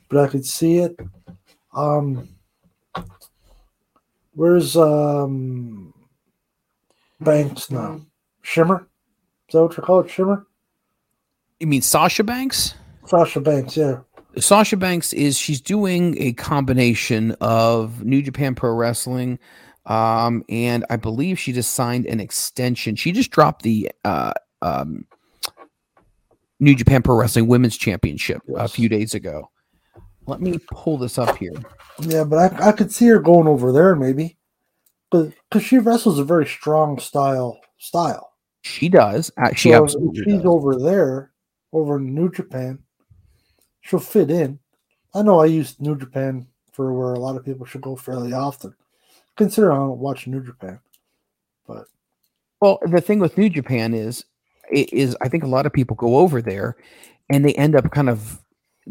but 0.09 0.25
I 0.25 0.29
could 0.29 0.47
see 0.47 0.79
it. 0.79 0.99
Um, 1.75 2.29
where's 4.35 4.77
um 4.77 5.93
Banks 7.21 7.71
now? 7.71 8.01
Shimmer? 8.43 8.87
Is 9.49 9.53
that 9.53 9.63
what 9.63 9.77
you 9.77 9.83
call 9.83 10.01
it? 10.01 10.11
Shimmer? 10.11 10.47
You 11.61 11.67
mean 11.67 11.83
Sasha 11.83 12.25
Banks? 12.25 12.75
Sasha 13.07 13.41
Banks, 13.41 13.77
yeah. 13.77 14.01
Sasha 14.39 14.77
Banks 14.77 15.13
is 15.13 15.39
she's 15.39 15.61
doing 15.61 16.21
a 16.21 16.33
combination 16.33 17.33
of 17.41 18.05
New 18.05 18.21
Japan 18.21 18.55
Pro 18.55 18.73
Wrestling, 18.73 19.39
um, 19.87 20.45
and 20.49 20.85
I 20.91 20.97
believe 20.97 21.39
she 21.39 21.53
just 21.53 21.75
signed 21.75 22.07
an 22.07 22.21
extension. 22.21 22.97
She 22.97 23.13
just 23.13 23.31
dropped 23.31 23.63
the 23.63 23.93
uh, 24.05 24.33
um, 24.61 25.07
New 26.65 26.75
Japan 26.75 27.03
Pro 27.03 27.17
Wrestling 27.17 27.47
Women's 27.47 27.77
Championship 27.77 28.43
yes. 28.49 28.57
a 28.59 28.69
few 28.69 28.89
days 28.89 29.15
ago. 29.15 29.51
Let 30.27 30.41
me 30.41 30.59
pull 30.71 30.97
this 30.97 31.19
up 31.19 31.37
here. 31.37 31.53
Yeah, 32.01 32.25
but 32.25 32.55
I, 32.55 32.69
I 32.69 32.73
could 32.73 32.91
see 32.91 33.07
her 33.09 33.19
going 33.19 33.47
over 33.47 33.73
there 33.73 33.95
maybe, 33.95 34.39
because 35.11 35.63
she 35.63 35.79
wrestles 35.79 36.19
a 36.19 36.25
very 36.25 36.47
strong 36.47 36.99
style 36.99 37.61
style. 37.79 38.33
She 38.63 38.89
does. 38.89 39.31
She 39.55 39.71
so 39.71 39.83
absolutely. 39.85 40.25
she's 40.25 40.37
does. 40.39 40.47
over 40.47 40.77
there, 40.77 41.33
over 41.73 41.99
in 41.99 42.15
New 42.15 42.31
Japan. 42.31 42.79
She'll 43.83 44.01
fit 44.01 44.31
in. 44.31 44.59
I 45.13 45.23
know 45.23 45.41
I 45.41 45.45
use 45.45 45.79
New 45.79 45.97
Japan 45.97 46.47
for 46.73 46.95
where 46.95 47.13
a 47.13 47.21
lot 47.21 47.37
of 47.37 47.45
people 47.45 47.67
should 47.67 47.83
go 47.83 47.95
fairly 47.95 48.33
often. 48.33 48.75
Consider 49.37 49.73
I 49.73 49.77
don't 49.77 49.99
watch 49.99 50.27
New 50.27 50.43
Japan, 50.43 50.81
but 51.67 51.85
well, 52.61 52.79
the 52.87 53.01
thing 53.03 53.19
with 53.19 53.37
New 53.37 53.51
Japan 53.51 53.93
is 53.93 54.25
is 54.71 55.17
I 55.21 55.29
think 55.29 55.45
a 55.45 55.49
lot 55.49 55.67
of 55.67 55.73
people 55.73 55.97
go 55.97 56.17
over 56.17 56.41
there 56.43 56.77
and 57.31 57.45
they 57.45 57.55
end 57.55 57.75
up 57.75 57.91
kind 57.91 58.09
of 58.09 58.41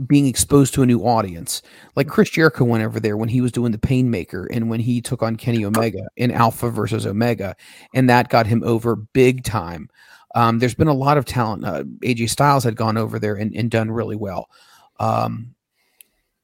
being 0.07 0.25
exposed 0.25 0.73
to 0.73 0.81
a 0.81 0.85
new 0.85 1.01
audience. 1.01 1.61
Like 1.95 2.07
Chris 2.07 2.29
Jericho 2.29 2.63
went 2.65 2.83
over 2.83 2.99
there 2.99 3.17
when 3.17 3.29
he 3.29 3.41
was 3.41 3.51
doing 3.51 3.71
the 3.71 3.77
Painmaker 3.77 4.47
and 4.51 4.69
when 4.69 4.79
he 4.79 5.01
took 5.01 5.21
on 5.21 5.35
Kenny 5.35 5.63
Omega 5.63 6.07
in 6.15 6.31
Alpha 6.31 6.69
versus 6.69 7.05
Omega, 7.05 7.55
and 7.93 8.09
that 8.09 8.29
got 8.29 8.47
him 8.47 8.63
over 8.63 8.95
big 8.95 9.43
time. 9.43 9.89
Um, 10.35 10.57
there's 10.59 10.73
been 10.73 10.87
a 10.87 10.93
lot 10.93 11.17
of 11.17 11.25
talent. 11.25 11.63
Uh, 11.63 11.83
AJ 12.03 12.29
Styles 12.29 12.63
had 12.63 12.75
gone 12.75 12.97
over 12.97 13.19
there 13.19 13.35
and, 13.35 13.55
and 13.55 13.69
done 13.69 13.91
really 13.91 14.15
well. 14.15 14.49
Um, 14.99 15.53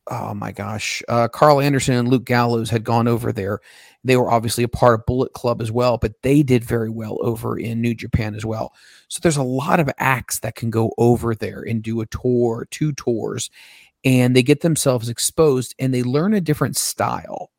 oh 0.07 0.35
my 0.35 0.51
gosh, 0.51 1.01
uh, 1.09 1.27
Karl 1.27 1.59
Anderson 1.59 1.95
and 1.95 2.07
Luke 2.07 2.25
Gallows 2.25 2.69
had 2.69 2.83
gone 2.83 3.07
over 3.07 3.31
there. 3.31 3.59
They 4.03 4.15
were 4.15 4.31
obviously 4.31 4.63
a 4.63 4.69
part 4.69 4.99
of 4.99 5.05
Bullet 5.05 5.33
Club 5.33 5.61
as 5.61 5.71
well, 5.71 5.97
but 5.97 6.21
they 6.21 6.41
did 6.41 6.63
very 6.63 6.89
well 6.89 7.17
over 7.21 7.59
in 7.59 7.81
New 7.81 7.93
Japan 7.93 8.33
as 8.33 8.45
well. 8.45 8.73
So 9.09 9.19
there's 9.21 9.37
a 9.37 9.43
lot 9.43 9.79
of 9.79 9.89
acts 9.97 10.39
that 10.39 10.55
can 10.55 10.69
go 10.69 10.93
over 10.97 11.35
there 11.35 11.61
and 11.61 11.81
do 11.81 11.99
a 11.99 12.05
tour, 12.05 12.67
two 12.71 12.93
tours, 12.93 13.49
and 14.05 14.35
they 14.35 14.43
get 14.43 14.61
themselves 14.61 15.09
exposed 15.09 15.75
and 15.79 15.93
they 15.93 16.03
learn 16.03 16.33
a 16.33 16.41
different 16.41 16.77
style. 16.77 17.51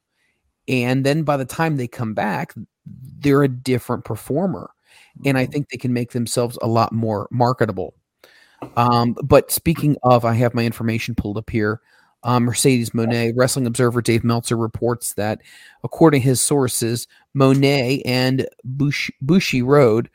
And 0.67 1.05
then 1.05 1.25
by 1.25 1.37
the 1.37 1.45
time 1.45 1.77
they 1.77 1.89
come 1.89 2.15
back, 2.15 2.55
they're 2.87 3.43
a 3.43 3.49
different 3.49 4.05
performer. 4.05 4.71
And 5.25 5.37
I 5.37 5.43
mm-hmm. 5.43 5.53
think 5.53 5.69
they 5.69 5.77
can 5.77 5.93
make 5.93 6.13
themselves 6.13 6.59
a 6.63 6.69
lot 6.69 6.93
more 6.93 7.29
marketable. 7.31 7.95
Um, 8.77 9.17
but 9.25 9.51
speaking 9.51 9.97
of, 10.03 10.25
I 10.25 10.35
have 10.35 10.55
my 10.55 10.65
information 10.65 11.15
pulled 11.15 11.39
up 11.39 11.51
here. 11.51 11.81
Um, 12.23 12.45
Mercedes 12.45 12.91
Moné, 12.91 13.33
Wrestling 13.35 13.67
Observer 13.67 14.03
Dave 14.03 14.25
Meltzer 14.25 14.57
reports 14.57 15.15
that, 15.15 15.41
according 15.83 16.21
to 16.21 16.29
his 16.29 16.41
sources, 16.41 17.09
Monet 17.35 18.03
and 18.05 18.47
Bush, 18.65 19.11
Road, 19.63 20.11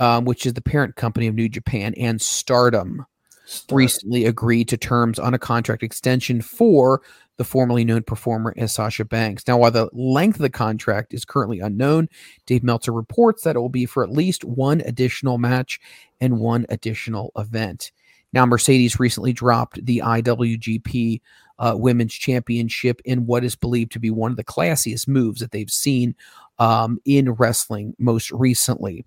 um, 0.00 0.24
which 0.24 0.46
is 0.46 0.54
the 0.54 0.62
parent 0.62 0.96
company 0.96 1.26
of 1.26 1.34
New 1.34 1.48
Japan, 1.48 1.94
and 1.96 2.20
Stardom, 2.20 3.04
Stardom 3.44 3.76
recently 3.76 4.24
agreed 4.24 4.68
to 4.68 4.76
terms 4.76 5.18
on 5.18 5.34
a 5.34 5.38
contract 5.38 5.82
extension 5.82 6.40
for 6.40 7.02
the 7.36 7.44
formerly 7.44 7.84
known 7.84 8.02
performer 8.02 8.54
as 8.56 8.72
Sasha 8.72 9.04
Banks. 9.04 9.46
Now, 9.46 9.58
while 9.58 9.70
the 9.70 9.88
length 9.92 10.36
of 10.36 10.42
the 10.42 10.50
contract 10.50 11.12
is 11.14 11.24
currently 11.24 11.60
unknown, 11.60 12.08
Dave 12.46 12.62
Meltzer 12.62 12.92
reports 12.92 13.42
that 13.42 13.56
it 13.56 13.58
will 13.58 13.68
be 13.68 13.86
for 13.86 14.04
at 14.04 14.10
least 14.10 14.44
one 14.44 14.80
additional 14.82 15.38
match 15.38 15.80
and 16.20 16.38
one 16.38 16.66
additional 16.68 17.32
event. 17.36 17.90
Now, 18.32 18.46
Mercedes 18.46 18.98
recently 18.98 19.32
dropped 19.32 19.84
the 19.84 19.98
IWGP 20.04 21.20
uh, 21.58 21.74
Women's 21.76 22.14
Championship 22.14 23.00
in 23.04 23.26
what 23.26 23.44
is 23.44 23.54
believed 23.54 23.92
to 23.92 24.00
be 24.00 24.10
one 24.10 24.30
of 24.30 24.36
the 24.36 24.44
classiest 24.44 25.06
moves 25.06 25.40
that 25.40 25.52
they've 25.52 25.70
seen 25.70 26.14
um, 26.58 26.98
in 27.04 27.32
wrestling 27.32 27.94
most 27.98 28.30
recently. 28.32 29.04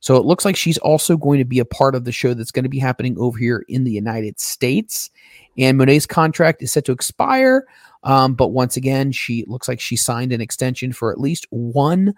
So 0.00 0.16
it 0.16 0.24
looks 0.24 0.44
like 0.44 0.56
she's 0.56 0.78
also 0.78 1.16
going 1.16 1.38
to 1.38 1.44
be 1.44 1.60
a 1.60 1.64
part 1.64 1.94
of 1.94 2.04
the 2.04 2.10
show 2.10 2.34
that's 2.34 2.50
going 2.50 2.64
to 2.64 2.68
be 2.68 2.80
happening 2.80 3.16
over 3.18 3.38
here 3.38 3.64
in 3.68 3.84
the 3.84 3.92
United 3.92 4.40
States. 4.40 5.10
And 5.56 5.78
Moné's 5.78 6.06
contract 6.06 6.60
is 6.60 6.72
set 6.72 6.84
to 6.86 6.92
expire. 6.92 7.66
Um, 8.02 8.34
but 8.34 8.48
once 8.48 8.76
again, 8.76 9.12
she 9.12 9.44
looks 9.46 9.68
like 9.68 9.80
she 9.80 9.94
signed 9.94 10.32
an 10.32 10.40
extension 10.40 10.92
for 10.92 11.12
at 11.12 11.20
least 11.20 11.46
one 11.50 12.14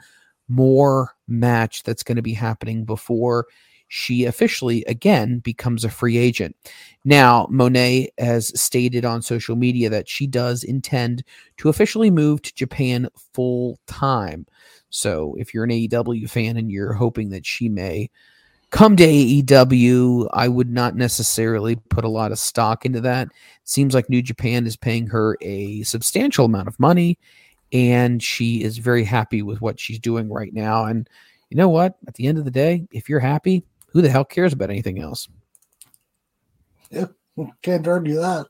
more 0.48 1.14
match 1.28 1.82
that's 1.82 2.02
going 2.02 2.16
to 2.16 2.22
be 2.22 2.32
happening 2.32 2.84
before 2.84 3.46
she 3.94 4.24
officially 4.24 4.84
again 4.88 5.38
becomes 5.38 5.84
a 5.84 5.88
free 5.88 6.16
agent. 6.16 6.56
Now, 7.04 7.46
Moné 7.46 8.08
has 8.18 8.60
stated 8.60 9.04
on 9.04 9.22
social 9.22 9.54
media 9.54 9.88
that 9.88 10.08
she 10.08 10.26
does 10.26 10.64
intend 10.64 11.22
to 11.58 11.68
officially 11.68 12.10
move 12.10 12.42
to 12.42 12.54
Japan 12.54 13.08
full 13.32 13.78
time. 13.86 14.46
So, 14.90 15.36
if 15.38 15.54
you're 15.54 15.62
an 15.62 15.70
AEW 15.70 16.28
fan 16.28 16.56
and 16.56 16.72
you're 16.72 16.94
hoping 16.94 17.28
that 17.30 17.46
she 17.46 17.68
may 17.68 18.10
come 18.70 18.96
to 18.96 19.06
AEW, 19.06 20.28
I 20.32 20.48
would 20.48 20.70
not 20.70 20.96
necessarily 20.96 21.76
put 21.76 22.04
a 22.04 22.08
lot 22.08 22.32
of 22.32 22.40
stock 22.40 22.84
into 22.84 23.00
that. 23.02 23.28
seems 23.62 23.94
like 23.94 24.10
New 24.10 24.22
Japan 24.22 24.66
is 24.66 24.76
paying 24.76 25.06
her 25.06 25.38
a 25.40 25.84
substantial 25.84 26.46
amount 26.46 26.66
of 26.66 26.80
money, 26.80 27.16
and 27.72 28.20
she 28.20 28.64
is 28.64 28.78
very 28.78 29.04
happy 29.04 29.40
with 29.40 29.60
what 29.60 29.78
she's 29.78 30.00
doing 30.00 30.28
right 30.32 30.52
now. 30.52 30.84
And 30.86 31.08
you 31.48 31.56
know 31.56 31.68
what? 31.68 31.96
At 32.08 32.14
the 32.14 32.26
end 32.26 32.38
of 32.38 32.44
the 32.44 32.50
day, 32.50 32.88
if 32.90 33.08
you're 33.08 33.20
happy, 33.20 33.62
who 33.94 34.02
the 34.02 34.10
hell 34.10 34.24
cares 34.24 34.52
about 34.52 34.68
anything 34.68 35.00
else? 35.00 35.28
Yeah, 36.90 37.06
can't 37.62 37.86
argue 37.88 38.16
that. 38.16 38.46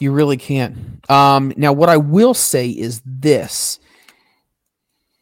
You 0.00 0.10
really 0.10 0.36
can't. 0.36 1.08
Um, 1.08 1.52
now, 1.56 1.72
what 1.72 1.88
I 1.88 1.98
will 1.98 2.34
say 2.34 2.68
is 2.68 3.00
this 3.06 3.78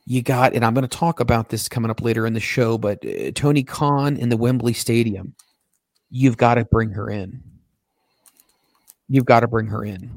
you 0.06 0.22
got, 0.22 0.54
and 0.54 0.64
I'm 0.64 0.74
going 0.74 0.88
to 0.88 0.98
talk 0.98 1.20
about 1.20 1.48
this 1.48 1.68
coming 1.68 1.90
up 1.90 2.00
later 2.00 2.26
in 2.26 2.32
the 2.32 2.40
show, 2.40 2.78
but 2.78 3.04
uh, 3.04 3.30
Tony 3.34 3.62
Khan 3.62 4.16
in 4.16 4.30
the 4.30 4.36
Wembley 4.36 4.72
Stadium, 4.72 5.34
you've 6.10 6.36
got 6.36 6.54
to 6.54 6.64
bring 6.64 6.90
her 6.90 7.10
in. 7.10 7.42
You've 9.08 9.26
got 9.26 9.40
to 9.40 9.48
bring 9.48 9.66
her 9.66 9.84
in. 9.84 10.10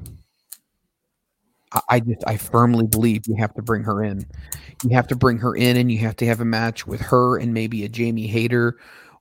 I, 1.89 1.99
just, 1.99 2.23
I 2.27 2.37
firmly 2.37 2.87
believe 2.87 3.27
you 3.27 3.35
have 3.35 3.53
to 3.55 3.61
bring 3.61 3.83
her 3.83 4.03
in. 4.03 4.25
You 4.83 4.95
have 4.95 5.07
to 5.07 5.15
bring 5.15 5.37
her 5.39 5.55
in, 5.55 5.77
and 5.77 5.91
you 5.91 5.99
have 5.99 6.15
to 6.17 6.25
have 6.25 6.41
a 6.41 6.45
match 6.45 6.85
with 6.85 7.01
her 7.01 7.37
and 7.37 7.53
maybe 7.53 7.83
a 7.83 7.89
Jamie 7.89 8.27
Hayter, 8.27 8.77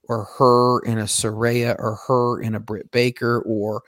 or 0.09 0.25
her 0.39 0.85
and 0.87 1.01
a 1.01 1.05
Saraya, 1.05 1.77
or 1.79 1.99
her 2.07 2.43
and 2.43 2.55
a 2.55 2.61
Britt 2.61 2.91
Baker, 2.91 3.41
or 3.47 3.83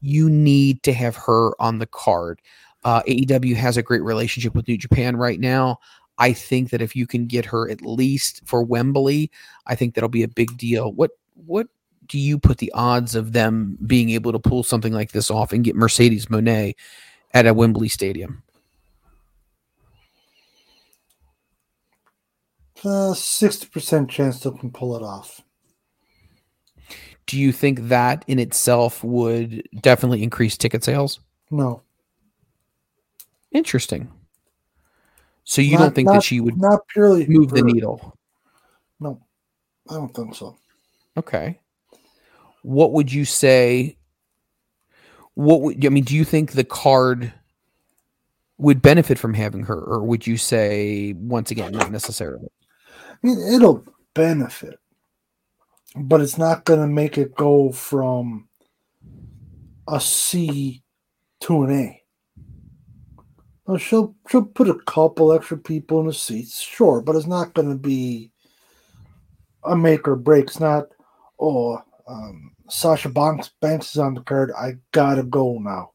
you 0.00 0.28
need 0.28 0.82
to 0.82 0.92
have 0.92 1.16
her 1.16 1.52
on 1.60 1.78
the 1.78 1.86
card. 1.86 2.40
Uh, 2.84 3.02
AEW 3.04 3.54
has 3.56 3.76
a 3.76 3.82
great 3.82 4.02
relationship 4.02 4.54
with 4.54 4.66
New 4.68 4.76
Japan 4.76 5.16
right 5.16 5.38
now. 5.38 5.78
I 6.18 6.32
think 6.32 6.70
that 6.70 6.82
if 6.82 6.94
you 6.94 7.06
can 7.06 7.26
get 7.26 7.46
her 7.46 7.70
at 7.70 7.82
least 7.82 8.42
for 8.44 8.62
Wembley, 8.62 9.30
I 9.66 9.74
think 9.74 9.94
that'll 9.94 10.08
be 10.08 10.22
a 10.22 10.28
big 10.28 10.56
deal. 10.56 10.92
What 10.92 11.12
what 11.34 11.68
do 12.06 12.18
you 12.18 12.38
put 12.38 12.58
the 12.58 12.72
odds 12.72 13.14
of 13.14 13.32
them 13.32 13.78
being 13.86 14.10
able 14.10 14.32
to 14.32 14.38
pull 14.38 14.62
something 14.62 14.92
like 14.92 15.12
this 15.12 15.30
off 15.30 15.52
and 15.52 15.64
get 15.64 15.76
Mercedes 15.76 16.26
Moné 16.26 16.74
at 17.34 17.46
a 17.46 17.54
Wembley 17.54 17.88
stadium? 17.88 18.42
Uh, 22.84 23.14
sixty 23.14 23.66
percent 23.68 24.10
chance 24.10 24.40
they 24.40 24.50
can 24.50 24.70
pull 24.70 24.96
it 24.96 25.02
off. 25.02 25.40
Do 27.26 27.38
you 27.38 27.52
think 27.52 27.88
that 27.88 28.24
in 28.26 28.38
itself 28.38 29.04
would 29.04 29.62
definitely 29.80 30.22
increase 30.22 30.56
ticket 30.56 30.82
sales? 30.82 31.20
No. 31.50 31.82
Interesting. 33.52 34.10
So 35.44 35.62
you 35.62 35.72
Not- 35.72 35.78
don't 35.78 35.94
think 35.94 36.06
not- 36.06 36.14
that 36.14 36.22
she 36.24 36.40
would 36.40 36.56
not 36.58 36.86
purely 36.88 37.26
move 37.28 37.50
the 37.50 37.62
needle? 37.62 38.18
No, 38.98 39.20
I 39.88 39.94
don't 39.94 40.12
think 40.14 40.34
so. 40.34 40.56
Okay. 41.16 41.60
What 42.62 42.92
would 42.92 43.12
you 43.12 43.24
say? 43.24 43.96
What 45.34 45.60
would 45.62 45.84
I 45.84 45.88
mean? 45.88 46.04
Do 46.04 46.14
you 46.14 46.24
think 46.24 46.52
the 46.52 46.64
card 46.64 47.32
would 48.58 48.82
benefit 48.82 49.18
from 49.18 49.34
having 49.34 49.64
her, 49.64 49.80
or 49.80 50.02
would 50.04 50.26
you 50.26 50.36
say 50.36 51.14
once 51.14 51.50
again 51.50 51.72
not 51.72 51.90
necessarily? 51.90 52.48
I 53.10 53.16
mean, 53.26 53.40
it'll 53.54 53.84
benefit, 54.14 54.78
but 55.96 56.20
it's 56.20 56.38
not 56.38 56.64
going 56.64 56.80
to 56.80 56.86
make 56.86 57.18
it 57.18 57.34
go 57.34 57.72
from 57.72 58.48
a 59.88 60.00
C 60.00 60.82
to 61.40 61.62
an 61.64 61.70
A. 61.72 62.02
Now, 63.66 63.76
she'll 63.76 64.14
she'll 64.28 64.44
put 64.44 64.68
a 64.68 64.78
couple 64.86 65.32
extra 65.32 65.56
people 65.56 66.00
in 66.00 66.06
the 66.06 66.12
seats, 66.12 66.60
sure, 66.60 67.00
but 67.00 67.16
it's 67.16 67.26
not 67.26 67.54
going 67.54 67.70
to 67.70 67.76
be 67.78 68.30
a 69.64 69.76
make 69.76 70.06
or 70.06 70.16
break. 70.16 70.46
It's 70.46 70.60
not, 70.60 70.88
oh, 71.40 71.82
um, 72.06 72.51
Sasha 72.68 73.08
Banks 73.08 73.50
Banks 73.60 73.90
is 73.90 73.98
on 73.98 74.14
the 74.14 74.22
card. 74.22 74.52
I 74.56 74.72
gotta 74.92 75.22
go 75.22 75.58
now. 75.58 75.92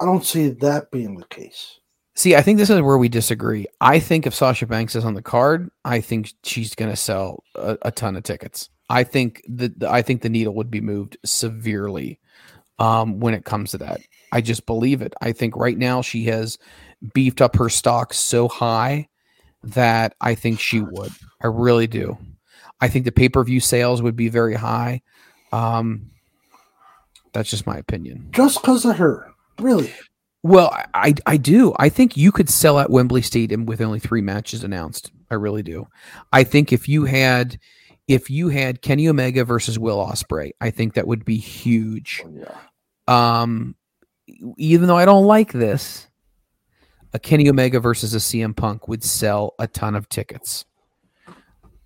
I 0.00 0.06
don't 0.06 0.24
see 0.24 0.48
that 0.48 0.90
being 0.90 1.16
the 1.16 1.26
case. 1.26 1.80
See, 2.14 2.34
I 2.34 2.42
think 2.42 2.58
this 2.58 2.70
is 2.70 2.80
where 2.80 2.98
we 2.98 3.08
disagree. 3.08 3.66
I 3.80 3.98
think 3.98 4.26
if 4.26 4.34
Sasha 4.34 4.66
Banks 4.66 4.96
is 4.96 5.04
on 5.04 5.14
the 5.14 5.22
card, 5.22 5.70
I 5.84 6.00
think 6.00 6.32
she's 6.42 6.74
going 6.74 6.90
to 6.90 6.96
sell 6.96 7.44
a, 7.54 7.78
a 7.82 7.90
ton 7.90 8.16
of 8.16 8.24
tickets. 8.24 8.68
I 8.90 9.04
think 9.04 9.42
that 9.48 9.84
I 9.84 10.02
think 10.02 10.20
the 10.20 10.28
needle 10.28 10.54
would 10.54 10.70
be 10.70 10.80
moved 10.80 11.16
severely 11.24 12.18
um, 12.78 13.20
when 13.20 13.34
it 13.34 13.44
comes 13.44 13.70
to 13.70 13.78
that. 13.78 14.00
I 14.32 14.40
just 14.40 14.66
believe 14.66 15.00
it. 15.00 15.14
I 15.20 15.32
think 15.32 15.56
right 15.56 15.78
now 15.78 16.02
she 16.02 16.24
has 16.24 16.58
beefed 17.14 17.40
up 17.40 17.56
her 17.56 17.68
stock 17.68 18.12
so 18.12 18.48
high 18.48 19.08
that 19.62 20.14
I 20.20 20.34
think 20.34 20.60
she 20.60 20.80
would. 20.80 21.12
I 21.42 21.46
really 21.46 21.86
do. 21.86 22.18
I 22.80 22.88
think 22.88 23.04
the 23.04 23.12
pay 23.12 23.28
per 23.28 23.42
view 23.44 23.60
sales 23.60 24.02
would 24.02 24.16
be 24.16 24.28
very 24.28 24.54
high. 24.54 25.02
Um, 25.52 26.10
that's 27.32 27.50
just 27.50 27.66
my 27.66 27.76
opinion. 27.76 28.28
Just 28.32 28.60
because 28.60 28.84
of 28.84 28.96
her, 28.96 29.30
really. 29.58 29.92
Well, 30.42 30.70
I- 30.72 30.86
I 30.94 31.14
I 31.26 31.36
do. 31.36 31.74
I 31.78 31.88
think 31.90 32.16
you 32.16 32.32
could 32.32 32.48
sell 32.48 32.78
at 32.78 32.90
Wembley 32.90 33.22
Stadium 33.22 33.66
with 33.66 33.80
only 33.80 33.98
three 34.00 34.22
matches 34.22 34.64
announced. 34.64 35.12
I 35.30 35.34
really 35.34 35.62
do. 35.62 35.86
I 36.32 36.44
think 36.44 36.72
if 36.72 36.88
you 36.88 37.04
had 37.04 37.58
if 38.08 38.28
you 38.30 38.48
had 38.48 38.82
Kenny 38.82 39.08
Omega 39.08 39.44
versus 39.44 39.78
Will 39.78 39.98
Ospreay, 40.04 40.50
I 40.60 40.70
think 40.70 40.94
that 40.94 41.06
would 41.06 41.24
be 41.24 41.36
huge. 41.36 42.24
Yeah. 42.34 42.56
Um, 43.06 43.76
even 44.56 44.88
though 44.88 44.96
I 44.96 45.04
don't 45.04 45.26
like 45.26 45.52
this, 45.52 46.08
a 47.12 47.18
Kenny 47.20 47.48
Omega 47.48 47.78
versus 47.78 48.14
a 48.14 48.18
CM 48.18 48.56
Punk 48.56 48.88
would 48.88 49.04
sell 49.04 49.54
a 49.58 49.66
ton 49.68 49.94
of 49.94 50.08
tickets. 50.08 50.64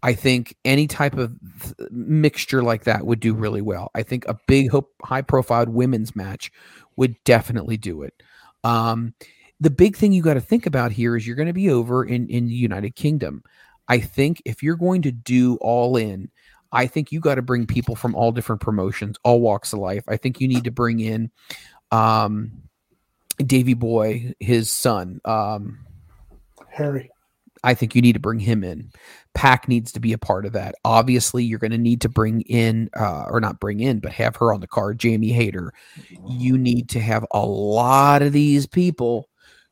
I 0.04 0.12
think 0.12 0.54
any 0.66 0.86
type 0.86 1.16
of 1.16 1.34
th- 1.62 1.90
mixture 1.90 2.62
like 2.62 2.84
that 2.84 3.06
would 3.06 3.20
do 3.20 3.32
really 3.32 3.62
well. 3.62 3.90
I 3.94 4.02
think 4.02 4.26
a 4.26 4.36
big, 4.46 4.70
high 5.02 5.22
profile 5.22 5.64
women's 5.64 6.14
match 6.14 6.52
would 6.96 7.16
definitely 7.24 7.78
do 7.78 8.02
it. 8.02 8.12
Um, 8.64 9.14
the 9.60 9.70
big 9.70 9.96
thing 9.96 10.12
you 10.12 10.22
got 10.22 10.34
to 10.34 10.42
think 10.42 10.66
about 10.66 10.92
here 10.92 11.16
is 11.16 11.26
you're 11.26 11.36
going 11.36 11.48
to 11.48 11.54
be 11.54 11.70
over 11.70 12.04
in, 12.04 12.28
in 12.28 12.48
the 12.48 12.54
United 12.54 12.94
Kingdom. 12.96 13.44
I 13.88 13.98
think 13.98 14.42
if 14.44 14.62
you're 14.62 14.76
going 14.76 15.00
to 15.02 15.10
do 15.10 15.56
all 15.62 15.96
in, 15.96 16.30
I 16.70 16.86
think 16.86 17.10
you 17.10 17.18
got 17.18 17.36
to 17.36 17.42
bring 17.42 17.66
people 17.66 17.96
from 17.96 18.14
all 18.14 18.30
different 18.30 18.60
promotions, 18.60 19.16
all 19.24 19.40
walks 19.40 19.72
of 19.72 19.78
life. 19.78 20.04
I 20.06 20.18
think 20.18 20.38
you 20.38 20.48
need 20.48 20.64
to 20.64 20.70
bring 20.70 21.00
in 21.00 21.30
um, 21.90 22.52
Davy 23.38 23.72
Boy, 23.72 24.34
his 24.38 24.70
son. 24.70 25.22
Um, 25.24 25.86
Harry. 26.68 27.10
I 27.62 27.72
think 27.72 27.94
you 27.94 28.02
need 28.02 28.12
to 28.12 28.20
bring 28.20 28.40
him 28.40 28.62
in. 28.62 28.90
PAC 29.34 29.68
needs 29.68 29.92
to 29.92 30.00
be 30.00 30.12
a 30.12 30.18
part 30.18 30.46
of 30.46 30.52
that. 30.52 30.74
Obviously, 30.84 31.44
you're 31.44 31.58
going 31.58 31.72
to 31.72 31.78
need 31.78 32.00
to 32.02 32.08
bring 32.08 32.42
in, 32.42 32.88
uh, 32.96 33.24
or 33.28 33.40
not 33.40 33.60
bring 33.60 33.80
in, 33.80 33.98
but 33.98 34.12
have 34.12 34.36
her 34.36 34.52
on 34.52 34.60
the 34.60 34.66
card, 34.66 34.98
Jamie 34.98 35.32
Hayter. 35.32 35.72
You 36.28 36.56
need 36.56 36.88
to 36.90 37.00
have 37.00 37.26
a 37.32 37.44
lot 37.44 38.22
of 38.22 38.32
these 38.32 38.66
people 38.66 39.28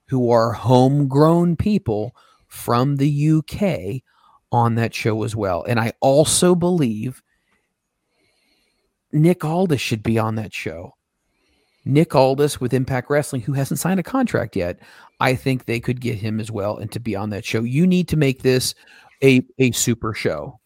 who 0.08 0.30
are 0.30 0.52
homegrown 0.52 1.56
people 1.56 2.14
from 2.48 2.96
the 2.96 3.30
UK 3.30 4.02
on 4.50 4.74
that 4.74 4.94
show 4.94 5.22
as 5.22 5.34
well. 5.34 5.64
And 5.66 5.80
I 5.80 5.92
also 6.00 6.54
believe 6.54 7.22
Nick 9.12 9.44
Aldis 9.44 9.80
should 9.80 10.02
be 10.02 10.18
on 10.18 10.34
that 10.34 10.52
show. 10.52 10.94
Nick 11.84 12.14
Aldis 12.14 12.60
with 12.60 12.74
Impact 12.74 13.10
Wrestling, 13.10 13.42
who 13.42 13.54
hasn't 13.54 13.80
signed 13.80 14.00
a 14.00 14.04
contract 14.04 14.54
yet, 14.54 14.78
I 15.20 15.34
think 15.34 15.64
they 15.64 15.80
could 15.80 16.00
get 16.00 16.18
him 16.18 16.40
as 16.40 16.50
well 16.50 16.76
and 16.76 16.90
to 16.92 17.00
be 17.00 17.16
on 17.16 17.30
that 17.30 17.44
show. 17.44 17.62
You 17.62 17.86
need 17.86 18.08
to 18.08 18.16
make 18.16 18.42
this 18.42 18.74
a 19.22 19.42
a 19.58 19.70
super 19.72 20.14
show. 20.14 20.58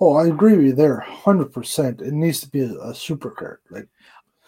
Oh, 0.00 0.16
I 0.16 0.26
agree 0.26 0.56
with 0.56 0.66
you 0.66 0.72
there, 0.74 1.00
hundred 1.00 1.52
percent. 1.52 2.02
It 2.02 2.12
needs 2.12 2.40
to 2.40 2.48
be 2.48 2.60
a, 2.60 2.78
a 2.80 2.94
super 2.94 3.30
card. 3.30 3.58
Like, 3.70 3.88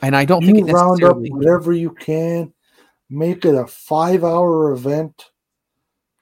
And 0.02 0.14
I 0.14 0.24
don't 0.24 0.44
think 0.44 0.70
round 0.70 1.02
up 1.04 1.16
whatever 1.18 1.72
you 1.72 1.90
can, 1.90 2.52
make 3.08 3.44
it 3.44 3.54
a 3.54 3.66
five-hour 3.66 4.72
event. 4.72 5.30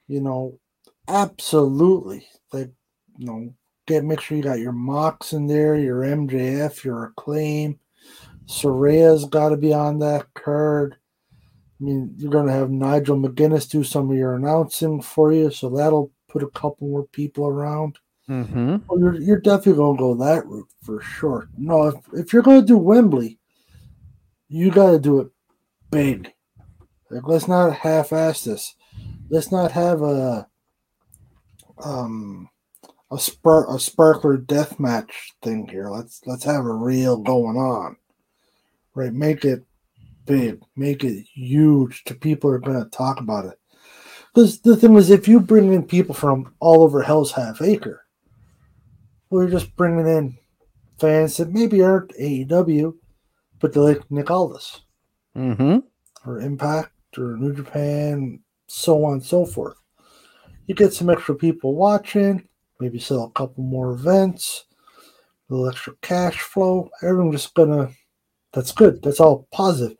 You 0.06 0.20
know, 0.20 0.60
absolutely. 1.08 2.26
Like, 2.52 2.70
you 3.18 3.26
know, 3.26 3.54
get 3.86 4.04
make 4.04 4.20
sure 4.20 4.36
you 4.36 4.44
got 4.44 4.60
your 4.60 4.72
Mox 4.72 5.32
in 5.32 5.48
there, 5.48 5.76
your 5.76 6.02
MJF, 6.02 6.84
your 6.84 7.06
Acclaim. 7.06 7.80
Saraya's 8.46 9.24
got 9.24 9.48
to 9.48 9.56
be 9.56 9.72
on 9.72 9.98
that 9.98 10.32
card. 10.34 10.96
I 11.80 11.84
mean, 11.84 12.14
you're 12.16 12.30
going 12.30 12.46
to 12.46 12.52
have 12.52 12.70
Nigel 12.70 13.16
McGuinness 13.16 13.68
do 13.68 13.82
some 13.82 14.10
of 14.10 14.16
your 14.16 14.36
announcing 14.36 15.02
for 15.02 15.32
you, 15.32 15.50
so 15.50 15.68
that'll 15.68 16.12
put 16.28 16.42
a 16.42 16.48
couple 16.50 16.88
more 16.88 17.06
people 17.06 17.46
around. 17.46 17.98
Mhm. 18.28 18.82
Well, 18.88 18.98
you're, 18.98 19.20
you're 19.20 19.40
definitely 19.40 19.74
going 19.74 19.96
to 19.96 20.00
go 20.02 20.14
that 20.14 20.46
route 20.46 20.68
for 20.82 21.00
sure. 21.00 21.48
No, 21.56 21.86
if, 21.88 21.94
if 22.12 22.32
you're 22.32 22.42
going 22.42 22.60
to 22.60 22.66
do 22.66 22.76
Wembley, 22.76 23.38
you 24.48 24.70
got 24.70 24.90
to 24.90 24.98
do 24.98 25.20
it 25.20 25.28
big. 25.90 26.32
Like, 27.10 27.26
let's 27.28 27.46
not 27.46 27.72
half-ass 27.72 28.44
this. 28.44 28.74
Let's 29.30 29.52
not 29.52 29.72
have 29.72 30.02
a 30.02 30.48
um 31.84 32.48
a 33.10 33.18
spark 33.18 33.68
a 33.68 33.78
sparkler 33.78 34.36
death 34.36 34.80
match 34.80 35.32
thing 35.42 35.68
here. 35.68 35.88
Let's 35.90 36.20
let's 36.26 36.44
have 36.44 36.64
a 36.64 36.72
real 36.72 37.16
going 37.18 37.56
on. 37.56 37.96
Right, 38.94 39.12
make 39.12 39.44
it 39.44 39.64
big, 40.24 40.60
make 40.74 41.04
it 41.04 41.24
huge. 41.34 42.02
To 42.04 42.14
people 42.14 42.50
are 42.50 42.58
going 42.58 42.82
to 42.82 42.90
talk 42.90 43.20
about 43.20 43.44
it. 43.44 43.58
Because 44.36 44.60
the 44.60 44.76
thing 44.76 44.94
is, 44.96 45.08
if 45.08 45.26
you 45.26 45.40
bring 45.40 45.72
in 45.72 45.82
people 45.82 46.14
from 46.14 46.52
all 46.60 46.82
over 46.82 47.00
Hell's 47.00 47.32
Half 47.32 47.62
Acre, 47.62 48.04
we're 49.30 49.48
just 49.48 49.74
bringing 49.76 50.06
in 50.06 50.36
fans 51.00 51.38
that 51.38 51.54
maybe 51.54 51.80
aren't 51.82 52.12
AEW, 52.20 52.92
but 53.60 53.72
they 53.72 53.80
like 53.80 54.10
Nick 54.10 54.30
Aldis 54.30 54.82
Mm-hmm. 55.34 55.78
or 56.28 56.40
Impact 56.40 56.92
or 57.16 57.38
New 57.38 57.54
Japan, 57.54 58.40
so 58.66 59.06
on 59.06 59.14
and 59.14 59.24
so 59.24 59.46
forth. 59.46 59.78
You 60.66 60.74
get 60.74 60.92
some 60.92 61.08
extra 61.08 61.34
people 61.34 61.74
watching, 61.74 62.46
maybe 62.78 62.98
sell 62.98 63.24
a 63.24 63.30
couple 63.30 63.64
more 63.64 63.92
events, 63.92 64.66
a 65.48 65.54
little 65.54 65.70
extra 65.70 65.94
cash 66.02 66.40
flow. 66.40 66.90
Everyone's 67.02 67.40
just 67.40 67.54
gonna. 67.54 67.88
That's 68.52 68.72
good. 68.72 69.00
That's 69.02 69.18
all 69.18 69.48
positive. 69.50 69.96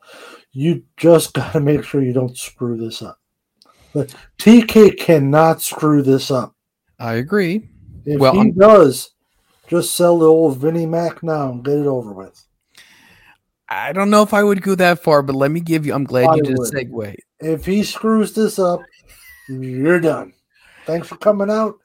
You 0.51 0.83
just 0.95 1.33
gotta 1.33 1.59
make 1.59 1.83
sure 1.83 2.03
you 2.03 2.13
don't 2.13 2.37
screw 2.37 2.77
this 2.77 3.01
up. 3.01 3.17
But 3.93 4.13
TK 4.37 4.97
cannot 4.97 5.61
screw 5.61 6.01
this 6.01 6.29
up. 6.31 6.53
I 6.99 7.13
agree. 7.13 7.69
If 8.05 8.19
Well, 8.19 8.33
he 8.33 8.39
I'm- 8.39 8.51
does, 8.53 9.11
just 9.67 9.95
sell 9.95 10.19
the 10.19 10.25
old 10.27 10.57
Vinnie 10.57 10.85
Mac 10.85 11.23
now 11.23 11.49
and 11.51 11.63
get 11.63 11.77
it 11.77 11.87
over 11.87 12.13
with. 12.13 12.43
I 13.69 13.91
don't 13.91 14.09
know 14.09 14.21
if 14.23 14.33
I 14.33 14.43
would 14.43 14.61
go 14.61 14.75
that 14.75 15.03
far, 15.03 15.21
but 15.21 15.35
let 15.35 15.51
me 15.51 15.59
give 15.59 15.85
you. 15.85 15.93
I'm 15.93 16.05
glad 16.05 16.29
I 16.29 16.35
you 16.35 16.43
did 16.43 16.53
a 16.57 16.61
segue. 16.61 17.15
If 17.39 17.65
he 17.65 17.83
screws 17.83 18.33
this 18.33 18.59
up, 18.59 18.81
you're 19.49 19.99
done. 19.99 20.33
Thanks 20.85 21.07
for 21.07 21.17
coming 21.17 21.49
out. 21.49 21.75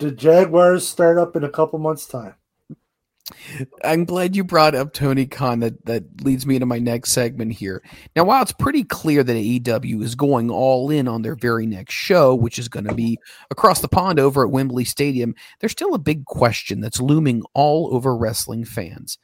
The 0.00 0.10
Jaguars 0.10 0.86
start 0.86 1.16
up 1.16 1.36
in 1.36 1.44
a 1.44 1.48
couple 1.48 1.78
months' 1.78 2.06
time. 2.06 2.34
I'm 3.82 4.04
glad 4.04 4.36
you 4.36 4.44
brought 4.44 4.74
up 4.74 4.92
Tony 4.92 5.26
Khan. 5.26 5.60
That 5.60 5.86
that 5.86 6.22
leads 6.22 6.46
me 6.46 6.56
into 6.56 6.66
my 6.66 6.78
next 6.78 7.12
segment 7.12 7.52
here. 7.52 7.82
Now, 8.14 8.24
while 8.24 8.42
it's 8.42 8.52
pretty 8.52 8.84
clear 8.84 9.22
that 9.22 9.32
AEW 9.32 10.02
is 10.02 10.14
going 10.14 10.50
all 10.50 10.90
in 10.90 11.08
on 11.08 11.22
their 11.22 11.34
very 11.34 11.66
next 11.66 11.94
show, 11.94 12.34
which 12.34 12.58
is 12.58 12.68
going 12.68 12.84
to 12.84 12.94
be 12.94 13.18
across 13.50 13.80
the 13.80 13.88
pond 13.88 14.20
over 14.20 14.44
at 14.44 14.50
Wembley 14.50 14.84
Stadium, 14.84 15.34
there's 15.60 15.72
still 15.72 15.94
a 15.94 15.98
big 15.98 16.26
question 16.26 16.80
that's 16.80 17.00
looming 17.00 17.42
all 17.54 17.94
over 17.94 18.14
wrestling 18.14 18.64
fans. 18.64 19.18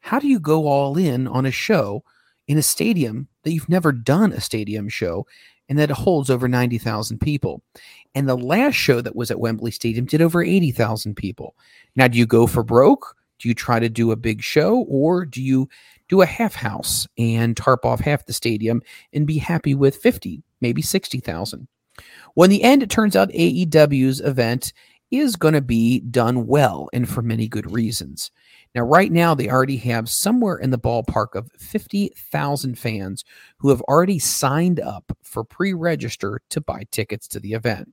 How 0.00 0.18
do 0.18 0.28
you 0.28 0.40
go 0.40 0.66
all 0.66 0.98
in 0.98 1.26
on 1.26 1.46
a 1.46 1.50
show 1.50 2.04
in 2.46 2.58
a 2.58 2.62
stadium 2.62 3.28
that 3.44 3.52
you've 3.52 3.68
never 3.68 3.92
done 3.92 4.32
a 4.32 4.40
stadium 4.40 4.88
show 4.88 5.26
and 5.70 5.78
that 5.78 5.90
holds 5.90 6.28
over 6.28 6.48
90,000 6.48 7.18
people? 7.18 7.62
And 8.14 8.28
the 8.28 8.36
last 8.36 8.74
show 8.74 9.00
that 9.00 9.16
was 9.16 9.30
at 9.30 9.40
Wembley 9.40 9.70
Stadium 9.70 10.04
did 10.04 10.20
over 10.20 10.42
80,000 10.42 11.14
people. 11.14 11.54
Now, 11.96 12.08
do 12.08 12.18
you 12.18 12.26
go 12.26 12.46
for 12.46 12.62
broke? 12.62 13.16
Do 13.38 13.48
you 13.48 13.54
try 13.54 13.78
to 13.78 13.88
do 13.88 14.10
a 14.10 14.16
big 14.16 14.42
show 14.42 14.84
or 14.88 15.24
do 15.24 15.42
you 15.42 15.68
do 16.08 16.22
a 16.22 16.26
half 16.26 16.54
house 16.54 17.06
and 17.16 17.56
tarp 17.56 17.84
off 17.84 18.00
half 18.00 18.26
the 18.26 18.32
stadium 18.32 18.82
and 19.12 19.26
be 19.26 19.38
happy 19.38 19.74
with 19.74 19.96
50, 19.96 20.42
maybe 20.60 20.82
60,000? 20.82 21.68
Well, 22.34 22.44
in 22.44 22.50
the 22.50 22.62
end, 22.62 22.82
it 22.82 22.90
turns 22.90 23.16
out 23.16 23.30
AEW's 23.30 24.20
event 24.20 24.72
is 25.10 25.36
going 25.36 25.54
to 25.54 25.62
be 25.62 26.00
done 26.00 26.46
well 26.46 26.88
and 26.92 27.08
for 27.08 27.22
many 27.22 27.48
good 27.48 27.70
reasons. 27.72 28.30
Now, 28.74 28.82
right 28.82 29.10
now, 29.10 29.34
they 29.34 29.48
already 29.48 29.78
have 29.78 30.08
somewhere 30.08 30.56
in 30.56 30.70
the 30.70 30.78
ballpark 30.78 31.34
of 31.34 31.50
50,000 31.58 32.78
fans 32.78 33.24
who 33.58 33.70
have 33.70 33.80
already 33.82 34.18
signed 34.18 34.80
up 34.80 35.16
for 35.22 35.44
pre 35.44 35.72
register 35.72 36.40
to 36.50 36.60
buy 36.60 36.84
tickets 36.90 37.26
to 37.28 37.40
the 37.40 37.54
event. 37.54 37.92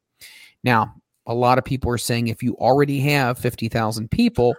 Now, 0.64 0.95
a 1.25 1.33
lot 1.33 1.57
of 1.57 1.64
people 1.64 1.91
are 1.91 1.98
saying 1.98 2.27
if 2.27 2.43
you 2.43 2.56
already 2.56 2.99
have 3.01 3.40
50,000 3.40 4.11
people 4.11 4.56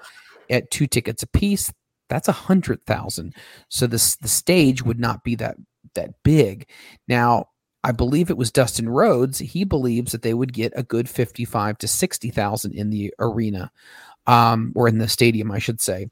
at 0.50 0.70
two 0.70 0.86
tickets 0.86 1.22
a 1.22 1.26
piece, 1.26 1.72
that's 2.08 2.28
a 2.28 2.32
hundred 2.32 2.84
thousand. 2.86 3.34
So 3.68 3.86
this 3.86 4.16
the 4.16 4.28
stage 4.28 4.82
would 4.82 5.00
not 5.00 5.24
be 5.24 5.34
that 5.36 5.56
that 5.94 6.22
big. 6.22 6.68
Now, 7.08 7.48
I 7.84 7.92
believe 7.92 8.30
it 8.30 8.36
was 8.36 8.50
Dustin 8.50 8.88
Rhodes. 8.88 9.38
He 9.38 9.64
believes 9.64 10.12
that 10.12 10.22
they 10.22 10.34
would 10.34 10.52
get 10.52 10.72
a 10.74 10.82
good 10.82 11.08
55 11.08 11.78
to 11.78 11.88
60,000 11.88 12.72
in 12.72 12.90
the 12.90 13.14
arena 13.20 13.70
um, 14.26 14.72
or 14.74 14.88
in 14.88 14.98
the 14.98 15.08
stadium, 15.08 15.52
I 15.52 15.60
should 15.60 15.80
say. 15.80 16.08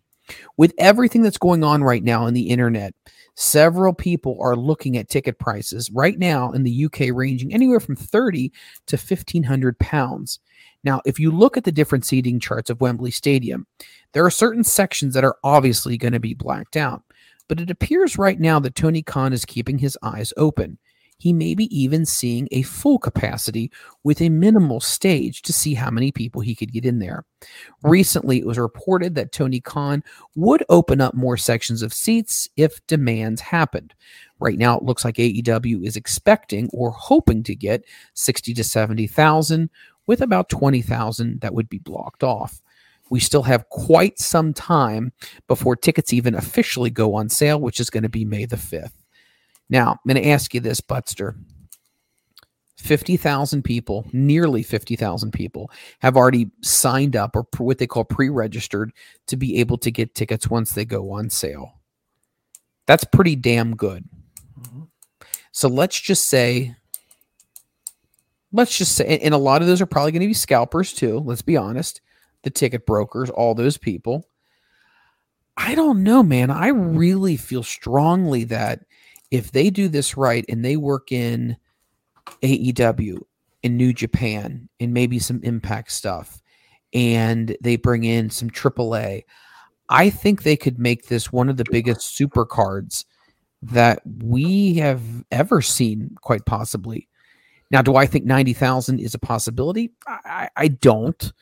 With 0.56 0.72
everything 0.78 1.22
that's 1.22 1.36
going 1.36 1.64
on 1.64 1.82
right 1.82 2.02
now 2.02 2.26
on 2.26 2.32
the 2.34 2.48
internet, 2.48 2.94
several 3.34 3.92
people 3.92 4.38
are 4.40 4.56
looking 4.56 4.96
at 4.96 5.08
ticket 5.08 5.38
prices 5.38 5.90
right 5.90 6.18
now 6.18 6.52
in 6.52 6.62
the 6.62 6.84
UK 6.84 7.08
ranging 7.12 7.52
anywhere 7.52 7.80
from 7.80 7.96
30 7.96 8.52
to 8.86 8.96
1500 8.96 9.78
pounds. 9.78 10.40
Now, 10.84 11.00
if 11.04 11.18
you 11.18 11.30
look 11.30 11.56
at 11.56 11.64
the 11.64 11.72
different 11.72 12.04
seating 12.04 12.38
charts 12.38 12.70
of 12.70 12.80
Wembley 12.80 13.10
Stadium, 13.10 13.66
there 14.12 14.24
are 14.24 14.30
certain 14.30 14.64
sections 14.64 15.14
that 15.14 15.24
are 15.24 15.36
obviously 15.42 15.96
going 15.96 16.12
to 16.12 16.20
be 16.20 16.34
blacked 16.34 16.76
out. 16.76 17.02
But 17.48 17.60
it 17.60 17.70
appears 17.70 18.18
right 18.18 18.38
now 18.38 18.58
that 18.60 18.74
Tony 18.74 19.02
Khan 19.02 19.32
is 19.32 19.44
keeping 19.44 19.78
his 19.78 19.98
eyes 20.02 20.32
open. 20.36 20.78
He 21.18 21.32
may 21.32 21.54
be 21.54 21.74
even 21.76 22.04
seeing 22.04 22.48
a 22.50 22.62
full 22.62 22.98
capacity 22.98 23.70
with 24.02 24.20
a 24.20 24.28
minimal 24.28 24.80
stage 24.80 25.42
to 25.42 25.52
see 25.52 25.74
how 25.74 25.90
many 25.90 26.12
people 26.12 26.40
he 26.40 26.54
could 26.54 26.72
get 26.72 26.84
in 26.84 26.98
there. 26.98 27.24
Recently, 27.82 28.38
it 28.38 28.46
was 28.46 28.58
reported 28.58 29.14
that 29.14 29.32
Tony 29.32 29.60
Khan 29.60 30.02
would 30.34 30.64
open 30.68 31.00
up 31.00 31.14
more 31.14 31.36
sections 31.36 31.82
of 31.82 31.94
seats 31.94 32.48
if 32.56 32.84
demands 32.86 33.40
happened. 33.40 33.94
Right 34.40 34.58
now, 34.58 34.76
it 34.76 34.82
looks 34.82 35.04
like 35.04 35.16
AEW 35.16 35.86
is 35.86 35.96
expecting 35.96 36.68
or 36.72 36.90
hoping 36.90 37.42
to 37.44 37.54
get 37.54 37.84
60 38.14 38.52
to 38.54 38.64
70,000, 38.64 39.70
with 40.06 40.20
about 40.20 40.48
20,000 40.50 41.40
that 41.40 41.54
would 41.54 41.68
be 41.68 41.78
blocked 41.78 42.22
off. 42.22 42.60
We 43.10 43.20
still 43.20 43.42
have 43.44 43.68
quite 43.68 44.18
some 44.18 44.52
time 44.52 45.12
before 45.46 45.76
tickets 45.76 46.12
even 46.12 46.34
officially 46.34 46.90
go 46.90 47.14
on 47.14 47.28
sale, 47.28 47.60
which 47.60 47.80
is 47.80 47.90
going 47.90 48.02
to 48.02 48.08
be 48.08 48.24
May 48.24 48.44
the 48.46 48.56
5th. 48.56 48.92
Now, 49.70 49.92
I'm 49.92 50.12
going 50.12 50.22
to 50.22 50.30
ask 50.30 50.54
you 50.54 50.60
this, 50.60 50.80
Butster. 50.80 51.36
50,000 52.76 53.62
people, 53.62 54.06
nearly 54.12 54.62
50,000 54.62 55.30
people, 55.32 55.70
have 56.00 56.18
already 56.18 56.50
signed 56.62 57.16
up 57.16 57.34
or 57.34 57.46
what 57.56 57.78
they 57.78 57.86
call 57.86 58.04
pre 58.04 58.28
registered 58.28 58.92
to 59.26 59.36
be 59.36 59.58
able 59.58 59.78
to 59.78 59.90
get 59.90 60.14
tickets 60.14 60.50
once 60.50 60.72
they 60.72 60.84
go 60.84 61.12
on 61.12 61.30
sale. 61.30 61.80
That's 62.86 63.04
pretty 63.04 63.36
damn 63.36 63.74
good. 63.74 64.04
Mm-hmm. 64.60 64.82
So 65.52 65.68
let's 65.68 65.98
just 65.98 66.28
say, 66.28 66.76
let's 68.52 68.76
just 68.76 68.94
say, 68.94 69.18
and 69.18 69.32
a 69.32 69.38
lot 69.38 69.62
of 69.62 69.68
those 69.68 69.80
are 69.80 69.86
probably 69.86 70.12
going 70.12 70.20
to 70.20 70.26
be 70.26 70.34
scalpers 70.34 70.92
too. 70.92 71.20
Let's 71.20 71.42
be 71.42 71.56
honest. 71.56 72.02
The 72.42 72.50
ticket 72.50 72.84
brokers, 72.84 73.30
all 73.30 73.54
those 73.54 73.78
people. 73.78 74.28
I 75.56 75.74
don't 75.74 76.02
know, 76.02 76.22
man. 76.22 76.50
I 76.50 76.68
really 76.68 77.38
feel 77.38 77.62
strongly 77.62 78.44
that 78.44 78.80
if 79.30 79.52
they 79.52 79.70
do 79.70 79.88
this 79.88 80.16
right 80.16 80.44
and 80.48 80.64
they 80.64 80.76
work 80.76 81.12
in 81.12 81.56
AEW 82.42 83.18
in 83.62 83.76
New 83.76 83.92
Japan 83.92 84.68
and 84.80 84.92
maybe 84.92 85.18
some 85.18 85.40
impact 85.42 85.90
stuff 85.92 86.40
and 86.92 87.56
they 87.60 87.76
bring 87.76 88.04
in 88.04 88.30
some 88.30 88.50
AAA, 88.50 89.24
I 89.88 90.10
think 90.10 90.42
they 90.42 90.56
could 90.56 90.78
make 90.78 91.08
this 91.08 91.32
one 91.32 91.48
of 91.48 91.56
the 91.56 91.64
biggest 91.70 92.14
super 92.14 92.44
cards 92.46 93.04
that 93.62 94.02
we 94.22 94.74
have 94.74 95.02
ever 95.30 95.60
seen, 95.62 96.16
quite 96.20 96.44
possibly. 96.44 97.08
Now, 97.70 97.82
do 97.82 97.96
I 97.96 98.06
think 98.06 98.24
90,000 98.24 99.00
is 99.00 99.14
a 99.14 99.18
possibility? 99.18 99.90
I, 100.06 100.48
I, 100.56 100.68
don't, 100.68 101.32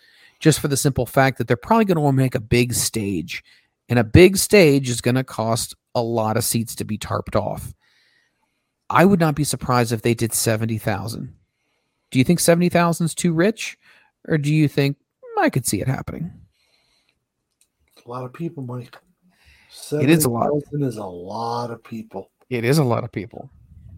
just 0.40 0.60
for 0.60 0.68
the 0.68 0.76
simple 0.76 1.04
fact 1.04 1.38
that 1.38 1.48
they're 1.48 1.56
probably 1.56 1.84
going 1.84 1.96
to 1.96 2.00
want 2.00 2.14
to 2.14 2.22
make 2.22 2.34
a 2.34 2.40
big 2.40 2.74
stage, 2.74 3.42
and 3.88 3.98
a 3.98 4.04
big 4.04 4.36
stage 4.36 4.88
is 4.88 5.00
going 5.00 5.16
to 5.16 5.24
cost 5.24 5.74
a 5.94 6.02
lot 6.02 6.36
of 6.36 6.44
seats 6.44 6.74
to 6.76 6.84
be 6.84 6.98
tarped 6.98 7.36
off. 7.36 7.72
I 8.90 9.04
would 9.04 9.20
not 9.20 9.34
be 9.34 9.44
surprised 9.44 9.92
if 9.92 10.02
they 10.02 10.14
did 10.14 10.32
70,000. 10.32 11.34
Do 12.10 12.18
you 12.18 12.24
think 12.24 12.40
70,000 12.40 13.06
is 13.06 13.14
too 13.14 13.32
rich? 13.32 13.78
Or 14.28 14.38
do 14.38 14.52
you 14.52 14.68
think 14.68 14.96
"Hmm, 15.22 15.40
I 15.40 15.50
could 15.50 15.66
see 15.66 15.80
it 15.80 15.88
happening? 15.88 16.30
A 18.04 18.08
lot 18.08 18.24
of 18.24 18.32
people, 18.32 18.62
Mike. 18.62 18.96
It 19.92 20.10
is 20.10 20.24
a 20.24 20.30
lot. 20.30 20.48
70,000 20.48 20.82
is 20.82 20.96
a 20.96 21.04
lot 21.04 21.70
of 21.70 21.82
people. 21.82 22.30
It 22.50 22.64
is 22.64 22.78
a 22.78 22.84
lot 22.84 23.04
of 23.04 23.12
people. 23.12 23.50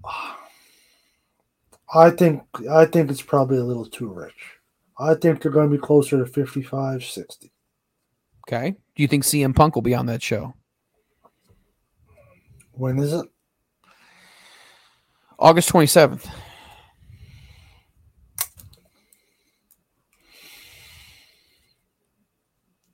I 1.94 2.10
think 2.10 2.42
I 2.70 2.86
think 2.86 3.10
it's 3.10 3.22
probably 3.22 3.58
a 3.58 3.64
little 3.64 3.86
too 3.86 4.12
rich. 4.12 4.58
I 4.98 5.14
think 5.14 5.42
they're 5.42 5.52
going 5.52 5.70
to 5.70 5.76
be 5.76 5.80
closer 5.80 6.18
to 6.18 6.26
55, 6.26 7.04
60. 7.04 7.52
Okay. 8.48 8.70
Do 8.94 9.02
you 9.02 9.08
think 9.08 9.24
CM 9.24 9.54
Punk 9.54 9.74
will 9.74 9.82
be 9.82 9.94
on 9.94 10.06
that 10.06 10.22
show? 10.22 10.54
When 12.76 12.98
is 12.98 13.12
it? 13.12 13.26
August 15.38 15.70
27th. 15.70 16.28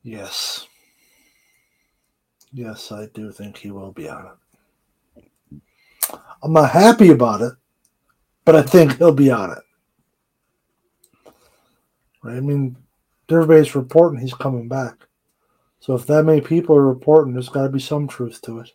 Yes. 0.03 0.67
Yes, 2.53 2.91
I 2.91 3.07
do 3.15 3.31
think 3.31 3.57
he 3.59 3.71
will 3.71 3.93
be 3.93 4.09
on 4.09 4.27
it. 4.27 5.61
I'm 6.43 6.53
not 6.53 6.71
happy 6.71 7.11
about 7.11 7.43
it, 7.43 7.53
but 8.45 8.57
I 8.57 8.63
think 8.63 8.97
he'll 8.97 9.13
be 9.13 9.31
on 9.31 9.53
it. 9.53 11.33
Right? 12.23 12.37
I 12.37 12.41
mean, 12.41 12.77
everybody's 13.31 13.75
reporting 13.75 14.21
he's 14.21 14.35
coming 14.35 14.69
back. 14.69 15.07
So 15.79 15.95
if 15.95 16.07
that 16.07 16.25
many 16.25 16.41
people 16.41 16.77
are 16.77 16.87
reporting, 16.87 17.33
there's 17.33 17.49
got 17.49 17.63
to 17.63 17.69
be 17.69 17.81
some 17.81 18.09
truth 18.09 18.43
to 18.43 18.61
it. 18.61 18.71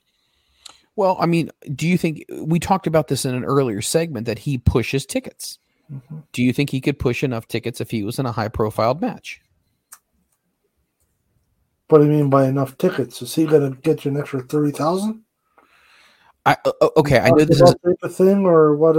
Well, 0.95 1.17
I 1.19 1.25
mean, 1.25 1.51
do 1.73 1.87
you 1.87 1.97
think 1.97 2.25
we 2.41 2.59
talked 2.59 2.87
about 2.87 3.07
this 3.07 3.25
in 3.25 3.35
an 3.35 3.43
earlier 3.43 3.81
segment 3.81 4.25
that 4.27 4.39
he 4.39 4.57
pushes 4.57 5.05
tickets? 5.05 5.59
Mm-hmm. 5.91 6.19
Do 6.31 6.41
you 6.41 6.53
think 6.53 6.69
he 6.69 6.81
could 6.81 6.97
push 6.97 7.23
enough 7.23 7.47
tickets 7.47 7.81
if 7.81 7.91
he 7.91 8.03
was 8.03 8.17
in 8.17 8.25
a 8.25 8.31
high 8.31 8.47
profile 8.47 8.95
match? 8.95 9.41
What 11.89 11.99
do 11.99 12.05
you 12.05 12.11
mean 12.11 12.29
by 12.29 12.47
enough 12.47 12.77
tickets? 12.77 13.21
Is 13.21 13.35
he 13.35 13.45
going 13.45 13.71
to 13.71 13.79
get 13.81 14.05
you 14.05 14.11
an 14.11 14.17
extra 14.17 14.41
30,000? 14.41 15.21
I 16.47 16.57
okay, 16.97 17.19
I 17.19 17.29
know 17.29 17.43
this 17.43 17.59
is 17.59 17.75
a 18.03 18.09
thing 18.09 18.45
or 18.45 18.75
what 18.75 18.95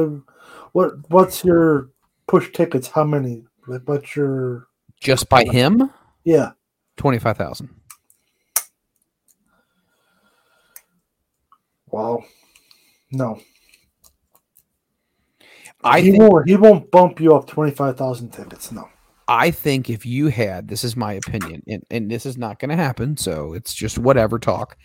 what 0.72 0.94
what's 1.10 1.44
your 1.44 1.90
push 2.26 2.50
tickets 2.52 2.88
how 2.88 3.04
many? 3.04 3.44
Like 3.68 3.82
what's 3.84 4.16
your 4.16 4.66
just 5.00 5.28
by 5.28 5.44
him? 5.44 5.90
Yeah. 6.24 6.50
25,000. 6.96 7.68
Wow. 11.96 12.24
No. 13.10 13.40
I 15.82 16.02
he 16.02 16.10
think, 16.10 16.22
won't. 16.22 16.46
He 16.46 16.54
won't 16.54 16.90
bump 16.90 17.20
you 17.20 17.34
up 17.34 17.46
twenty 17.46 17.70
five 17.70 17.96
thousand 17.96 18.32
tickets. 18.32 18.70
No. 18.70 18.90
I 19.28 19.50
think 19.50 19.88
if 19.88 20.04
you 20.04 20.26
had, 20.26 20.68
this 20.68 20.84
is 20.84 20.94
my 20.94 21.14
opinion, 21.14 21.62
and, 21.66 21.82
and 21.90 22.10
this 22.10 22.26
is 22.26 22.36
not 22.36 22.58
going 22.58 22.68
to 22.68 22.76
happen, 22.76 23.16
so 23.16 23.54
it's 23.54 23.72
just 23.72 23.98
whatever 23.98 24.38
talk. 24.38 24.76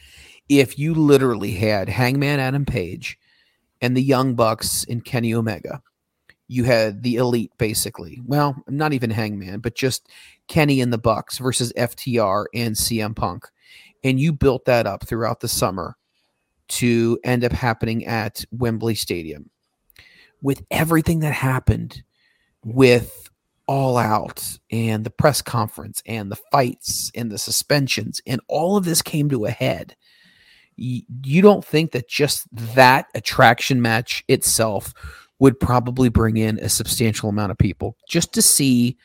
If 0.47 0.79
you 0.79 0.93
literally 0.93 1.51
had 1.51 1.89
Hangman 1.89 2.39
Adam 2.39 2.65
Page 2.65 3.19
and 3.81 3.95
the 3.95 4.01
Young 4.01 4.33
Bucks 4.33 4.85
and 4.89 5.03
Kenny 5.03 5.33
Omega, 5.33 5.81
you 6.47 6.63
had 6.63 7.03
the 7.03 7.17
elite 7.17 7.51
basically. 7.57 8.21
Well, 8.25 8.55
not 8.69 8.93
even 8.93 9.09
Hangman, 9.09 9.59
but 9.59 9.75
just 9.75 10.07
Kenny 10.47 10.79
and 10.79 10.93
the 10.93 10.97
Bucks 10.97 11.39
versus 11.39 11.73
FTR 11.75 12.45
and 12.53 12.73
CM 12.73 13.13
Punk. 13.13 13.49
And 14.01 14.17
you 14.17 14.31
built 14.31 14.63
that 14.65 14.87
up 14.87 15.05
throughout 15.05 15.41
the 15.41 15.49
summer 15.49 15.97
to 16.71 17.19
end 17.23 17.43
up 17.43 17.51
happening 17.51 18.05
at 18.05 18.43
Wembley 18.51 18.95
Stadium. 18.95 19.49
With 20.41 20.63
everything 20.71 21.19
that 21.19 21.33
happened 21.33 22.01
with 22.63 23.29
All 23.67 23.97
Out 23.97 24.57
and 24.71 25.03
the 25.03 25.09
press 25.09 25.41
conference 25.41 26.01
and 26.05 26.31
the 26.31 26.39
fights 26.51 27.11
and 27.13 27.29
the 27.29 27.37
suspensions 27.37 28.21
and 28.25 28.41
all 28.47 28.77
of 28.77 28.85
this 28.85 29.01
came 29.01 29.29
to 29.29 29.45
a 29.45 29.51
head. 29.51 29.95
You 30.77 31.41
don't 31.41 31.63
think 31.63 31.91
that 31.91 32.07
just 32.07 32.47
that 32.75 33.05
attraction 33.13 33.81
match 33.81 34.23
itself 34.27 34.93
would 35.37 35.59
probably 35.59 36.09
bring 36.09 36.37
in 36.37 36.57
a 36.59 36.69
substantial 36.69 37.29
amount 37.29 37.51
of 37.51 37.57
people 37.57 37.97
just 38.07 38.33
to 38.33 38.41
see 38.41 38.97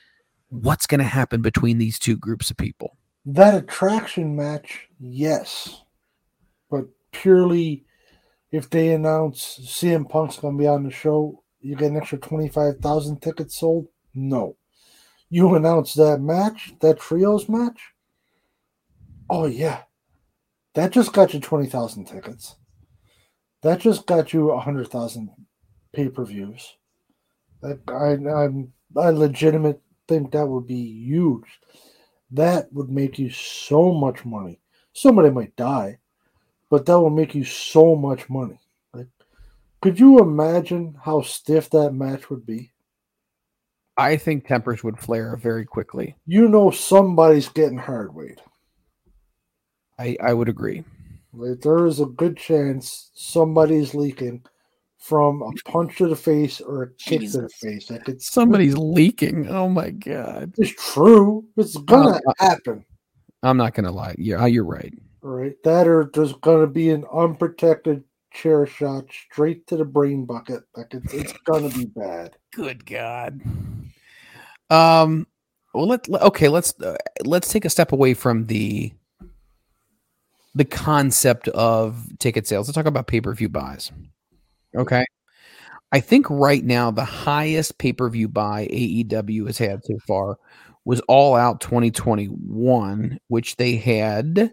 what's 0.49 0.87
going 0.87 1.01
to 1.01 1.05
happen 1.05 1.43
between 1.43 1.79
these 1.79 1.99
two 1.99 2.17
groups 2.17 2.51
of 2.51 2.57
people? 2.57 2.97
That 3.27 3.55
attraction 3.55 4.37
match, 4.37 4.89
yes 5.01 5.83
purely 7.23 7.85
if 8.51 8.71
they 8.71 8.93
announce 8.93 9.59
CM 9.63 10.09
Punk's 10.09 10.39
going 10.39 10.57
to 10.57 10.63
be 10.63 10.69
on 10.69 10.85
the 10.85 10.91
show, 10.91 11.43
you 11.61 11.77
get 11.77 11.91
an 11.91 11.97
extra 11.97 12.19
25,000 12.19 13.21
tickets 13.21 13.59
sold? 13.59 13.89
No. 14.15 14.57
You 15.29 15.55
announce 15.55 15.95
that 15.95 16.21
match, 16.21 16.75
that 16.81 17.01
trios 17.01 17.49
match? 17.49 17.81
Oh, 19.29 19.47
yeah. 19.47 19.83
That 20.75 20.93
just 20.93 21.13
got 21.13 21.35
you 21.35 21.41
20,000 21.41 22.05
tickets. 22.05 22.57
That 23.63 23.81
just 23.81 24.07
got 24.07 24.33
you 24.33 24.47
100,000 24.47 25.31
pay 25.93 26.09
per 26.09 26.25
views. 26.25 26.77
I, 27.65 27.75
I'm, 27.91 28.73
I 28.97 29.11
legitimate 29.11 29.81
think 30.07 30.33
that 30.33 30.47
would 30.47 30.67
be 30.67 31.05
huge. 31.05 31.61
That 32.31 32.73
would 32.73 32.91
make 32.91 33.19
you 33.19 33.31
so 33.31 33.93
much 33.93 34.25
money. 34.25 34.61
Somebody 34.93 35.31
might 35.31 35.57
die, 35.57 35.99
but 36.71 36.87
that 36.87 36.99
will 36.99 37.11
make 37.11 37.35
you 37.35 37.45
so 37.45 37.95
much 37.95 38.29
money. 38.29 38.59
Like, 38.93 39.09
could 39.81 40.01
you 40.01 40.19
imagine 40.19 40.97
how 41.03 41.23
stiff 41.23 41.71
that 41.71 41.93
match 41.93 42.31
would 42.31 42.47
be? 42.47 42.73
I 43.97 44.17
think 44.17 44.47
tempers 44.47 44.85
would 44.85 44.99
flare 44.99 45.37
very 45.37 45.65
quickly. 45.65 46.17
You 46.27 46.49
know, 46.49 46.71
somebody's 46.71 47.49
getting 47.49 47.79
hard 47.79 48.15
weight. 48.15 48.41
I 49.99 50.17
I 50.23 50.35
would 50.35 50.49
agree. 50.49 50.85
Like, 51.33 51.61
there 51.61 51.87
is 51.87 52.01
a 52.01 52.07
good 52.07 52.37
chance 52.37 53.11
somebody's 53.15 53.95
leaking 53.95 54.43
from 55.07 55.41
a 55.43 55.71
punch 55.71 55.97
to 55.99 56.09
the 56.09 56.17
face 56.17 56.61
or 56.61 56.83
a 56.83 56.91
kick 56.95 57.21
Jesus. 57.21 57.35
to 57.35 57.41
the 57.43 57.49
face. 57.49 57.91
Like 57.91 58.09
it's 58.09 58.31
somebody's 58.31 58.77
leaking. 58.77 59.49
Oh 59.49 59.69
my 59.69 59.91
god! 59.91 60.53
It's 60.59 60.93
true. 60.93 61.47
It's 61.57 61.77
gonna 61.77 62.17
uh, 62.27 62.33
happen. 62.39 62.85
I'm 63.43 63.57
not 63.57 63.75
gonna 63.75 63.93
lie. 63.93 64.17
Yeah, 64.19 64.47
you're 64.47 64.65
right. 64.65 64.93
Right, 65.29 65.61
that 65.65 65.89
or 65.89 66.09
there's 66.15 66.35
going 66.35 66.61
to 66.61 66.69
be 66.69 66.91
an 66.91 67.05
unprotected 67.13 68.05
chair 68.33 68.65
shot 68.65 69.07
straight 69.11 69.67
to 69.67 69.77
the 69.77 69.85
brain 69.85 70.25
bucket. 70.25 70.63
Like 70.77 70.95
it's, 70.95 71.13
it's 71.13 71.33
going 71.45 71.69
to 71.69 71.77
be 71.77 71.87
bad. 71.87 72.37
Good 72.55 72.87
God. 72.87 73.41
Um. 74.71 75.27
Well, 75.75 75.89
let 75.89 76.09
okay. 76.09 76.47
Let's 76.47 76.81
uh, 76.81 76.97
let's 77.25 77.49
take 77.49 77.65
a 77.65 77.71
step 77.71 77.91
away 77.91 78.15
from 78.15 78.47
the 78.47 78.93
the 80.55 80.65
concept 80.65 81.49
of 81.49 82.17
ticket 82.21 82.47
sales. 82.47 82.69
Let's 82.69 82.77
talk 82.77 82.87
about 82.87 83.09
pay 83.09 83.21
per 83.21 83.35
view 83.35 83.49
buys. 83.49 83.91
Okay. 84.77 85.05
I 85.91 85.99
think 85.99 86.31
right 86.31 86.65
now 86.65 86.93
the 86.93 87.05
highest 87.05 87.79
pay 87.79 87.93
per 87.93 88.09
view 88.09 88.29
buy 88.29 88.69
AEW 88.69 89.49
has 89.49 89.59
had 89.59 89.85
so 89.85 89.99
far 90.07 90.39
was 90.85 91.01
All 91.09 91.35
Out 91.35 91.61
2021, 91.61 93.19
which 93.27 93.57
they 93.57 93.75
had 93.75 94.53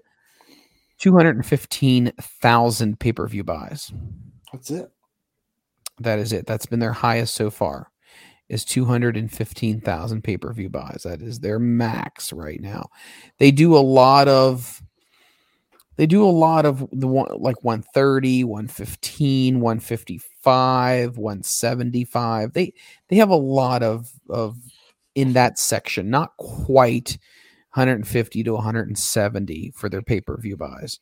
215,000 1.03 2.97
pay 2.97 3.11
per 3.11 3.27
view 3.27 3.43
buys. 3.43 3.91
That's 4.53 4.71
it. 4.71 4.89
That 5.99 6.17
is 6.17 6.31
it. 6.31 6.47
That's 6.47 6.65
been 6.65 6.79
their 6.79 6.93
highest 6.93 7.35
so 7.35 7.49
far. 7.49 7.91
Is 8.47 8.63
215,000 8.63 10.23
pay 10.23 10.37
per 10.37 10.53
view 10.53 10.69
buys. 10.69 11.01
That 11.03 11.21
is 11.21 11.41
their 11.41 11.59
max 11.59 12.31
right 12.31 12.61
now. 12.61 12.87
They 13.37 13.51
do 13.51 13.75
a 13.75 13.83
lot 13.83 14.29
of 14.29 14.81
they 15.97 16.05
do 16.05 16.23
a 16.23 16.31
lot 16.31 16.65
of 16.65 16.87
the 16.93 17.07
one 17.07 17.37
like 17.37 17.61
130 17.65 18.45
115 18.45 19.59
155 19.59 21.17
175 21.17 22.53
they 22.53 22.73
they 23.09 23.17
have 23.17 23.29
a 23.29 23.35
lot 23.35 23.83
of 23.83 24.09
of 24.29 24.55
in 25.15 25.33
that 25.33 25.59
section 25.59 26.09
not 26.09 26.35
quite 26.37 27.17
150 27.73 28.43
to 28.43 28.53
170 28.53 29.71
for 29.75 29.89
their 29.89 30.03
pay-per-view 30.03 30.55
buys. 30.57 30.99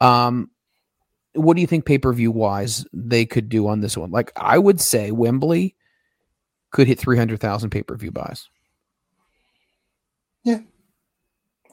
Um, 0.00 0.50
what 1.34 1.54
do 1.54 1.62
you 1.62 1.66
think 1.66 1.86
pay-per-view 1.86 2.30
wise 2.30 2.84
they 2.92 3.24
could 3.24 3.48
do 3.48 3.66
on 3.66 3.80
this 3.80 3.96
one? 3.96 4.10
Like 4.10 4.30
I 4.36 4.58
would 4.58 4.80
say 4.80 5.10
Wembley 5.10 5.74
could 6.70 6.86
hit 6.86 6.98
300,000 6.98 7.70
pay-per-view 7.70 8.10
buys. 8.10 8.48
Yeah. 10.44 10.60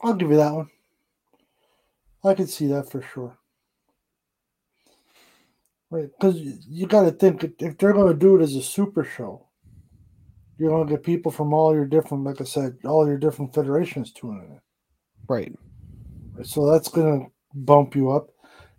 I'll 0.02 0.14
give 0.14 0.30
you 0.30 0.36
that 0.38 0.54
one. 0.54 0.70
I 2.24 2.34
could 2.34 2.48
see 2.48 2.66
that 2.68 2.90
for 2.90 3.02
sure. 3.02 3.36
Right, 5.90 6.08
because 6.18 6.36
you 6.68 6.86
got 6.86 7.02
to 7.02 7.10
think 7.10 7.44
if 7.58 7.76
they're 7.76 7.92
going 7.92 8.12
to 8.12 8.18
do 8.18 8.36
it 8.36 8.42
as 8.42 8.54
a 8.54 8.62
super 8.62 9.02
show, 9.02 9.48
you're 10.60 10.70
going 10.70 10.86
to 10.86 10.92
get 10.92 11.02
people 11.02 11.32
from 11.32 11.54
all 11.54 11.74
your 11.74 11.86
different, 11.86 12.24
like 12.24 12.40
I 12.40 12.44
said, 12.44 12.76
all 12.84 13.06
your 13.06 13.16
different 13.16 13.54
federations 13.54 14.12
tuning 14.12 14.44
in. 14.44 14.60
Right. 15.26 15.54
So 16.42 16.70
that's 16.70 16.88
going 16.88 17.20
to 17.20 17.32
bump 17.54 17.96
you 17.96 18.10
up. 18.10 18.28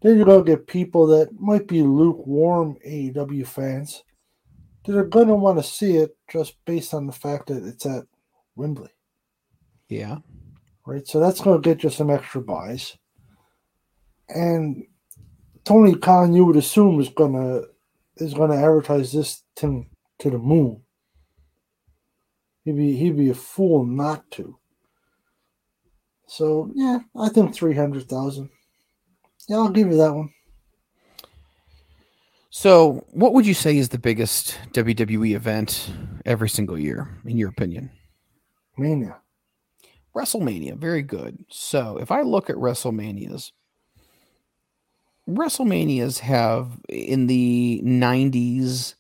Then 0.02 0.16
you're 0.16 0.26
going 0.26 0.46
to 0.46 0.52
get 0.52 0.68
people 0.68 1.08
that 1.08 1.30
might 1.40 1.68
be 1.68 1.82
lukewarm 1.82 2.78
AEW 2.88 3.48
fans 3.48 4.04
that 4.86 4.96
are 4.96 5.06
going 5.06 5.28
to 5.28 5.36
want 5.36 5.58
to 5.58 5.64
see 5.64 5.98
it 5.98 6.16
just 6.32 6.64
based 6.66 6.94
on 6.94 7.08
the 7.08 7.14
fact 7.14 7.48
that 7.48 7.66
it's 7.66 7.86
at 7.88 8.04
Wembley. 8.56 8.92
Yeah. 9.90 10.18
Right. 10.86 11.08
So 11.08 11.20
that's 11.20 11.42
going 11.42 11.60
to 11.60 11.68
get 11.68 11.84
you 11.84 11.90
some 11.90 12.12
extra 12.12 12.42
buys. 12.42 12.96
And 14.30 14.86
Tony 15.64 15.96
Khan, 15.96 16.34
you 16.34 16.46
would 16.46 16.58
assume, 16.58 17.00
is 17.00 17.10
going 17.10 17.34
to 17.34 17.68
is 18.18 18.36
going 18.36 18.52
to 18.52 18.58
advertise 18.58 19.12
this 19.12 19.42
to, 19.56 19.84
to 20.20 20.30
the 20.30 20.38
moon. 20.38 20.84
He'd 22.64 22.78
be 22.78 22.96
he'd 22.96 23.18
be 23.18 23.30
a 23.30 23.36
fool 23.36 23.86
not 23.86 24.30
to. 24.32 24.58
So 26.28 26.72
yeah, 26.76 27.00
I 27.16 27.30
think 27.30 27.54
three 27.54 27.76
hundred 27.76 28.08
thousand. 28.08 28.50
Yeah, 29.48 29.58
I'll 29.58 29.70
give 29.70 29.88
you 29.88 29.98
that 29.98 30.14
one. 30.14 30.32
So, 32.54 33.06
what 33.12 33.34
would 33.34 33.48
you 33.48 33.54
say 33.54 33.78
is 33.78 33.90
the 33.90 33.98
biggest 33.98 34.60
WWE 34.74 35.36
event 35.36 35.90
every 36.26 36.50
single 36.50 36.78
year, 36.78 37.08
in 37.24 37.38
your 37.38 37.48
opinion? 37.48 37.92
Mania. 38.78 39.22
WrestleMania, 40.14 40.78
very 40.78 41.02
good. 41.02 41.46
So, 41.48 41.98
if 41.98 42.12
I 42.12 42.24
look 42.24 42.50
at 42.50 42.58
WrestleManias, 42.58 43.54
WrestleManias 45.30 46.20
have 46.20 46.82
in 46.90 47.28
the 47.28 47.82
90s 47.86 48.96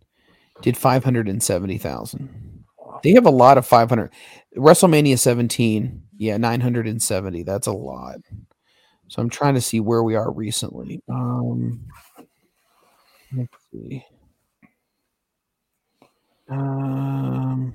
did 0.62 0.76
570,000. 0.76 2.64
They 3.02 3.12
have 3.12 3.26
a 3.26 3.30
lot 3.30 3.58
of 3.58 3.66
500. 3.66 4.10
WrestleMania 4.56 5.18
17, 5.18 6.02
yeah, 6.16 6.36
970. 6.36 7.42
That's 7.42 7.66
a 7.66 7.72
lot. 7.72 8.16
So 9.08 9.20
I'm 9.20 9.28
trying 9.28 9.54
to 9.54 9.60
see 9.60 9.80
where 9.80 10.02
we 10.02 10.14
are 10.14 10.30
recently. 10.30 11.02
Um, 11.10 11.84
let's 13.36 13.56
see. 13.72 14.04
Um, 16.48 17.72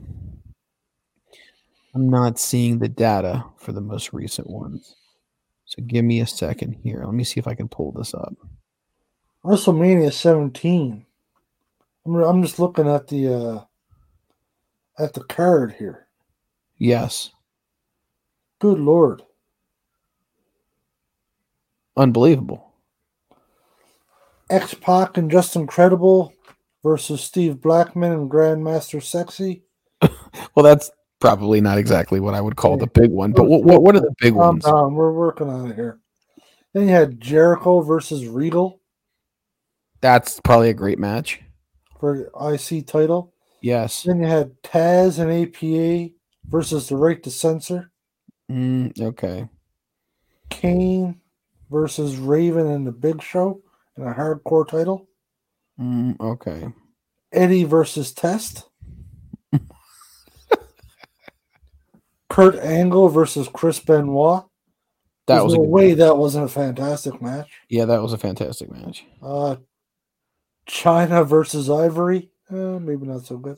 I'm 1.95 2.09
not 2.09 2.39
seeing 2.39 2.79
the 2.79 2.87
data 2.87 3.43
for 3.57 3.71
the 3.71 3.81
most 3.81 4.13
recent 4.13 4.49
ones. 4.49 4.95
So 5.65 5.83
give 5.83 6.05
me 6.05 6.19
a 6.21 6.27
second 6.27 6.73
here. 6.83 7.03
Let 7.03 7.13
me 7.13 7.23
see 7.23 7.39
if 7.39 7.47
I 7.47 7.55
can 7.55 7.67
pull 7.67 7.91
this 7.91 8.13
up. 8.13 8.33
WrestleMania 9.43 10.11
17. 10.11 11.05
I'm, 12.05 12.15
I'm 12.15 12.41
just 12.41 12.59
looking 12.59 12.87
at 12.87 13.07
the 13.07 13.33
uh, 13.33 13.63
at 14.97 15.13
the 15.13 15.23
card 15.23 15.73
here. 15.73 16.07
Yes. 16.77 17.31
Good 18.59 18.79
lord. 18.79 19.21
Unbelievable. 21.95 22.68
X 24.49 24.73
Pac 24.73 25.17
and 25.17 25.29
Justin 25.29 25.67
Credible 25.67 26.33
versus 26.83 27.21
Steve 27.21 27.61
Blackman 27.61 28.11
and 28.11 28.29
Grand 28.29 28.63
Master 28.63 28.99
Sexay. 28.99 29.61
Well, 30.55 30.63
that's 30.63 30.91
probably 31.19 31.59
not 31.59 31.77
exactly 31.77 32.19
what 32.19 32.33
I 32.33 32.41
would 32.41 32.55
call 32.55 32.77
the 32.77 32.87
big 32.87 33.11
one, 33.11 33.31
but 33.31 33.45
what, 33.45 33.63
what, 33.63 33.81
what 33.83 33.95
are 33.95 33.99
the 33.99 34.13
big 34.19 34.33
Calm 34.33 34.55
ones? 34.55 34.63
down, 34.65 34.93
we're 34.93 35.11
working 35.11 35.49
on 35.49 35.71
it 35.71 35.75
here. 35.75 35.99
Then 36.73 36.83
you 36.87 36.93
had 36.93 37.19
Jericho 37.19 37.81
versus 37.81 38.27
Regal 38.27 38.79
That's 40.01 40.39
probably 40.41 40.69
a 40.69 40.73
great 40.73 40.99
match. 40.99 41.41
for 41.99 42.29
IC 42.39 42.87
title. 42.87 43.33
Yes. 43.61 44.03
Then 44.03 44.21
you 44.21 44.27
had 44.27 44.61
Taz 44.61 45.19
and 45.19 45.31
APA 45.31 46.13
versus 46.45 46.87
the 46.89 46.95
Right 46.95 47.21
to 47.23 47.31
Censor. 47.31 47.91
Mm, 48.51 48.99
okay. 49.01 49.49
Kane 50.49 51.19
versus 51.69 52.17
Raven 52.17 52.67
and 52.67 52.85
the 52.87 52.91
Big 52.91 53.21
Show 53.21 53.61
in 53.99 54.07
a 54.07 54.13
hardcore 54.13 54.67
title. 54.67 55.07
Mm, 55.79 56.19
okay. 56.19 56.67
Eddie 57.31 57.63
versus 57.65 58.11
Test. 58.13 58.65
Kurt 62.29 62.55
Angle 62.55 63.09
versus 63.09 63.49
Chris 63.51 63.79
Benoit. 63.79 64.43
That 65.27 65.35
There's 65.35 65.43
was 65.45 65.53
a 65.53 65.57
no 65.57 65.63
good 65.63 65.69
way 65.69 65.89
match. 65.89 65.97
that 65.97 66.17
wasn't 66.17 66.45
a 66.45 66.49
fantastic 66.49 67.21
match. 67.21 67.49
Yeah, 67.69 67.85
that 67.85 68.01
was 68.01 68.13
a 68.13 68.17
fantastic 68.17 68.71
match. 68.71 69.05
Uh, 69.21 69.57
Chyna 70.67 71.25
versus 71.27 71.69
Ivory. 71.69 72.29
Uh, 72.49 72.79
maybe 72.79 73.05
not 73.05 73.25
so 73.25 73.37
good. 73.37 73.57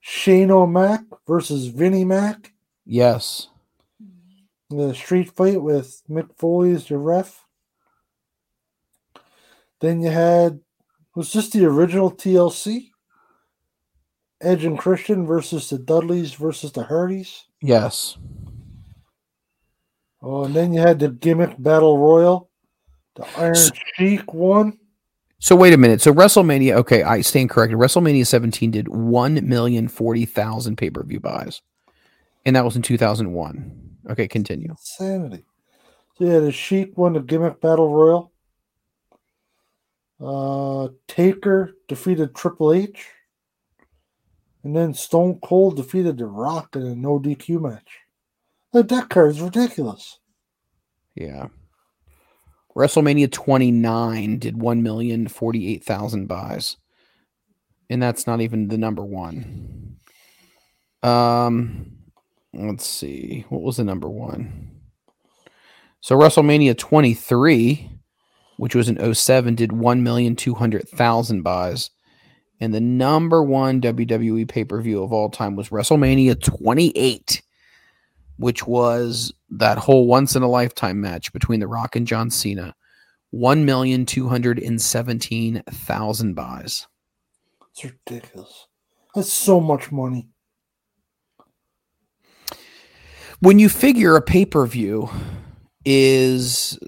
Shane 0.00 0.50
O'Mac 0.50 1.00
versus 1.26 1.66
Vinnie 1.66 2.04
Mac. 2.04 2.52
Yes. 2.84 3.48
The 4.70 4.94
street 4.94 5.30
fight 5.34 5.60
with 5.62 6.02
Mick 6.08 6.36
Foley 6.36 6.72
as 6.72 6.88
your 6.90 6.98
ref. 6.98 7.43
Then 9.84 10.00
you 10.00 10.08
had 10.08 10.60
was 11.14 11.30
this 11.34 11.50
the 11.50 11.66
original 11.66 12.10
TLC? 12.10 12.88
Edge 14.40 14.64
and 14.64 14.78
Christian 14.78 15.26
versus 15.26 15.68
the 15.68 15.78
Dudleys 15.78 16.32
versus 16.32 16.72
the 16.72 16.84
Hardys. 16.84 17.44
Yes. 17.60 18.16
Oh, 20.22 20.44
and 20.44 20.54
then 20.54 20.72
you 20.72 20.80
had 20.80 21.00
the 21.00 21.10
gimmick 21.10 21.54
battle 21.58 21.98
royal. 21.98 22.48
The 23.16 23.26
Iron 23.36 23.54
Sheik 23.96 24.32
won. 24.32 24.78
So 25.38 25.54
wait 25.54 25.74
a 25.74 25.76
minute. 25.76 26.00
So 26.00 26.14
WrestleMania, 26.14 26.76
okay, 26.76 27.02
I 27.02 27.20
stand 27.20 27.50
corrected. 27.50 27.78
WrestleMania 27.78 28.26
17 28.26 28.70
did 28.70 28.86
1,040,000 28.86 30.76
pay-per-view 30.78 31.20
buys. 31.20 31.60
And 32.46 32.56
that 32.56 32.64
was 32.64 32.74
in 32.74 32.80
2001. 32.80 33.98
Okay, 34.08 34.28
continue. 34.28 34.70
Insanity. 34.70 35.44
So 36.16 36.24
yeah, 36.24 36.38
the 36.38 36.52
Sheik 36.52 36.96
won 36.96 37.12
the 37.12 37.20
gimmick 37.20 37.60
battle 37.60 37.94
royal. 37.94 38.32
Uh, 40.24 40.88
Taker 41.06 41.74
defeated 41.86 42.34
Triple 42.34 42.72
H. 42.72 43.06
And 44.62 44.74
then 44.74 44.94
Stone 44.94 45.40
Cold 45.42 45.76
defeated 45.76 46.16
The 46.16 46.24
Rock 46.24 46.74
in 46.76 46.82
a 46.82 46.94
no 46.94 47.20
DQ 47.20 47.60
match. 47.60 47.98
Like 48.72 48.88
that 48.88 49.10
card 49.10 49.32
is 49.32 49.40
ridiculous. 49.42 50.18
Yeah. 51.14 51.48
WrestleMania 52.74 53.30
29 53.30 54.38
did 54.38 54.56
1,048,000 54.56 56.26
buys. 56.26 56.76
And 57.90 58.02
that's 58.02 58.26
not 58.26 58.40
even 58.40 58.68
the 58.68 58.78
number 58.78 59.04
one. 59.04 59.96
Um 61.02 61.98
let's 62.54 62.86
see. 62.86 63.44
What 63.50 63.62
was 63.62 63.76
the 63.76 63.84
number 63.84 64.08
one? 64.08 64.70
So 66.00 66.16
WrestleMania 66.16 66.76
23, 66.76 67.93
which 68.56 68.74
was 68.74 68.88
in 68.88 69.14
07, 69.14 69.54
did 69.54 69.70
1,200,000 69.70 71.42
buys. 71.42 71.90
And 72.60 72.72
the 72.72 72.80
number 72.80 73.42
one 73.42 73.80
WWE 73.80 74.48
pay-per-view 74.48 75.02
of 75.02 75.12
all 75.12 75.28
time 75.28 75.56
was 75.56 75.70
WrestleMania 75.70 76.40
28 76.40 77.42
which 78.36 78.66
was 78.66 79.32
that 79.50 79.78
whole 79.78 80.06
once 80.06 80.36
in 80.36 80.42
a 80.42 80.48
lifetime 80.48 81.00
match 81.00 81.32
between 81.32 81.60
The 81.60 81.68
Rock 81.68 81.96
and 81.96 82.06
John 82.06 82.28
Cena. 82.30 82.74
1,217,000 83.34 86.34
buys. 86.34 86.86
It's 87.72 87.84
ridiculous. 87.84 88.66
That's 89.14 89.32
so 89.32 89.58
much 89.60 89.90
money. 89.90 90.28
When 93.40 93.58
you 93.58 93.68
figure 93.68 94.14
a 94.16 94.22
pay 94.22 94.46
per 94.46 94.64
view 94.66 95.10
is 95.84 96.78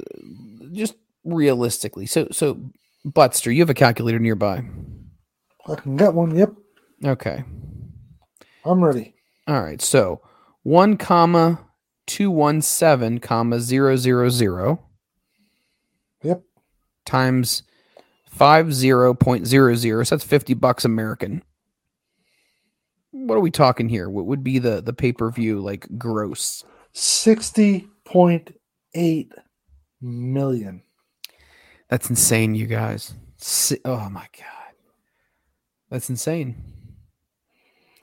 just 0.72 0.94
realistically, 1.26 2.06
so, 2.06 2.28
so, 2.32 2.58
Butster, 3.04 3.52
you 3.52 3.60
have 3.60 3.70
a 3.70 3.74
calculator 3.74 4.18
nearby. 4.18 4.64
I 5.68 5.74
can 5.74 5.96
get 5.96 6.14
one. 6.14 6.34
Yep, 6.36 6.52
Okay. 7.04 7.44
I'm 8.64 8.82
ready. 8.82 9.14
All 9.46 9.62
right. 9.62 9.80
So, 9.82 10.20
1 10.64 10.96
comma 10.96 11.60
217 12.06 13.18
comma 13.20 13.60
000 13.60 14.78
Yep. 16.22 16.42
times 17.04 17.62
50.00 18.36 20.06
so 20.06 20.14
that's 20.14 20.24
50 20.24 20.54
bucks 20.54 20.84
american 20.84 21.42
what 23.10 23.34
are 23.36 23.40
we 23.40 23.50
talking 23.50 23.88
here 23.88 24.08
what 24.10 24.26
would 24.26 24.42
be 24.44 24.58
the 24.58 24.80
the 24.80 24.92
pay-per-view 24.92 25.60
like 25.60 25.86
gross 25.98 26.64
Sixty 26.92 27.86
point 28.04 28.56
eight 28.94 29.30
million. 30.00 30.82
That's 31.88 32.10
insane 32.10 32.54
you 32.54 32.66
guys 32.66 33.14
oh 33.84 34.08
my 34.10 34.26
god 34.38 34.74
that's 35.90 36.10
insane 36.10 36.56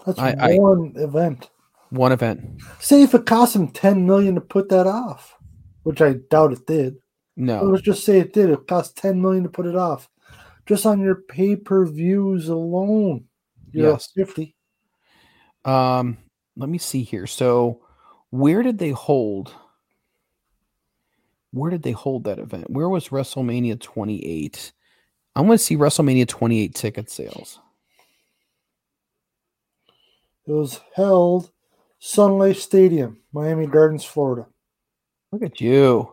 That's 0.05 0.19
I- 0.19 0.35
I- 0.39 0.55
one 0.57 0.93
event. 0.95 1.49
one 1.89 2.11
event 2.11 2.61
Say 2.79 3.03
if 3.03 3.13
it 3.13 3.25
cost 3.25 3.55
him 3.55 3.69
ten 3.69 4.05
million 4.05 4.35
to 4.35 4.41
put 4.41 4.69
that 4.69 4.87
off, 4.87 5.35
which 5.83 6.01
I 6.01 6.13
doubt 6.29 6.53
it 6.53 6.65
did. 6.65 6.95
no 7.35 7.63
Let's 7.63 7.81
just 7.83 8.03
say 8.03 8.19
it 8.19 8.33
did. 8.33 8.49
It 8.49 8.67
cost 8.67 8.97
ten 8.97 9.21
million 9.21 9.43
to 9.43 9.49
put 9.49 9.65
it 9.65 9.75
off, 9.75 10.09
just 10.65 10.85
on 10.85 10.99
your 11.01 11.15
pay 11.15 11.55
per 11.55 11.85
views 11.85 12.47
alone. 12.49 13.25
You're 13.71 13.91
Yes. 13.91 14.09
fifty. 14.15 14.55
um 15.65 16.17
let 16.55 16.69
me 16.69 16.77
see 16.77 17.01
here. 17.03 17.25
So, 17.25 17.81
where 18.29 18.61
did 18.61 18.77
they 18.77 18.91
hold? 18.91 19.55
Where 21.53 21.69
did 21.69 21.83
they 21.83 21.91
hold 21.91 22.23
that 22.23 22.39
event? 22.39 22.71
Where 22.71 22.89
was 22.89 23.09
WrestleMania 23.09 23.79
28? 23.79 24.71
I 25.35 25.41
want 25.41 25.59
to 25.59 25.63
see 25.63 25.77
WrestleMania 25.77 26.27
28 26.27 26.73
ticket 26.73 27.11
sales. 27.11 27.59
It 30.47 30.51
was 30.51 30.81
held 30.95 31.51
Sun 31.99 32.39
Life 32.39 32.59
Stadium, 32.59 33.19
Miami 33.31 33.67
Gardens, 33.67 34.03
Florida. 34.03 34.47
Look 35.31 35.43
at 35.43 35.61
you. 35.61 36.11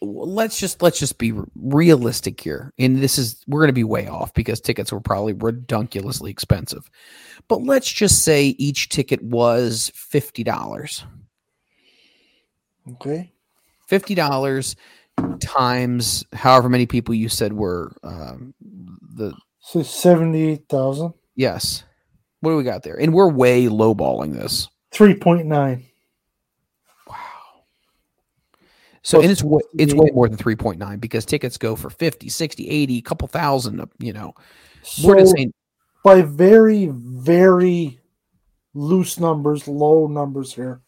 let's 0.00 0.58
just 0.58 0.80
let's 0.82 0.98
just 0.98 1.18
be 1.18 1.32
realistic 1.54 2.40
here. 2.40 2.72
And 2.78 2.96
this 2.98 3.18
is 3.18 3.42
we're 3.46 3.60
going 3.60 3.68
to 3.68 3.74
be 3.74 3.84
way 3.84 4.08
off 4.08 4.32
because 4.34 4.60
tickets 4.60 4.92
were 4.92 5.00
probably 5.00 5.34
redunculously 5.34 6.30
expensive. 6.30 6.90
But 7.48 7.62
let's 7.62 7.90
just 7.90 8.24
say 8.24 8.48
each 8.58 8.88
ticket 8.88 9.22
was 9.22 9.92
$50. 9.94 11.04
Okay. 12.92 13.32
$50 13.90 14.76
times 15.40 16.24
however 16.32 16.68
many 16.68 16.86
people 16.86 17.14
you 17.14 17.28
said 17.28 17.52
were 17.52 17.96
um, 18.02 18.54
the 18.60 19.32
So 19.66 19.82
78,000. 19.82 21.12
yes. 21.34 21.82
What 22.38 22.52
do 22.52 22.56
we 22.56 22.62
got 22.62 22.84
there? 22.84 22.94
And 22.94 23.12
we're 23.12 23.28
way 23.28 23.64
lowballing 23.64 24.32
this. 24.32 24.68
3.9. 24.92 25.84
Wow. 27.08 27.16
So 29.02 29.18
Plus 29.18 29.24
and 29.24 29.32
it's 29.32 29.42
way, 29.42 29.60
it's 29.76 29.92
way 29.92 30.10
more 30.14 30.28
than 30.28 30.38
3.9 30.38 31.00
because 31.00 31.26
tickets 31.26 31.58
go 31.58 31.74
for 31.74 31.90
50, 31.90 32.28
60, 32.28 32.68
80, 32.68 32.98
a 32.98 33.02
couple 33.02 33.26
thousand, 33.26 33.84
you 33.98 34.12
know. 34.12 34.34
So 34.84 35.08
we're 35.08 35.18
just 35.18 35.34
saying 35.34 35.52
by 36.04 36.22
very, 36.22 36.86
very 36.92 37.98
loose 38.72 39.18
numbers, 39.18 39.66
low 39.66 40.06
numbers 40.06 40.54
here, 40.54 40.80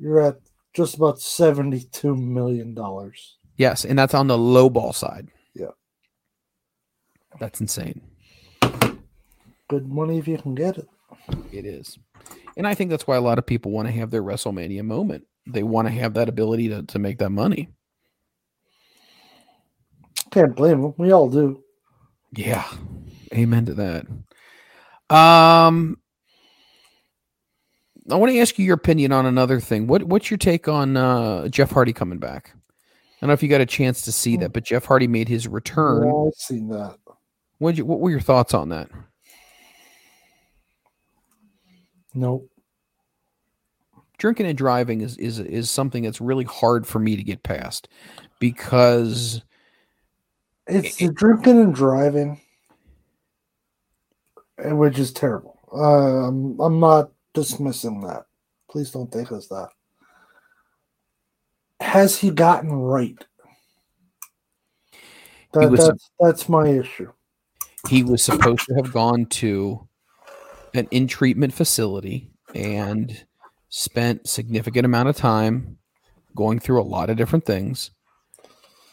you're 0.00 0.20
at 0.20 0.40
just 0.72 0.96
about 0.96 1.18
$72 1.18 2.18
million. 2.18 2.76
yes, 3.56 3.84
and 3.84 3.96
that's 3.96 4.14
on 4.14 4.26
the 4.26 4.36
low 4.36 4.68
ball 4.68 4.92
side. 4.92 5.28
That's 7.40 7.60
insane. 7.60 8.00
Good 9.68 9.88
money 9.88 10.18
if 10.18 10.28
you 10.28 10.38
can 10.38 10.54
get 10.54 10.78
it. 10.78 10.88
It 11.52 11.64
is. 11.64 11.98
And 12.56 12.66
I 12.66 12.74
think 12.74 12.90
that's 12.90 13.06
why 13.06 13.16
a 13.16 13.20
lot 13.20 13.38
of 13.38 13.46
people 13.46 13.72
want 13.72 13.88
to 13.88 13.92
have 13.92 14.10
their 14.10 14.22
WrestleMania 14.22 14.84
moment. 14.84 15.26
They 15.46 15.62
want 15.62 15.88
to 15.88 15.92
have 15.94 16.14
that 16.14 16.28
ability 16.28 16.68
to, 16.68 16.82
to 16.84 16.98
make 16.98 17.18
that 17.18 17.30
money. 17.30 17.68
Can't 20.30 20.56
blame 20.56 20.82
them. 20.82 20.94
We 20.96 21.12
all 21.12 21.28
do. 21.28 21.62
Yeah. 22.32 22.64
Amen 23.32 23.66
to 23.66 23.74
that. 23.74 24.06
Um 25.14 25.98
I 28.10 28.16
want 28.16 28.32
to 28.32 28.38
ask 28.38 28.58
you 28.58 28.66
your 28.66 28.74
opinion 28.74 29.12
on 29.12 29.26
another 29.26 29.60
thing. 29.60 29.86
What 29.86 30.04
what's 30.04 30.30
your 30.30 30.38
take 30.38 30.68
on 30.68 30.96
uh 30.96 31.48
Jeff 31.48 31.70
Hardy 31.70 31.92
coming 31.92 32.18
back? 32.18 32.52
I 32.54 32.60
don't 33.20 33.28
know 33.28 33.34
if 33.34 33.42
you 33.42 33.48
got 33.48 33.60
a 33.60 33.66
chance 33.66 34.02
to 34.02 34.12
see 34.12 34.36
that, 34.38 34.52
but 34.52 34.64
Jeff 34.64 34.84
Hardy 34.84 35.06
made 35.06 35.28
his 35.28 35.48
return. 35.48 36.06
Yeah, 36.06 36.26
I've 36.26 36.34
seen 36.34 36.68
that. 36.68 36.96
What 37.64 37.80
what 37.80 38.00
were 38.00 38.10
your 38.10 38.20
thoughts 38.20 38.52
on 38.52 38.68
that? 38.68 38.90
Nope. 42.12 42.50
Drinking 44.18 44.44
and 44.44 44.58
driving 44.58 45.00
is 45.00 45.16
is 45.16 45.38
is 45.38 45.70
something 45.70 46.02
that's 46.02 46.20
really 46.20 46.44
hard 46.44 46.86
for 46.86 46.98
me 46.98 47.16
to 47.16 47.22
get 47.22 47.42
past 47.42 47.88
because 48.38 49.40
It's 50.66 50.96
the 50.96 51.10
drinking 51.10 51.58
and 51.58 51.74
driving, 51.74 52.38
which 54.58 54.98
is 54.98 55.10
terrible. 55.10 55.58
Uh, 55.74 56.28
I'm, 56.28 56.60
I'm 56.60 56.78
not 56.78 57.12
dismissing 57.32 58.02
that. 58.02 58.26
Please 58.68 58.90
don't 58.90 59.10
take 59.10 59.32
us 59.32 59.48
that. 59.48 59.70
Has 61.80 62.18
he 62.18 62.30
gotten 62.30 62.74
right? 62.74 63.24
That, 65.54 65.74
that's 65.74 66.10
that's 66.20 66.48
my 66.50 66.68
issue. 66.68 67.10
He 67.88 68.02
was 68.02 68.22
supposed 68.22 68.66
to 68.66 68.74
have 68.74 68.92
gone 68.92 69.26
to 69.26 69.86
an 70.74 70.88
in 70.90 71.06
treatment 71.06 71.52
facility 71.52 72.30
and 72.54 73.24
spent 73.68 74.28
significant 74.28 74.84
amount 74.84 75.08
of 75.08 75.16
time 75.16 75.78
going 76.34 76.58
through 76.58 76.80
a 76.80 76.84
lot 76.84 77.10
of 77.10 77.16
different 77.16 77.44
things. 77.44 77.90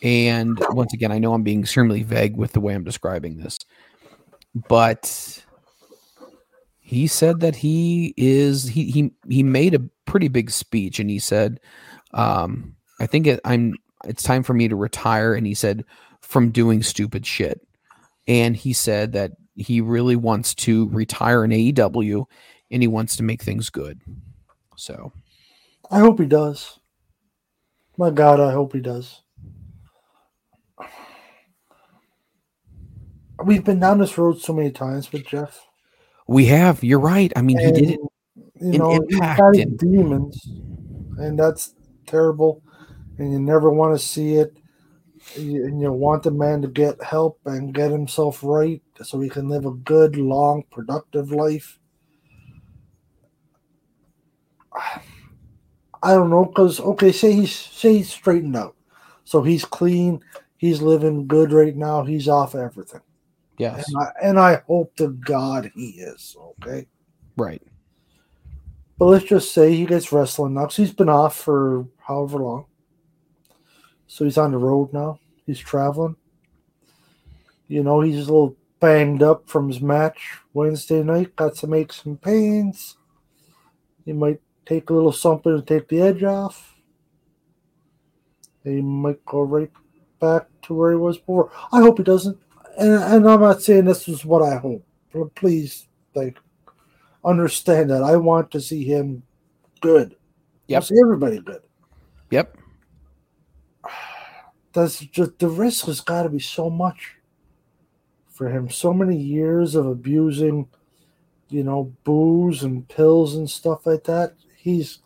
And 0.03 0.59
once 0.71 0.93
again 0.95 1.11
i 1.11 1.19
know 1.19 1.35
i'm 1.35 1.43
being 1.43 1.59
extremely 1.59 2.01
vague 2.01 2.35
with 2.35 2.53
the 2.53 2.59
way 2.59 2.73
i'm 2.73 2.83
describing 2.83 3.37
this 3.37 3.59
but 4.67 5.45
he 6.79 7.05
said 7.05 7.39
that 7.41 7.55
he 7.57 8.15
is 8.17 8.67
he 8.67 8.89
he, 8.89 9.11
he 9.29 9.43
made 9.43 9.75
a 9.75 9.83
pretty 10.05 10.27
big 10.27 10.49
speech 10.49 10.99
and 10.99 11.11
he 11.11 11.19
said 11.19 11.59
um 12.15 12.75
i 12.99 13.05
think 13.05 13.27
it, 13.27 13.39
i'm 13.45 13.75
it's 14.05 14.23
time 14.23 14.43
for 14.43 14.53
me 14.53 14.67
to 14.67 14.75
retire. 14.75 15.33
And 15.33 15.45
he 15.45 15.53
said 15.53 15.85
from 16.21 16.51
doing 16.51 16.83
stupid 16.83 17.25
shit 17.25 17.61
and 18.27 18.55
he 18.55 18.73
said 18.73 19.13
that 19.13 19.31
he 19.55 19.81
really 19.81 20.15
wants 20.15 20.55
to 20.55 20.87
retire 20.89 21.43
in 21.43 21.51
AEW 21.51 22.25
and 22.71 22.81
he 22.81 22.87
wants 22.87 23.15
to 23.17 23.23
make 23.23 23.41
things 23.41 23.69
good. 23.69 23.99
So 24.77 25.11
I 25.89 25.99
hope 25.99 26.19
he 26.19 26.25
does. 26.25 26.79
My 27.97 28.09
God, 28.09 28.39
I 28.39 28.51
hope 28.51 28.73
he 28.73 28.79
does. 28.79 29.21
We've 33.43 33.63
been 33.63 33.79
down 33.79 33.97
this 33.99 34.17
road 34.17 34.39
so 34.39 34.53
many 34.53 34.71
times 34.71 35.11
with 35.11 35.25
Jeff. 35.25 35.59
we 36.27 36.45
have, 36.45 36.83
you're 36.83 36.99
right. 36.99 37.31
I 37.35 37.41
mean, 37.41 37.57
he 37.57 37.71
did 37.71 37.89
it. 37.91 37.99
You 38.61 38.77
know, 38.77 38.91
he's 39.09 39.17
Impact 39.17 39.57
and- 39.57 39.77
demons, 39.79 40.47
and 41.17 41.37
that's 41.37 41.73
terrible. 42.05 42.61
And 43.17 43.31
you 43.31 43.39
never 43.39 43.69
want 43.71 43.99
to 43.99 44.05
see 44.05 44.35
it. 44.35 44.55
You- 45.35 45.65
And 45.65 45.79
you 45.81 45.91
want 45.91 46.23
the 46.23 46.31
man 46.31 46.61
to 46.61 46.67
get 46.67 47.01
help 47.01 47.39
and 47.45 47.73
get 47.73 47.91
himself 47.91 48.43
right 48.43 48.81
so 49.03 49.19
he 49.19 49.29
can 49.29 49.47
live 49.49 49.65
a 49.65 49.71
good, 49.71 50.17
long, 50.17 50.63
productive 50.71 51.31
life. 51.31 51.79
I 56.03 56.15
don't 56.15 56.29
know, 56.31 56.45
cause 56.45 56.79
okay, 56.79 57.11
say 57.11 57.31
he's 57.33 57.53
say 57.55 57.97
he's 57.97 58.11
straightened 58.11 58.55
out, 58.55 58.75
so 59.23 59.43
he's 59.43 59.63
clean, 59.63 60.23
he's 60.57 60.81
living 60.81 61.27
good 61.27 61.51
right 61.53 61.75
now, 61.75 62.03
he's 62.03 62.27
off 62.27 62.55
everything, 62.55 63.01
Yes. 63.59 63.87
and 63.87 63.97
I, 63.97 64.11
and 64.23 64.39
I 64.39 64.55
hope 64.67 64.95
to 64.95 65.09
God 65.09 65.71
he 65.75 65.89
is 65.99 66.35
okay. 66.39 66.87
Right. 67.37 67.61
But 68.97 69.05
let's 69.05 69.25
just 69.25 69.53
say 69.53 69.75
he 69.75 69.85
gets 69.85 70.11
wrestling 70.11 70.55
now 70.55 70.65
'cause 70.65 70.75
he's 70.77 70.91
been 70.93 71.09
off 71.09 71.35
for 71.35 71.85
however 71.99 72.39
long. 72.39 72.65
So 74.11 74.25
he's 74.25 74.37
on 74.37 74.51
the 74.51 74.57
road 74.57 74.91
now. 74.91 75.21
He's 75.45 75.57
traveling. 75.57 76.17
You 77.69 77.81
know, 77.81 78.01
he's 78.01 78.17
a 78.17 78.19
little 78.33 78.57
banged 78.81 79.23
up 79.23 79.47
from 79.47 79.69
his 79.69 79.79
match 79.79 80.37
Wednesday 80.53 81.01
night. 81.01 81.33
Got 81.37 81.55
some 81.55 81.73
aches 81.73 82.03
and 82.03 82.21
pains. 82.21 82.97
He 84.03 84.11
might 84.11 84.41
take 84.65 84.89
a 84.89 84.93
little 84.93 85.13
something 85.13 85.55
to 85.55 85.61
take 85.61 85.87
the 85.87 86.01
edge 86.01 86.23
off. 86.23 86.75
He 88.65 88.81
might 88.81 89.25
go 89.25 89.43
right 89.43 89.71
back 90.19 90.47
to 90.63 90.73
where 90.73 90.91
he 90.91 90.97
was 90.97 91.17
before. 91.17 91.49
I 91.71 91.79
hope 91.79 91.97
he 91.97 92.03
doesn't. 92.03 92.37
And, 92.77 92.91
and 92.91 93.29
I'm 93.29 93.39
not 93.39 93.61
saying 93.61 93.85
this 93.85 94.09
is 94.09 94.25
what 94.25 94.41
I 94.41 94.57
hope. 94.57 94.85
But 95.13 95.33
please, 95.35 95.87
like, 96.15 96.37
understand 97.23 97.89
that 97.91 98.03
I 98.03 98.17
want 98.17 98.51
to 98.51 98.59
see 98.59 98.83
him 98.83 99.23
good. 99.79 100.17
Yep. 100.67 100.81
I 100.81 100.85
see 100.85 100.95
everybody 101.01 101.39
good. 101.39 101.61
Yep. 102.29 102.57
That's 104.73 104.99
just 104.99 105.37
the 105.39 105.49
risk 105.49 105.85
has 105.85 105.99
got 106.01 106.23
to 106.23 106.29
be 106.29 106.39
so 106.39 106.69
much 106.69 107.15
for 108.29 108.49
him. 108.49 108.69
So 108.69 108.93
many 108.93 109.17
years 109.17 109.75
of 109.75 109.85
abusing, 109.85 110.67
you 111.49 111.63
know, 111.63 111.93
booze 112.03 112.63
and 112.63 112.87
pills 112.87 113.35
and 113.35 113.49
stuff 113.49 113.85
like 113.85 114.05
that. 114.05 114.33
He's, 114.55 114.99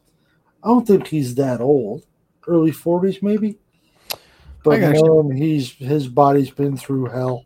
I 0.64 0.68
don't 0.68 0.86
think 0.86 1.08
he's 1.08 1.36
that 1.36 1.62
old. 1.62 2.06
Early 2.48 2.72
forties, 2.72 3.24
maybe. 3.24 3.58
But 4.64 4.82
man, 4.82 5.32
he's 5.32 5.72
his 5.74 6.08
body's 6.08 6.52
been 6.52 6.78
through 6.78 7.06
hell, 7.06 7.46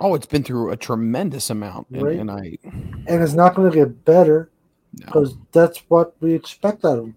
Oh, 0.00 0.14
it's 0.14 0.26
been 0.26 0.42
through 0.42 0.70
a 0.72 0.76
tremendous 0.76 1.50
amount. 1.50 1.88
And, 1.90 2.02
Right. 2.02 2.18
and 2.18 2.30
I 2.30 2.58
and 2.64 3.22
it's 3.22 3.32
not 3.34 3.54
going 3.54 3.70
to 3.70 3.76
get 3.76 4.04
better 4.04 4.50
no. 4.94 5.06
because 5.06 5.34
that's 5.52 5.78
what 5.88 6.14
we 6.20 6.34
expect 6.34 6.84
out 6.84 6.98
of 6.98 7.04
him. 7.04 7.16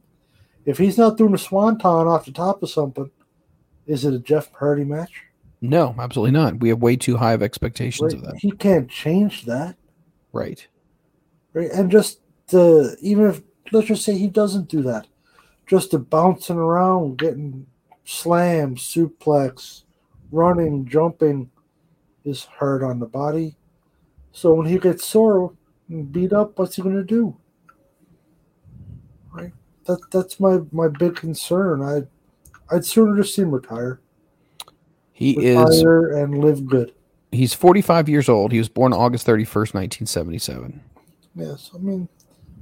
if 0.66 0.78
he's 0.78 0.98
not 0.98 1.18
doing 1.18 1.34
a 1.34 1.38
swanton 1.38 2.08
off 2.08 2.26
the 2.26 2.32
top 2.32 2.62
of 2.64 2.70
something, 2.70 3.10
is 3.90 4.06
it 4.06 4.14
a 4.14 4.20
Jeff 4.20 4.52
Hardy 4.54 4.86
match? 4.86 5.24
No, 5.62 5.94
absolutely 6.00 6.32
not. 6.32 6.60
We 6.60 6.70
have 6.70 6.82
way 6.82 6.96
too 6.96 7.18
high 7.18 7.34
of 7.34 7.42
expectations 7.44 8.14
Right? 8.14 8.22
of 8.24 8.30
that. 8.30 8.38
He 8.38 8.52
can't 8.52 8.88
change 8.90 9.46
that. 9.46 9.76
Right. 10.32 10.66
Right. 11.54 11.72
And 11.72 11.92
just 11.92 12.22
the 12.48 12.96
even 13.02 13.26
if 13.26 13.42
let's 13.72 13.88
just 13.88 14.06
say 14.06 14.18
he 14.18 14.28
doesn't 14.28 14.70
do 14.70 14.84
that, 14.84 15.08
just 15.68 15.92
the 15.92 16.00
bouncing 16.00 16.58
around, 16.58 17.18
getting 17.18 17.66
slammed, 18.06 18.78
suplex, 18.78 19.84
running, 20.32 20.86
jumping 20.86 21.50
is 22.24 22.46
hard 22.46 22.84
on 22.84 23.00
the 23.00 23.06
body. 23.08 23.56
So 24.32 24.54
when 24.54 24.68
he 24.68 24.78
gets 24.78 25.06
sore 25.06 25.52
and 25.90 26.12
beat 26.12 26.32
up, 26.32 26.58
what's 26.60 26.76
he 26.76 26.84
gonna 26.84 27.04
do? 27.04 27.36
Right? 29.32 29.52
That 29.86 30.00
that's 30.12 30.40
my 30.40 30.60
my 30.72 30.88
big 30.88 31.16
concern. 31.16 31.82
I 31.82 32.04
I'd 32.72 32.86
sooner 32.86 33.16
just 33.18 33.36
see 33.36 33.42
him 33.42 33.52
retire. 33.52 34.00
He 35.12 35.32
is 35.46 35.58
retire 35.58 36.24
and 36.24 36.44
live 36.44 36.66
good. 36.66 36.94
he's 37.32 37.54
45 37.54 38.08
years 38.10 38.30
old. 38.30 38.52
He 38.52 38.58
was 38.58 38.70
born 38.70 38.94
August 38.94 39.28
31st, 39.28 39.74
1977. 39.74 40.82
Yes. 41.36 41.72
I 41.74 41.78
mean 41.78 42.08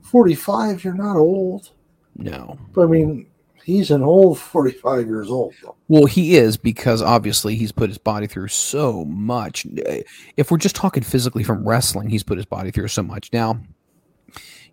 forty 0.02 0.36
five, 0.36 0.84
you're 0.84 0.94
not 0.94 1.18
old. 1.18 1.72
No. 2.16 2.58
But 2.74 2.84
I 2.84 2.88
mean, 2.88 3.28
he's 3.64 3.92
an 3.92 4.02
old 4.02 4.40
45 4.40 5.06
years 5.08 5.30
old. 5.30 5.54
Though. 5.62 5.76
Well, 5.88 6.06
he 6.06 6.36
is 6.38 6.58
because 6.58 7.02
obviously 7.02 7.56
he's 7.56 7.72
put 7.72 7.90
his 7.90 7.98
body 7.98 8.26
through 8.26 8.48
so 8.48 9.06
much. 9.06 9.68
If 10.38 10.50
we're 10.50 10.58
just 10.58 10.76
talking 10.76 11.04
physically 11.04 11.44
from 11.44 11.68
wrestling, 11.68 12.10
he's 12.10 12.24
put 12.24 12.38
his 12.38 12.46
body 12.46 12.72
through 12.72 12.88
so 12.88 13.04
much. 13.04 13.32
Now, 13.34 13.60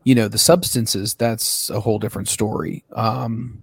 you 0.05 0.15
know, 0.15 0.29
the 0.29 0.39
substances, 0.39 1.15
that's 1.15 1.69
a 1.71 1.81
whole 1.81 1.99
different 1.99 2.29
story. 2.29 2.85
Um, 2.93 3.63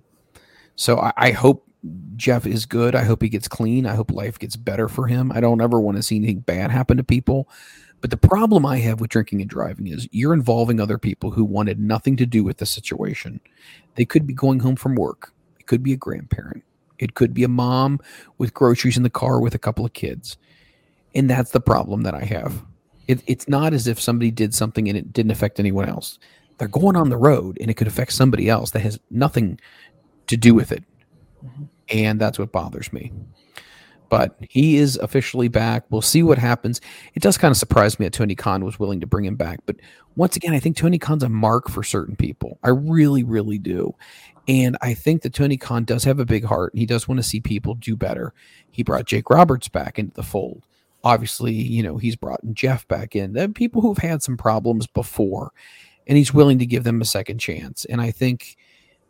so 0.75 0.99
I, 0.99 1.13
I 1.17 1.31
hope 1.31 1.67
Jeff 2.15 2.45
is 2.45 2.65
good. 2.65 2.95
I 2.95 3.03
hope 3.03 3.21
he 3.21 3.29
gets 3.29 3.47
clean. 3.47 3.85
I 3.85 3.95
hope 3.95 4.11
life 4.11 4.37
gets 4.37 4.55
better 4.55 4.87
for 4.87 5.07
him. 5.07 5.31
I 5.31 5.39
don't 5.39 5.61
ever 5.61 5.79
want 5.79 5.97
to 5.97 6.03
see 6.03 6.17
anything 6.17 6.39
bad 6.39 6.71
happen 6.71 6.97
to 6.97 7.03
people. 7.03 7.49
But 8.01 8.09
the 8.09 8.17
problem 8.17 8.65
I 8.65 8.79
have 8.79 8.99
with 8.99 9.11
drinking 9.11 9.41
and 9.41 9.49
driving 9.49 9.87
is 9.87 10.07
you're 10.11 10.33
involving 10.33 10.79
other 10.79 10.97
people 10.97 11.31
who 11.31 11.45
wanted 11.45 11.79
nothing 11.79 12.17
to 12.17 12.25
do 12.25 12.43
with 12.43 12.57
the 12.57 12.65
situation. 12.65 13.39
They 13.95 14.05
could 14.05 14.25
be 14.25 14.33
going 14.33 14.59
home 14.59 14.75
from 14.75 14.95
work. 14.95 15.33
It 15.59 15.67
could 15.67 15.83
be 15.83 15.93
a 15.93 15.97
grandparent. 15.97 16.63
It 16.97 17.13
could 17.13 17.33
be 17.33 17.43
a 17.43 17.47
mom 17.47 17.99
with 18.37 18.53
groceries 18.53 18.97
in 18.97 19.03
the 19.03 19.09
car 19.09 19.39
with 19.39 19.55
a 19.55 19.59
couple 19.59 19.85
of 19.85 19.93
kids. 19.93 20.37
And 21.13 21.29
that's 21.29 21.51
the 21.51 21.61
problem 21.61 22.01
that 22.03 22.15
I 22.15 22.23
have. 22.23 22.63
It, 23.07 23.21
it's 23.27 23.47
not 23.47 23.73
as 23.73 23.87
if 23.87 23.99
somebody 23.99 24.31
did 24.31 24.53
something 24.53 24.87
and 24.87 24.97
it 24.97 25.13
didn't 25.13 25.31
affect 25.31 25.59
anyone 25.59 25.89
else. 25.89 26.17
They're 26.57 26.67
going 26.67 26.95
on 26.95 27.09
the 27.09 27.17
road 27.17 27.57
and 27.59 27.69
it 27.69 27.73
could 27.75 27.87
affect 27.87 28.13
somebody 28.13 28.49
else 28.49 28.71
that 28.71 28.81
has 28.81 28.99
nothing 29.09 29.59
to 30.31 30.37
do 30.37 30.53
with 30.53 30.71
it. 30.71 30.83
And 31.89 32.19
that's 32.19 32.39
what 32.39 32.51
bothers 32.51 32.91
me. 32.91 33.11
But 34.09 34.35
he 34.41 34.75
is 34.75 34.97
officially 34.97 35.47
back. 35.47 35.85
We'll 35.89 36.01
see 36.01 36.21
what 36.21 36.37
happens. 36.37 36.81
It 37.13 37.21
does 37.21 37.37
kind 37.37 37.51
of 37.51 37.57
surprise 37.57 37.97
me 37.97 38.05
that 38.05 38.13
Tony 38.13 38.35
Khan 38.35 38.65
was 38.65 38.77
willing 38.77 38.99
to 38.99 39.07
bring 39.07 39.23
him 39.23 39.37
back. 39.37 39.59
But 39.65 39.77
once 40.15 40.35
again, 40.35 40.53
I 40.53 40.59
think 40.59 40.75
Tony 40.75 40.97
Khan's 40.97 41.23
a 41.23 41.29
mark 41.29 41.69
for 41.69 41.83
certain 41.83 42.17
people. 42.17 42.59
I 42.63 42.69
really, 42.69 43.23
really 43.23 43.57
do. 43.57 43.95
And 44.47 44.77
I 44.81 44.95
think 44.95 45.21
that 45.21 45.33
Tony 45.33 45.55
Khan 45.55 45.85
does 45.85 46.03
have 46.03 46.19
a 46.19 46.25
big 46.25 46.43
heart 46.43 46.73
he 46.75 46.85
does 46.85 47.07
want 47.07 47.19
to 47.19 47.23
see 47.23 47.39
people 47.39 47.75
do 47.75 47.95
better. 47.95 48.33
He 48.71 48.83
brought 48.83 49.05
Jake 49.05 49.29
Roberts 49.29 49.69
back 49.69 49.97
into 49.97 50.13
the 50.13 50.23
fold. 50.23 50.65
Obviously, 51.03 51.53
you 51.53 51.81
know, 51.81 51.97
he's 51.97 52.15
brought 52.15 52.41
Jeff 52.53 52.87
back 52.87 53.15
in. 53.15 53.33
They're 53.33 53.47
people 53.47 53.81
who've 53.81 53.97
had 53.97 54.21
some 54.21 54.37
problems 54.37 54.87
before, 54.87 55.51
and 56.05 56.17
he's 56.17 56.33
willing 56.33 56.59
to 56.59 56.65
give 56.65 56.83
them 56.83 57.01
a 57.01 57.05
second 57.05 57.37
chance. 57.39 57.85
And 57.85 58.01
I 58.01 58.11
think 58.11 58.57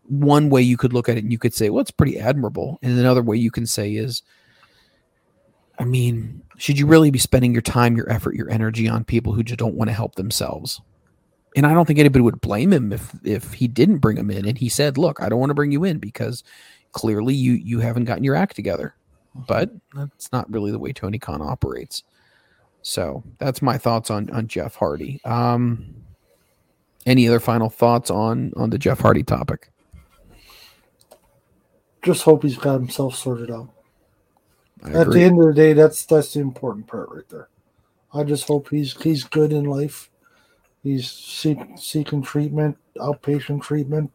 one 0.08 0.50
way 0.50 0.62
you 0.62 0.78
could 0.78 0.94
look 0.94 1.10
at 1.10 1.18
it 1.18 1.24
and 1.24 1.32
you 1.32 1.38
could 1.38 1.54
say, 1.54 1.70
well, 1.70 1.82
it's 1.82 1.92
pretty 1.92 2.20
admirable. 2.20 2.80
And 2.82 2.98
another 2.98 3.22
way 3.22 3.38
you 3.38 3.52
can 3.52 3.66
say 3.66 3.96
is, 3.96 4.22
I 5.80 5.84
mean, 5.84 6.42
should 6.58 6.78
you 6.78 6.86
really 6.86 7.12
be 7.12 7.20
spending 7.20 7.54
your 7.54 7.62
time, 7.62 7.96
your 7.96 8.10
effort, 8.12 8.36
your 8.36 8.50
energy 8.50 8.88
on 8.88 9.04
people 9.04 9.34
who 9.34 9.44
just 9.44 9.60
don't 9.60 9.76
want 9.76 9.90
to 9.90 9.96
help 9.96 10.16
themselves? 10.16 10.82
And 11.56 11.66
I 11.66 11.74
don't 11.74 11.86
think 11.86 12.00
anybody 12.00 12.22
would 12.22 12.40
blame 12.40 12.72
him 12.72 12.94
if 12.94 13.14
if 13.26 13.54
he 13.54 13.68
didn't 13.68 13.98
bring 13.98 14.18
him 14.18 14.32
in 14.32 14.46
and 14.46 14.58
he 14.58 14.70
said, 14.70 14.98
"Look, 14.98 15.22
I 15.22 15.28
don't 15.28 15.40
want 15.40 15.50
to 15.50 15.56
bring 15.56 15.72
you 15.72 15.84
in 15.84 15.98
because 15.98 16.44
clearly 16.94 17.34
you 17.34 17.54
you 17.54 17.80
haven't 17.80 18.06
gotten 18.06 18.24
your 18.24 18.36
act 18.36 18.56
together." 18.56 18.96
But 19.36 19.72
that's 19.94 20.32
not 20.32 20.50
really 20.52 20.72
the 20.72 20.80
way 20.80 20.94
Tony 20.94 21.20
Khan 21.20 21.42
operates. 21.42 22.04
So 22.84 23.24
that's 23.38 23.62
my 23.62 23.78
thoughts 23.78 24.10
on 24.10 24.30
on 24.30 24.48
Jeff 24.48 24.76
Hardy. 24.76 25.20
Um, 25.26 25.94
any 27.06 27.28
other 27.28 27.40
final 27.40 27.70
thoughts 27.70 28.10
on 28.10 28.54
on 28.56 28.70
the 28.70 28.78
Jeff 28.78 29.00
Hardy 29.00 29.24
topic? 29.24 29.72
Just 32.04 32.24
hope 32.24 32.44
he's 32.44 32.58
got 32.58 32.74
himself 32.74 33.16
sorted 33.16 33.52
out. 33.52 33.70
I 34.84 34.92
At 34.94 35.08
agree. 35.08 35.20
the 35.20 35.26
end 35.26 35.40
of 35.40 35.48
the 35.48 35.54
day, 35.54 35.74
that's 35.74 36.06
that's 36.06 36.34
the 36.34 36.40
important 36.40 36.88
part 36.88 37.10
right 37.12 37.28
there. 37.30 37.50
I 38.14 38.24
just 38.24 38.48
hope 38.48 38.70
he's 38.70 39.00
he's 39.02 39.24
good 39.24 39.54
in 39.54 39.66
life. 39.66 40.10
He's 40.84 41.10
seek, 41.12 41.60
seeking 41.78 42.24
treatment, 42.24 42.78
outpatient 42.98 43.62
treatment, 43.62 44.12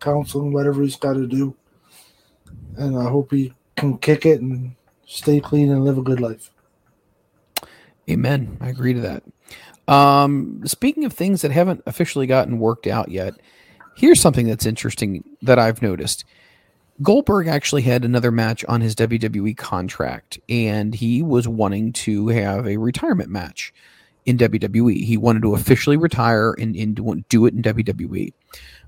counseling, 0.00 0.52
whatever 0.52 0.82
he's 0.82 0.96
got 0.96 1.14
to 1.14 1.26
do. 1.26 1.54
And 2.76 2.98
I 2.98 3.04
hope 3.08 3.32
he 3.32 3.52
can 3.76 3.98
kick 3.98 4.24
it 4.24 4.40
and 4.40 4.74
stay 5.06 5.40
clean 5.40 5.70
and 5.70 5.84
live 5.84 5.98
a 5.98 6.02
good 6.02 6.20
life. 6.20 6.50
Amen. 8.08 8.56
I 8.60 8.68
agree 8.68 8.94
to 8.94 9.00
that. 9.00 9.22
Um, 9.88 10.62
speaking 10.64 11.04
of 11.04 11.12
things 11.12 11.42
that 11.42 11.50
haven't 11.50 11.82
officially 11.86 12.26
gotten 12.26 12.58
worked 12.58 12.86
out 12.86 13.10
yet, 13.10 13.34
here's 13.94 14.20
something 14.20 14.46
that's 14.46 14.66
interesting 14.66 15.24
that 15.42 15.58
I've 15.58 15.82
noticed. 15.82 16.24
Goldberg 17.02 17.46
actually 17.46 17.82
had 17.82 18.04
another 18.04 18.30
match 18.30 18.64
on 18.66 18.80
his 18.80 18.94
WWE 18.94 19.56
contract, 19.56 20.38
and 20.48 20.94
he 20.94 21.22
was 21.22 21.46
wanting 21.46 21.92
to 21.92 22.28
have 22.28 22.66
a 22.66 22.78
retirement 22.78 23.28
match 23.28 23.74
in 24.24 24.38
WWE. 24.38 25.04
He 25.04 25.16
wanted 25.16 25.42
to 25.42 25.54
officially 25.54 25.96
retire 25.96 26.52
and, 26.58 26.74
and 26.74 27.28
do 27.28 27.46
it 27.46 27.54
in 27.54 27.62
WWE. 27.62 28.32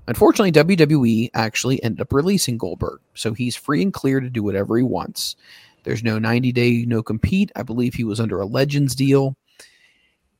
Unfortunately, 0.07 0.51
WWE 0.51 1.29
actually 1.35 1.83
ended 1.83 2.01
up 2.01 2.11
releasing 2.11 2.57
Goldberg, 2.57 2.99
so 3.13 3.33
he's 3.33 3.55
free 3.55 3.83
and 3.83 3.93
clear 3.93 4.19
to 4.19 4.29
do 4.29 4.41
whatever 4.41 4.75
he 4.75 4.83
wants. 4.83 5.35
There's 5.83 6.03
no 6.03 6.17
90 6.17 6.51
day 6.51 6.83
no 6.87 7.03
compete. 7.03 7.51
I 7.55 7.63
believe 7.63 7.93
he 7.93 8.03
was 8.03 8.19
under 8.19 8.39
a 8.39 8.45
Legends 8.45 8.95
deal. 8.95 9.35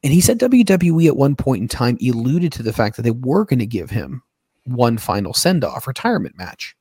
And 0.03 0.11
he 0.13 0.21
said 0.21 0.39
WWE 0.39 1.07
at 1.07 1.17
one 1.17 1.35
point 1.35 1.61
in 1.61 1.67
time 1.67 1.97
alluded 2.01 2.51
to 2.53 2.63
the 2.63 2.73
fact 2.73 2.95
that 2.95 3.03
they 3.03 3.11
were 3.11 3.45
going 3.45 3.59
to 3.59 3.65
give 3.65 3.89
him 3.89 4.23
one 4.63 4.97
final 4.97 5.33
send 5.33 5.63
off 5.63 5.87
retirement 5.87 6.37
match. 6.37 6.75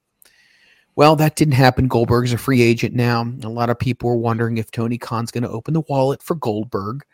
Well, 0.98 1.14
that 1.14 1.36
didn't 1.36 1.54
happen. 1.54 1.86
Goldberg's 1.86 2.32
a 2.32 2.38
free 2.38 2.60
agent 2.60 2.92
now. 2.92 3.32
A 3.44 3.48
lot 3.48 3.70
of 3.70 3.78
people 3.78 4.10
are 4.10 4.16
wondering 4.16 4.58
if 4.58 4.72
Tony 4.72 4.98
Khan's 4.98 5.30
going 5.30 5.44
to 5.44 5.48
open 5.48 5.72
the 5.72 5.82
wallet 5.82 6.20
for 6.20 6.34
Goldberg. 6.34 7.04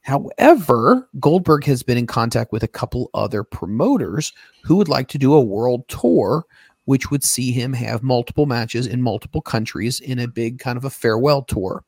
However, 0.00 1.06
Goldberg 1.20 1.64
has 1.64 1.82
been 1.82 1.98
in 1.98 2.06
contact 2.06 2.52
with 2.52 2.62
a 2.62 2.68
couple 2.68 3.10
other 3.12 3.44
promoters 3.44 4.32
who 4.64 4.76
would 4.76 4.88
like 4.88 5.08
to 5.08 5.18
do 5.18 5.34
a 5.34 5.42
world 5.42 5.86
tour, 5.88 6.46
which 6.86 7.10
would 7.10 7.22
see 7.22 7.52
him 7.52 7.74
have 7.74 8.02
multiple 8.02 8.46
matches 8.46 8.86
in 8.86 9.02
multiple 9.02 9.42
countries 9.42 10.00
in 10.00 10.18
a 10.18 10.26
big 10.26 10.58
kind 10.58 10.78
of 10.78 10.86
a 10.86 10.90
farewell 10.90 11.42
tour. 11.42 11.84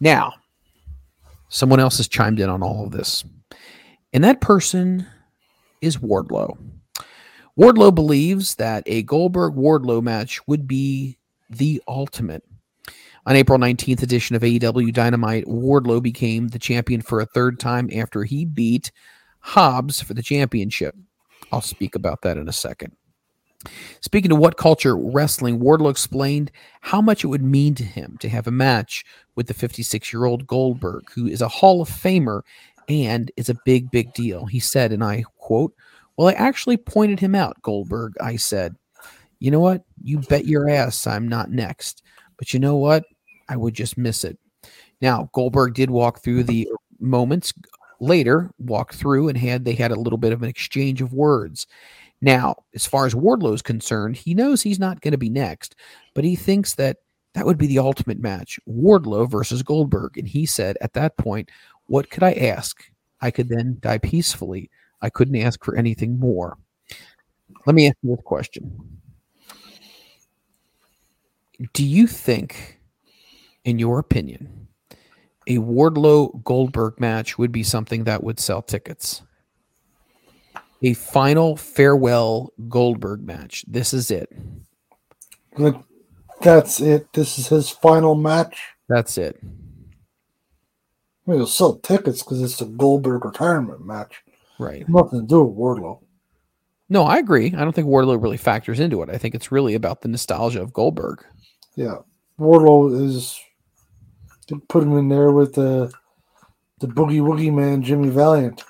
Now, 0.00 0.32
someone 1.50 1.80
else 1.80 1.98
has 1.98 2.08
chimed 2.08 2.40
in 2.40 2.48
on 2.48 2.62
all 2.62 2.86
of 2.86 2.92
this, 2.92 3.26
and 4.14 4.24
that 4.24 4.40
person 4.40 5.06
is 5.82 5.98
Wardlow. 5.98 6.56
Wardlow 7.58 7.94
believes 7.94 8.56
that 8.56 8.82
a 8.86 9.02
Goldberg 9.02 9.54
Wardlow 9.54 10.02
match 10.02 10.40
would 10.48 10.66
be 10.66 11.18
the 11.48 11.80
ultimate. 11.86 12.42
On 13.26 13.36
April 13.36 13.58
19th 13.58 14.02
edition 14.02 14.34
of 14.34 14.42
AEW 14.42 14.92
Dynamite, 14.92 15.46
Wardlow 15.46 16.02
became 16.02 16.48
the 16.48 16.58
champion 16.58 17.00
for 17.00 17.20
a 17.20 17.26
third 17.26 17.60
time 17.60 17.88
after 17.94 18.24
he 18.24 18.44
beat 18.44 18.90
Hobbs 19.38 20.00
for 20.00 20.14
the 20.14 20.22
championship. 20.22 20.96
I'll 21.52 21.60
speak 21.60 21.94
about 21.94 22.22
that 22.22 22.36
in 22.36 22.48
a 22.48 22.52
second. 22.52 22.96
Speaking 24.00 24.30
to 24.30 24.36
WhatCulture 24.36 25.00
Wrestling, 25.14 25.60
Wardlow 25.60 25.90
explained 25.90 26.50
how 26.80 27.00
much 27.00 27.22
it 27.22 27.28
would 27.28 27.44
mean 27.44 27.74
to 27.76 27.84
him 27.84 28.16
to 28.18 28.28
have 28.28 28.46
a 28.46 28.50
match 28.50 29.04
with 29.36 29.46
the 29.46 29.54
56 29.54 30.12
year 30.12 30.24
old 30.24 30.46
Goldberg, 30.46 31.04
who 31.14 31.28
is 31.28 31.40
a 31.40 31.48
Hall 31.48 31.80
of 31.80 31.88
Famer 31.88 32.42
and 32.88 33.30
is 33.36 33.48
a 33.48 33.56
big, 33.64 33.90
big 33.90 34.12
deal. 34.12 34.46
He 34.46 34.60
said, 34.60 34.92
and 34.92 35.02
I 35.02 35.24
quote, 35.38 35.72
Well, 36.16 36.28
I 36.28 36.32
actually 36.32 36.76
pointed 36.76 37.20
him 37.20 37.34
out, 37.34 37.60
Goldberg. 37.62 38.14
I 38.20 38.36
said, 38.36 38.76
You 39.40 39.50
know 39.50 39.60
what? 39.60 39.84
You 40.02 40.20
bet 40.20 40.46
your 40.46 40.68
ass 40.68 41.06
I'm 41.06 41.28
not 41.28 41.50
next. 41.50 42.02
But 42.38 42.52
you 42.52 42.60
know 42.60 42.76
what? 42.76 43.04
I 43.48 43.56
would 43.56 43.74
just 43.74 43.98
miss 43.98 44.24
it. 44.24 44.38
Now, 45.00 45.28
Goldberg 45.32 45.74
did 45.74 45.90
walk 45.90 46.22
through 46.22 46.44
the 46.44 46.68
moments 46.98 47.52
later, 48.00 48.50
walked 48.58 48.94
through 48.94 49.28
and 49.28 49.38
had 49.38 49.64
they 49.64 49.74
had 49.74 49.90
a 49.90 50.00
little 50.00 50.18
bit 50.18 50.32
of 50.32 50.42
an 50.42 50.48
exchange 50.48 51.02
of 51.02 51.12
words. 51.12 51.66
Now, 52.20 52.56
as 52.74 52.86
far 52.86 53.06
as 53.06 53.14
Wardlow 53.14 53.54
is 53.54 53.62
concerned, 53.62 54.16
he 54.16 54.34
knows 54.34 54.62
he's 54.62 54.78
not 54.78 55.00
going 55.00 55.12
to 55.12 55.18
be 55.18 55.28
next, 55.28 55.76
but 56.14 56.24
he 56.24 56.36
thinks 56.36 56.74
that 56.76 56.98
that 57.34 57.44
would 57.44 57.58
be 57.58 57.66
the 57.66 57.80
ultimate 57.80 58.18
match 58.18 58.58
Wardlow 58.68 59.28
versus 59.30 59.62
Goldberg. 59.62 60.16
And 60.16 60.26
he 60.26 60.46
said 60.46 60.78
at 60.80 60.94
that 60.94 61.16
point, 61.16 61.50
What 61.86 62.10
could 62.10 62.22
I 62.22 62.32
ask? 62.32 62.82
I 63.20 63.30
could 63.30 63.48
then 63.48 63.78
die 63.80 63.98
peacefully. 63.98 64.70
I 65.02 65.10
couldn't 65.10 65.36
ask 65.36 65.64
for 65.64 65.76
anything 65.76 66.18
more. 66.18 66.56
Let 67.66 67.74
me 67.74 67.86
ask 67.86 67.96
you 68.02 68.14
this 68.14 68.24
question. 68.24 69.00
Do 71.72 71.84
you 71.84 72.06
think, 72.06 72.80
in 73.64 73.78
your 73.78 73.98
opinion, 73.98 74.68
a 75.46 75.58
Wardlow 75.58 76.42
Goldberg 76.42 76.98
match 76.98 77.38
would 77.38 77.52
be 77.52 77.62
something 77.62 78.04
that 78.04 78.24
would 78.24 78.40
sell 78.40 78.62
tickets? 78.62 79.22
A 80.82 80.94
final 80.94 81.56
farewell 81.56 82.52
Goldberg 82.68 83.22
match. 83.22 83.64
This 83.68 83.94
is 83.94 84.10
it. 84.10 84.28
That's 86.40 86.80
it. 86.80 87.12
This 87.12 87.38
is 87.38 87.48
his 87.48 87.70
final 87.70 88.14
match. 88.14 88.60
That's 88.88 89.16
it. 89.16 89.42
Mean, 91.26 91.38
he'll 91.38 91.46
sell 91.46 91.76
tickets 91.76 92.22
because 92.22 92.42
it's 92.42 92.60
a 92.60 92.66
Goldberg 92.66 93.24
retirement 93.24 93.86
match. 93.86 94.22
Right. 94.58 94.88
Nothing 94.88 95.20
to 95.22 95.26
do 95.26 95.42
with 95.42 95.56
Wardlow. 95.56 96.00
No, 96.88 97.04
I 97.04 97.18
agree. 97.18 97.46
I 97.46 97.60
don't 97.64 97.74
think 97.74 97.88
Wardlow 97.88 98.22
really 98.22 98.36
factors 98.36 98.78
into 98.78 99.02
it. 99.02 99.10
I 99.10 99.18
think 99.18 99.34
it's 99.34 99.50
really 99.50 99.74
about 99.74 100.02
the 100.02 100.08
nostalgia 100.08 100.62
of 100.62 100.72
Goldberg. 100.72 101.24
Yeah, 101.76 101.98
Wardlow 102.38 103.00
is 103.04 103.40
put 104.68 104.82
him 104.82 104.96
in 104.98 105.08
there 105.08 105.30
with 105.32 105.54
the 105.54 105.92
the 106.80 106.86
boogie 106.86 107.20
woogie 107.20 107.52
man 107.52 107.82
Jimmy 107.82 108.10
Valiant, 108.10 108.62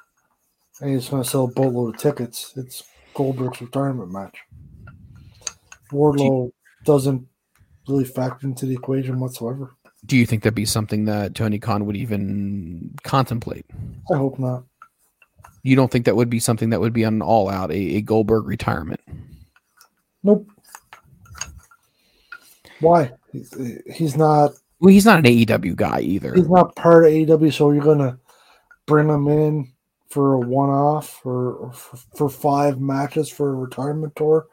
and 0.81 0.91
he's 0.93 1.09
going 1.09 1.23
to 1.23 1.29
sell 1.29 1.45
a 1.45 1.49
boatload 1.49 1.95
of 1.95 2.01
tickets. 2.01 2.53
It's 2.57 2.85
Goldberg's 3.15 3.61
retirement 3.61 4.11
match. 4.11 4.39
Wardlow 5.91 6.53
doesn't 6.85 7.27
really 7.89 8.05
factor 8.05 8.47
into 8.47 8.67
the 8.67 8.75
equation 8.75 9.21
whatsoever. 9.21 9.75
Do 10.07 10.17
you 10.17 10.27
think 10.27 10.43
that'd 10.43 10.55
be 10.55 10.67
something 10.67 11.07
that 11.07 11.35
Tony 11.35 11.59
Khan 11.59 11.87
would 11.87 11.97
even 11.97 12.95
contemplate? 13.05 13.65
I 14.13 14.17
hope 14.17 14.39
not. 14.39 14.65
You 15.65 15.75
don't 15.75 15.91
think 15.91 16.05
that 16.05 16.15
would 16.15 16.31
be 16.31 16.39
something 16.39 16.71
that 16.71 16.81
would 16.81 16.93
be 16.93 17.05
on 17.05 17.15
an 17.15 17.23
all 17.23 17.49
out 17.49 17.73
a, 17.73 17.97
a 17.97 18.01
Goldberg 18.03 18.47
retirement? 18.47 19.01
Nope. 20.23 20.47
Why? 22.81 23.13
He's, 23.33 23.81
he's 23.93 24.17
not. 24.17 24.53
Well, 24.79 24.93
he's 24.93 25.07
not 25.07 25.19
an 25.19 25.25
AEW 25.25 25.75
guy 25.75 26.01
either. 26.01 26.35
He's 26.35 26.49
not 26.49 26.77
part 26.77 27.07
of 27.07 27.13
AEW, 27.13 27.53
so 27.53 27.71
you're 27.71 27.83
gonna 27.83 28.19
bring 28.87 29.09
him 29.09 29.27
in 29.27 29.73
for 30.11 30.35
a 30.35 30.39
one-off 30.39 31.25
or, 31.25 31.55
or 31.55 31.73
for, 31.73 31.97
for 32.15 32.29
five 32.29 32.79
matches 32.79 33.29
for 33.29 33.51
a 33.51 33.55
retirement 33.55 34.15
tour 34.15 34.47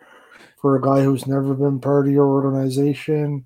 for 0.61 0.75
a 0.75 0.81
guy 0.81 1.03
who's 1.03 1.27
never 1.27 1.53
been 1.53 1.79
part 1.79 2.07
of 2.07 2.13
your 2.13 2.27
organization. 2.27 3.43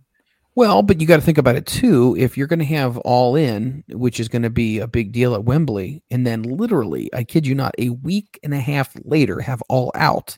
Well, 0.55 0.83
but 0.83 1.01
you 1.01 1.07
got 1.07 1.17
to 1.17 1.21
think 1.21 1.37
about 1.37 1.57
it 1.57 1.65
too. 1.65 2.15
If 2.17 2.37
you're 2.37 2.47
going 2.47 2.59
to 2.59 2.65
have 2.65 2.97
all 2.99 3.35
in, 3.35 3.83
which 3.89 4.21
is 4.21 4.29
going 4.29 4.43
to 4.43 4.49
be 4.49 4.79
a 4.79 4.87
big 4.87 5.11
deal 5.11 5.35
at 5.35 5.43
Wembley, 5.43 6.01
and 6.09 6.25
then 6.25 6.43
literally, 6.43 7.09
I 7.13 7.25
kid 7.25 7.45
you 7.45 7.53
not, 7.53 7.75
a 7.77 7.89
week 7.89 8.39
and 8.41 8.53
a 8.53 8.59
half 8.59 8.95
later 9.03 9.41
have 9.41 9.61
all 9.63 9.91
out, 9.95 10.37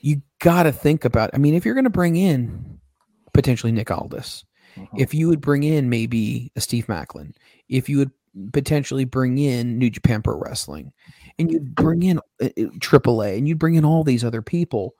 you 0.00 0.22
got 0.38 0.62
to 0.62 0.72
think 0.72 1.04
about. 1.04 1.30
I 1.34 1.38
mean, 1.38 1.54
if 1.54 1.66
you're 1.66 1.74
going 1.74 1.84
to 1.84 1.90
bring 1.90 2.16
in 2.16 2.80
potentially 3.34 3.72
Nick 3.72 3.90
Aldis, 3.90 4.44
if 4.96 5.12
you 5.12 5.28
would 5.28 5.42
bring 5.42 5.62
in 5.62 5.90
maybe 5.90 6.50
a 6.56 6.62
Steve 6.62 6.86
Maclin, 6.86 7.34
if 7.68 7.90
you 7.90 7.98
would 7.98 8.10
potentially 8.54 9.04
bring 9.04 9.36
in 9.36 9.78
New 9.78 9.90
Japan 9.90 10.22
Pro 10.22 10.38
Wrestling, 10.38 10.92
and 11.38 11.50
you'd 11.50 11.74
bring 11.74 12.02
in 12.04 12.18
uh, 12.40 12.48
AAA, 12.56 13.36
and 13.36 13.46
you'd 13.46 13.58
bring 13.58 13.74
in 13.74 13.84
all 13.84 14.02
these 14.02 14.24
other 14.24 14.40
people 14.40 14.94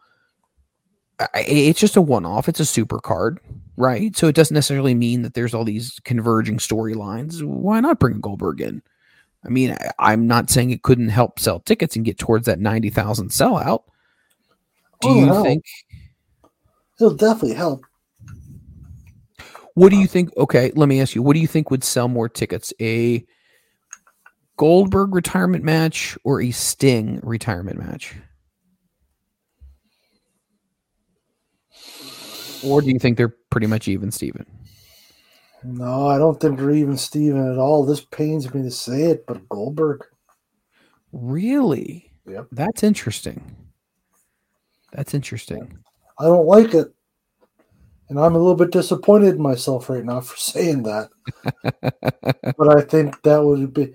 it's 1.35 1.81
just 1.81 1.97
a 1.97 2.03
one-off. 2.03 2.49
It's 2.49 2.61
a 2.61 2.65
super 2.67 2.99
card 3.01 3.41
right? 3.81 4.15
So 4.15 4.29
it 4.29 4.35
doesn't 4.35 4.55
necessarily 4.55 4.95
mean 4.95 5.23
that 5.23 5.33
there's 5.33 5.55
all 5.55 5.65
these 5.65 5.99
converging 6.05 6.59
storylines. 6.59 7.43
Why 7.43 7.81
not 7.81 7.99
bring 7.99 8.21
goldberg 8.21 8.61
in? 8.61 8.83
I 9.43 9.49
mean 9.49 9.75
I, 9.99 10.13
am 10.13 10.27
not 10.27 10.51
saying 10.51 10.71
it 10.71 10.83
couldn't 10.83 11.09
help 11.09 11.39
sell 11.41 11.61
tickets 11.61 11.97
and 11.97 12.05
get 12.05 12.19
towards 12.19 12.45
that 12.45 12.61
90000 12.61 13.31
sellout. 13.31 13.85
Do 15.01 15.09
Oh, 15.09 15.19
you 15.21 15.27
no. 15.27 15.43
think 15.43 15.65
It'll 17.01 17.15
definitely 17.15 17.55
help. 17.55 17.81
what 19.75 19.89
do 19.89 19.97
you 19.97 20.07
think 20.07 20.37
okay 20.37 20.71
let 20.77 20.91
me 20.91 21.01
ask 21.01 21.15
you 21.15 21.23
what 21.23 21.33
do 21.33 21.41
you 21.41 21.47
think 21.47 21.71
would 21.71 21.83
sell 21.83 22.07
more 22.09 22.29
tickets? 22.29 22.75
A 22.83 23.25
goldberg 24.59 25.15
retirement 25.15 25.65
match 25.65 26.19
or 26.23 26.43
a 26.43 26.51
sting 26.51 27.19
retirement 27.23 27.79
match 27.79 28.15
or 32.65 32.81
do 32.81 32.89
you 32.89 32.99
think 32.99 33.17
they're 33.17 33.35
pretty 33.51 33.67
much 33.67 33.89
even 33.89 34.11
steven 34.11 34.47
No, 35.65 36.09
I 36.09 36.19
don't 36.19 36.41
think 36.41 36.59
they're 36.59 36.71
even 36.71 36.97
Steven 36.97 37.53
at 37.53 37.59
all. 37.59 37.85
This 37.85 38.01
pains 38.01 38.53
me 38.55 38.63
to 38.63 38.71
say 38.71 39.05
it, 39.05 39.27
but 39.27 39.49
Goldberg. 39.49 40.05
Really? 41.13 42.11
Yep. 42.27 42.47
That's 42.53 42.83
interesting. 42.83 43.57
That's 44.93 45.15
interesting. 45.15 45.79
I 46.19 46.25
don't 46.25 46.47
like 46.47 46.75
it. 46.75 46.89
And 48.09 48.19
I'm 48.19 48.35
a 48.35 48.39
little 48.39 48.57
bit 48.57 48.73
disappointed 48.73 49.37
in 49.37 49.43
myself 49.43 49.89
right 49.89 50.05
now 50.05 50.21
for 50.21 50.37
saying 50.39 50.83
that. 50.85 51.11
but 52.57 52.77
I 52.77 52.83
think 52.83 53.23
that 53.23 53.43
would 53.43 53.73
be. 53.73 53.95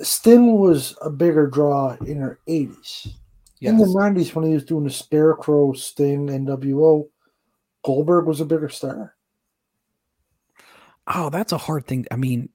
Sting 0.00 0.58
was 0.58 0.96
a 1.02 1.10
bigger 1.10 1.46
draw 1.46 1.96
in 2.06 2.18
her 2.18 2.40
80s. 2.48 3.08
Yes. 3.60 3.70
In 3.70 3.78
the 3.78 3.86
90s, 3.86 4.34
when 4.34 4.46
he 4.46 4.54
was 4.54 4.64
doing 4.64 4.84
the 4.84 4.90
Scarecrow, 4.90 5.72
Sting, 5.74 6.26
NWO, 6.26 7.08
Goldberg 7.84 8.26
was 8.26 8.40
a 8.40 8.44
bigger 8.44 8.68
star. 8.68 9.14
Oh, 11.06 11.30
that's 11.30 11.52
a 11.52 11.58
hard 11.58 11.86
thing. 11.86 12.06
I 12.10 12.16
mean, 12.16 12.48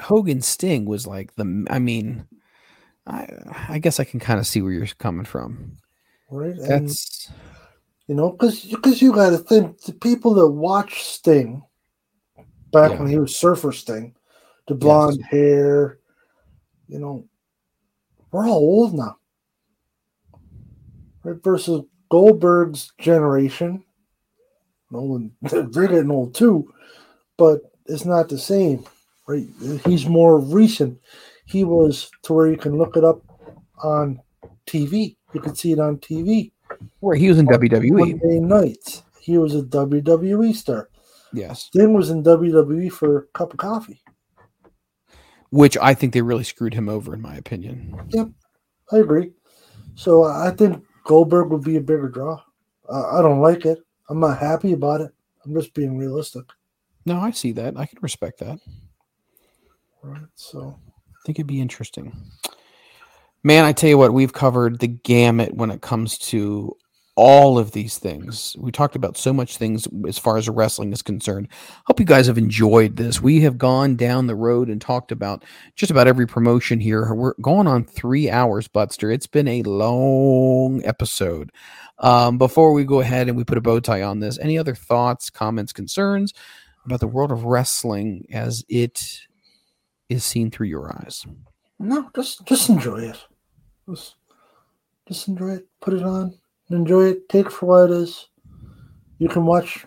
Hogan 0.00 0.40
Sting 0.40 0.84
was 0.84 1.06
like 1.06 1.34
the. 1.36 1.66
I 1.70 1.78
mean, 1.78 2.26
I 3.06 3.28
I 3.68 3.78
guess 3.78 4.00
I 4.00 4.04
can 4.04 4.20
kind 4.20 4.40
of 4.40 4.46
see 4.46 4.62
where 4.62 4.72
you're 4.72 4.86
coming 4.98 5.24
from. 5.24 5.78
Right? 6.30 6.56
And, 6.56 6.88
That's 6.88 7.30
you 8.08 8.14
know, 8.14 8.32
because 8.32 8.64
because 8.64 9.00
you 9.00 9.12
got 9.12 9.30
to 9.30 9.38
think 9.38 9.80
the 9.82 9.92
people 9.92 10.34
that 10.34 10.48
watch 10.48 11.04
Sting 11.04 11.62
back 12.72 12.92
Yeah. 12.92 12.98
when 12.98 13.08
he 13.08 13.18
was 13.18 13.38
Surfer 13.38 13.72
Sting, 13.72 14.14
the 14.66 14.74
blonde 14.74 15.22
hair, 15.22 15.98
you 16.88 16.98
know, 16.98 17.24
we're 18.30 18.46
all 18.48 18.58
old 18.58 18.94
now. 18.94 19.16
Right? 21.22 21.42
Versus 21.42 21.82
Goldberg's 22.10 22.92
generation. 22.98 23.84
No 24.94 25.02
one, 25.02 25.32
they're 25.42 25.88
getting 25.88 26.12
old 26.12 26.36
too, 26.36 26.72
but 27.36 27.62
it's 27.86 28.04
not 28.04 28.28
the 28.28 28.38
same, 28.38 28.84
right? 29.26 29.48
He's 29.84 30.06
more 30.06 30.38
recent. 30.38 31.00
He 31.46 31.64
was 31.64 32.08
to 32.22 32.32
where 32.32 32.46
you 32.46 32.56
can 32.56 32.78
look 32.78 32.96
it 32.96 33.02
up 33.02 33.20
on 33.82 34.20
TV. 34.68 35.16
You 35.32 35.40
can 35.40 35.56
see 35.56 35.72
it 35.72 35.80
on 35.80 35.98
TV. 35.98 36.52
where 37.00 37.16
he 37.16 37.28
was 37.28 37.40
in 37.40 37.46
WWE. 37.46 37.90
Monday 37.90 38.38
nights. 38.38 39.02
He 39.20 39.36
was 39.36 39.56
a 39.56 39.62
WWE 39.62 40.54
star. 40.54 40.88
Yes, 41.32 41.64
Sting 41.64 41.92
was 41.92 42.10
in 42.10 42.22
WWE 42.22 42.92
for 42.92 43.18
a 43.18 43.26
cup 43.36 43.52
of 43.52 43.58
coffee. 43.58 44.00
which 45.54 45.78
I 45.80 45.94
think 45.94 46.12
they 46.12 46.20
really 46.20 46.42
screwed 46.42 46.74
him 46.74 46.88
over, 46.88 47.14
in 47.14 47.22
my 47.22 47.36
opinion. 47.36 47.96
Yep, 48.08 48.28
I 48.90 48.96
agree. 48.96 49.30
So 49.94 50.24
I 50.24 50.50
think 50.50 50.84
Goldberg 51.04 51.50
would 51.50 51.62
be 51.62 51.76
a 51.76 51.80
bigger 51.80 52.08
draw. 52.08 52.40
I 52.92 53.22
don't 53.22 53.40
like 53.40 53.64
it. 53.64 53.78
I'm 54.08 54.20
not 54.20 54.38
happy 54.38 54.72
about 54.72 55.00
it. 55.00 55.12
I'm 55.44 55.54
just 55.54 55.74
being 55.74 55.96
realistic. 55.96 56.44
No, 57.06 57.18
I 57.18 57.30
see 57.30 57.52
that. 57.52 57.76
I 57.76 57.86
can 57.86 57.98
respect 58.00 58.38
that. 58.40 58.58
Right. 60.02 60.22
So 60.34 60.78
I 61.08 61.16
think 61.24 61.38
it'd 61.38 61.46
be 61.46 61.60
interesting. 61.60 62.14
Man, 63.42 63.64
I 63.64 63.72
tell 63.72 63.90
you 63.90 63.98
what, 63.98 64.14
we've 64.14 64.32
covered 64.32 64.80
the 64.80 64.88
gamut 64.88 65.54
when 65.54 65.70
it 65.70 65.82
comes 65.82 66.18
to 66.18 66.76
all 67.16 67.58
of 67.58 67.70
these 67.70 67.98
things. 67.98 68.56
We 68.58 68.72
talked 68.72 68.96
about 68.96 69.16
so 69.16 69.32
much 69.32 69.56
things 69.56 69.86
as 70.06 70.18
far 70.18 70.36
as 70.36 70.48
wrestling 70.48 70.92
is 70.92 71.02
concerned. 71.02 71.48
Hope 71.86 72.00
you 72.00 72.06
guys 72.06 72.26
have 72.26 72.38
enjoyed 72.38 72.96
this. 72.96 73.20
We 73.20 73.40
have 73.42 73.56
gone 73.56 73.96
down 73.96 74.26
the 74.26 74.34
road 74.34 74.68
and 74.68 74.80
talked 74.80 75.12
about 75.12 75.44
just 75.76 75.92
about 75.92 76.08
every 76.08 76.26
promotion 76.26 76.80
here. 76.80 77.14
We're 77.14 77.34
going 77.40 77.66
on 77.66 77.84
three 77.84 78.28
hours, 78.30 78.66
Butster. 78.66 79.10
It's 79.10 79.28
been 79.28 79.46
a 79.46 79.62
long 79.62 80.84
episode. 80.84 81.52
Um, 82.00 82.38
before 82.38 82.72
we 82.72 82.84
go 82.84 83.00
ahead 83.00 83.28
and 83.28 83.36
we 83.36 83.44
put 83.44 83.58
a 83.58 83.62
bow 83.62 83.78
tie 83.78 84.02
on 84.02 84.18
this, 84.18 84.38
any 84.38 84.58
other 84.58 84.74
thoughts, 84.74 85.30
comments, 85.30 85.72
concerns 85.72 86.34
about 86.84 87.00
the 87.00 87.06
world 87.06 87.30
of 87.30 87.44
wrestling 87.44 88.26
as 88.32 88.64
it 88.68 89.20
is 90.08 90.24
seen 90.24 90.50
through 90.50 90.66
your 90.66 90.92
eyes? 90.92 91.24
no, 91.78 92.10
just 92.14 92.44
just 92.46 92.68
enjoy 92.68 92.98
it. 92.98 93.24
Just 93.88 94.16
just 95.06 95.28
enjoy 95.28 95.50
it. 95.54 95.68
Put 95.80 95.94
it 95.94 96.02
on. 96.02 96.38
Enjoy 96.70 97.06
it. 97.06 97.28
Take 97.28 97.46
it 97.46 97.52
for 97.52 97.66
what 97.66 97.90
it 97.90 97.96
is. 97.96 98.28
You 99.18 99.28
can 99.28 99.46
watch 99.46 99.86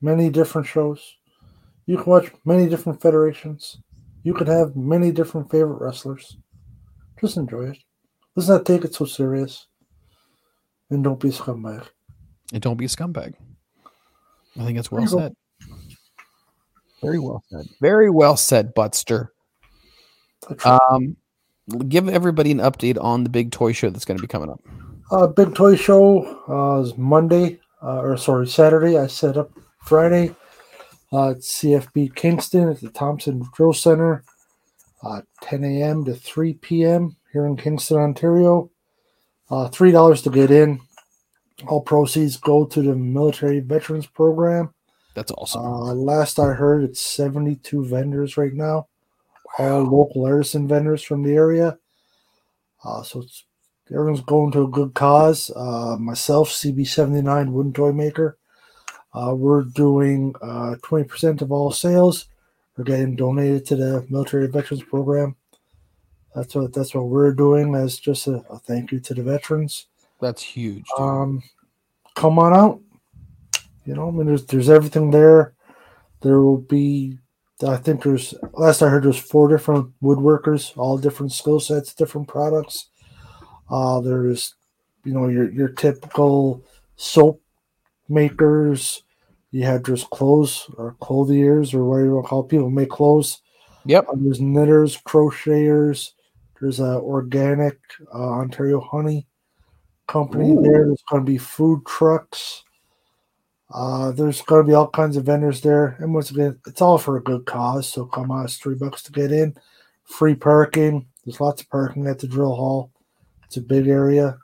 many 0.00 0.30
different 0.30 0.66
shows. 0.66 1.16
You 1.86 1.96
can 1.96 2.06
watch 2.06 2.32
many 2.44 2.68
different 2.68 3.00
federations. 3.00 3.78
You 4.22 4.34
can 4.34 4.46
have 4.46 4.74
many 4.74 5.12
different 5.12 5.50
favorite 5.50 5.80
wrestlers. 5.80 6.36
Just 7.20 7.36
enjoy 7.36 7.70
it. 7.70 7.78
Let's 8.34 8.48
not 8.48 8.66
take 8.66 8.84
it 8.84 8.94
so 8.94 9.04
serious. 9.04 9.66
And 10.90 11.02
don't 11.02 11.20
be 11.20 11.28
a 11.28 11.32
scumbag. 11.32 11.86
And 12.52 12.62
don't 12.62 12.76
be 12.76 12.84
a 12.84 12.88
scumbag. 12.88 13.34
I 14.58 14.64
think 14.64 14.76
that's 14.76 14.90
well 14.90 15.06
said. 15.06 15.34
Very 17.02 17.18
well 17.18 17.42
said. 17.50 17.66
Very 17.80 18.10
well 18.10 18.36
said, 18.36 18.74
Butster. 18.74 19.32
Um, 20.64 21.16
give 21.88 22.08
everybody 22.08 22.50
an 22.50 22.58
update 22.58 23.02
on 23.02 23.24
the 23.24 23.30
big 23.30 23.52
toy 23.52 23.72
show 23.72 23.90
that's 23.90 24.04
going 24.04 24.18
to 24.18 24.22
be 24.22 24.28
coming 24.28 24.50
up. 24.50 24.60
Uh, 25.10 25.26
big 25.28 25.54
toy 25.54 25.76
show 25.76 26.42
uh, 26.48 26.80
is 26.82 26.96
Monday, 26.96 27.60
uh, 27.82 28.00
or 28.00 28.16
sorry, 28.16 28.46
Saturday. 28.48 28.98
I 28.98 29.06
set 29.06 29.36
up 29.36 29.52
Friday 29.84 30.34
uh, 31.12 31.30
at 31.30 31.38
CFB 31.38 32.14
Kingston 32.16 32.68
at 32.68 32.80
the 32.80 32.90
Thompson 32.90 33.44
Drill 33.54 33.72
Center, 33.72 34.24
uh, 35.04 35.22
10 35.42 35.62
a.m. 35.62 36.04
to 36.06 36.14
3 36.14 36.54
p.m. 36.54 37.16
here 37.32 37.46
in 37.46 37.56
Kingston, 37.56 37.98
Ontario. 37.98 38.70
Uh, 39.48 39.68
Three 39.68 39.92
dollars 39.92 40.22
to 40.22 40.30
get 40.30 40.50
in. 40.50 40.80
All 41.68 41.80
proceeds 41.80 42.36
go 42.36 42.66
to 42.66 42.82
the 42.82 42.96
Military 42.96 43.60
Veterans 43.60 44.06
Program. 44.06 44.74
That's 45.14 45.30
awesome. 45.32 45.62
Uh, 45.64 45.94
last 45.94 46.40
I 46.40 46.52
heard, 46.52 46.82
it's 46.82 47.00
72 47.00 47.86
vendors 47.86 48.36
right 48.36 48.52
now, 48.52 48.88
all 49.56 49.82
local 49.84 50.26
artisan 50.26 50.66
vendors 50.66 51.02
from 51.02 51.22
the 51.22 51.32
area. 51.34 51.78
Uh, 52.84 53.02
so 53.02 53.22
it's, 53.22 53.45
everyone's 53.90 54.20
going 54.22 54.52
to 54.52 54.64
a 54.64 54.68
good 54.68 54.94
cause. 54.94 55.50
Uh, 55.54 55.96
myself, 55.98 56.50
CB79 56.50 57.50
Wooden 57.50 57.72
Toy 57.72 57.92
Maker, 57.92 58.38
uh, 59.14 59.34
we're 59.34 59.62
doing 59.62 60.34
uh, 60.42 60.76
20% 60.82 61.40
of 61.40 61.52
all 61.52 61.70
sales. 61.70 62.26
We're 62.76 62.84
getting 62.84 63.16
donated 63.16 63.64
to 63.66 63.76
the 63.76 64.06
Military 64.10 64.46
Veterans 64.48 64.82
Program. 64.82 65.36
That's 66.34 66.54
what 66.54 66.74
that's 66.74 66.94
what 66.94 67.06
we're 67.06 67.32
doing 67.32 67.74
as 67.74 67.98
just 67.98 68.26
a, 68.26 68.44
a 68.50 68.58
thank 68.58 68.92
you 68.92 69.00
to 69.00 69.14
the 69.14 69.22
veterans. 69.22 69.86
That's 70.20 70.42
huge. 70.42 70.84
dude. 70.98 71.00
Um, 71.00 71.42
come 72.14 72.38
on 72.38 72.54
out. 72.54 72.80
You 73.86 73.94
know, 73.94 74.08
I 74.08 74.10
mean, 74.10 74.26
there's 74.26 74.44
there's 74.44 74.68
everything 74.68 75.10
there. 75.10 75.54
There 76.20 76.40
will 76.40 76.58
be, 76.58 77.18
I 77.66 77.76
think 77.76 78.02
there's 78.02 78.34
last 78.52 78.82
I 78.82 78.90
heard 78.90 79.04
there's 79.04 79.16
four 79.16 79.48
different 79.48 79.90
woodworkers, 80.02 80.76
all 80.76 80.98
different 80.98 81.32
skill 81.32 81.60
sets, 81.60 81.94
different 81.94 82.28
products. 82.28 82.88
Uh, 83.70 84.00
there's, 84.00 84.54
you 85.04 85.12
know, 85.12 85.28
your 85.28 85.50
your 85.50 85.68
typical 85.68 86.64
soap 86.96 87.40
makers. 88.08 89.02
You 89.50 89.64
have 89.64 89.84
just 89.84 90.10
clothes 90.10 90.68
or 90.76 90.96
clothiers 91.00 91.72
or 91.72 91.84
whatever 91.84 92.06
you 92.06 92.14
want 92.14 92.26
to 92.26 92.28
call 92.28 92.44
it. 92.44 92.48
people 92.48 92.70
make 92.70 92.90
clothes. 92.90 93.40
Yep. 93.86 94.06
Uh, 94.08 94.14
there's 94.16 94.40
knitters, 94.40 94.98
crocheters. 94.98 96.12
There's 96.60 96.80
a 96.80 97.00
organic 97.00 97.78
uh, 98.14 98.30
Ontario 98.40 98.80
honey 98.80 99.26
company 100.06 100.50
Ooh. 100.50 100.62
there. 100.62 100.86
There's 100.86 101.04
going 101.10 101.24
to 101.24 101.30
be 101.30 101.38
food 101.38 101.84
trucks. 101.86 102.64
Uh, 103.72 104.12
there's 104.12 104.42
going 104.42 104.64
to 104.64 104.68
be 104.68 104.74
all 104.74 104.88
kinds 104.88 105.16
of 105.16 105.24
vendors 105.24 105.60
there, 105.60 105.96
and 105.98 106.14
once 106.14 106.30
again, 106.30 106.58
it's 106.66 106.80
all 106.80 106.98
for 106.98 107.16
a 107.16 107.22
good 107.22 107.46
cause. 107.46 107.88
So 107.88 108.04
come 108.04 108.30
on, 108.30 108.44
it's 108.44 108.58
three 108.58 108.76
bucks 108.76 109.02
to 109.04 109.12
get 109.12 109.32
in, 109.32 109.56
free 110.04 110.36
parking. 110.36 111.06
There's 111.24 111.40
lots 111.40 111.62
of 111.62 111.70
parking 111.70 112.06
at 112.06 112.20
the 112.20 112.28
drill 112.28 112.54
hall. 112.54 112.92
It's 113.46 113.56
a 113.56 113.60
big 113.62 113.86
area, 113.86 114.38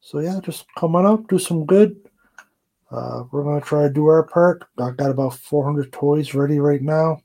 so 0.00 0.18
yeah, 0.18 0.40
just 0.42 0.66
come 0.76 0.96
on 0.96 1.06
up, 1.06 1.28
do 1.28 1.38
some 1.38 1.64
good. 1.64 1.96
Uh, 2.90 3.24
we're 3.30 3.44
gonna 3.44 3.60
try 3.60 3.82
to 3.82 3.90
do 3.90 4.06
our 4.06 4.24
part. 4.24 4.64
I've 4.78 4.96
got 4.96 5.10
about 5.10 5.34
400 5.34 5.92
toys 5.92 6.34
ready 6.34 6.58
right 6.58 6.82
now, 6.82 7.20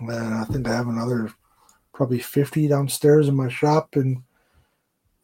and 0.00 0.34
I 0.34 0.44
think 0.44 0.68
I 0.68 0.74
have 0.74 0.88
another 0.88 1.32
probably 1.94 2.18
50 2.18 2.68
downstairs 2.68 3.28
in 3.28 3.36
my 3.36 3.48
shop 3.48 3.96
in 3.96 4.22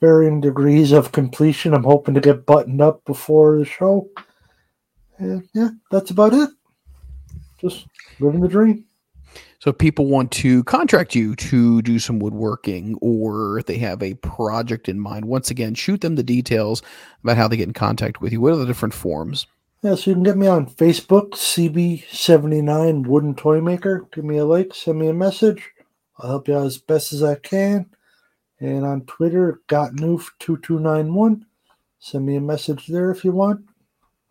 varying 0.01 0.41
degrees 0.41 0.93
of 0.93 1.13
completion. 1.13 1.75
I'm 1.75 1.85
hoping 1.85 2.15
to 2.15 2.21
get 2.21 2.47
buttoned 2.47 2.81
up 2.81 3.05
before 3.05 3.59
the 3.59 3.65
show. 3.65 4.09
And 5.19 5.49
yeah, 5.55 5.71
that's 5.91 6.11
about 6.11 6.35
it. 6.35 6.51
Just 7.61 7.87
living 8.21 8.41
the 8.41 8.49
dream. 8.49 8.85
So 9.61 9.71
if 9.71 9.79
people 9.79 10.07
want 10.07 10.31
to 10.33 10.63
contract 10.65 11.17
you 11.17 11.35
to 11.35 11.83
do 11.83 11.99
some 11.99 12.21
woodworking 12.21 12.97
or 13.01 13.59
if 13.59 13.67
they 13.67 13.79
have 13.79 14.03
a 14.03 14.15
project 14.15 14.89
in 14.89 15.01
mind, 15.01 15.25
once 15.25 15.51
again, 15.51 15.75
shoot 15.75 16.01
them 16.01 16.15
the 16.15 16.23
details 16.23 16.81
about 17.25 17.37
how 17.37 17.49
they 17.49 17.57
get 17.57 17.67
in 17.67 17.73
contact 17.75 18.21
with 18.21 18.33
you. 18.33 18.41
What 18.41 18.53
are 18.53 18.57
the 18.57 18.67
different 18.67 18.95
forms? 18.95 19.49
Yeah, 19.83 19.97
so 19.97 20.11
you 20.11 20.15
can 20.15 20.23
get 20.23 20.37
me 20.37 20.47
on 20.47 20.67
Facebook, 20.67 21.31
CB79 21.31 23.07
Wooden 23.07 23.35
Toy 23.35 23.61
Maker. 23.61 24.07
Give 24.13 24.25
me 24.25 24.39
a 24.39 24.45
like, 24.45 24.75
send 24.75 24.99
me 24.99 25.09
a 25.09 25.15
message. 25.15 25.71
I'll 26.19 26.31
help 26.31 26.49
you 26.49 26.57
out 26.57 26.67
as 26.67 26.79
best 26.79 27.13
as 27.13 27.23
I 27.23 27.35
can. 27.37 27.87
And 28.61 28.85
on 28.85 29.03
Twitter, 29.07 29.61
GotNoof2291. 29.69 31.43
Send 32.01 32.27
me 32.27 32.37
a 32.37 32.41
message 32.41 32.87
there 32.87 33.11
if 33.11 33.25
you 33.25 33.33
want. 33.33 33.65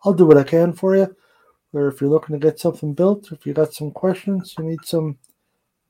I'll 0.04 0.14
do 0.14 0.26
what 0.26 0.38
I 0.38 0.44
can 0.44 0.72
for 0.72 0.96
you. 0.96 1.14
Or 1.72 1.88
if 1.88 2.00
you're 2.00 2.10
looking 2.10 2.38
to 2.38 2.44
get 2.44 2.58
something 2.58 2.94
built, 2.94 3.30
if 3.30 3.46
you 3.46 3.52
got 3.52 3.74
some 3.74 3.90
questions, 3.90 4.54
you 4.58 4.64
need 4.64 4.84
some 4.84 5.18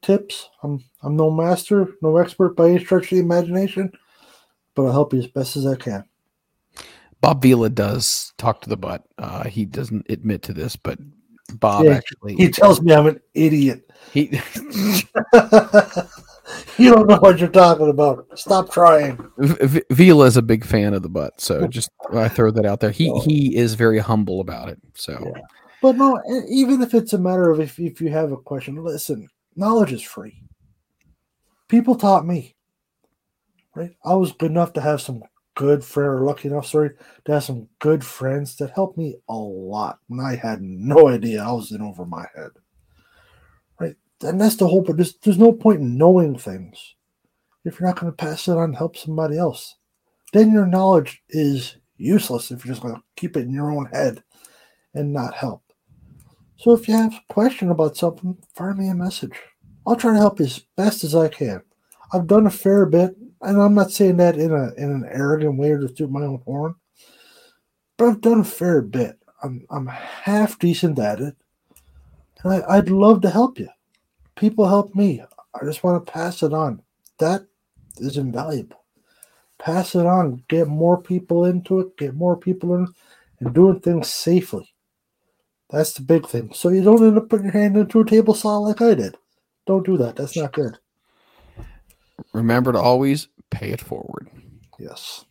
tips. 0.03 0.49
I'm 0.63 0.85
I'm 1.03 1.17
no 1.17 1.31
master, 1.31 1.89
no 2.03 2.17
expert 2.17 2.57
by 2.57 2.71
any 2.71 2.85
stretch 2.85 3.05
of 3.05 3.11
the 3.11 3.19
imagination, 3.19 3.93
but 4.75 4.87
I'll 4.87 4.93
help 4.93 5.13
you 5.13 5.21
as 5.21 5.29
best 5.29 5.57
as 5.57 5.67
I 5.67 5.77
can. 5.77 6.05
Bob 7.21 7.43
Vila 7.43 7.69
does 7.69 8.33
talk 8.39 8.61
to 8.63 8.69
the 8.69 8.77
butt. 8.77 9.05
Uh, 9.19 9.45
he 9.45 9.65
doesn't 9.65 10.07
admit 10.09 10.43
to 10.43 10.53
this, 10.53 10.77
but 10.77 10.99
Bob 11.53 11.87
Yeah, 11.87 11.93
actually 11.93 12.37
He 12.37 12.49
tells 12.49 12.81
me 12.81 12.93
I'm 12.93 13.07
an 13.07 13.21
idiot. 13.35 13.91
he 14.13 14.41
you 16.79 16.91
don't 16.91 17.09
know 17.09 17.19
what 17.19 17.39
you're 17.39 17.49
talking 17.49 17.89
about. 17.89 18.27
Stop 18.39 18.71
trying. 18.71 19.19
V- 19.39 19.83
Vila 19.91 20.27
is 20.27 20.37
a 20.37 20.43
big 20.43 20.65
fan 20.65 20.95
of 20.95 21.03
the 21.03 21.09
butt, 21.09 21.41
so 21.41 21.67
just 21.67 21.91
I 22.13 22.29
throw 22.29 22.51
that 22.53 22.67
out 22.67 22.81
there. 22.81 22.91
He 22.91 23.13
he 23.21 23.57
is 23.57 23.75
very 23.75 23.99
humble 23.99 24.41
about 24.41 24.69
it. 24.69 24.79
So 24.95 25.35
But 25.81 25.97
no, 25.97 26.21
even 26.49 26.83
if 26.83 26.95
it's 26.95 27.13
a 27.13 27.19
matter 27.19 27.51
of 27.51 27.61
if, 27.61 27.79
if 27.79 28.01
you 28.01 28.09
have 28.11 28.33
a 28.33 28.37
question, 28.37 28.83
listen, 28.83 29.29
knowledge 29.55 29.93
is 29.93 30.03
free. 30.03 30.43
People 31.69 31.95
taught 31.95 32.27
me. 32.27 32.57
Right? 33.75 33.95
I 34.05 34.15
was 34.15 34.33
good 34.33 34.51
enough 34.51 34.73
to 34.73 34.81
have 34.81 35.01
some 35.01 35.23
good 35.55 35.85
friend 35.85 36.09
or 36.09 36.25
lucky 36.25 36.49
enough, 36.49 36.67
sorry, 36.67 36.91
to 37.25 37.33
have 37.33 37.45
some 37.45 37.69
good 37.79 38.05
friends 38.05 38.57
that 38.57 38.71
helped 38.71 38.97
me 38.97 39.17
a 39.29 39.35
lot 39.35 39.99
when 40.09 40.21
I 40.21 40.37
had 40.37 40.63
no 40.63 41.09
idea 41.09 41.43
I 41.43 41.53
was 41.53 41.71
in 41.71 41.83
over 41.83 42.05
my 42.05 42.27
head. 42.35 42.51
Right? 43.79 43.97
And 44.23 44.41
that's 44.41 44.57
the 44.57 44.67
whole 44.67 44.83
but 44.83 44.97
there's, 44.97 45.15
there's 45.17 45.39
no 45.39 45.53
point 45.53 45.81
in 45.81 45.99
knowing 45.99 46.39
things 46.39 46.95
if 47.65 47.79
you're 47.79 47.89
not 47.89 48.01
going 48.01 48.11
to 48.11 48.17
pass 48.17 48.49
it 48.49 48.53
on 48.53 48.65
and 48.65 48.77
help 48.77 48.97
somebody 48.97 49.39
else. 49.39 49.77
Then 50.33 50.53
your 50.53 50.67
knowledge 50.67 51.23
is 51.29 51.77
useless 51.97 52.51
if 52.51 52.65
you're 52.65 52.75
just 52.75 52.83
going 52.83 52.95
to 52.95 53.03
keep 53.17 53.37
it 53.37 53.41
in 53.41 53.53
your 53.53 53.71
own 53.71 53.87
head 53.87 54.23
and 54.95 55.13
not 55.13 55.35
help. 55.35 55.68
So 56.59 56.73
if 56.73 56.89
you 56.89 56.95
have 56.95 57.15
a 57.15 57.33
question 57.33 57.71
about 57.71 57.97
something, 57.97 58.37
fire 58.53 58.75
me 58.75 58.89
a 58.89 58.95
message. 58.95 59.39
I'll 59.87 59.95
try 59.95 60.13
to 60.13 60.19
help 60.19 60.41
you 60.41 60.47
as 60.47 60.59
best 60.77 61.05
as 61.05 61.15
I 61.15 61.29
can. 61.29 61.63
I've 62.13 62.27
done 62.27 62.47
a 62.47 62.51
fair 62.51 62.85
bit, 62.85 63.17
and 63.43 63.63
I'm 63.63 63.75
not 63.75 63.93
saying 63.93 64.17
that 64.17 64.37
in 64.37 64.53
a 64.53 64.75
in 64.75 64.91
an 64.91 65.09
arrogant 65.09 65.57
way 65.57 65.71
or 65.71 65.79
to 65.79 65.89
toot 65.89 66.11
my 66.11 66.23
own 66.23 66.43
horn, 66.45 66.75
but 67.97 68.09
I've 68.09 68.21
done 68.21 68.41
a 68.41 68.45
fair 68.45 68.83
bit. 68.83 69.19
I'm 69.41 69.67
I'm 69.71 69.87
half 69.87 70.59
decent 70.59 70.99
at 70.99 71.21
it, 71.21 71.37
and 72.43 72.55
I, 72.55 72.79
I'd 72.79 72.91
love 72.91 73.23
to 73.23 73.31
help 73.31 73.61
you. 73.61 73.69
People 74.35 74.67
help 74.67 74.97
me. 74.97 75.23
I 75.55 75.65
just 75.65 75.85
want 75.85 76.05
to 76.05 76.13
pass 76.13 76.43
it 76.43 76.53
on. 76.53 76.83
That 77.19 77.47
is 77.99 78.17
invaluable. 78.17 78.85
Pass 79.59 79.95
it 79.95 80.07
on. 80.07 80.43
Get 80.49 80.67
more 80.67 81.01
people 81.01 81.45
into 81.45 81.79
it. 81.79 81.97
Get 81.97 82.15
more 82.15 82.37
people 82.37 82.75
in, 82.75 82.89
and 83.39 83.55
doing 83.55 83.79
things 83.79 84.09
safely. 84.09 84.75
That's 85.71 85.93
the 85.93 86.03
big 86.03 86.27
thing. 86.27 86.53
So 86.55 86.71
you 86.71 86.83
don't 86.83 87.03
end 87.03 87.19
up 87.19 87.29
putting 87.29 87.47
your 87.47 87.53
hand 87.53 87.77
into 87.77 88.01
a 88.01 88.05
table 88.05 88.35
saw 88.35 88.59
like 88.59 88.81
I 88.81 88.95
did. 88.95 89.17
Don't 89.67 89.85
do 89.85 89.99
that. 89.99 90.17
That's 90.17 90.37
not 90.37 90.53
good. 90.53 90.79
remember 92.33 92.73
to 92.73 92.79
always 92.79 93.29
pay 93.51 93.71
it 93.71 93.81
forward. 93.81 94.29
Yes. 94.79 95.25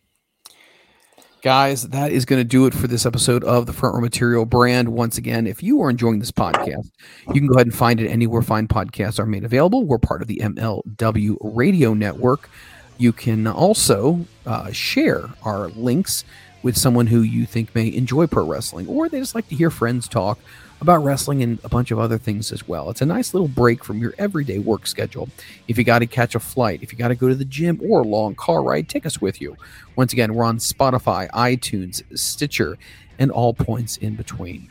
Guys, 1.42 1.88
that 1.88 2.10
is 2.10 2.24
going 2.24 2.40
to 2.40 2.44
do 2.44 2.66
it 2.66 2.74
for 2.74 2.88
this 2.88 3.06
episode 3.06 3.44
of 3.44 3.66
the 3.66 3.72
Front 3.72 3.94
Row 3.94 4.00
Material 4.00 4.44
brand. 4.44 4.88
Once 4.88 5.18
again, 5.18 5.46
if 5.46 5.62
you 5.62 5.80
are 5.82 5.90
enjoying 5.90 6.18
this 6.18 6.32
podcast, 6.32 6.90
you 7.28 7.34
can 7.34 7.46
go 7.46 7.54
ahead 7.54 7.66
and 7.68 7.74
find 7.74 8.00
it 8.00 8.08
anywhere 8.08 8.42
fine 8.42 8.66
podcasts 8.66 9.20
are 9.20 9.26
made 9.26 9.44
available. 9.44 9.84
We're 9.84 9.98
part 9.98 10.20
of 10.20 10.26
the 10.26 10.40
MLW 10.42 11.36
Radio 11.40 11.94
Network. 11.94 12.50
You 12.98 13.12
can 13.12 13.46
also 13.46 14.26
uh, 14.46 14.72
share 14.72 15.30
our 15.44 15.68
links 15.68 16.24
with 16.62 16.76
someone 16.76 17.06
who 17.06 17.20
you 17.22 17.46
think 17.46 17.74
may 17.74 17.92
enjoy 17.92 18.26
pro 18.26 18.44
wrestling, 18.44 18.86
or 18.88 19.08
they 19.08 19.20
just 19.20 19.34
like 19.34 19.48
to 19.48 19.54
hear 19.54 19.70
friends 19.70 20.08
talk 20.08 20.38
about 20.80 21.02
wrestling 21.02 21.42
and 21.42 21.58
a 21.64 21.68
bunch 21.68 21.90
of 21.90 21.98
other 21.98 22.18
things 22.18 22.52
as 22.52 22.68
well. 22.68 22.88
It's 22.90 23.02
a 23.02 23.06
nice 23.06 23.34
little 23.34 23.48
break 23.48 23.84
from 23.84 23.98
your 23.98 24.14
everyday 24.18 24.58
work 24.58 24.86
schedule. 24.86 25.28
If 25.66 25.76
you 25.76 25.84
got 25.84 26.00
to 26.00 26.06
catch 26.06 26.34
a 26.34 26.40
flight, 26.40 26.82
if 26.82 26.92
you 26.92 26.98
got 26.98 27.08
to 27.08 27.14
go 27.14 27.28
to 27.28 27.34
the 27.34 27.44
gym 27.44 27.80
or 27.82 28.00
a 28.00 28.04
long 28.04 28.34
car 28.34 28.62
ride, 28.62 28.88
take 28.88 29.04
us 29.04 29.20
with 29.20 29.40
you. 29.40 29.56
Once 29.96 30.12
again, 30.12 30.34
we're 30.34 30.44
on 30.44 30.58
Spotify, 30.58 31.28
iTunes, 31.30 32.02
Stitcher, 32.16 32.78
and 33.18 33.30
all 33.30 33.54
points 33.54 33.96
in 33.96 34.14
between. 34.14 34.68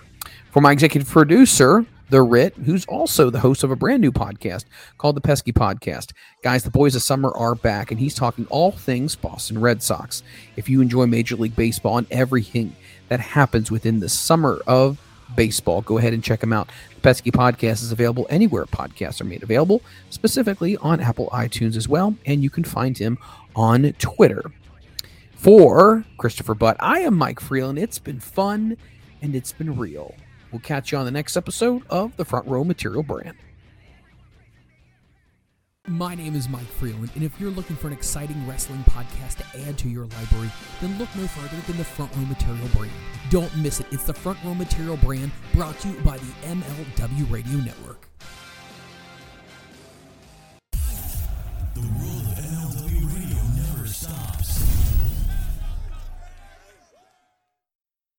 For 0.51 0.61
my 0.61 0.71
executive 0.71 1.09
producer, 1.09 1.85
The 2.09 2.21
Rit, 2.21 2.53
who's 2.55 2.85
also 2.85 3.29
the 3.29 3.41
host 3.41 3.63
of 3.63 3.71
a 3.71 3.75
brand 3.75 4.01
new 4.01 4.13
podcast 4.13 4.63
called 4.97 5.17
The 5.17 5.21
Pesky 5.21 5.51
Podcast. 5.51 6.13
Guys, 6.41 6.63
the 6.63 6.71
boys 6.71 6.95
of 6.95 7.03
summer 7.03 7.31
are 7.35 7.53
back, 7.53 7.91
and 7.91 7.99
he's 7.99 8.15
talking 8.15 8.47
all 8.49 8.71
things 8.71 9.15
Boston 9.15 9.59
Red 9.59 9.83
Sox. 9.83 10.23
If 10.55 10.69
you 10.69 10.79
enjoy 10.79 11.05
Major 11.05 11.35
League 11.35 11.55
Baseball 11.55 11.97
and 11.97 12.07
everything 12.09 12.73
that 13.09 13.19
happens 13.19 13.69
within 13.71 13.99
the 13.99 14.07
summer 14.07 14.61
of 14.67 14.99
baseball. 15.35 15.81
Go 15.81 15.97
ahead 15.97 16.13
and 16.13 16.23
check 16.23 16.41
him 16.41 16.53
out. 16.53 16.69
The 16.95 17.01
Pesky 17.01 17.31
Podcast 17.31 17.83
is 17.83 17.91
available 17.91 18.25
anywhere 18.29 18.65
podcasts 18.65 19.19
are 19.19 19.25
made 19.25 19.43
available, 19.43 19.81
specifically 20.09 20.77
on 20.77 21.01
Apple 21.01 21.29
iTunes 21.33 21.75
as 21.75 21.89
well, 21.89 22.15
and 22.25 22.41
you 22.41 22.49
can 22.49 22.63
find 22.63 22.97
him 22.97 23.17
on 23.55 23.93
Twitter. 23.99 24.43
For 25.33 26.05
Christopher 26.17 26.55
Butt, 26.55 26.77
I 26.79 26.99
am 26.99 27.15
Mike 27.15 27.39
Freland. 27.39 27.77
It's 27.77 27.99
been 27.99 28.19
fun 28.19 28.77
and 29.21 29.35
it's 29.35 29.51
been 29.51 29.77
real. 29.77 30.15
We'll 30.51 30.61
catch 30.61 30.91
you 30.91 30.97
on 30.97 31.05
the 31.05 31.11
next 31.11 31.35
episode 31.35 31.83
of 31.89 32.15
the 32.17 32.25
Front 32.25 32.47
Row 32.47 32.63
Material 32.63 33.03
Brand. 33.03 33.35
My 35.89 36.15
name 36.15 36.35
is 36.35 36.49
Mike 36.49 36.67
Freland, 36.67 37.11
and 37.15 37.23
if 37.23 37.39
you're 37.39 37.49
looking 37.49 37.77
for 37.77 37.87
an 37.87 37.93
exciting 37.93 38.45
wrestling 38.45 38.83
podcast 38.89 39.37
to 39.37 39.67
add 39.67 39.77
to 39.77 39.87
your 39.87 40.05
library, 40.05 40.49
then 40.81 40.97
look 40.97 41.07
no 41.15 41.25
further 41.27 41.61
than 41.65 41.77
the 41.77 41.85
Front 41.85 42.13
Row 42.13 42.23
Material 42.23 42.67
Brand. 42.75 42.91
Don't 43.29 43.55
miss 43.57 43.79
it. 43.79 43.87
It's 43.91 44.03
the 44.03 44.13
Front 44.13 44.37
Row 44.43 44.53
Material 44.53 44.97
Brand 44.97 45.31
brought 45.53 45.79
to 45.79 45.87
you 45.87 45.93
by 46.01 46.17
the 46.17 46.47
MLW 46.47 47.31
Radio 47.31 47.57
Network. 47.59 48.09
The 51.73 51.81
rule 51.81 52.36